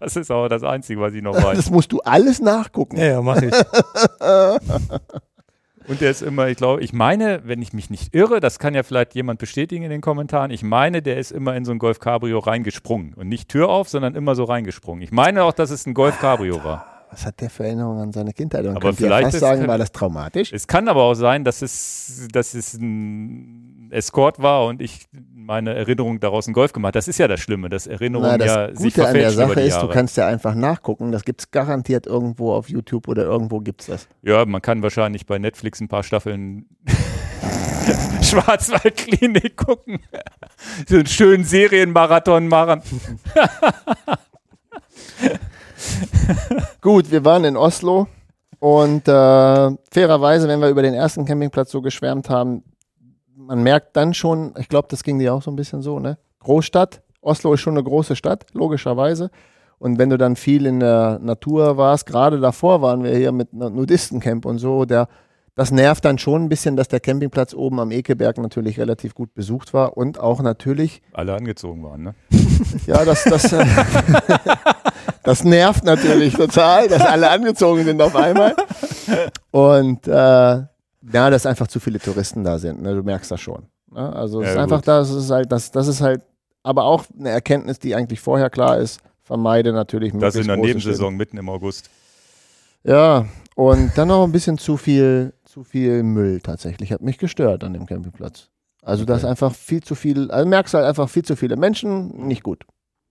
Das 0.00 0.14
ist 0.14 0.30
aber 0.30 0.48
das 0.48 0.62
Einzige, 0.62 1.00
was 1.00 1.12
ich 1.12 1.22
noch 1.22 1.34
weiß. 1.34 1.56
Das 1.56 1.70
musst 1.70 1.90
du 1.90 1.98
alles 2.02 2.40
nachgucken. 2.40 2.98
Ja, 2.98 3.04
ja, 3.04 3.20
mach 3.20 3.42
ich. 3.42 3.52
Und 5.88 6.00
der 6.00 6.10
ist 6.10 6.22
immer, 6.22 6.48
ich 6.48 6.56
glaube, 6.56 6.82
ich 6.82 6.92
meine, 6.92 7.40
wenn 7.46 7.60
ich 7.62 7.72
mich 7.72 7.90
nicht 7.90 8.14
irre, 8.14 8.38
das 8.38 8.60
kann 8.60 8.74
ja 8.74 8.84
vielleicht 8.84 9.16
jemand 9.16 9.40
bestätigen 9.40 9.82
in 9.82 9.90
den 9.90 10.00
Kommentaren, 10.00 10.52
ich 10.52 10.62
meine, 10.62 11.02
der 11.02 11.16
ist 11.16 11.32
immer 11.32 11.56
in 11.56 11.64
so 11.64 11.72
ein 11.72 11.80
Golf 11.80 11.98
Cabrio 11.98 12.38
reingesprungen. 12.38 13.14
Und 13.14 13.28
nicht 13.28 13.48
Tür 13.48 13.70
auf, 13.70 13.88
sondern 13.88 14.14
immer 14.14 14.36
so 14.36 14.44
reingesprungen. 14.44 15.02
Ich 15.02 15.10
meine 15.10 15.42
auch, 15.42 15.52
dass 15.52 15.70
es 15.70 15.84
ein 15.84 15.94
Golf 15.94 16.20
Cabrio 16.20 16.62
war. 16.62 16.97
Was 17.10 17.24
hat 17.24 17.40
der 17.40 17.48
für 17.50 17.64
Erinnerungen 17.64 18.02
an 18.02 18.12
seine 18.12 18.32
Kindheit? 18.32 18.66
Und 18.66 18.76
Aber 18.76 18.92
vielleicht 18.92 19.28
ist- 19.34 19.40
sagen, 19.40 19.66
war 19.66 19.78
das 19.78 19.92
traumatisch? 19.92 20.52
Es 20.52 20.66
kann 20.66 20.88
aber 20.88 21.02
auch 21.04 21.14
sein, 21.14 21.42
dass 21.44 21.62
es, 21.62 22.28
dass 22.32 22.54
es 22.54 22.74
ein 22.74 23.88
Escort 23.90 24.40
war 24.42 24.66
und 24.66 24.82
ich 24.82 25.06
meine 25.34 25.74
Erinnerung 25.74 26.20
daraus 26.20 26.46
ein 26.46 26.52
Golf 26.52 26.74
gemacht. 26.74 26.94
Das 26.94 27.08
ist 27.08 27.18
ja 27.18 27.26
das 27.26 27.40
Schlimme, 27.40 27.70
dass 27.70 27.86
Erinnerungen 27.86 28.32
Na, 28.32 28.36
das 28.38 28.46
ja 28.46 28.66
sich 28.76 28.94
Gute 28.94 29.08
an 29.08 29.14
der 29.14 29.30
verfälschen 29.30 29.48
Sache 29.48 29.60
ist, 29.62 29.80
du 29.82 29.88
kannst 29.88 30.16
ja 30.18 30.26
einfach 30.26 30.54
nachgucken. 30.54 31.10
Das 31.10 31.24
gibt 31.24 31.40
es 31.40 31.50
garantiert 31.50 32.06
irgendwo 32.06 32.52
auf 32.52 32.68
YouTube 32.68 33.08
oder 33.08 33.22
irgendwo 33.24 33.60
gibt 33.60 33.80
es 33.80 33.86
das. 33.86 34.08
Ja, 34.22 34.44
man 34.44 34.60
kann 34.60 34.82
wahrscheinlich 34.82 35.24
bei 35.24 35.38
Netflix 35.38 35.80
ein 35.80 35.88
paar 35.88 36.02
Staffeln 36.02 36.66
Schwarzwaldklinik 38.22 39.56
gucken. 39.56 40.00
so 40.86 40.96
einen 40.96 41.06
schönen 41.06 41.44
Serienmarathon 41.44 42.48
machen. 42.48 42.82
Gut, 46.80 47.10
wir 47.10 47.24
waren 47.24 47.44
in 47.44 47.56
Oslo 47.56 48.06
und 48.58 49.06
äh, 49.06 49.70
fairerweise, 49.90 50.48
wenn 50.48 50.60
wir 50.60 50.68
über 50.68 50.82
den 50.82 50.94
ersten 50.94 51.24
Campingplatz 51.24 51.70
so 51.70 51.80
geschwärmt 51.80 52.28
haben, 52.28 52.62
man 53.36 53.62
merkt 53.62 53.96
dann 53.96 54.14
schon, 54.14 54.54
ich 54.58 54.68
glaube, 54.68 54.88
das 54.90 55.02
ging 55.02 55.18
dir 55.18 55.34
auch 55.34 55.42
so 55.42 55.50
ein 55.50 55.56
bisschen 55.56 55.80
so, 55.80 56.00
ne? 56.00 56.18
Großstadt, 56.40 57.02
Oslo 57.20 57.54
ist 57.54 57.60
schon 57.60 57.74
eine 57.74 57.84
große 57.84 58.16
Stadt, 58.16 58.46
logischerweise. 58.52 59.30
Und 59.78 59.98
wenn 59.98 60.10
du 60.10 60.18
dann 60.18 60.36
viel 60.36 60.66
in 60.66 60.80
der 60.80 61.18
Natur 61.20 61.76
warst, 61.76 62.06
gerade 62.06 62.40
davor 62.40 62.82
waren 62.82 63.04
wir 63.04 63.16
hier 63.16 63.32
mit 63.32 63.52
einem 63.52 63.76
Nudistencamp 63.76 64.44
und 64.44 64.58
so, 64.58 64.84
der, 64.84 65.08
das 65.54 65.70
nervt 65.70 66.04
dann 66.04 66.18
schon 66.18 66.44
ein 66.44 66.48
bisschen, 66.48 66.76
dass 66.76 66.88
der 66.88 67.00
Campingplatz 67.00 67.54
oben 67.54 67.78
am 67.78 67.92
Ekeberg 67.92 68.38
natürlich 68.38 68.78
relativ 68.78 69.14
gut 69.14 69.34
besucht 69.34 69.72
war 69.74 69.96
und 69.96 70.18
auch 70.18 70.42
natürlich 70.42 71.00
Alle 71.12 71.34
angezogen 71.34 71.84
waren, 71.84 72.02
ne? 72.02 72.14
ja, 72.86 73.04
das, 73.04 73.24
das, 73.24 73.52
äh, 73.52 73.64
das 75.28 75.44
nervt 75.44 75.84
natürlich 75.84 76.32
total, 76.34 76.88
dass 76.88 77.02
alle 77.02 77.28
angezogen 77.28 77.84
sind 77.84 78.00
auf 78.00 78.16
einmal. 78.16 78.56
Und 79.50 80.06
äh, 80.08 80.10
ja, 80.10 80.66
dass 81.30 81.44
einfach 81.44 81.66
zu 81.66 81.80
viele 81.80 81.98
Touristen 81.98 82.44
da 82.44 82.58
sind. 82.58 82.80
Ne? 82.80 82.94
Du 82.94 83.02
merkst 83.02 83.30
das 83.30 83.38
schon. 83.40 83.66
Ne? 83.92 84.10
Also 84.14 84.40
es 84.40 84.46
Ja, 84.46 84.52
ist 84.52 84.58
einfach 84.58 84.80
das 84.80 85.10
ist 85.10 85.30
halt, 85.30 85.52
das, 85.52 85.70
das 85.70 85.86
ist 85.86 86.00
halt, 86.00 86.22
aber 86.62 86.84
auch 86.84 87.04
eine 87.18 87.28
Erkenntnis, 87.28 87.78
die 87.78 87.94
eigentlich 87.94 88.20
vorher 88.20 88.48
klar 88.48 88.78
ist. 88.78 89.00
Vermeide 89.22 89.74
natürlich 89.74 90.14
Das 90.14 90.34
in 90.36 90.46
der 90.46 90.56
Nebensaison 90.56 91.14
mitten 91.14 91.36
im 91.36 91.50
August. 91.50 91.90
Städte. 92.80 92.94
Ja, 92.94 93.26
und 93.54 93.92
dann 93.96 94.08
noch 94.08 94.24
ein 94.24 94.32
bisschen 94.32 94.56
zu 94.56 94.78
viel, 94.78 95.34
zu 95.44 95.62
viel 95.62 96.02
Müll 96.02 96.40
tatsächlich. 96.40 96.90
Hat 96.90 97.02
mich 97.02 97.18
gestört 97.18 97.64
an 97.64 97.74
dem 97.74 97.84
Campingplatz. 97.84 98.48
Also 98.82 99.04
das 99.04 99.24
Okay. 99.24 99.30
einfach 99.30 99.54
viel 99.54 99.82
zu 99.82 99.94
viel, 99.94 100.30
also 100.30 100.48
merkst 100.48 100.72
halt 100.72 100.86
einfach 100.86 101.10
viel 101.10 101.24
zu 101.24 101.36
viele 101.36 101.56
Menschen, 101.56 102.26
nicht 102.26 102.42
gut. 102.42 102.64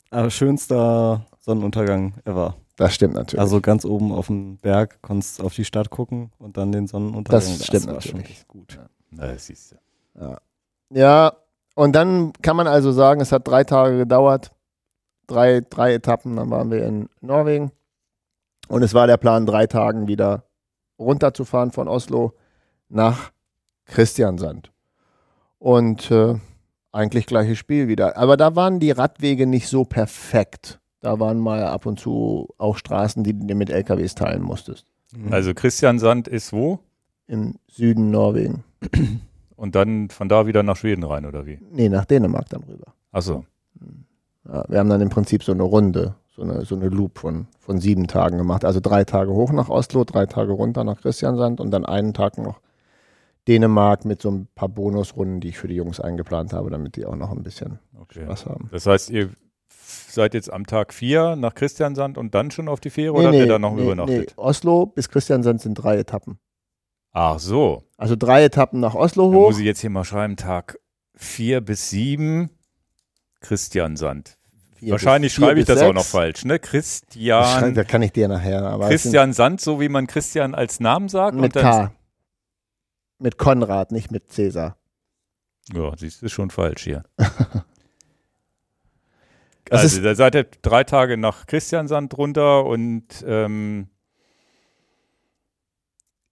Aber 0.10 0.32
schönster 0.32 1.26
Sonnenuntergang 1.48 2.14
ever. 2.26 2.58
Das 2.76 2.94
stimmt 2.94 3.14
natürlich. 3.14 3.40
Also 3.40 3.62
ganz 3.62 3.86
oben 3.86 4.12
auf 4.12 4.28
dem 4.28 4.58
Berg, 4.58 5.02
konntest 5.02 5.42
auf 5.42 5.56
die 5.56 5.64
Stadt 5.64 5.90
gucken 5.90 6.30
und 6.40 6.58
dann 6.58 6.74
den 6.74 6.88
Sonnenuntergang. 6.88 7.40
Das 7.40 7.66
stimmt 7.66 7.88
war 7.88 8.02
schon 8.02 8.18
natürlich. 8.18 8.46
gut. 8.50 8.78
Na, 9.12 9.28
das 9.28 9.46
siehst 9.46 9.72
du. 9.72 10.38
Ja, 10.90 11.34
und 11.74 11.96
dann 11.96 12.34
kann 12.42 12.58
man 12.58 12.68
also 12.68 12.92
sagen, 12.92 13.22
es 13.22 13.32
hat 13.32 13.48
drei 13.48 13.64
Tage 13.64 13.98
gedauert, 13.98 14.52
drei, 15.26 15.62
drei 15.62 15.94
Etappen, 15.94 16.36
dann 16.36 16.50
waren 16.50 16.70
wir 16.70 16.86
in 16.86 17.08
Norwegen. 17.22 17.72
Und 18.68 18.84
es 18.84 18.94
war 18.94 19.08
der 19.08 19.18
Plan, 19.18 19.46
drei 19.46 19.68
Tagen 19.68 20.08
wieder 20.08 20.44
runterzufahren 21.00 21.72
von 21.72 21.88
Oslo 21.88 22.34
nach 22.90 23.32
Christiansand. 23.86 24.74
Und 25.60 26.12
äh, 26.12 26.36
eigentlich 26.92 27.26
gleiches 27.26 27.58
Spiel 27.58 27.88
wieder. 27.88 28.18
Aber 28.18 28.36
da 28.36 28.58
waren 28.58 28.82
die 28.82 28.92
Radwege 28.92 29.48
nicht 29.48 29.70
so 29.70 29.86
perfekt. 29.86 30.82
Da 31.08 31.22
waren 31.22 31.40
mal 31.40 31.64
ab 31.64 31.86
und 31.86 32.02
zu 32.02 32.50
auch 32.58 32.76
Straßen, 32.76 33.24
die 33.24 33.32
du 33.32 33.46
dir 33.46 33.56
mit 33.56 33.70
LKWs 33.70 34.14
teilen 34.14 34.42
musstest. 34.42 34.88
Mhm. 35.16 35.32
Also 35.32 35.54
Christian 35.54 36.00
Sand 36.00 36.28
ist 36.28 36.52
wo? 36.52 36.80
Im 37.28 37.56
Süden 37.70 38.12
Norwegen. 38.12 38.66
Und 39.56 39.76
dann 39.76 40.10
von 40.10 40.28
da 40.28 40.48
wieder 40.48 40.64
nach 40.64 40.76
Schweden 40.76 41.06
rein, 41.06 41.26
oder 41.26 41.46
wie? 41.46 41.60
Nee, 41.72 41.88
nach 41.88 42.04
Dänemark 42.04 42.50
dann 42.50 42.64
rüber. 42.64 42.94
Achso. 43.14 43.46
Ja, 44.46 44.66
wir 44.68 44.80
haben 44.80 44.90
dann 44.90 45.00
im 45.00 45.08
Prinzip 45.08 45.44
so 45.46 45.54
eine 45.54 45.64
Runde, 45.64 46.16
so 46.36 46.42
eine, 46.42 46.66
so 46.66 46.76
eine 46.76 46.90
Loop 46.90 47.20
von, 47.20 47.48
von 47.58 47.80
sieben 47.80 48.08
Tagen 48.08 48.38
gemacht. 48.38 48.66
Also 48.66 48.82
drei 48.82 49.06
Tage 49.06 49.32
hoch 49.32 49.54
nach 49.54 49.70
Oslo, 49.70 50.04
drei 50.04 50.26
Tage 50.26 50.52
runter 50.52 50.84
nach 50.84 51.00
Christiansand 51.00 51.62
und 51.62 51.72
dann 51.72 51.86
einen 51.86 52.14
Tag 52.14 52.38
noch 52.38 52.60
Dänemark 53.48 54.04
mit 54.04 54.22
so 54.22 54.30
ein 54.30 54.50
paar 54.56 54.68
Bonusrunden, 54.68 55.40
die 55.40 55.48
ich 55.48 55.58
für 55.58 55.70
die 55.70 55.76
Jungs 55.76 56.02
eingeplant 56.02 56.52
habe, 56.52 56.70
damit 56.70 56.98
die 56.98 57.06
auch 57.06 57.16
noch 57.16 57.32
ein 57.32 57.44
bisschen 57.44 57.80
Okay. 57.98 58.24
Spaß 58.24 58.46
haben. 58.46 58.70
Das 58.72 58.86
heißt, 58.86 59.10
ihr 59.10 59.30
seid 59.88 60.34
jetzt 60.34 60.52
am 60.52 60.66
Tag 60.66 60.94
4 60.94 61.36
nach 61.36 61.54
Christiansand 61.56 62.18
und 62.18 62.36
dann 62.36 62.52
schon 62.52 62.68
auf 62.68 62.80
die 62.80 62.90
Fähre 62.90 63.14
oder 63.14 63.28
habt 63.28 63.36
ihr 63.36 63.48
da 63.48 63.60
noch 63.60 63.76
übernachtet? 63.78 64.34
Oslo 64.38 64.86
bis 64.86 65.10
Christiansand 65.10 65.62
sind 65.62 65.76
drei 65.76 65.98
Etappen. 65.98 66.40
Ach 67.14 67.40
so. 67.40 67.84
Also 67.98 68.16
drei 68.16 68.44
Etappen 68.44 68.80
nach 68.80 68.94
Oslo 68.96 69.32
Da 69.32 69.38
hoch. 69.38 69.48
muss 69.50 69.60
ich 69.60 69.66
jetzt 69.66 69.80
hier 69.82 69.90
mal 69.90 70.04
schreiben, 70.04 70.36
Tag 70.36 70.78
4 71.16 71.62
bis 71.62 71.90
7 71.90 72.50
Christiansand. 73.40 74.38
vier 74.76 74.92
Wahrscheinlich 74.92 75.34
bis- 75.36 75.44
schreibe 75.44 75.60
ich 75.60 75.66
das 75.66 75.82
auch 75.82 75.94
noch 75.94 76.02
sechs. 76.02 76.12
falsch, 76.12 76.46
ne? 76.46 76.60
Christian, 76.60 77.74
Da 77.74 77.84
kann 77.84 78.02
ich 78.02 78.12
dir 78.12 78.28
nachher. 78.28 78.64
Aber 78.64 78.90
Christian 78.90 79.34
Sand, 79.34 79.62
so 79.62 79.80
wie 79.80 79.90
man 79.90 80.06
Christian 80.08 80.54
als 80.54 80.80
Namen 80.80 81.08
sagt. 81.10 81.36
mit 81.38 81.54
K. 81.54 81.92
Mit 83.20 83.38
Konrad, 83.38 83.92
nicht 83.92 84.12
mit 84.12 84.30
Cäsar. 84.32 84.78
Ja, 85.74 85.92
siehst 85.98 86.22
du, 86.22 86.28
ist 86.28 86.34
schon 86.34 86.50
falsch 86.52 86.84
hier. 86.84 87.04
Das 89.70 89.82
also 89.82 89.98
ist- 89.98 90.06
da 90.06 90.16
seid 90.16 90.36
ihr 90.36 90.46
drei 90.62 90.84
Tage 90.84 91.18
nach 91.18 91.46
Christiansand 91.46 92.18
runter 92.18 92.66
und 92.66 93.04
ähm, 93.28 93.88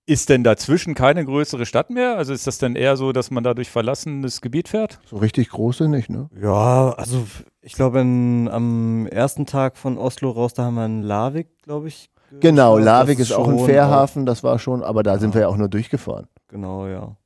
ist 0.08 0.30
denn 0.30 0.44
dazwischen 0.44 0.94
keine 0.94 1.26
größere 1.26 1.66
Stadt 1.66 1.90
mehr? 1.90 2.16
Also 2.18 2.32
ist 2.34 2.46
das 2.46 2.60
dann 2.60 2.76
eher 2.76 2.96
so, 2.96 3.12
dass 3.12 3.32
man 3.32 3.44
da 3.44 3.56
durch 3.56 3.72
verlassenes 3.72 4.40
Gebiet 4.42 4.68
fährt? 4.68 5.00
So 5.10 5.18
richtig 5.18 5.50
große 5.50 5.88
nicht, 5.90 6.10
ne? 6.12 6.30
Ja, 6.40 6.92
also 6.92 7.26
ich 7.62 7.74
glaube, 7.74 8.00
am 8.02 9.08
ersten 9.08 9.48
Tag 9.48 9.78
von 9.78 9.98
Oslo 9.98 10.30
raus, 10.30 10.54
da 10.54 10.66
haben 10.66 10.76
wir 10.76 10.86
in 10.86 11.02
Larvik, 11.02 11.48
glaube 11.64 11.88
ich. 11.88 12.12
Genau. 12.40 12.78
Larvik 12.78 13.18
ist 13.18 13.32
auch 13.32 13.48
ein 13.48 13.60
Fährhafen, 13.60 14.26
das 14.28 14.44
war 14.44 14.60
schon, 14.60 14.84
aber 14.84 15.02
da 15.02 15.14
Ja. 15.14 15.20
sind 15.20 15.34
wir 15.34 15.42
ja 15.42 15.48
auch 15.48 15.58
nur 15.58 15.70
durchgefahren. 15.70 16.28
Genau, 16.50 16.86
ja. 16.88 17.18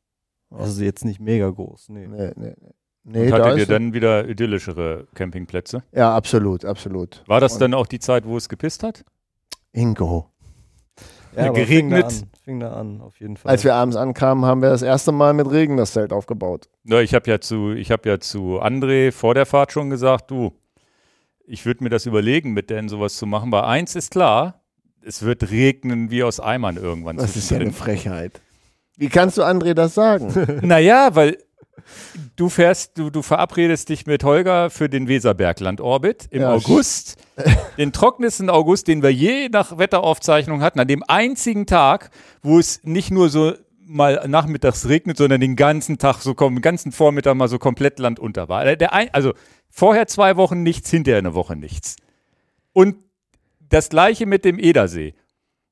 Also 0.50 0.82
jetzt 0.84 1.04
nicht 1.04 1.20
mega 1.20 1.50
groß, 1.50 1.90
nee. 1.90 2.08
Nee, 2.08 2.32
nee, 2.36 2.54
nee. 2.60 2.72
Nee 3.10 3.26
und 3.26 3.32
da 3.32 3.46
hattet 3.46 3.58
ihr 3.58 3.62
ist- 3.64 3.72
dann 3.72 3.94
wieder 3.94 4.28
idyllischere 4.28 5.08
Campingplätze? 5.16 5.84
Ja, 5.92 6.16
absolut, 6.16 6.66
absolut. 6.66 7.24
War 7.28 7.40
das 7.42 7.54
Und- 7.54 7.62
dann 7.62 7.74
auch 7.74 7.88
die 7.88 8.00
Zeit, 8.00 8.26
wo 8.26 8.38
es 8.38 8.48
gepisst 8.50 8.84
hat? 8.84 9.04
Ingo. 9.72 10.30
Ja, 11.36 11.46
aber 11.50 11.54
geregnet. 11.54 12.12
Fing 12.12 12.20
da, 12.22 12.26
an, 12.26 12.40
fing 12.44 12.60
da 12.60 12.74
an, 12.74 13.02
auf 13.02 13.20
jeden 13.20 13.38
Fall. 13.38 13.52
Als 13.52 13.64
wir 13.64 13.76
abends 13.76 13.96
ankamen, 13.96 14.46
haben 14.46 14.62
wir 14.64 14.70
das 14.70 14.82
erste 14.82 15.12
Mal 15.12 15.34
mit 15.34 15.50
Regen 15.52 15.78
das 15.78 15.94
Zelt 15.94 16.12
aufgebaut. 16.12 16.68
Na, 16.84 17.02
ich 17.02 17.14
habe 17.14 17.30
ja 17.30 17.40
zu, 17.40 17.72
ich 17.72 17.92
habe 17.92 18.10
ja 18.10 18.20
zu 18.20 18.60
André 18.62 19.12
vor 19.12 19.36
der 19.36 19.46
Fahrt 19.46 19.72
schon 19.72 19.90
gesagt, 19.92 20.32
du, 20.32 20.54
ich 21.46 21.66
würde 21.68 21.84
mir 21.84 21.90
das 21.92 22.06
überlegen, 22.08 22.54
mit 22.54 22.70
denen 22.72 22.90
sowas 22.90 23.16
zu 23.16 23.28
machen. 23.28 23.52
Weil 23.52 23.62
eins 23.64 23.96
ist 23.96 24.10
klar, 24.12 24.62
es 25.04 25.22
wird 25.22 25.52
regnen 25.52 26.10
wie 26.10 26.24
aus 26.24 26.40
Eimern 26.40 26.78
irgendwann. 26.78 27.18
Das 27.18 27.36
ist 27.36 27.52
ja 27.52 27.58
eine. 27.60 27.72
Frechheit. 27.72 28.42
Wie 28.98 29.08
kannst 29.10 29.38
du 29.38 29.44
André 29.44 29.74
das 29.76 29.94
sagen? 29.94 30.34
Naja, 30.64 31.12
weil 31.14 31.38
du 32.36 32.50
fährst, 32.50 32.98
du, 32.98 33.10
du 33.10 33.22
verabredest 33.22 33.90
dich 33.90 34.06
mit 34.06 34.24
Holger 34.24 34.70
für 34.70 34.90
den 34.90 35.08
Weserbergland-Orbit 35.08 36.28
im 36.32 36.42
Ja, 36.42 36.54
August. 36.54 37.18
Den 37.78 37.94
trockensten 37.94 38.50
August, 38.50 38.88
den 38.88 39.02
wir 39.02 39.14
je 39.14 39.48
nach 39.50 39.78
Wetteraufzeichnung 39.78 40.62
hatten, 40.62 40.80
an 40.80 40.88
dem 40.88 41.04
einzigen 41.08 41.66
Tag, 41.66 42.12
wo 42.42 42.60
es 42.60 42.84
nicht 42.84 43.12
nur 43.12 43.30
so 43.30 43.54
mal 43.90 44.26
nachmittags 44.28 44.88
regnet, 44.88 45.18
sondern 45.18 45.42
den 45.42 45.56
ganzen 45.56 45.98
Tag 45.98 46.22
so 46.22 46.36
kommen, 46.36 46.58
den 46.58 46.62
ganzen 46.62 46.92
Vormittag 46.92 47.36
mal 47.36 47.48
so 47.48 47.58
komplett 47.58 47.98
landunter 48.00 48.48
war. 48.50 48.62
Ein, 48.62 49.10
also 49.14 49.34
vorher 49.70 50.08
zwei 50.08 50.36
Wochen 50.38 50.64
nichts, 50.64 50.92
hinterher 50.92 51.20
eine 51.20 51.34
Woche 51.34 51.56
nichts. 51.56 51.96
Und 52.74 52.98
das 53.60 53.90
gleiche 53.90 54.26
mit 54.26 54.46
dem 54.46 54.60
Edersee. 54.60 55.14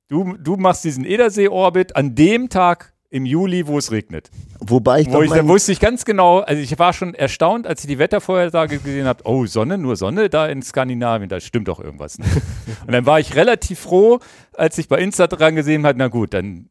Du, 0.08 0.38
du 0.38 0.56
machst 0.56 0.84
diesen 0.84 1.06
Edersee-Orbit 1.06 1.96
an 1.96 2.16
dem 2.16 2.50
Tag 2.50 2.94
im 3.10 3.26
Juli, 3.26 3.68
wo 3.68 3.78
es 3.78 3.92
regnet. 3.92 4.30
Wobei 4.60 5.02
ich 5.02 5.12
Wo 5.12 5.22
ich, 5.22 5.30
da 5.30 5.38
mein, 5.38 5.48
wusste 5.48 5.72
ich 5.72 5.80
ganz 5.80 6.04
genau, 6.04 6.40
also 6.40 6.62
ich 6.62 6.78
war 6.78 6.94
schon 6.94 7.14
erstaunt, 7.14 7.66
als 7.66 7.82
ich 7.82 7.88
die 7.88 8.00
Wettervorhersage 8.00 8.80
gesehen 8.80 9.06
habe, 9.06 9.24
oh, 9.26 9.46
Sonne, 9.46 9.78
nur 9.78 9.96
Sonne 9.96 10.30
da 10.30 10.48
in 10.48 10.62
Skandinavien, 10.62 11.30
da 11.30 11.40
stimmt 11.40 11.68
doch 11.68 11.80
irgendwas 11.80 12.20
nicht. 12.20 12.30
Und 12.86 12.92
dann 12.92 13.06
war 13.06 13.20
ich 13.20 13.36
relativ 13.36 13.80
froh, 13.80 14.20
als 14.54 14.78
ich 14.78 14.88
bei 14.88 15.00
Insta 15.00 15.28
dran 15.28 15.56
gesehen 15.56 15.86
habe, 15.86 15.98
na 15.98 16.08
gut, 16.10 16.34
dann 16.34 16.68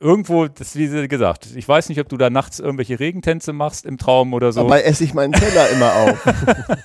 irgendwo, 0.00 0.48
das 0.48 0.76
wie 0.76 0.88
sie 0.88 1.06
gesagt, 1.06 1.48
ich 1.54 1.68
weiß 1.68 1.88
nicht, 1.88 2.00
ob 2.00 2.08
du 2.08 2.16
da 2.16 2.30
nachts 2.30 2.58
irgendwelche 2.58 2.98
Regentänze 2.98 3.52
machst 3.52 3.86
im 3.86 3.98
Traum 3.98 4.32
oder 4.32 4.52
so. 4.52 4.62
dabei 4.62 4.82
esse 4.82 5.04
ich 5.04 5.14
meinen 5.14 5.32
Teller 5.32 5.68
immer 5.70 5.94
auf. 5.94 6.26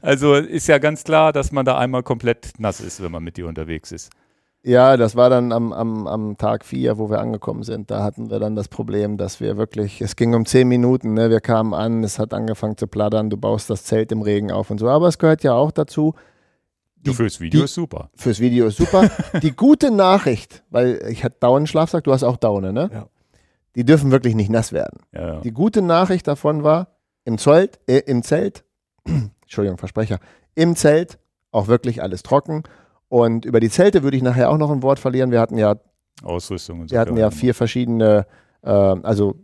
Also 0.00 0.34
ist 0.34 0.68
ja 0.68 0.78
ganz 0.78 1.02
klar, 1.02 1.32
dass 1.32 1.50
man 1.50 1.64
da 1.64 1.76
einmal 1.76 2.04
komplett 2.04 2.52
nass 2.58 2.80
ist, 2.80 3.02
wenn 3.02 3.10
man 3.10 3.24
mit 3.24 3.36
dir 3.36 3.48
unterwegs 3.48 3.92
ist. 3.92 4.10
Ja, 4.68 4.98
das 4.98 5.16
war 5.16 5.30
dann 5.30 5.50
am, 5.52 5.72
am, 5.72 6.06
am 6.06 6.36
Tag 6.36 6.64
vier, 6.64 6.98
wo 6.98 7.08
wir 7.08 7.20
angekommen 7.20 7.62
sind. 7.62 7.90
Da 7.90 8.02
hatten 8.04 8.28
wir 8.30 8.38
dann 8.38 8.54
das 8.54 8.68
Problem, 8.68 9.16
dass 9.16 9.40
wir 9.40 9.56
wirklich, 9.56 10.02
es 10.02 10.14
ging 10.14 10.34
um 10.34 10.44
zehn 10.44 10.68
Minuten, 10.68 11.14
ne? 11.14 11.30
wir 11.30 11.40
kamen 11.40 11.72
an, 11.72 12.04
es 12.04 12.18
hat 12.18 12.34
angefangen 12.34 12.76
zu 12.76 12.86
plattern, 12.86 13.30
du 13.30 13.38
baust 13.38 13.70
das 13.70 13.84
Zelt 13.84 14.12
im 14.12 14.20
Regen 14.20 14.52
auf 14.52 14.70
und 14.70 14.78
so. 14.78 14.88
Aber 14.90 15.08
es 15.08 15.18
gehört 15.18 15.42
ja 15.42 15.54
auch 15.54 15.70
dazu, 15.70 16.14
Du 17.02 17.14
fürs 17.14 17.40
Video 17.40 17.60
die- 17.60 17.64
ist 17.64 17.74
super. 17.74 18.10
fürs 18.14 18.40
Video 18.40 18.66
ist 18.66 18.76
super. 18.76 19.08
Die 19.42 19.52
gute 19.52 19.90
Nachricht, 19.92 20.64
weil 20.68 21.00
ich 21.08 21.22
hatte 21.24 21.36
dauernd 21.40 21.60
einen 21.60 21.66
Schlafsack, 21.68 22.04
du 22.04 22.12
hast 22.12 22.24
auch 22.24 22.36
Daune, 22.36 22.72
ne? 22.72 22.90
Ja. 22.92 23.06
Die 23.76 23.84
dürfen 23.84 24.10
wirklich 24.10 24.34
nicht 24.34 24.50
nass 24.50 24.72
werden. 24.72 24.98
Ja, 25.14 25.34
ja. 25.34 25.40
Die 25.40 25.52
gute 25.52 25.80
Nachricht 25.80 26.26
davon 26.26 26.64
war, 26.64 26.88
im 27.24 27.38
Zelt, 27.38 27.78
äh, 27.86 27.98
im 28.00 28.22
Zelt, 28.24 28.64
Entschuldigung, 29.42 29.78
Versprecher, 29.78 30.18
im 30.56 30.74
Zelt 30.76 31.18
auch 31.52 31.68
wirklich 31.68 32.02
alles 32.02 32.22
trocken. 32.24 32.64
Und 33.08 33.44
über 33.44 33.60
die 33.60 33.70
Zelte 33.70 34.02
würde 34.02 34.16
ich 34.16 34.22
nachher 34.22 34.50
auch 34.50 34.58
noch 34.58 34.70
ein 34.70 34.82
Wort 34.82 34.98
verlieren. 34.98 35.30
Wir 35.30 35.40
hatten 35.40 35.58
ja, 35.58 35.76
Ausrüstung 36.22 36.80
und 36.80 36.88
so. 36.88 36.94
wir 36.94 37.00
hatten 37.00 37.16
ja 37.16 37.30
vier 37.30 37.54
verschiedene, 37.54 38.26
äh, 38.62 38.70
also 38.70 39.36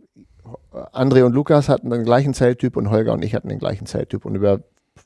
André 0.93 1.23
und 1.23 1.33
Lukas 1.33 1.69
hatten 1.69 1.89
den 1.89 2.03
gleichen 2.03 2.33
Zelttyp 2.33 2.77
und 2.77 2.89
Holger 2.89 3.13
und 3.13 3.23
ich 3.23 3.33
hatten 3.33 3.49
den 3.49 3.59
gleichen 3.59 3.85
Zelttyp. 3.85 4.25
Und 4.25 4.35
über 4.35 4.61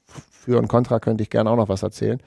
Für 0.06 0.58
und 0.58 0.68
Contra 0.68 1.00
könnte 1.00 1.24
ich 1.24 1.30
gerne 1.30 1.50
auch 1.50 1.56
noch 1.56 1.70
was 1.70 1.84
erzählen. 1.84 2.22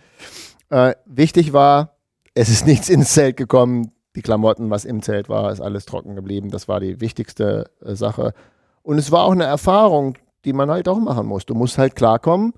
Äh, 0.70 0.94
wichtig 1.06 1.52
war, 1.52 1.96
es 2.34 2.48
ist 2.48 2.66
nichts 2.66 2.88
ins 2.88 3.12
Zelt 3.12 3.36
gekommen. 3.36 3.92
Die 4.14 4.22
Klamotten, 4.22 4.70
was 4.70 4.84
im 4.84 5.02
Zelt 5.02 5.28
war, 5.28 5.50
ist 5.50 5.60
alles 5.60 5.86
trocken 5.86 6.14
geblieben. 6.14 6.50
Das 6.50 6.68
war 6.68 6.80
die 6.80 7.00
wichtigste 7.00 7.70
äh, 7.84 7.94
Sache. 7.94 8.34
Und 8.82 8.98
es 8.98 9.10
war 9.10 9.24
auch 9.24 9.32
eine 9.32 9.44
Erfahrung, 9.44 10.16
die 10.44 10.52
man 10.52 10.70
halt 10.70 10.88
auch 10.88 10.98
machen 10.98 11.26
muss. 11.26 11.46
Du 11.46 11.54
musst 11.54 11.78
halt 11.78 11.96
klarkommen. 11.96 12.52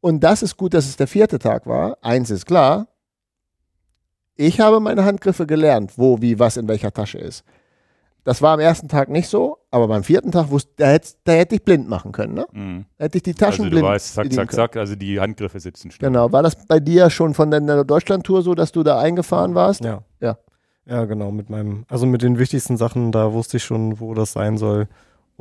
Und 0.00 0.24
das 0.24 0.42
ist 0.42 0.56
gut, 0.56 0.74
dass 0.74 0.86
es 0.86 0.96
der 0.96 1.06
vierte 1.06 1.38
Tag 1.38 1.66
war. 1.66 1.98
Eins 2.02 2.30
ist 2.30 2.46
klar. 2.46 2.88
Ich 4.36 4.60
habe 4.60 4.80
meine 4.80 5.04
Handgriffe 5.04 5.46
gelernt, 5.46 5.92
wo, 5.96 6.20
wie, 6.20 6.38
was 6.38 6.56
in 6.56 6.68
welcher 6.68 6.92
Tasche 6.92 7.18
ist. 7.18 7.44
Das 8.24 8.40
war 8.40 8.54
am 8.54 8.60
ersten 8.60 8.86
Tag 8.88 9.08
nicht 9.08 9.28
so, 9.28 9.58
aber 9.72 9.88
beim 9.88 10.04
vierten 10.04 10.30
Tag 10.30 10.50
wusste, 10.50 10.70
da 10.76 10.86
hätte, 10.86 11.08
da 11.24 11.32
hätte 11.32 11.56
ich 11.56 11.64
blind 11.64 11.88
machen 11.88 12.12
können, 12.12 12.34
ne? 12.34 12.46
Mhm. 12.52 12.84
Da 12.96 13.04
hätte 13.04 13.18
ich 13.18 13.24
die 13.24 13.34
Taschen 13.34 13.64
Also 13.64 13.64
du 13.64 13.70
blind 13.70 13.84
weißt, 13.84 14.14
zack, 14.14 14.32
zack, 14.32 14.48
können. 14.48 14.56
zack, 14.56 14.76
also 14.76 14.94
die 14.94 15.18
Handgriffe 15.18 15.58
sitzen 15.58 15.90
schnell. 15.90 16.10
Genau. 16.10 16.30
War 16.30 16.44
das 16.44 16.54
bei 16.66 16.78
dir 16.78 17.10
schon 17.10 17.34
von 17.34 17.50
deiner 17.50 17.84
Deutschlandtour 17.84 18.42
so, 18.42 18.54
dass 18.54 18.70
du 18.70 18.84
da 18.84 19.00
eingefahren 19.00 19.54
warst? 19.56 19.84
Ja. 19.84 20.02
Ja. 20.20 20.38
Ja, 20.86 21.04
genau, 21.04 21.30
mit 21.30 21.48
meinem, 21.50 21.84
also 21.88 22.06
mit 22.06 22.22
den 22.22 22.38
wichtigsten 22.38 22.76
Sachen, 22.76 23.12
da 23.12 23.32
wusste 23.32 23.56
ich 23.58 23.64
schon, 23.64 24.00
wo 24.00 24.14
das 24.14 24.32
sein 24.32 24.56
soll. 24.56 24.88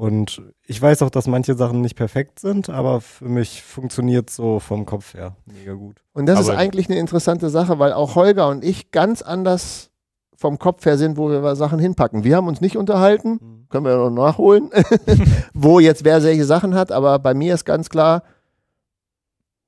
Und 0.02 0.41
ich 0.65 0.82
weiß 0.82 1.03
auch, 1.03 1.11
dass 1.11 1.28
manche 1.28 1.53
Sachen 1.53 1.82
nicht 1.82 1.95
perfekt 1.95 2.40
sind, 2.40 2.72
aber 2.72 3.02
für 3.02 3.30
mich 3.30 3.61
funktioniert 3.61 4.32
so 4.32 4.60
vom 4.60 4.88
Kopf 4.88 5.14
her 5.14 5.36
mega 5.45 5.73
gut. 5.73 5.98
Und 6.14 6.26
das 6.26 6.40
ist 6.40 6.49
Aber- 6.49 6.57
eigentlich 6.57 6.90
eine 6.90 6.98
interessante 6.98 7.52
Sache, 7.52 7.78
weil 7.78 7.94
auch 7.94 8.15
Holger 8.15 8.48
und 8.49 8.64
ich 8.65 8.90
ganz 8.90 9.22
anders 9.22 9.91
vom 10.36 10.57
Kopf 10.57 10.84
her 10.88 10.98
sind, 10.98 11.18
wo 11.18 11.30
wir 11.30 11.56
Sachen 11.56 11.78
hinpacken. 11.78 12.23
Wir 12.23 12.38
haben 12.38 12.48
uns 12.48 12.61
nicht 12.61 12.78
unterhalten, 12.78 13.68
können 13.69 13.86
wir 13.86 13.91
ja 13.91 13.98
noch 13.98 14.10
nachholen, 14.10 14.72
wo 15.53 15.80
jetzt 15.80 16.03
wer 16.03 16.23
welche 16.23 16.45
Sachen 16.45 16.73
hat, 16.73 16.91
aber 16.91 17.19
bei 17.19 17.36
mir 17.36 17.53
ist 17.53 17.65
ganz 17.65 17.88
klar, 17.91 18.23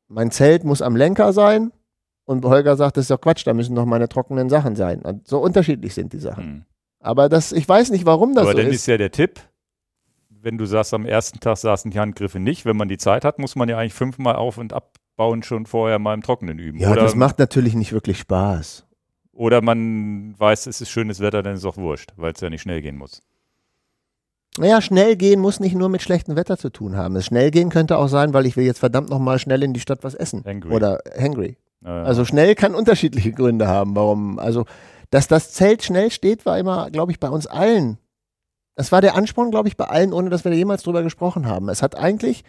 mein 0.08 0.32
Zelt 0.32 0.64
muss 0.64 0.82
am 0.82 0.96
Lenker 0.96 1.32
sein 1.32 1.72
und 2.26 2.44
Holger 2.44 2.76
sagt, 2.76 2.98
das 2.98 3.04
ist 3.04 3.12
doch 3.12 3.22
Quatsch, 3.22 3.46
da 3.46 3.54
müssen 3.54 3.76
doch 3.76 3.86
meine 3.86 4.10
trockenen 4.10 4.50
Sachen 4.50 4.76
sein. 4.76 5.04
Und 5.04 5.28
so 5.28 5.38
unterschiedlich 5.40 5.94
sind 5.94 6.12
die 6.12 6.18
Sachen. 6.20 6.46
Mhm. 6.46 6.66
Aber 7.02 7.30
das, 7.30 7.52
ich 7.52 7.70
weiß 7.70 7.92
nicht, 7.92 8.08
warum 8.08 8.34
das 8.34 8.44
Aber 8.44 8.54
so 8.54 8.58
dann 8.58 8.68
ist. 8.70 8.78
ist 8.78 8.88
ja 8.88 8.98
der 8.98 9.12
Tipp, 9.12 9.40
wenn 10.44 10.58
du 10.58 10.66
sagst, 10.66 10.94
am 10.94 11.06
ersten 11.06 11.40
Tag 11.40 11.58
saßen 11.58 11.90
die 11.92 12.00
Handgriffe 12.00 12.40
nicht, 12.40 12.66
wenn 12.66 12.78
man 12.78 12.88
die 12.90 12.98
Zeit 12.98 13.26
hat, 13.26 13.40
muss 13.40 13.56
man 13.56 13.70
ja 13.70 13.78
eigentlich 13.78 13.94
fünfmal 13.94 14.36
auf- 14.36 14.58
und 14.58 14.74
abbauen 14.74 15.42
schon 15.44 15.66
vorher 15.66 16.00
mal 16.00 16.14
im 16.14 16.22
Trockenen 16.22 16.60
üben. 16.60 16.78
ja, 16.80 16.92
oder, 16.92 17.02
das 17.02 17.16
macht 17.16 17.40
natürlich 17.40 17.74
nicht 17.76 17.94
wirklich 17.94 18.20
Spaß. 18.20 18.86
oder 19.32 19.62
man 19.62 20.36
weiß, 20.38 20.68
es 20.68 20.82
ist 20.82 20.90
schönes 20.90 21.20
Wetter, 21.20 21.42
dann 21.44 21.54
ist 21.54 21.60
es 21.62 21.66
auch 21.66 21.78
wurscht, 21.78 22.12
weil 22.18 22.34
es 22.34 22.42
ja 22.42 22.50
nicht 22.50 22.62
schnell 22.62 22.82
gehen 22.82 22.98
muss. 22.98 23.22
Naja, 24.60 24.82
schnell 24.82 25.16
gehen 25.16 25.40
muss 25.40 25.60
nicht 25.60 25.74
nur 25.76 25.90
mit 25.90 26.04
schlechtem 26.04 26.36
Wetter 26.36 26.58
zu 26.58 26.70
tun 26.70 26.96
haben. 26.96 27.16
Das 27.16 27.26
schnell 27.26 27.50
gehen 27.50 27.70
könnte 27.70 27.98
auch 27.98 28.08
sein, 28.08 28.34
weil 28.36 28.46
ich 28.46 28.56
will 28.56 28.66
jetzt 28.66 28.78
verdammt 28.80 29.10
nochmal 29.10 29.40
schnell 29.40 29.64
in 29.64 29.74
die 29.74 29.80
Stadt 29.80 30.04
was 30.04 30.14
essen. 30.14 30.44
Hangry. 30.46 30.72
Oder 30.72 31.00
hangry. 31.20 31.58
Äh, 31.84 31.88
Also 31.90 32.24
schnell 32.24 32.54
kann 32.54 32.76
unterschiedliche 32.76 33.32
Gründe 33.32 33.68
haben, 33.68 33.96
warum. 33.96 34.38
Also, 34.38 34.66
dass 35.10 35.28
das 35.28 35.54
Zelt 35.54 35.82
schnell 35.84 36.12
steht, 36.12 36.46
war 36.46 36.60
immer, 36.60 36.92
glaube 36.92 37.12
ich, 37.12 37.20
bei 37.20 37.30
uns 37.30 37.48
allen. 37.48 37.98
Das 38.76 38.92
war 38.92 39.02
der 39.02 39.16
Ansporn, 39.16 39.52
glaube 39.52 39.68
ich, 39.68 39.78
bei 39.78 39.86
allen, 39.86 40.14
ohne 40.14 40.30
dass 40.30 40.44
wir 40.44 40.52
da 40.52 40.58
jemals 40.58 40.84
drüber 40.84 41.04
gesprochen 41.04 41.48
haben. 41.48 41.70
Es 41.70 41.84
hat 41.84 41.96
eigentlich, 41.96 42.44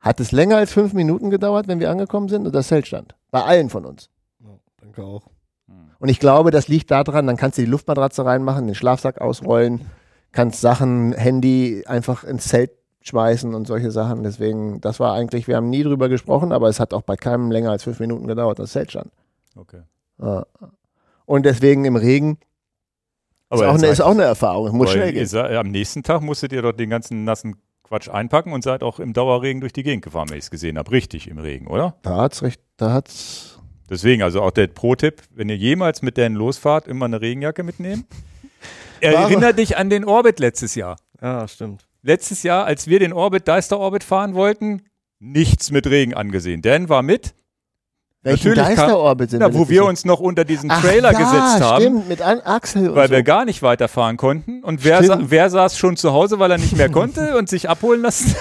hat 0.00 0.20
es 0.20 0.32
länger 0.32 0.56
als 0.56 0.72
fünf 0.72 0.92
Minuten 0.92 1.30
gedauert, 1.30 1.66
wenn 1.68 1.80
wir 1.80 1.90
angekommen 1.90 2.28
sind 2.28 2.46
und 2.46 2.54
das 2.54 2.68
Zelt 2.68 2.86
stand. 2.86 3.14
Bei 3.30 3.42
allen 3.42 3.68
von 3.68 3.84
uns. 3.84 4.08
Ja, 4.40 4.50
danke 4.80 5.02
auch. 5.02 5.26
hm. 5.66 5.90
Und 5.98 6.08
ich 6.08 6.20
glaube, 6.20 6.50
das 6.50 6.68
liegt 6.68 6.90
daran, 6.90 7.26
dann 7.26 7.36
kannst 7.36 7.58
du 7.58 7.62
die 7.62 7.70
Luftmatratze 7.70 8.24
reinmachen, 8.24 8.66
den 8.66 8.74
Schlafsack 8.74 9.20
ausrollen, 9.20 9.86
kannst 10.32 10.60
Sachen, 10.60 11.12
Handy 11.12 11.84
einfach 11.86 12.22
ins 12.22 12.46
Zelt 12.48 12.70
schmeißen 13.00 13.54
und 13.54 13.66
solche 13.66 13.90
Sachen. 13.90 14.22
Deswegen, 14.22 14.80
das 14.80 15.00
war 15.00 15.14
eigentlich, 15.14 15.48
wir 15.48 15.56
haben 15.56 15.70
nie 15.70 15.82
drüber 15.82 16.08
gesprochen, 16.08 16.52
aber 16.52 16.68
es 16.68 16.80
hat 16.80 16.94
auch 16.94 17.02
bei 17.02 17.16
keinem 17.16 17.50
länger 17.50 17.70
als 17.70 17.84
fünf 17.84 18.00
Minuten 18.00 18.26
gedauert, 18.26 18.58
das 18.58 18.72
Zelt 18.72 18.90
stand. 18.90 19.10
okay. 20.18 20.42
Und 21.24 21.44
deswegen 21.44 21.84
im 21.84 21.96
Regen 21.96 22.38
ist, 23.50 23.62
auch 23.62 23.74
eine, 23.74 23.86
ist 23.86 24.00
auch 24.00 24.10
eine 24.10 24.24
Erfahrung. 24.24 24.66
Es 24.68 24.72
muss 24.72 24.90
schnell 24.92 25.12
gehen. 25.12 25.26
sei- 25.26 25.58
am 25.58 25.68
nächsten 25.68 26.02
Tag 26.02 26.22
musstet 26.22 26.52
ihr 26.52 26.62
doch 26.62 26.72
den 26.72 26.90
ganzen 26.90 27.24
nassen 27.24 27.56
Quatsch 27.84 28.08
einpacken 28.08 28.52
und 28.52 28.62
seid 28.64 28.82
auch 28.82 28.98
im 28.98 29.12
Dauerregen 29.12 29.60
durch 29.60 29.72
die 29.72 29.82
Gegend 29.84 30.04
gefahren, 30.04 30.28
wenn 30.30 30.38
ich 30.38 30.44
es 30.44 30.50
gesehen 30.50 30.76
habe. 30.78 30.90
Richtig 30.90 31.28
im 31.28 31.38
Regen, 31.38 31.68
oder? 31.68 31.94
Da 32.02 32.16
hat's 32.22 32.42
recht, 32.42 32.60
da 32.76 32.92
hat's. 32.92 33.58
Deswegen, 33.88 34.22
also 34.22 34.42
auch 34.42 34.50
der 34.50 34.66
Pro-Tipp, 34.66 35.22
wenn 35.34 35.48
ihr 35.48 35.56
jemals 35.56 36.02
mit 36.02 36.16
denen 36.16 36.34
losfahrt, 36.34 36.88
immer 36.88 37.04
eine 37.04 37.20
Regenjacke 37.20 37.62
mitnehmen. 37.62 38.04
Wahre- 39.00 39.14
Erinner 39.14 39.52
dich 39.52 39.76
an 39.76 39.90
den 39.90 40.04
Orbit 40.04 40.40
letztes 40.40 40.74
Jahr. 40.74 40.96
Ja, 41.22 41.46
stimmt. 41.46 41.86
Letztes 42.02 42.42
Jahr, 42.42 42.64
als 42.64 42.88
wir 42.88 42.98
den 42.98 43.12
Orbit, 43.12 43.46
Deister 43.46 43.78
Orbit 43.78 44.02
fahren 44.02 44.34
wollten, 44.34 44.82
nichts 45.20 45.70
mit 45.70 45.86
Regen 45.86 46.14
angesehen. 46.14 46.62
Dan 46.62 46.88
war 46.88 47.02
mit, 47.02 47.34
Welchen 48.26 48.48
Natürlich 48.48 48.76
Geisterorbit 48.76 49.30
sind 49.30 49.38
na, 49.38 49.54
wo 49.54 49.68
wir 49.68 49.84
uns 49.84 50.04
noch 50.04 50.18
unter 50.18 50.44
diesen 50.44 50.68
Ach 50.68 50.82
Trailer 50.82 51.12
ja, 51.12 51.18
gesetzt 51.18 51.60
haben. 51.60 51.80
Stimmt, 51.80 52.08
mit 52.08 52.22
An 52.22 52.40
Axel 52.40 52.88
und 52.88 52.96
Weil 52.96 53.06
so. 53.06 53.14
wir 53.14 53.22
gar 53.22 53.44
nicht 53.44 53.62
weiterfahren 53.62 54.16
konnten. 54.16 54.64
Und 54.64 54.82
wer, 54.82 55.04
sa 55.04 55.20
wer 55.22 55.48
saß 55.48 55.78
schon 55.78 55.96
zu 55.96 56.12
Hause, 56.12 56.40
weil 56.40 56.50
er 56.50 56.58
nicht 56.58 56.76
mehr 56.76 56.88
konnte 56.88 57.36
und 57.38 57.48
sich 57.48 57.68
abholen 57.68 58.02
lassen? 58.02 58.34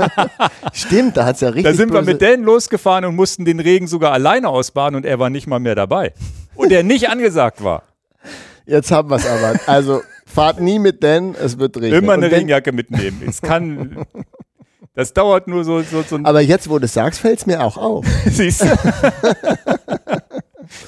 Stimmt, 0.74 1.16
da 1.16 1.24
hat's 1.24 1.40
ja 1.40 1.48
richtig. 1.48 1.64
Da 1.64 1.72
sind 1.72 1.94
wir 1.94 2.02
mit 2.02 2.20
Dan 2.20 2.42
losgefahren 2.42 3.06
und 3.06 3.16
mussten 3.16 3.46
den 3.46 3.58
Regen 3.58 3.86
sogar 3.86 4.12
alleine 4.12 4.50
ausbaden 4.50 4.96
und 4.96 5.06
er 5.06 5.18
war 5.18 5.30
nicht 5.30 5.46
mal 5.46 5.60
mehr 5.60 5.74
dabei. 5.74 6.12
Und 6.54 6.70
der 6.70 6.82
nicht 6.82 7.08
angesagt 7.08 7.64
war. 7.64 7.84
Jetzt 8.66 8.90
haben 8.90 9.08
wir's 9.08 9.26
aber. 9.26 9.58
Also 9.66 10.02
fahrt 10.26 10.60
nie 10.60 10.78
mit 10.78 11.02
Dan, 11.02 11.34
es 11.42 11.58
wird 11.58 11.78
regnen. 11.78 12.02
Immer 12.02 12.12
eine 12.12 12.30
Regenjacke 12.30 12.72
mitnehmen. 12.72 13.22
Es 13.26 13.40
kann. 13.40 14.04
Das 14.96 15.12
dauert 15.12 15.46
nur 15.46 15.62
so, 15.62 15.82
so, 15.82 16.02
so 16.02 16.16
ein. 16.16 16.24
Aber 16.24 16.40
jetzt, 16.40 16.70
wo 16.70 16.78
du 16.78 16.86
es 16.86 16.94
sagst, 16.94 17.20
fällt's 17.20 17.44
mir 17.44 17.62
auch 17.62 17.76
auf. 17.76 18.06
Siehst 18.26 18.62
du? 18.62 18.66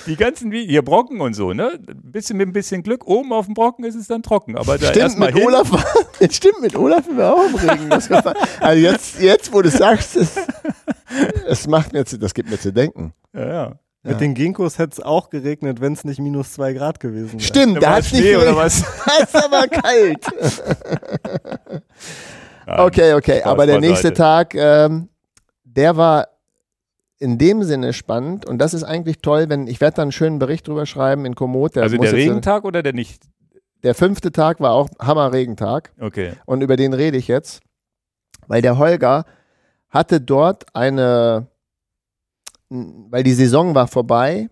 Die 0.06 0.16
ganzen, 0.16 0.51
wie 0.51 0.66
hier 0.66 0.82
Brocken 0.82 1.20
und 1.20 1.35
so, 1.35 1.52
ne? 1.52 1.78
Ein 1.86 2.10
bisschen 2.10 2.39
mit 2.39 2.48
ein 2.48 2.52
bisschen 2.55 2.82
Glück, 2.82 3.06
oben 3.06 3.32
auf 3.35 3.44
dem 3.44 3.55
Brocken 3.55 3.85
ist 3.85 3.94
es 3.94 4.06
dann 4.06 4.22
trocken. 4.22 4.56
Aber 4.56 4.78
da 4.78 4.86
Stimmt, 4.89 5.18
mit 5.18 5.36
hin, 5.36 5.47
Olaf, 5.47 5.70
stimmt, 6.30 6.62
mit 6.62 6.74
Olaf 6.74 7.05
sind 7.05 7.18
wir 7.18 7.35
auch 7.35 7.44
im 7.44 7.55
Regen. 7.55 7.93
Also 7.93 8.80
jetzt, 8.80 9.20
jetzt, 9.20 9.52
wo 9.52 9.60
du 9.60 9.68
sagst, 9.68 10.16
es, 10.16 10.36
es 11.47 11.66
macht 11.68 11.93
mir, 11.93 12.06
zu, 12.06 12.18
das 12.18 12.32
gibt 12.32 12.51
mir 12.51 12.59
zu 12.59 12.72
denken. 12.72 13.12
Ja, 13.35 13.47
ja. 13.47 13.72
Mit 14.05 14.20
den 14.22 14.32
Ginkgos 14.32 14.78
hätte 14.78 14.93
es 14.93 15.01
auch 15.01 15.28
geregnet, 15.28 15.82
wenn 15.82 15.93
es 15.93 16.05
nicht 16.05 16.18
minus 16.18 16.55
zwei 16.55 16.72
Grad 16.72 16.98
gewesen 16.98 17.35
wäre. 17.35 17.43
Stimmt, 17.43 17.76
da 17.76 17.82
War 17.89 17.97
hat's 17.97 18.10
nicht 18.10 18.24
oder 18.24 18.55
geregnet. 18.55 18.56
was? 18.56 18.85
Da 19.05 19.22
ist 19.22 19.36
aber 19.36 19.68
kalt. 19.68 20.24
Nein. 22.68 22.80
Okay, 22.80 23.14
okay. 23.14 23.42
Aber 23.42 23.66
der 23.66 23.80
nächste. 23.80 24.12
Tag, 24.12 24.54
ähm, 24.54 25.08
der 25.64 25.96
war 25.96 26.28
in 27.18 27.38
dem 27.38 27.62
Sinne 27.62 27.92
spannend 27.92 28.46
und 28.46 28.58
das 28.58 28.74
ist 28.74 28.84
eigentlich 28.84 29.18
toll, 29.20 29.46
wenn 29.48 29.66
ich 29.66 29.80
werde 29.80 29.96
dann 29.96 30.02
einen 30.04 30.12
schönen 30.12 30.38
Bericht 30.38 30.68
drüber 30.68 30.86
schreiben 30.86 31.24
in 31.24 31.34
Komoot. 31.34 31.76
Der 31.76 31.82
Also 31.82 31.96
der 31.96 32.12
Regentag 32.12 32.64
oder 32.64 32.82
der 32.82 32.92
nicht? 32.92 33.22
Der 33.82 33.94
fünfte 33.94 34.32
Tag 34.32 34.60
war 34.60 34.72
auch 34.72 34.88
Hammer-Regentag 35.00 35.92
Okay. 36.00 36.32
und 36.46 36.62
über 36.62 36.76
den 36.76 36.92
rede 36.92 37.16
ich 37.16 37.28
jetzt, 37.28 37.60
weil 38.46 38.62
der 38.62 38.78
Holger 38.78 39.24
hatte 39.88 40.20
dort 40.20 40.66
eine, 40.74 41.46
weil 42.68 43.22
die 43.22 43.32
Saison 43.32 43.74
war 43.74 43.88
vorbei, 43.88 44.48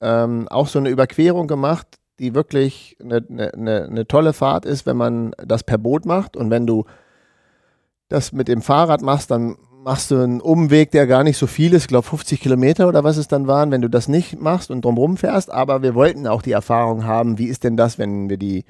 ähm, 0.00 0.46
auch 0.48 0.68
so 0.68 0.78
eine 0.78 0.90
Überquerung 0.90 1.46
gemacht, 1.46 1.86
die 2.18 2.34
wirklich 2.34 2.96
eine, 3.00 3.24
eine, 3.28 3.84
eine 3.84 4.06
tolle 4.06 4.32
Fahrt 4.32 4.64
ist, 4.64 4.86
wenn 4.86 4.96
man 4.96 5.32
das 5.44 5.64
per 5.64 5.78
Boot 5.78 6.06
macht. 6.06 6.36
Und 6.36 6.50
wenn 6.50 6.66
du 6.66 6.84
das 8.08 8.32
mit 8.32 8.48
dem 8.48 8.62
Fahrrad 8.62 9.02
machst, 9.02 9.30
dann 9.30 9.56
machst 9.82 10.10
du 10.10 10.16
einen 10.20 10.40
Umweg, 10.40 10.90
der 10.90 11.06
gar 11.06 11.22
nicht 11.22 11.36
so 11.38 11.46
viel 11.46 11.72
ist, 11.72 11.82
ich 11.82 11.88
glaube 11.88 12.06
50 12.06 12.40
Kilometer 12.40 12.88
oder 12.88 13.04
was 13.04 13.16
es 13.16 13.28
dann 13.28 13.46
waren, 13.46 13.70
wenn 13.70 13.82
du 13.82 13.88
das 13.88 14.08
nicht 14.08 14.40
machst 14.40 14.70
und 14.70 14.84
drumherum 14.84 15.16
fährst. 15.16 15.50
Aber 15.50 15.82
wir 15.82 15.94
wollten 15.94 16.26
auch 16.26 16.42
die 16.42 16.52
Erfahrung 16.52 17.04
haben, 17.04 17.38
wie 17.38 17.46
ist 17.46 17.62
denn 17.64 17.76
das, 17.76 17.98
wenn 17.98 18.28
wir 18.28 18.36
die 18.36 18.64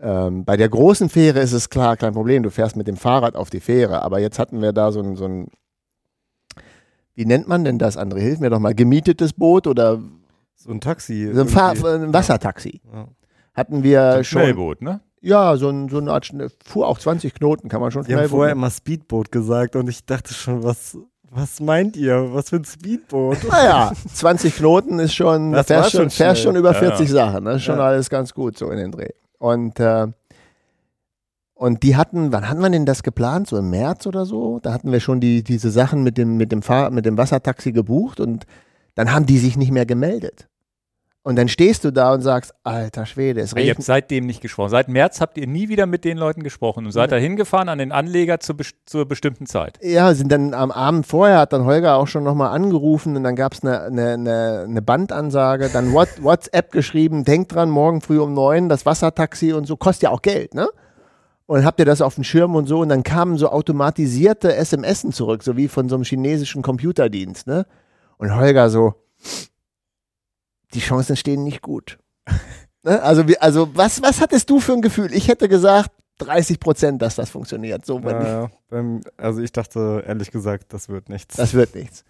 ähm, 0.00 0.44
bei 0.44 0.56
der 0.56 0.68
großen 0.68 1.08
Fähre 1.08 1.40
ist 1.40 1.52
es 1.52 1.70
klar, 1.70 1.96
kein 1.96 2.12
Problem, 2.12 2.42
du 2.42 2.50
fährst 2.50 2.76
mit 2.76 2.88
dem 2.88 2.96
Fahrrad 2.96 3.36
auf 3.36 3.50
die 3.50 3.60
Fähre, 3.60 4.02
aber 4.02 4.18
jetzt 4.18 4.38
hatten 4.38 4.60
wir 4.60 4.72
da 4.72 4.90
so 4.90 5.00
ein, 5.00 5.16
so 5.16 5.24
ein 5.26 5.46
wie 7.14 7.24
nennt 7.26 7.46
man 7.46 7.64
denn 7.64 7.78
das, 7.78 7.96
André? 7.98 8.20
Hilf 8.20 8.40
mir 8.40 8.50
doch 8.50 8.58
mal, 8.58 8.74
gemietetes 8.74 9.32
Boot 9.34 9.66
oder 9.66 10.00
So 10.56 10.70
ein 10.70 10.80
Taxi. 10.80 11.30
so 11.32 11.42
ein, 11.42 11.48
Fahr 11.48 11.76
irgendwie. 11.76 12.06
ein 12.06 12.12
Wassertaxi. 12.14 12.80
Ja. 12.92 13.06
Hatten 13.54 13.82
wir 13.82 14.02
Ein 14.14 14.24
schon. 14.24 14.42
Schnellboot, 14.42 14.82
ne? 14.82 15.00
Ja, 15.22 15.56
so, 15.56 15.68
ein, 15.70 15.88
so 15.88 15.98
eine 15.98 16.12
Art, 16.12 16.30
fuhr 16.64 16.86
auch 16.88 16.98
20 16.98 17.32
Knoten, 17.34 17.68
kann 17.68 17.80
man 17.80 17.90
schon 17.92 18.02
Die 18.04 18.12
haben 18.12 18.18
schnell 18.20 18.28
vorher 18.28 18.52
immer 18.52 18.70
Speedboot 18.70 19.30
gesagt 19.30 19.76
und 19.76 19.88
ich 19.88 20.04
dachte 20.04 20.34
schon, 20.34 20.64
was, 20.64 20.98
was 21.30 21.60
meint 21.60 21.96
ihr? 21.96 22.34
Was 22.34 22.50
für 22.50 22.56
ein 22.56 22.64
Speedboot? 22.64 23.38
Naja, 23.48 23.92
20 24.12 24.56
Knoten 24.56 24.98
ist 24.98 25.14
schon, 25.14 25.52
Das 25.52 25.68
fährst 25.68 25.92
schon, 25.92 26.00
schon 26.02 26.10
fährst 26.10 26.40
schnell. 26.42 26.52
schon 26.54 26.56
über 26.60 26.72
Ja, 26.72 26.78
40 26.78 27.08
Sachen. 27.08 27.44
Das 27.44 27.56
ist 27.56 27.62
schon 27.62 27.78
Ja. 27.78 27.84
alles 27.84 28.10
ganz 28.10 28.34
gut 28.34 28.58
so 28.58 28.68
in 28.70 28.78
den 28.78 28.90
Dreh. 28.90 29.10
Und, 29.38 29.78
äh, 29.78 30.08
und 31.54 31.82
die 31.84 31.94
hatten, 31.96 32.32
wann 32.32 32.48
hatten 32.48 32.60
wir 32.60 32.70
denn 32.70 32.86
das 32.86 33.04
geplant? 33.04 33.46
So 33.46 33.56
im 33.56 33.70
März 33.70 34.06
oder 34.08 34.26
so? 34.26 34.58
Da 34.60 34.72
hatten 34.72 34.90
wir 34.90 34.98
schon 34.98 35.20
die, 35.20 35.44
diese 35.44 35.70
Sachen 35.70 36.02
mit 36.02 36.18
dem, 36.18 36.36
mit, 36.36 36.50
dem 36.50 36.62
Fahr 36.62 36.90
mit 36.90 37.06
dem 37.06 37.16
Wassertaxi 37.16 37.70
gebucht 37.70 38.18
und 38.18 38.44
dann 38.96 39.12
haben 39.12 39.26
die 39.26 39.38
sich 39.38 39.56
nicht 39.56 39.70
mehr 39.70 39.86
gemeldet. 39.86 40.48
Und 41.24 41.36
dann 41.36 41.46
stehst 41.46 41.84
du 41.84 41.92
da 41.92 42.12
und 42.14 42.20
sagst, 42.22 42.52
alter 42.64 43.06
Schwede, 43.06 43.40
es 43.42 43.52
Ihr 43.52 43.58
habt 43.58 43.68
regnet. 43.68 43.84
seitdem 43.86 44.26
nicht 44.26 44.40
gesprochen. 44.40 44.70
Seit 44.70 44.88
März 44.88 45.20
habt 45.20 45.38
ihr 45.38 45.46
nie 45.46 45.68
wieder 45.68 45.86
mit 45.86 46.04
den 46.04 46.18
Leuten 46.18 46.42
gesprochen 46.42 46.84
und 46.84 46.90
seid 46.90 47.12
da 47.12 47.16
hingefahren 47.16 47.68
an 47.68 47.78
den 47.78 47.92
Anleger 47.92 48.40
zur, 48.40 48.56
best- 48.56 48.74
zur 48.86 49.06
bestimmten 49.06 49.46
Zeit. 49.46 49.78
Ja, 49.82 50.14
sind 50.14 50.32
dann 50.32 50.52
am 50.52 50.72
Abend 50.72 51.06
vorher, 51.06 51.38
hat 51.38 51.52
dann 51.52 51.64
Holger 51.64 51.94
auch 51.94 52.08
schon 52.08 52.24
nochmal 52.24 52.50
angerufen 52.50 53.16
und 53.16 53.22
dann 53.22 53.36
gab 53.36 53.52
es 53.54 53.62
eine, 53.62 53.82
eine, 53.82 54.08
eine, 54.14 54.64
eine 54.68 54.82
Bandansage, 54.82 55.70
dann 55.72 55.92
What, 55.92 56.08
WhatsApp 56.22 56.72
geschrieben, 56.72 57.24
denkt 57.24 57.54
dran, 57.54 57.70
morgen 57.70 58.00
früh 58.00 58.18
um 58.18 58.34
neun, 58.34 58.68
das 58.68 58.84
Wassertaxi 58.84 59.52
und 59.52 59.66
so, 59.66 59.76
kostet 59.76 60.02
ja 60.04 60.10
auch 60.10 60.22
Geld, 60.22 60.54
ne? 60.54 60.68
Und 61.46 61.64
habt 61.64 61.78
ihr 61.78 61.84
das 61.86 62.00
auf 62.02 62.16
dem 62.16 62.24
Schirm 62.24 62.56
und 62.56 62.66
so 62.66 62.80
und 62.80 62.88
dann 62.88 63.04
kamen 63.04 63.36
so 63.38 63.48
automatisierte 63.48 64.52
SMSen 64.64 65.12
zurück, 65.12 65.44
so 65.44 65.56
wie 65.56 65.68
von 65.68 65.88
so 65.88 65.94
einem 65.94 66.04
chinesischen 66.04 66.62
Computerdienst, 66.62 67.46
ne? 67.46 67.64
Und 68.18 68.34
Holger 68.34 68.70
so, 68.70 68.94
die 70.74 70.80
Chancen 70.80 71.16
stehen 71.16 71.44
nicht 71.44 71.62
gut. 71.62 71.98
ne? 72.82 73.02
Also, 73.02 73.24
also 73.40 73.70
was, 73.74 74.02
was 74.02 74.20
hattest 74.20 74.50
du 74.50 74.60
für 74.60 74.72
ein 74.72 74.82
Gefühl? 74.82 75.12
Ich 75.12 75.28
hätte 75.28 75.48
gesagt, 75.48 75.90
30 76.18 76.60
Prozent, 76.60 77.02
dass 77.02 77.16
das 77.16 77.30
funktioniert. 77.30 77.84
So, 77.84 78.02
wenn 78.04 78.20
ich 78.20 78.26
Ja. 78.26 78.50
Beim, 78.68 79.00
also 79.16 79.40
ich 79.40 79.52
dachte 79.52 80.04
ehrlich 80.06 80.30
gesagt, 80.30 80.72
das 80.72 80.88
wird 80.88 81.08
nichts. 81.08 81.36
Das 81.36 81.54
wird 81.54 81.74
nichts. 81.74 82.04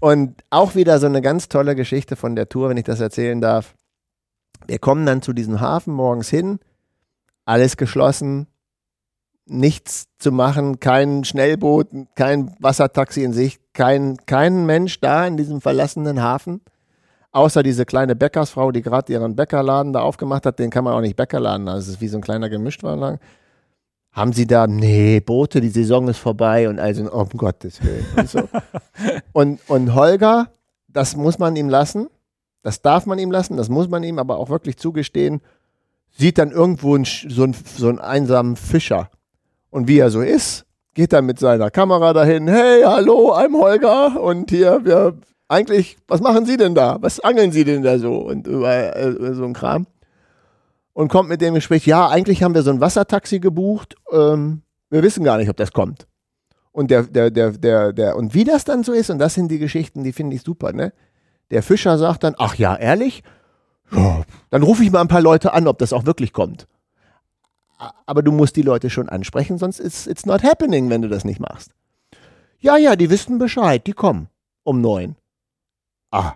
Und 0.00 0.42
auch 0.50 0.74
wieder 0.74 0.98
so 0.98 1.06
eine 1.06 1.22
ganz 1.22 1.48
tolle 1.48 1.76
Geschichte 1.76 2.16
von 2.16 2.34
der 2.34 2.48
Tour, 2.48 2.68
wenn 2.68 2.76
ich 2.76 2.84
das 2.84 3.00
erzählen 3.00 3.40
darf. 3.40 3.74
Wir 4.66 4.78
kommen 4.78 5.06
dann 5.06 5.22
zu 5.22 5.32
diesem 5.32 5.60
Hafen 5.60 5.94
morgens 5.94 6.28
hin, 6.28 6.58
alles 7.44 7.76
geschlossen, 7.76 8.46
nichts 9.46 10.06
zu 10.18 10.32
machen, 10.32 10.80
kein 10.80 11.24
Schnellboot, 11.24 11.88
kein 12.14 12.54
Wassertaxi 12.60 13.22
in 13.22 13.32
Sicht, 13.32 13.60
kein, 13.72 14.16
kein 14.26 14.66
Mensch 14.66 15.00
da 15.00 15.26
in 15.26 15.36
diesem 15.36 15.60
verlassenen 15.60 16.22
Hafen, 16.22 16.62
außer 17.32 17.62
diese 17.62 17.84
kleine 17.84 18.14
Bäckersfrau, 18.14 18.70
die 18.70 18.82
gerade 18.82 19.12
ihren 19.12 19.34
Bäckerladen 19.34 19.92
da 19.92 20.00
aufgemacht 20.00 20.46
hat, 20.46 20.58
den 20.58 20.70
kann 20.70 20.84
man 20.84 20.94
auch 20.94 21.00
nicht 21.00 21.16
Bäckerladen, 21.16 21.68
also 21.68 21.80
es 21.80 21.96
ist 21.96 22.00
wie 22.00 22.08
so 22.08 22.18
ein 22.18 22.22
kleiner 22.22 22.48
Gemischtwarenladen. 22.48 23.18
Haben 24.12 24.34
sie 24.34 24.46
da, 24.46 24.66
nee, 24.66 25.20
Boote, 25.20 25.62
die 25.62 25.70
Saison 25.70 26.06
ist 26.08 26.18
vorbei 26.18 26.68
und 26.68 26.78
also, 26.78 27.10
um 27.10 27.28
Gottes 27.30 27.82
Willen. 27.82 28.04
Und, 28.14 28.28
so. 28.28 28.40
und, 29.32 29.60
und 29.68 29.94
Holger, 29.94 30.50
das 30.88 31.16
muss 31.16 31.38
man 31.38 31.56
ihm 31.56 31.70
lassen, 31.70 32.08
das 32.62 32.82
darf 32.82 33.06
man 33.06 33.18
ihm 33.18 33.30
lassen, 33.30 33.56
das 33.56 33.70
muss 33.70 33.88
man 33.88 34.02
ihm 34.04 34.18
aber 34.18 34.36
auch 34.36 34.50
wirklich 34.50 34.76
zugestehen, 34.76 35.40
sieht 36.10 36.36
dann 36.36 36.50
irgendwo 36.50 36.94
einen, 36.94 37.06
so, 37.06 37.44
einen, 37.44 37.54
so 37.54 37.88
einen 37.88 37.98
einsamen 37.98 38.56
Fischer. 38.56 39.10
Und 39.70 39.88
wie 39.88 39.98
er 39.98 40.10
so 40.10 40.20
ist, 40.20 40.66
geht 40.92 41.14
er 41.14 41.22
mit 41.22 41.38
seiner 41.38 41.70
Kamera 41.70 42.12
dahin, 42.12 42.48
hey, 42.48 42.82
hallo, 42.82 43.34
I'm 43.34 43.58
Holger 43.58 44.20
und 44.20 44.50
hier, 44.50 44.84
wir, 44.84 45.16
eigentlich, 45.52 45.96
was 46.08 46.20
machen 46.20 46.46
Sie 46.46 46.56
denn 46.56 46.74
da? 46.74 46.96
Was 47.00 47.20
angeln 47.20 47.52
Sie 47.52 47.64
denn 47.64 47.82
da 47.82 47.98
so? 47.98 48.16
Und 48.16 48.46
über, 48.46 48.96
äh, 48.96 49.10
über 49.10 49.34
so 49.34 49.44
ein 49.44 49.52
Kram. 49.52 49.86
Und 50.94 51.08
kommt 51.08 51.28
mit 51.28 51.40
dem 51.40 51.54
Gespräch, 51.54 51.86
ja, 51.86 52.08
eigentlich 52.08 52.42
haben 52.42 52.54
wir 52.54 52.62
so 52.62 52.70
ein 52.70 52.80
Wassertaxi 52.80 53.38
gebucht, 53.38 53.94
ähm, 54.10 54.62
wir 54.90 55.02
wissen 55.02 55.24
gar 55.24 55.38
nicht, 55.38 55.48
ob 55.48 55.56
das 55.56 55.72
kommt. 55.72 56.06
Und 56.70 56.90
der, 56.90 57.04
der, 57.04 57.30
der, 57.30 57.52
der, 57.52 57.92
der, 57.92 58.16
und 58.16 58.34
wie 58.34 58.44
das 58.44 58.64
dann 58.64 58.82
so 58.82 58.92
ist, 58.92 59.10
und 59.10 59.18
das 59.18 59.34
sind 59.34 59.50
die 59.50 59.58
Geschichten, 59.58 60.04
die 60.04 60.12
finde 60.12 60.36
ich 60.36 60.42
super, 60.42 60.72
ne? 60.72 60.92
Der 61.50 61.62
Fischer 61.62 61.98
sagt 61.98 62.24
dann, 62.24 62.34
ach 62.38 62.54
ja, 62.56 62.76
ehrlich? 62.76 63.22
Ja, 63.90 64.22
dann 64.50 64.62
rufe 64.62 64.82
ich 64.82 64.90
mal 64.90 65.02
ein 65.02 65.08
paar 65.08 65.20
Leute 65.20 65.52
an, 65.52 65.66
ob 65.66 65.78
das 65.78 65.92
auch 65.92 66.06
wirklich 66.06 66.32
kommt. 66.32 66.66
Aber 68.06 68.22
du 68.22 68.32
musst 68.32 68.56
die 68.56 68.62
Leute 68.62 68.90
schon 68.90 69.08
ansprechen, 69.08 69.58
sonst 69.58 69.80
ist 69.80 70.06
it's 70.06 70.24
not 70.24 70.42
happening, 70.42 70.88
wenn 70.88 71.02
du 71.02 71.08
das 71.08 71.24
nicht 71.24 71.40
machst. 71.40 71.72
Ja, 72.58 72.76
ja, 72.76 72.96
die 72.96 73.10
wissen 73.10 73.38
Bescheid, 73.38 73.86
die 73.86 73.92
kommen 73.92 74.28
um 74.62 74.80
neun. 74.80 75.16
Ah. 76.12 76.34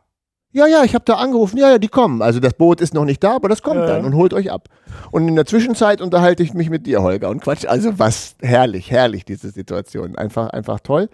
Ja, 0.53 0.66
ja, 0.66 0.85
ich 0.85 0.94
habe 0.94 1.05
da 1.05 1.15
angerufen, 1.16 1.59
ja, 1.59 1.69
ja, 1.70 1.78
die 1.78 1.89
kommen. 1.89 2.23
Also 2.23 2.40
das 2.40 2.55
Boot 2.55 2.81
ist 2.81 2.94
noch 2.94 3.05
nicht 3.05 3.23
da, 3.23 3.36
aber 3.36 3.48
das 3.51 3.62
kommt 3.62 3.81
Ja. 3.81 3.86
dann 3.86 4.05
und 4.07 4.15
holt 4.15 4.32
euch 4.32 4.51
ab. 4.51 4.69
Und 5.11 5.28
in 5.28 5.36
der 5.36 5.44
Zwischenzeit 5.44 6.01
unterhalte 6.01 6.43
ich 6.43 6.55
mich 6.55 6.70
mit 6.70 6.86
dir, 6.86 7.03
Holger, 7.03 7.28
und 7.28 7.40
Quatsch. 7.43 7.66
Also 7.66 7.98
was, 7.98 8.36
herrlich, 8.40 8.90
herrlich, 8.90 9.24
diese 9.27 9.51
Situation. 9.51 10.16
Einfach, 10.16 10.48
einfach 10.51 10.81
toll. 10.81 11.11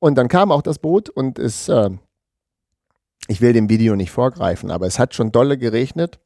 Und 0.00 0.16
dann 0.16 0.26
kam 0.28 0.50
auch 0.50 0.62
das 0.62 0.80
Boot 0.80 1.08
und 1.08 1.38
es, 1.38 1.68
äh, 1.68 1.88
ich 3.28 3.40
will 3.40 3.52
dem 3.52 3.68
Video 3.68 3.94
nicht 3.94 4.10
vorgreifen, 4.10 4.70
aber 4.72 4.86
es 4.86 4.98
hat 4.98 5.14
schon 5.14 5.30
dolle 5.30 5.56
geregnet. 5.56 6.18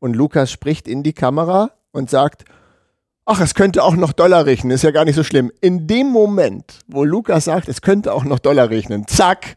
Und 0.00 0.14
Lukas 0.14 0.52
spricht 0.52 0.86
in 0.86 1.02
die 1.02 1.14
Kamera 1.14 1.70
und 1.92 2.10
sagt, 2.10 2.44
ach, 3.24 3.40
es 3.40 3.54
könnte 3.54 3.82
auch 3.84 3.96
noch 3.96 4.12
Dollar 4.12 4.44
regnen, 4.44 4.70
ist 4.70 4.82
ja 4.82 4.90
gar 4.90 5.06
nicht 5.06 5.16
so 5.16 5.24
schlimm. 5.24 5.50
In 5.62 5.86
dem 5.86 6.08
Moment, 6.08 6.80
wo 6.88 7.04
Lukas 7.04 7.46
sagt, 7.46 7.68
es 7.68 7.80
könnte 7.80 8.12
auch 8.12 8.24
noch 8.24 8.38
Dollar 8.38 8.68
regnen, 8.68 9.06
zack, 9.08 9.56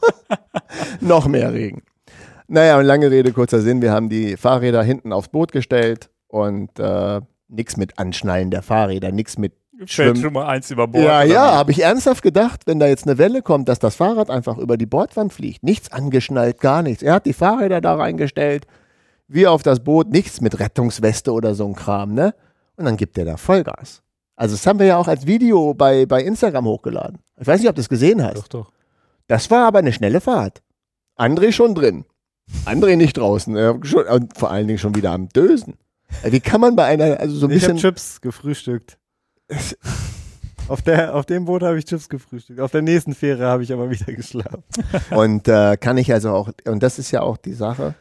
noch 1.00 1.26
mehr 1.26 1.52
Regen. 1.52 1.82
Naja, 2.46 2.78
und 2.78 2.84
lange 2.84 3.10
Rede, 3.10 3.32
kurzer 3.32 3.60
Sinn, 3.60 3.82
wir 3.82 3.92
haben 3.92 4.08
die 4.08 4.36
Fahrräder 4.36 4.82
hinten 4.82 5.12
aufs 5.12 5.28
Boot 5.28 5.52
gestellt 5.52 6.08
und 6.28 6.78
äh, 6.78 7.20
nichts 7.48 7.76
mit 7.76 7.98
Anschnallen 7.98 8.50
der 8.50 8.62
Fahrräder, 8.62 9.12
nichts 9.12 9.36
mit 9.38 9.52
Fällt 9.78 9.90
Schwimmen. 9.90 10.16
schon 10.16 10.32
mal 10.32 10.46
eins 10.46 10.70
über 10.72 10.88
Bord. 10.88 11.04
Ja, 11.04 11.22
ja, 11.22 11.52
wie? 11.52 11.56
habe 11.56 11.70
ich 11.70 11.82
ernsthaft 11.84 12.22
gedacht, 12.22 12.62
wenn 12.66 12.80
da 12.80 12.88
jetzt 12.88 13.06
eine 13.06 13.16
Welle 13.16 13.42
kommt, 13.42 13.68
dass 13.68 13.78
das 13.78 13.94
Fahrrad 13.94 14.28
einfach 14.28 14.58
über 14.58 14.76
die 14.76 14.86
Bordwand 14.86 15.32
fliegt. 15.32 15.62
Nichts 15.62 15.92
angeschnallt, 15.92 16.60
gar 16.60 16.82
nichts. 16.82 17.02
Er 17.02 17.14
hat 17.14 17.26
die 17.26 17.32
Fahrräder 17.32 17.80
da 17.80 17.94
reingestellt, 17.94 18.66
wir 19.28 19.52
auf 19.52 19.62
das 19.62 19.80
Boot, 19.80 20.10
nichts 20.10 20.40
mit 20.40 20.58
Rettungsweste 20.58 21.32
oder 21.32 21.54
so 21.54 21.66
ein 21.66 21.74
Kram, 21.74 22.12
ne? 22.12 22.34
Und 22.76 22.86
dann 22.86 22.96
gibt 22.96 23.18
er 23.18 23.24
da 23.24 23.36
Vollgas. 23.36 24.02
Also 24.34 24.56
das 24.56 24.66
haben 24.66 24.78
wir 24.78 24.86
ja 24.86 24.96
auch 24.96 25.06
als 25.06 25.26
Video 25.26 25.74
bei, 25.74 26.06
bei 26.06 26.22
Instagram 26.22 26.64
hochgeladen. 26.64 27.18
Ich 27.38 27.46
weiß 27.46 27.60
nicht, 27.60 27.68
ob 27.68 27.76
du 27.76 27.80
es 27.80 27.88
gesehen 27.88 28.22
hast. 28.22 28.36
Doch, 28.36 28.48
doch. 28.48 28.72
Das 29.28 29.50
war 29.50 29.66
aber 29.66 29.78
eine 29.78 29.92
schnelle 29.92 30.20
Fahrt. 30.20 30.62
André 31.16 31.52
schon 31.52 31.74
drin. 31.74 32.04
André 32.64 32.96
nicht 32.96 33.16
draußen. 33.16 33.56
Und 33.56 34.36
vor 34.36 34.50
allen 34.50 34.66
Dingen 34.66 34.78
schon 34.78 34.94
wieder 34.94 35.12
am 35.12 35.28
Dösen. 35.28 35.76
Äh, 36.22 36.32
Wie 36.32 36.40
kann 36.40 36.60
man 36.60 36.74
bei 36.74 36.84
einer, 36.84 37.20
also 37.20 37.36
so 37.36 37.46
ein 37.46 37.52
ich 37.52 37.62
habe 37.64 37.74
bisschen. 37.74 37.90
Chips 37.90 38.20
gefrühstückt. 38.20 38.98
auf, 40.68 40.82
der, 40.82 41.14
auf 41.14 41.26
dem 41.26 41.44
Boot 41.44 41.62
habe 41.62 41.78
ich 41.78 41.84
Chips 41.84 42.08
gefrühstückt. 42.08 42.60
Auf 42.60 42.70
der 42.70 42.82
nächsten 42.82 43.14
Fähre 43.14 43.46
habe 43.46 43.62
ich 43.62 43.72
aber 43.72 43.90
wieder 43.90 44.12
geschlafen. 44.12 44.64
Und 45.10 45.46
äh, 45.48 45.76
kann 45.76 45.98
ich 45.98 46.12
also 46.12 46.30
auch, 46.30 46.50
und 46.66 46.82
das 46.82 46.98
ist 46.98 47.10
ja 47.10 47.20
auch 47.20 47.36
die 47.36 47.54
Sache, 47.54 47.94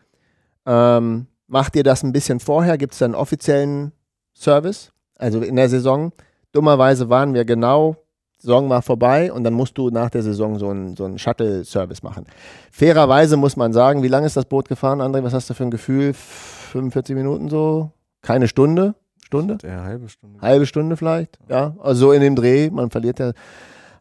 ähm, 0.65 1.27
macht 1.47 1.75
ihr 1.75 1.83
das 1.83 2.03
ein 2.03 2.13
bisschen 2.13 2.39
vorher? 2.39 2.77
Gibt 2.77 2.93
es 2.93 3.01
einen 3.01 3.15
offiziellen 3.15 3.91
Service? 4.33 4.91
Also 5.17 5.41
in 5.41 5.55
der 5.55 5.69
Saison? 5.69 6.13
Dummerweise 6.53 7.09
waren 7.09 7.33
wir 7.33 7.43
genau, 7.43 7.97
Saison 8.39 8.69
war 8.69 8.81
vorbei 8.81 9.31
und 9.31 9.43
dann 9.43 9.53
musst 9.53 9.77
du 9.77 9.89
nach 9.89 10.09
der 10.09 10.21
Saison 10.21 10.59
so 10.59 10.69
einen 10.69 10.95
so 10.95 11.05
einen 11.05 11.17
Shuttle-Service 11.17 12.03
machen. 12.03 12.25
Fairerweise 12.71 13.35
muss 13.35 13.55
man 13.55 13.73
sagen, 13.73 14.03
wie 14.03 14.07
lange 14.07 14.27
ist 14.27 14.37
das 14.37 14.45
Boot 14.45 14.69
gefahren, 14.69 15.01
André? 15.01 15.23
Was 15.23 15.33
hast 15.33 15.49
du 15.49 15.53
für 15.53 15.63
ein 15.63 15.71
Gefühl? 15.71 16.13
45 16.13 17.15
Minuten 17.15 17.49
so? 17.49 17.91
Keine 18.21 18.47
Stunde? 18.47 18.95
Stunde? 19.23 19.57
Der 19.57 19.83
halbe 19.83 20.07
Stunde. 20.07 20.39
Halbe 20.41 20.65
Stunde 20.65 20.97
vielleicht, 20.97 21.39
ja. 21.49 21.75
Also 21.79 22.07
so 22.07 22.11
in 22.11 22.21
dem 22.21 22.35
Dreh, 22.35 22.69
man 22.69 22.91
verliert 22.91 23.19
ja, 23.19 23.33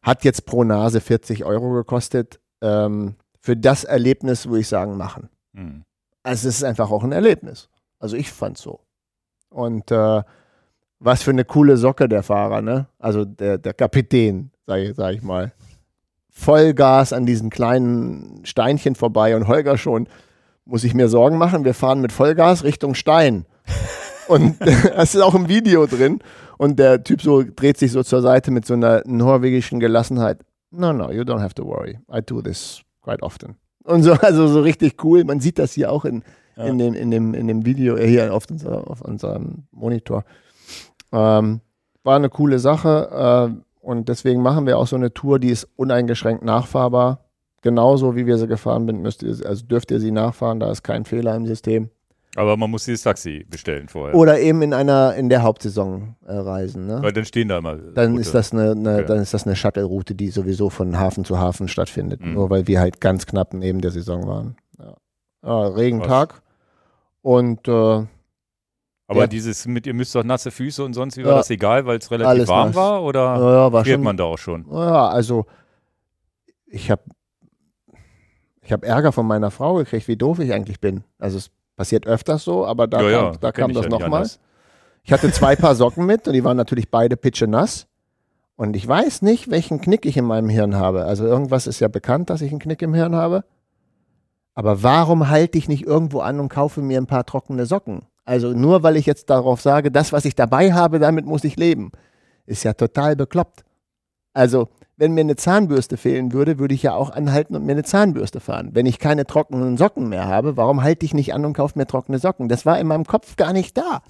hat 0.03 0.23
jetzt 0.25 0.47
pro 0.47 0.63
Nase 0.63 1.01
40 1.01 1.45
Euro 1.45 1.73
gekostet. 1.73 2.39
Ähm, 2.61 3.17
für 3.41 3.57
das 3.57 3.85
Erlebnis 3.85 4.47
würde 4.47 4.61
ich 4.61 4.69
sagen, 4.69 4.97
machen. 4.97 5.29
Hm. 5.55 5.85
Also 6.23 6.49
es 6.49 6.57
ist 6.57 6.65
einfach 6.65 6.91
auch 6.91 7.05
ein 7.05 7.13
Erlebnis. 7.13 7.69
Also 7.99 8.17
ich 8.17 8.31
fand's 8.31 8.63
so. 8.63 8.81
Und 9.49 9.91
äh, 9.91 10.23
was 10.99 11.23
für 11.23 11.31
eine 11.31 11.45
coole 11.45 11.77
Socke 11.77 12.09
der 12.09 12.23
Fahrer, 12.23 12.63
ne? 12.63 12.87
Also 12.99 13.25
der, 13.25 13.59
der 13.59 13.75
Kapitän, 13.75 14.51
sage 14.67 14.95
sag 14.95 15.15
ich 15.15 15.23
mal. 15.23 15.53
Vollgas 16.31 17.13
an 17.13 17.25
diesen 17.27 17.51
kleinen 17.51 18.41
Steinchen 18.45 18.95
vorbei 18.95 19.37
und 19.37 19.49
Holger 19.49 19.79
schon, 19.79 20.09
muss 20.65 20.85
ich 20.85 20.95
mir 20.95 21.09
Sorgen 21.09 21.39
machen, 21.39 21.65
wir 21.65 21.75
fahren 21.75 22.01
mit 22.01 22.13
Vollgas 22.13 22.65
Richtung 22.65 22.95
Stein. 22.95 23.47
Und 24.29 24.57
das 24.97 25.15
ist 25.15 25.21
auch 25.21 25.37
im 25.37 25.49
Video 25.49 25.87
drin. 25.87 26.19
Und 26.59 26.81
der 26.81 27.05
Typ 27.05 27.23
so 27.23 27.45
dreht 27.45 27.79
sich 27.79 27.93
so 27.93 28.03
zur 28.03 28.23
Seite 28.23 28.51
mit 28.51 28.67
so 28.67 28.75
einer 28.75 29.03
norwegischen 29.07 29.79
Gelassenheit. 29.79 30.41
No, 30.73 30.93
no, 30.93 31.13
you 31.13 31.23
don't 31.23 31.39
have 31.41 31.55
to 31.55 31.65
worry. 31.65 32.01
I 32.13 32.21
do 32.27 32.43
this 32.43 32.81
quite 33.03 33.23
often. 33.23 33.55
Und 33.85 34.03
so, 34.03 34.15
also 34.15 34.49
so 34.49 34.61
richtig 34.63 35.03
cool. 35.05 35.23
Man 35.23 35.39
sieht 35.39 35.61
das 35.61 35.75
hier 35.75 35.93
auch 35.93 36.05
in, 36.05 36.25
Ja. 36.57 36.65
in, 36.65 36.79
dem, 36.79 36.95
in, 36.95 37.11
dem, 37.13 37.35
in 37.35 37.47
dem 37.47 37.65
Video, 37.65 37.97
äh, 37.97 38.09
hier 38.09 38.35
auf, 38.35 38.47
unser, 38.51 38.91
auf 38.91 39.01
unserem 39.01 39.69
Monitor. 39.71 40.25
Ähm, 41.13 41.61
war 42.03 42.17
eine 42.17 42.29
coole 42.29 42.59
Sache. 42.59 43.53
Äh, 43.53 43.63
und 43.81 44.09
deswegen 44.09 44.43
machen 44.43 44.67
wir 44.67 44.79
auch 44.79 44.87
so 44.87 44.97
eine 44.97 45.13
Tour, 45.13 45.39
die 45.39 45.51
ist 45.51 45.69
uneingeschränkt 45.77 46.45
nachfahrbar. 46.45 47.21
Genauso 47.63 48.17
wie 48.17 48.27
wir 48.27 48.39
sie 48.39 48.47
gefahren 48.47 48.87
sind, 48.87 49.03
müsst 49.03 49.23
ihr, 49.23 49.35
also 49.47 49.65
dürft 49.67 49.91
ihr 49.91 50.01
sie 50.01 50.11
nachfahren, 50.11 50.61
da 50.61 50.71
ist 50.71 50.83
kein 50.83 51.05
Fehler 51.05 51.35
im 51.35 51.47
System. 51.47 51.91
Aber 52.37 52.57
man 52.57 52.71
muss 52.71 52.85
dieses 52.85 53.03
Taxi 53.03 53.47
bestellen 53.49 53.89
vorher. 53.89 54.15
Oder 54.15 54.39
eben 54.41 54.61
in 54.61 54.75
einer, 54.75 55.15
in 55.15 55.31
der 55.31 55.43
Hauptsaison 55.43 56.17
äh, 56.27 56.35
reisen. 56.35 56.87
Ne? 56.87 56.99
Weil 57.01 57.13
dann 57.13 57.25
stehen 57.25 57.49
da 57.49 57.59
immer. 57.59 57.77
Dann 57.77 58.19
ist 58.19 58.35
das 58.35 58.53
eine, 58.53 58.73
eine, 58.73 58.95
Okay. 58.97 59.05
dann 59.07 59.19
ist 59.21 59.33
das 59.33 59.47
eine 59.47 59.57
Shuttle-Route, 59.57 60.15
die 60.15 60.29
sowieso 60.29 60.69
von 60.69 60.99
Hafen 60.99 61.25
zu 61.25 61.39
Hafen 61.39 61.67
stattfindet. 61.67 62.21
Mhm. 62.21 62.35
Nur 62.35 62.51
weil 62.51 62.67
wir 62.67 62.79
halt 62.79 63.01
ganz 63.01 63.27
knapp 63.27 63.55
neben 63.55 63.81
der 63.81 63.91
Saison 63.91 64.27
waren. 64.27 64.57
Ja. 64.79 64.95
Ja, 65.45 65.67
Regentag. 65.69 66.43
Und 67.23 67.67
äh, 67.69 68.03
Aber 69.09 69.21
Ja. 69.23 69.27
dieses 69.29 69.67
mit, 69.67 69.87
ihr 69.87 69.95
müsst 69.95 70.15
doch 70.15 70.25
nasse 70.25 70.51
Füße 70.51 70.83
und 70.85 70.93
sonst, 70.95 71.17
wie 71.17 71.25
war 71.25 71.33
Ja. 71.33 71.37
das 71.39 71.51
egal, 71.51 71.87
weil 71.87 71.99
es 71.99 72.11
relativ 72.11 72.29
Alles 72.29 72.49
warm 72.49 72.69
nass. 72.69 72.77
war? 72.77 73.03
Oder 73.05 73.21
ja, 73.23 73.73
war 73.73 73.85
friert 73.85 73.97
schon. 73.97 74.05
man 74.05 74.17
da 74.17 74.25
auch 74.25 74.39
schon? 74.39 74.67
Ja, 74.71 75.09
also 75.09 75.47
ich 76.67 76.91
habe 76.91 77.03
ich 78.63 78.73
hab 78.73 78.85
Ärger 78.85 79.13
von 79.13 79.27
meiner 79.27 79.51
Frau 79.53 79.75
gekriegt, 79.75 80.09
wie 80.09 80.17
doof 80.17 80.41
ich 80.41 80.53
eigentlich 80.53 80.81
bin. 80.81 81.05
Also 81.19 81.39
es 81.39 81.51
passiert 81.77 82.07
öfters 82.07 82.43
so, 82.43 82.67
aber 82.67 82.89
da 82.89 83.01
ja, 83.03 83.23
kam, 83.31 83.41
da 83.41 83.53
kam 83.53 83.73
das 83.73 83.85
ja 83.85 83.91
nochmal. 83.91 84.29
Ich 85.05 85.13
hatte 85.13 85.31
zwei 85.31 85.55
Paar 85.55 85.77
Socken 85.77 86.05
mit 86.05 86.27
und 86.27 86.33
die 86.35 86.43
waren 86.43 86.57
natürlich 86.57 86.91
beide 86.91 87.17
pitschenass. 87.17 87.87
Und 88.57 88.75
ich 88.75 88.89
weiß 88.89 89.23
nicht, 89.23 89.51
welchen 89.51 89.81
Knick 89.81 90.05
ich 90.07 90.17
in 90.17 90.25
meinem 90.25 90.49
Hirn 90.49 90.75
habe. 90.77 91.05
Also 91.05 91.25
irgendwas 91.27 91.67
ist 91.69 91.79
ja 91.79 91.87
bekannt, 91.89 92.29
dass 92.31 92.41
ich 92.41 92.51
einen 92.51 92.59
Knick 92.59 92.83
im 92.83 92.95
Hirn 92.95 93.15
habe. 93.15 93.45
Aber 94.55 94.83
warum 94.83 95.29
halte 95.29 95.59
ich 95.59 95.69
nicht 95.69 95.85
irgendwo 95.85 96.21
an 96.21 96.41
und 96.41 96.49
kaufe 96.49 96.81
mir 96.81 96.99
ein 96.99 97.07
paar 97.07 97.25
trockene 97.27 97.67
Socken? 97.67 98.03
Also 98.27 98.53
nur 98.53 98.83
weil 98.83 98.97
ich 98.97 99.07
jetzt 99.07 99.31
darauf 99.31 99.63
sage, 99.63 99.91
das, 99.91 100.13
was 100.13 100.25
ich 100.25 100.35
dabei 100.35 100.73
habe, 100.73 100.99
damit 100.99 101.25
muss 101.25 101.45
ich 101.45 101.57
leben. 101.57 101.93
Ist 102.45 102.65
ja 102.65 102.75
total 102.75 103.17
bekloppt. 103.17 103.65
Also, 104.35 104.69
wenn 104.97 105.13
mir 105.13 105.23
eine 105.23 105.37
Zahnbürste 105.37 105.97
fehlen 105.97 106.33
würde, 106.33 106.59
würde 106.59 106.75
ich 106.75 106.83
ja 106.83 106.95
auch 106.95 107.11
anhalten 107.11 107.55
und 107.55 107.65
mir 107.65 107.73
eine 107.73 107.85
Zahnbürste 107.85 108.41
fahren. 108.41 108.71
Wenn 108.73 108.85
ich 108.85 108.99
keine 108.99 109.27
trockenen 109.27 109.77
Socken 109.77 110.09
mehr 110.09 110.27
habe, 110.27 110.57
warum 110.57 110.83
halte 110.83 111.07
ich 111.07 111.15
nicht 111.15 111.35
an 111.35 111.45
und 111.45 111.55
kaufe 111.55 111.79
mir 111.79 111.87
trockene 111.87 112.19
Socken? 112.19 112.49
Das 112.49 112.67
war 112.67 112.79
in 112.79 112.87
meinem 112.87 113.05
Kopf 113.05 113.37
gar 113.37 113.53
nicht 113.53 113.79
da. 113.79 114.03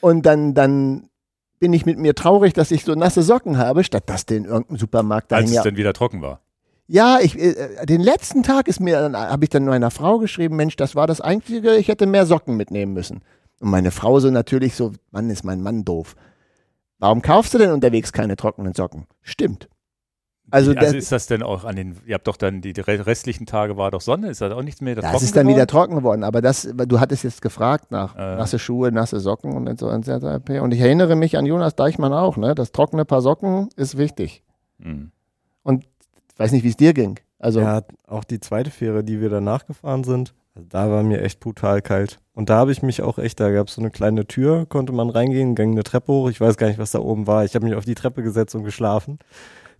Und 0.00 0.24
dann, 0.24 0.54
dann 0.54 1.08
bin 1.58 1.72
ich 1.72 1.84
mit 1.84 1.98
mir 1.98 2.14
traurig, 2.14 2.54
dass 2.54 2.70
ich 2.70 2.84
so 2.84 2.94
nasse 2.94 3.22
Socken 3.22 3.58
habe, 3.58 3.84
statt 3.84 4.04
dass 4.06 4.26
die 4.26 4.36
in 4.36 4.44
irgendeinem 4.44 4.78
Supermarkt 4.78 5.32
da 5.32 5.36
Als 5.36 5.50
es 5.50 5.56
ja 5.56 5.62
dann 5.62 5.76
wieder 5.76 5.92
trocken 5.92 6.22
war. 6.22 6.40
Ja, 6.86 7.18
ich, 7.20 7.38
äh, 7.38 7.84
den 7.86 8.00
letzten 8.00 8.42
Tag 8.42 8.68
ist 8.68 8.80
mir, 8.80 9.10
habe 9.12 9.44
ich 9.44 9.50
dann 9.50 9.64
meiner 9.64 9.90
Frau 9.90 10.18
geschrieben, 10.18 10.56
Mensch, 10.56 10.76
das 10.76 10.94
war 10.94 11.06
das 11.06 11.20
Einzige, 11.20 11.74
ich 11.76 11.88
hätte 11.88 12.06
mehr 12.06 12.26
Socken 12.26 12.56
mitnehmen 12.56 12.92
müssen. 12.92 13.22
Und 13.60 13.70
meine 13.70 13.90
Frau 13.90 14.20
so 14.20 14.30
natürlich 14.30 14.74
so, 14.74 14.92
Mann, 15.10 15.30
ist 15.30 15.44
mein 15.44 15.62
Mann 15.62 15.84
doof. 15.84 16.14
Warum 16.98 17.22
kaufst 17.22 17.54
du 17.54 17.58
denn 17.58 17.72
unterwegs 17.72 18.12
keine 18.12 18.36
trockenen 18.36 18.74
Socken? 18.74 19.06
Stimmt. 19.22 19.68
Also, 20.48 20.70
Also, 20.70 20.80
der, 20.92 20.94
ist 20.94 21.10
das 21.10 21.26
denn 21.26 21.42
auch 21.42 21.64
an 21.64 21.74
den, 21.74 21.96
ihr 22.06 22.14
habt 22.14 22.28
doch 22.28 22.36
dann 22.36 22.60
die 22.60 22.70
re- 22.70 23.04
restlichen 23.04 23.46
Tage 23.46 23.76
war 23.76 23.90
doch 23.90 24.00
Sonne, 24.00 24.28
ist 24.30 24.40
das 24.40 24.52
auch 24.52 24.62
nichts 24.62 24.80
mehr 24.80 24.94
das 24.94 25.04
trocken 25.10 25.24
ist 25.24 25.36
dann 25.36 25.46
wieder 25.48 25.66
geworden? 25.66 25.68
trocken 25.68 25.96
geworden. 25.96 26.22
Aber 26.24 26.40
das, 26.40 26.68
du 26.72 27.00
hattest 27.00 27.24
jetzt 27.24 27.42
gefragt 27.42 27.90
nach 27.90 28.14
Äh. 28.14 28.36
nasse 28.36 28.60
Schuhe, 28.60 28.92
nasse 28.92 29.18
Socken 29.18 29.54
und 29.54 29.80
so. 29.80 29.88
Und 29.90 30.08
und 30.08 30.72
ich 30.72 30.80
erinnere 30.80 31.16
mich 31.16 31.36
an 31.36 31.46
Jonas 31.46 31.74
Deichmann 31.74 32.12
auch, 32.12 32.36
ne? 32.36 32.54
Das 32.54 32.70
trockene 32.70 33.04
Paar 33.04 33.22
Socken 33.22 33.70
ist 33.74 33.98
wichtig. 33.98 34.44
Hm. 34.80 35.10
Ich 35.68 35.95
weiß 36.36 36.52
nicht, 36.52 36.64
wie 36.64 36.68
es 36.68 36.76
dir 36.76 36.92
ging. 36.92 37.18
Also, 37.38 37.60
ja, 37.60 37.82
auch 38.06 38.24
die 38.24 38.40
zweite 38.40 38.70
Fähre, 38.70 39.04
die 39.04 39.20
wir 39.20 39.28
danach 39.28 39.66
gefahren 39.66 40.04
sind, 40.04 40.34
also 40.54 40.68
da 40.70 40.90
war 40.90 41.02
mir 41.02 41.20
echt 41.22 41.40
brutal 41.40 41.82
kalt. 41.82 42.18
Und 42.32 42.48
da 42.48 42.56
habe 42.56 42.72
ich 42.72 42.82
mich 42.82 43.02
auch 43.02 43.18
echt, 43.18 43.40
da 43.40 43.50
gab 43.50 43.68
es 43.68 43.74
so 43.74 43.82
eine 43.82 43.90
kleine 43.90 44.26
Tür, 44.26 44.64
konnte 44.66 44.92
man 44.92 45.10
reingehen, 45.10 45.54
ging 45.54 45.72
eine 45.72 45.84
Treppe 45.84 46.12
hoch. 46.12 46.30
Ich 46.30 46.40
weiß 46.40 46.56
gar 46.56 46.68
nicht, 46.68 46.78
was 46.78 46.92
da 46.92 46.98
oben 46.98 47.26
war. 47.26 47.44
Ich 47.44 47.54
habe 47.54 47.66
mich 47.66 47.74
auf 47.74 47.84
die 47.84 47.94
Treppe 47.94 48.22
gesetzt 48.22 48.54
und 48.54 48.64
geschlafen. 48.64 49.18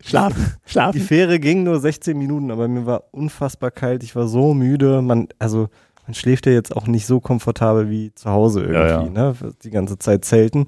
schlafen, 0.05 0.55
Die 0.67 0.71
schlafen. 0.71 1.01
Fähre 1.01 1.39
ging 1.39 1.63
nur 1.63 1.81
16 1.81 2.17
Minuten, 2.19 2.51
aber 2.51 2.69
mir 2.69 2.85
war 2.85 3.05
unfassbar 3.13 3.71
kalt. 3.71 4.03
Ich 4.03 4.15
war 4.17 4.27
so 4.29 4.53
müde. 4.53 5.01
Man, 5.01 5.29
also 5.39 5.69
man 6.07 6.15
schläft 6.15 6.47
ja 6.47 6.53
jetzt 6.53 6.77
auch 6.77 6.87
nicht 6.87 7.07
so 7.07 7.21
komfortabel 7.21 7.89
wie 7.91 8.15
zu 8.15 8.31
Hause 8.31 8.61
irgendwie, 8.61 8.79
Ja, 8.79 9.03
ne? 9.09 9.35
Die 9.63 9.71
ganze 9.71 9.99
Zeit 9.99 10.25
zelten. 10.27 10.67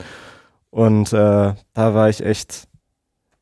Und 0.70 1.12
äh, 1.12 1.54
da 1.74 1.94
war 1.94 2.08
ich 2.08 2.24
echt, 2.24 2.67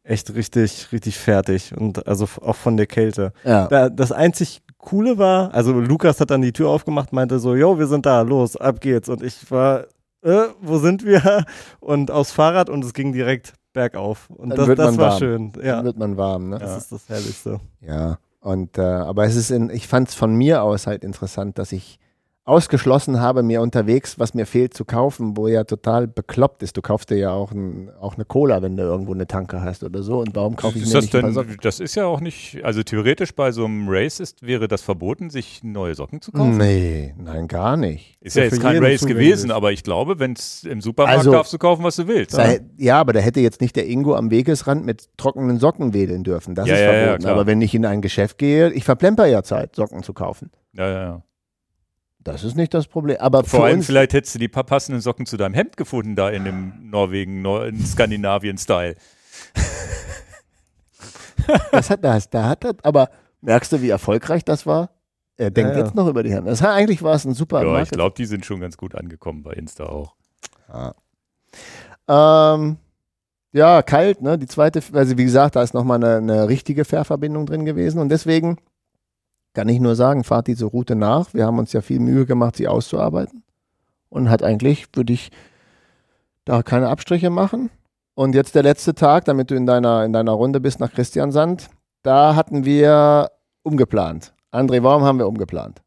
echt 0.07 0.35
richtig, 0.35 0.93
richtig 0.93 1.19
fertig. 1.19 1.73
Und 1.77 2.07
also 2.07 2.27
auch 2.43 2.57
von 2.57 2.77
der 2.77 2.87
Kälte. 2.87 3.33
Ja. 3.45 3.67
Da, 3.69 3.89
das 3.89 4.13
einzig 4.13 4.63
Coole 4.79 5.19
war, 5.19 5.53
also 5.53 5.73
Lukas 5.73 6.21
hat 6.21 6.31
dann 6.31 6.43
die 6.43 6.53
Tür 6.53 6.69
aufgemacht, 6.69 7.13
meinte 7.13 7.39
so, 7.41 7.55
yo, 7.57 7.79
wir 7.79 7.87
sind 7.89 8.07
da, 8.07 8.21
los, 8.23 8.57
ab 8.57 8.81
geht's. 8.81 9.09
Und 9.09 9.23
ich 9.23 9.51
war, 9.51 9.87
äh, 10.23 10.45
wo 10.61 10.79
sind 10.79 11.05
wir? 11.05 11.45
Und 11.81 12.11
aufs 12.11 12.33
Fahrrad 12.33 12.71
und 12.71 12.85
es 12.85 12.93
ging 12.95 13.13
direkt 13.13 13.55
bergauf. 13.73 14.31
Und 14.31 14.51
Dann 14.51 14.59
das, 14.59 14.67
wird 14.69 14.79
das 14.79 14.87
man 14.93 14.99
war 14.99 15.11
warm. 15.11 15.19
schön. 15.19 15.53
Dann 15.53 15.65
Ja, 15.65 15.85
wird 15.85 15.99
man 15.99 16.17
warm, 16.17 16.51
ne? 16.51 16.59
das 16.59 16.79
ist 16.79 16.93
das 16.93 17.09
Herrlichste. 17.09 17.61
Ja, 17.81 18.19
und 18.41 18.79
äh, 18.79 18.83
aber 18.83 19.25
es 19.27 19.35
ist 19.37 19.51
in, 19.51 19.71
ich 19.71 19.89
fand 19.89 20.09
es 20.09 20.15
von 20.15 20.35
mir 20.35 20.63
aus 20.63 20.87
halt 20.87 21.03
interessant, 21.05 21.59
dass 21.59 21.73
ich 21.73 21.99
ausgeschlossen 22.47 23.21
habe, 23.21 23.43
mir 23.43 23.61
unterwegs, 23.61 24.19
was 24.21 24.33
mir 24.33 24.47
fehlt, 24.47 24.73
zu 24.73 24.85
kaufen, 24.85 25.37
wo 25.37 25.49
ja 25.49 25.65
total 25.65 26.07
bekloppt 26.07 26.63
ist. 26.63 26.77
Du 26.77 26.81
kaufst 26.81 27.11
dir 27.11 27.17
ja 27.19 27.33
auch, 27.33 27.51
ein, 27.51 27.91
auch 28.01 28.15
eine 28.15 28.25
Cola, 28.25 28.63
wenn 28.63 28.77
du 28.77 28.85
irgendwo 28.85 29.13
eine 29.13 29.27
Tanke 29.27 29.61
hast 29.63 29.83
oder 29.83 30.03
so. 30.05 30.21
Und 30.21 30.35
warum 30.37 30.55
kaufe 30.55 30.79
ich 30.79 30.85
Ist 30.85 30.91
mir 30.91 30.95
das, 30.95 31.05
nicht 31.07 31.15
denn, 31.15 31.33
Socken? 31.33 31.57
das 31.61 31.81
ist 31.81 31.97
ja 31.97 32.07
auch 32.07 32.21
nicht, 32.21 32.61
also 32.65 32.85
theoretisch 32.85 33.35
bei 33.35 33.51
so 33.51 33.65
einem 33.65 33.89
Race 33.89 34.21
ist, 34.21 34.47
wäre 34.47 34.69
das 34.69 34.81
verboten, 34.83 35.29
sich 35.29 35.65
neue 35.65 35.97
Socken 35.97 36.23
zu 36.23 36.31
kaufen. 36.31 36.57
Nee, 36.57 37.15
nein, 37.19 37.49
gar 37.49 37.77
nicht. 37.77 38.17
Ist 38.21 38.37
ja 38.37 38.45
Ja, 38.45 38.49
jetzt 38.51 38.63
kein 38.63 38.83
Race 38.83 39.05
gewesen, 39.05 39.51
aber 39.51 39.73
ich 39.73 39.83
glaube, 39.83 40.21
wenn 40.21 40.35
es 40.35 40.63
im 40.63 40.81
Supermarkt 40.81 41.19
Also- 41.19 41.33
darfst 41.33 41.53
du 41.53 41.59
kaufen, 41.59 41.83
was 41.83 41.97
du 41.97 42.07
willst. 42.07 42.39
Da, 42.39 42.45
hä- 42.47 42.61
ja, 42.79 43.01
aber 43.01 43.13
da 43.13 43.19
hätte 43.21 43.41
jetzt 43.41 43.61
nicht 43.61 43.75
der 43.75 43.89
Ingo 43.89 44.15
am 44.15 44.31
Wegesrand 44.31 44.87
mit 44.87 45.09
trockenen 45.17 45.59
Socken 45.59 45.93
wedeln 45.95 46.23
dürfen. 46.23 46.55
Das 46.55 46.69
Ja, 46.69 46.77
ist 46.77 46.81
verboten. 46.83 47.27
aber 47.27 47.47
wenn 47.47 47.61
ich 47.61 47.75
in 47.75 47.85
ein 47.85 48.03
Geschäft 48.03 48.39
gehe, 48.39 48.71
ich 48.73 48.85
verplemper 48.85 49.27
ja 49.27 49.43
Zeit, 49.43 49.75
Socken 49.75 50.05
zu 50.05 50.13
kaufen. 50.13 50.51
Ja, 50.75 50.89
ja, 50.89 51.03
ja. 51.03 51.23
Das 52.27 52.43
ist 52.45 52.57
nicht 52.57 52.75
das 52.75 52.87
Problem. 52.89 53.17
Aber 53.21 53.45
Vor 53.45 53.65
allem 53.65 53.83
vielleicht 53.83 54.13
hättest 54.13 54.35
du 54.35 54.39
die 54.39 54.49
pa- 54.49 54.63
passenden 54.65 55.01
Socken 55.01 55.27
zu 55.27 55.37
deinem 55.37 55.55
Hemd 55.55 55.77
gefunden, 55.77 56.17
da 56.17 56.29
in 56.31 56.45
dem 56.45 56.91
Norwegen, 56.91 57.41
Nor 57.43 57.67
in 57.67 57.85
Skandinavien-Style. 57.85 58.97
Das 61.71 61.91
hat 61.91 62.03
das, 62.05 62.29
da 62.29 62.49
hat 62.49 62.65
das, 62.65 62.75
aber 62.83 63.09
merkst 63.41 63.71
du, 63.73 63.81
wie 63.81 63.91
erfolgreich 63.91 64.45
das 64.45 64.67
war? 64.67 64.91
Er 65.37 65.51
denkt 65.51 65.73
Ja, 65.73 65.79
ja. 65.79 65.85
jetzt 65.85 65.95
noch 65.95 66.09
über 66.09 66.23
die 66.25 66.35
Hand. 66.35 66.49
Das, 66.49 66.61
eigentlich 66.63 67.03
war 67.03 67.15
es 67.15 67.25
ein 67.25 67.35
super 67.35 67.63
Ja, 67.65 67.83
ich 67.83 67.91
glaube, 67.91 68.15
die 68.17 68.25
sind 68.25 68.45
schon 68.45 68.59
ganz 68.59 68.77
gut 68.77 68.95
angekommen 68.97 69.43
bei 69.45 69.53
Insta 69.53 69.85
auch. 69.85 70.17
Ja. 70.69 70.95
Ähm, 72.55 72.79
ja, 73.53 73.83
kalt, 73.83 74.23
ne? 74.23 74.39
Die 74.39 74.47
zweite, 74.47 74.81
also 74.93 75.17
wie 75.19 75.25
gesagt, 75.25 75.55
da 75.57 75.63
ist 75.63 75.75
nochmal 75.75 76.03
eine, 76.03 76.17
eine 76.17 76.49
richtige 76.49 76.85
Fährverbindung 76.85 77.47
drin 77.47 77.65
gewesen 77.65 78.01
und 78.01 78.09
deswegen 78.09 78.57
kann 79.57 79.71
ich 79.71 79.81
nur 79.81 79.97
sagen, 79.97 80.23
fahrt 80.23 80.49
diese 80.49 80.67
Route 80.67 80.95
nach. 80.97 81.33
Wir 81.33 81.47
haben 81.47 81.59
uns 81.59 81.73
ja 81.73 81.81
viel 81.81 81.99
Mühe 81.99 82.27
gemacht, 82.27 82.57
sie 82.57 82.69
auszuarbeiten 82.69 83.43
und 84.11 84.29
hat 84.29 84.43
eigentlich, 84.43 84.87
würde 84.93 85.15
ich 85.15 85.31
da 86.45 86.63
keine 86.63 86.91
Abstriche 86.91 87.31
machen. 87.31 87.71
Und 88.15 88.35
jetzt 88.35 88.55
der 88.55 88.63
letzte 88.63 88.95
Tag, 88.95 89.25
damit 89.25 89.51
du 89.51 89.55
in 89.55 89.65
deiner, 89.65 90.05
in 90.05 90.13
deiner 90.13 90.33
Runde 90.33 90.61
bist 90.61 90.79
nach 90.79 90.93
Christiansand, 90.93 91.71
da 92.03 92.37
hatten 92.37 92.67
wir 92.67 93.31
umgeplant. 93.63 94.35
André, 94.53 94.83
warum 94.83 95.05
haben 95.05 95.19
wir 95.19 95.27
umgeplant? 95.27 95.81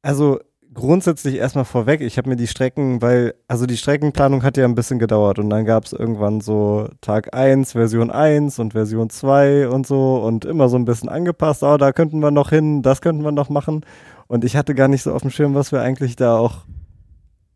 Also 0.00 0.38
grundsätzlich 0.74 1.36
erstmal 1.36 1.64
vorweg, 1.64 2.00
ich 2.00 2.18
habe 2.18 2.28
mir 2.28 2.36
die 2.36 2.46
Strecken, 2.46 3.02
weil, 3.02 3.34
also 3.48 3.66
die 3.66 3.76
Streckenplanung 3.76 4.42
hat 4.42 4.56
ja 4.56 4.64
ein 4.64 4.74
bisschen 4.74 4.98
gedauert 4.98 5.38
und 5.38 5.50
dann 5.50 5.64
gab 5.64 5.84
es 5.84 5.92
irgendwann 5.92 6.40
so 6.40 6.88
Tag 7.00 7.34
1, 7.34 7.72
Version 7.72 8.10
1 8.10 8.58
und 8.58 8.72
Version 8.72 9.10
2 9.10 9.68
und 9.68 9.86
so 9.86 10.16
und 10.16 10.44
immer 10.44 10.68
so 10.68 10.76
ein 10.76 10.84
bisschen 10.84 11.08
angepasst, 11.08 11.62
oh, 11.62 11.76
da 11.76 11.92
könnten 11.92 12.20
wir 12.20 12.30
noch 12.30 12.50
hin, 12.50 12.82
das 12.82 13.00
könnten 13.00 13.24
wir 13.24 13.32
noch 13.32 13.48
machen 13.48 13.84
und 14.28 14.44
ich 14.44 14.56
hatte 14.56 14.74
gar 14.74 14.88
nicht 14.88 15.02
so 15.02 15.12
auf 15.12 15.22
dem 15.22 15.30
Schirm, 15.30 15.54
was 15.54 15.72
wir 15.72 15.80
eigentlich 15.82 16.16
da 16.16 16.38
auch 16.38 16.64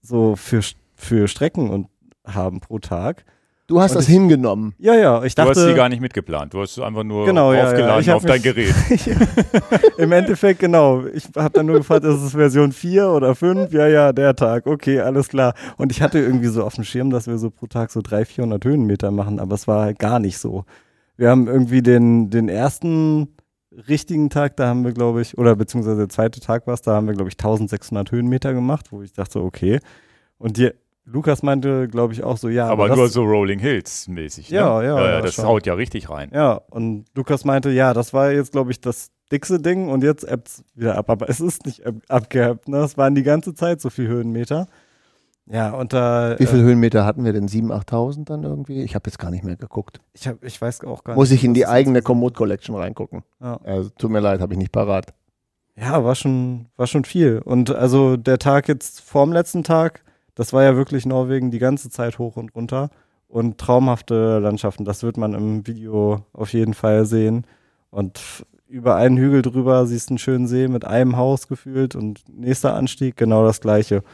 so 0.03 0.37
für, 0.37 0.61
für 0.95 1.29
Strecken 1.29 1.71
und 1.71 1.89
haben 2.27 2.61
pro 2.61 2.79
Tag. 2.79 3.25
Du 3.69 3.81
hast 3.81 3.91
Und 3.93 3.97
das 3.97 4.05
ich- 4.09 4.15
hingenommen. 4.15 4.75
Ja, 4.79 4.95
ja, 4.95 5.25
ich 5.25 5.35
Du 5.35 5.43
hast 5.43 5.57
sie 5.57 5.63
dachte, 5.65 5.75
gar 5.75 5.89
nicht 5.89 6.01
mitgeplant. 6.01 6.55
Du 6.55 6.61
hast 6.61 6.75
sie 6.77 6.85
einfach 6.85 7.03
nur 7.03 7.27
Genau, 7.27 7.53
ja, 7.53 7.59
ja. 7.61 7.67
aufgeladen 7.67 8.01
Ich 8.01 8.09
hab 8.09 8.17
auf 8.19 8.25
dein 8.25 8.41
Gerät. 8.41 8.73
im 9.99 10.13
Endeffekt 10.13 10.61
genau, 10.61 11.05
ich 11.07 11.25
habe 11.37 11.51
dann 11.51 11.67
nur 11.67 11.77
gefragt, 11.79 12.05
ist 12.05 12.23
es 12.23 12.33
Version 12.33 12.71
4 12.73 13.09
oder 13.11 13.35
5? 13.35 13.73
Ja, 13.73 13.89
ja, 13.89 14.13
der 14.13 14.37
Tag, 14.37 14.67
okay, 14.67 15.01
alles 15.01 15.29
klar. 15.29 15.55
Und 15.77 15.91
ich 15.91 16.01
hatte 16.03 16.19
irgendwie 16.19 16.47
so 16.47 16.63
auf 16.65 16.75
dem 16.75 16.85
Schirm, 16.85 17.11
dass 17.11 17.27
wir 17.27 17.39
so 17.39 17.51
pro 17.51 17.67
Tag 17.67 17.91
so 17.91 18.03
300, 18.03 18.29
400 18.29 18.65
Höhenmeter 18.65 19.11
machen, 19.11 19.41
aber 19.41 19.55
es 19.55 19.67
war 19.67 19.83
halt 19.83 19.99
gar 19.99 20.19
nicht 20.21 20.39
so. 20.39 20.65
wir 21.17 21.31
haben 21.31 21.49
irgendwie 21.49 21.83
den, 21.83 22.31
den 22.31 22.49
ersten 22.49 23.29
richtigen 23.89 24.31
Tag, 24.31 24.57
da 24.57 24.69
haben 24.69 24.85
wir, 24.85 24.93
glaube 24.93 25.21
ich, 25.23 25.37
oder 25.39 25.57
beziehungsweise 25.57 25.97
der 25.97 26.09
zweite 26.09 26.41
Tag 26.41 26.67
war 26.67 26.75
es, 26.75 26.83
da 26.83 26.95
haben 26.95 27.07
wir, 27.09 27.15
glaube 27.15 27.29
ich, 27.31 27.35
1600 27.37 28.11
Höhenmeter 28.13 28.53
gemacht, 28.55 28.93
wo 28.93 29.03
ich 29.03 29.13
dachte, 29.13 29.41
okay. 29.43 29.81
Und 30.39 30.57
die, 30.57 30.71
Lukas 31.07 31.43
meinte, 31.43 31.87
glaube 31.89 32.13
ich, 32.13 32.25
auch 32.25 32.37
so, 32.37 32.49
ja. 32.49 32.67
Aber, 32.69 32.89
das, 32.89 32.97
nur 32.97 33.09
so 33.09 33.23
Rolling 33.23 33.61
Hills 33.61 34.09
mäßig. 34.09 34.51
Ne? 34.51 34.57
Ja, 34.57 34.83
ja, 34.83 34.99
ja, 35.01 35.11
ja, 35.13 35.21
das 35.21 35.35
schon. 35.35 35.47
haut 35.47 35.65
ja 35.67 35.75
richtig 35.75 36.11
rein. 36.11 36.31
Ja, 36.35 36.61
und 36.71 37.05
Lukas 37.15 37.45
meinte, 37.45 37.71
ja, 37.71 37.95
das 37.95 38.13
war 38.13 38.33
jetzt, 38.33 38.53
glaube 38.53 38.73
ich, 38.73 38.81
das 38.81 39.11
dickste 39.31 39.61
Ding 39.61 39.89
und 39.89 40.03
jetzt 40.03 40.25
ebbt's 40.25 40.65
wieder 40.75 40.97
ab. 40.99 41.09
Aber 41.09 41.29
es 41.29 41.41
ist 41.41 41.65
nicht 41.65 41.87
ab- 41.87 41.95
abgeebbt, 42.09 42.69
ne? 42.69 42.79
Es 42.79 42.97
waren 42.99 43.15
die 43.15 43.23
ganze 43.23 43.55
Zeit 43.55 43.81
so 43.81 43.89
viel 43.89 44.09
Höhenmeter. 44.09 44.67
Ja, 45.49 45.71
und 45.71 45.93
da. 45.93 46.35
Wie 46.39 46.47
viele 46.47 46.63
äh, 46.63 46.65
Höhenmeter 46.65 47.05
hatten 47.05 47.25
wir 47.25 47.33
denn? 47.33 47.49
7.000, 47.49 47.87
8.000 47.89 48.25
dann 48.25 48.43
irgendwie? 48.43 48.83
Ich 48.83 48.97
habe 48.97 49.09
jetzt 49.09 49.19
gar 49.21 49.31
nicht 49.31 49.45
mehr 49.45 49.55
geguckt. 49.57 50.01
Ich, 50.13 50.27
hab, 50.27 50.43
ich 50.43 50.61
weiß 50.61 50.83
auch 50.85 51.05
gar 51.05 51.15
Muss 51.15 51.31
nicht. 51.31 51.39
ich 51.41 51.45
in 51.45 51.55
die 51.55 51.67
eigene 51.67 52.03
Komoot 52.03 52.35
Collection 52.35 52.75
reingucken. 52.75 53.23
Ja. 53.41 53.61
Also, 53.63 53.91
tut 53.91 54.11
mir 54.11 54.19
leid, 54.21 54.41
habe 54.41 54.55
ich 54.55 54.59
nicht 54.59 54.73
parat. 54.73 55.15
Ja, 55.77 56.03
war 56.05 56.15
schon, 56.17 56.67
war 56.77 56.87
schon 56.89 57.05
viel. 57.05 57.41
Und 57.45 57.71
also 57.71 58.17
der 58.17 58.39
Tag 58.39 58.67
jetzt 58.67 59.01
vorm 59.03 59.33
letzten 59.33 59.63
Tag, 59.63 60.03
das 60.37 60.53
war 60.53 60.63
ja 60.63 60.77
wirklich 60.77 61.05
Norwegen 61.07 61.51
die 61.51 61.59
ganze 61.59 61.91
Zeit 61.91 62.21
hoch 62.21 62.37
und 62.37 62.55
runter. 62.55 62.91
Und 63.27 63.59
traumhafte 63.59 64.39
Landschaften, 64.39 64.85
das 64.85 65.03
wird 65.03 65.17
man 65.17 65.35
im 65.35 65.67
Video 65.67 66.25
auf 66.33 66.53
jeden 66.53 66.75
Fall 66.75 67.07
sehen. 67.07 67.45
Und 67.91 68.21
über 68.69 68.95
einen 68.95 69.17
Hügel 69.17 69.43
drüber 69.43 69.87
siehst 69.87 70.11
du 70.11 70.13
einen 70.13 70.19
schönen 70.19 70.47
See 70.47 70.69
mit 70.69 70.85
einem 70.85 71.17
Haus 71.17 71.49
gefühlt 71.49 71.97
und 71.97 72.23
nächster 72.29 72.75
Anstieg 72.75 73.17
genau 73.17 73.45
das 73.45 73.61
gleiche. 73.61 74.05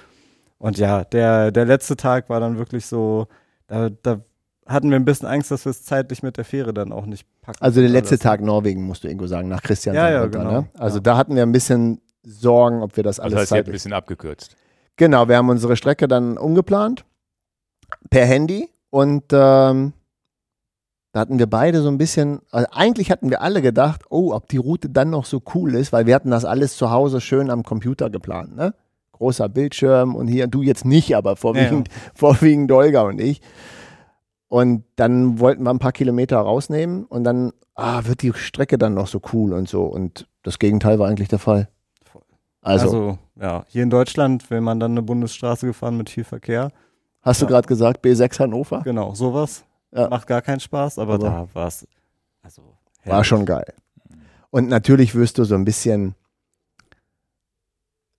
Und 0.59 0.79
ja, 0.79 1.05
der, 1.05 1.51
der 1.53 1.67
letzte 1.67 1.97
Tag 1.97 2.31
war 2.31 2.41
dann 2.41 2.57
wirklich 2.57 2.87
so, 2.87 3.27
da, 3.67 3.91
da 3.91 4.21
hatten 4.67 4.91
wir 4.91 4.97
ein 4.97 5.05
bisschen 5.05 5.29
Angst, 5.29 5.51
dass 5.51 5.65
wir 5.67 5.71
es 5.71 5.83
zeitlich 5.83 6.23
mit 6.23 6.37
der 6.37 6.45
Fähre 6.45 6.73
dann 6.73 6.93
auch 6.93 7.05
nicht 7.05 7.27
packen. 7.43 7.59
Also 7.61 7.81
der 7.81 7.91
letzte 7.91 8.19
Tag 8.19 8.41
Norwegen, 8.41 8.85
musst 8.85 9.05
du 9.05 9.09
irgendwo 9.09 9.27
sagen, 9.27 9.49
nach 9.49 9.63
Christian. 9.63 9.95
Ja, 9.97 10.11
ja, 10.11 10.27
genau. 10.27 10.51
Ne? 10.51 10.69
Also 10.79 10.99
Ja. 10.99 11.03
da 11.03 11.17
hatten 11.17 11.35
wir 11.35 11.43
ein 11.43 11.53
bisschen 11.53 12.01
Sorgen, 12.25 12.83
ob 12.83 12.97
wir 12.97 13.03
das 13.03 13.17
Das 13.17 13.25
alles 13.25 13.39
heißt, 13.41 13.51
ihr 13.53 13.57
habt 13.57 13.59
ein 13.59 13.65
zeitlich 13.65 13.73
bisschen 13.75 13.93
abgekürzt. 13.93 14.57
Genau, 14.97 15.29
wir 15.29 15.37
haben 15.37 15.49
unsere 15.49 15.77
Strecke 15.77 16.09
dann 16.09 16.37
umgeplant 16.37 17.05
per 18.11 18.27
Handy 18.27 18.69
und 18.91 19.25
ähm, 19.33 19.93
da 21.13 21.21
hatten 21.21 21.39
wir 21.39 21.47
beide 21.47 21.83
so 21.83 21.89
ein 21.89 21.99
bisschen, 21.99 22.41
also 22.51 22.67
eigentlich 22.73 23.11
hatten 23.11 23.29
wir 23.29 23.43
alle 23.43 23.61
gedacht, 23.61 24.03
oh, 24.09 24.33
ob 24.33 24.49
die 24.49 24.57
Route 24.57 24.89
dann 24.89 25.11
noch 25.11 25.27
so 25.27 25.43
cool 25.55 25.75
ist, 25.75 25.93
weil 25.93 26.07
wir 26.07 26.15
hatten 26.15 26.31
das 26.31 26.47
alles 26.47 26.77
zu 26.77 26.91
Hause 26.91 27.21
schön 27.21 27.51
am 27.51 27.63
Computer 27.65 28.09
geplant, 28.09 28.57
ne? 28.57 28.75
Großer 29.13 29.49
Bildschirm 29.49 30.15
und 30.15 30.27
hier, 30.27 30.47
du 30.47 30.63
jetzt 30.63 30.85
nicht, 30.85 31.15
aber 31.15 31.37
vorwiegend, 31.37 31.89
vorwiegend 32.15 32.71
Dolga 32.71 33.03
und 33.03 33.21
ich. 33.21 33.41
Und 34.49 34.85
dann 34.97 35.39
wollten 35.39 35.63
wir 35.63 35.71
ein 35.71 35.79
paar 35.79 35.93
Kilometer 35.93 36.39
rausnehmen 36.39 37.05
und 37.05 37.25
dann, 37.25 37.53
ah, 37.75 38.05
wird 38.05 38.23
die 38.23 38.33
Strecke 38.35 38.79
dann 38.79 38.95
noch 38.95 39.07
so 39.07 39.21
cool 39.33 39.53
und 39.53 39.69
so. 39.69 39.85
Und 39.85 40.27
das 40.43 40.59
Gegenteil 40.59 40.99
war 40.99 41.09
eigentlich 41.09 41.29
der 41.29 41.39
Fall. 41.39 41.69
Also, 42.63 42.87
Also, 42.87 43.19
ja, 43.41 43.65
hier 43.69 43.83
in 43.83 43.91
Deutschland 43.91 44.49
will 44.51 44.61
man 44.61 44.79
dann 44.81 44.93
eine 44.93 45.03
Bundesstraße 45.03 45.67
gefahren 45.67 45.97
mit 45.97 46.09
viel 46.11 46.25
Verkehr. 46.25 46.71
hast 47.21 47.41
du 47.43 47.47
ja. 47.47 47.51
gerade 47.51 47.67
gesagt, 47.69 48.05
B6 48.05 48.39
Hannover? 48.39 48.81
Genau, 48.85 49.15
sowas. 49.15 49.65
Ja. 49.95 50.09
Macht 50.09 50.27
gar 50.27 50.41
keinen 50.43 50.61
Spaß, 50.61 50.99
aber, 50.99 51.15
Aber- 51.15 51.25
da 51.25 51.49
war 51.53 51.67
es. 51.67 51.87
Also, 52.43 52.63
War 53.05 53.25
schon 53.25 53.45
geil. 53.45 53.75
Und 54.51 54.69
natürlich 54.69 55.15
wirst 55.15 55.39
du 55.39 55.45
so 55.45 55.55
ein 55.55 55.65
bisschen, 55.65 56.15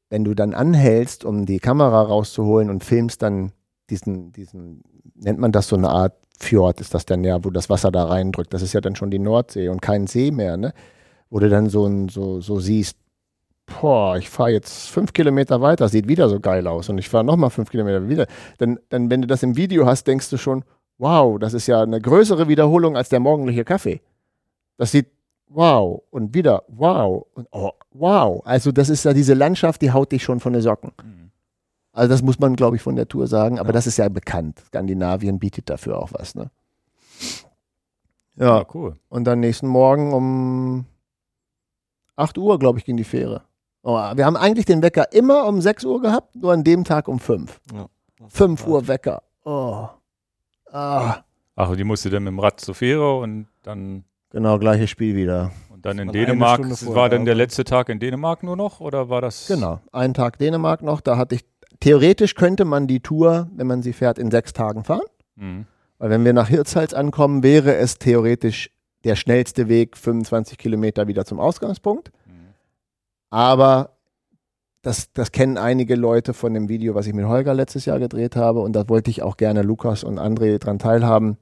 wenn 0.10 0.24
du 0.24 0.34
dann 0.34 0.54
anhältst, 0.54 1.26
um 1.26 1.46
die 1.46 1.60
Kamera 1.60 2.02
rauszuholen 2.04 2.70
und 2.70 2.84
filmst 2.84 3.22
dann 3.22 3.52
diesen, 3.90 4.32
diesen, 4.32 4.84
nennt 5.16 5.40
man 5.40 5.52
das 5.52 5.68
so 5.68 5.76
eine 5.76 5.90
Art 5.90 6.14
Fjord, 6.40 6.82
ist 6.82 6.94
das 6.94 7.06
dann 7.06 7.24
ja, 7.24 7.44
wo 7.44 7.50
das 7.50 7.70
Wasser 7.70 7.92
da 7.92 8.06
reindrückt. 8.06 8.54
Das 8.54 8.62
ist 8.62 8.74
ja 8.74 8.82
dann 8.82 8.96
schon 8.96 9.12
die 9.12 9.20
Nordsee 9.20 9.70
und 9.70 9.82
kein 9.82 10.08
See 10.08 10.32
mehr, 10.32 10.58
ne? 10.58 10.74
Wo 11.30 11.40
du 11.40 11.50
dann 11.50 11.70
so, 11.70 11.86
ein- 11.86 12.10
so, 12.10 12.42
so 12.42 12.60
siehst, 12.60 12.98
boah, 13.66 14.18
ich 14.18 14.30
fahre 14.30 14.52
jetzt 14.52 14.90
fünf 14.90 15.14
Kilometer 15.14 15.62
weiter, 15.62 15.88
sieht 15.90 16.08
wieder 16.08 16.30
so 16.30 16.40
geil 16.40 16.68
aus 16.68 16.90
und 16.90 16.98
ich 16.98 17.10
fahre 17.10 17.24
nochmal 17.24 17.50
fünf 17.50 17.70
Kilometer 17.70 18.08
wieder. 18.10 18.28
Dann, 18.58 18.80
dann, 18.90 19.10
wenn 19.10 19.22
du 19.22 19.28
das 19.28 19.44
im 19.44 19.56
Video 19.56 19.86
hast, 19.86 20.06
denkst 20.08 20.30
du 20.30 20.38
schon, 20.38 20.64
wow, 20.98 21.40
das 21.40 21.54
ist 21.54 21.68
ja 21.68 21.82
eine 21.82 22.00
größere 22.02 22.48
Wiederholung 22.48 22.96
als 22.98 23.10
der 23.10 23.20
morgendliche 23.20 23.64
Kaffee. 23.66 24.02
Das 24.78 24.92
sieht 24.92 25.08
wow 25.48 26.02
und 26.10 26.34
wieder 26.34 26.64
wow 26.68 27.26
und 27.36 27.48
oh, 27.52 27.72
wow. 27.92 28.42
Also 28.46 28.72
das 28.72 28.90
ist 28.90 29.06
ja 29.06 29.14
diese 29.14 29.34
Landschaft, 29.34 29.82
die 29.82 29.92
haut 29.92 30.12
dich 30.12 30.24
schon 30.24 30.40
von 30.40 30.54
den 30.54 30.62
Socken. 30.62 30.92
Mhm. 31.04 31.32
Also 31.92 32.10
das 32.10 32.22
muss 32.24 32.40
man, 32.40 32.56
glaube 32.56 32.76
ich, 32.76 32.82
von 32.82 32.96
der 32.96 33.08
Tour 33.08 33.28
sagen. 33.28 33.60
Aber 33.60 33.70
Ja. 33.70 33.74
das 33.74 33.86
ist 33.88 33.98
ja 33.98 34.10
bekannt. 34.10 34.60
Skandinavien 34.68 35.38
bietet 35.40 35.70
dafür 35.70 36.00
auch 36.00 36.10
was. 36.14 36.34
Ne? 36.36 36.50
Ja, 38.36 38.58
Ja, 38.60 38.66
cool. 38.74 38.96
und 39.10 39.26
dann 39.26 39.40
nächsten 39.42 39.68
Morgen 39.68 40.12
um 40.14 40.86
8 42.16 42.38
Uhr, 42.38 42.58
glaube 42.60 42.80
ich, 42.80 42.86
ging 42.86 42.98
die 42.98 43.04
Fähre. 43.04 43.44
Oh, 43.86 43.96
wir 43.96 44.26
haben 44.26 44.38
eigentlich 44.38 44.66
den 44.66 44.82
Wecker 44.82 45.12
immer 45.12 45.46
um 45.46 45.60
6 45.60 45.84
Uhr 45.84 46.02
gehabt, 46.02 46.36
nur 46.36 46.54
an 46.54 46.64
dem 46.64 46.86
Tag 46.86 47.08
um 47.10 47.20
5. 47.20 47.60
Ja. 47.74 47.88
5 48.30 48.66
Uhr 48.66 48.88
Wecker. 48.88 49.22
Oh. 49.44 49.88
Ah. 50.72 51.18
Ach, 51.56 51.70
und 51.70 51.78
die 51.78 51.84
musste 51.84 52.10
dann 52.10 52.24
mit 52.24 52.32
dem 52.32 52.40
Rad 52.40 52.60
zur 52.62 52.76
Fähre 52.76 53.18
und 53.20 53.48
dann, 53.62 54.06
Genau, 54.30 54.58
gleiches 54.58 54.90
Spiel 54.90 55.16
wieder. 55.16 55.52
und 55.70 55.86
dann 55.86 56.00
in 56.00 56.12
Dänemark. 56.12 56.66
Vorher 56.66 56.96
War 56.96 57.10
dann 57.10 57.26
der 57.26 57.36
letzte 57.36 57.66
Tag 57.66 57.90
in 57.90 58.00
Dänemark 58.00 58.42
nur 58.42 58.56
noch 58.56 58.80
oder 58.80 59.10
war 59.10 59.22
das? 59.22 59.48
Genau, 59.48 59.80
einen 59.92 60.14
Tag 60.14 60.40
Dänemark 60.40 60.82
noch. 60.82 61.02
Da 61.02 61.18
hatte 61.18 61.36
ich, 61.36 61.46
theoretisch 61.82 62.36
könnte 62.36 62.64
man 62.66 62.88
die 62.88 63.02
Tour, 63.02 63.50
wenn 63.54 63.68
man 63.68 63.84
sie 63.84 63.94
fährt, 63.94 64.18
in 64.18 64.32
sechs 64.32 64.54
Tagen 64.54 64.86
fahren. 64.86 65.06
Mhm. 65.36 65.66
Weil 66.00 66.10
wenn 66.10 66.26
wir 66.26 66.34
nach 66.34 66.48
Hirtshals 66.48 66.94
ankommen, 66.94 67.44
wäre 67.44 67.76
es 67.76 68.00
theoretisch 68.00 68.72
der 69.04 69.16
schnellste 69.18 69.68
Weg, 69.68 69.98
25 69.98 70.58
Kilometer 70.58 71.08
wieder 71.08 71.26
zum 71.26 71.40
Ausgangspunkt. 71.40 72.12
Aber 73.34 73.98
das, 74.84 75.12
das 75.12 75.32
kennen 75.32 75.58
einige 75.58 75.96
Leute 75.96 76.36
von 76.36 76.54
dem 76.54 76.70
Video, 76.70 76.94
was 76.94 77.08
ich 77.08 77.16
mit 77.16 77.26
Holger 77.26 77.56
letztes 77.56 77.86
Jahr 77.86 77.98
gedreht 77.98 78.36
habe. 78.36 78.60
Und 78.60 78.74
da 78.74 78.88
wollte 78.88 79.10
ich 79.10 79.24
auch 79.24 79.38
gerne 79.38 79.64
Lukas 79.64 80.04
und 80.04 80.20
André 80.20 80.60
dran 80.60 80.78
teilhaben, 80.78 81.38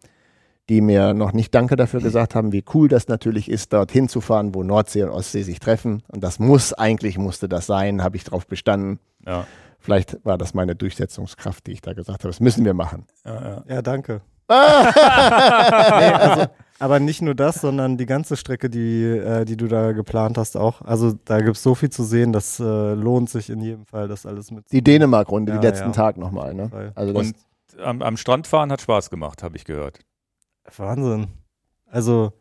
die 0.70 0.80
mir 0.80 1.14
noch 1.14 1.34
nicht 1.34 1.54
Danke 1.54 1.76
dafür 1.76 2.00
gesagt 2.00 2.34
haben, 2.34 2.54
wie 2.54 2.64
cool 2.74 2.88
das 2.88 3.10
natürlich 3.10 3.52
ist, 3.52 3.74
dorthin 3.74 4.08
zu 4.08 4.22
fahren, 4.22 4.56
wo 4.56 4.64
Nordsee 4.64 5.04
und 5.04 5.10
Ostsee 5.10 5.42
sich 5.42 5.60
treffen. 5.60 6.02
Und 6.08 6.24
das 6.24 6.40
muss, 6.40 6.72
eigentlich 6.72 7.18
musste 7.18 7.50
das 7.50 7.66
sein, 7.66 8.02
habe 8.02 8.16
ich 8.16 8.24
drauf 8.24 8.48
bestanden. 8.48 9.02
Ja. 9.28 9.46
Vielleicht 9.78 10.24
war 10.24 10.38
das 10.38 10.54
meine 10.54 10.76
Durchsetzungskraft, 10.78 11.68
die 11.68 11.74
ich 11.74 11.82
da 11.82 11.92
gesagt 11.92 12.20
habe. 12.20 12.30
Das 12.30 12.40
müssen 12.40 12.64
wir 12.64 12.74
machen. 12.74 13.06
Ja, 13.26 13.34
ja. 13.42 13.64
Ja, 13.68 13.82
danke. 13.82 14.22
nee, 14.50 14.56
also, 14.56 16.46
aber 16.82 17.00
nicht 17.00 17.22
nur 17.22 17.36
das, 17.36 17.62
sondern 17.62 17.98
die 17.98 18.06
ganze 18.06 18.36
Strecke, 18.36 18.70
die, 18.70 19.04
äh, 19.04 19.46
die 19.46 19.56
du 19.58 19.68
da 19.68 19.92
geplant 19.94 20.38
hast, 20.38 20.58
auch. 20.58 20.82
Also 20.82 21.14
da 21.26 21.40
gibt 21.40 21.56
es 21.58 21.64
so 21.64 21.76
viel 21.76 21.90
zu 21.90 22.04
sehen, 22.04 22.34
das 22.34 22.60
äh, 22.60 22.94
lohnt 22.94 23.30
sich 23.30 23.50
in 23.50 23.62
jedem 23.62 23.86
Fall, 23.86 24.08
das 24.08 24.26
alles 24.26 24.52
mit. 24.52 24.72
Die 24.72 24.84
Dänemark-Runde, 24.84 25.54
Ja, 25.54 25.60
die 25.60 25.68
letzten 25.68 25.88
ja. 25.88 25.92
Tag 25.94 26.18
nochmal. 26.18 26.54
Ne? 26.54 26.92
Also 26.96 27.14
das, 27.14 27.28
Und 27.28 27.36
am, 27.84 28.02
am 28.02 28.18
Strand 28.18 28.48
fahren 28.48 28.72
hat 28.72 28.82
Spaß 28.82 29.10
gemacht, 29.10 29.44
habe 29.44 29.56
ich 29.56 29.64
gehört. 29.66 30.00
Wahnsinn. 30.78 31.28
Also 31.88 32.34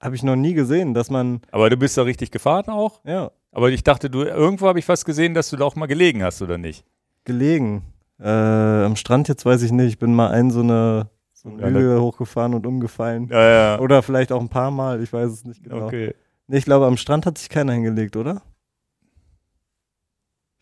habe 0.00 0.14
ich 0.16 0.22
noch 0.22 0.36
nie 0.36 0.54
gesehen, 0.54 0.92
dass 0.94 1.10
man, 1.10 1.40
Aber 1.50 1.70
du 1.70 1.76
bist 1.76 1.96
da 1.96 2.02
richtig 2.02 2.30
gefahren 2.30 2.68
auch? 2.68 3.00
ja, 3.04 3.30
Aber 3.52 3.70
ich 3.70 3.82
dachte, 3.84 4.10
du 4.10 4.22
irgendwo 4.22 4.66
habe 4.68 4.78
ich 4.78 4.84
fast 4.84 5.04
gesehen, 5.06 5.34
dass 5.34 5.50
du 5.50 5.56
da 5.56 5.64
auch 5.64 5.76
mal 5.76 5.86
gelegen 5.86 6.22
hast, 6.22 6.42
oder 6.42 6.58
nicht? 6.58 6.84
gelegen. 7.24 7.82
Äh, 8.20 8.28
am 8.28 8.96
Strand 8.96 9.28
jetzt 9.28 9.46
weiß 9.46 9.62
ich 9.62 9.72
nicht, 9.72 9.88
ich 9.88 9.98
bin 9.98 10.14
mal 10.14 10.30
ein 10.30 10.50
so 10.50 10.60
eine 10.60 11.08
so 11.44 11.50
einen 11.50 11.60
Ja, 11.60 11.68
Hügel 11.68 12.00
hochgefahren 12.00 12.54
und 12.54 12.66
umgefallen. 12.66 13.28
Ja, 13.30 13.48
ja. 13.74 13.78
Oder 13.78 14.02
vielleicht 14.02 14.32
auch 14.32 14.40
ein 14.40 14.48
paar 14.48 14.70
Mal, 14.72 15.00
ich 15.02 15.12
weiß 15.12 15.30
es 15.30 15.44
nicht 15.44 15.62
genau. 15.62 15.86
Okay. 15.86 16.14
Nee, 16.48 16.56
ich 16.58 16.64
glaube, 16.64 16.86
am 16.86 16.96
Strand 16.96 17.24
hat 17.26 17.38
sich 17.38 17.48
keiner 17.48 17.72
hingelegt, 17.74 18.16
oder? 18.16 18.42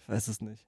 Ich 0.01 0.09
weiß 0.09 0.29
es 0.29 0.41
nicht. 0.41 0.65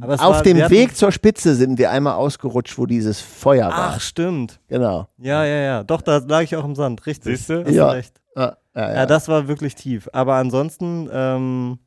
Aber 0.00 0.14
es 0.14 0.20
auf 0.20 0.36
war- 0.36 0.42
dem 0.42 0.58
Weg 0.70 0.96
zur 0.96 1.12
Spitze 1.12 1.54
sind 1.54 1.78
wir 1.78 1.90
einmal 1.92 2.14
ausgerutscht, 2.14 2.76
wo 2.78 2.86
dieses 2.86 3.20
Feuer 3.20 3.68
war. 3.68 3.92
Ach, 3.94 4.00
stimmt. 4.00 4.60
Genau. 4.66 5.06
Ja, 5.18 5.44
ja, 5.44 5.56
ja. 5.60 5.84
Doch, 5.84 6.02
da 6.02 6.16
lag 6.18 6.42
ich 6.42 6.56
auch 6.56 6.64
im 6.64 6.74
Sand, 6.74 7.06
richtig. 7.06 7.36
Siehst 7.36 7.48
du? 7.50 7.64
Hast 7.64 7.72
Ja. 7.72 7.90
recht. 7.90 8.20
Ja, 8.36 8.56
ja, 8.74 8.94
Ja, 8.94 9.06
das 9.06 9.28
war 9.28 9.46
wirklich 9.46 9.76
tief. 9.76 10.08
Aber 10.12 10.34
ansonsten, 10.34 11.08
ähm, 11.12 11.78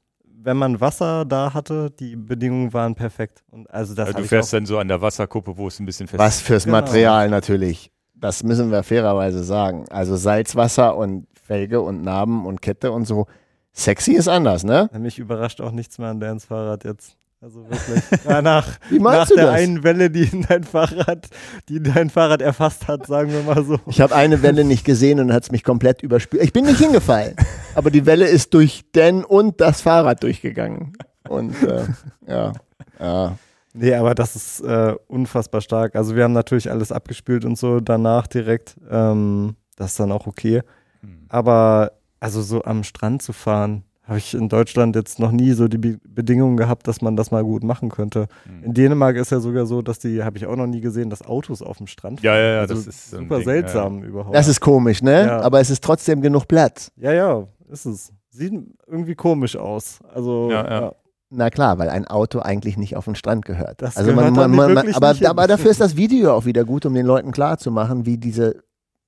wenn 0.43 0.57
man 0.57 0.79
Wasser 0.79 1.25
da 1.25 1.53
hatte, 1.53 1.91
die 1.91 2.15
Bedingungen 2.15 2.73
waren 2.73 2.95
perfekt. 2.95 3.43
Und 3.49 3.69
also 3.69 3.95
das 3.95 4.07
Also 4.07 4.19
du 4.19 4.25
fährst 4.25 4.53
dann 4.53 4.65
so 4.65 4.77
an 4.77 4.87
der 4.87 5.01
Wasserkuppe, 5.01 5.57
wo 5.57 5.67
es 5.67 5.79
ein 5.79 5.85
bisschen 5.85 6.07
fest 6.07 6.19
Was 6.19 6.41
fürs 6.41 6.65
Genau. 6.65 6.77
Material 6.77 7.29
natürlich. 7.29 7.91
Das 8.15 8.43
müssen 8.43 8.71
wir 8.71 8.83
fairerweise 8.83 9.43
sagen. 9.43 9.85
Also 9.89 10.15
Salzwasser 10.15 10.95
und 10.95 11.27
Felge 11.33 11.81
und 11.81 12.01
Narben 12.01 12.45
und 12.45 12.61
Kette 12.61 12.91
und 12.91 13.05
so. 13.05 13.27
Sexy 13.73 14.13
ist 14.13 14.27
anders, 14.27 14.63
ne? 14.63 14.89
mich 14.97 15.19
überrascht 15.19 15.61
auch 15.61 15.71
nichts 15.71 15.99
mehr 15.99 16.09
an 16.09 16.19
Dance 16.19 16.47
Fahrrad 16.47 16.83
jetzt. 16.83 17.15
Also 17.39 17.63
wirklich. 17.69 18.03
Ja, 18.27 18.41
nach 18.41 18.67
Wie 18.89 18.99
nach 18.99 19.27
der 19.27 19.45
das? 19.45 19.55
einen 19.55 19.83
Welle, 19.83 20.09
die 20.09 20.29
dein 20.49 20.63
Fahrrad, 20.63 21.27
die 21.69 21.81
dein 21.81 22.09
Fahrrad 22.09 22.41
erfasst 22.41 22.87
hat, 22.87 23.05
sagen 23.05 23.31
wir 23.31 23.43
mal 23.43 23.63
so. 23.63 23.79
Ich 23.85 24.01
habe 24.01 24.15
eine 24.15 24.41
Welle 24.41 24.63
nicht 24.63 24.83
gesehen 24.83 25.19
und 25.19 25.31
hat 25.31 25.43
es 25.43 25.51
mich 25.51 25.63
komplett 25.63 26.01
überspült. 26.01 26.43
Ich 26.43 26.53
bin 26.53 26.65
nicht 26.65 26.79
hingefallen, 26.79 27.35
aber 27.75 27.91
die 27.91 28.05
Welle 28.05 28.27
ist 28.27 28.53
durch 28.53 28.85
den 28.95 29.23
und 29.23 29.61
das 29.61 29.81
Fahrrad 29.81 30.23
durchgegangen. 30.23 30.93
Und 31.29 31.61
äh, 31.63 31.85
ja, 32.27 32.53
ja. 32.99 33.37
Nee, 33.73 33.93
aber 33.93 34.15
das 34.15 34.35
ist 34.35 34.61
äh, 34.61 34.95
unfassbar 35.07 35.61
stark. 35.61 35.95
Also 35.95 36.15
wir 36.15 36.23
haben 36.23 36.33
natürlich 36.33 36.71
alles 36.71 36.91
abgespült 36.91 37.45
und 37.45 37.57
so 37.59 37.79
danach 37.79 38.25
direkt. 38.25 38.75
Ähm, 38.89 39.55
das 39.75 39.91
ist 39.91 39.99
dann 39.99 40.11
auch 40.11 40.25
okay. 40.25 40.63
Hm. 41.01 41.25
Aber 41.29 41.91
also 42.19 42.41
so 42.41 42.63
am 42.63 42.83
Strand 42.83 43.21
zu 43.21 43.33
fahren, 43.33 43.83
habe 44.07 44.19
ich 44.19 44.33
in 44.33 44.47
Deutschland 44.49 44.95
jetzt 44.95 45.19
noch 45.19 45.31
nie 45.31 45.51
so 45.51 45.67
die 45.67 45.77
Be 45.77 45.97
Bedingungen 46.07 46.57
gehabt, 46.57 46.87
dass 46.87 47.01
man 47.01 47.15
das 47.15 47.29
mal 47.31 47.43
gut 47.43 47.63
machen 47.63 47.89
könnte. 47.89 48.27
Hm. 48.43 48.63
In 48.63 48.73
Dänemark 48.73 49.17
ist 49.17 49.31
ja 49.31 49.39
sogar 49.39 49.65
so, 49.65 49.81
dass 49.81 49.99
die, 49.99 50.23
habe 50.23 50.37
ich 50.37 50.45
auch 50.45 50.55
noch 50.55 50.67
nie 50.67 50.81
gesehen, 50.81 51.09
dass 51.09 51.21
Autos 51.21 51.61
auf 51.61 51.77
dem 51.77 51.87
Strand 51.87 52.21
Ja, 52.21 52.31
fahren. 52.31 52.41
ja, 52.41 52.53
ja, 52.53 52.59
also 52.61 52.75
das 52.75 52.87
ist 52.87 53.11
super 53.11 53.37
Ding, 53.37 53.45
seltsam 53.45 54.03
überhaupt. 54.03 54.35
Das 54.35 54.47
ist 54.47 54.61
komisch, 54.61 55.01
ne? 55.03 55.25
Ja. 55.25 55.41
Aber 55.41 55.59
es 55.59 55.69
ist 55.69 55.83
trotzdem 55.83 56.21
genug 56.21 56.47
Platz. 56.47 56.91
ja, 56.95 57.11
ja, 57.11 57.47
ist 57.69 57.85
es. 57.85 58.11
Sieht 58.29 58.53
irgendwie 58.87 59.15
komisch 59.15 59.55
aus. 59.55 59.99
Also, 60.13 60.49
Ja, 60.51 60.69
ja. 60.69 60.91
Na 61.29 61.49
klar, 61.49 61.77
weil 61.77 61.89
ein 61.89 62.07
Auto 62.07 62.39
eigentlich 62.39 62.77
nicht 62.77 62.95
auf 62.95 63.03
den 63.05 63.15
Strand 63.15 63.43
gehört. 63.43 63.81
Das 63.81 63.97
also 63.97 64.13
gehört 64.13 64.33
man, 64.33 64.51
man, 64.51 64.73
nicht 64.85 64.99
man, 64.99 65.11
aber, 65.11 65.29
aber 65.29 65.47
dafür 65.47 65.71
ist 65.71 65.81
das 65.81 65.97
Video 65.97 66.33
auch 66.33 66.45
wieder 66.45 66.63
gut, 66.63 66.85
um 66.85 66.93
den 66.93 67.05
Leuten 67.05 67.31
klarzumachen, 67.31 68.05
wie 68.05 68.17
diese, 68.17 68.63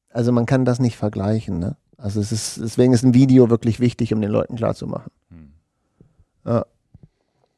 also 0.10 0.34
man 0.34 0.46
kann 0.46 0.66
das 0.66 0.80
nicht 0.80 0.98
vergleichen, 0.98 1.60
ne? 1.60 1.78
Also 2.02 2.22
es 2.22 2.32
ist, 2.32 2.58
deswegen 2.58 2.94
ist 2.94 3.04
ein 3.04 3.14
Video 3.14 3.50
wirklich 3.50 3.80
wichtig, 3.80 4.14
um 4.14 4.22
den 4.22 4.32
Leuten 4.32 4.56
klarzumachen. 4.56 5.12
Hm. 5.30 5.54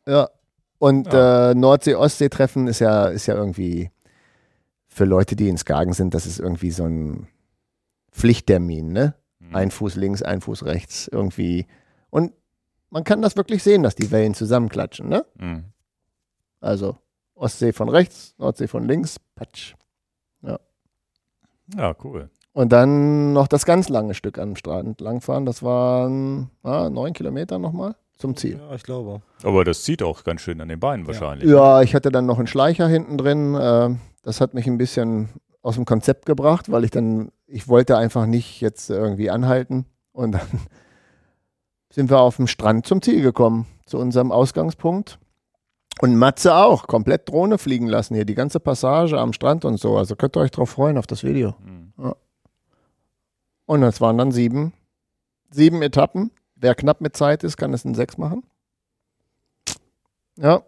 Ja. 0.08 0.30
Und 0.80 1.08
äh, 1.14 1.53
Nordsee-Ostsee-Treffen 1.53 2.68
ist 2.68 2.80
ja, 2.80 3.06
ist 3.06 3.28
ja 3.28 3.36
irgendwie 3.36 3.92
für 4.88 5.06
Leute, 5.06 5.36
die 5.36 5.48
in 5.48 5.58
Skagen 5.58 5.94
sind, 5.94 6.16
das 6.16 6.26
ist 6.26 6.40
irgendwie 6.40 6.72
so 6.72 6.86
ein 6.86 7.28
Pflichttermin, 8.11 8.92
ne? 8.92 9.14
Hm. 9.40 9.56
Ein 9.56 9.72
Fuß 9.72 9.95
links, 9.95 10.24
ein 10.24 10.42
Fuß 10.42 10.66
rechts, 10.66 11.08
irgendwie. 11.08 11.68
Und 12.10 12.34
man 12.90 13.03
kann 13.03 13.22
das 13.22 13.38
wirklich 13.38 13.61
sehen, 13.61 13.84
dass 13.84 13.95
die 13.95 14.10
Wellen 14.10 14.34
zusammenklatschen, 14.34 15.08
ne? 15.08 15.24
Hm. 15.38 15.66
Also 16.60 16.98
Ostsee 17.36 17.74
von 17.74 17.90
rechts, 17.90 18.34
Nordsee 18.38 18.68
von 18.68 18.88
links, 18.88 19.20
patsch. 19.36 19.76
Ja, 21.78 21.95
cool. 22.03 22.30
Und 22.53 22.73
dann 22.73 23.33
noch 23.33 23.47
das 23.47 23.65
ganz 23.65 23.88
lange 23.88 24.13
Stück 24.13 24.38
am 24.38 24.55
Strand 24.55 24.99
langfahren. 24.99 25.45
Das 25.45 25.63
waren 25.63 26.49
ah, 26.63 26.89
neun 26.89 27.13
Kilometer 27.13 27.59
nochmal 27.59 27.95
zum 28.17 28.35
Ziel. 28.35 28.59
Ja, 28.59 28.75
ich 28.75 28.83
glaube. 28.83 29.21
Aber 29.43 29.63
das 29.63 29.83
zieht 29.83 30.03
auch 30.03 30.23
ganz 30.23 30.41
schön 30.41 30.59
an 30.61 30.67
den 30.67 30.80
Beinen 30.80 31.07
wahrscheinlich. 31.07 31.49
Ja, 31.49 31.81
ich 31.81 31.95
hatte 31.95 32.11
dann 32.11 32.25
noch 32.25 32.38
einen 32.38 32.47
Schleicher 32.47 32.88
hinten 32.88 33.17
drin. 33.17 33.55
Äh, 33.55 33.95
das 34.23 34.41
hat 34.41 34.53
mich 34.53 34.67
ein 34.67 34.77
bisschen 34.77 35.30
aus 35.61 35.75
dem 35.75 35.85
Konzept 35.85 36.25
gebracht, 36.25 36.71
weil 36.71 36.83
ich 36.83 36.91
dann, 36.91 37.31
ich 37.47 37.67
wollte 37.67 37.97
einfach 37.97 38.25
nicht 38.25 38.61
jetzt 38.61 38.89
irgendwie 38.89 39.30
anhalten. 39.30 39.85
Und 40.11 40.33
dann 40.33 40.47
sind 41.89 42.09
wir 42.09 42.19
auf 42.19 42.35
dem 42.35 42.47
Strand 42.47 42.85
zum 42.85 43.01
Ziel 43.01 43.21
gekommen, 43.21 43.65
zu 43.85 43.97
unserem 43.97 44.31
Ausgangspunkt. 44.31 45.19
Und 45.99 46.15
Matze 46.15 46.55
auch, 46.55 46.88
komplett 46.88 47.30
Drohne 47.30 47.57
fliegen 47.57 47.88
lassen 47.88 48.15
hier, 48.15 48.25
die 48.25 48.35
ganze 48.35 48.59
Passage 48.59 49.19
am 49.19 49.33
Strand 49.33 49.65
und 49.65 49.77
so. 49.77 49.97
Also 49.97 50.15
könnt 50.15 50.35
ihr 50.35 50.41
euch 50.41 50.51
drauf 50.51 50.71
freuen, 50.71 50.97
auf 50.97 51.07
das 51.07 51.23
Video. 51.23 51.55
Hm. 51.63 51.81
Und 53.72 53.80
das 53.80 54.01
waren 54.01 54.17
dann 54.17 54.33
sieben, 54.33 54.74
sieben 55.50 55.82
Etappen. 55.82 56.32
Wer 56.58 56.75
knapp 56.75 57.00
mit 57.00 57.16
Zeit 57.16 57.41
ist, 57.45 57.56
kann 57.56 57.74
es 57.74 57.85
in 57.85 57.95
sechs 57.95 58.17
machen. 58.17 58.43
Ja, 60.38 60.61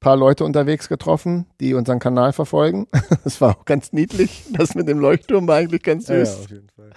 paar 0.00 0.16
Leute 0.16 0.44
unterwegs 0.44 0.88
getroffen, 0.88 1.46
die 1.60 1.74
unseren 1.74 2.00
Kanal 2.00 2.32
verfolgen. 2.32 2.88
Das 3.22 3.40
war 3.40 3.56
auch 3.56 3.64
ganz 3.64 3.92
niedlich. 3.92 4.44
Das 4.50 4.74
mit 4.74 4.88
dem 4.88 4.98
Leuchtturm 4.98 5.46
war 5.46 5.58
eigentlich 5.58 5.84
ganz 5.84 6.08
Ja, 6.08 6.16
ja, 6.16 6.24
süß. 6.26 6.40
auf 6.40 6.50
jeden 6.50 6.68
Fall. 6.70 6.90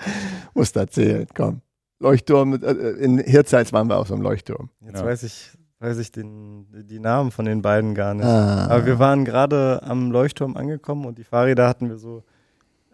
Muss 0.56 0.72
da 0.72 0.80
erzählen, 0.82 1.28
komm. 1.36 1.62
Leuchtturm, 2.00 2.56
äh, 2.56 2.72
in 3.00 3.20
Hirtshals 3.20 3.72
waren 3.74 3.88
wir 3.90 3.98
auf 3.98 4.08
so 4.08 4.16
einem 4.16 4.24
Leuchtturm. 4.24 4.72
Jetzt 4.82 5.02
Ja. 5.02 5.06
weiß 5.06 5.22
ich, 5.22 5.52
weiß 5.80 6.00
ich 6.00 6.12
den, 6.12 6.66
die 6.90 6.98
Namen 7.00 7.30
von 7.30 7.46
den 7.46 7.62
beiden 7.62 7.94
gar 7.94 8.16
nicht. 8.16 8.26
Ah. 8.26 8.66
Aber 8.72 8.88
wir 8.88 8.98
waren 8.98 9.24
gerade 9.24 9.84
am 9.84 10.10
Leuchtturm 10.12 10.58
angekommen 10.58 11.06
und 11.06 11.20
die 11.20 11.24
Fahrräder 11.24 11.68
hatten 11.68 11.90
wir 11.90 11.98
so 12.00 12.24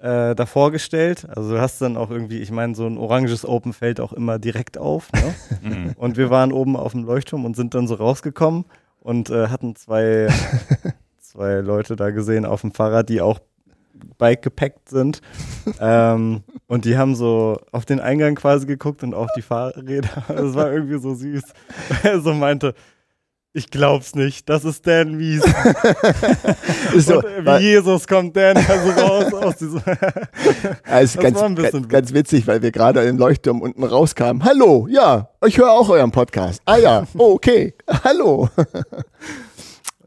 äh, 0.04 0.36
davor 0.36 0.72
gestellt. 0.72 1.26
Also 1.34 1.52
du 1.52 1.62
hast 1.62 1.82
dann 1.82 1.96
auch 1.96 2.12
irgendwie, 2.12 2.40
ich 2.40 2.52
meine, 2.52 2.76
so 2.76 2.86
ein 2.86 2.98
oranges 2.98 3.46
Open 3.46 3.72
fällt 3.72 4.02
auch 4.02 4.12
immer 4.12 4.38
direkt 4.38 4.78
auf. 4.78 5.12
Ne? 5.14 5.34
Hm. 5.64 5.94
und 5.96 6.18
wir 6.18 6.30
waren 6.30 6.52
oben 6.52 6.76
auf 6.76 6.92
dem 6.92 7.06
Leuchtturm 7.06 7.46
und 7.46 7.56
sind 7.56 7.74
dann 7.74 7.88
so 7.88 7.96
rausgekommen 7.96 8.66
und 9.00 9.30
äh, 9.30 9.48
hatten 9.48 9.78
zwei, 9.78 10.28
zwei 11.22 11.62
Leute 11.62 11.96
da 11.96 12.10
gesehen 12.10 12.46
auf 12.46 12.62
dem 12.62 12.74
Fahrrad, 12.74 13.08
die 13.08 13.22
auch 13.22 13.40
Bike 14.18 14.42
gepackt 14.42 14.90
sind. 14.90 15.22
ähm, 15.80 16.44
und 16.68 16.84
die 16.84 16.98
haben 16.98 17.16
so 17.16 17.58
auf 17.72 17.86
den 17.86 18.02
Eingang 18.02 18.36
quasi 18.36 18.66
geguckt 18.66 19.04
und 19.04 19.14
auf 19.14 19.30
die 19.38 19.42
Fahrräder. 19.42 20.10
Das 20.28 20.54
war 20.54 20.70
irgendwie 20.70 21.00
so 21.00 21.14
süß. 21.14 21.44
Er 22.04 22.20
so 22.20 22.34
meinte, 22.34 22.74
ich 23.56 23.70
glaub's 23.70 24.16
nicht, 24.16 24.50
das 24.50 24.66
ist 24.66 24.88
Dan. 24.88 25.20
Ist 26.94 27.08
so, 27.08 27.22
äh, 27.22 27.46
wie 27.46 27.64
Jesus 27.64 28.08
kommt 28.08 28.36
Dan 28.36 28.58
also 28.58 28.90
raus 29.00 29.34
aus 29.34 29.58
diesem. 29.58 29.82
Also 30.84 31.16
Das 31.16 31.24
ganz, 31.24 31.40
war 31.40 31.46
ein 31.46 31.56
bisschen 31.56 31.88
ganz, 31.88 32.14
witzig, 32.14 32.48
weil 32.48 32.64
wir 32.64 32.72
gerade 32.72 33.04
im 33.04 33.18
Leuchtturm 33.18 33.62
unten 33.62 33.84
rauskamen. 33.84 34.44
Hallo, 34.44 34.88
ja, 34.90 35.30
ich 35.46 35.58
höre 35.58 35.72
auch 35.72 35.90
euren 35.90 36.12
Podcast. 36.12 36.62
Ah 36.66 36.78
ja, 36.78 37.04
okay, 37.18 37.76
hallo. 38.04 38.50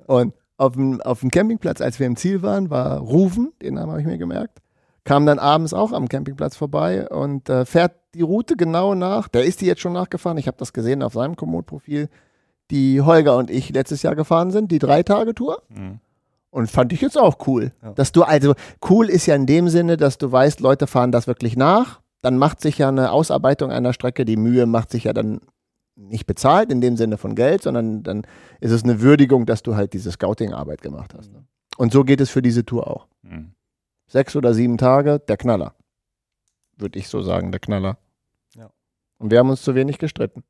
Und 0.06 0.34
auf 0.56 0.72
dem, 0.72 1.00
auf 1.02 1.20
dem 1.20 1.30
Campingplatz, 1.30 1.80
als 1.80 2.00
wir 2.00 2.06
im 2.06 2.16
Ziel 2.16 2.42
waren, 2.42 2.70
war 2.70 2.98
Rufen, 2.98 3.52
den 3.62 3.74
Namen 3.74 3.90
habe 3.92 4.00
ich 4.00 4.06
mir 4.06 4.18
gemerkt, 4.18 4.58
kam 5.04 5.24
dann 5.24 5.38
abends 5.38 5.72
auch 5.72 5.92
am 5.92 6.08
Campingplatz 6.08 6.56
vorbei 6.56 7.08
und 7.08 7.48
äh, 7.48 7.64
fährt 7.64 7.92
die 8.14 8.22
Route 8.22 8.56
genau 8.56 8.94
nach. 8.94 9.28
Der 9.28 9.44
ist 9.44 9.60
die 9.60 9.66
jetzt 9.66 9.80
schon 9.80 9.92
nachgefahren. 9.92 10.38
Ich 10.38 10.48
habe 10.48 10.56
das 10.58 10.72
gesehen 10.72 11.02
auf 11.02 11.12
seinem 11.12 11.36
Komoot-Profil, 11.36 12.08
die 12.70 13.00
Holger 13.00 13.36
und 13.36 13.50
ich 13.50 13.70
letztes 13.70 14.02
Jahr 14.02 14.14
gefahren 14.14 14.50
sind, 14.50 14.72
die 14.72 14.78
Drei-Tage-Tour. 14.78 15.62
Hm. 15.68 16.00
Und 16.50 16.70
fand 16.70 16.92
ich 16.92 17.00
jetzt 17.00 17.18
auch 17.18 17.46
cool. 17.46 17.72
Ja. 17.82 17.92
Dass 17.92 18.12
du, 18.12 18.22
also 18.22 18.54
cool 18.88 19.10
ist 19.10 19.26
ja 19.26 19.34
in 19.34 19.46
dem 19.46 19.68
Sinne, 19.68 19.96
dass 19.96 20.18
du 20.18 20.30
weißt, 20.32 20.60
Leute 20.60 20.86
fahren 20.86 21.12
das 21.12 21.26
wirklich 21.26 21.56
nach. 21.56 22.00
Dann 22.22 22.38
macht 22.38 22.60
sich 22.60 22.78
ja 22.78 22.88
eine 22.88 23.12
Ausarbeitung 23.12 23.70
einer 23.70 23.92
Strecke, 23.92 24.24
die 24.24 24.36
Mühe 24.36 24.66
macht 24.66 24.90
sich 24.90 25.04
ja 25.04 25.12
dann 25.12 25.40
nicht 25.96 26.26
bezahlt 26.26 26.70
in 26.70 26.80
dem 26.80 26.96
Sinne 26.96 27.18
von 27.18 27.34
Geld, 27.34 27.62
sondern 27.62 28.02
dann 28.02 28.26
ist 28.60 28.70
es 28.70 28.84
eine 28.84 29.00
Würdigung, 29.00 29.46
dass 29.46 29.62
du 29.62 29.76
halt 29.76 29.92
diese 29.92 30.10
Scouting-Arbeit 30.10 30.82
gemacht 30.82 31.14
hast. 31.16 31.32
Ne? 31.32 31.44
Und 31.76 31.92
so 31.92 32.04
geht 32.04 32.20
es 32.20 32.30
für 32.30 32.42
diese 32.42 32.64
Tour 32.64 32.88
auch. 32.88 33.06
Hm. 33.22 33.52
Sechs 34.08 34.36
oder 34.36 34.54
sieben 34.54 34.78
Tage, 34.78 35.18
der 35.18 35.36
Knaller. 35.36 35.74
Würde 36.76 36.98
ich 36.98 37.08
so 37.08 37.22
sagen, 37.22 37.50
der 37.50 37.60
Knaller. 37.60 37.98
Ja. 38.54 38.70
Und 39.18 39.30
wir 39.30 39.38
haben 39.38 39.50
uns 39.50 39.62
zu 39.62 39.74
wenig 39.74 39.98
gestritten. 39.98 40.44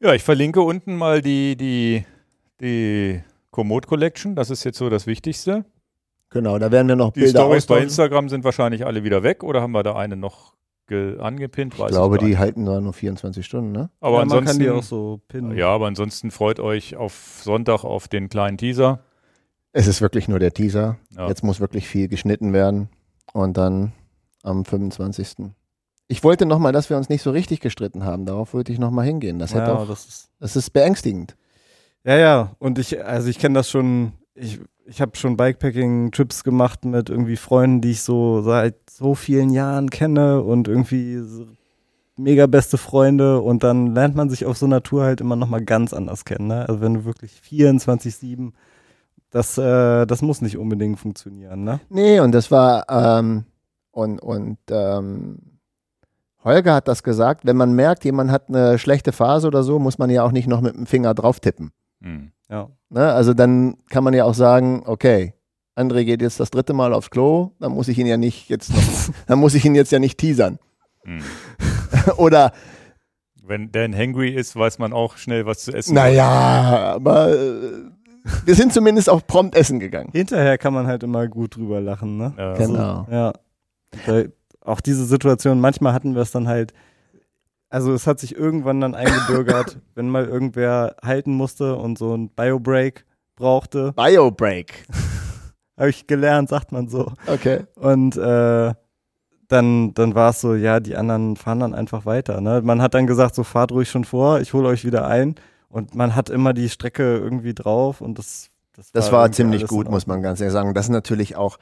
Ja, 0.00 0.12
ich 0.14 0.22
verlinke 0.22 0.60
unten 0.60 0.96
mal 0.96 1.22
die, 1.22 1.56
die, 1.56 2.04
die 2.60 3.22
Komoot 3.50 3.86
Collection. 3.86 4.34
Das 4.36 4.50
ist 4.50 4.64
jetzt 4.64 4.78
so 4.78 4.88
das 4.90 5.06
Wichtigste. 5.06 5.64
Genau, 6.30 6.58
da 6.58 6.70
werden 6.70 6.88
wir 6.88 6.96
noch 6.96 7.12
Die 7.12 7.20
Bilder 7.20 7.40
Stories 7.40 7.66
bei. 7.66 7.80
Instagram 7.80 8.28
sind 8.28 8.44
wahrscheinlich 8.44 8.84
alle 8.84 9.04
wieder 9.04 9.22
weg 9.22 9.42
oder 9.42 9.62
haben 9.62 9.72
wir 9.72 9.82
da 9.82 9.94
eine 9.96 10.16
noch 10.16 10.54
ge- 10.86 11.18
angepinnt? 11.18 11.78
Weiß 11.78 11.90
Ich 11.90 11.96
glaube, 11.96 12.18
gar 12.18 12.26
die 12.28 12.36
halten 12.36 12.64
nur 12.64 12.80
noch 12.80 12.94
24 12.94 13.46
Stunden, 13.46 13.72
ne? 13.72 13.90
Aber 14.00 14.18
ja, 14.18 14.24
man 14.24 14.28
kann 14.28 14.38
ansonsten, 14.38 14.62
die 14.62 14.70
auch 14.70 14.82
so 14.82 15.20
pinnen. 15.28 15.56
ja, 15.56 15.68
aber 15.68 15.86
ansonsten 15.86 16.30
freut 16.30 16.60
euch 16.60 16.96
auf 16.96 17.40
Sonntag 17.42 17.84
auf 17.84 18.08
den 18.08 18.28
kleinen 18.28 18.58
Teaser. 18.58 19.00
Es 19.72 19.86
ist 19.86 20.00
wirklich 20.00 20.26
nur 20.28 20.38
der 20.38 20.52
Teaser. 20.52 20.98
Ja. 21.16 21.28
Jetzt 21.28 21.42
muss 21.44 21.60
wirklich 21.60 21.86
viel 21.88 22.08
geschnitten 22.08 22.52
werden. 22.52 22.88
Und 23.32 23.56
dann 23.56 23.92
am 24.42 24.64
25. 24.64 25.52
Ich 26.08 26.22
wollte 26.22 26.46
nochmal, 26.46 26.72
dass 26.72 26.88
wir 26.88 26.96
uns 26.96 27.08
nicht 27.08 27.22
so 27.22 27.30
richtig 27.30 27.60
gestritten 27.60 28.04
haben. 28.04 28.26
Darauf 28.26 28.54
würde 28.54 28.72
ich 28.72 28.78
nochmal 28.78 29.06
hingehen. 29.06 29.38
Das, 29.38 29.52
ja, 29.52 29.74
auch, 29.74 29.88
das 29.88 30.06
ist. 30.06 30.30
das 30.38 30.56
ist 30.56 30.70
beängstigend. 30.70 31.36
Ja, 32.04 32.16
ja. 32.16 32.52
Und 32.58 32.78
ich, 32.78 33.04
also 33.04 33.28
ich 33.28 33.38
kenne 33.38 33.54
das 33.54 33.68
schon. 33.68 34.12
Ich, 34.34 34.60
ich 34.84 35.00
habe 35.00 35.16
schon 35.16 35.36
Bikepacking-Trips 35.36 36.44
gemacht 36.44 36.84
mit 36.84 37.10
irgendwie 37.10 37.36
Freunden, 37.36 37.80
die 37.80 37.92
ich 37.92 38.02
so 38.02 38.42
seit 38.42 38.88
so 38.88 39.16
vielen 39.16 39.50
Jahren 39.50 39.90
kenne 39.90 40.42
und 40.42 40.68
irgendwie 40.68 41.18
so 41.18 41.46
mega 42.16 42.46
beste 42.46 42.78
Freunde. 42.78 43.40
Und 43.40 43.64
dann 43.64 43.94
lernt 43.94 44.14
man 44.14 44.30
sich 44.30 44.46
auf 44.46 44.56
so 44.56 44.66
einer 44.66 44.82
Tour 44.82 45.02
halt 45.02 45.20
immer 45.20 45.34
nochmal 45.34 45.64
ganz 45.64 45.92
anders 45.92 46.24
kennen. 46.24 46.46
Ne? 46.46 46.68
Also 46.68 46.80
wenn 46.80 46.94
du 46.94 47.04
wirklich 47.04 47.40
24-7, 47.48 48.52
das, 49.30 49.58
äh, 49.58 50.06
das 50.06 50.22
muss 50.22 50.40
nicht 50.40 50.56
unbedingt 50.56 51.00
funktionieren. 51.00 51.64
Ne? 51.64 51.80
Nee, 51.88 52.20
und 52.20 52.32
das 52.32 52.50
war, 52.50 52.86
ähm, 52.88 53.44
und, 53.90 54.20
und 54.20 54.58
ähm, 54.70 55.55
Holger 56.46 56.74
hat 56.74 56.86
das 56.88 57.02
gesagt, 57.02 57.44
wenn 57.44 57.56
man 57.56 57.74
merkt, 57.74 58.04
jemand 58.04 58.30
hat 58.30 58.48
eine 58.48 58.78
schlechte 58.78 59.10
Phase 59.10 59.48
oder 59.48 59.64
so, 59.64 59.80
muss 59.80 59.98
man 59.98 60.08
ja 60.10 60.22
auch 60.22 60.30
nicht 60.30 60.46
noch 60.46 60.60
mit 60.60 60.76
dem 60.76 60.86
Finger 60.86 61.12
drauf 61.12 61.40
tippen. 61.40 61.72
Hm. 62.00 62.30
Ja. 62.48 62.68
Ne? 62.88 63.12
Also 63.12 63.34
dann 63.34 63.78
kann 63.90 64.04
man 64.04 64.14
ja 64.14 64.24
auch 64.24 64.34
sagen, 64.34 64.84
okay, 64.86 65.34
André 65.74 66.04
geht 66.04 66.22
jetzt 66.22 66.38
das 66.38 66.50
dritte 66.50 66.72
Mal 66.72 66.94
aufs 66.94 67.10
Klo, 67.10 67.50
dann 67.58 67.72
muss 67.72 67.88
ich 67.88 67.98
ihn 67.98 68.06
ja 68.06 68.16
nicht 68.16 68.48
jetzt 68.48 68.70
noch, 68.70 69.14
dann 69.26 69.40
muss 69.40 69.54
ich 69.54 69.64
ihn 69.64 69.74
jetzt 69.74 69.90
ja 69.90 69.98
nicht 69.98 70.18
teasern. 70.18 70.60
Hm. 71.02 71.20
Oder, 72.16 72.52
Wenn 73.44 73.72
Dan 73.72 73.92
hangry 73.94 74.30
ist, 74.30 74.54
weiß 74.54 74.78
man 74.78 74.92
auch 74.92 75.16
schnell, 75.16 75.46
was 75.46 75.64
zu 75.64 75.72
essen 75.72 75.94
naja, 75.94 76.94
aber 76.94 77.32
äh, 77.32 77.72
wir 78.44 78.54
sind 78.54 78.72
zumindest 78.72 79.10
auch 79.10 79.26
prompt 79.26 79.56
essen 79.56 79.80
gegangen. 79.80 80.10
Hinterher 80.12 80.58
kann 80.58 80.72
man 80.72 80.86
halt 80.86 81.02
immer 81.02 81.26
gut 81.26 81.56
drüber 81.56 81.80
lachen. 81.80 82.16
Ne? 82.16 82.34
Ja. 82.38 82.54
Genau. 82.54 83.06
Ja. 83.10 83.32
Da, 84.06 84.22
auch 84.66 84.80
diese 84.80 85.04
Situation, 85.04 85.60
manchmal 85.60 85.92
hatten 85.92 86.14
wir 86.14 86.22
es 86.22 86.30
dann 86.30 86.48
halt, 86.48 86.72
also 87.68 87.92
es 87.92 88.06
hat 88.06 88.20
sich 88.20 88.36
irgendwann 88.36 88.80
dann 88.80 88.94
eingebürgert, 88.94 89.78
wenn 89.94 90.08
mal 90.08 90.26
irgendwer 90.26 90.96
halten 91.02 91.32
musste 91.32 91.76
und 91.76 91.98
so 91.98 92.14
ein 92.14 92.28
Biobreak 92.30 93.04
brauchte, 93.36 93.92
Biobreak. 93.92 94.86
habe 95.78 95.90
ich 95.90 96.06
gelernt, 96.06 96.48
sagt 96.48 96.72
man 96.72 96.88
so. 96.88 97.12
Okay. 97.26 97.64
Und 97.76 98.16
äh, 98.16 98.72
dann, 99.48 99.94
dann 99.94 100.14
war 100.14 100.30
es 100.30 100.40
so, 100.40 100.54
ja, 100.54 100.80
die 100.80 100.96
anderen 100.96 101.36
fahren 101.36 101.60
dann 101.60 101.74
einfach 101.74 102.06
weiter. 102.06 102.40
Ne? 102.40 102.62
Man 102.62 102.82
hat 102.82 102.94
dann 102.94 103.06
gesagt, 103.06 103.34
so 103.34 103.44
fahrt 103.44 103.72
ruhig 103.72 103.88
schon 103.88 104.04
vor, 104.04 104.40
ich 104.40 104.52
hole 104.52 104.68
euch 104.68 104.84
wieder 104.84 105.06
ein. 105.06 105.36
Und 105.68 105.94
man 105.94 106.14
hat 106.14 106.30
immer 106.30 106.54
die 106.54 106.68
Strecke 106.68 107.16
irgendwie 107.16 107.52
drauf 107.54 108.00
und 108.00 108.18
das 108.18 108.50
das 108.76 108.92
Das 108.92 109.12
war 109.12 109.30
ziemlich 109.32 109.66
gut, 109.66 109.88
muss 109.88 110.06
man 110.06 110.22
ganz 110.22 110.40
ehrlich 110.40 110.52
sagen. 110.52 110.74
Das 110.74 110.86
ist 110.86 110.90
natürlich 110.90 111.36
auch, 111.36 111.58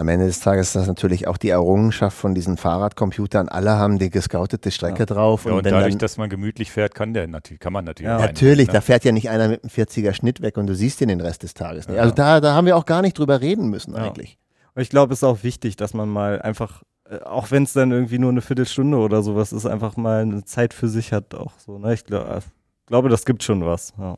am 0.00 0.08
Ende 0.08 0.26
des 0.26 0.40
Tages 0.40 0.68
ist 0.68 0.76
das 0.76 0.86
natürlich 0.86 1.28
auch 1.28 1.36
die 1.36 1.50
Errungenschaft 1.50 2.16
von 2.16 2.34
diesen 2.34 2.56
Fahrradcomputern. 2.56 3.50
Alle 3.50 3.72
haben 3.72 3.98
die 3.98 4.08
gescoutete 4.08 4.70
Strecke 4.70 5.04
drauf. 5.04 5.44
Ja, 5.44 5.52
und 5.52 5.64
wenn 5.64 5.72
dadurch, 5.74 5.92
dann, 5.92 5.98
dass 5.98 6.16
man 6.16 6.30
gemütlich 6.30 6.72
fährt, 6.72 6.94
kann 6.94 7.12
der 7.12 7.28
natürlich, 7.28 7.60
kann 7.60 7.74
man 7.74 7.84
natürlich. 7.84 8.08
Ja, 8.08 8.16
auch 8.16 8.22
natürlich, 8.22 8.68
einholen, 8.68 8.72
da 8.72 8.78
ne? 8.78 8.82
fährt 8.82 9.04
ja 9.04 9.12
nicht 9.12 9.28
einer 9.28 9.48
mit 9.48 9.62
einem 9.62 9.70
40er 9.70 10.14
Schnitt 10.14 10.40
weg 10.40 10.56
und 10.56 10.66
du 10.68 10.74
siehst 10.74 11.02
ihn 11.02 11.08
den 11.08 11.20
Rest 11.20 11.42
des 11.42 11.52
Tages 11.52 11.86
nicht. 11.86 11.98
Ja. 11.98 12.02
Also 12.02 12.14
da, 12.14 12.40
da 12.40 12.54
haben 12.54 12.66
wir 12.66 12.78
auch 12.78 12.86
gar 12.86 13.02
nicht 13.02 13.18
drüber 13.18 13.42
reden 13.42 13.68
müssen 13.68 13.94
Ja. 13.94 14.04
eigentlich. 14.04 14.38
Und 14.74 14.80
ich 14.80 14.88
glaube, 14.88 15.12
es 15.12 15.18
ist 15.18 15.24
auch 15.24 15.42
wichtig, 15.42 15.76
dass 15.76 15.92
man 15.92 16.08
mal 16.08 16.40
einfach, 16.40 16.82
äh, 17.04 17.18
auch 17.18 17.50
wenn 17.50 17.64
es 17.64 17.74
dann 17.74 17.90
irgendwie 17.90 18.18
nur 18.18 18.30
eine 18.30 18.40
Viertelstunde 18.40 18.96
oder 18.96 19.22
sowas 19.22 19.52
ist, 19.52 19.66
einfach 19.66 19.98
mal 19.98 20.22
eine 20.22 20.44
Zeit 20.44 20.72
für 20.72 20.88
sich 20.88 21.12
hat 21.12 21.34
auch 21.34 21.52
so. 21.58 21.78
Ne? 21.78 21.92
Ich 21.92 22.06
glaub, 22.06 22.26
äh, 22.26 22.40
glaube, 22.86 23.10
das 23.10 23.26
gibt 23.26 23.42
schon 23.42 23.66
was. 23.66 23.92
Ja. 23.98 24.14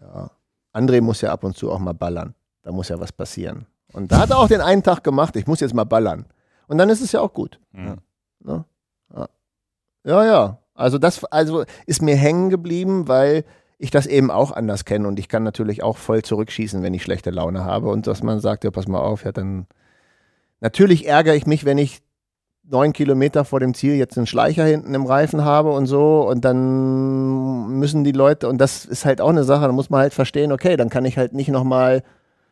Ja. 0.00 0.30
André 0.72 1.02
muss 1.02 1.20
ja 1.20 1.32
ab 1.32 1.44
und 1.44 1.54
zu 1.54 1.70
auch 1.70 1.80
mal 1.80 1.92
ballern. 1.92 2.34
Da 2.62 2.72
muss 2.72 2.88
ja 2.88 2.98
was 2.98 3.12
passieren. 3.12 3.66
Und 3.92 4.12
da 4.12 4.18
hat 4.18 4.30
er 4.30 4.38
auch 4.38 4.48
den 4.48 4.60
einen 4.60 4.82
Tag 4.82 5.02
gemacht, 5.02 5.36
ich 5.36 5.46
muss 5.46 5.60
jetzt 5.60 5.74
mal 5.74 5.84
ballern. 5.84 6.26
Und 6.66 6.78
dann 6.78 6.90
ist 6.90 7.00
es 7.00 7.12
ja 7.12 7.20
auch 7.20 7.32
gut. 7.32 7.58
Mhm. 7.72 7.98
Ja. 8.44 8.64
ja, 10.04 10.24
ja. 10.24 10.58
Also 10.74 10.98
das 10.98 11.24
also 11.24 11.64
ist 11.86 12.02
mir 12.02 12.16
hängen 12.16 12.50
geblieben, 12.50 13.08
weil 13.08 13.44
ich 13.78 13.90
das 13.90 14.06
eben 14.06 14.30
auch 14.30 14.52
anders 14.52 14.84
kenne 14.84 15.06
und 15.06 15.18
ich 15.18 15.28
kann 15.28 15.42
natürlich 15.44 15.82
auch 15.82 15.96
voll 15.96 16.22
zurückschießen, 16.22 16.82
wenn 16.82 16.94
ich 16.94 17.02
schlechte 17.02 17.30
Laune 17.30 17.64
habe 17.64 17.88
und 17.88 18.06
dass 18.06 18.22
man 18.22 18.40
sagt, 18.40 18.64
ja, 18.64 18.70
pass 18.70 18.88
mal 18.88 19.00
auf, 19.00 19.24
ja, 19.24 19.32
dann 19.32 19.66
natürlich 20.60 21.06
ärgere 21.06 21.34
ich 21.34 21.46
mich, 21.46 21.64
wenn 21.64 21.78
ich 21.78 22.00
neun 22.64 22.92
Kilometer 22.92 23.44
vor 23.44 23.60
dem 23.60 23.74
Ziel 23.74 23.94
jetzt 23.94 24.16
einen 24.16 24.26
Schleicher 24.26 24.64
hinten 24.64 24.94
im 24.94 25.06
Reifen 25.06 25.44
habe 25.44 25.70
und 25.70 25.86
so 25.86 26.28
und 26.28 26.44
dann 26.44 27.68
müssen 27.78 28.04
die 28.04 28.12
Leute, 28.12 28.48
und 28.48 28.58
das 28.58 28.84
ist 28.84 29.04
halt 29.04 29.20
auch 29.20 29.30
eine 29.30 29.44
Sache, 29.44 29.66
da 29.66 29.72
muss 29.72 29.90
man 29.90 30.00
halt 30.00 30.14
verstehen, 30.14 30.52
okay, 30.52 30.76
dann 30.76 30.90
kann 30.90 31.04
ich 31.04 31.16
halt 31.16 31.32
nicht 31.32 31.48
nochmal 31.48 32.02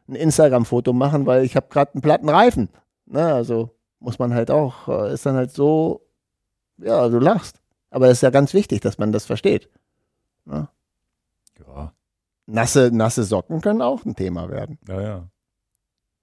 ein 0.09 0.15
Instagram-Foto 0.15 0.93
machen, 0.93 1.27
weil 1.27 1.45
ich 1.45 1.57
habe 1.57 1.67
gerade 1.69 1.95
einen 1.95 2.03
platten 2.03 2.29
Reifen. 2.29 2.69
Ne, 3.07 3.35
also 3.35 3.71
muss 3.99 4.19
man 4.19 4.35
halt 4.35 4.51
auch, 4.51 4.89
äh, 4.89 5.13
ist 5.13 5.27
dann 5.27 5.37
halt 5.37 5.51
so, 5.53 6.03
ja, 6.79 7.09
du 7.09 7.19
lachst. 7.19 7.61
Aber 7.91 8.07
es 8.07 8.19
ist 8.19 8.23
ja 8.23 8.31
ganz 8.31 8.53
wichtig, 8.53 8.81
dass 8.81 8.99
man 8.99 9.13
das 9.13 9.27
versteht. 9.27 9.69
Ne? 10.45 10.69
Ja, 11.67 11.93
Nasse, 12.47 12.91
nasse 12.93 13.25
Socken 13.25 13.61
können 13.61 13.83
auch 13.83 14.05
ein 14.05 14.15
Thema 14.15 14.49
werden. 14.51 14.79
ja, 14.89 15.01
ja. 15.01 15.29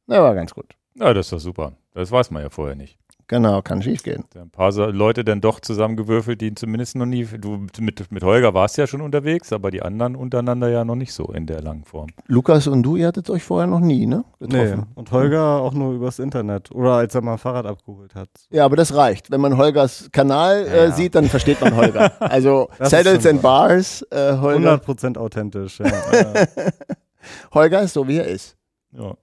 Ja, 0.08 0.22
war 0.22 0.36
ganz 0.36 0.54
gut. 0.54 0.76
Ja, 0.96 1.14
das 1.14 1.28
ist 1.28 1.32
doch 1.34 1.40
super. 1.40 1.74
Das 1.94 2.12
weiß 2.12 2.30
man 2.32 2.44
ja 2.44 2.50
vorher 2.50 2.76
nicht. 2.76 3.00
Genau, 3.28 3.62
kann 3.62 3.82
schief 3.82 4.04
gehen. 4.04 4.26
Ein 4.36 4.50
paar 4.50 4.72
Leute 4.92 5.24
dann 5.24 5.40
doch 5.42 5.60
zusammengewürfelt, 5.60 6.42
die 6.42 6.54
zumindest 6.56 6.96
noch 6.96 7.06
nie. 7.06 7.26
Du 7.26 7.66
mit, 7.80 8.12
mit 8.12 8.24
Holger 8.24 8.54
warst 8.54 8.78
ja 8.78 8.86
schon 8.86 9.02
unterwegs, 9.02 9.54
aber 9.54 9.72
die 9.72 9.82
anderen 9.82 10.16
untereinander 10.16 10.68
ja 10.70 10.84
noch 10.84 10.96
nicht 10.96 11.14
so 11.14 11.26
in 11.26 11.46
der 11.48 11.62
langen 11.62 11.86
Form. 11.86 12.08
Lukas 12.28 12.68
und 12.68 12.84
du, 12.84 12.96
ihr 12.98 13.08
hattet 13.08 13.30
euch 13.30 13.44
vorher 13.44 13.68
noch 13.68 13.80
nie, 13.80 14.06
ne? 14.06 14.26
Nee. 14.40 14.48
Getroffen. 14.48 14.88
Und 14.96 15.12
Holger 15.12 15.62
auch 15.62 15.74
nur 15.74 15.94
übers 15.94 16.20
Internet. 16.20 16.72
Oder 16.72 16.94
als 16.96 17.16
er 17.16 17.22
mal 17.22 17.34
ein 17.34 17.38
Fahrrad 17.38 17.66
abgeholt 17.66 18.14
hat. 18.16 18.30
Ja, 18.52 18.66
aber 18.66 18.76
das 18.76 18.94
reicht. 18.94 19.32
Wenn 19.32 19.42
man 19.42 19.58
Holgers 19.58 20.10
Kanal 20.12 20.66
Ja, 20.68 20.74
äh, 20.74 20.84
ja. 20.86 20.92
sieht, 20.92 21.16
dann 21.16 21.26
versteht 21.30 21.62
man 21.62 21.76
Holger. 21.76 22.12
Also 22.20 22.70
Saddles 22.80 23.26
and 23.26 23.42
Bars, 23.42 24.02
äh, 24.12 24.38
Holger. 24.38 24.76
100% 24.76 25.18
authentisch. 25.18 25.80
Ja. 25.80 25.92
Holger 27.54 27.82
ist 27.82 27.94
so, 27.94 28.08
wie 28.08 28.18
er 28.18 28.28
ist. 28.28 28.58
Ja, 28.92 29.16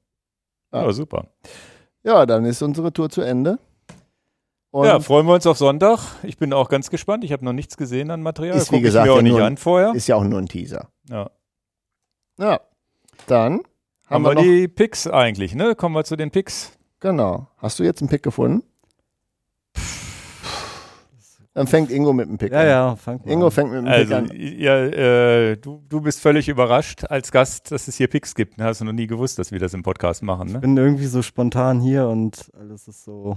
Ja. 0.73 0.85
ja 0.85 0.93
super. 0.93 1.27
Ja, 2.03 2.25
dann 2.25 2.45
ist 2.47 2.62
unsere 2.62 2.93
Tour 2.93 3.11
zu 3.11 3.20
Ende. 3.20 3.59
Und 4.73 4.86
ja, 4.86 5.00
freuen 5.00 5.26
wir 5.26 5.34
uns 5.34 5.47
auf 5.47 5.58
Sonntag. 5.58 5.99
Ich 6.23 6.39
bin 6.39 6.52
auch 6.52 6.68
ganz 6.68 6.90
gespannt. 6.90 7.24
Ich 7.24 7.32
habe 7.32 7.44
noch 7.44 7.52
nichts 7.52 7.76
gesehen 7.76 8.10
an 8.10 8.23
Material. 8.23 8.57
Ist, 8.57 8.70
wie 8.70 8.76
Guck 8.76 8.84
gesagt, 8.84 9.07
ich 9.07 9.08
mir 9.08 9.12
auch 9.15 9.16
ja 9.16 9.23
nicht 9.23 9.32
nur- 9.32 9.42
an 9.44 9.57
vorher. 9.57 9.94
ist 9.94 10.07
ja 10.07 10.15
auch 10.16 10.23
nur 10.24 10.39
ein 10.39 10.47
Teaser. 10.47 10.89
Ja. 11.08 11.31
Ja, 12.39 12.60
dann 13.26 13.55
haben, 13.55 13.62
Haben 14.08 14.23
wir 14.24 14.31
wir 14.31 14.34
noch, 14.36 14.42
die 14.42 14.68
Picks 14.68 15.07
eigentlich, 15.07 15.55
ne? 15.55 15.74
Kommen 15.74 15.94
wir 15.94 16.05
zu 16.05 16.16
den 16.16 16.31
Picks. 16.31 16.73
genau. 17.00 17.49
Hast 17.58 17.78
du 17.78 17.82
jetzt 17.82 18.00
einen 18.00 18.08
Pick 18.08 18.23
gefunden? 18.23 18.62
Dann 21.52 21.66
fängt 21.66 21.90
Ingo 21.90 22.12
mit 22.12 22.28
dem 22.28 22.39
Pick 22.39 22.52
ja, 22.52 22.60
an. 22.60 22.66
ja, 22.66 22.97
fang 22.97 23.20
Ingo 23.24 23.47
an. 23.47 23.50
fängt 23.50 23.70
mit 23.73 23.78
dem 23.81 23.84
Pick 23.86 23.92
Also, 23.94 24.15
an. 24.15 24.31
ja, 24.34 24.76
äh, 24.84 25.57
du, 25.57 25.82
du 25.89 26.00
bist 26.00 26.20
völlig 26.20 26.49
überrascht 26.49 27.05
als 27.10 27.32
Gast, 27.32 27.73
dass 27.73 27.89
es 27.89 27.97
hier 27.97 28.07
Picks 28.07 28.36
gibt. 28.36 28.57
Ne? 28.57 28.65
Hast 28.65 28.81
du 28.81 28.84
noch 28.84 28.92
nie 28.92 29.08
gewusst, 29.08 29.39
dass 29.39 29.50
wir 29.50 29.58
das 29.58 29.74
im 29.74 29.82
Podcast 29.82 30.23
machen, 30.23 30.47
Ich 30.49 30.55
ne? 30.55 30.60
bin 30.60 30.76
irgendwie 30.76 31.07
so 31.07 31.23
spontan 31.23 31.81
hier 31.81 32.07
und 32.07 32.50
alles 32.58 32.86
ist 32.86 33.02
so. 33.05 33.36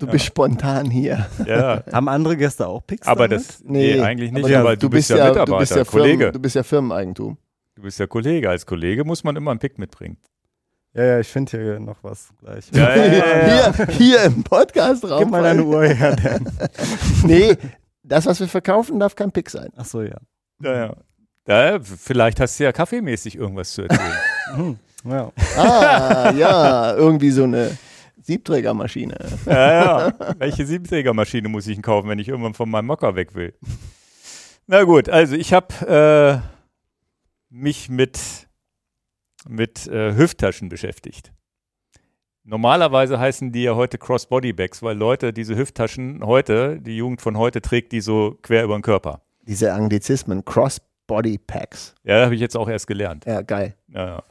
Du 0.00 0.06
ja. 0.06 0.12
bist 0.12 0.24
spontan 0.24 0.90
hier. 0.90 1.26
Ja. 1.46 1.84
Haben 1.92 2.08
andere 2.08 2.34
Gäste 2.34 2.66
auch 2.66 2.86
Picks? 2.86 3.06
Aber 3.06 3.28
damit? 3.28 3.46
das, 3.46 3.62
nee, 3.62 4.00
eigentlich 4.00 4.32
nicht, 4.32 4.46
aber 4.46 4.60
aber 4.60 4.76
du, 4.76 4.88
bist, 4.88 5.10
ja, 5.10 5.28
Mitarbeiter, 5.28 5.44
du 5.44 5.58
bist 5.58 5.76
ja 5.76 5.84
Kollege. 5.84 6.16
Firmen, 6.16 6.32
du 6.32 6.38
bist 6.40 6.56
ja 6.56 6.62
Firmeneigentum. 6.62 7.36
Du 7.74 7.82
bist 7.82 7.98
ja 8.00 8.06
Kollege. 8.06 8.48
Als 8.48 8.64
Kollege 8.64 9.04
muss 9.04 9.22
man 9.24 9.36
immer 9.36 9.50
einen 9.50 9.60
Pick 9.60 9.78
mitbringen. 9.78 10.16
Ja, 10.94 11.04
ja, 11.04 11.20
ich 11.20 11.28
finde 11.28 11.50
hier 11.50 11.78
noch 11.78 12.02
was 12.02 12.30
gleich. 12.40 12.70
Ja, 12.72 12.96
ja, 12.96 13.04
ja, 13.04 13.46
ja. 13.46 13.74
Hier, 13.74 13.86
hier 13.88 14.22
im 14.22 14.42
Podcast 14.42 15.04
raum. 15.04 15.18
Gib 15.18 15.30
mal 15.30 15.42
deine 15.42 15.64
Uhr 15.64 15.84
her, 15.84 16.16
Dan. 16.16 16.50
Nee, 17.24 17.58
das, 18.02 18.24
was 18.24 18.40
wir 18.40 18.48
verkaufen, 18.48 18.98
darf 18.98 19.14
kein 19.14 19.30
Pick 19.30 19.50
sein. 19.50 19.68
Ach 19.76 19.84
so, 19.84 20.00
ja. 20.00 20.16
Ja, 20.62 20.74
ja. 20.74 20.96
Da, 21.44 21.78
vielleicht 21.80 22.40
hast 22.40 22.58
du 22.58 22.64
ja 22.64 22.72
kaffeemäßig 22.72 23.36
irgendwas 23.36 23.72
zu 23.72 23.82
erzählen. 23.82 24.16
Mhm. 24.56 24.78
ja. 25.10 25.30
Ah, 25.58 26.32
ja, 26.32 26.94
irgendwie 26.94 27.30
so 27.30 27.44
eine 27.44 27.76
Siebträgermaschine. 28.22 29.16
ja, 29.46 30.08
ja. 30.08 30.12
Welche 30.38 30.66
Siebträgermaschine 30.66 31.48
muss 31.48 31.66
ich 31.66 31.76
denn 31.76 31.82
kaufen, 31.82 32.08
wenn 32.08 32.18
ich 32.18 32.28
irgendwann 32.28 32.54
von 32.54 32.70
meinem 32.70 32.86
Mocker 32.86 33.14
weg 33.14 33.34
will? 33.34 33.54
Na 34.66 34.84
gut, 34.84 35.08
also 35.08 35.34
ich 35.34 35.52
habe 35.52 36.42
äh, 36.42 36.48
mich 37.48 37.88
mit, 37.88 38.48
mit 39.48 39.86
äh, 39.88 40.14
Hüfttaschen 40.14 40.68
beschäftigt. 40.68 41.32
Normalerweise 42.44 43.18
heißen 43.18 43.52
die 43.52 43.64
ja 43.64 43.74
heute 43.74 43.98
Crossbody-Bags, 43.98 44.82
weil 44.82 44.96
Leute 44.96 45.32
diese 45.32 45.56
Hüfttaschen 45.56 46.24
heute, 46.24 46.80
die 46.80 46.96
Jugend 46.96 47.20
von 47.20 47.36
heute 47.36 47.60
trägt 47.60 47.92
die 47.92 48.00
so 48.00 48.38
quer 48.42 48.64
über 48.64 48.78
den 48.78 48.82
Körper. 48.82 49.20
Diese 49.42 49.72
Anglizismen, 49.72 50.44
Cross-Body 50.44 51.38
Packs. 51.38 51.94
Ja, 52.02 52.24
habe 52.24 52.34
ich 52.34 52.40
jetzt 52.40 52.56
auch 52.56 52.68
erst 52.68 52.86
gelernt. 52.86 53.24
Ja, 53.26 53.42
geil. 53.42 53.74
Ja, 53.88 54.06
ja. 54.06 54.22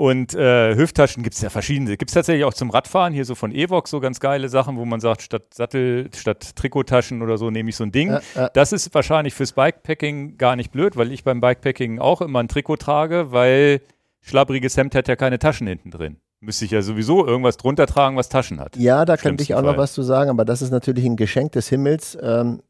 Und 0.00 0.34
äh, 0.34 0.76
Hüfttaschen 0.76 1.22
gibt 1.22 1.34
es 1.34 1.42
ja 1.42 1.50
verschiedene. 1.50 1.94
Gibt 1.98 2.10
es 2.10 2.14
tatsächlich 2.14 2.46
auch 2.46 2.54
zum 2.54 2.70
Radfahren, 2.70 3.12
hier 3.12 3.26
so 3.26 3.34
von 3.34 3.52
Evox 3.52 3.90
so 3.90 4.00
ganz 4.00 4.18
geile 4.18 4.48
Sachen, 4.48 4.78
wo 4.78 4.86
man 4.86 4.98
sagt, 4.98 5.20
statt 5.20 5.52
Sattel, 5.52 6.08
statt 6.16 6.56
Trikottaschen 6.56 7.20
oder 7.20 7.36
so 7.36 7.50
nehme 7.50 7.68
ich 7.68 7.76
so 7.76 7.84
ein 7.84 7.92
Ding. 7.92 8.08
Ja, 8.08 8.22
ja. 8.34 8.48
Das 8.48 8.72
ist 8.72 8.94
wahrscheinlich 8.94 9.34
fürs 9.34 9.52
Bikepacking 9.52 10.38
gar 10.38 10.56
nicht 10.56 10.72
blöd, 10.72 10.96
weil 10.96 11.12
ich 11.12 11.22
beim 11.22 11.42
Bikepacking 11.42 11.98
auch 11.98 12.22
immer 12.22 12.38
ein 12.38 12.48
Trikot 12.48 12.76
trage, 12.76 13.30
weil 13.30 13.82
schlabbriges 14.22 14.74
Hemd 14.78 14.94
hat 14.94 15.06
ja 15.06 15.16
keine 15.16 15.38
Taschen 15.38 15.66
hinten 15.66 15.90
drin. 15.90 16.16
Müsste 16.40 16.64
ich 16.64 16.70
ja 16.70 16.80
sowieso 16.80 17.26
irgendwas 17.26 17.58
drunter 17.58 17.84
tragen, 17.84 18.16
was 18.16 18.30
Taschen 18.30 18.58
hat. 18.58 18.78
Ja, 18.78 19.04
da 19.04 19.18
könnte 19.18 19.42
ich 19.42 19.54
auch 19.54 19.60
noch 19.60 19.72
Fall. 19.72 19.78
was 19.80 19.92
zu 19.92 20.02
sagen, 20.02 20.30
aber 20.30 20.46
das 20.46 20.62
ist 20.62 20.70
natürlich 20.70 21.04
ein 21.04 21.16
Geschenk 21.16 21.52
des 21.52 21.68
Himmels, 21.68 22.16
ähm, 22.22 22.62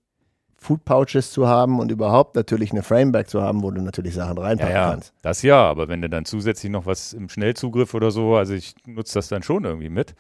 Food 0.63 0.85
Pouches 0.85 1.33
zu 1.33 1.49
haben 1.49 1.81
und 1.81 1.91
überhaupt 1.91 2.37
natürlich 2.37 2.71
eine 2.71 2.83
Framebag 2.83 3.29
zu 3.29 3.41
haben, 3.41 3.63
wo 3.63 3.71
du 3.71 3.81
natürlich 3.81 4.15
Sachen 4.15 4.37
Ja, 4.37 4.43
reinpacken 4.43 4.75
ja, 4.75 4.91
kannst. 4.91 5.15
das 5.23 5.41
ja, 5.43 5.63
aber 5.63 5.89
wenn 5.89 6.03
du 6.03 6.11
dann 6.11 6.27
zusätzlich 6.27 6.71
noch 6.71 6.85
was 6.85 7.15
im 7.15 7.31
Schnellzugriff 7.31 7.95
oder 7.95 8.11
so, 8.11 8.37
also 8.37 8.53
ich 8.53 8.75
nutze 8.87 9.15
das 9.15 9.29
dann 9.29 9.43
schon 9.43 9.65
irgendwie 9.65 9.89
mit. 9.89 10.15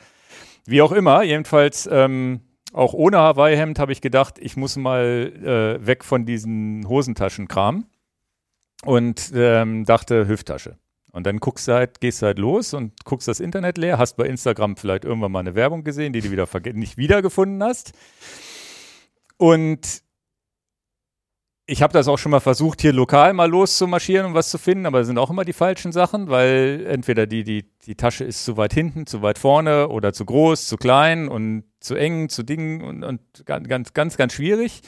Wie 0.64 0.80
auch 0.80 0.92
immer, 0.92 1.22
jedenfalls 1.22 1.86
ähm, 1.92 2.40
auch 2.72 2.94
ohne 2.94 3.18
Hawaii-Hemd 3.18 3.78
habe 3.78 3.92
ich 3.92 4.00
gedacht, 4.00 4.38
ich 4.40 4.56
muss 4.56 4.76
mal 4.76 5.32
äh, 5.80 5.86
weg 5.86 6.04
von 6.04 6.24
diesen 6.24 6.88
Hosentaschenkram 6.88 7.84
und 8.84 9.32
ähm, 9.34 9.84
dachte 9.84 10.26
Hüfttasche. 10.26 10.78
Und 11.12 11.26
dann 11.26 11.38
guckst 11.38 11.68
du 11.68 11.72
halt, 11.72 12.00
gehst 12.00 12.22
du 12.22 12.26
halt 12.26 12.38
los 12.38 12.72
und 12.72 13.04
guckst 13.04 13.28
das 13.28 13.40
Internet 13.40 13.76
leer, 13.76 13.98
hast 13.98 14.16
bei 14.16 14.26
Instagram 14.26 14.76
vielleicht 14.76 15.04
irgendwann 15.04 15.32
mal 15.32 15.40
eine 15.40 15.54
Werbung 15.54 15.84
gesehen, 15.84 16.14
die 16.14 16.20
du 16.20 16.30
wieder 16.30 16.46
nicht 16.72 16.96
wiedergefunden 16.96 17.62
hast. 17.62 17.92
Und 19.36 20.02
ich 21.70 21.82
habe 21.82 21.92
das 21.92 22.08
auch 22.08 22.18
schon 22.18 22.30
mal 22.30 22.40
versucht, 22.40 22.80
hier 22.80 22.92
lokal 22.92 23.32
mal 23.32 23.48
loszumarschieren 23.48 24.26
und 24.26 24.34
was 24.34 24.50
zu 24.50 24.58
finden, 24.58 24.86
aber 24.86 24.98
das 24.98 25.06
sind 25.06 25.18
auch 25.18 25.30
immer 25.30 25.44
die 25.44 25.52
falschen 25.52 25.92
Sachen, 25.92 26.28
weil 26.28 26.84
entweder 26.88 27.28
die, 27.28 27.44
die, 27.44 27.64
die 27.86 27.94
Tasche 27.94 28.24
ist 28.24 28.44
zu 28.44 28.56
weit 28.56 28.74
hinten, 28.74 29.06
zu 29.06 29.22
weit 29.22 29.38
vorne 29.38 29.88
oder 29.88 30.12
zu 30.12 30.24
groß, 30.24 30.66
zu 30.66 30.76
klein 30.76 31.28
und 31.28 31.62
zu 31.78 31.94
eng, 31.94 32.28
zu 32.28 32.42
Dingen 32.42 32.82
und, 32.82 33.04
und 33.04 33.20
ganz, 33.46 33.94
ganz, 33.94 34.16
ganz, 34.16 34.32
schwierig. 34.32 34.82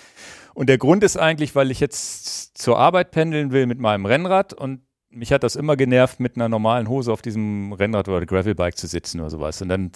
Und 0.55 0.69
der 0.69 0.77
Grund 0.77 1.05
ist 1.05 1.17
eigentlich, 1.17 1.55
weil 1.55 1.71
ich 1.71 1.79
jetzt 1.79 2.59
zur 2.59 2.79
Arbeit 2.79 3.13
pendeln 3.13 3.53
will 3.53 3.67
mit 3.67 3.79
meinem 3.79 4.05
Rennrad 4.05 4.53
und 4.53 4.81
mich 5.09 5.33
hat 5.33 5.45
das 5.45 5.55
immer 5.55 5.77
genervt, 5.77 6.19
mit 6.19 6.35
einer 6.35 6.49
normalen 6.49 6.89
Hose 6.89 7.13
auf 7.13 7.23
diesem 7.23 7.73
Rennrad 7.75 8.09
oder 8.09 8.27
Gravelbike 8.27 8.77
zu 8.77 8.89
sitzen 8.89 9.21
oder 9.21 9.31
sowas. 9.31 9.63
Und 9.63 9.69
dann 9.69 9.93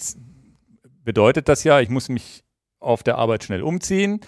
bedeutet 1.03 1.49
das 1.49 1.65
ja, 1.65 1.81
ich 1.81 1.89
muss 1.89 2.07
mich 2.07 2.45
auf 2.79 3.03
der 3.03 3.17
Arbeit 3.17 3.43
schnell 3.43 3.61
umziehen 3.61 4.21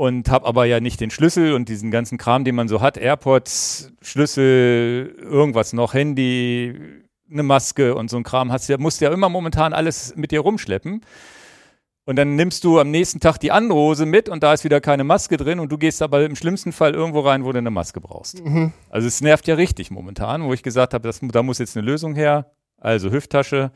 und 0.00 0.30
habe 0.30 0.46
aber 0.46 0.64
ja 0.64 0.80
nicht 0.80 0.98
den 1.02 1.10
Schlüssel 1.10 1.52
und 1.52 1.68
diesen 1.68 1.90
ganzen 1.90 2.16
Kram, 2.16 2.42
den 2.42 2.54
man 2.54 2.68
so 2.68 2.80
hat, 2.80 2.96
AirPods, 2.96 3.92
Schlüssel, 4.00 5.14
irgendwas 5.20 5.74
noch, 5.74 5.92
Handy, 5.92 6.74
eine 7.30 7.42
Maske 7.42 7.94
und 7.94 8.08
so 8.08 8.16
ein 8.16 8.22
Kram, 8.22 8.50
hast 8.50 8.66
ja, 8.70 8.78
musst 8.78 9.02
ja 9.02 9.12
immer 9.12 9.28
momentan 9.28 9.74
alles 9.74 10.16
mit 10.16 10.30
dir 10.30 10.40
rumschleppen. 10.40 11.02
Und 12.06 12.16
dann 12.16 12.34
nimmst 12.34 12.64
du 12.64 12.78
am 12.78 12.90
nächsten 12.90 13.20
Tag 13.20 13.36
die 13.40 13.52
andere 13.52 13.78
Hose 13.78 14.06
mit 14.06 14.30
und 14.30 14.42
da 14.42 14.54
ist 14.54 14.64
wieder 14.64 14.80
keine 14.80 15.04
Maske 15.04 15.36
drin 15.36 15.60
und 15.60 15.70
du 15.70 15.76
gehst 15.76 16.00
aber 16.00 16.24
im 16.24 16.34
schlimmsten 16.34 16.72
Fall 16.72 16.94
irgendwo 16.94 17.20
rein, 17.20 17.44
wo 17.44 17.52
du 17.52 17.58
eine 17.58 17.70
Maske 17.70 18.00
brauchst. 18.00 18.40
Also 18.88 19.06
es 19.06 19.20
nervt 19.20 19.48
ja 19.48 19.54
richtig 19.56 19.90
momentan, 19.90 20.44
wo 20.44 20.54
ich 20.54 20.62
gesagt 20.62 20.94
habe, 20.94 21.06
das, 21.06 21.20
da 21.20 21.42
muss 21.42 21.58
jetzt 21.58 21.76
eine 21.76 21.84
Lösung 21.84 22.14
her. 22.14 22.50
Also 22.78 23.10
Hüfttasche 23.10 23.70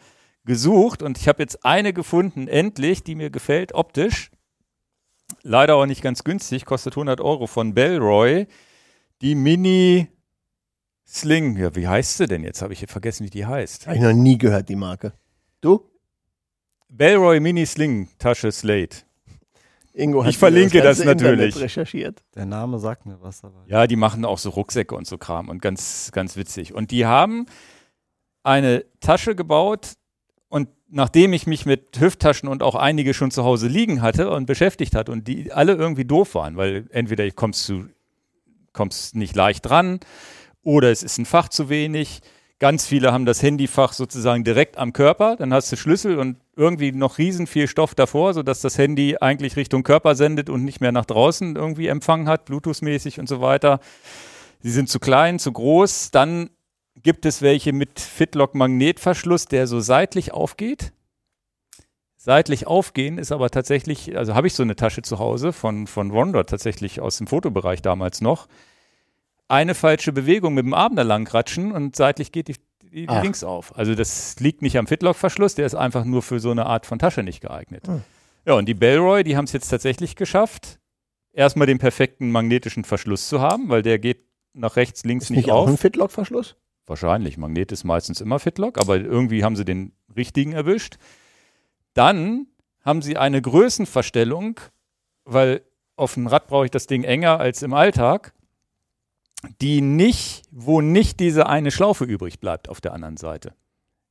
gesucht 0.47 1.03
und 1.03 1.19
ich 1.19 1.29
habe 1.29 1.43
jetzt 1.43 1.67
eine 1.67 1.93
gefunden, 1.93 2.49
endlich, 2.49 3.05
die 3.05 3.15
mir 3.15 3.29
gefällt, 3.29 3.75
optisch. 3.75 4.31
Leider 5.43 5.77
auch 5.77 5.87
nicht 5.87 6.03
ganz 6.03 6.25
günstig, 6.25 6.65
kostet 6.65 6.95
100 6.95 7.21
Euro 7.21 7.47
von 7.47 7.75
Bellroy. 7.75 8.47
Die 9.21 9.35
Mini 9.35 10.09
Sling. 11.07 11.57
Ja, 11.57 11.75
wie 11.77 11.87
heißt 11.89 12.17
sie 12.19 12.27
denn 12.27 12.45
jetzt? 12.45 12.63
Habe 12.63 12.73
ich 12.73 12.79
hier 12.81 12.89
vergessen, 12.89 13.25
wie 13.25 13.31
die 13.31 13.47
heißt. 13.47 13.87
Habe 13.87 13.97
ich 13.97 14.03
noch 14.03 14.13
nie 14.13 14.39
gehört, 14.39 14.69
die 14.69 14.77
Marke. 14.77 15.13
Du? 15.61 15.89
Bellroy 16.89 17.41
Mini 17.41 17.67
Sling 17.67 18.09
Tasche 18.19 18.53
Slate. 18.53 18.99
Ingo 19.93 20.25
hat 20.25 20.31
Ich 20.31 20.39
verlinke 20.39 20.83
das 20.83 20.99
Internet 20.99 21.23
natürlich. 21.23 21.61
recherchiert. 21.61 22.25
Der 22.35 22.47
Name 22.47 22.79
sagt 22.81 23.07
mir 23.07 23.21
was, 23.21 23.45
aber. 23.45 23.65
Ja, 23.67 23.87
die 23.87 23.97
machen 23.97 24.25
auch 24.25 24.39
so 24.39 24.51
Rucksäcke 24.51 24.95
und 24.95 25.07
so 25.07 25.19
Kram 25.19 25.49
und 25.49 25.63
ganz, 25.63 26.11
ganz 26.13 26.37
witzig. 26.37 26.75
Und 26.75 26.91
die 26.91 27.07
haben 27.07 27.47
eine 28.43 28.85
Tasche 29.01 29.35
gebaut 29.37 29.93
nachdem 30.95 31.33
ich 31.33 31.49
mich 31.49 31.67
mit 31.67 31.99
Hüfttaschen 31.99 32.49
und 32.49 32.63
auch 32.63 32.77
einige 32.77 33.15
schon 33.15 33.33
zu 33.33 33.43
Hause 33.43 33.67
liegen 33.67 34.01
hatte 34.01 34.31
und 34.31 34.47
beschäftigt 34.47 34.95
hat 34.95 35.09
und 35.09 35.27
die 35.27 35.53
alle 35.53 35.75
irgendwie 35.75 36.05
doof 36.05 36.37
waren, 36.37 36.57
weil 36.57 36.87
entweder 36.91 37.29
kommst 37.33 37.69
du 37.69 37.87
kommst 38.73 39.17
nicht 39.17 39.35
leicht 39.35 39.67
dran 39.67 40.01
oder 40.63 40.91
es 40.91 41.03
ist 41.03 41.19
ein 41.19 41.27
Fach 41.27 41.49
zu 41.49 41.69
wenig. 41.69 42.21
Ganz 42.61 42.87
viele 42.87 43.13
haben 43.13 43.27
das 43.27 43.43
Handyfach 43.43 43.93
sozusagen 43.93 44.45
direkt 44.45 44.79
am 44.79 44.93
Körper, 44.93 45.37
dann 45.37 45.53
hast 45.53 45.71
du 45.73 45.77
Schlüssel 45.77 46.19
und 46.19 46.37
irgendwie 46.57 46.93
noch 46.93 47.19
riesen 47.19 47.49
viel 47.49 47.67
Stoff 47.67 47.97
davor, 47.97 48.33
sodass 48.33 48.61
das 48.61 48.79
Handy 48.79 49.17
eigentlich 49.21 49.57
Richtung 49.57 49.83
Körper 49.83 50.15
sendet 50.15 50.49
und 50.49 50.65
nicht 50.65 50.81
mehr 50.81 50.93
nach 50.93 51.05
draußen 51.05 51.57
irgendwie 51.57 51.89
Empfang 51.89 52.29
hat, 52.29 52.45
Bluetooth-mäßig 52.47 53.19
und 53.19 53.29
so 53.29 53.41
weiter. 53.41 53.81
Sie 54.61 54.71
sind 54.71 54.89
zu 54.89 55.01
klein, 55.01 55.41
zu 55.41 55.53
groß. 55.53 56.13
Dann 56.13 56.51
gibt 57.03 57.27
es 57.27 57.43
welche 57.43 57.73
mit 57.73 58.01
Fitlock-Magnetverschluss, 58.01 59.47
der 59.47 59.67
so 59.67 59.81
seitlich 59.81 60.33
aufgeht. 60.33 60.93
Seitlich 62.17 62.67
aufgehen 62.67 63.19
ist 63.19 63.33
aber 63.33 63.51
tatsächlich, 63.51 64.17
also 64.17 64.35
habe 64.35 64.47
ich 64.47 64.55
so 64.55 64.63
eine 64.63 64.77
Tasche 64.77 65.03
zu 65.03 65.19
Hause 65.19 65.53
von, 65.53 65.87
von 65.87 66.11
Rondor 66.11 66.47
tatsächlich 66.47 67.01
aus 67.01 67.19
dem 67.19 67.27
Fotobereich 67.27 67.83
damals 67.83 68.23
noch. 68.23 68.49
Eine 69.47 69.75
falsche 69.75 70.13
Bewegung 70.13 70.55
mit 70.55 70.65
dem 70.65 70.73
Arm 70.73 70.97
da 70.97 71.03
lang 71.03 71.29
ratschen 71.29 71.73
und 71.73 71.97
seitlich 71.97 72.33
geht 72.33 72.49
die, 72.49 72.57
die 72.83 73.05
links 73.07 73.45
auf. 73.45 73.77
Also 73.77 73.95
das 73.95 74.41
liegt 74.41 74.63
nicht 74.63 74.79
am 74.79 74.87
Fitlock-Verschluss, 74.87 75.55
der 75.55 75.67
ist 75.67 75.75
einfach 75.75 76.07
nur 76.07 76.23
für 76.23 76.41
so 76.41 76.51
eine 76.51 76.65
Art 76.65 76.87
von 76.87 76.99
Tasche 76.99 77.23
nicht 77.23 77.43
geeignet. 77.43 77.87
Hm. 77.87 78.03
Ja, 78.47 78.55
und 78.55 78.67
die 78.67 78.75
Bellroy, 78.75 79.23
die 79.23 79.37
haben 79.37 79.45
es 79.45 79.53
jetzt 79.53 79.69
tatsächlich 79.69 80.17
geschafft, 80.17 80.79
erstmal 81.33 81.67
den 81.67 81.79
perfekten 81.79 82.31
magnetischen 82.31 82.85
Verschluss 82.85 83.29
zu 83.29 83.41
haben, 83.43 83.69
weil 83.69 83.83
der 83.83 83.99
geht 83.99 84.25
nach 84.55 84.77
rechts, 84.77 85.05
links 85.05 85.25
Ist 85.25 85.31
nicht 85.31 85.47
nicht 85.47 85.53
auch 85.53 85.65
auf. 85.65 85.69
ein 85.69 85.77
Fitlock-Verschluss? 85.77 86.57
Wahrscheinlich. 86.87 87.39
Magnet 87.39 87.73
ist 87.73 87.85
meistens 87.85 88.21
immer 88.21 88.39
Fitlock, 88.39 88.79
aber 88.79 88.97
irgendwie 88.97 89.43
haben 89.45 89.57
sie 89.57 89.65
den 89.65 89.93
richtigen 90.15 90.53
erwischt. 90.53 90.97
Dann 91.95 92.47
haben 92.85 93.03
sie 93.03 93.17
eine 93.17 93.41
Größenverstellung, 93.41 94.61
weil 95.25 95.63
auf 95.97 96.15
dem 96.15 96.27
Rad 96.27 96.49
brauche 96.49 96.67
ich 96.67 96.71
das 96.71 96.87
Ding 96.87 97.05
enger 97.05 97.41
als 97.41 97.63
im 97.63 97.73
Alltag, 97.73 98.35
die 99.61 99.81
nicht, 99.81 100.43
wo 100.51 100.81
nicht 100.81 101.21
diese 101.21 101.47
eine 101.47 101.71
Schlaufe 101.71 102.05
übrig 102.05 102.41
bleibt 102.41 102.69
auf 102.69 102.81
der 102.81 102.93
anderen 102.93 103.17
Seite. 103.17 103.55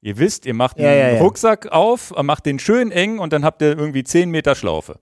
Ihr 0.02 0.18
wisst, 0.18 0.46
ihr 0.46 0.54
macht 0.54 0.80
Ja, 0.80 0.90
einen 0.90 1.00
ja, 1.00 1.12
ja. 1.14 1.22
Rucksack 1.22 1.72
auf, 1.72 2.14
macht 2.24 2.46
den 2.46 2.60
schön 2.60 2.92
eng 2.92 3.20
und 3.20 3.34
dann 3.34 3.46
habt 3.46 3.62
ihr 3.62 3.78
irgendwie 3.78 4.04
10 4.04 4.30
Meter 4.30 4.56
Schlaufe. 4.56 5.00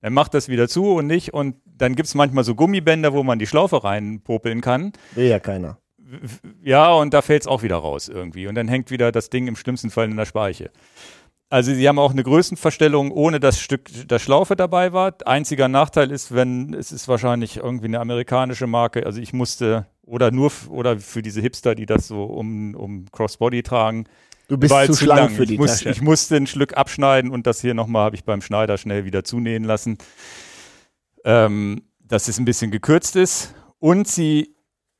Dann 0.00 0.12
macht 0.12 0.34
das 0.34 0.48
wieder 0.48 0.68
zu 0.68 0.92
und 0.92 1.06
nicht 1.06 1.32
und 1.32 1.56
dann 1.64 1.94
gibt 1.94 2.08
es 2.08 2.14
manchmal 2.14 2.44
so 2.44 2.54
Gummibänder, 2.54 3.14
wo 3.14 3.22
man 3.22 3.38
die 3.38 3.46
Schlaufe 3.46 3.82
reinpopeln 3.82 4.60
kann. 4.60 4.92
Will 5.14 5.28
ja 5.28 5.38
keiner. 5.40 5.78
Ja, 6.62 6.92
und 6.92 7.14
da 7.14 7.22
fällt 7.22 7.42
es 7.42 7.46
auch 7.46 7.62
wieder 7.62 7.76
raus 7.76 8.08
irgendwie. 8.08 8.46
Und 8.46 8.54
dann 8.54 8.68
hängt 8.68 8.90
wieder 8.90 9.12
das 9.12 9.30
Ding 9.30 9.46
im 9.46 9.56
schlimmsten 9.56 9.90
Fall 9.90 10.10
in 10.10 10.16
der 10.16 10.26
Speiche. 10.26 10.70
Also 11.50 11.72
sie 11.74 11.88
haben 11.88 11.98
auch 11.98 12.10
eine 12.10 12.24
Größenverstellung, 12.24 13.12
ohne 13.12 13.38
das 13.38 13.60
Stück 13.60 13.88
der 14.08 14.18
Schlaufe 14.18 14.56
dabei 14.56 14.92
war. 14.92 15.14
Einziger 15.26 15.68
Nachteil 15.68 16.10
ist, 16.10 16.34
wenn 16.34 16.74
es 16.74 16.90
ist 16.90 17.06
wahrscheinlich 17.06 17.58
irgendwie 17.58 17.86
eine 17.86 18.00
amerikanische 18.00 18.66
Marke. 18.66 19.06
Also 19.06 19.20
ich 19.20 19.32
musste 19.32 19.86
oder 20.02 20.30
nur 20.30 20.50
oder 20.68 20.98
für 20.98 21.22
diese 21.22 21.40
Hipster, 21.40 21.74
die 21.74 21.86
das 21.86 22.08
so 22.08 22.24
um, 22.24 22.74
um 22.74 23.06
Crossbody 23.12 23.62
tragen, 23.62 24.06
Du 24.48 24.58
bist 24.58 24.74
halt 24.74 24.92
zu 24.92 25.04
schlank 25.04 25.20
lang. 25.20 25.30
für 25.30 25.46
die 25.46 25.54
ich, 25.54 25.60
muss, 25.60 25.78
Tasche. 25.78 25.90
ich 25.90 26.02
musste 26.02 26.36
ein 26.36 26.46
Stück 26.46 26.76
abschneiden 26.76 27.30
und 27.30 27.46
das 27.46 27.60
hier 27.60 27.74
nochmal 27.74 28.06
habe 28.06 28.16
ich 28.16 28.24
beim 28.24 28.42
Schneider 28.42 28.76
schnell 28.76 29.04
wieder 29.04 29.24
zunähen 29.24 29.64
lassen. 29.64 29.96
Ähm, 31.24 31.82
dass 32.00 32.28
es 32.28 32.38
ein 32.38 32.44
bisschen 32.44 32.70
gekürzt 32.70 33.16
ist. 33.16 33.54
Und 33.78 34.06
sie 34.08 34.53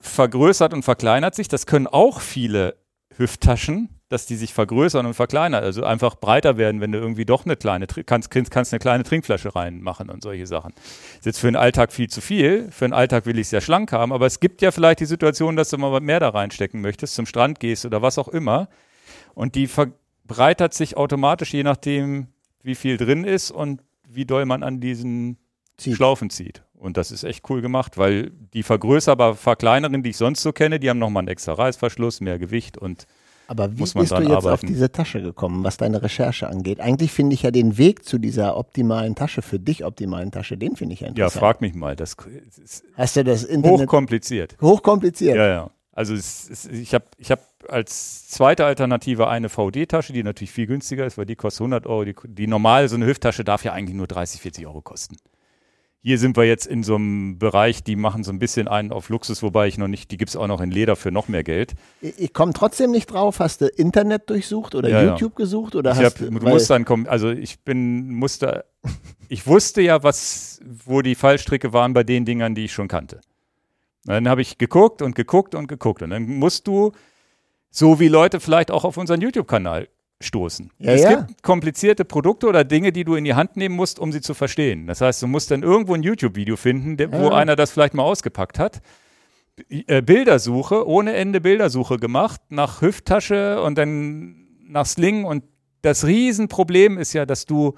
vergrößert 0.07 0.73
und 0.73 0.83
verkleinert 0.83 1.35
sich. 1.35 1.49
Das 1.49 1.67
können 1.67 1.87
auch 1.87 2.21
viele 2.21 2.77
Hüfttaschen, 3.17 4.01
dass 4.09 4.27
die 4.27 4.37
sich 4.37 4.53
vergrößern 4.53 5.07
und 5.07 5.15
verkleinern. 5.15 5.63
Also 5.63 5.85
einfach 5.85 6.17
breiter 6.17 6.57
werden, 6.57 6.81
wenn 6.81 6.93
du 6.93 6.99
irgendwie 6.99 7.25
doch 7.25 7.45
eine 7.45 7.57
kleine, 7.57 7.87
kannst 7.87 8.31
kannst 8.31 8.73
eine 8.73 8.81
kleine 8.81 9.05
Trinkflasche 9.05 9.55
reinmachen 9.55 10.11
und 10.11 10.23
solche 10.23 10.47
Sachen. 10.47 10.73
Ist 11.17 11.27
jetzt 11.27 11.39
für 11.39 11.49
den 11.49 11.57
Alltag 11.57 11.93
viel 11.93 12.09
zu 12.09 12.21
viel. 12.21 12.71
Für 12.71 12.87
den 12.87 12.93
Alltag 12.93 13.27
will 13.27 13.39
ich 13.39 13.47
es 13.47 13.51
ja 13.51 13.61
schlank 13.61 13.93
haben, 13.93 14.13
aber 14.13 14.27
es 14.27 14.41
gibt 14.41 14.63
ja 14.63 14.71
vielleicht 14.71 15.01
die 15.01 15.07
Situation, 15.07 15.57
dass 15.57 15.71
du 15.71 15.79
mal 15.79 16.01
mehr 16.01 16.21
da 16.21 16.29
reinstecken 16.31 16.81
möchtest, 16.81 17.15
zum 17.15 17.27
Strand 17.27 17.61
gehst 17.61 17.87
oder 17.87 18.03
was 18.03 18.19
auch 18.19 18.29
immer. 18.29 18.69
Und 19.35 19.55
die 19.55 19.67
verbreitert 19.67 20.75
sich 20.75 20.97
automatisch, 20.97 21.53
je 21.53 21.63
nachdem, 21.63 22.29
wie 22.63 22.75
viel 22.75 22.97
drin 22.97 23.25
ist 23.25 23.51
und 23.51 23.83
wie 24.09 24.25
doll 24.25 24.45
man 24.47 24.63
an 24.63 24.81
diesen 24.81 25.39
Zieht. 25.77 25.97
Schlaufen 25.97 26.31
zieht. 26.31 26.63
Und 26.85 26.99
das 26.99 27.11
ist 27.11 27.25
echt 27.25 27.49
cool 27.49 27.63
gemacht, 27.63 27.97
weil 27.97 28.31
die 28.53 28.63
vergrößerbar 28.63 29.37
verkleineren, 29.37 30.03
die 30.03 30.11
ich 30.11 30.19
sonst 30.19 30.43
so 30.43 30.53
kenne, 30.53 30.79
die 30.79 30.91
haben 30.91 30.99
nochmal 30.99 31.23
einen 31.23 31.29
extra 31.29 31.55
Reißverschluss, 31.55 32.21
mehr 32.21 32.39
Gewicht 32.39 32.77
und 32.77 33.07
Aber 33.47 33.73
wie 33.73 33.81
bist 33.81 33.95
du 33.95 34.01
jetzt 34.01 34.13
auf 34.13 34.45
arbeiten. 34.47 34.67
diese 34.67 34.93
Tasche 34.93 35.23
gekommen, 35.23 35.65
was 35.65 35.79
deine 35.79 36.03
Recherche 36.03 36.47
angeht? 36.47 36.81
Eigentlich 36.81 37.11
finde 37.11 37.33
ich 37.33 37.43
ja 37.43 37.51
den 37.51 37.79
Weg 37.79 38.05
zu 38.05 38.19
dieser 38.19 38.59
optimalen 38.59 39.15
Tasche, 39.15 39.41
für 39.41 39.59
dich 39.59 39.83
optimalen 39.83 40.31
Tasche, 40.31 40.59
den 40.59 40.77
finde 40.77 40.93
ich 40.93 41.01
ja 41.01 41.07
ja, 41.07 41.11
interessant. 41.13 41.41
frag 41.41 41.61
mich 41.63 41.75
mal. 41.75 41.97
Das 41.97 42.17
ist 42.63 42.85
Hast 42.99 43.17
du 43.17 43.25
das 43.25 43.45
Internet 43.45 43.81
hochkompliziert. 43.81 44.57
hochkompliziert? 44.61 45.37
Ja, 45.37 45.47
ja. 45.47 45.71
Also 45.93 46.13
es, 46.13 46.51
es, 46.51 46.67
ich 46.67 46.93
habe 46.93 47.07
ich 47.17 47.31
hab 47.31 47.41
als 47.67 48.29
zweite 48.29 48.67
Alternative 48.67 49.29
eine 49.29 49.49
VD-Tasche, 49.49 50.13
die 50.13 50.23
natürlich 50.23 50.51
viel 50.51 50.67
günstiger 50.67 51.07
ist, 51.07 51.17
weil 51.17 51.25
die 51.25 51.37
kostet 51.37 51.63
100 51.63 51.87
Euro. 51.87 52.05
Die, 52.05 52.15
die 52.25 52.47
normale, 52.47 52.89
so 52.91 52.97
eine 52.97 53.07
Hüfttasche 53.07 53.43
darf 53.43 53.65
ja 53.65 53.73
eigentlich 53.73 53.97
nur 53.97 54.07
30, 54.07 54.41
40 54.41 54.67
Euro 54.67 54.83
kosten. 54.83 55.17
Hier 56.07 56.19
sind 56.19 56.37
wir 56.37 56.45
jetzt 56.45 56.67
in 56.67 56.83
so 56.83 56.97
einem 56.97 57.39
Bereich, 57.39 57.83
die 57.83 57.97
machen 57.97 58.25
so 58.25 58.31
ein 58.31 58.39
bisschen 58.39 58.69
einen 58.69 58.93
auf 58.93 59.09
Luxus, 59.09 59.43
wobei 59.43 59.69
ich 59.69 59.79
noch 59.79 59.89
nicht, 59.89 60.11
die 60.11 60.19
gibt 60.19 60.29
es 60.29 60.37
auch 60.37 60.47
noch 60.47 60.61
in 60.61 60.71
Leder 60.71 60.97
für 60.97 61.11
noch 61.11 61.29
mehr 61.29 61.43
Geld. 61.43 61.73
Ich, 62.03 62.35
komme 62.35 62.53
trotzdem 62.53 62.91
nicht 62.91 63.07
drauf. 63.07 63.41
Hast 63.41 63.63
du 63.63 63.69
Internet 63.69 64.29
durchsucht 64.29 64.75
oder 64.75 64.91
Ja, 64.91 65.03
ja. 65.03 65.11
YouTube 65.13 65.35
gesucht 65.35 65.75
oder 65.75 65.93
Ich 65.93 65.97
hast 65.97 66.21
hab, 66.21 66.31
du 66.31 66.31
musst 66.31 66.69
dann 66.69 66.85
kommen, 66.85 67.07
also 67.07 67.31
ich 67.31 67.61
bin, 67.61 68.13
musste, 68.13 68.67
ich 69.31 69.47
wusste 69.47 69.81
ja, 69.81 70.03
was, 70.03 70.61
wo 70.85 71.01
die 71.01 71.15
Fallstricke 71.15 71.73
waren 71.73 71.95
bei 71.95 72.05
den 72.05 72.27
Dingern, 72.27 72.55
die 72.55 72.67
ich 72.67 72.75
schon 72.75 72.87
kannte. 72.87 73.23
Dann 74.05 74.29
habe 74.29 74.43
ich 74.43 74.59
geguckt 74.59 75.01
und 75.01 75.15
geguckt 75.15 75.55
und 75.55 75.69
geguckt 75.69 76.03
und 76.03 76.11
dann 76.11 76.27
musst 76.27 76.67
du, 76.67 76.93
so 77.71 77.99
wie 77.99 78.09
Leute 78.09 78.41
vielleicht 78.41 78.71
auch 78.71 78.85
auf 78.85 78.99
unseren 78.99 79.23
YouTube-Kanal 79.23 79.89
stoßen. 80.21 80.71
Ja, 80.79 80.93
es 80.93 81.03
ja. 81.03 81.15
gibt 81.23 81.43
komplizierte 81.43 82.05
Produkte 82.05 82.47
oder 82.47 82.65
Dinge, 82.65 82.93
die 82.93 83.05
du 83.05 83.15
in 83.15 83.25
die 83.25 83.35
Hand 83.35 83.57
nehmen 83.57 83.75
musst, 83.77 83.99
um 83.99 84.13
sie 84.13 84.21
zu 84.21 84.35
verstehen. 84.35 84.87
Das 84.87 85.01
heißt, 85.01 85.23
du 85.23 85.27
musst 85.27 85.51
dann 85.51 85.63
irgendwo 85.63 85.95
ein 85.95 86.03
YouTube-Video 86.03 86.57
finden, 86.57 86.99
wo 87.13 87.25
Ja. 87.27 87.31
einer 87.33 87.57
das 87.57 87.71
vielleicht 87.73 87.95
mal 87.95 88.05
ausgepackt 88.05 88.59
hat. 88.59 88.81
Äh, 89.69 90.03
Bildersuche, 90.03 90.87
ohne 90.89 91.15
Ende 91.15 91.41
Bildersuche 91.41 91.99
gemacht, 91.99 92.41
nach 92.49 92.81
Hüfttasche 92.81 93.63
und 93.63 93.77
dann 93.77 94.47
nach 94.67 94.87
Sling. 94.87 95.25
Und 95.25 95.45
das 95.83 96.07
Riesenproblem 96.07 96.99
ist 96.99 97.13
ja, 97.13 97.27
dass 97.27 97.45
du 97.45 97.75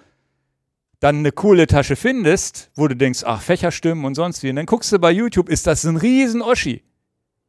dann 1.00 1.16
eine 1.18 1.32
coole 1.32 1.66
Tasche 1.66 1.97
findest, 1.97 2.70
wo 2.74 2.89
du 2.89 2.97
denkst, 2.97 3.24
ach, 3.26 3.42
Fächerstimmen 3.42 4.05
und 4.06 4.15
sonst 4.15 4.42
wie. 4.42 4.50
Und 4.50 4.56
dann 4.56 4.65
guckst 4.66 4.90
du 4.92 4.98
bei 4.98 5.10
YouTube, 5.10 5.48
ist 5.50 5.66
das 5.66 5.84
ein 5.84 5.97
riesen 5.97 6.40
Oschi, 6.40 6.82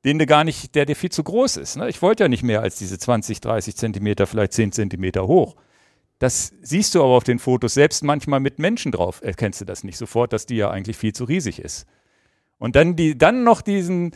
den 0.08 0.20
du 0.20 0.26
gar 0.26 0.46
nicht, 0.46 0.74
der 0.74 0.86
dir 0.86 0.96
viel 0.96 1.12
zu 1.12 1.22
groß 1.22 1.58
ist. 1.58 1.76
Ne? 1.76 1.90
Ich 1.90 2.02
wollte 2.02 2.24
ja 2.24 2.30
nicht 2.30 2.42
mehr 2.42 2.62
als 2.62 2.78
diese 2.78 2.98
20, 2.98 3.42
30 3.42 3.76
Zentimeter, 3.76 4.26
vielleicht 4.26 4.54
10 4.54 4.72
Zentimeter 4.72 5.28
hoch. 5.28 5.58
Das 6.18 6.54
siehst 6.62 6.96
du 6.96 7.04
aber 7.04 7.12
auf 7.12 7.26
den 7.26 7.40
Fotos, 7.40 7.74
selbst 7.74 8.06
manchmal 8.06 8.40
mit 8.40 8.58
Menschen 8.58 8.94
drauf, 8.94 9.20
erkennst 9.22 9.60
du 9.60 9.66
das 9.66 9.84
nicht 9.84 9.98
sofort, 9.98 10.32
dass 10.32 10.46
die 10.46 10.56
ja 10.56 10.70
eigentlich 10.70 10.96
viel 10.96 11.12
zu 11.12 11.26
riesig 11.26 11.60
ist. 11.60 11.88
Und 12.58 12.78
dann, 12.78 12.96
die, 12.96 13.18
dann 13.18 13.44
noch 13.44 13.62
diesen 13.62 14.16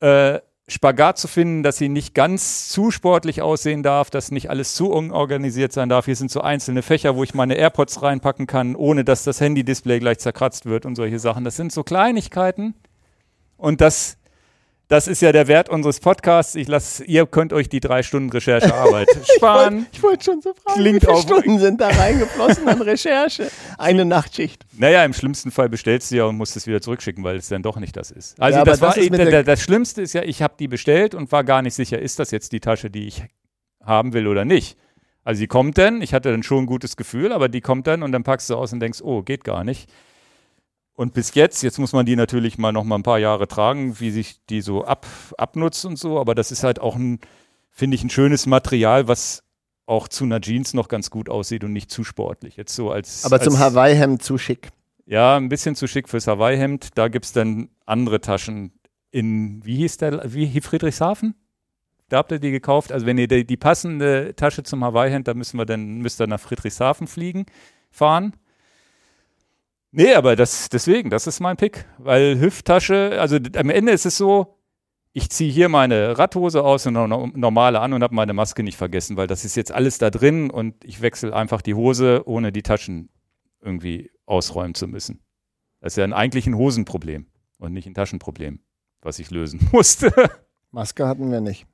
äh, 0.00 0.40
Spagat 0.66 1.16
zu 1.16 1.28
finden, 1.28 1.62
dass 1.62 1.76
sie 1.76 1.88
nicht 1.88 2.12
ganz 2.12 2.68
zu 2.68 2.90
sportlich 2.90 3.40
aussehen 3.40 3.84
darf, 3.84 4.10
dass 4.10 4.32
nicht 4.32 4.50
alles 4.50 4.74
zu 4.74 4.90
unorganisiert 4.90 5.72
sein 5.72 5.88
darf. 5.88 6.06
Hier 6.06 6.16
sind 6.16 6.32
so 6.32 6.40
einzelne 6.40 6.82
Fächer, 6.82 7.14
wo 7.14 7.22
ich 7.22 7.34
meine 7.34 7.54
AirPods 7.54 8.02
reinpacken 8.02 8.48
kann, 8.48 8.74
ohne 8.74 9.04
dass 9.04 9.22
das 9.22 9.40
Handy-Display 9.40 10.00
gleich 10.00 10.18
zerkratzt 10.18 10.66
wird 10.66 10.86
und 10.86 10.96
solche 10.96 11.20
Sachen. 11.20 11.44
Das 11.44 11.54
sind 11.54 11.70
so 11.70 11.84
Kleinigkeiten. 11.84 12.74
Und 13.56 13.80
das 13.80 14.18
Das 14.88 15.06
ist 15.06 15.20
ja 15.20 15.32
der 15.32 15.48
Wert 15.48 15.68
unseres 15.68 16.00
Podcasts. 16.00 16.54
Ich 16.54 16.66
lass, 16.66 17.00
ihr 17.00 17.26
könnt 17.26 17.52
euch 17.52 17.68
die 17.68 17.80
drei 17.80 18.02
Stunden 18.02 18.30
Recherchearbeit 18.30 19.06
sparen. 19.36 19.86
Ich 19.92 20.02
wollte 20.02 20.24
schon 20.24 20.40
so 20.40 20.54
fragen, 20.54 20.80
Klingt 20.80 21.02
wie 21.02 21.06
viele 21.06 21.20
Stunden 21.20 21.58
sind 21.58 21.78
da 21.78 21.88
reingeflossen 21.88 22.66
an 22.66 22.80
Recherche? 22.80 23.50
Eine 23.76 24.06
Nachtschicht. 24.06 24.64
Naja, 24.78 25.04
im 25.04 25.12
schlimmsten 25.12 25.50
Fall 25.50 25.68
bestellst 25.68 26.10
du 26.10 26.16
ja 26.16 26.24
und 26.24 26.38
musst 26.38 26.56
es 26.56 26.66
wieder 26.66 26.80
zurückschicken, 26.80 27.22
weil 27.22 27.36
es 27.36 27.48
dann 27.48 27.62
doch 27.62 27.76
nicht 27.76 27.98
das 27.98 28.10
ist. 28.10 28.40
Also 28.40 28.60
Ja, 28.60 28.64
das, 28.64 28.80
war, 28.80 28.94
das 28.94 29.08
das, 29.10 29.44
das 29.44 29.62
Schlimmste 29.62 30.00
ist 30.00 30.14
ja, 30.14 30.22
ich 30.22 30.40
habe 30.40 30.54
die 30.58 30.68
bestellt 30.68 31.14
und 31.14 31.30
war 31.32 31.44
gar 31.44 31.60
nicht 31.60 31.74
sicher, 31.74 31.98
ist 31.98 32.18
das 32.18 32.30
jetzt 32.30 32.52
die 32.52 32.60
Tasche, 32.60 32.88
die 32.88 33.06
ich 33.06 33.24
haben 33.84 34.14
will 34.14 34.26
oder 34.26 34.46
nicht. 34.46 34.78
Also 35.22 35.40
die 35.40 35.48
kommt 35.48 35.76
dann, 35.76 36.00
ich 36.00 36.14
hatte 36.14 36.30
dann 36.30 36.42
schon 36.42 36.64
ein 36.64 36.66
gutes 36.66 36.96
Gefühl, 36.96 37.34
aber 37.34 37.50
die 37.50 37.60
kommt 37.60 37.86
dann 37.86 38.02
und 38.02 38.12
dann 38.12 38.22
packst 38.22 38.48
du 38.48 38.56
aus 38.56 38.72
und 38.72 38.80
denkst, 38.80 39.02
oh, 39.02 39.20
geht 39.20 39.44
gar 39.44 39.64
nicht. 39.64 39.90
Und 40.98 41.14
bis 41.14 41.32
jetzt, 41.34 41.62
jetzt 41.62 41.78
muss 41.78 41.92
man 41.92 42.06
die 42.06 42.16
natürlich 42.16 42.58
mal 42.58 42.72
noch 42.72 42.82
mal 42.82 42.96
ein 42.96 43.04
paar 43.04 43.20
Jahre 43.20 43.46
tragen, 43.46 44.00
wie 44.00 44.10
sich 44.10 44.44
die 44.46 44.60
so 44.60 44.84
ab, 44.84 45.06
abnutzt 45.36 45.84
und 45.84 45.96
so, 45.96 46.18
aber 46.18 46.34
das 46.34 46.50
ist 46.50 46.64
halt 46.64 46.80
auch 46.80 46.96
ein, 46.96 47.20
finde 47.70 47.94
ich, 47.94 48.02
ein 48.02 48.10
schönes 48.10 48.46
Material, 48.46 49.06
was 49.06 49.44
auch 49.86 50.08
zu 50.08 50.24
einer 50.24 50.40
Jeans 50.40 50.74
noch 50.74 50.88
ganz 50.88 51.08
gut 51.10 51.28
aussieht 51.28 51.62
und 51.62 51.72
nicht 51.72 51.92
zu 51.92 52.02
sportlich. 52.02 52.56
Jetzt 52.56 52.74
so 52.74 52.90
als 52.90 53.24
Aber 53.24 53.40
zum 53.40 53.52
als, 53.52 53.62
Hawaii-Hemd 53.62 54.24
zu 54.24 54.38
schick. 54.38 54.70
ja, 55.06 55.36
ein 55.36 55.48
bisschen 55.48 55.76
zu 55.76 55.86
schick 55.86 56.08
fürs 56.08 56.26
Hawaii-Hemd. 56.26 56.98
Da 56.98 57.06
gibt 57.06 57.26
es 57.26 57.32
dann 57.32 57.68
andere 57.86 58.20
Taschen 58.20 58.72
in, 59.12 59.64
wie 59.64 59.76
hieß 59.76 59.98
der, 59.98 60.32
wie 60.34 60.60
Friedrichshafen? 60.60 61.36
Da 62.08 62.16
habt 62.16 62.32
ihr 62.32 62.40
die 62.40 62.50
gekauft. 62.50 62.90
Also 62.90 63.06
wenn 63.06 63.18
ihr 63.18 63.28
die, 63.28 63.46
die 63.46 63.56
passende 63.56 64.34
Tasche 64.34 64.64
zum 64.64 64.82
Hawaii-Hemd, 64.82 65.28
da 65.28 65.34
müssen 65.34 65.58
wir 65.58 65.64
dann, 65.64 65.98
müsst 65.98 66.20
ihr 66.20 66.26
nach 66.26 66.40
Friedrichshafen 66.40 67.06
fliegen, 67.06 67.46
fahren. 67.92 68.32
Nee, 69.90 70.14
aber 70.14 70.36
das, 70.36 70.68
deswegen, 70.68 71.08
das 71.10 71.26
ist 71.26 71.40
mein 71.40 71.56
Pick. 71.56 71.86
Weil 71.98 72.38
Hüfttasche, 72.40 73.18
also 73.20 73.38
am 73.56 73.70
Ende 73.70 73.92
ist 73.92 74.04
es 74.06 74.16
so, 74.16 74.58
ich 75.12 75.30
ziehe 75.30 75.50
hier 75.50 75.68
meine 75.68 76.18
Radhose 76.18 76.62
aus 76.62 76.86
und 76.86 76.96
eine 76.96 77.08
no- 77.08 77.30
normale 77.34 77.80
an 77.80 77.92
und 77.94 78.02
habe 78.02 78.14
meine 78.14 78.34
Maske 78.34 78.62
nicht 78.62 78.76
vergessen, 78.76 79.16
weil 79.16 79.26
das 79.26 79.44
ist 79.44 79.56
jetzt 79.56 79.72
alles 79.72 79.98
da 79.98 80.10
drin 80.10 80.50
und 80.50 80.84
ich 80.84 81.00
wechsle 81.00 81.34
einfach 81.34 81.62
die 81.62 81.74
Hose, 81.74 82.22
ohne 82.26 82.52
die 82.52 82.62
Taschen 82.62 83.08
irgendwie 83.62 84.10
ausräumen 84.26 84.74
zu 84.74 84.86
müssen. 84.86 85.20
Das 85.80 85.94
ist 85.94 85.96
ja 85.96 86.04
eigentlich 86.14 86.46
ein 86.46 86.56
Hosenproblem 86.56 87.26
und 87.58 87.72
nicht 87.72 87.86
ein 87.86 87.94
Taschenproblem, 87.94 88.60
was 89.00 89.18
ich 89.18 89.30
lösen 89.30 89.66
musste. 89.72 90.12
Maske 90.70 91.06
hatten 91.08 91.30
wir 91.32 91.40
nicht. 91.40 91.66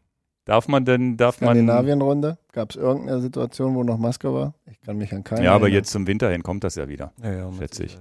Darf 0.44 0.68
man 0.68 0.84
denn, 0.84 1.16
darf 1.16 1.40
man. 1.40 1.48
Skandinavien-Runde. 1.48 2.38
Gab 2.52 2.70
es 2.70 2.76
irgendeine 2.76 3.20
Situation, 3.20 3.74
wo 3.74 3.82
noch 3.82 3.98
Maske 3.98 4.32
war? 4.32 4.54
Ich 4.70 4.80
kann 4.80 4.96
mich 4.96 5.12
an 5.12 5.24
keine 5.24 5.44
Ja, 5.44 5.52
aber 5.54 5.64
erinnern. 5.64 5.78
jetzt 5.80 5.90
zum 5.90 6.06
Winter 6.06 6.30
hin 6.30 6.42
kommt 6.42 6.64
das 6.64 6.74
ja 6.76 6.88
wieder. 6.88 7.12
Ja, 7.22 7.32
ja, 7.32 7.52
Schätze 7.52 7.84
ich. 7.84 7.98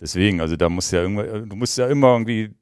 Deswegen, 0.00 0.40
also 0.40 0.56
da 0.56 0.68
muss 0.68 0.90
ja 0.90 1.02
irgendwo, 1.02 1.22
du 1.22 1.56
musst 1.56 1.78
ja 1.78 1.86
immer 1.86 2.08
irgendwie 2.12 2.54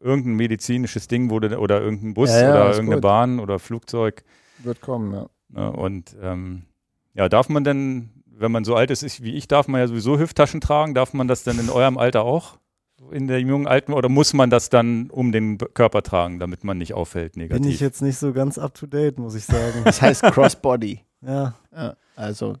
irgendein 0.00 0.34
medizinisches 0.34 1.06
Ding, 1.06 1.28
du, 1.28 1.36
oder 1.36 1.80
irgendein 1.80 2.14
Bus 2.14 2.30
Ja, 2.30 2.40
ja, 2.40 2.50
oder 2.50 2.64
irgendeine 2.70 2.96
gut. 2.96 3.02
Bahn 3.02 3.38
oder 3.38 3.58
Flugzeug. 3.58 4.24
Wird 4.58 4.80
kommen, 4.80 5.12
ja. 5.12 5.26
Ne? 5.48 5.72
Und 5.72 6.16
ähm, 6.20 6.62
ja, 7.14 7.28
darf 7.28 7.48
man 7.48 7.62
denn, 7.62 8.10
wenn 8.26 8.50
man 8.50 8.64
so 8.64 8.74
alt 8.74 8.90
ist 8.90 9.22
wie 9.22 9.34
ich, 9.34 9.46
darf 9.46 9.68
man 9.68 9.80
ja 9.80 9.86
sowieso 9.86 10.18
Hüfttaschen 10.18 10.60
tragen? 10.60 10.94
Darf 10.94 11.12
man 11.12 11.28
das 11.28 11.44
dann 11.44 11.58
in 11.60 11.70
eurem 11.70 11.98
Alter 11.98 12.24
auch? 12.24 12.58
In 13.10 13.26
der 13.26 13.40
jungen 13.40 13.66
Alten 13.66 13.92
oder 13.92 14.08
muss 14.08 14.32
man 14.32 14.48
das 14.48 14.70
dann 14.70 15.10
um 15.10 15.32
den 15.32 15.58
Körper 15.58 16.02
tragen, 16.02 16.38
damit 16.38 16.64
man 16.64 16.78
nicht 16.78 16.94
auffällt 16.94 17.34
Bin 17.34 17.42
negativ? 17.42 17.74
ich 17.74 17.80
jetzt 17.80 18.00
nicht 18.00 18.16
so 18.18 18.32
ganz 18.32 18.56
up 18.58 18.74
to 18.74 18.86
date, 18.86 19.18
muss 19.18 19.34
ich 19.34 19.44
sagen. 19.44 19.82
Das 19.84 20.00
heißt 20.00 20.22
Crossbody. 20.22 21.00
ja. 21.20 21.54
Ja, 21.74 21.96
also 22.16 22.56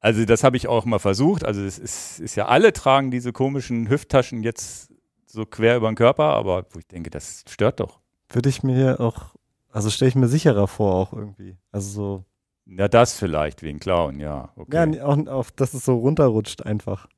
Also 0.00 0.24
das 0.24 0.44
habe 0.44 0.56
ich 0.56 0.68
auch 0.68 0.84
mal 0.84 0.98
versucht. 1.00 1.44
Also 1.44 1.62
es 1.62 1.78
ist, 1.78 2.20
ist 2.20 2.34
ja 2.36 2.46
alle 2.46 2.72
tragen 2.72 3.10
diese 3.10 3.32
komischen 3.32 3.88
Hüfttaschen 3.88 4.42
jetzt 4.42 4.92
so 5.26 5.44
quer 5.44 5.76
über 5.76 5.90
den 5.90 5.96
Körper, 5.96 6.24
aber 6.24 6.64
wo 6.70 6.78
ich 6.78 6.86
denke, 6.86 7.10
das 7.10 7.44
stört 7.48 7.80
doch. 7.80 7.98
Würde 8.30 8.48
ich 8.48 8.62
mir 8.62 9.00
auch, 9.00 9.34
also 9.70 9.90
stelle 9.90 10.08
ich 10.10 10.14
mir 10.14 10.28
sicherer 10.28 10.68
vor 10.68 10.94
auch 10.94 11.12
irgendwie. 11.12 11.56
Also 11.72 11.90
so, 11.90 12.24
Ja, 12.66 12.88
das 12.88 13.14
vielleicht 13.14 13.62
wegen 13.62 13.78
Klauen, 13.80 14.20
ja. 14.20 14.50
Okay. 14.56 14.94
ja, 14.96 15.04
auch, 15.04 15.26
auch, 15.26 15.50
dass 15.50 15.74
es 15.74 15.84
so 15.84 15.96
runterrutscht 15.96 16.64
einfach. 16.64 17.08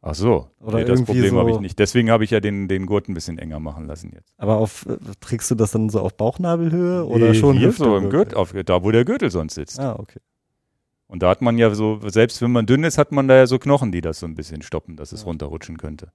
Ach 0.00 0.14
so, 0.14 0.48
Oder 0.60 0.78
nee, 0.78 0.84
das 0.84 1.02
Problem 1.02 1.36
habe 1.36 1.50
ich 1.50 1.56
so- 1.56 1.60
nicht. 1.60 1.78
Deswegen 1.78 2.10
habe 2.10 2.22
ich 2.22 2.30
ja 2.30 2.38
den, 2.38 2.68
den 2.68 2.86
Gurt 2.86 3.08
ein 3.08 3.14
bisschen 3.14 3.36
enger 3.38 3.58
machen 3.58 3.84
lassen 3.86 4.12
jetzt. 4.14 4.32
Aber 4.38 4.58
auf, 4.58 4.86
trägst 5.20 5.50
du 5.50 5.56
das 5.56 5.72
dann 5.72 5.88
so 5.90 6.00
auf 6.00 6.16
Bauchnabelhöhe 6.16 7.04
oder 7.04 7.28
Nee, 7.30 7.34
schon 7.34 7.56
hier 7.56 7.68
Hüfte 7.68 7.84
so 7.84 7.96
im? 7.96 8.08
Gürtel, 8.08 8.36
auf, 8.38 8.52
da 8.64 8.84
wo 8.84 8.92
der 8.92 9.04
Gürtel 9.04 9.30
sonst 9.30 9.54
sitzt. 9.54 9.80
Ah, 9.80 9.96
okay. 9.98 10.20
Und 11.08 11.22
da 11.22 11.30
hat 11.30 11.42
man 11.42 11.58
ja 11.58 11.74
so, 11.74 11.98
selbst 12.08 12.40
wenn 12.42 12.52
man 12.52 12.66
dünn 12.66 12.84
ist, 12.84 12.96
hat 12.96 13.10
man 13.12 13.26
da 13.26 13.34
ja 13.36 13.46
so 13.48 13.58
Knochen, 13.58 13.90
die 13.90 14.00
das 14.00 14.20
so 14.20 14.26
ein 14.26 14.34
bisschen 14.36 14.62
stoppen, 14.62 14.94
dass 14.96 15.10
es 15.10 15.22
Ja. 15.22 15.26
runterrutschen 15.26 15.78
könnte. 15.78 16.12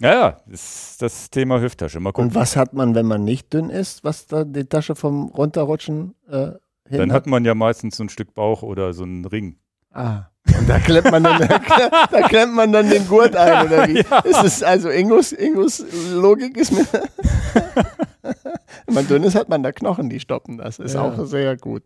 Ja, 0.00 0.10
ja, 0.14 0.36
das 0.46 0.90
ist 0.92 1.02
das 1.02 1.30
Thema 1.30 1.60
Hüfttasche. 1.60 2.00
Mal 2.00 2.12
gucken. 2.12 2.28
Und 2.30 2.34
was 2.34 2.56
hat 2.56 2.72
man, 2.72 2.94
wenn 2.94 3.06
man 3.06 3.22
nicht 3.24 3.52
dünn 3.52 3.70
ist, 3.70 4.02
was 4.02 4.26
da 4.26 4.44
die 4.44 4.64
Tasche 4.64 4.94
vom 4.96 5.26
Runterrutschen 5.28 6.14
äh, 6.28 6.52
Dann 6.90 7.12
hat 7.12 7.26
man 7.26 7.44
ja 7.44 7.54
meistens 7.54 7.96
so 7.98 8.04
ein 8.04 8.08
Stück 8.08 8.34
Bauch 8.34 8.62
oder 8.62 8.94
so 8.94 9.04
einen 9.04 9.24
Ring. 9.26 9.56
Ah. 9.92 10.24
Und 10.58 10.68
da 10.68 10.78
klemmt 10.78 11.10
man 11.10 11.22
dann, 11.22 11.38
da 12.10 12.28
klemmt 12.28 12.54
man 12.54 12.72
dann 12.72 12.90
den 12.90 13.06
Gurt 13.06 13.36
ein, 13.36 13.66
oder 13.66 13.88
wie? 13.88 13.98
Ist 14.28 14.44
es, 14.44 14.62
also 14.62 14.90
Ingos, 14.90 15.32
Ingos 15.32 15.84
Logik 16.12 16.56
ist 16.56 16.72
mir. 16.72 16.86
Wenn 18.86 18.94
man 18.94 19.08
dünn 19.08 19.22
ist, 19.22 19.34
hat 19.34 19.48
man 19.48 19.62
da 19.62 19.72
Knochen, 19.72 20.10
die 20.10 20.20
stoppen 20.20 20.58
das. 20.58 20.78
Ist 20.78 20.94
Ja. 20.94 21.02
auch 21.02 21.24
sehr 21.26 21.56
gut. 21.56 21.82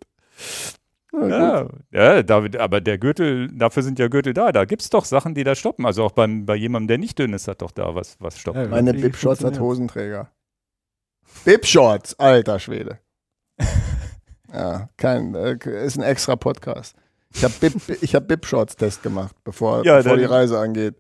Ja, 1.12 1.67
ja 1.93 2.23
David, 2.23 2.57
aber 2.57 2.81
der 2.81 2.99
Gürtel, 2.99 3.49
dafür 3.52 3.83
sind 3.83 3.99
ja 3.99 4.09
Gürtel 4.09 4.35
da. 4.35 4.52
Da 4.52 4.65
gibt 4.65 4.83
es 4.83 4.91
doch 4.91 5.05
Sachen, 5.05 5.35
die 5.35 5.44
da 5.44 5.55
stoppen. 5.55 5.86
Also 5.86 6.05
auch 6.05 6.12
beim, 6.12 6.44
bei 6.44 6.57
jemandem, 6.57 6.89
der 6.89 6.99
nicht 6.99 7.18
dünn 7.18 7.33
ist, 7.33 7.49
hat 7.49 7.62
doch 7.62 7.70
da 7.70 7.94
was, 7.94 8.17
was 8.20 8.39
stoppt. 8.39 8.59
Ja, 8.59 8.67
Meine 8.68 8.93
Bib-Shorts 8.93 9.44
hat. 9.44 9.59
Hosenträger. 9.59 10.31
Bib-Shorts, 11.44 12.18
alter 12.18 12.59
Schwede. 12.59 12.99
ja, 14.52 14.89
kein, 14.97 15.35
äh, 15.35 15.57
ist 15.85 15.97
ein 15.97 16.02
extra 16.02 16.36
Podcast. 16.36 16.97
Ich 17.36 17.44
habe 17.44 17.55
Bib, 17.60 17.74
ich 18.02 18.15
hab 18.15 18.28
Bib-Shorts-Test 18.28 19.02
gemacht, 19.02 19.34
bevor, 19.44 19.84
Ja, 19.84 19.98
bevor 19.98 20.16
die 20.16 20.24
Reise 20.24 20.58
angeht. 20.58 20.94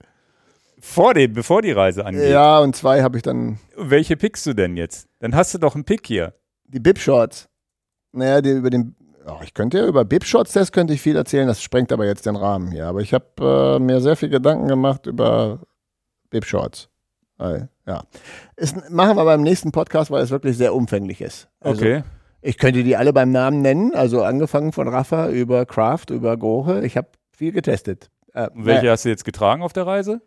Vor 0.78 1.14
dem, 1.14 1.32
bevor 1.32 1.62
die 1.62 1.72
Reise 1.72 2.04
angeht. 2.04 2.30
Ja, 2.30 2.58
und 2.58 2.76
zwei 2.76 3.02
habe 3.02 3.16
ich 3.16 3.22
dann 3.22 3.58
Welche 3.76 4.16
pickst 4.16 4.44
du 4.46 4.52
denn 4.52 4.76
jetzt? 4.76 5.08
Dann 5.20 5.34
hast 5.34 5.54
du 5.54 5.58
doch 5.58 5.74
einen 5.74 5.84
Pick 5.84 6.06
hier. 6.06 6.34
die 6.66 6.80
Bib-Shorts. 6.80 7.48
Naja, 8.12 8.40
die 8.42 8.50
über 8.50 8.70
den. 8.70 8.94
Oh, 9.26 9.40
ich 9.42 9.54
könnte 9.54 9.78
ja 9.78 9.86
über 9.86 10.04
Bib-Shorts-Test 10.04 10.72
könnte 10.72 10.92
ich 10.92 11.00
viel 11.00 11.16
erzählen, 11.16 11.46
das 11.48 11.62
sprengt 11.62 11.90
aber 11.92 12.04
jetzt 12.06 12.26
den 12.26 12.36
Rahmen 12.36 12.70
hier. 12.70 12.86
Aber 12.86 13.00
ich 13.00 13.12
habe 13.14 13.76
äh, 13.78 13.82
mir 13.82 14.00
sehr 14.00 14.16
viel 14.16 14.28
Gedanken 14.28 14.68
gemacht 14.68 15.06
über 15.06 15.60
Bib-Shorts. 16.30 16.88
Weil, 17.38 17.68
Ja. 17.86 18.04
Ist, 18.56 18.90
machen 18.90 19.16
wir 19.16 19.24
beim 19.24 19.42
nächsten 19.42 19.72
Podcast, 19.72 20.10
weil 20.10 20.22
es 20.22 20.30
wirklich 20.30 20.56
sehr 20.56 20.74
umfänglich 20.74 21.20
ist. 21.22 21.48
Also, 21.60 21.80
Okay. 21.80 22.02
Ich 22.46 22.58
könnte 22.58 22.84
die 22.84 22.96
alle 22.96 23.12
beim 23.12 23.32
Namen 23.32 23.60
nennen, 23.60 23.92
also 23.92 24.22
angefangen 24.22 24.70
von 24.70 24.86
Rafa 24.86 25.30
über 25.30 25.66
Kraft, 25.66 26.10
über 26.10 26.36
Gore. 26.36 26.86
Ich 26.86 26.96
habe 26.96 27.08
viel 27.32 27.50
getestet. 27.50 28.08
Äh, 28.34 28.48
Und 28.50 28.66
welche 28.66 28.86
äh, 28.86 28.90
hast 28.90 29.04
du 29.04 29.08
jetzt 29.08 29.24
getragen 29.24 29.62
auf 29.62 29.72
der 29.72 29.84
Reise? 29.84 30.22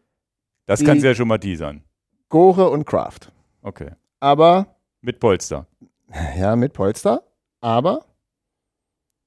Das 0.65 0.83
kannst 0.83 1.01
du 1.01 1.07
ja 1.07 1.15
schon 1.15 1.29
mal 1.29 1.37
teasern. 1.37 1.81
Gore 2.27 2.71
und 2.71 2.83
Kraft. 2.85 3.31
Okay. 3.61 3.91
Aber, 4.19 4.75
Mit 4.99 5.21
Polster. 5.21 5.65
ja, 6.37 6.57
mit 6.57 6.73
Polster. 6.73 7.23
Aber 7.61 8.03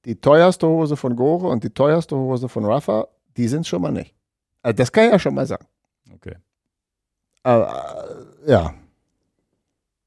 die 0.05 0.21
teuerste 0.21 0.67
Hose 0.67 0.95
von 0.95 1.15
Gore 1.15 1.47
und 1.47 1.63
die 1.63 1.71
teuerste 1.71 2.15
Hose 2.15 2.47
von 2.47 2.63
Rafa, 2.63 3.07
die 3.37 3.47
sind 3.47 3.65
schon 3.65 3.81
mal 3.81 3.91
nicht. 3.91 4.13
Also 4.61 4.75
das 4.77 4.91
kann 4.91 5.05
ich 5.05 5.11
ja 5.13 5.17
schon 5.17 5.33
mal 5.33 5.47
sagen. 5.47 5.65
Okay. 6.13 6.35
Aber, 7.41 8.27
äh, 8.45 8.51
ja. 8.51 8.75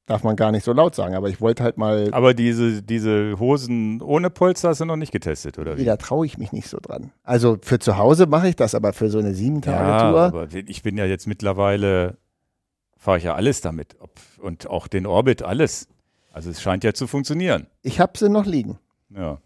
Darf 0.07 0.23
man 0.23 0.37
gar 0.37 0.53
nicht 0.53 0.63
so 0.63 0.71
laut 0.71 0.95
sagen, 0.95 1.15
aber 1.15 1.27
ich 1.27 1.41
wollte 1.41 1.63
halt 1.63 1.77
mal. 1.77 2.07
Aber 2.13 2.33
diese, 2.33 2.81
diese 2.81 3.37
Hosen 3.39 4.01
ohne 4.01 4.29
Polster 4.29 4.73
du 4.73 4.85
noch 4.85 4.95
nicht 4.95 5.11
getestet, 5.11 5.59
oder 5.59 5.77
wie? 5.77 5.83
Da 5.83 5.97
traue 5.97 6.25
ich 6.25 6.37
mich 6.37 6.53
nicht 6.53 6.69
so 6.69 6.77
dran. 6.81 7.11
Also 7.23 7.57
für 7.61 7.77
zu 7.77 7.97
Hause 7.97 8.25
mache 8.25 8.47
ich 8.47 8.55
das, 8.55 8.73
aber 8.73 8.93
für 8.93 9.09
so 9.09 9.19
eine 9.19 9.29
ja, 9.29 9.33
Sieben-Tage-Tour. 9.35 10.21
aber 10.21 10.47
ich 10.53 10.81
bin 10.81 10.97
ja 10.97 11.03
jetzt 11.03 11.27
mittlerweile, 11.27 12.15
fahre 12.95 13.17
ich 13.17 13.25
ja 13.25 13.35
alles 13.35 13.59
damit. 13.59 13.97
Und 14.39 14.67
auch 14.67 14.87
den 14.87 15.05
Orbit, 15.05 15.43
alles. 15.43 15.89
Also 16.31 16.51
es 16.51 16.61
scheint 16.61 16.85
ja 16.85 16.93
zu 16.93 17.05
funktionieren. 17.05 17.67
Ich 17.81 17.99
habe 17.99 18.17
sie 18.17 18.29
noch 18.29 18.45
liegen. 18.45 18.79
Ja. 19.09 19.39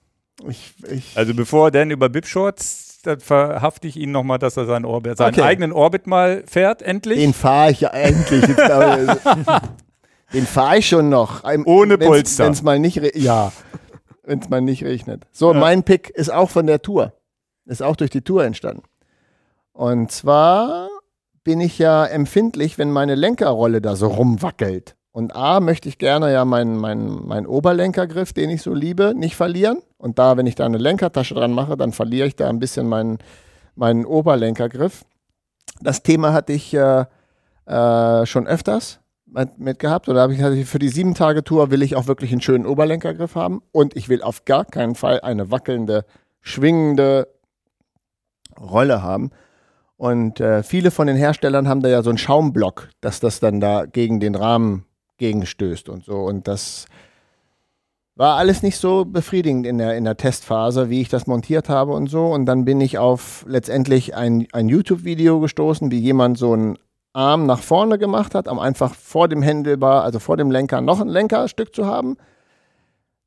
Ich, 0.48 0.76
ich, 0.92 1.18
Also 1.18 1.34
bevor 1.34 1.72
denn 1.72 1.90
über 1.90 2.08
Bip-Shorts, 2.08 3.00
dann 3.02 3.20
verhafte 3.20 3.88
ich 3.88 3.98
ihn 3.98 4.12
nochmal, 4.12 4.38
dass 4.38 4.58
er 4.58 4.68
seinen, 4.68 4.86
Orbit, 4.86 5.18
seinen 5.18 5.34
Okay. 5.34 5.42
eigenen 5.42 5.72
Orbit 5.72 6.06
mal 6.06 6.44
fährt, 6.46 6.84
endlich. 6.84 7.18
den 7.18 7.34
fahre 7.34 7.72
ich 7.72 7.82
ja 7.82 7.90
endlich. 7.90 8.46
Den 10.34 10.46
fahre 10.46 10.78
ich 10.78 10.88
schon 10.88 11.10
noch. 11.10 11.44
Ein- 11.44 11.66
Ohne 11.66 12.00
wenn's- 12.00 12.08
Polster. 12.08 12.46
Wenn's 12.46 12.62
mal 12.64 12.80
nicht, 12.80 12.98
ja, 13.16 13.52
wenn 14.24 14.40
es 14.40 14.50
mal 14.50 14.62
nicht 14.62 14.84
regnet. 14.84 15.26
So, 15.32 15.54
Ja. 15.54 15.60
mein 15.60 15.84
Pick 15.84 16.10
ist 16.10 16.32
auch 16.32 16.50
von 16.50 16.68
der 16.68 16.82
Tour. 16.82 17.14
Ist 17.66 17.84
auch 17.84 17.96
durch 17.96 18.10
die 18.12 18.22
Tour 18.22 18.44
entstanden. 18.46 18.84
Und 19.74 20.12
zwar 20.12 20.90
bin 21.44 21.60
ich 21.60 21.78
ja 21.80 22.06
empfindlich, 22.06 22.78
wenn 22.78 22.92
meine 22.92 23.16
Lenkerrolle 23.16 23.82
da 23.82 23.96
so 23.96 24.08
rumwackelt. 24.08 24.96
Und 25.12 25.36
A, 25.36 25.60
möchte 25.60 25.90
ich 25.90 25.98
gerne 25.98 26.32
ja 26.32 26.46
meinen 26.46 26.78
meinen 26.78 27.28
meinen 27.28 27.46
Oberlenkergriff, 27.46 28.32
den 28.32 28.50
ich 28.50 28.62
so 28.62 28.74
liebe, 28.74 29.14
nicht 29.16 29.36
verlieren. 29.36 29.82
Und 29.98 30.18
da, 30.20 30.38
wenn 30.38 30.48
ich 30.48 30.56
da 30.56 30.66
eine 30.66 30.78
Lenkertasche 30.78 31.34
dran 31.34 31.52
mache, 31.52 31.76
dann 31.76 31.92
verliere 31.92 32.28
ich 32.28 32.36
da 32.38 32.48
ein 32.48 32.60
bisschen 32.60 32.88
meinen, 32.88 33.18
meinen 33.76 34.06
Oberlenkergriff. 34.06 35.04
Das 35.82 36.02
Thema 36.04 36.32
hatte 36.32 36.54
ich 36.54 36.74
äh, 36.74 37.06
äh, 37.66 38.26
schon 38.26 38.48
öfters 38.48 39.01
mit, 39.58 39.80
gehabt. 39.80 40.10
Oder 40.10 40.22
habe 40.22 40.34
ich 40.34 40.40
ich 40.40 40.68
für 40.68 40.80
die 40.80 40.90
sieben 40.90 41.16
Tage 41.16 41.44
Tour 41.44 41.72
will 41.72 41.82
ich 41.82 41.96
auch 41.96 42.08
wirklich 42.08 42.32
einen 42.32 42.42
schönen 42.42 42.66
Oberlenkergriff 42.66 43.36
haben 43.36 43.62
und 43.72 43.96
ich 43.96 44.10
will 44.10 44.22
auf 44.22 44.46
gar 44.46 44.66
keinen 44.66 44.96
Fall 44.96 45.22
eine 45.22 45.52
wackelnde, 45.52 46.06
schwingende 46.42 47.28
Rolle 48.60 49.02
haben. 49.02 49.32
Und 49.98 50.40
äh, 50.40 50.64
viele 50.64 50.92
von 50.92 51.08
den 51.08 51.16
Herstellern 51.16 51.68
haben 51.68 51.82
da 51.82 51.90
ja 51.90 52.02
so 52.02 52.10
einen 52.10 52.18
Schaumblock, 52.18 52.90
dass 53.02 53.20
das 53.20 53.40
dann 53.40 53.60
da 53.60 53.86
gegen 53.86 54.20
den 54.20 54.36
Rahmen 54.36 54.86
gegenstößt 55.18 55.90
und 55.90 56.04
so. 56.04 56.22
Und 56.22 56.48
das 56.48 56.88
war 58.16 58.38
alles 58.38 58.64
nicht 58.64 58.78
so 58.78 59.06
befriedigend 59.06 59.66
in 59.66 59.78
der, 59.78 59.96
in 59.96 60.04
der 60.04 60.18
Testphase, 60.18 60.90
wie 60.90 61.02
ich 61.02 61.10
das 61.10 61.28
montiert 61.28 61.70
habe 61.70 61.94
und 61.94 62.08
so. 62.08 62.26
Und 62.28 62.46
dann 62.46 62.66
bin 62.66 62.82
ich 62.82 62.98
auf 62.98 63.46
letztendlich 63.48 64.16
ein, 64.16 64.48
ein 64.54 64.68
YouTube-Video 64.68 65.40
gestoßen, 65.40 65.92
wie 65.92 66.00
jemand 66.00 66.38
so 66.38 66.54
einen 66.54 66.78
Arm 67.14 67.46
nach 67.46 67.62
vorne 67.62 67.98
gemacht 67.98 68.36
hat, 68.36 68.48
um 68.48 68.60
einfach 68.60 68.96
vor 68.96 69.28
dem 69.28 69.42
Händelbar, 69.42 70.04
also 70.04 70.20
vor 70.20 70.38
dem 70.38 70.52
Lenker, 70.52 70.82
noch 70.82 71.02
ein 71.02 71.10
Lenkerstück 71.10 71.76
zu 71.76 71.86
haben. 71.86 72.18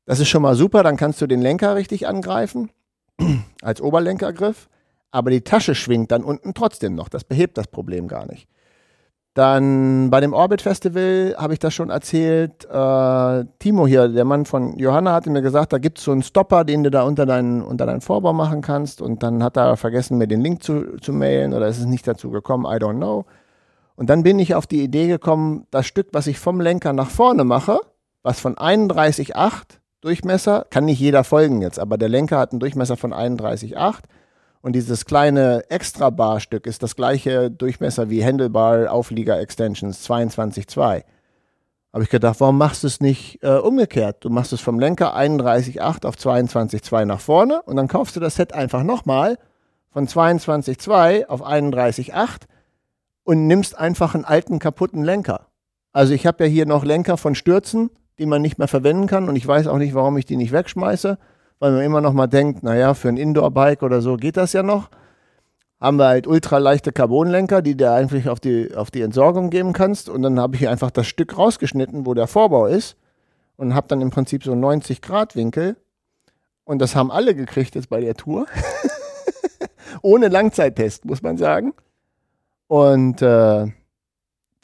Das 0.05 0.19
ist 0.19 0.29
schon 0.29 0.41
mal 0.41 0.55
super, 0.55 0.83
dann 0.83 0.97
kannst 0.97 1.21
du 1.21 1.27
den 1.27 1.41
Lenker 1.41 1.75
richtig 1.75 2.07
angreifen, 2.07 2.71
als 3.61 3.81
Oberlenkergriff. 3.81 4.69
Aber 5.11 5.31
die 5.31 5.41
Tasche 5.41 5.75
schwingt 5.75 6.11
dann 6.11 6.23
unten 6.23 6.53
trotzdem 6.53 6.93
noch. 6.93 7.07
Das 7.07 7.23
behebt 7.23 7.57
das 7.57 7.67
Problem 7.67 8.07
gar 8.07 8.25
nicht. 8.25 8.49
Dann 9.35 10.09
bei 10.09 10.21
dem 10.21 10.33
Orbit 10.33 10.61
Festival 10.61 11.35
habe 11.37 11.53
ich 11.53 11.59
das 11.59 11.73
schon 11.73 11.89
erzählt. 11.89 12.65
Äh, 12.65 13.45
Timo 13.59 13.85
hier, 13.85 14.07
der 14.07 14.23
Mann 14.23 14.45
von 14.45 14.77
Johanna, 14.77 15.13
hatte 15.13 15.29
mir 15.29 15.41
gesagt, 15.41 15.73
da 15.73 15.77
gibt 15.77 15.99
es 15.99 16.05
so 16.05 16.11
einen 16.11 16.23
Stopper, 16.23 16.63
den 16.63 16.83
du 16.83 16.91
da 16.91 17.03
unter 17.03 17.25
deinen, 17.25 17.61
unter 17.61 17.85
deinen 17.85 17.99
Vorbau 17.99 18.31
machen 18.31 18.61
kannst. 18.61 19.01
Und 19.01 19.23
dann 19.23 19.43
hat 19.43 19.57
er 19.57 19.75
vergessen, 19.75 20.17
mir 20.17 20.27
den 20.27 20.39
Link 20.39 20.63
zu, 20.63 20.97
zu 21.01 21.11
mailen 21.11 21.53
oder 21.53 21.67
ist 21.67 21.79
es 21.79 21.85
nicht 21.85 22.07
dazu 22.07 22.29
gekommen, 22.31 22.65
I 22.65 22.77
don't 22.77 22.95
know. 22.95 23.25
Und 23.95 24.09
dann 24.09 24.23
bin 24.23 24.39
ich 24.39 24.55
auf 24.55 24.67
die 24.67 24.83
Idee 24.83 25.07
gekommen, 25.07 25.67
das 25.71 25.85
Stück, 25.85 26.09
was 26.11 26.27
ich 26.27 26.39
vom 26.39 26.59
Lenker 26.59 26.93
nach 26.93 27.09
vorne 27.09 27.43
mache, 27.43 27.79
was 28.23 28.39
von 28.39 28.55
31,8 28.55 29.79
Durchmesser, 30.01 30.67
kann 30.69 30.85
nicht 30.85 30.99
jeder 30.99 31.23
folgen 31.23 31.61
jetzt, 31.61 31.79
aber 31.79 31.97
der 31.97 32.09
Lenker 32.09 32.37
hat 32.37 32.51
einen 32.51 32.59
Durchmesser 32.59 32.97
von 32.97 33.13
31,8 33.13 33.99
und 34.61 34.73
dieses 34.73 35.05
kleine 35.05 35.63
Extra-Bar-Stück 35.69 36.67
ist 36.67 36.83
das 36.83 36.95
gleiche 36.95 37.49
Durchmesser 37.49 38.09
wie 38.09 38.23
Handlebar 38.23 38.91
Auflieger 38.91 39.39
Extensions 39.39 40.07
22,2. 40.07 41.03
Habe 41.93 42.03
ich 42.03 42.09
gedacht, 42.09 42.39
warum 42.39 42.57
machst 42.57 42.83
du 42.83 42.87
es 42.87 42.99
nicht 42.99 43.41
äh, 43.41 43.57
umgekehrt? 43.57 44.25
Du 44.25 44.29
machst 44.29 44.51
es 44.53 44.61
vom 44.61 44.79
Lenker 44.79 45.15
31,8 45.15 46.05
auf 46.05 46.15
22,2 46.15 47.05
nach 47.05 47.21
vorne 47.21 47.61
und 47.61 47.77
dann 47.77 47.87
kaufst 47.87 48.15
du 48.15 48.19
das 48.19 48.35
Set 48.35 48.53
einfach 48.53 48.83
nochmal 48.83 49.37
von 49.91 50.07
22,2 50.07 51.27
auf 51.27 51.45
31,8 51.45 52.47
und 53.25 53.45
nimmst 53.47 53.77
einfach 53.77 54.15
einen 54.15 54.23
alten 54.23 54.59
kaputten 54.59 55.03
Lenker. 55.03 55.47
Also 55.91 56.13
ich 56.13 56.25
habe 56.25 56.45
ja 56.45 56.49
hier 56.49 56.65
noch 56.65 56.85
Lenker 56.85 57.17
von 57.17 57.35
Stürzen, 57.35 57.89
die 58.19 58.25
man 58.25 58.41
nicht 58.41 58.57
mehr 58.57 58.69
verwenden 58.69 59.07
kann 59.07 59.27
und 59.27 59.35
ich 59.35 59.45
weiß 59.45 59.67
auch 59.67 59.77
nicht, 59.77 59.93
warum 59.93 60.17
ich 60.17 60.25
die 60.25 60.37
nicht 60.37 60.53
wegschmeiße 60.53 61.17
weil 61.59 61.71
man 61.71 61.81
immer 61.81 62.01
noch 62.01 62.13
mal 62.13 62.27
denkt, 62.27 62.63
naja, 62.63 62.93
für 62.93 63.09
ein 63.09 63.17
Indoor-Bike 63.17 63.83
oder 63.83 64.01
so 64.01 64.17
geht 64.17 64.37
das 64.37 64.53
ja 64.53 64.63
noch. 64.63 64.89
Haben 65.79 65.97
wir 65.97 66.07
halt 66.07 66.27
ultraleichte 66.27 66.91
Carbonlenker, 66.91 67.61
die 67.61 67.75
du 67.75 67.91
eigentlich 67.91 68.29
auf 68.29 68.39
die, 68.39 68.73
auf 68.75 68.91
die 68.91 69.01
Entsorgung 69.01 69.49
geben 69.49 69.73
kannst. 69.73 70.09
Und 70.09 70.21
dann 70.21 70.39
habe 70.39 70.55
ich 70.55 70.59
hier 70.59 70.71
einfach 70.71 70.91
das 70.91 71.07
Stück 71.07 71.37
rausgeschnitten, 71.37 72.05
wo 72.05 72.13
der 72.13 72.27
Vorbau 72.27 72.65
ist. 72.65 72.97
Und 73.57 73.73
habe 73.73 73.87
dann 73.87 74.01
im 74.01 74.09
Prinzip 74.09 74.43
so 74.43 74.55
90 74.55 75.01
Grad 75.01 75.35
Winkel. 75.35 75.75
Und 76.63 76.79
das 76.79 76.95
haben 76.95 77.11
alle 77.11 77.35
gekriegt 77.35 77.75
jetzt 77.75 77.89
bei 77.89 77.99
der 77.99 78.15
Tour. 78.15 78.47
Ohne 80.01 80.27
Langzeittest, 80.27 81.05
muss 81.05 81.21
man 81.21 81.37
sagen. 81.37 81.73
Und 82.67 83.21
äh, 83.21 83.67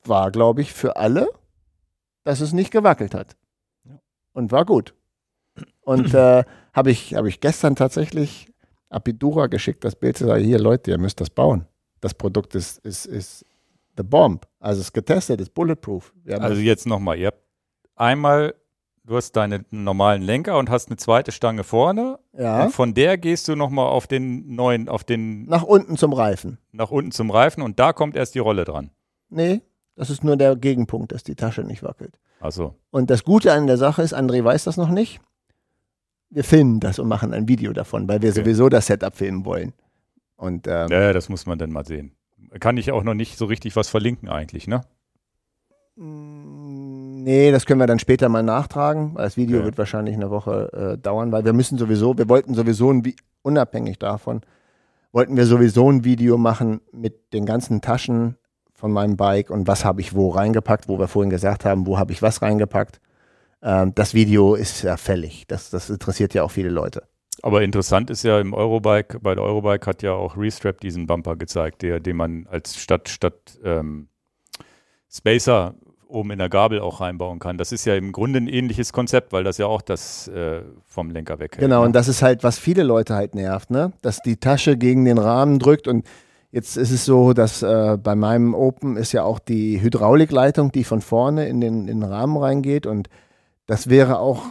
war, 0.04 0.32
glaube 0.32 0.62
ich, 0.62 0.74
für 0.74 0.96
alle, 0.96 1.30
dass 2.24 2.42
es 2.42 2.54
nicht 2.54 2.72
gewackelt 2.72 3.14
hat. 3.14 3.36
Und 4.34 4.52
war 4.52 4.66
gut. 4.66 4.94
Und 5.82 6.14
äh, 6.14 6.44
habe 6.74 6.92
ich, 6.92 7.16
hab 7.16 7.26
ich 7.26 7.40
gestern 7.40 7.76
tatsächlich 7.76 8.52
Apidura 8.90 9.48
geschickt, 9.48 9.84
das 9.84 9.96
Bild 9.96 10.18
zu 10.18 10.26
sagen, 10.26 10.44
hier 10.44 10.60
Leute, 10.60 10.92
ihr 10.92 10.98
müsst 10.98 11.22
das 11.22 11.30
bauen. 11.30 11.66
Das 12.00 12.14
Produkt 12.14 12.56
ist, 12.56 12.80
ist, 12.80 13.06
ist 13.06 13.46
the 13.98 14.04
bomb. 14.04 14.48
Also 14.60 14.82
es 14.82 14.88
ist 14.88 14.94
getestet, 14.94 15.42
ist 15.42 15.54
bulletproof. 15.54 16.14
Also 16.28 16.62
jetzt 16.62 16.88
nochmal, 16.88 17.18
ihr 17.18 17.28
habt 17.28 17.44
einmal, 17.96 18.56
du 19.04 19.16
hast 19.16 19.34
deine 19.34 19.66
normalen 19.72 20.22
Lenker 20.22 20.58
und 20.58 20.70
hast 20.70 20.90
eine 20.90 20.98
zweite 20.98 21.32
Stange 21.32 21.64
vorne. 21.64 22.20
Ja. 22.34 22.66
Und 22.66 22.72
von 22.72 22.94
der 22.94 23.18
gehst 23.18 23.48
du 23.48 23.56
nochmal 23.56 23.88
auf 23.88 24.08
den 24.08 24.56
neuen, 24.56 24.90
auf 24.90 25.04
den. 25.04 25.46
Nach 25.46 25.64
unten 25.64 25.98
zum 25.98 26.14
Reifen. 26.14 26.58
Nach 26.72 26.92
unten 26.92 27.12
zum 27.12 27.32
Reifen 27.32 27.62
und 27.64 27.80
da 27.80 27.94
kommt 27.94 28.16
erst 28.16 28.36
die 28.36 28.40
Rolle 28.40 28.66
dran. 28.66 28.92
Nee, 29.30 29.62
das 29.96 30.10
ist 30.10 30.24
nur 30.24 30.38
der 30.38 30.56
Gegenpunkt, 30.56 31.12
dass 31.12 31.24
die 31.24 31.36
Tasche 31.36 31.64
nicht 31.64 31.84
wackelt. 31.84 32.20
Achso. 32.40 32.76
Und 32.90 33.10
das 33.10 33.24
Gute 33.24 33.54
an 33.54 33.68
der 33.68 33.78
Sache 33.78 34.02
ist, 34.02 34.16
André 34.16 34.44
weiß 34.44 34.64
das 34.64 34.78
noch 34.78 34.90
nicht 34.90 35.22
wir 36.32 36.44
filmen 36.44 36.80
das 36.80 36.98
und 36.98 37.08
machen 37.08 37.34
ein 37.34 37.48
Video 37.48 37.74
davon, 37.74 38.08
weil 38.08 38.22
wir 38.22 38.32
okay. 38.32 38.42
sowieso 38.42 38.70
das 38.70 38.88
Setup 38.88 39.16
filmen 39.16 39.46
wollen. 39.46 39.74
Und, 40.38 40.66
ähm, 40.68 40.88
ja, 40.90 41.14
das 41.14 41.30
muss 41.30 41.46
man 41.46 41.60
dann 41.60 41.72
mal 41.72 41.86
sehen. 41.86 42.16
Kann 42.60 42.78
ich 42.78 42.92
auch 42.92 43.04
noch 43.04 43.14
nicht 43.14 43.38
so 43.38 43.46
richtig 43.46 43.76
was 43.76 43.90
verlinken 43.90 44.30
eigentlich, 44.30 44.68
ne? 44.68 44.82
Mm, 45.96 46.61
nee, 47.24 47.52
das 47.52 47.66
können 47.66 47.80
wir 47.80 47.88
dann 47.88 48.00
später 48.00 48.30
mal 48.30 48.44
nachtragen, 48.44 49.16
weil 49.16 49.26
das 49.26 49.38
Video 49.38 49.60
ja. 49.60 49.66
wird 49.66 49.78
wahrscheinlich 49.78 50.16
eine 50.16 50.30
Woche 50.30 50.72
äh, 50.74 50.98
dauern, 50.98 51.32
weil 51.32 51.46
wir 51.46 51.54
müssen 51.54 51.78
sowieso, 51.78 52.18
wir 52.18 52.30
wollten 52.30 52.54
sowieso 52.54 52.92
ein, 52.92 53.04
unabhängig 53.42 54.00
davon, 54.00 54.42
wollten 55.12 55.36
wir 55.38 55.46
sowieso 55.46 55.90
ein 55.92 56.04
Video 56.04 56.38
machen 56.38 56.82
mit 56.92 57.34
den 57.34 57.46
ganzen 57.46 57.82
Taschen 57.82 58.38
von 58.74 58.92
meinem 58.92 59.18
Bike 59.18 59.50
und 59.50 59.68
was 59.68 59.86
habe 59.86 60.02
ich 60.02 60.16
wo 60.16 60.30
reingepackt, 60.30 60.88
wo 60.88 60.98
wir 60.98 61.08
vorhin 61.08 61.30
gesagt 61.30 61.66
haben, 61.66 61.86
wo 61.86 61.98
habe 61.98 62.12
ich 62.12 62.22
was 62.22 62.42
reingepackt. 62.42 63.00
Ähm, 63.62 63.94
das 63.94 64.14
Video 64.14 64.56
ist 64.56 64.82
ja 64.82 64.98
fällig. 64.98 65.46
Das, 65.48 65.70
das 65.70 65.90
interessiert 65.90 66.34
ja 66.34 66.44
auch 66.44 66.52
viele 66.52 66.70
Leute. 66.70 67.04
Aber 67.44 67.62
interessant 67.64 68.10
ist 68.10 68.24
ja 68.24 68.40
im 68.40 68.54
Eurobike, 68.54 69.20
bei 69.20 69.36
der 69.36 69.44
Eurobike 69.44 69.86
hat 69.86 70.04
ja 70.04 70.14
auch 70.14 70.38
Restrap 70.38 70.80
diesen 70.80 71.08
Bumper 71.08 71.36
gezeigt, 71.36 71.82
der, 71.82 72.00
den 72.00 72.16
man 72.16 72.48
als 72.50 72.76
statt, 72.76 73.10
statt 73.10 73.60
ähm, 73.64 74.08
Spacer 75.10 75.76
oben 76.12 76.32
in 76.32 76.40
der 76.40 76.50
Gabel 76.50 76.80
auch 76.80 77.02
reinbauen 77.02 77.40
kann. 77.40 77.58
Das 77.58 77.72
ist 77.72 77.86
ja 77.86 77.96
im 77.96 78.12
Grunde 78.12 78.38
ein 78.38 78.48
ähnliches 78.48 78.94
Konzept, 78.94 79.34
weil 79.34 79.44
das 79.44 79.58
ja 79.58 79.66
auch 79.66 79.82
das 79.82 80.28
äh, 80.28 80.62
vom 80.86 81.10
Lenker 81.10 81.40
weghält. 81.40 81.60
Genau, 81.60 81.80
ne? 81.82 81.88
und 81.88 81.96
das 81.96 82.08
ist 82.08 82.22
halt, 82.22 82.44
was 82.44 82.60
viele 82.60 82.84
Leute 82.84 83.16
halt 83.16 83.36
nervt, 83.36 83.72
ne? 83.72 83.94
Dass 84.02 84.22
die 84.22 84.38
Tasche 84.38 84.78
gegen 84.78 85.06
den 85.06 85.18
Rahmen 85.18 85.60
drückt 85.60 85.88
und 85.88 86.06
jetzt 86.52 86.78
ist 86.78 86.92
es 86.92 87.06
so, 87.06 87.34
dass 87.34 87.64
äh, 87.64 87.98
bei 88.02 88.16
meinem 88.16 88.54
Open 88.54 88.98
ist 88.98 89.12
ja 89.12 89.24
auch 89.24 89.40
die 89.40 89.82
Hydraulikleitung, 89.82 90.72
die 90.72 90.84
von 90.84 91.02
vorne 91.02 91.48
in 91.48 91.62
den, 91.62 91.88
in 91.88 92.02
den 92.02 92.04
Rahmen 92.04 92.38
reingeht 92.38 92.86
und 92.86 93.10
das 93.66 93.90
wäre 93.90 94.20
auch 94.20 94.42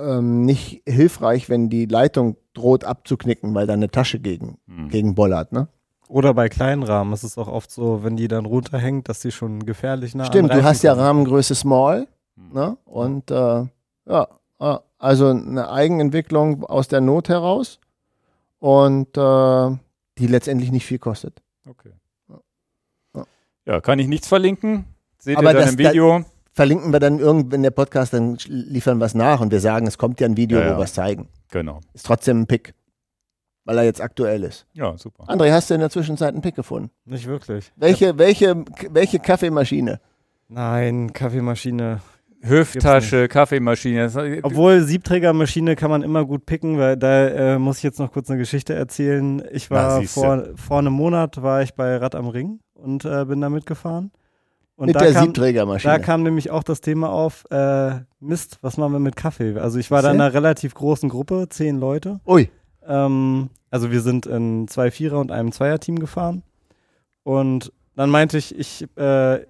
ähm, 0.00 0.44
nicht 0.44 0.82
hilfreich, 0.86 1.48
wenn 1.48 1.68
die 1.68 1.86
Leitung 1.86 2.36
droht 2.54 2.84
abzuknicken, 2.84 3.54
weil 3.54 3.66
da 3.66 3.74
eine 3.74 3.90
Tasche 3.90 4.20
gegen, 4.20 4.58
hm. 4.66 4.88
gegen 4.88 5.14
bollert, 5.14 5.52
ne? 5.52 5.68
Oder 6.08 6.34
bei 6.34 6.48
kleinen 6.48 6.82
Rahmen 6.82 7.12
ist 7.12 7.22
es 7.22 7.36
auch 7.36 7.48
oft 7.48 7.70
so, 7.70 8.02
wenn 8.02 8.16
die 8.16 8.28
dann 8.28 8.46
runterhängt, 8.46 9.08
dass 9.08 9.20
die 9.20 9.30
schon 9.30 9.66
gefährlich 9.66 10.14
nah 10.14 10.24
Stimmt, 10.24 10.52
du 10.52 10.62
hast 10.62 10.82
ja 10.82 10.94
Rahmengröße 10.94 11.54
Small, 11.54 12.08
hm. 12.36 12.52
ne? 12.52 12.76
Und 12.84 13.30
äh, 13.30 13.66
ja, 14.06 14.28
also 14.98 15.28
eine 15.28 15.70
Eigenentwicklung 15.70 16.64
aus 16.64 16.88
der 16.88 17.00
Not 17.00 17.28
heraus 17.28 17.78
und 18.58 19.16
äh, 19.16 19.76
die 20.18 20.26
letztendlich 20.26 20.72
nicht 20.72 20.86
viel 20.86 20.98
kostet. 20.98 21.40
Okay. 21.68 21.92
Ja, 23.14 23.24
ja 23.66 23.80
kann 23.80 23.98
ich 23.98 24.08
nichts 24.08 24.28
verlinken. 24.28 24.86
Seht 25.18 25.36
Aber 25.36 25.52
ihr 25.52 25.60
dann 25.60 25.68
im 25.68 25.78
Video. 25.78 26.18
Da, 26.20 26.24
verlinken 26.52 26.92
wir 26.92 26.98
dann 26.98 27.20
irgendwann 27.20 27.62
der 27.62 27.70
Podcast, 27.70 28.12
dann 28.12 28.36
liefern 28.46 28.98
wir 28.98 29.04
es 29.04 29.14
nach 29.14 29.40
und 29.40 29.52
wir 29.52 29.60
sagen, 29.60 29.86
es 29.86 29.96
kommt 29.96 30.18
ja 30.18 30.26
ein 30.26 30.36
Video, 30.36 30.58
ja, 30.58 30.66
ja. 30.66 30.74
wo 30.74 30.78
wir 30.78 30.84
es 30.84 30.94
zeigen. 30.94 31.28
Genau. 31.52 31.78
Ist 31.94 32.04
trotzdem 32.04 32.40
ein 32.40 32.46
Pick, 32.48 32.74
weil 33.68 33.76
er 33.76 33.84
jetzt 33.84 34.00
aktuell 34.00 34.44
ist. 34.44 34.66
Ja, 34.72 34.96
super. 34.96 35.24
André, 35.24 35.52
hast 35.52 35.68
du 35.68 35.74
in 35.74 35.80
der 35.80 35.90
Zwischenzeit 35.90 36.32
einen 36.32 36.40
Pick 36.40 36.54
gefunden? 36.54 36.90
Nicht 37.04 37.26
wirklich. 37.26 37.70
Welche, 37.76 38.16
welche, 38.16 38.64
welche 38.90 39.18
Kaffeemaschine? 39.18 40.00
Nein, 40.48 41.12
Kaffeemaschine. 41.12 42.00
Hüfttasche, 42.40 43.28
Kaffeemaschine. 43.28 44.40
Obwohl 44.42 44.80
Siebträgermaschine 44.80 45.76
kann 45.76 45.90
man 45.90 46.02
immer 46.02 46.24
gut 46.24 46.46
picken, 46.46 46.78
weil 46.78 46.96
da 46.96 47.28
äh, 47.28 47.58
muss 47.58 47.76
ich 47.78 47.82
jetzt 47.82 47.98
noch 47.98 48.10
kurz 48.10 48.30
eine 48.30 48.38
Geschichte 48.38 48.72
erzählen. 48.72 49.42
Ich 49.52 49.70
war 49.70 50.00
Na, 50.00 50.06
vor, 50.06 50.44
vor 50.54 50.78
einem 50.78 50.94
Monat 50.94 51.42
war 51.42 51.60
ich 51.60 51.74
bei 51.74 51.94
Rad 51.98 52.14
am 52.14 52.28
Ring 52.28 52.60
und 52.72 53.04
äh, 53.04 53.26
bin 53.26 53.42
da 53.42 53.50
mitgefahren. 53.50 54.12
Und 54.76 54.86
mit 54.86 54.98
der 54.98 55.12
kam, 55.12 55.24
Siebträgermaschine. 55.26 55.92
Da 55.92 55.98
kam 55.98 56.22
nämlich 56.22 56.50
auch 56.50 56.62
das 56.62 56.80
Thema 56.80 57.10
auf, 57.10 57.44
äh, 57.50 57.96
Mist, 58.20 58.60
was 58.62 58.78
machen 58.78 58.92
wir 58.92 58.98
mit 59.00 59.16
Kaffee? 59.16 59.58
Also 59.58 59.78
ich 59.78 59.90
war 59.90 60.00
da 60.00 60.10
in 60.10 60.20
einer 60.20 60.32
relativ 60.32 60.72
großen 60.72 61.10
Gruppe, 61.10 61.48
zehn 61.50 61.78
Leute. 61.78 62.20
Ui. 62.26 62.48
Ähm, 62.88 63.50
also 63.70 63.90
wir 63.90 64.00
sind 64.00 64.26
in 64.26 64.66
zwei 64.66 64.90
Vierer- 64.90 65.20
und 65.20 65.30
einem 65.30 65.52
Zweierteam 65.52 65.98
gefahren. 65.98 66.42
Und 67.22 67.72
dann 67.94 68.10
meinte 68.10 68.38
ich, 68.38 68.58
ich, 68.58 68.86
äh, 68.96 69.42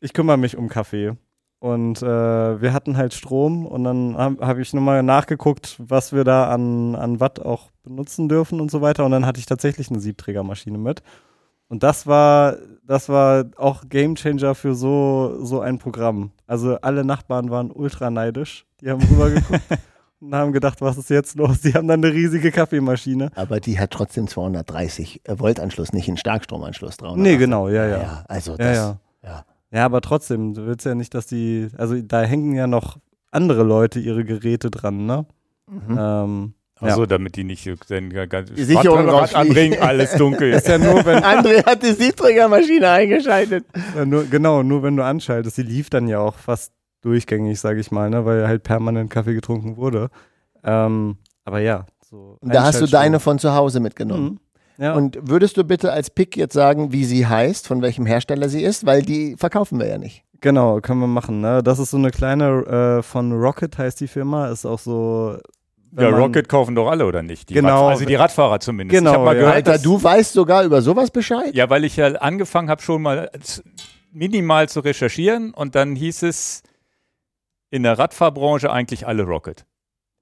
ich 0.00 0.12
kümmere 0.12 0.38
mich 0.38 0.56
um 0.56 0.68
Kaffee. 0.68 1.16
Und 1.58 2.02
äh, 2.02 2.60
wir 2.60 2.72
hatten 2.72 2.96
halt 2.96 3.14
Strom 3.14 3.66
und 3.66 3.84
dann 3.84 4.16
habe 4.16 4.46
hab 4.46 4.58
ich 4.58 4.74
nochmal 4.74 5.02
nachgeguckt, 5.02 5.76
was 5.78 6.12
wir 6.12 6.22
da 6.22 6.50
an, 6.50 6.94
an 6.94 7.18
Watt 7.18 7.40
auch 7.40 7.70
benutzen 7.82 8.28
dürfen 8.28 8.60
und 8.60 8.70
so 8.70 8.82
weiter. 8.82 9.04
Und 9.04 9.12
dann 9.12 9.26
hatte 9.26 9.40
ich 9.40 9.46
tatsächlich 9.46 9.90
eine 9.90 10.00
Siebträgermaschine 10.00 10.78
mit. 10.78 11.02
Und 11.68 11.82
das 11.82 12.06
war 12.06 12.56
das 12.86 13.08
war 13.08 13.46
auch 13.56 13.88
Gamechanger 13.88 14.54
für 14.54 14.74
so, 14.74 15.38
so 15.44 15.60
ein 15.60 15.78
Programm. 15.78 16.30
Also 16.46 16.76
alle 16.80 17.04
Nachbarn 17.04 17.50
waren 17.50 17.70
ultra 17.70 18.10
neidisch. 18.10 18.64
Die 18.80 18.90
haben 18.90 19.02
rübergeguckt 19.02 19.62
und 20.20 20.34
haben 20.34 20.52
gedacht, 20.52 20.80
was 20.80 20.96
ist 20.96 21.10
jetzt 21.10 21.36
los? 21.36 21.60
Die 21.60 21.74
haben 21.74 21.88
dann 21.88 22.02
eine 22.04 22.12
riesige 22.12 22.50
Kaffeemaschine. 22.50 23.30
Aber 23.34 23.60
die 23.60 23.78
hat 23.78 23.90
trotzdem 23.90 24.28
230 24.28 25.22
Volt 25.28 25.60
Anschluss, 25.60 25.92
nicht 25.92 26.08
einen 26.08 26.16
Starkstromanschluss. 26.16 26.96
380. 26.96 27.22
Nee, 27.22 27.36
genau, 27.36 27.68
ja, 27.68 27.86
ja. 27.86 27.98
Ja, 27.98 28.24
also 28.28 28.52
Ja, 28.52 28.56
das, 28.58 28.76
ja. 28.76 28.98
ja. 29.22 29.44
Ja, 29.72 29.84
aber 29.84 30.00
trotzdem, 30.00 30.54
du 30.54 30.66
willst 30.66 30.86
ja 30.86 30.94
nicht, 30.94 31.12
dass 31.14 31.26
die, 31.26 31.68
also 31.76 32.00
da 32.00 32.22
hängen 32.22 32.54
ja 32.54 32.66
noch 32.66 32.98
andere 33.30 33.62
Leute 33.62 33.98
ihre 34.00 34.24
Geräte 34.24 34.70
dran, 34.70 35.06
ne? 35.06 35.26
Mhm. 35.68 35.98
Ähm, 35.98 36.54
Achso, 36.78 37.00
ja. 37.00 37.06
damit 37.06 37.36
die 37.36 37.44
nicht 37.44 37.66
den 37.88 38.10
ganz 38.28 38.52
Die 38.52 38.64
Sicherung 38.64 39.08
anbringen, 39.08 39.80
alles 39.80 40.12
dunkel 40.14 40.52
Ist 40.52 40.68
ja 40.68 40.76
nur, 40.76 41.04
wenn, 41.06 41.18
André 41.24 41.64
hat 41.64 41.82
die 41.82 41.92
Siebträgermaschine 41.92 42.90
eingeschaltet. 42.90 43.64
Ja, 43.94 44.04
nur, 44.04 44.24
genau, 44.24 44.62
nur 44.62 44.82
wenn 44.82 44.94
du 44.96 45.02
anschaltest. 45.02 45.56
Die 45.56 45.62
lief 45.62 45.88
dann 45.88 46.06
ja 46.06 46.18
auch 46.18 46.36
fast 46.36 46.72
durchgängig, 47.06 47.58
sage 47.60 47.80
ich 47.80 47.90
mal, 47.90 48.10
ne, 48.10 48.24
weil 48.26 48.46
halt 48.46 48.62
permanent 48.64 49.10
Kaffee 49.10 49.34
getrunken 49.34 49.76
wurde. 49.76 50.08
Ähm, 50.64 51.16
aber 51.44 51.60
ja, 51.60 51.86
so. 52.10 52.36
Und 52.40 52.52
da 52.52 52.62
hast 52.62 52.74
du 52.74 52.84
Einschaltstellen. 52.84 53.02
deine 53.04 53.20
von 53.20 53.38
zu 53.38 53.54
Hause 53.54 53.80
mitgenommen. 53.80 54.24
Mhm. 54.24 54.38
Ja, 54.78 54.92
Und 54.94 55.16
würdest 55.22 55.56
du 55.56 55.64
bitte 55.64 55.90
als 55.92 56.10
Pick 56.10 56.36
jetzt 56.36 56.52
sagen, 56.52 56.92
wie 56.92 57.04
sie 57.06 57.26
heißt, 57.26 57.66
von 57.66 57.80
welchem 57.80 58.04
Hersteller 58.04 58.48
sie 58.50 58.62
ist? 58.62 58.84
Weil 58.84 59.00
die 59.02 59.34
verkaufen 59.38 59.78
wir 59.78 59.86
ja 59.88 59.96
nicht. 59.96 60.22
genau, 60.42 60.80
können 60.82 61.00
wir 61.00 61.06
machen. 61.06 61.40
Ne? 61.40 61.62
Das 61.62 61.78
ist 61.78 61.92
so 61.92 61.96
eine 61.96 62.10
kleine 62.10 62.98
äh, 62.98 63.02
von 63.02 63.32
Rocket 63.32 63.78
heißt 63.78 63.98
die 64.00 64.08
Firma, 64.08 64.48
ist 64.48 64.66
auch 64.66 64.78
so. 64.78 65.38
Ja, 65.98 66.10
Rocket 66.10 66.46
kaufen 66.50 66.74
doch 66.74 66.88
alle, 66.90 67.06
oder 67.06 67.22
nicht? 67.22 67.48
Die 67.48 67.54
Genau. 67.54 67.86
Also 67.88 68.04
die 68.04 68.16
Radfahrer 68.16 68.60
zumindest. 68.60 68.98
Genau, 68.98 69.12
ich 69.14 69.18
mal 69.24 69.34
ja. 69.34 69.40
gehört, 69.40 69.54
Alter, 69.54 69.78
du 69.78 70.02
weißt 70.02 70.34
sogar 70.34 70.62
über 70.64 70.82
sowas 70.82 71.10
Bescheid? 71.10 71.54
Ja, 71.54 71.70
weil 71.70 71.84
ich 71.84 71.96
ja 71.96 72.08
angefangen 72.16 72.68
habe, 72.68 72.82
schon 72.82 73.00
mal 73.00 73.30
z- 73.40 73.64
minimal 74.12 74.68
zu 74.68 74.80
recherchieren 74.80 75.54
und 75.54 75.74
dann 75.74 75.96
hieß 75.96 76.22
es 76.24 76.62
in 77.70 77.82
der 77.82 77.98
Radfahrbranche 77.98 78.70
eigentlich 78.70 79.06
alle 79.06 79.24
Rocket. 79.24 79.66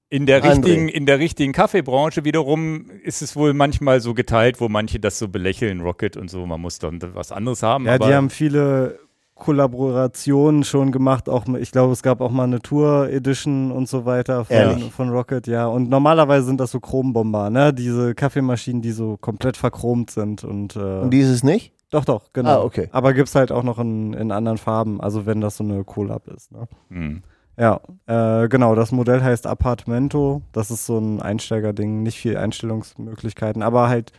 In 0.09 0.25
der 0.25 0.43
André. 0.43 0.49
richtigen, 0.49 0.87
in 0.87 1.05
der 1.05 1.19
richtigen 1.19 1.51
Kaffeebranche 1.51 2.23
wiederum 2.23 2.89
ist 3.03 3.21
es 3.21 3.35
wohl 3.35 3.53
manchmal 3.53 4.01
so 4.01 4.13
geteilt, 4.13 4.61
wo 4.61 4.69
manche 4.69 4.99
das 4.99 5.17
so 5.17 5.27
belächeln, 5.27 5.81
Rocket 5.81 6.15
und 6.15 6.29
so, 6.29 6.45
man 6.45 6.61
muss 6.61 6.77
dann 6.79 6.99
was 7.13 7.31
anderes 7.31 7.63
haben. 7.63 7.85
Ja, 7.85 7.95
aber 7.95 8.07
die 8.07 8.13
haben 8.13 8.29
viele 8.29 8.99
Kollaborationen 9.33 10.63
schon 10.63 10.91
gemacht. 10.91 11.27
Auch, 11.27 11.45
ich 11.59 11.71
glaube, 11.71 11.91
es 11.91 12.03
gab 12.03 12.21
auch 12.21 12.31
mal 12.31 12.45
eine 12.45 12.61
Tour 12.61 13.09
Edition 13.09 13.71
und 13.71 13.89
so 13.89 14.05
weiter 14.05 14.45
von, 14.45 14.55
Ehrlich? 14.55 14.91
von 14.91 15.09
Rocket, 15.09 15.47
ja. 15.47 15.67
Und 15.67 15.89
normalerweise 15.89 16.45
sind 16.45 16.59
das 16.59 16.71
so 16.71 16.79
Chrombomber, 16.79 17.49
ne? 17.49 17.73
Diese 17.73 18.15
Kaffeemaschinen, 18.15 18.81
die 18.81 18.91
so 18.91 19.17
komplett 19.17 19.57
verchromt 19.57 20.11
sind 20.11 20.43
und, 20.43 20.75
äh, 20.75 20.79
Und 20.79 21.09
dieses 21.11 21.43
nicht? 21.43 21.73
doch, 21.89 22.05
doch, 22.05 22.31
genau. 22.33 22.61
Ah, 22.61 22.63
okay. 22.63 22.89
Aber 22.91 23.13
gibt's 23.13 23.35
halt 23.35 23.51
auch 23.51 23.63
noch 23.63 23.79
in, 23.79 24.13
in 24.13 24.31
anderen 24.31 24.57
Farben, 24.57 25.01
also 25.01 25.25
wenn 25.25 25.41
das 25.41 25.57
so 25.57 25.63
eine 25.63 25.83
Collab 25.83 26.27
ist, 26.27 26.51
ne? 26.51 26.67
Hm. 26.89 27.23
Ja, 27.57 27.79
äh, 28.05 28.47
genau, 28.49 28.75
das 28.75 28.91
Modell 28.91 29.23
heißt 29.23 29.47
Apartmento. 29.47 30.41
Das 30.51 30.71
ist 30.71 30.85
so 30.85 30.97
ein 30.97 31.21
Einsteigerding, 31.21 32.03
nicht 32.03 32.17
viel 32.17 32.37
Einstellungsmöglichkeiten, 32.37 33.61
aber 33.63 33.87
halt 33.87 34.11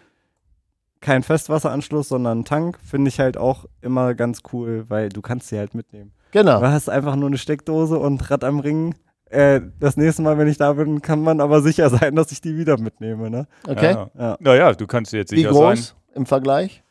kein 1.01 1.23
Festwasseranschluss, 1.23 2.09
sondern 2.09 2.41
ein 2.41 2.45
Tank, 2.45 2.79
finde 2.83 3.09
ich 3.09 3.21
halt 3.21 3.37
auch 3.37 3.67
immer 3.83 4.15
ganz 4.15 4.41
cool, 4.53 4.87
weil 4.89 5.11
du 5.11 5.21
kannst 5.21 5.49
sie 5.49 5.59
halt 5.59 5.75
mitnehmen. 5.75 6.13
Genau. 6.33 6.61
Du 6.61 6.67
hast 6.67 6.89
einfach 6.89 7.17
nur 7.17 7.29
eine 7.29 7.39
Steckdose 7.39 7.99
und 7.99 8.31
Rad 8.31 8.43
am 8.45 8.61
Ring. 8.61 8.95
Äh, 9.27 9.61
das 9.79 9.97
nächste 9.97 10.23
Mal, 10.23 10.39
wenn 10.39 10.49
ich 10.49 10.57
da 10.57 10.73
bin, 10.73 11.03
kann 11.03 11.21
man 11.21 11.41
aber 11.41 11.61
sicher 11.61 11.91
sein, 11.91 12.17
dass 12.17 12.33
ich 12.33 12.41
die 12.41 12.57
wieder 12.57 12.79
mitnehme, 12.79 13.31
ne? 13.31 13.47
Okay. 13.69 13.93
Ja. 13.93 14.11
Ja, 14.19 14.37
Naja, 14.41 14.73
du 14.73 14.87
kannst 14.87 15.13
dir 15.13 15.19
jetzt 15.19 15.33
Wie 15.33 15.37
sicher 15.37 15.51
groß 15.51 15.89
sein. 15.89 15.97
im 16.15 16.27
Vergleich? 16.27 16.83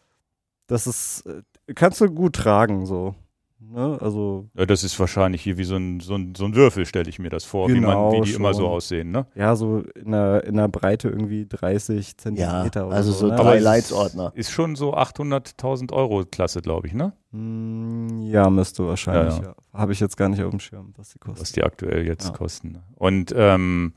das 0.68 0.88
ist, 0.88 1.26
äh, 1.26 1.74
kannst 1.74 2.02
du 2.02 2.10
gut 2.10 2.36
tragen, 2.36 2.86
so. 2.86 3.16
Ne? 3.72 3.98
Also, 4.02 4.50
Ja, 4.54 4.66
das 4.66 4.84
ist 4.84 5.00
wahrscheinlich 5.00 5.42
hier 5.42 5.58
wie 5.58 5.64
so 5.64 5.76
ein, 5.76 6.00
so 6.00 6.16
ein, 6.16 6.36
so 6.36 6.46
ein 6.46 6.56
Würfel, 6.56 6.86
stelle 6.86 7.10
ich 7.10 7.20
mir 7.20 7.30
das 7.30 7.44
vor, 7.44 7.68
wie, 7.70 7.74
Genau, 7.74 8.12
man, 8.12 8.22
wie 8.22 8.26
die 8.30 8.34
immer 8.36 8.54
so 8.54 8.62
schon. 8.64 8.70
aussehen. 8.72 9.12
Ne? 9.12 9.26
ja, 9.36 9.56
so 9.56 9.80
in 9.96 10.12
der, 10.12 10.44
in 10.46 10.56
der 10.56 10.68
Breite 10.68 11.10
irgendwie 11.10 11.46
30 11.48 12.08
Ja, 12.12 12.18
Zentimeter 12.18 12.88
oder 12.88 12.96
also 12.96 13.12
so. 13.12 13.20
so 13.20 13.28
ne? 13.28 13.36
drei 13.36 13.60
Leitsordner. 13.60 14.32
Ist 14.36 14.52
schon 14.52 14.76
so 14.76 14.94
800.000 14.96 15.92
Euro 15.94 16.26
Klasse, 16.26 16.62
glaube 16.62 16.88
ich, 16.88 16.94
ne? 16.94 17.14
Mm, 17.32 18.22
Ja, 18.22 18.50
müsste 18.50 18.88
wahrscheinlich. 18.88 19.38
Ja, 19.38 19.44
Ja, 19.44 19.56
Habe 19.74 19.92
ich 19.94 20.00
jetzt 20.00 20.16
gar 20.18 20.30
nicht 20.30 20.42
auf 20.44 20.52
dem 20.52 20.60
Schirm, 20.60 20.94
was 20.98 21.10
die 21.10 21.20
was 21.26 21.40
kosten. 21.40 21.54
die 21.56 21.64
aktuell 21.64 22.06
jetzt 22.06 22.28
Ja. 22.30 22.34
kosten. 22.34 22.80
Und 22.96 23.34
ähm, 23.36 23.94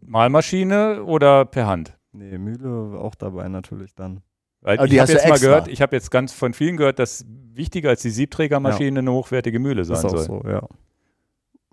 Malmaschine 0.00 1.04
oder 1.04 1.44
per 1.44 1.66
Hand? 1.66 1.98
Nee, 2.12 2.38
Mühle 2.38 2.98
auch 2.98 3.14
dabei 3.14 3.48
natürlich 3.48 3.94
dann. 3.94 4.20
Weil 4.60 4.78
Aber 4.78 4.88
ich 4.88 4.98
habe 4.98 5.12
jetzt 5.12 5.24
mal 5.24 5.32
extra. 5.32 5.46
gehört, 5.48 5.68
ich 5.68 5.82
habe 5.82 5.94
jetzt 5.94 6.10
ganz 6.10 6.32
von 6.32 6.52
vielen 6.52 6.76
gehört, 6.76 6.98
dass 6.98 7.24
wichtiger 7.28 7.90
als 7.90 8.02
die 8.02 8.10
Siebträgermaschine 8.10 9.00
eine 9.00 9.12
hochwertige 9.12 9.58
Mühle 9.58 9.84
sein 9.84 9.96
ist 9.98 10.04
auch 10.04 10.10
soll. 10.10 10.42
so, 10.42 10.48
ja. 10.48 10.66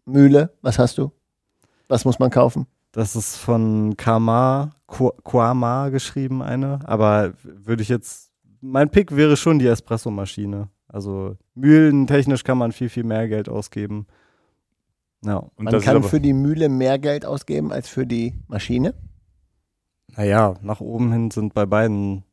Mühle, 0.06 0.54
was 0.62 0.78
hast 0.78 0.98
du? 0.98 1.12
Was 1.88 2.06
muss 2.06 2.20
man 2.20 2.30
kaufen? 2.30 2.68
Das 2.92 3.16
ist 3.16 3.36
von 3.36 3.98
Kama, 3.98 4.72
Quama 4.88 5.90
geschrieben, 5.90 6.42
eine. 6.42 6.80
Aber 6.88 7.34
würde 7.44 7.82
ich 7.82 7.90
jetzt, 7.90 8.32
mein 8.62 8.90
Pick 8.90 9.16
wäre 9.16 9.36
schon 9.36 9.60
die 9.60 9.68
Espresso-Maschine. 9.68 10.70
Also 10.88 11.36
mühlentechnisch 11.56 12.44
kann 12.44 12.58
man 12.58 12.72
viel, 12.72 12.90
viel 12.90 13.04
mehr 13.04 13.28
Geld 13.28 13.50
ausgeben. 13.50 14.08
Ja. 15.26 15.38
Und 15.38 15.66
Man 15.66 15.82
kann 15.82 16.04
für 16.04 16.22
die 16.22 16.34
Mühle 16.34 16.70
mehr 16.70 17.00
Geld 17.00 17.26
ausgeben 17.26 17.74
als 17.74 17.90
für 17.90 18.06
die 18.06 18.36
Maschine. 18.48 18.94
Naja, 20.16 20.54
nach 20.62 20.80
oben 20.80 21.12
hin 21.12 21.32
sind 21.32 21.54
bei 21.54 21.66
beiden 21.66 22.24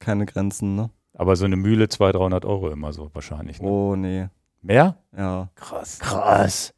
keine 0.00 0.26
Grenzen, 0.26 0.74
ne? 0.74 0.90
aber 1.20 1.36
so 1.36 1.44
eine 1.44 1.56
Mühle 1.56 1.90
200, 1.90 2.18
300 2.18 2.44
Euro 2.46 2.70
immer 2.70 2.94
so 2.94 3.10
wahrscheinlich. 3.12 3.60
Ne? 3.60 3.68
Oh, 3.68 3.94
nee. 3.94 4.28
Mehr? 4.62 4.96
Ja. 5.14 5.50
Krass. 5.54 5.98
Krass. 5.98 6.74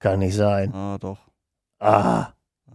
Kann 0.00 0.18
nicht 0.18 0.34
sein. 0.34 0.70
Ah, 0.74 0.98
doch. 0.98 1.18
Ah. 1.78 2.28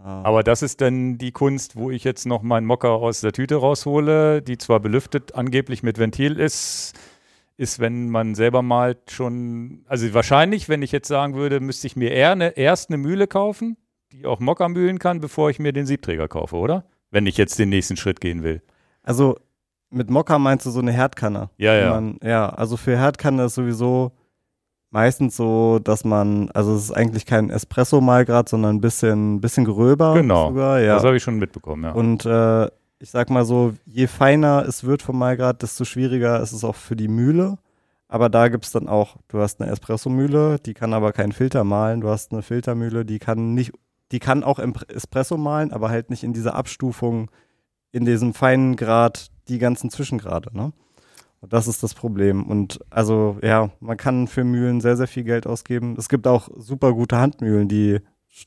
Ah. 0.03 0.23
Aber 0.23 0.41
das 0.41 0.63
ist 0.63 0.81
dann 0.81 1.19
die 1.19 1.31
Kunst, 1.31 1.75
wo 1.75 1.91
ich 1.91 2.03
jetzt 2.03 2.25
noch 2.25 2.41
meinen 2.41 2.65
Mocker 2.65 2.89
aus 2.93 3.21
der 3.21 3.33
Tüte 3.33 3.57
raushole, 3.57 4.41
die 4.41 4.57
zwar 4.57 4.79
belüftet 4.79 5.35
angeblich 5.35 5.83
mit 5.83 5.99
Ventil 5.99 6.39
ist, 6.39 6.93
ist, 7.57 7.77
wenn 7.77 8.09
man 8.09 8.33
selber 8.33 8.63
malt, 8.63 9.11
schon, 9.11 9.85
also 9.87 10.11
wahrscheinlich, 10.15 10.69
wenn 10.69 10.81
ich 10.81 10.91
jetzt 10.91 11.07
sagen 11.07 11.35
würde, 11.35 11.59
müsste 11.59 11.85
ich 11.85 11.95
mir 11.95 12.09
eher 12.11 12.31
eine, 12.31 12.57
erst 12.57 12.89
eine 12.89 12.97
Mühle 12.97 13.27
kaufen, 13.27 13.77
die 14.11 14.25
auch 14.25 14.39
Mocker 14.39 14.69
mühlen 14.69 14.97
kann, 14.97 15.21
bevor 15.21 15.51
ich 15.51 15.59
mir 15.59 15.71
den 15.71 15.85
Siebträger 15.85 16.27
kaufe, 16.27 16.55
oder? 16.55 16.85
Wenn 17.11 17.27
ich 17.27 17.37
jetzt 17.37 17.59
den 17.59 17.69
nächsten 17.69 17.97
Schritt 17.97 18.21
gehen 18.21 18.41
will. 18.41 18.63
Also 19.03 19.37
mit 19.91 20.09
Mokka 20.09 20.39
meinst 20.39 20.65
du 20.65 20.71
so 20.71 20.79
eine 20.79 20.91
Herdkanne? 20.91 21.49
Ja, 21.57 21.73
ja. 21.75 21.89
Man, 21.91 22.17
ja, 22.23 22.49
also 22.49 22.77
für 22.77 22.97
Herdkanne 22.97 23.45
ist 23.45 23.55
sowieso 23.55 24.11
meistens 24.89 25.37
so, 25.37 25.79
dass 25.79 26.03
man, 26.03 26.49
also 26.51 26.75
es 26.75 26.85
ist 26.85 26.91
eigentlich 26.91 27.25
kein 27.25 27.49
Espresso-Malgrad, 27.49 28.49
sondern 28.49 28.75
ein 28.77 28.81
bisschen, 28.81 29.39
bisschen 29.41 29.65
gröber 29.65 30.13
Genau. 30.15 30.49
sogar, 30.49 30.79
ja. 30.81 30.95
Das 30.95 31.03
habe 31.03 31.17
ich 31.17 31.23
schon 31.23 31.39
mitbekommen, 31.39 31.83
ja. 31.83 31.91
Und 31.91 32.25
äh, 32.25 32.65
ich 32.99 33.09
sag 33.09 33.29
mal 33.29 33.45
so, 33.45 33.73
je 33.85 34.07
feiner 34.07 34.65
es 34.67 34.83
wird 34.83 35.01
vom 35.01 35.17
Malgrad, 35.17 35.61
desto 35.61 35.85
schwieriger 35.85 36.39
ist 36.41 36.51
es 36.51 36.63
auch 36.63 36.75
für 36.75 36.95
die 36.95 37.07
Mühle. 37.07 37.57
Aber 38.07 38.27
da 38.27 38.49
gibt's 38.49 38.71
dann 38.71 38.89
auch, 38.89 39.15
du 39.29 39.39
hast 39.39 39.61
eine 39.61 39.71
Espresso-Mühle, 39.71 40.59
die 40.59 40.73
kann 40.73 40.93
aber 40.93 41.13
keinen 41.13 41.31
Filter 41.31 41.63
malen. 41.63 42.01
Du 42.01 42.09
hast 42.09 42.33
eine 42.33 42.41
Filtermühle, 42.41 43.05
die 43.05 43.19
kann 43.19 43.53
nicht, 43.53 43.71
die 44.11 44.19
kann 44.19 44.43
auch 44.43 44.59
Espresso 44.59 45.37
malen, 45.37 45.71
aber 45.71 45.89
halt 45.89 46.09
nicht 46.09 46.23
in 46.23 46.33
dieser 46.33 46.55
Abstufung, 46.55 47.31
in 47.93 48.03
diesem 48.03 48.33
feinen 48.33 48.75
Grad, 48.75 49.30
die 49.47 49.59
ganzen 49.59 49.89
Zwischengrade, 49.89 50.55
ne? 50.55 50.73
Und 51.41 51.53
das 51.53 51.67
ist 51.67 51.81
das 51.81 51.95
Problem. 51.95 52.43
Und 52.43 52.79
also, 52.91 53.37
ja, 53.41 53.71
man 53.79 53.97
kann 53.97 54.27
für 54.27 54.43
Mühlen 54.43 54.79
sehr, 54.79 54.95
sehr 54.95 55.07
viel 55.07 55.23
Geld 55.23 55.47
ausgeben. 55.47 55.95
Es 55.97 56.07
gibt 56.07 56.27
auch 56.27 56.49
super 56.55 56.93
gute 56.93 57.17
Handmühlen, 57.17 57.67
die 57.67 57.99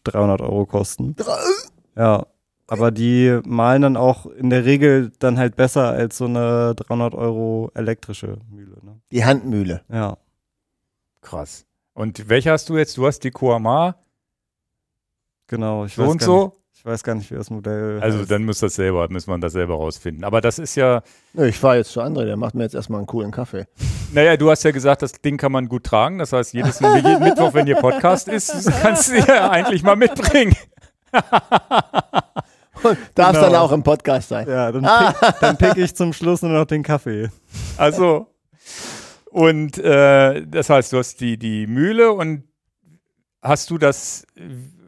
300 0.05 0.41
Euro 0.41 0.65
kosten. 0.65 1.17
Ja, 1.97 2.27
aber 2.69 2.93
die 2.93 3.41
malen 3.45 3.83
dann 3.83 3.97
auch 3.97 4.27
in 4.27 4.49
der 4.51 4.65
Regel 4.65 5.11
dann 5.19 5.39
halt 5.39 5.57
besser 5.57 5.89
als 5.89 6.19
so 6.19 6.27
eine 6.27 6.75
300 6.77 7.15
Euro 7.15 7.73
elektrische 7.75 8.39
Mühle. 8.49 8.77
Ne? 8.83 9.01
Die 9.11 9.25
Handmühle. 9.25 9.83
Ja, 9.89 10.17
Krass. 11.25 11.67
Und 11.95 12.29
welche 12.29 12.53
hast 12.53 12.69
du 12.69 12.77
jetzt? 12.77 12.97
Du 12.97 13.07
hast 13.07 13.21
die 13.21 13.31
Koama, 13.31 13.97
genau. 15.47 15.87
Ich 15.87 15.95
so 15.95 16.03
weiß 16.03 16.11
und 16.11 16.19
gar 16.19 16.27
so. 16.27 16.57
Ich 16.87 16.91
weiß 16.91 17.03
gar 17.03 17.15
nicht, 17.15 17.31
wie 17.31 17.35
das 17.37 17.49
Modell 17.49 17.99
Also 18.03 18.19
heißt. 18.19 18.31
dann 18.31 18.45
muss 18.45 18.59
das 18.59 18.75
selber, 18.75 19.09
muss 19.11 19.27
man 19.27 19.41
das 19.41 19.55
selber 19.55 19.73
rausfinden. 19.75 20.23
Aber 20.23 20.43
das 20.43 20.59
ist 20.59 20.75
ja, 20.75 21.03
ich 21.33 21.59
fahre 21.59 21.79
jetzt 21.79 21.91
zu 21.93 22.03
André, 22.03 22.27
der 22.27 22.37
macht 22.37 22.55
mir 22.55 22.65
jetzt 22.65 22.75
erstmal 22.75 22.99
einen 22.99 23.07
coolen 23.07 23.31
Kaffee. 23.31 23.65
naja, 24.13 24.37
du 24.37 24.51
hast 24.51 24.65
ja 24.65 24.71
gesagt, 24.71 25.01
das 25.01 25.13
Ding 25.13 25.39
kann 25.39 25.51
man 25.51 25.67
gut 25.69 25.85
tragen. 25.85 26.19
Das 26.19 26.35
heißt, 26.35 26.53
jedes 26.53 26.81
jeden 26.81 27.21
Mittwoch, 27.21 27.55
wenn 27.55 27.67
ihr 27.67 27.77
Podcast 27.77 28.29
ist, 28.29 28.71
kannst 28.83 29.11
du 29.13 29.17
ja 29.17 29.49
eigentlich 29.49 29.83
mal 29.83 29.97
mitbringen. 29.97 30.55
Und 32.83 32.99
darf 33.15 33.33
Genau. 33.33 33.41
dann 33.47 33.55
auch 33.55 33.73
im 33.73 33.83
Podcast 33.83 34.29
sein. 34.29 34.47
Ja, 34.47 34.71
dann 34.71 34.83
pick, 35.23 35.41
dann 35.41 35.57
pick 35.57 35.77
ich 35.79 35.95
zum 35.97 36.13
Schluss 36.13 36.43
nur 36.43 36.51
noch 36.53 36.67
den 36.67 36.83
Kaffee. 36.83 37.31
Also, 37.79 38.27
und 39.31 39.79
äh, 39.79 40.47
das 40.47 40.69
heißt, 40.69 40.93
du 40.93 40.99
hast 40.99 41.19
die, 41.21 41.39
die 41.39 41.67
Mühle 41.67 42.13
und 42.13 42.45
hast 43.41 43.71
du 43.71 43.79
das 43.79 44.27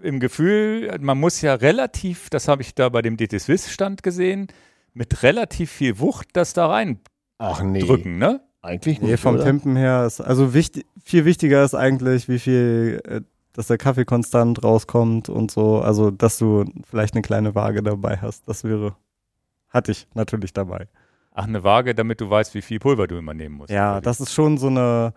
im 0.07 0.21
Gefühl, 0.21 0.97
man 1.01 1.19
muss 1.19 1.41
ja 1.43 1.55
relativ, 1.55 2.31
das 2.31 2.49
habe 2.49 2.63
ich 2.63 2.75
da 2.75 2.89
bei 2.89 3.03
dem 3.03 3.17
DT 3.17 3.39
Swiss 3.41 3.71
Stand 3.71 4.03
gesehen, 4.03 4.47
mit 4.95 5.23
relativ 5.23 5.71
viel 5.71 5.99
Wucht 5.99 6.29
das 6.33 6.53
da 6.55 6.69
rein 6.69 7.01
Ach 7.39 7.63
nee. 7.63 7.81
drücken, 7.81 8.19
ne? 8.19 8.41
Eigentlich 8.63 9.01
Nee, 9.01 9.13
nicht. 9.13 9.21
vom 9.21 9.35
oder? 9.35 9.45
Tempen 9.45 9.77
her 9.77 10.07
ist, 10.07 10.21
also 10.21 10.55
wichtig, 10.55 10.87
viel 11.05 11.25
wichtiger 11.25 11.63
ist 11.65 11.75
eigentlich, 11.75 12.29
wie 12.29 12.39
viel, 12.39 13.01
äh, 13.07 13.21
dass 13.53 13.67
der 13.69 13.79
Kaffee 13.79 14.05
konstant 14.05 14.65
rauskommt 14.65 15.29
und 15.29 15.51
so. 15.51 15.81
Also, 15.81 16.11
dass 16.11 16.39
du 16.39 16.65
vielleicht 16.89 17.15
eine 17.15 17.23
kleine 17.23 17.55
Waage 17.55 17.83
dabei 17.83 18.17
hast. 18.19 18.49
Das 18.49 18.65
wäre, 18.65 18.97
hatte 19.69 19.93
ich 19.93 20.09
natürlich 20.15 20.53
dabei. 20.53 20.89
Ach, 21.33 21.47
eine 21.47 21.63
Waage, 21.63 21.95
damit 21.95 22.21
du 22.21 22.29
weißt, 22.29 22.55
wie 22.55 22.63
viel 22.63 22.79
Pulver 22.81 23.07
du 23.07 23.17
immer 23.17 23.35
nehmen 23.35 23.57
musst. 23.57 23.71
Ja, 23.71 24.01
das 24.01 24.21
ist 24.21 24.33
schon 24.35 24.59
so 24.59 24.67
eine, 24.67 25.13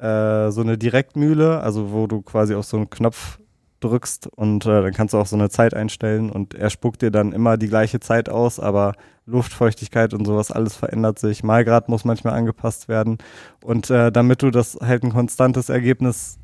äh, 0.00 0.50
so 0.50 0.60
eine 0.62 0.76
Direktmühle, 0.76 1.60
also 1.60 1.92
wo 1.92 2.06
du 2.06 2.22
quasi 2.22 2.54
auf 2.54 2.64
so 2.64 2.76
einen 2.78 2.90
Knopf 2.90 3.38
drückst 3.80 4.26
und 4.26 4.66
äh, 4.66 4.82
dann 4.82 4.92
kannst 4.92 5.14
du 5.14 5.18
auch 5.18 5.26
so 5.26 5.36
eine 5.36 5.50
Zeit 5.50 5.74
einstellen 5.74 6.30
und 6.30 6.54
er 6.54 6.70
spuckt 6.70 7.02
dir 7.02 7.10
dann 7.10 7.32
immer 7.32 7.56
die 7.56 7.68
gleiche 7.68 8.00
Zeit 8.00 8.28
aus, 8.28 8.58
aber 8.60 8.94
Luftfeuchtigkeit 9.26 10.14
und 10.14 10.24
sowas, 10.24 10.50
alles 10.50 10.74
verändert 10.76 11.18
sich. 11.18 11.42
Malgrad 11.44 11.88
muss 11.88 12.04
manchmal 12.04 12.34
angepasst 12.34 12.88
werden 12.88 13.18
und 13.62 13.90
äh, 13.90 14.10
damit 14.10 14.42
du 14.42 14.50
das 14.50 14.76
halt 14.80 15.02
ein 15.04 15.12
konstantes 15.12 15.68
Ergebnis, 15.68 16.38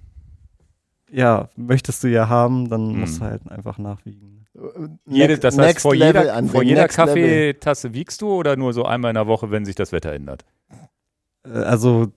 ja, 1.11 1.49
möchtest 1.57 2.03
du 2.05 2.09
ja 2.09 2.29
haben, 2.29 2.69
dann 2.69 2.91
Hm. 2.91 3.01
musst 3.01 3.21
du 3.21 3.25
halt 3.25 3.49
einfach 3.51 3.79
nachwiegen. 3.79 4.47
Jede, 5.07 5.33
Next- 5.35 5.45
das 5.45 5.59
heißt, 5.59 5.67
next 5.67 5.83
vor 5.83 5.95
jeder, 5.95 6.45
vor 6.47 6.63
jeder. 6.63 6.87
Kaffeetasse 6.87 7.93
wiegst 7.93 8.23
du 8.23 8.29
oder 8.33 8.57
nur 8.57 8.73
so 8.73 8.85
einmal 8.85 9.11
in 9.11 9.15
der 9.17 9.27
Woche, 9.27 9.51
wenn 9.51 9.65
sich 9.65 9.75
das 9.75 9.91
Wetter 9.91 10.13
ändert? 10.13 10.45
Äh, 11.45 11.51
Also 11.51 12.09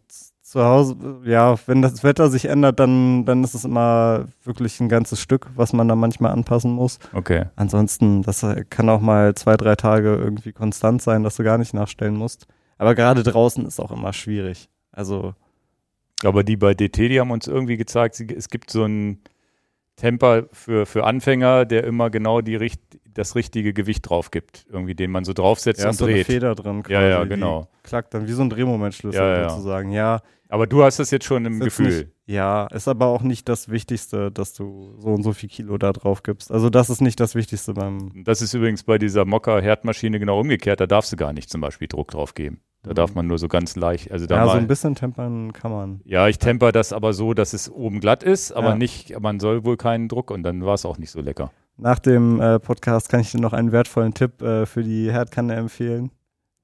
zu 0.48 0.64
Hause, 0.64 0.95
ja, 1.26 1.56
wenn 1.66 1.82
das 1.82 2.03
Wetter 2.06 2.30
sich 2.30 2.45
ändert, 2.45 2.80
dann, 2.80 3.26
dann 3.26 3.43
ist 3.43 3.53
es 3.53 3.66
immer 3.66 4.27
wirklich 4.45 4.80
ein 4.80 4.88
ganzes 4.88 5.19
Stück, 5.19 5.48
was 5.56 5.74
man 5.74 5.90
da 5.90 5.95
manchmal 5.95 6.32
anpassen 6.32 6.72
muss. 6.72 7.00
Okay. 7.14 7.45
Ansonsten, 7.58 8.22
das 8.24 8.45
kann 8.69 8.88
auch 8.90 9.01
mal 9.01 9.35
zwei, 9.35 9.58
drei 9.58 9.76
Tage 9.76 10.16
irgendwie 10.16 10.53
konstant 10.53 11.01
sein, 11.01 11.24
dass 11.24 11.35
du 11.35 11.43
gar 11.43 11.58
nicht 11.58 11.74
nachstellen 11.74 12.16
musst. 12.16 12.48
Aber 12.77 12.95
gerade 12.95 13.24
draußen 13.24 13.66
ist 13.66 13.82
auch 13.82 13.92
immer 13.92 14.14
schwierig. 14.14 14.69
Also, 14.93 15.34
Aber 16.24 16.45
die 16.45 16.56
bei 16.56 16.74
DT, 16.74 16.98
die 17.09 17.19
haben 17.19 17.32
uns 17.32 17.48
irgendwie 17.48 17.76
gezeigt, 17.76 18.17
es 18.22 18.48
gibt 18.50 18.69
so 18.72 18.84
einen 18.85 19.19
Temper 19.98 20.43
für, 20.53 20.85
für 20.85 21.03
Anfänger, 21.03 21.66
der 21.66 21.84
immer 21.84 22.09
genau 22.09 22.42
die, 22.42 22.56
richt- 22.56 22.82
das 23.14 23.35
richtige 23.35 23.74
Gewicht 23.74 24.08
drauf 24.08 24.30
gibt. 24.32 24.66
Irgendwie, 24.72 24.93
den 24.95 25.09
man 25.11 25.26
so 25.26 25.34
draufsetzt 25.34 25.80
ja, 25.82 25.88
und 25.88 25.92
ist 25.92 25.98
so 25.98 26.06
eine 26.06 26.14
dreht. 26.16 26.27
Feder 26.27 26.53
drin. 26.56 26.84
Ja, 26.88 27.01
ja, 27.01 27.24
die 27.24 27.30
genau. 27.30 27.67
Klackt 27.84 28.14
dann 28.14 28.27
wie 28.27 28.32
so 28.32 28.43
ein 28.43 28.50
Drehmomentschlüssel 28.50 29.19
Ja, 29.19 29.38
ja. 29.42 29.50
sozusagen. 29.50 29.92
Ja, 29.92 30.22
Aber 30.50 30.66
du 30.67 30.84
hast 30.84 31.00
das 31.00 31.11
jetzt 31.11 31.26
schon 31.26 31.45
im 31.45 31.59
Gefühl. 31.59 31.88
Nicht, 31.88 32.08
ja, 32.26 32.67
ist 32.67 32.88
aber 32.88 33.08
auch 33.08 33.22
nicht 33.22 33.50
das 33.50 33.69
Wichtigste, 33.69 34.32
dass 34.32 34.53
du 34.53 34.95
so 35.00 35.09
und 35.09 35.24
so 35.24 35.34
viel 35.34 35.50
Kilo 35.50 35.77
da 35.77 35.92
drauf 35.92 36.24
gibst. 36.24 36.51
Also, 36.51 36.69
das 36.69 36.90
ist 36.90 37.01
nicht 37.01 37.19
das 37.19 37.35
Wichtigste 37.35 37.74
beim. 37.74 38.24
Das 38.24 38.42
ist 38.42 38.53
übrigens 38.53 38.84
bei 38.84 38.98
dieser 38.98 39.26
Mokka-Herdmaschine 39.26 40.19
genau 40.19 40.40
umgekehrt. 40.40 40.80
Da 40.80 40.88
darfst 40.88 41.11
du 41.11 41.17
gar 41.17 41.34
nicht 41.34 41.50
zum 41.50 41.61
Beispiel 41.61 41.88
Druck 41.88 42.11
drauf 42.11 42.34
geben. 42.34 42.61
Da 42.84 42.93
darf 42.93 43.16
man 43.16 43.27
nur 43.27 43.38
so 43.38 43.50
ganz 43.50 43.76
leicht, 43.76 44.11
also 44.11 44.27
da 44.27 44.35
Ja, 44.38 44.45
mal, 44.45 44.51
so 44.51 44.58
ein 44.59 44.67
bisschen 44.67 44.95
tempern 44.95 45.51
kann 45.51 45.72
man. 45.72 46.00
ja, 46.06 46.30
ich 46.30 46.38
temper 46.40 46.72
das 46.72 46.93
aber 46.93 47.11
so, 47.11 47.34
dass 47.34 47.51
es 47.51 47.69
oben 47.69 48.00
glatt 48.00 48.24
ist, 48.24 48.53
aber 48.53 48.69
Ja. 48.69 48.76
nicht, 48.76 49.19
man 49.19 49.42
soll 49.42 49.66
wohl 49.66 49.76
keinen 49.76 50.08
Druck 50.08 50.32
und 50.32 50.43
dann 50.43 50.64
war 50.64 50.76
es 50.76 50.85
auch 50.85 50.98
nicht 50.98 51.11
so 51.11 51.19
lecker. 51.19 51.51
Nach 51.76 52.00
dem 52.00 52.40
äh, 52.40 52.59
Podcast 52.59 53.09
kann 53.09 53.19
ich 53.19 53.32
dir 53.32 53.42
noch 53.42 53.51
einen 53.51 53.74
wertvollen 53.74 54.14
Tipp 54.14 54.42
äh, 54.42 54.66
für 54.66 54.84
die 54.84 55.11
Herdkanne 55.11 55.56
empfehlen. 55.56 56.11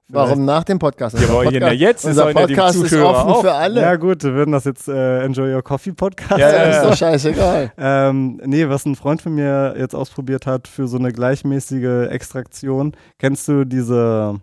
Warum 0.10 0.46
nach 0.46 0.64
dem 0.64 0.80
Podcast? 0.80 1.16
Unser 1.16 1.30
aber 1.30 1.44
Podcast, 1.44 1.76
jetzt 1.76 2.06
unser 2.06 2.28
die 2.28 2.34
Podcast 2.34 2.76
ist 2.84 2.94
offen 2.94 3.32
auch. 3.32 3.42
für 3.42 3.54
alle. 3.54 3.82
Ja 3.82 3.96
gut, 3.96 4.24
wir 4.24 4.34
würden 4.34 4.52
das 4.52 4.66
jetzt 4.66 4.88
äh, 4.88 5.24
Enjoy 5.24 5.54
Your 5.54 5.64
Coffee 5.64 5.94
Podcast. 5.94 6.40
Ja, 6.40 6.52
das 6.52 6.76
ja, 6.76 6.82
ist 6.82 6.90
doch 6.90 6.98
scheißegal. 6.98 7.72
Ähm, 7.78 8.40
nee, 8.46 8.68
was 8.68 8.86
ein 8.86 8.96
Freund 8.96 9.22
von 9.22 9.34
mir 9.34 9.76
jetzt 9.78 9.96
ausprobiert 9.96 10.46
hat 10.46 10.68
für 10.68 10.88
so 10.88 10.98
eine 10.98 11.12
gleichmäßige 11.12 12.10
Extraktion. 12.10 12.94
Kennst 13.18 13.48
du 13.48 13.66
diese 13.66 14.40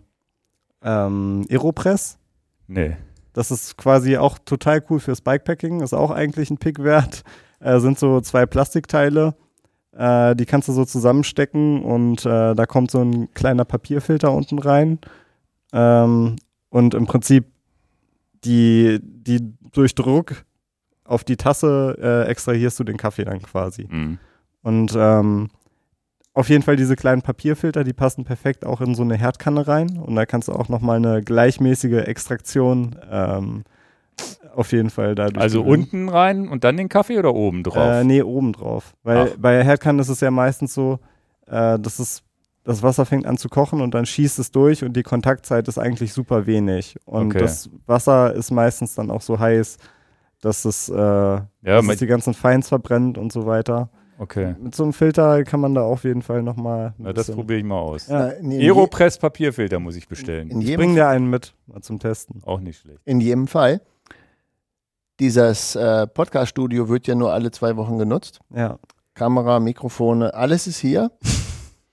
ähm, 0.83 1.45
Aeropress? 1.49 2.17
Nee. 2.67 2.97
Das 3.33 3.51
ist 3.51 3.77
quasi 3.77 4.17
auch 4.17 4.37
total 4.39 4.83
cool 4.89 4.99
fürs 4.99 5.21
Bikepacking, 5.21 5.81
ist 5.81 5.93
auch 5.93 6.11
eigentlich 6.11 6.49
ein 6.49 6.57
Pick 6.57 6.83
wert. 6.83 7.23
Äh, 7.59 7.79
sind 7.79 7.99
so 7.99 8.19
zwei 8.21 8.45
Plastikteile, 8.45 9.35
äh, 9.95 10.35
die 10.35 10.45
kannst 10.45 10.67
du 10.67 10.73
so 10.73 10.85
zusammenstecken 10.85 11.83
und 11.83 12.25
äh, 12.25 12.55
da 12.55 12.65
kommt 12.65 12.91
so 12.91 13.01
ein 13.01 13.33
kleiner 13.33 13.65
Papierfilter 13.65 14.31
unten 14.31 14.59
rein. 14.59 14.99
Ähm, 15.73 16.35
und 16.69 16.93
im 16.93 17.05
Prinzip 17.05 17.45
die, 18.43 18.99
die 19.01 19.53
durch 19.71 19.95
Druck 19.95 20.43
auf 21.03 21.23
die 21.23 21.37
Tasse 21.37 21.97
äh, 22.01 22.29
extrahierst 22.29 22.79
du 22.79 22.83
den 22.83 22.97
Kaffee 22.97 23.25
dann 23.25 23.41
quasi. 23.41 23.87
Mhm. 23.89 24.17
Und 24.63 24.93
ähm, 24.95 25.49
auf 26.33 26.49
jeden 26.49 26.63
Fall 26.63 26.77
diese 26.77 26.95
kleinen 26.95 27.21
Papierfilter, 27.21 27.83
die 27.83 27.93
passen 27.93 28.23
perfekt 28.23 28.65
auch 28.65 28.79
in 28.79 28.95
so 28.95 29.03
eine 29.03 29.15
Herdkanne 29.15 29.67
rein. 29.67 29.97
Und 29.97 30.15
da 30.15 30.25
kannst 30.25 30.47
du 30.47 30.53
auch 30.53 30.69
nochmal 30.69 30.97
eine 30.97 31.21
gleichmäßige 31.21 32.05
Extraktion 32.07 32.95
ähm, 33.09 33.63
auf 34.55 34.71
jeden 34.71 34.89
Fall 34.89 35.15
dadurch. 35.15 35.41
Also 35.41 35.63
gewinnen. 35.63 35.83
unten 35.83 36.09
rein 36.09 36.47
und 36.47 36.63
dann 36.63 36.77
den 36.77 36.89
Kaffee 36.89 37.19
oder 37.19 37.33
oben 37.33 37.63
drauf? 37.63 37.91
Äh, 37.91 38.03
nee, 38.03 38.21
oben 38.21 38.53
drauf. 38.53 38.95
Weil 39.03 39.31
Ach. 39.33 39.37
bei 39.37 39.63
Herdkannen 39.63 39.99
ist 39.99 40.09
es 40.09 40.21
ja 40.21 40.31
meistens 40.31 40.73
so, 40.73 40.99
äh, 41.47 41.77
dass 41.79 41.99
es 41.99 42.23
das 42.63 42.83
Wasser 42.83 43.05
fängt 43.05 43.25
an 43.25 43.37
zu 43.37 43.49
kochen 43.49 43.81
und 43.81 43.93
dann 43.93 44.05
schießt 44.05 44.37
es 44.39 44.51
durch 44.51 44.83
und 44.83 44.93
die 44.93 45.03
Kontaktzeit 45.03 45.67
ist 45.67 45.77
eigentlich 45.79 46.13
super 46.13 46.45
wenig. 46.45 46.95
Und 47.05 47.27
Okay. 47.27 47.39
das 47.39 47.69
Wasser 47.87 48.33
ist 48.33 48.51
meistens 48.51 48.93
dann 48.95 49.09
auch 49.09 49.21
so 49.21 49.39
heiß, 49.39 49.77
dass 50.41 50.65
es, 50.65 50.89
äh, 50.89 50.93
dass 50.93 51.45
man- 51.63 51.89
es 51.89 51.99
die 51.99 52.07
ganzen 52.07 52.33
Feins 52.33 52.67
verbrennt 52.69 53.17
und 53.17 53.31
so 53.31 53.45
weiter. 53.45 53.89
okay. 54.19 54.55
Mit 54.59 54.75
so 54.75 54.83
einem 54.83 54.93
Filter 54.93 55.43
kann 55.43 55.59
man 55.59 55.73
da 55.73 55.81
auf 55.81 56.03
jeden 56.03 56.21
Fall 56.21 56.43
nochmal. 56.43 56.93
Na, 56.99 57.11
das 57.13 57.31
probiere 57.31 57.57
ich 57.59 57.65
mal 57.65 57.79
aus. 57.79 58.05
Ja. 58.07 58.27
In, 58.27 58.51
Aeropress 58.51 59.17
Papierfilter 59.17 59.79
muss 59.79 59.95
ich 59.95 60.07
bestellen. 60.07 60.49
in, 60.51 60.61
Ich 60.61 60.67
jedem, 60.67 60.79
bring 60.79 60.95
dir 60.95 61.07
einen 61.07 61.27
mit, 61.27 61.55
mal 61.65 61.81
zum 61.81 61.97
Testen. 61.99 62.41
Auch 62.45 62.59
nicht 62.59 62.79
schlecht. 62.81 62.99
in 63.05 63.19
jedem 63.21 63.47
Fall. 63.47 63.81
Dieses 65.19 65.75
äh, 65.75 66.07
Podcast-Studio 66.07 66.89
wird 66.89 67.05
ja 67.07 67.15
nur 67.15 67.31
alle 67.33 67.51
zwei 67.51 67.75
Wochen 67.77 67.97
genutzt. 67.97 68.39
Ja. 68.53 68.77
Kamera, 69.13 69.59
Mikrofone, 69.59 70.33
alles 70.33 70.67
ist 70.67 70.77
hier. 70.79 71.11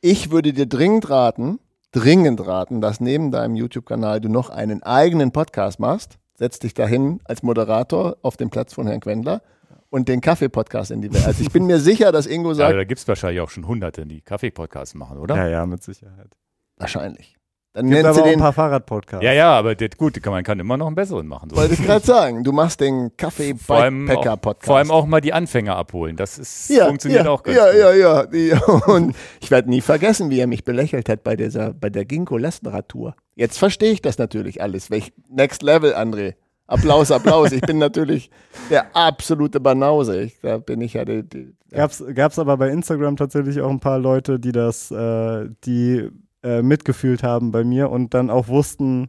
Ich 0.01 0.31
würde 0.31 0.53
dir 0.53 0.67
dringend 0.67 1.11
raten, 1.11 1.59
dringend 1.91 2.47
raten, 2.47 2.81
dass 2.81 3.01
neben 3.01 3.33
deinem 3.33 3.57
YouTube-Kanal 3.57 4.21
du 4.21 4.29
noch 4.29 4.49
einen 4.49 4.83
eigenen 4.85 5.33
Podcast 5.33 5.81
machst. 5.81 6.19
Setz 6.35 6.61
dich 6.61 6.73
dahin 6.73 7.21
als 7.25 7.43
Moderator 7.43 8.17
auf 8.23 8.37
den 8.37 8.49
Platz 8.49 8.75
von 8.75 8.87
Herrn 8.87 9.01
Quendler 9.01 9.43
und 9.91 10.09
den 10.09 10.21
Kaffee-Podcast 10.21 10.93
in 10.93 11.03
die 11.03 11.13
Welt. 11.13 11.27
Also 11.27 11.43
ich 11.43 11.51
bin 11.51 11.67
mir 11.67 11.81
sicher, 11.81 12.13
dass 12.13 12.27
Ingo 12.27 12.51
Ja, 12.51 12.55
sagt, 12.55 12.77
da 12.77 12.85
gibt 12.85 13.01
es 13.01 13.09
wahrscheinlich 13.09 13.41
auch 13.41 13.51
schon 13.51 13.67
Hunderte, 13.67 14.07
die 14.07 14.21
Kaffee-Podcasts 14.21 14.95
machen, 14.95 15.19
oder? 15.19 15.35
Ja, 15.35 15.49
ja, 15.49 15.67
mit 15.67 15.83
Sicherheit. 15.83 16.37
wahrscheinlich. 16.77 17.38
Dann 17.75 17.85
Gibt 17.85 17.95
nennt 17.95 18.07
aber 18.07 18.15
sie 18.15 18.21
auch 18.23 18.25
ein 18.25 18.31
den, 18.33 18.41
paar 18.41 18.53
Fahrradpodcasts. 18.53 19.25
Ja, 19.25 19.33
ja, 19.33 19.51
aber 19.53 19.75
das, 19.75 19.91
gut, 19.97 20.25
man 20.27 20.43
kann 20.43 20.59
immer 20.59 20.77
noch 20.77 20.87
einen 20.87 20.97
besseren 20.97 21.27
machen. 21.27 21.51
So. 21.51 21.57
wollte 21.57 21.75
ich 21.75 21.85
gerade 21.85 22.05
sagen, 22.05 22.43
du 22.43 22.53
machst 22.53 22.81
den 22.81 23.11
Vor 23.17 23.77
allem, 23.77 24.09
auch, 24.09 24.15
Kaffee-Bikepacker-Podcast. 24.15 24.67
vor 24.67 24.77
allem 24.79 24.91
auch 24.91 25.07
mal 25.07 25.21
die 25.21 25.33
Anfänger 25.33 25.77
abholen. 25.77 26.17
Das 26.17 26.39
ist, 26.39 26.71
ja, 26.71 26.87
funktioniert 26.87 27.25
ja, 27.25 27.31
auch 27.31 27.43
ganz 27.43 27.57
ja, 27.57 27.67
gut. 27.67 27.75
Ja, 27.75 27.93
ja, 27.93 28.25
ja. 28.33 28.63
Und 28.87 29.15
ich 29.41 29.51
werde 29.51 29.69
nie 29.71 29.81
vergessen, 29.81 30.31
wie 30.31 30.41
er 30.41 30.47
mich 30.47 30.65
belächelt 30.65 31.09
hat 31.09 31.23
bei 31.23 31.37
dieser, 31.37 31.75
bei 31.75 31.91
der 31.91 32.05
Ginkgo-Lastenrad-Tour. 32.05 33.15
Jetzt 33.35 33.59
verstehe 33.59 33.93
ich 33.93 34.03
das 34.03 34.19
natürlich 34.19 34.63
alles. 34.63 34.91
Welch 34.91 35.13
Next 35.29 35.63
Level, 35.63 35.95
André. 35.95 36.35
Applaus, 36.67 37.11
Applaus. 37.11 37.53
Ich 37.53 37.63
bin 37.63 37.79
natürlich 37.79 38.31
der 38.71 38.95
absolute 38.95 39.61
Banause. 39.61 40.21
Ich, 40.23 40.41
da 40.41 40.59
bin 40.59 40.81
ich 40.81 40.95
ja 40.95 41.05
die, 41.05 41.23
die 41.23 41.55
ja. 41.71 41.79
Gab's, 41.79 42.03
gab's 42.15 42.39
aber 42.39 42.57
bei 42.57 42.69
Instagram 42.71 43.17
tatsächlich 43.17 43.61
auch 43.61 43.71
ein 43.71 43.81
paar 43.81 43.99
Leute, 43.99 44.39
die 44.39 44.53
das, 44.53 44.91
äh, 44.91 45.49
die 45.65 46.11
äh, 46.43 46.63
mitgefühlt 46.63 47.23
haben 47.23 47.51
bei 47.53 47.65
mir 47.65 47.91
und 47.91 48.15
dann 48.15 48.31
auch 48.31 48.49
wussten, 48.49 49.09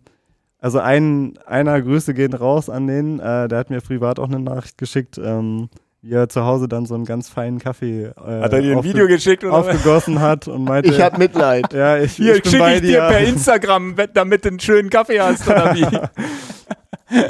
also 0.60 0.80
ein, 0.80 1.38
einer 1.46 1.82
Grüße 1.82 2.14
gehen 2.14 2.34
raus 2.34 2.70
an 2.70 2.88
den, 2.88 3.20
äh, 3.20 3.48
der 3.48 3.58
hat 3.60 3.70
mir 3.70 3.82
privat 3.82 4.20
auch 4.20 4.28
eine 4.28 4.40
Nachricht 4.40 4.78
geschickt, 4.78 5.18
ähm, 5.24 5.70
wie 6.02 6.14
er 6.14 6.30
zu 6.30 6.46
Hause 6.46 6.68
dann 6.70 6.86
so 6.86 6.96
einen 6.96 7.04
ganz 7.06 7.28
feinen 7.30 7.60
Kaffee 7.60 8.06
äh, 8.06 8.42
Hat 8.42 8.54
er 8.54 8.62
dir 8.62 8.78
ein 8.78 8.84
Video 8.84 9.06
geschickt 9.08 9.44
oder 9.44 9.54
aufgegossen 9.54 10.22
hat 10.22 10.48
und 10.48 10.64
meinte, 10.64 10.90
Ich 10.90 11.02
habe 11.02 11.18
Mitleid. 11.18 11.74
ja, 11.74 11.98
ich, 11.98 12.14
Hier 12.14 12.36
ich 12.38 12.44
schicke 12.46 12.60
bei 12.60 12.76
ich 12.76 12.82
dir 12.82 12.88
dir. 13.02 13.08
per 13.10 13.20
Instagram, 13.20 13.96
damit 14.14 14.46
du 14.46 14.50
einen 14.50 14.60
schönen 14.62 14.90
Kaffee 14.90 15.20
hast 15.20 15.46
oder 15.48 15.76
wie? 15.76 15.82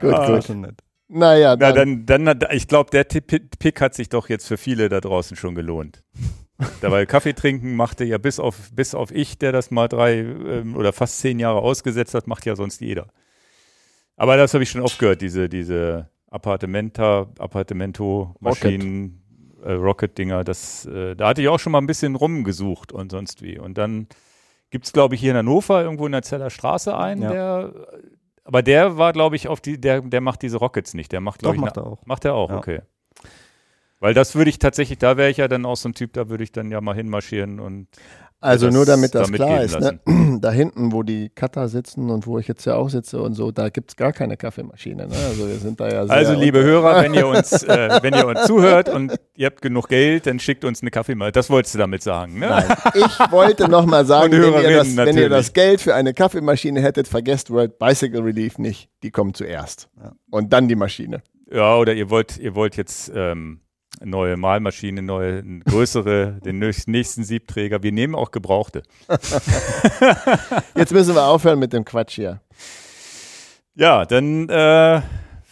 Gut, 0.00 0.14
Ah, 0.14 0.26
gut. 0.34 0.44
schon 0.44 0.62
nett. 0.62 0.76
Naja, 1.08 1.56
Na, 1.58 1.72
dann, 1.72 2.06
dann, 2.06 2.24
dann, 2.24 2.38
ich 2.52 2.68
glaube, 2.68 2.90
der 2.90 3.06
Tipp- 3.08 3.58
Pick 3.58 3.80
hat 3.80 3.94
sich 3.94 4.08
doch 4.08 4.28
jetzt 4.28 4.46
für 4.46 4.56
viele 4.56 4.88
da 4.88 5.00
draußen 5.00 5.36
schon 5.36 5.54
gelohnt. 5.54 6.02
Dabei 6.80 7.06
Kaffee 7.06 7.32
trinken 7.32 7.74
machte 7.76 8.04
ja 8.04 8.18
bis 8.18 8.38
auf, 8.40 8.70
bis 8.72 8.94
auf 8.94 9.10
ich, 9.12 9.38
der 9.38 9.52
das 9.52 9.70
mal 9.70 9.88
drei 9.88 10.18
ähm, 10.20 10.76
oder 10.76 10.92
fast 10.92 11.18
zehn 11.20 11.38
Jahre 11.38 11.60
ausgesetzt 11.60 12.14
hat, 12.14 12.26
macht 12.26 12.44
ja 12.46 12.56
sonst 12.56 12.80
jeder. 12.80 13.06
Aber 14.16 14.36
das 14.36 14.52
habe 14.54 14.62
ich 14.62 14.70
schon 14.70 14.82
oft 14.82 14.98
gehört, 14.98 15.22
diese, 15.22 15.48
diese 15.48 16.08
Appartementa, 16.30 17.26
Appartemento-Maschinen, 17.38 19.22
äh, 19.64 19.72
Rocket-Dinger, 19.72 20.44
das, 20.44 20.86
äh, 20.86 21.14
da 21.16 21.28
hatte 21.28 21.42
ich 21.42 21.48
auch 21.48 21.58
schon 21.60 21.72
mal 21.72 21.78
ein 21.78 21.86
bisschen 21.86 22.14
rumgesucht 22.16 22.92
und 22.92 23.10
sonst 23.10 23.42
wie. 23.42 23.58
Und 23.58 23.78
dann 23.78 24.06
gibt 24.70 24.86
es, 24.86 24.92
glaube 24.92 25.14
ich, 25.14 25.20
hier 25.20 25.32
in 25.32 25.36
Hannover 25.38 25.82
irgendwo 25.82 26.06
in 26.06 26.12
der 26.12 26.22
Zeller 26.22 26.50
Straße 26.50 26.96
einen, 26.96 27.22
Ja. 27.22 27.30
der, 27.32 27.72
aber 28.44 28.62
der 28.62 28.96
war, 28.96 29.12
glaube 29.12 29.36
ich, 29.36 29.48
auf 29.48 29.60
die, 29.60 29.80
der, 29.80 30.00
der 30.00 30.20
macht 30.20 30.42
diese 30.42 30.56
Rockets 30.58 30.94
nicht. 30.94 31.12
Der 31.12 31.20
macht, 31.20 31.40
glaube 31.40 31.56
ich, 31.56 31.60
macht 31.62 31.76
er 31.76 31.86
auch. 31.86 32.04
Macht 32.06 32.24
er 32.24 32.34
auch, 32.34 32.50
Ja. 32.50 32.56
okay. 32.58 32.80
Weil 34.00 34.14
das 34.14 34.34
würde 34.34 34.48
ich 34.50 34.58
tatsächlich, 34.58 34.98
da 34.98 35.16
wäre 35.16 35.30
ich 35.30 35.36
ja 35.36 35.46
dann 35.48 35.66
auch 35.66 35.76
so 35.76 35.88
ein 35.88 35.94
Typ, 35.94 36.14
da 36.14 36.28
würde 36.28 36.42
ich 36.42 36.52
dann 36.52 36.70
ja 36.70 36.80
mal 36.80 36.94
hinmarschieren 36.94 37.60
und 37.60 37.86
Also 38.40 38.66
das 38.66 38.74
nur 38.74 38.86
damit 38.86 39.14
das 39.14 39.28
da 39.30 39.34
klar 39.36 39.62
ist, 39.62 39.78
ne? 39.78 40.00
da 40.40 40.50
hinten, 40.50 40.92
wo 40.92 41.02
die 41.02 41.28
Cutter 41.28 41.68
sitzen 41.68 42.08
und 42.08 42.26
wo 42.26 42.38
ich 42.38 42.48
jetzt 42.48 42.64
ja 42.64 42.76
auch 42.76 42.88
sitze 42.88 43.20
und 43.20 43.34
so, 43.34 43.50
da 43.50 43.68
gibt 43.68 43.90
es 43.90 43.96
gar 43.96 44.14
keine 44.14 44.38
Kaffeemaschine. 44.38 45.06
Ne? 45.06 45.14
Also 45.28 45.46
wir 45.46 45.56
sind 45.56 45.78
da 45.80 45.88
ja 45.90 46.00
Also, 46.04 46.32
liebe 46.32 46.60
unter- 46.60 46.70
Hörer, 46.70 47.02
wenn 47.02 47.12
ihr 47.12 47.26
uns, 47.26 47.52
äh, 47.64 47.98
wenn 48.00 48.14
ihr 48.14 48.26
uns 48.26 48.46
zuhört 48.46 48.88
und 48.88 49.12
ihr 49.36 49.44
habt 49.44 49.60
genug 49.60 49.88
Geld, 49.88 50.24
dann 50.26 50.38
schickt 50.38 50.64
uns 50.64 50.80
eine 50.80 50.90
Kaffeemaschine. 50.90 51.32
Das 51.32 51.50
wolltest 51.50 51.74
du 51.74 51.78
damit 51.80 52.02
sagen, 52.02 52.38
ne? 52.38 52.46
Nein, 52.48 52.64
ich 52.94 53.30
wollte 53.30 53.68
nochmal 53.68 54.06
sagen, 54.06 54.32
wenn 54.32 54.62
ihr, 54.62 54.76
das, 54.78 54.96
wenn 54.96 55.18
ihr 55.18 55.28
das 55.28 55.52
Geld 55.52 55.82
für 55.82 55.94
eine 55.94 56.14
Kaffeemaschine 56.14 56.80
hättet, 56.80 57.06
vergesst 57.06 57.50
World 57.50 57.78
Bicycle 57.78 58.22
Relief 58.22 58.56
nicht. 58.56 58.88
Die 59.02 59.10
kommen 59.10 59.34
zuerst. 59.34 59.90
Und 60.30 60.54
dann 60.54 60.68
die 60.68 60.76
Maschine. 60.76 61.22
Ja, 61.52 61.76
oder 61.76 61.92
ihr 61.92 62.08
wollt, 62.08 62.38
ihr 62.38 62.54
wollt 62.54 62.78
jetzt 62.78 63.12
ähm, 63.14 63.60
neue 64.04 64.36
Mahlmaschine, 64.36 65.02
neue, 65.02 65.42
größere, 65.60 66.40
den 66.44 66.58
nächsten 66.58 67.24
Siebträger. 67.24 67.82
Wir 67.82 67.92
nehmen 67.92 68.14
auch 68.14 68.30
Gebrauchte. 68.30 68.82
Jetzt 70.74 70.92
müssen 70.92 71.14
wir 71.14 71.24
aufhören 71.24 71.58
mit 71.58 71.72
dem 71.72 71.84
Quatsch 71.84 72.14
hier. 72.14 72.40
Ja, 73.74 74.04
dann 74.04 74.48
äh, 74.48 75.00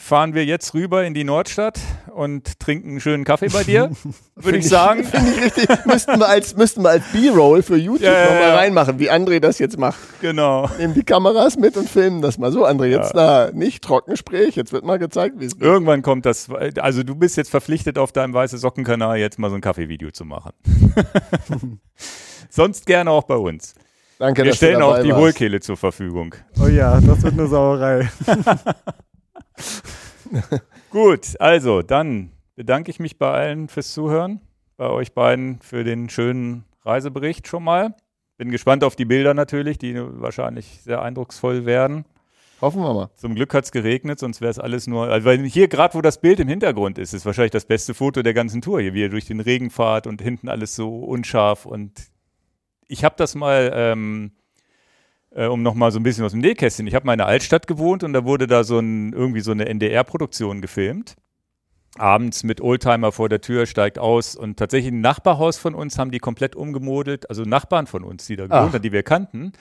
fahren 0.09 0.33
wir 0.33 0.47
jetzt 0.47 0.73
rüber 0.73 1.05
in 1.05 1.13
die 1.13 1.23
Nordstadt 1.23 1.79
und 2.15 2.59
trinken 2.59 2.89
einen 2.89 3.01
schönen 3.01 3.25
Kaffee 3.25 3.49
bei 3.49 3.63
dir, 3.63 3.91
würde 4.37 4.59
ich 4.59 4.67
sagen. 4.67 5.05
Finde 5.05 5.31
ich 5.33 5.45
richtig. 5.45 5.85
müssten 5.85 6.19
wir 6.19 6.27
als, 6.29 6.57
müssten 6.57 6.83
wir 6.83 6.89
als 6.89 7.05
B-Roll 7.13 7.63
für 7.63 7.77
YouTube 7.77 8.07
Ja, 8.07 8.25
nochmal 8.25 8.41
ja. 8.41 8.57
reinmachen, 8.57 8.99
wie 8.99 9.11
André 9.11 9.39
das 9.39 9.59
jetzt 9.59 9.79
macht. 9.79 9.99
Genau. 10.23 10.69
Nehmen 10.79 10.95
die 10.95 11.05
Kameras 11.05 11.59
mit 11.59 11.77
und 11.77 11.91
filmen 11.91 12.23
das 12.23 12.39
mal 12.39 12.51
so. 12.51 12.67
André, 12.67 12.87
jetzt 12.87 13.15
da 13.15 13.51
nicht 13.53 13.85
Trockengespräch, 13.85 14.57
jetzt 14.57 14.73
wird 14.73 14.83
mal 14.83 14.99
gezeigt, 14.99 15.41
wie 15.41 15.45
es 15.45 15.55
geht. 15.55 15.63
Irgendwann 15.63 16.01
kommt 16.01 16.25
das, 16.25 16.49
also 16.79 17.03
du 17.03 17.15
bist 17.15 17.37
jetzt 17.37 17.51
verpflichtet, 17.51 17.99
auf 17.99 18.11
deinem 18.11 18.33
Weiße 18.33 18.57
Socken-Kanal 18.57 19.19
jetzt 19.19 19.39
mal 19.39 19.51
so 19.51 19.57
ein 19.57 19.61
Kaffeevideo 19.61 20.11
zu 20.11 20.25
machen. 20.25 20.53
Sonst 22.49 22.87
gerne 22.87 23.11
auch 23.11 23.25
bei 23.25 23.37
uns. 23.37 23.75
Danke, 24.19 24.43
Wir 24.43 24.51
dass 24.51 24.57
stellen 24.57 24.81
du 24.81 24.81
dabei 24.81 25.01
auch 25.01 25.03
die 25.03 25.11
warst. 25.11 25.21
Hohlkehle 25.21 25.61
zur 25.61 25.77
Verfügung. 25.77 26.35
Oh 26.61 26.67
ja, 26.67 26.99
das 26.99 27.23
wird 27.23 27.35
eine 27.35 27.47
Sauerei. 27.47 28.09
Gut, 30.91 31.41
also 31.41 31.83
dann 31.83 32.33
bedanke 32.57 32.91
ich 32.91 33.01
mich 33.01 33.19
bei 33.19 33.31
allen 33.31 33.69
fürs 33.69 33.93
Zuhören, 33.93 34.41
bei 34.77 34.89
euch 34.89 35.13
beiden 35.13 35.61
für 35.61 35.85
den 35.85 36.09
schönen 36.09 36.65
Reisebericht 36.85 37.47
schon 37.49 37.65
mal. 37.65 37.95
Bin 38.37 38.51
gespannt 38.51 38.85
auf 38.85 38.97
die 38.97 39.05
Bilder 39.05 39.35
natürlich, 39.35 39.79
die 39.79 39.95
wahrscheinlich 39.97 40.81
sehr 40.83 41.03
eindrucksvoll 41.03 41.67
werden. 41.67 42.05
Hoffen 42.61 42.83
wir 42.83 42.93
mal. 42.93 43.11
Zum 43.17 43.35
Glück 43.35 43.55
hat 43.55 43.65
es 43.65 43.73
geregnet, 43.73 44.19
sonst 44.19 44.41
wäre 44.41 44.51
es 44.51 44.59
alles 44.59 44.87
nur. 44.87 45.09
Also 45.09 45.27
weil 45.27 45.45
hier 45.45 45.69
gerade, 45.69 45.95
wo 45.95 46.03
das 46.03 46.21
Bild 46.21 46.41
im 46.41 46.49
Hintergrund 46.49 46.99
ist, 46.99 47.13
ist 47.13 47.25
wahrscheinlich 47.25 47.53
das 47.53 47.67
beste 47.67 47.95
Foto 47.95 48.23
der 48.23 48.35
ganzen 48.35 48.61
Tour. 48.61 48.81
Hier, 48.81 48.95
wie 48.95 49.03
ihr 49.03 49.11
durch 49.11 49.27
den 49.27 49.41
Regen 49.41 49.71
fahrt 49.71 50.07
und 50.07 50.21
hinten 50.21 50.49
alles 50.49 50.75
so 50.75 50.99
unscharf. 50.99 51.67
Und 51.67 51.93
ich 52.89 53.05
habe 53.05 53.15
das 53.17 53.37
mal, 53.37 53.71
ähm, 53.75 54.33
äh, 55.39 55.47
um 55.47 55.63
nochmal 55.63 55.93
so 55.93 56.01
ein 56.01 56.03
bisschen 56.03 56.25
aus 56.25 56.33
dem 56.33 56.41
Nähkästchen. 56.41 56.87
Ich 56.89 56.95
habe 56.95 57.07
mal 57.07 57.15
in 57.15 57.21
einer 57.21 57.29
Altstadt 57.29 57.67
gewohnt 57.69 58.03
und 58.03 58.13
da 58.13 58.25
wurde 58.25 58.47
da 58.49 58.65
so 58.65 58.81
ein, 58.81 59.13
irgendwie 59.13 59.41
so 59.41 59.53
eine 59.53 59.67
NDR-Produktion 59.67 60.61
gefilmt. 60.61 61.15
Abends 61.97 62.43
mit 62.43 62.61
Oldtimer 62.61 63.13
vor 63.13 63.29
der 63.29 63.41
Tür, 63.41 63.67
steigt 63.67 63.99
aus 63.99 64.37
und 64.37 64.59
tatsächlich 64.59 64.93
ein 64.93 65.01
Nachbarhaus 65.01 65.57
von 65.57 65.75
uns 65.75 65.99
haben 65.99 66.11
die 66.11 66.19
komplett 66.19 66.55
umgemodelt, 66.57 67.31
also 67.31 67.43
Nachbarn 67.43 67.87
von 67.87 68.05
uns, 68.05 68.27
die 68.27 68.37
da 68.37 68.47
gewohnt 68.47 68.75
haben, 68.75 68.83
die 68.83 68.93
wir 68.93 69.03
kannten, 69.03 69.53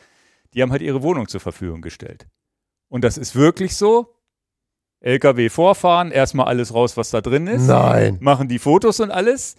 die 0.54 0.62
haben 0.62 0.72
halt 0.72 0.82
ihre 0.82 1.04
Wohnung 1.04 1.28
zur 1.28 1.40
Verfügung 1.40 1.82
gestellt. 1.82 2.28
Und 2.90 3.04
das 3.04 3.18
ist 3.18 3.36
wirklich 3.36 3.76
so. 3.76 4.14
LKW 5.00 5.50
vorfahren, 5.50 6.10
erstmal 6.10 6.48
alles 6.48 6.74
raus, 6.74 6.98
was 6.98 7.12
da 7.12 7.22
drin 7.22 7.46
ist. 7.46 7.68
Nein. 7.68 8.18
Machen 8.20 8.48
die 8.48 8.58
Fotos 8.58 9.00
und 9.00 9.12
alles. 9.12 9.56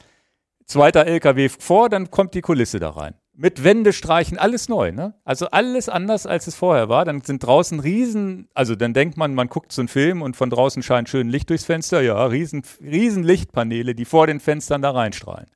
Zweiter 0.67 1.07
LKW 1.07 1.49
vor, 1.49 1.89
dann 1.89 2.11
kommt 2.11 2.35
die 2.35 2.41
Kulisse 2.41 2.81
da 2.81 2.91
rein. 2.91 3.15
Mit 3.41 3.63
Wände 3.63 3.93
streichen, 3.93 4.37
alles 4.37 4.69
neu, 4.69 4.91
ne? 4.91 5.15
Also 5.25 5.47
alles 5.47 5.89
anders, 5.89 6.27
als 6.27 6.49
es 6.49 6.57
vorher 6.57 6.89
war. 6.89 7.05
Dann 7.05 7.21
sind 7.21 7.45
draußen 7.45 7.79
riesen, 7.79 8.49
also 8.53 8.75
dann 8.75 8.95
denkt 8.95 9.17
man, 9.17 9.33
man 9.33 9.47
guckt 9.47 9.71
so 9.71 9.81
einen 9.81 9.87
Film 9.87 10.23
und 10.23 10.35
von 10.35 10.51
draußen 10.51 10.83
scheint 10.83 11.09
schön 11.09 11.29
Licht 11.29 11.49
durchs 11.49 11.65
Fenster. 11.65 12.01
Ja, 12.01 12.27
riesen, 12.27 12.65
riesen 12.83 13.23
Lichtpaneele, 13.23 13.95
die 13.95 14.07
vor 14.07 14.27
den 14.27 14.41
Fenstern 14.41 14.83
da 14.83 14.91
reinstrahlen. 14.91 15.47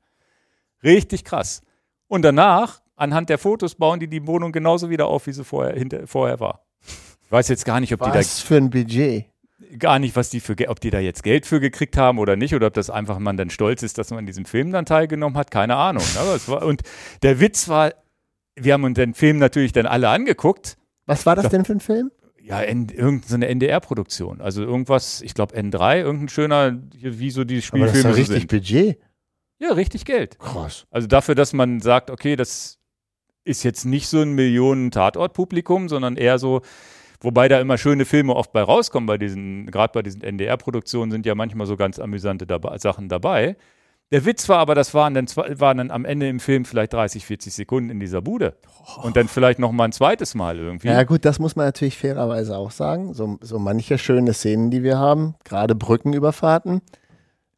Richtig 0.81 1.25
krass. 1.25 1.59
Und 2.07 2.21
danach, 2.21 2.81
anhand 2.95 3.27
der 3.29 3.37
Fotos, 3.37 3.75
bauen 3.75 3.99
die 3.99 4.07
die 4.07 4.25
Wohnung 4.27 4.53
genauso 4.53 4.89
wieder 4.89 5.07
auf, 5.07 5.27
wie 5.27 5.33
sie 5.33 5.43
vorher, 5.43 5.75
hinter, 5.75 6.07
vorher 6.07 6.39
war. 6.39 6.65
Ich 7.25 7.31
weiß 7.31 7.49
jetzt 7.49 7.65
gar 7.65 7.81
nicht, 7.81 7.91
ob 7.93 7.99
die 7.99 8.11
da 8.11 8.15
Was 8.15 8.39
für 8.39 8.55
ein 8.55 8.69
Budget. 8.69 9.25
Gar 9.77 9.99
nicht, 9.99 10.15
was 10.15 10.29
die 10.29 10.39
für, 10.39 10.55
ob 10.67 10.79
die 10.79 10.89
da 10.89 10.99
jetzt 10.99 11.23
Geld 11.23 11.45
für 11.45 11.59
gekriegt 11.59 11.97
haben 11.97 12.19
oder 12.19 12.35
nicht, 12.35 12.53
oder 12.53 12.67
ob 12.67 12.73
das 12.73 12.89
einfach 12.89 13.19
man 13.19 13.37
dann 13.37 13.49
stolz 13.49 13.83
ist, 13.83 13.97
dass 13.97 14.09
man 14.09 14.19
an 14.19 14.25
diesem 14.25 14.45
Film 14.45 14.71
dann 14.71 14.85
teilgenommen 14.85 15.37
hat, 15.37 15.51
keine 15.51 15.75
Ahnung. 15.75 16.03
ne? 16.13 16.19
Aber 16.19 16.35
es 16.35 16.47
war, 16.47 16.63
und 16.63 16.81
der 17.21 17.39
Witz 17.39 17.67
war, 17.69 17.93
wir 18.55 18.73
haben 18.73 18.83
uns 18.83 18.95
den 18.95 19.13
Film 19.13 19.37
natürlich 19.39 19.71
dann 19.71 19.85
alle 19.85 20.09
angeguckt. 20.09 20.77
Was 21.05 21.25
war 21.25 21.35
das 21.35 21.49
denn 21.49 21.65
für 21.65 21.73
ein 21.73 21.79
Film? 21.79 22.11
Ja, 22.41 22.59
in, 22.59 22.89
irgendeine 22.89 23.47
NDR-Produktion. 23.47 24.41
Also 24.41 24.63
irgendwas, 24.63 25.21
ich 25.21 25.33
glaube 25.33 25.55
N3, 25.55 26.01
irgendein 26.01 26.29
schöner, 26.29 26.77
wie 26.91 27.31
so 27.31 27.45
die 27.45 27.55
Aber 27.71 27.79
das 27.85 27.95
ist 27.95 28.01
Spielfilme 28.01 28.09
ja 28.09 28.15
richtig 28.15 28.39
sind. 28.39 28.47
Budget. 28.49 28.99
Ja, 29.59 29.71
richtig 29.73 30.03
Geld. 30.03 30.39
Krass. 30.39 30.85
Also 30.91 31.07
dafür, 31.07 31.35
dass 31.35 31.53
man 31.53 31.79
sagt, 31.79 32.11
okay, 32.11 32.35
das 32.35 32.79
ist 33.45 33.63
jetzt 33.63 33.85
nicht 33.85 34.07
so 34.07 34.21
ein 34.21 34.33
Millionen-Tatort-Publikum, 34.33 35.87
sondern 35.87 36.17
eher 36.17 36.37
so, 36.37 36.61
wobei 37.23 37.47
da 37.47 37.59
immer 37.59 37.77
schöne 37.77 38.05
Filme 38.05 38.35
oft 38.35 38.51
bei 38.51 38.61
rauskommen, 38.61 39.07
bei 39.07 39.17
diesen, 39.17 39.65
gerade 39.67 39.91
bei 39.93 40.03
diesen 40.03 40.21
NDR-Produktionen 40.21 41.11
sind 41.11 41.25
ja 41.25 41.33
manchmal 41.33 41.65
so 41.65 41.75
ganz 41.75 41.99
amüsante 41.99 42.45
dabei, 42.45 42.77
Sachen 42.77 43.09
dabei. 43.09 43.55
Der 44.11 44.25
Witz 44.25 44.47
war 44.47 44.59
aber, 44.59 44.75
das 44.75 44.93
waren 44.93 45.15
dann, 45.15 45.25
waren 45.35 45.77
dann 45.77 45.89
am 45.89 46.05
Ende 46.05 46.29
im 46.29 46.39
Film 46.39 46.65
vielleicht 46.65 46.93
30, 46.93 47.25
40 47.25 47.51
Sekunden 47.51 47.89
in 47.89 47.99
dieser 47.99 48.21
Bude. 48.21 48.55
Und 49.01 49.17
dann 49.17 49.27
vielleicht 49.27 49.57
noch 49.57 49.71
mal 49.71 49.85
ein 49.85 49.91
zweites 49.91 50.35
Mal 50.35 50.59
irgendwie. 50.59 50.89
Ja 50.89 51.03
gut, 51.03 51.25
das 51.25 51.39
muss 51.39 51.55
man 51.55 51.65
natürlich 51.65 51.97
fairerweise 51.97 52.55
auch 52.55 52.69
sagen. 52.69 53.15
So, 53.15 53.39
so 53.41 53.57
manche 53.57 53.97
schöne 53.97 54.33
Szenen, 54.33 54.69
die 54.69 54.83
wir 54.83 54.99
haben, 54.99 55.33
gerade 55.45 55.73
Brückenüberfahrten, 55.73 56.81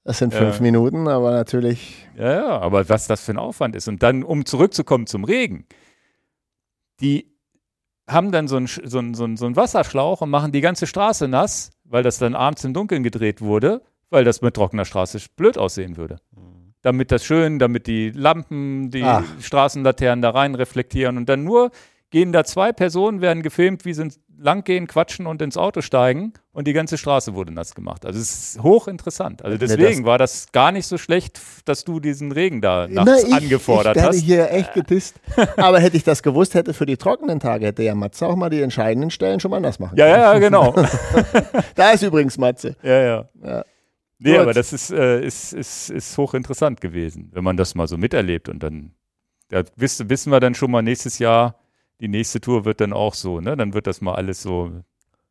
das 0.06 0.19
sind 0.19 0.35
fünf 0.35 0.60
Minuten, 0.60 1.08
aber 1.08 1.32
natürlich 1.32 2.08
Ja, 2.16 2.32
ja, 2.32 2.60
aber 2.60 2.88
was 2.88 3.08
das 3.08 3.26
für 3.26 3.32
ein 3.32 3.40
Aufwand 3.40 3.76
ist. 3.76 3.88
Und 3.88 4.03
dann, 4.03 4.24
um 4.24 4.45
zurückzukommen 4.45 5.08
zum 5.08 5.24
Regen, 5.24 5.66
die 7.02 7.35
haben 8.08 8.32
dann 8.32 8.48
so 8.48 8.58
einen, 8.58 8.67
so, 8.67 9.00
einen, 9.00 9.14
so, 9.14 9.24
einen, 9.24 9.38
so 9.38 9.45
einen 9.45 9.56
Wasserschlauch 9.56 10.22
und 10.22 10.30
machen 10.30 10.51
die 10.51 10.61
ganze 10.61 10.88
Straße 10.88 11.27
nass, 11.27 11.72
weil 11.84 12.03
das 12.03 12.17
dann 12.17 12.35
abends 12.35 12.64
im 12.64 12.74
Dunkeln 12.74 13.03
gedreht 13.03 13.42
wurde, 13.42 13.82
weil 14.09 14.24
das 14.24 14.42
mit 14.42 14.56
trockener 14.56 14.85
Straße 14.85 15.19
blöd 15.35 15.58
aussehen 15.58 15.98
würde. 15.98 16.17
Damit 16.82 17.11
das 17.11 17.25
schön, 17.25 17.58
damit 17.58 17.88
die 17.88 18.11
Lampen, 18.11 18.92
die 18.92 19.03
Ach. 19.03 19.24
Straßenlaternen 19.42 20.22
da 20.22 20.30
rein 20.30 20.53
reflektieren 20.53 21.17
und 21.17 21.27
dann 21.27 21.43
nur 21.43 21.72
gehen 22.16 22.32
da 22.32 22.45
zwei 22.45 22.72
Personen, 22.72 23.19
werden 23.19 23.44
gefilmt, 23.44 23.84
wie 23.84 23.94
sie 23.94 24.08
langgehen, 24.38 24.88
quatschen 24.88 25.27
und 25.27 25.42
ins 25.42 25.58
Auto 25.58 25.82
steigen 25.82 26.32
und 26.53 26.66
die 26.66 26.72
ganze 26.72 26.98
Straße 26.98 27.34
wurde 27.34 27.53
nass 27.53 27.76
gemacht. 27.76 28.06
Also 28.06 28.22
es 28.22 28.56
ist 28.56 28.64
hochinteressant. 28.64 29.44
Also 29.44 29.56
Mir 29.56 29.68
deswegen 29.68 30.06
war 30.06 30.18
das 30.18 30.50
gar 30.53 30.72
nicht 30.72 30.88
so 30.88 30.98
schlecht, 30.98 31.42
dass 31.66 31.84
du 31.84 32.00
diesen 32.00 32.32
Regen 32.32 32.61
da 32.61 32.88
nachts 32.88 33.24
Na, 33.24 33.27
ich, 33.27 33.34
angefordert 33.34 33.98
ich 33.98 34.03
hast. 34.03 34.16
hier 34.22 34.50
echt 34.50 34.74
gedisst. 34.74 35.16
aber 35.58 35.82
hätte 35.82 35.98
ich 35.98 36.06
das 36.06 36.24
gewusst, 36.24 36.53
hätte 36.53 36.74
für 36.74 36.85
die 36.85 36.95
trockenen 36.95 37.42
Tage, 37.42 37.66
hätte 37.66 37.84
ja 37.84 37.95
Matze 37.95 38.27
auch 38.27 38.38
mal 38.38 38.50
die 38.50 38.61
entscheidenden 38.61 39.11
Stellen 39.11 39.42
schon 39.42 39.52
mal 39.52 39.60
nass 39.60 39.80
machen 39.80 39.98
Ja, 39.98 40.08
ja, 40.08 40.18
ja, 40.34 40.40
genau. 40.40 40.74
Da 41.76 41.92
ist 41.92 42.02
übrigens 42.02 42.38
Matze. 42.38 42.77
ja, 42.82 43.02
ja. 43.02 43.30
Ja. 43.44 43.66
Nee, 44.19 44.32
Gut. 44.32 44.40
aber 44.40 44.53
das 44.53 44.72
ist, 44.72 44.90
äh, 44.92 45.19
ist, 45.22 45.52
ist, 45.52 45.90
ist 45.90 46.18
hochinteressant 46.18 46.80
gewesen, 46.80 47.30
wenn 47.34 47.44
man 47.44 47.58
das 47.58 47.76
mal 47.76 47.90
so 47.90 47.98
miterlebt 47.98 48.48
und 48.48 48.64
dann, 48.64 48.94
da 49.50 49.64
wissen 49.76 50.32
wir 50.32 50.40
dann 50.40 50.56
schon 50.56 50.72
mal 50.72 50.82
nächstes 50.82 51.19
Jahr, 51.19 51.60
die 52.02 52.08
nächste 52.08 52.42
Tour 52.42 52.66
wird 52.66 52.82
dann 52.82 52.94
auch 52.94 53.14
so, 53.14 53.40
ne? 53.42 53.56
Dann 53.58 53.74
wird 53.74 53.88
das 53.88 54.02
mal 54.02 54.16
alles 54.16 54.42
so, 54.42 54.72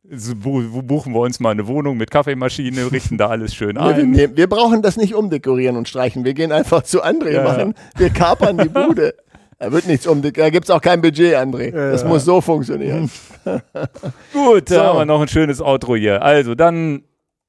so 0.09 0.35
bu- 0.35 0.69
bu- 0.69 0.81
buchen 0.83 1.13
wir 1.13 1.19
uns 1.21 1.39
mal 1.39 1.51
eine 1.51 1.67
Wohnung 1.67 1.97
mit 1.97 2.11
Kaffeemaschine, 2.11 2.91
richten 2.91 3.17
da 3.17 3.27
alles 3.27 3.53
schön 3.55 3.75
Nee, 3.79 3.81
wir, 4.15 4.27
ein. 4.29 4.37
wir 4.37 4.47
brauchen 4.47 4.81
das 4.81 4.97
nicht 4.97 5.13
umdekorieren 5.15 5.77
und 5.77 5.87
streichen. 5.87 6.25
Wir 6.25 6.33
gehen 6.33 6.51
einfach 6.51 6.83
zu 6.83 7.03
André 7.03 7.31
Ja, 7.33 7.43
machen. 7.43 7.73
Wir 7.97 8.09
kapern 8.09 8.57
die 8.57 8.69
Bude. 8.69 9.15
Da 9.57 9.71
wird 9.71 9.87
nichts 9.87 10.05
umdekoriert. 10.05 10.47
Da 10.47 10.49
gibt 10.49 10.65
es 10.65 10.69
auch 10.69 10.81
kein 10.81 11.01
Budget, 11.01 11.33
André. 11.35 11.73
Ja, 11.73 11.91
das 11.91 12.01
ja. 12.01 12.09
muss 12.09 12.25
so 12.25 12.41
funktionieren. 12.41 13.09
Gut, 14.33 14.69
da 14.69 14.75
So. 14.75 14.81
haben 14.83 14.97
wir 14.99 15.05
noch 15.05 15.21
ein 15.21 15.29
schönes 15.29 15.61
Outro 15.61 15.95
hier. 15.95 16.21
Also 16.23 16.55
dann 16.55 17.03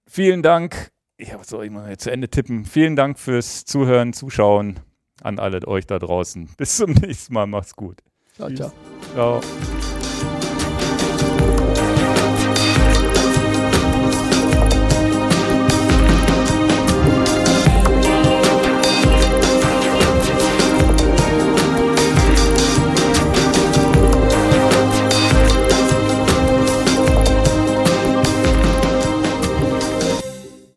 vielen 0.09 0.41
Dank. 0.45 0.93
Ja, 1.19 1.41
was 1.41 1.49
soll 1.49 1.65
ich 1.65 1.73
mal 1.73 1.97
zu 1.97 2.13
Ende 2.13 2.29
tippen? 2.29 2.65
Vielen 2.65 2.95
Dank 2.95 3.19
fürs 3.19 3.65
Zuhören, 3.65 4.13
Zuschauen 4.13 4.79
an 5.21 5.41
alle 5.41 5.67
euch 5.67 5.87
da 5.89 5.99
draußen. 5.99 6.51
Bis 6.57 6.77
zum 6.77 6.93
nächsten 6.93 7.35
Mal. 7.35 7.47
Macht's 7.49 7.75
gut. 7.75 7.99
Ciao, 8.37 8.49
Tschüss. 8.49 8.59
ciao. 8.59 9.41
Ciao. 9.41 9.96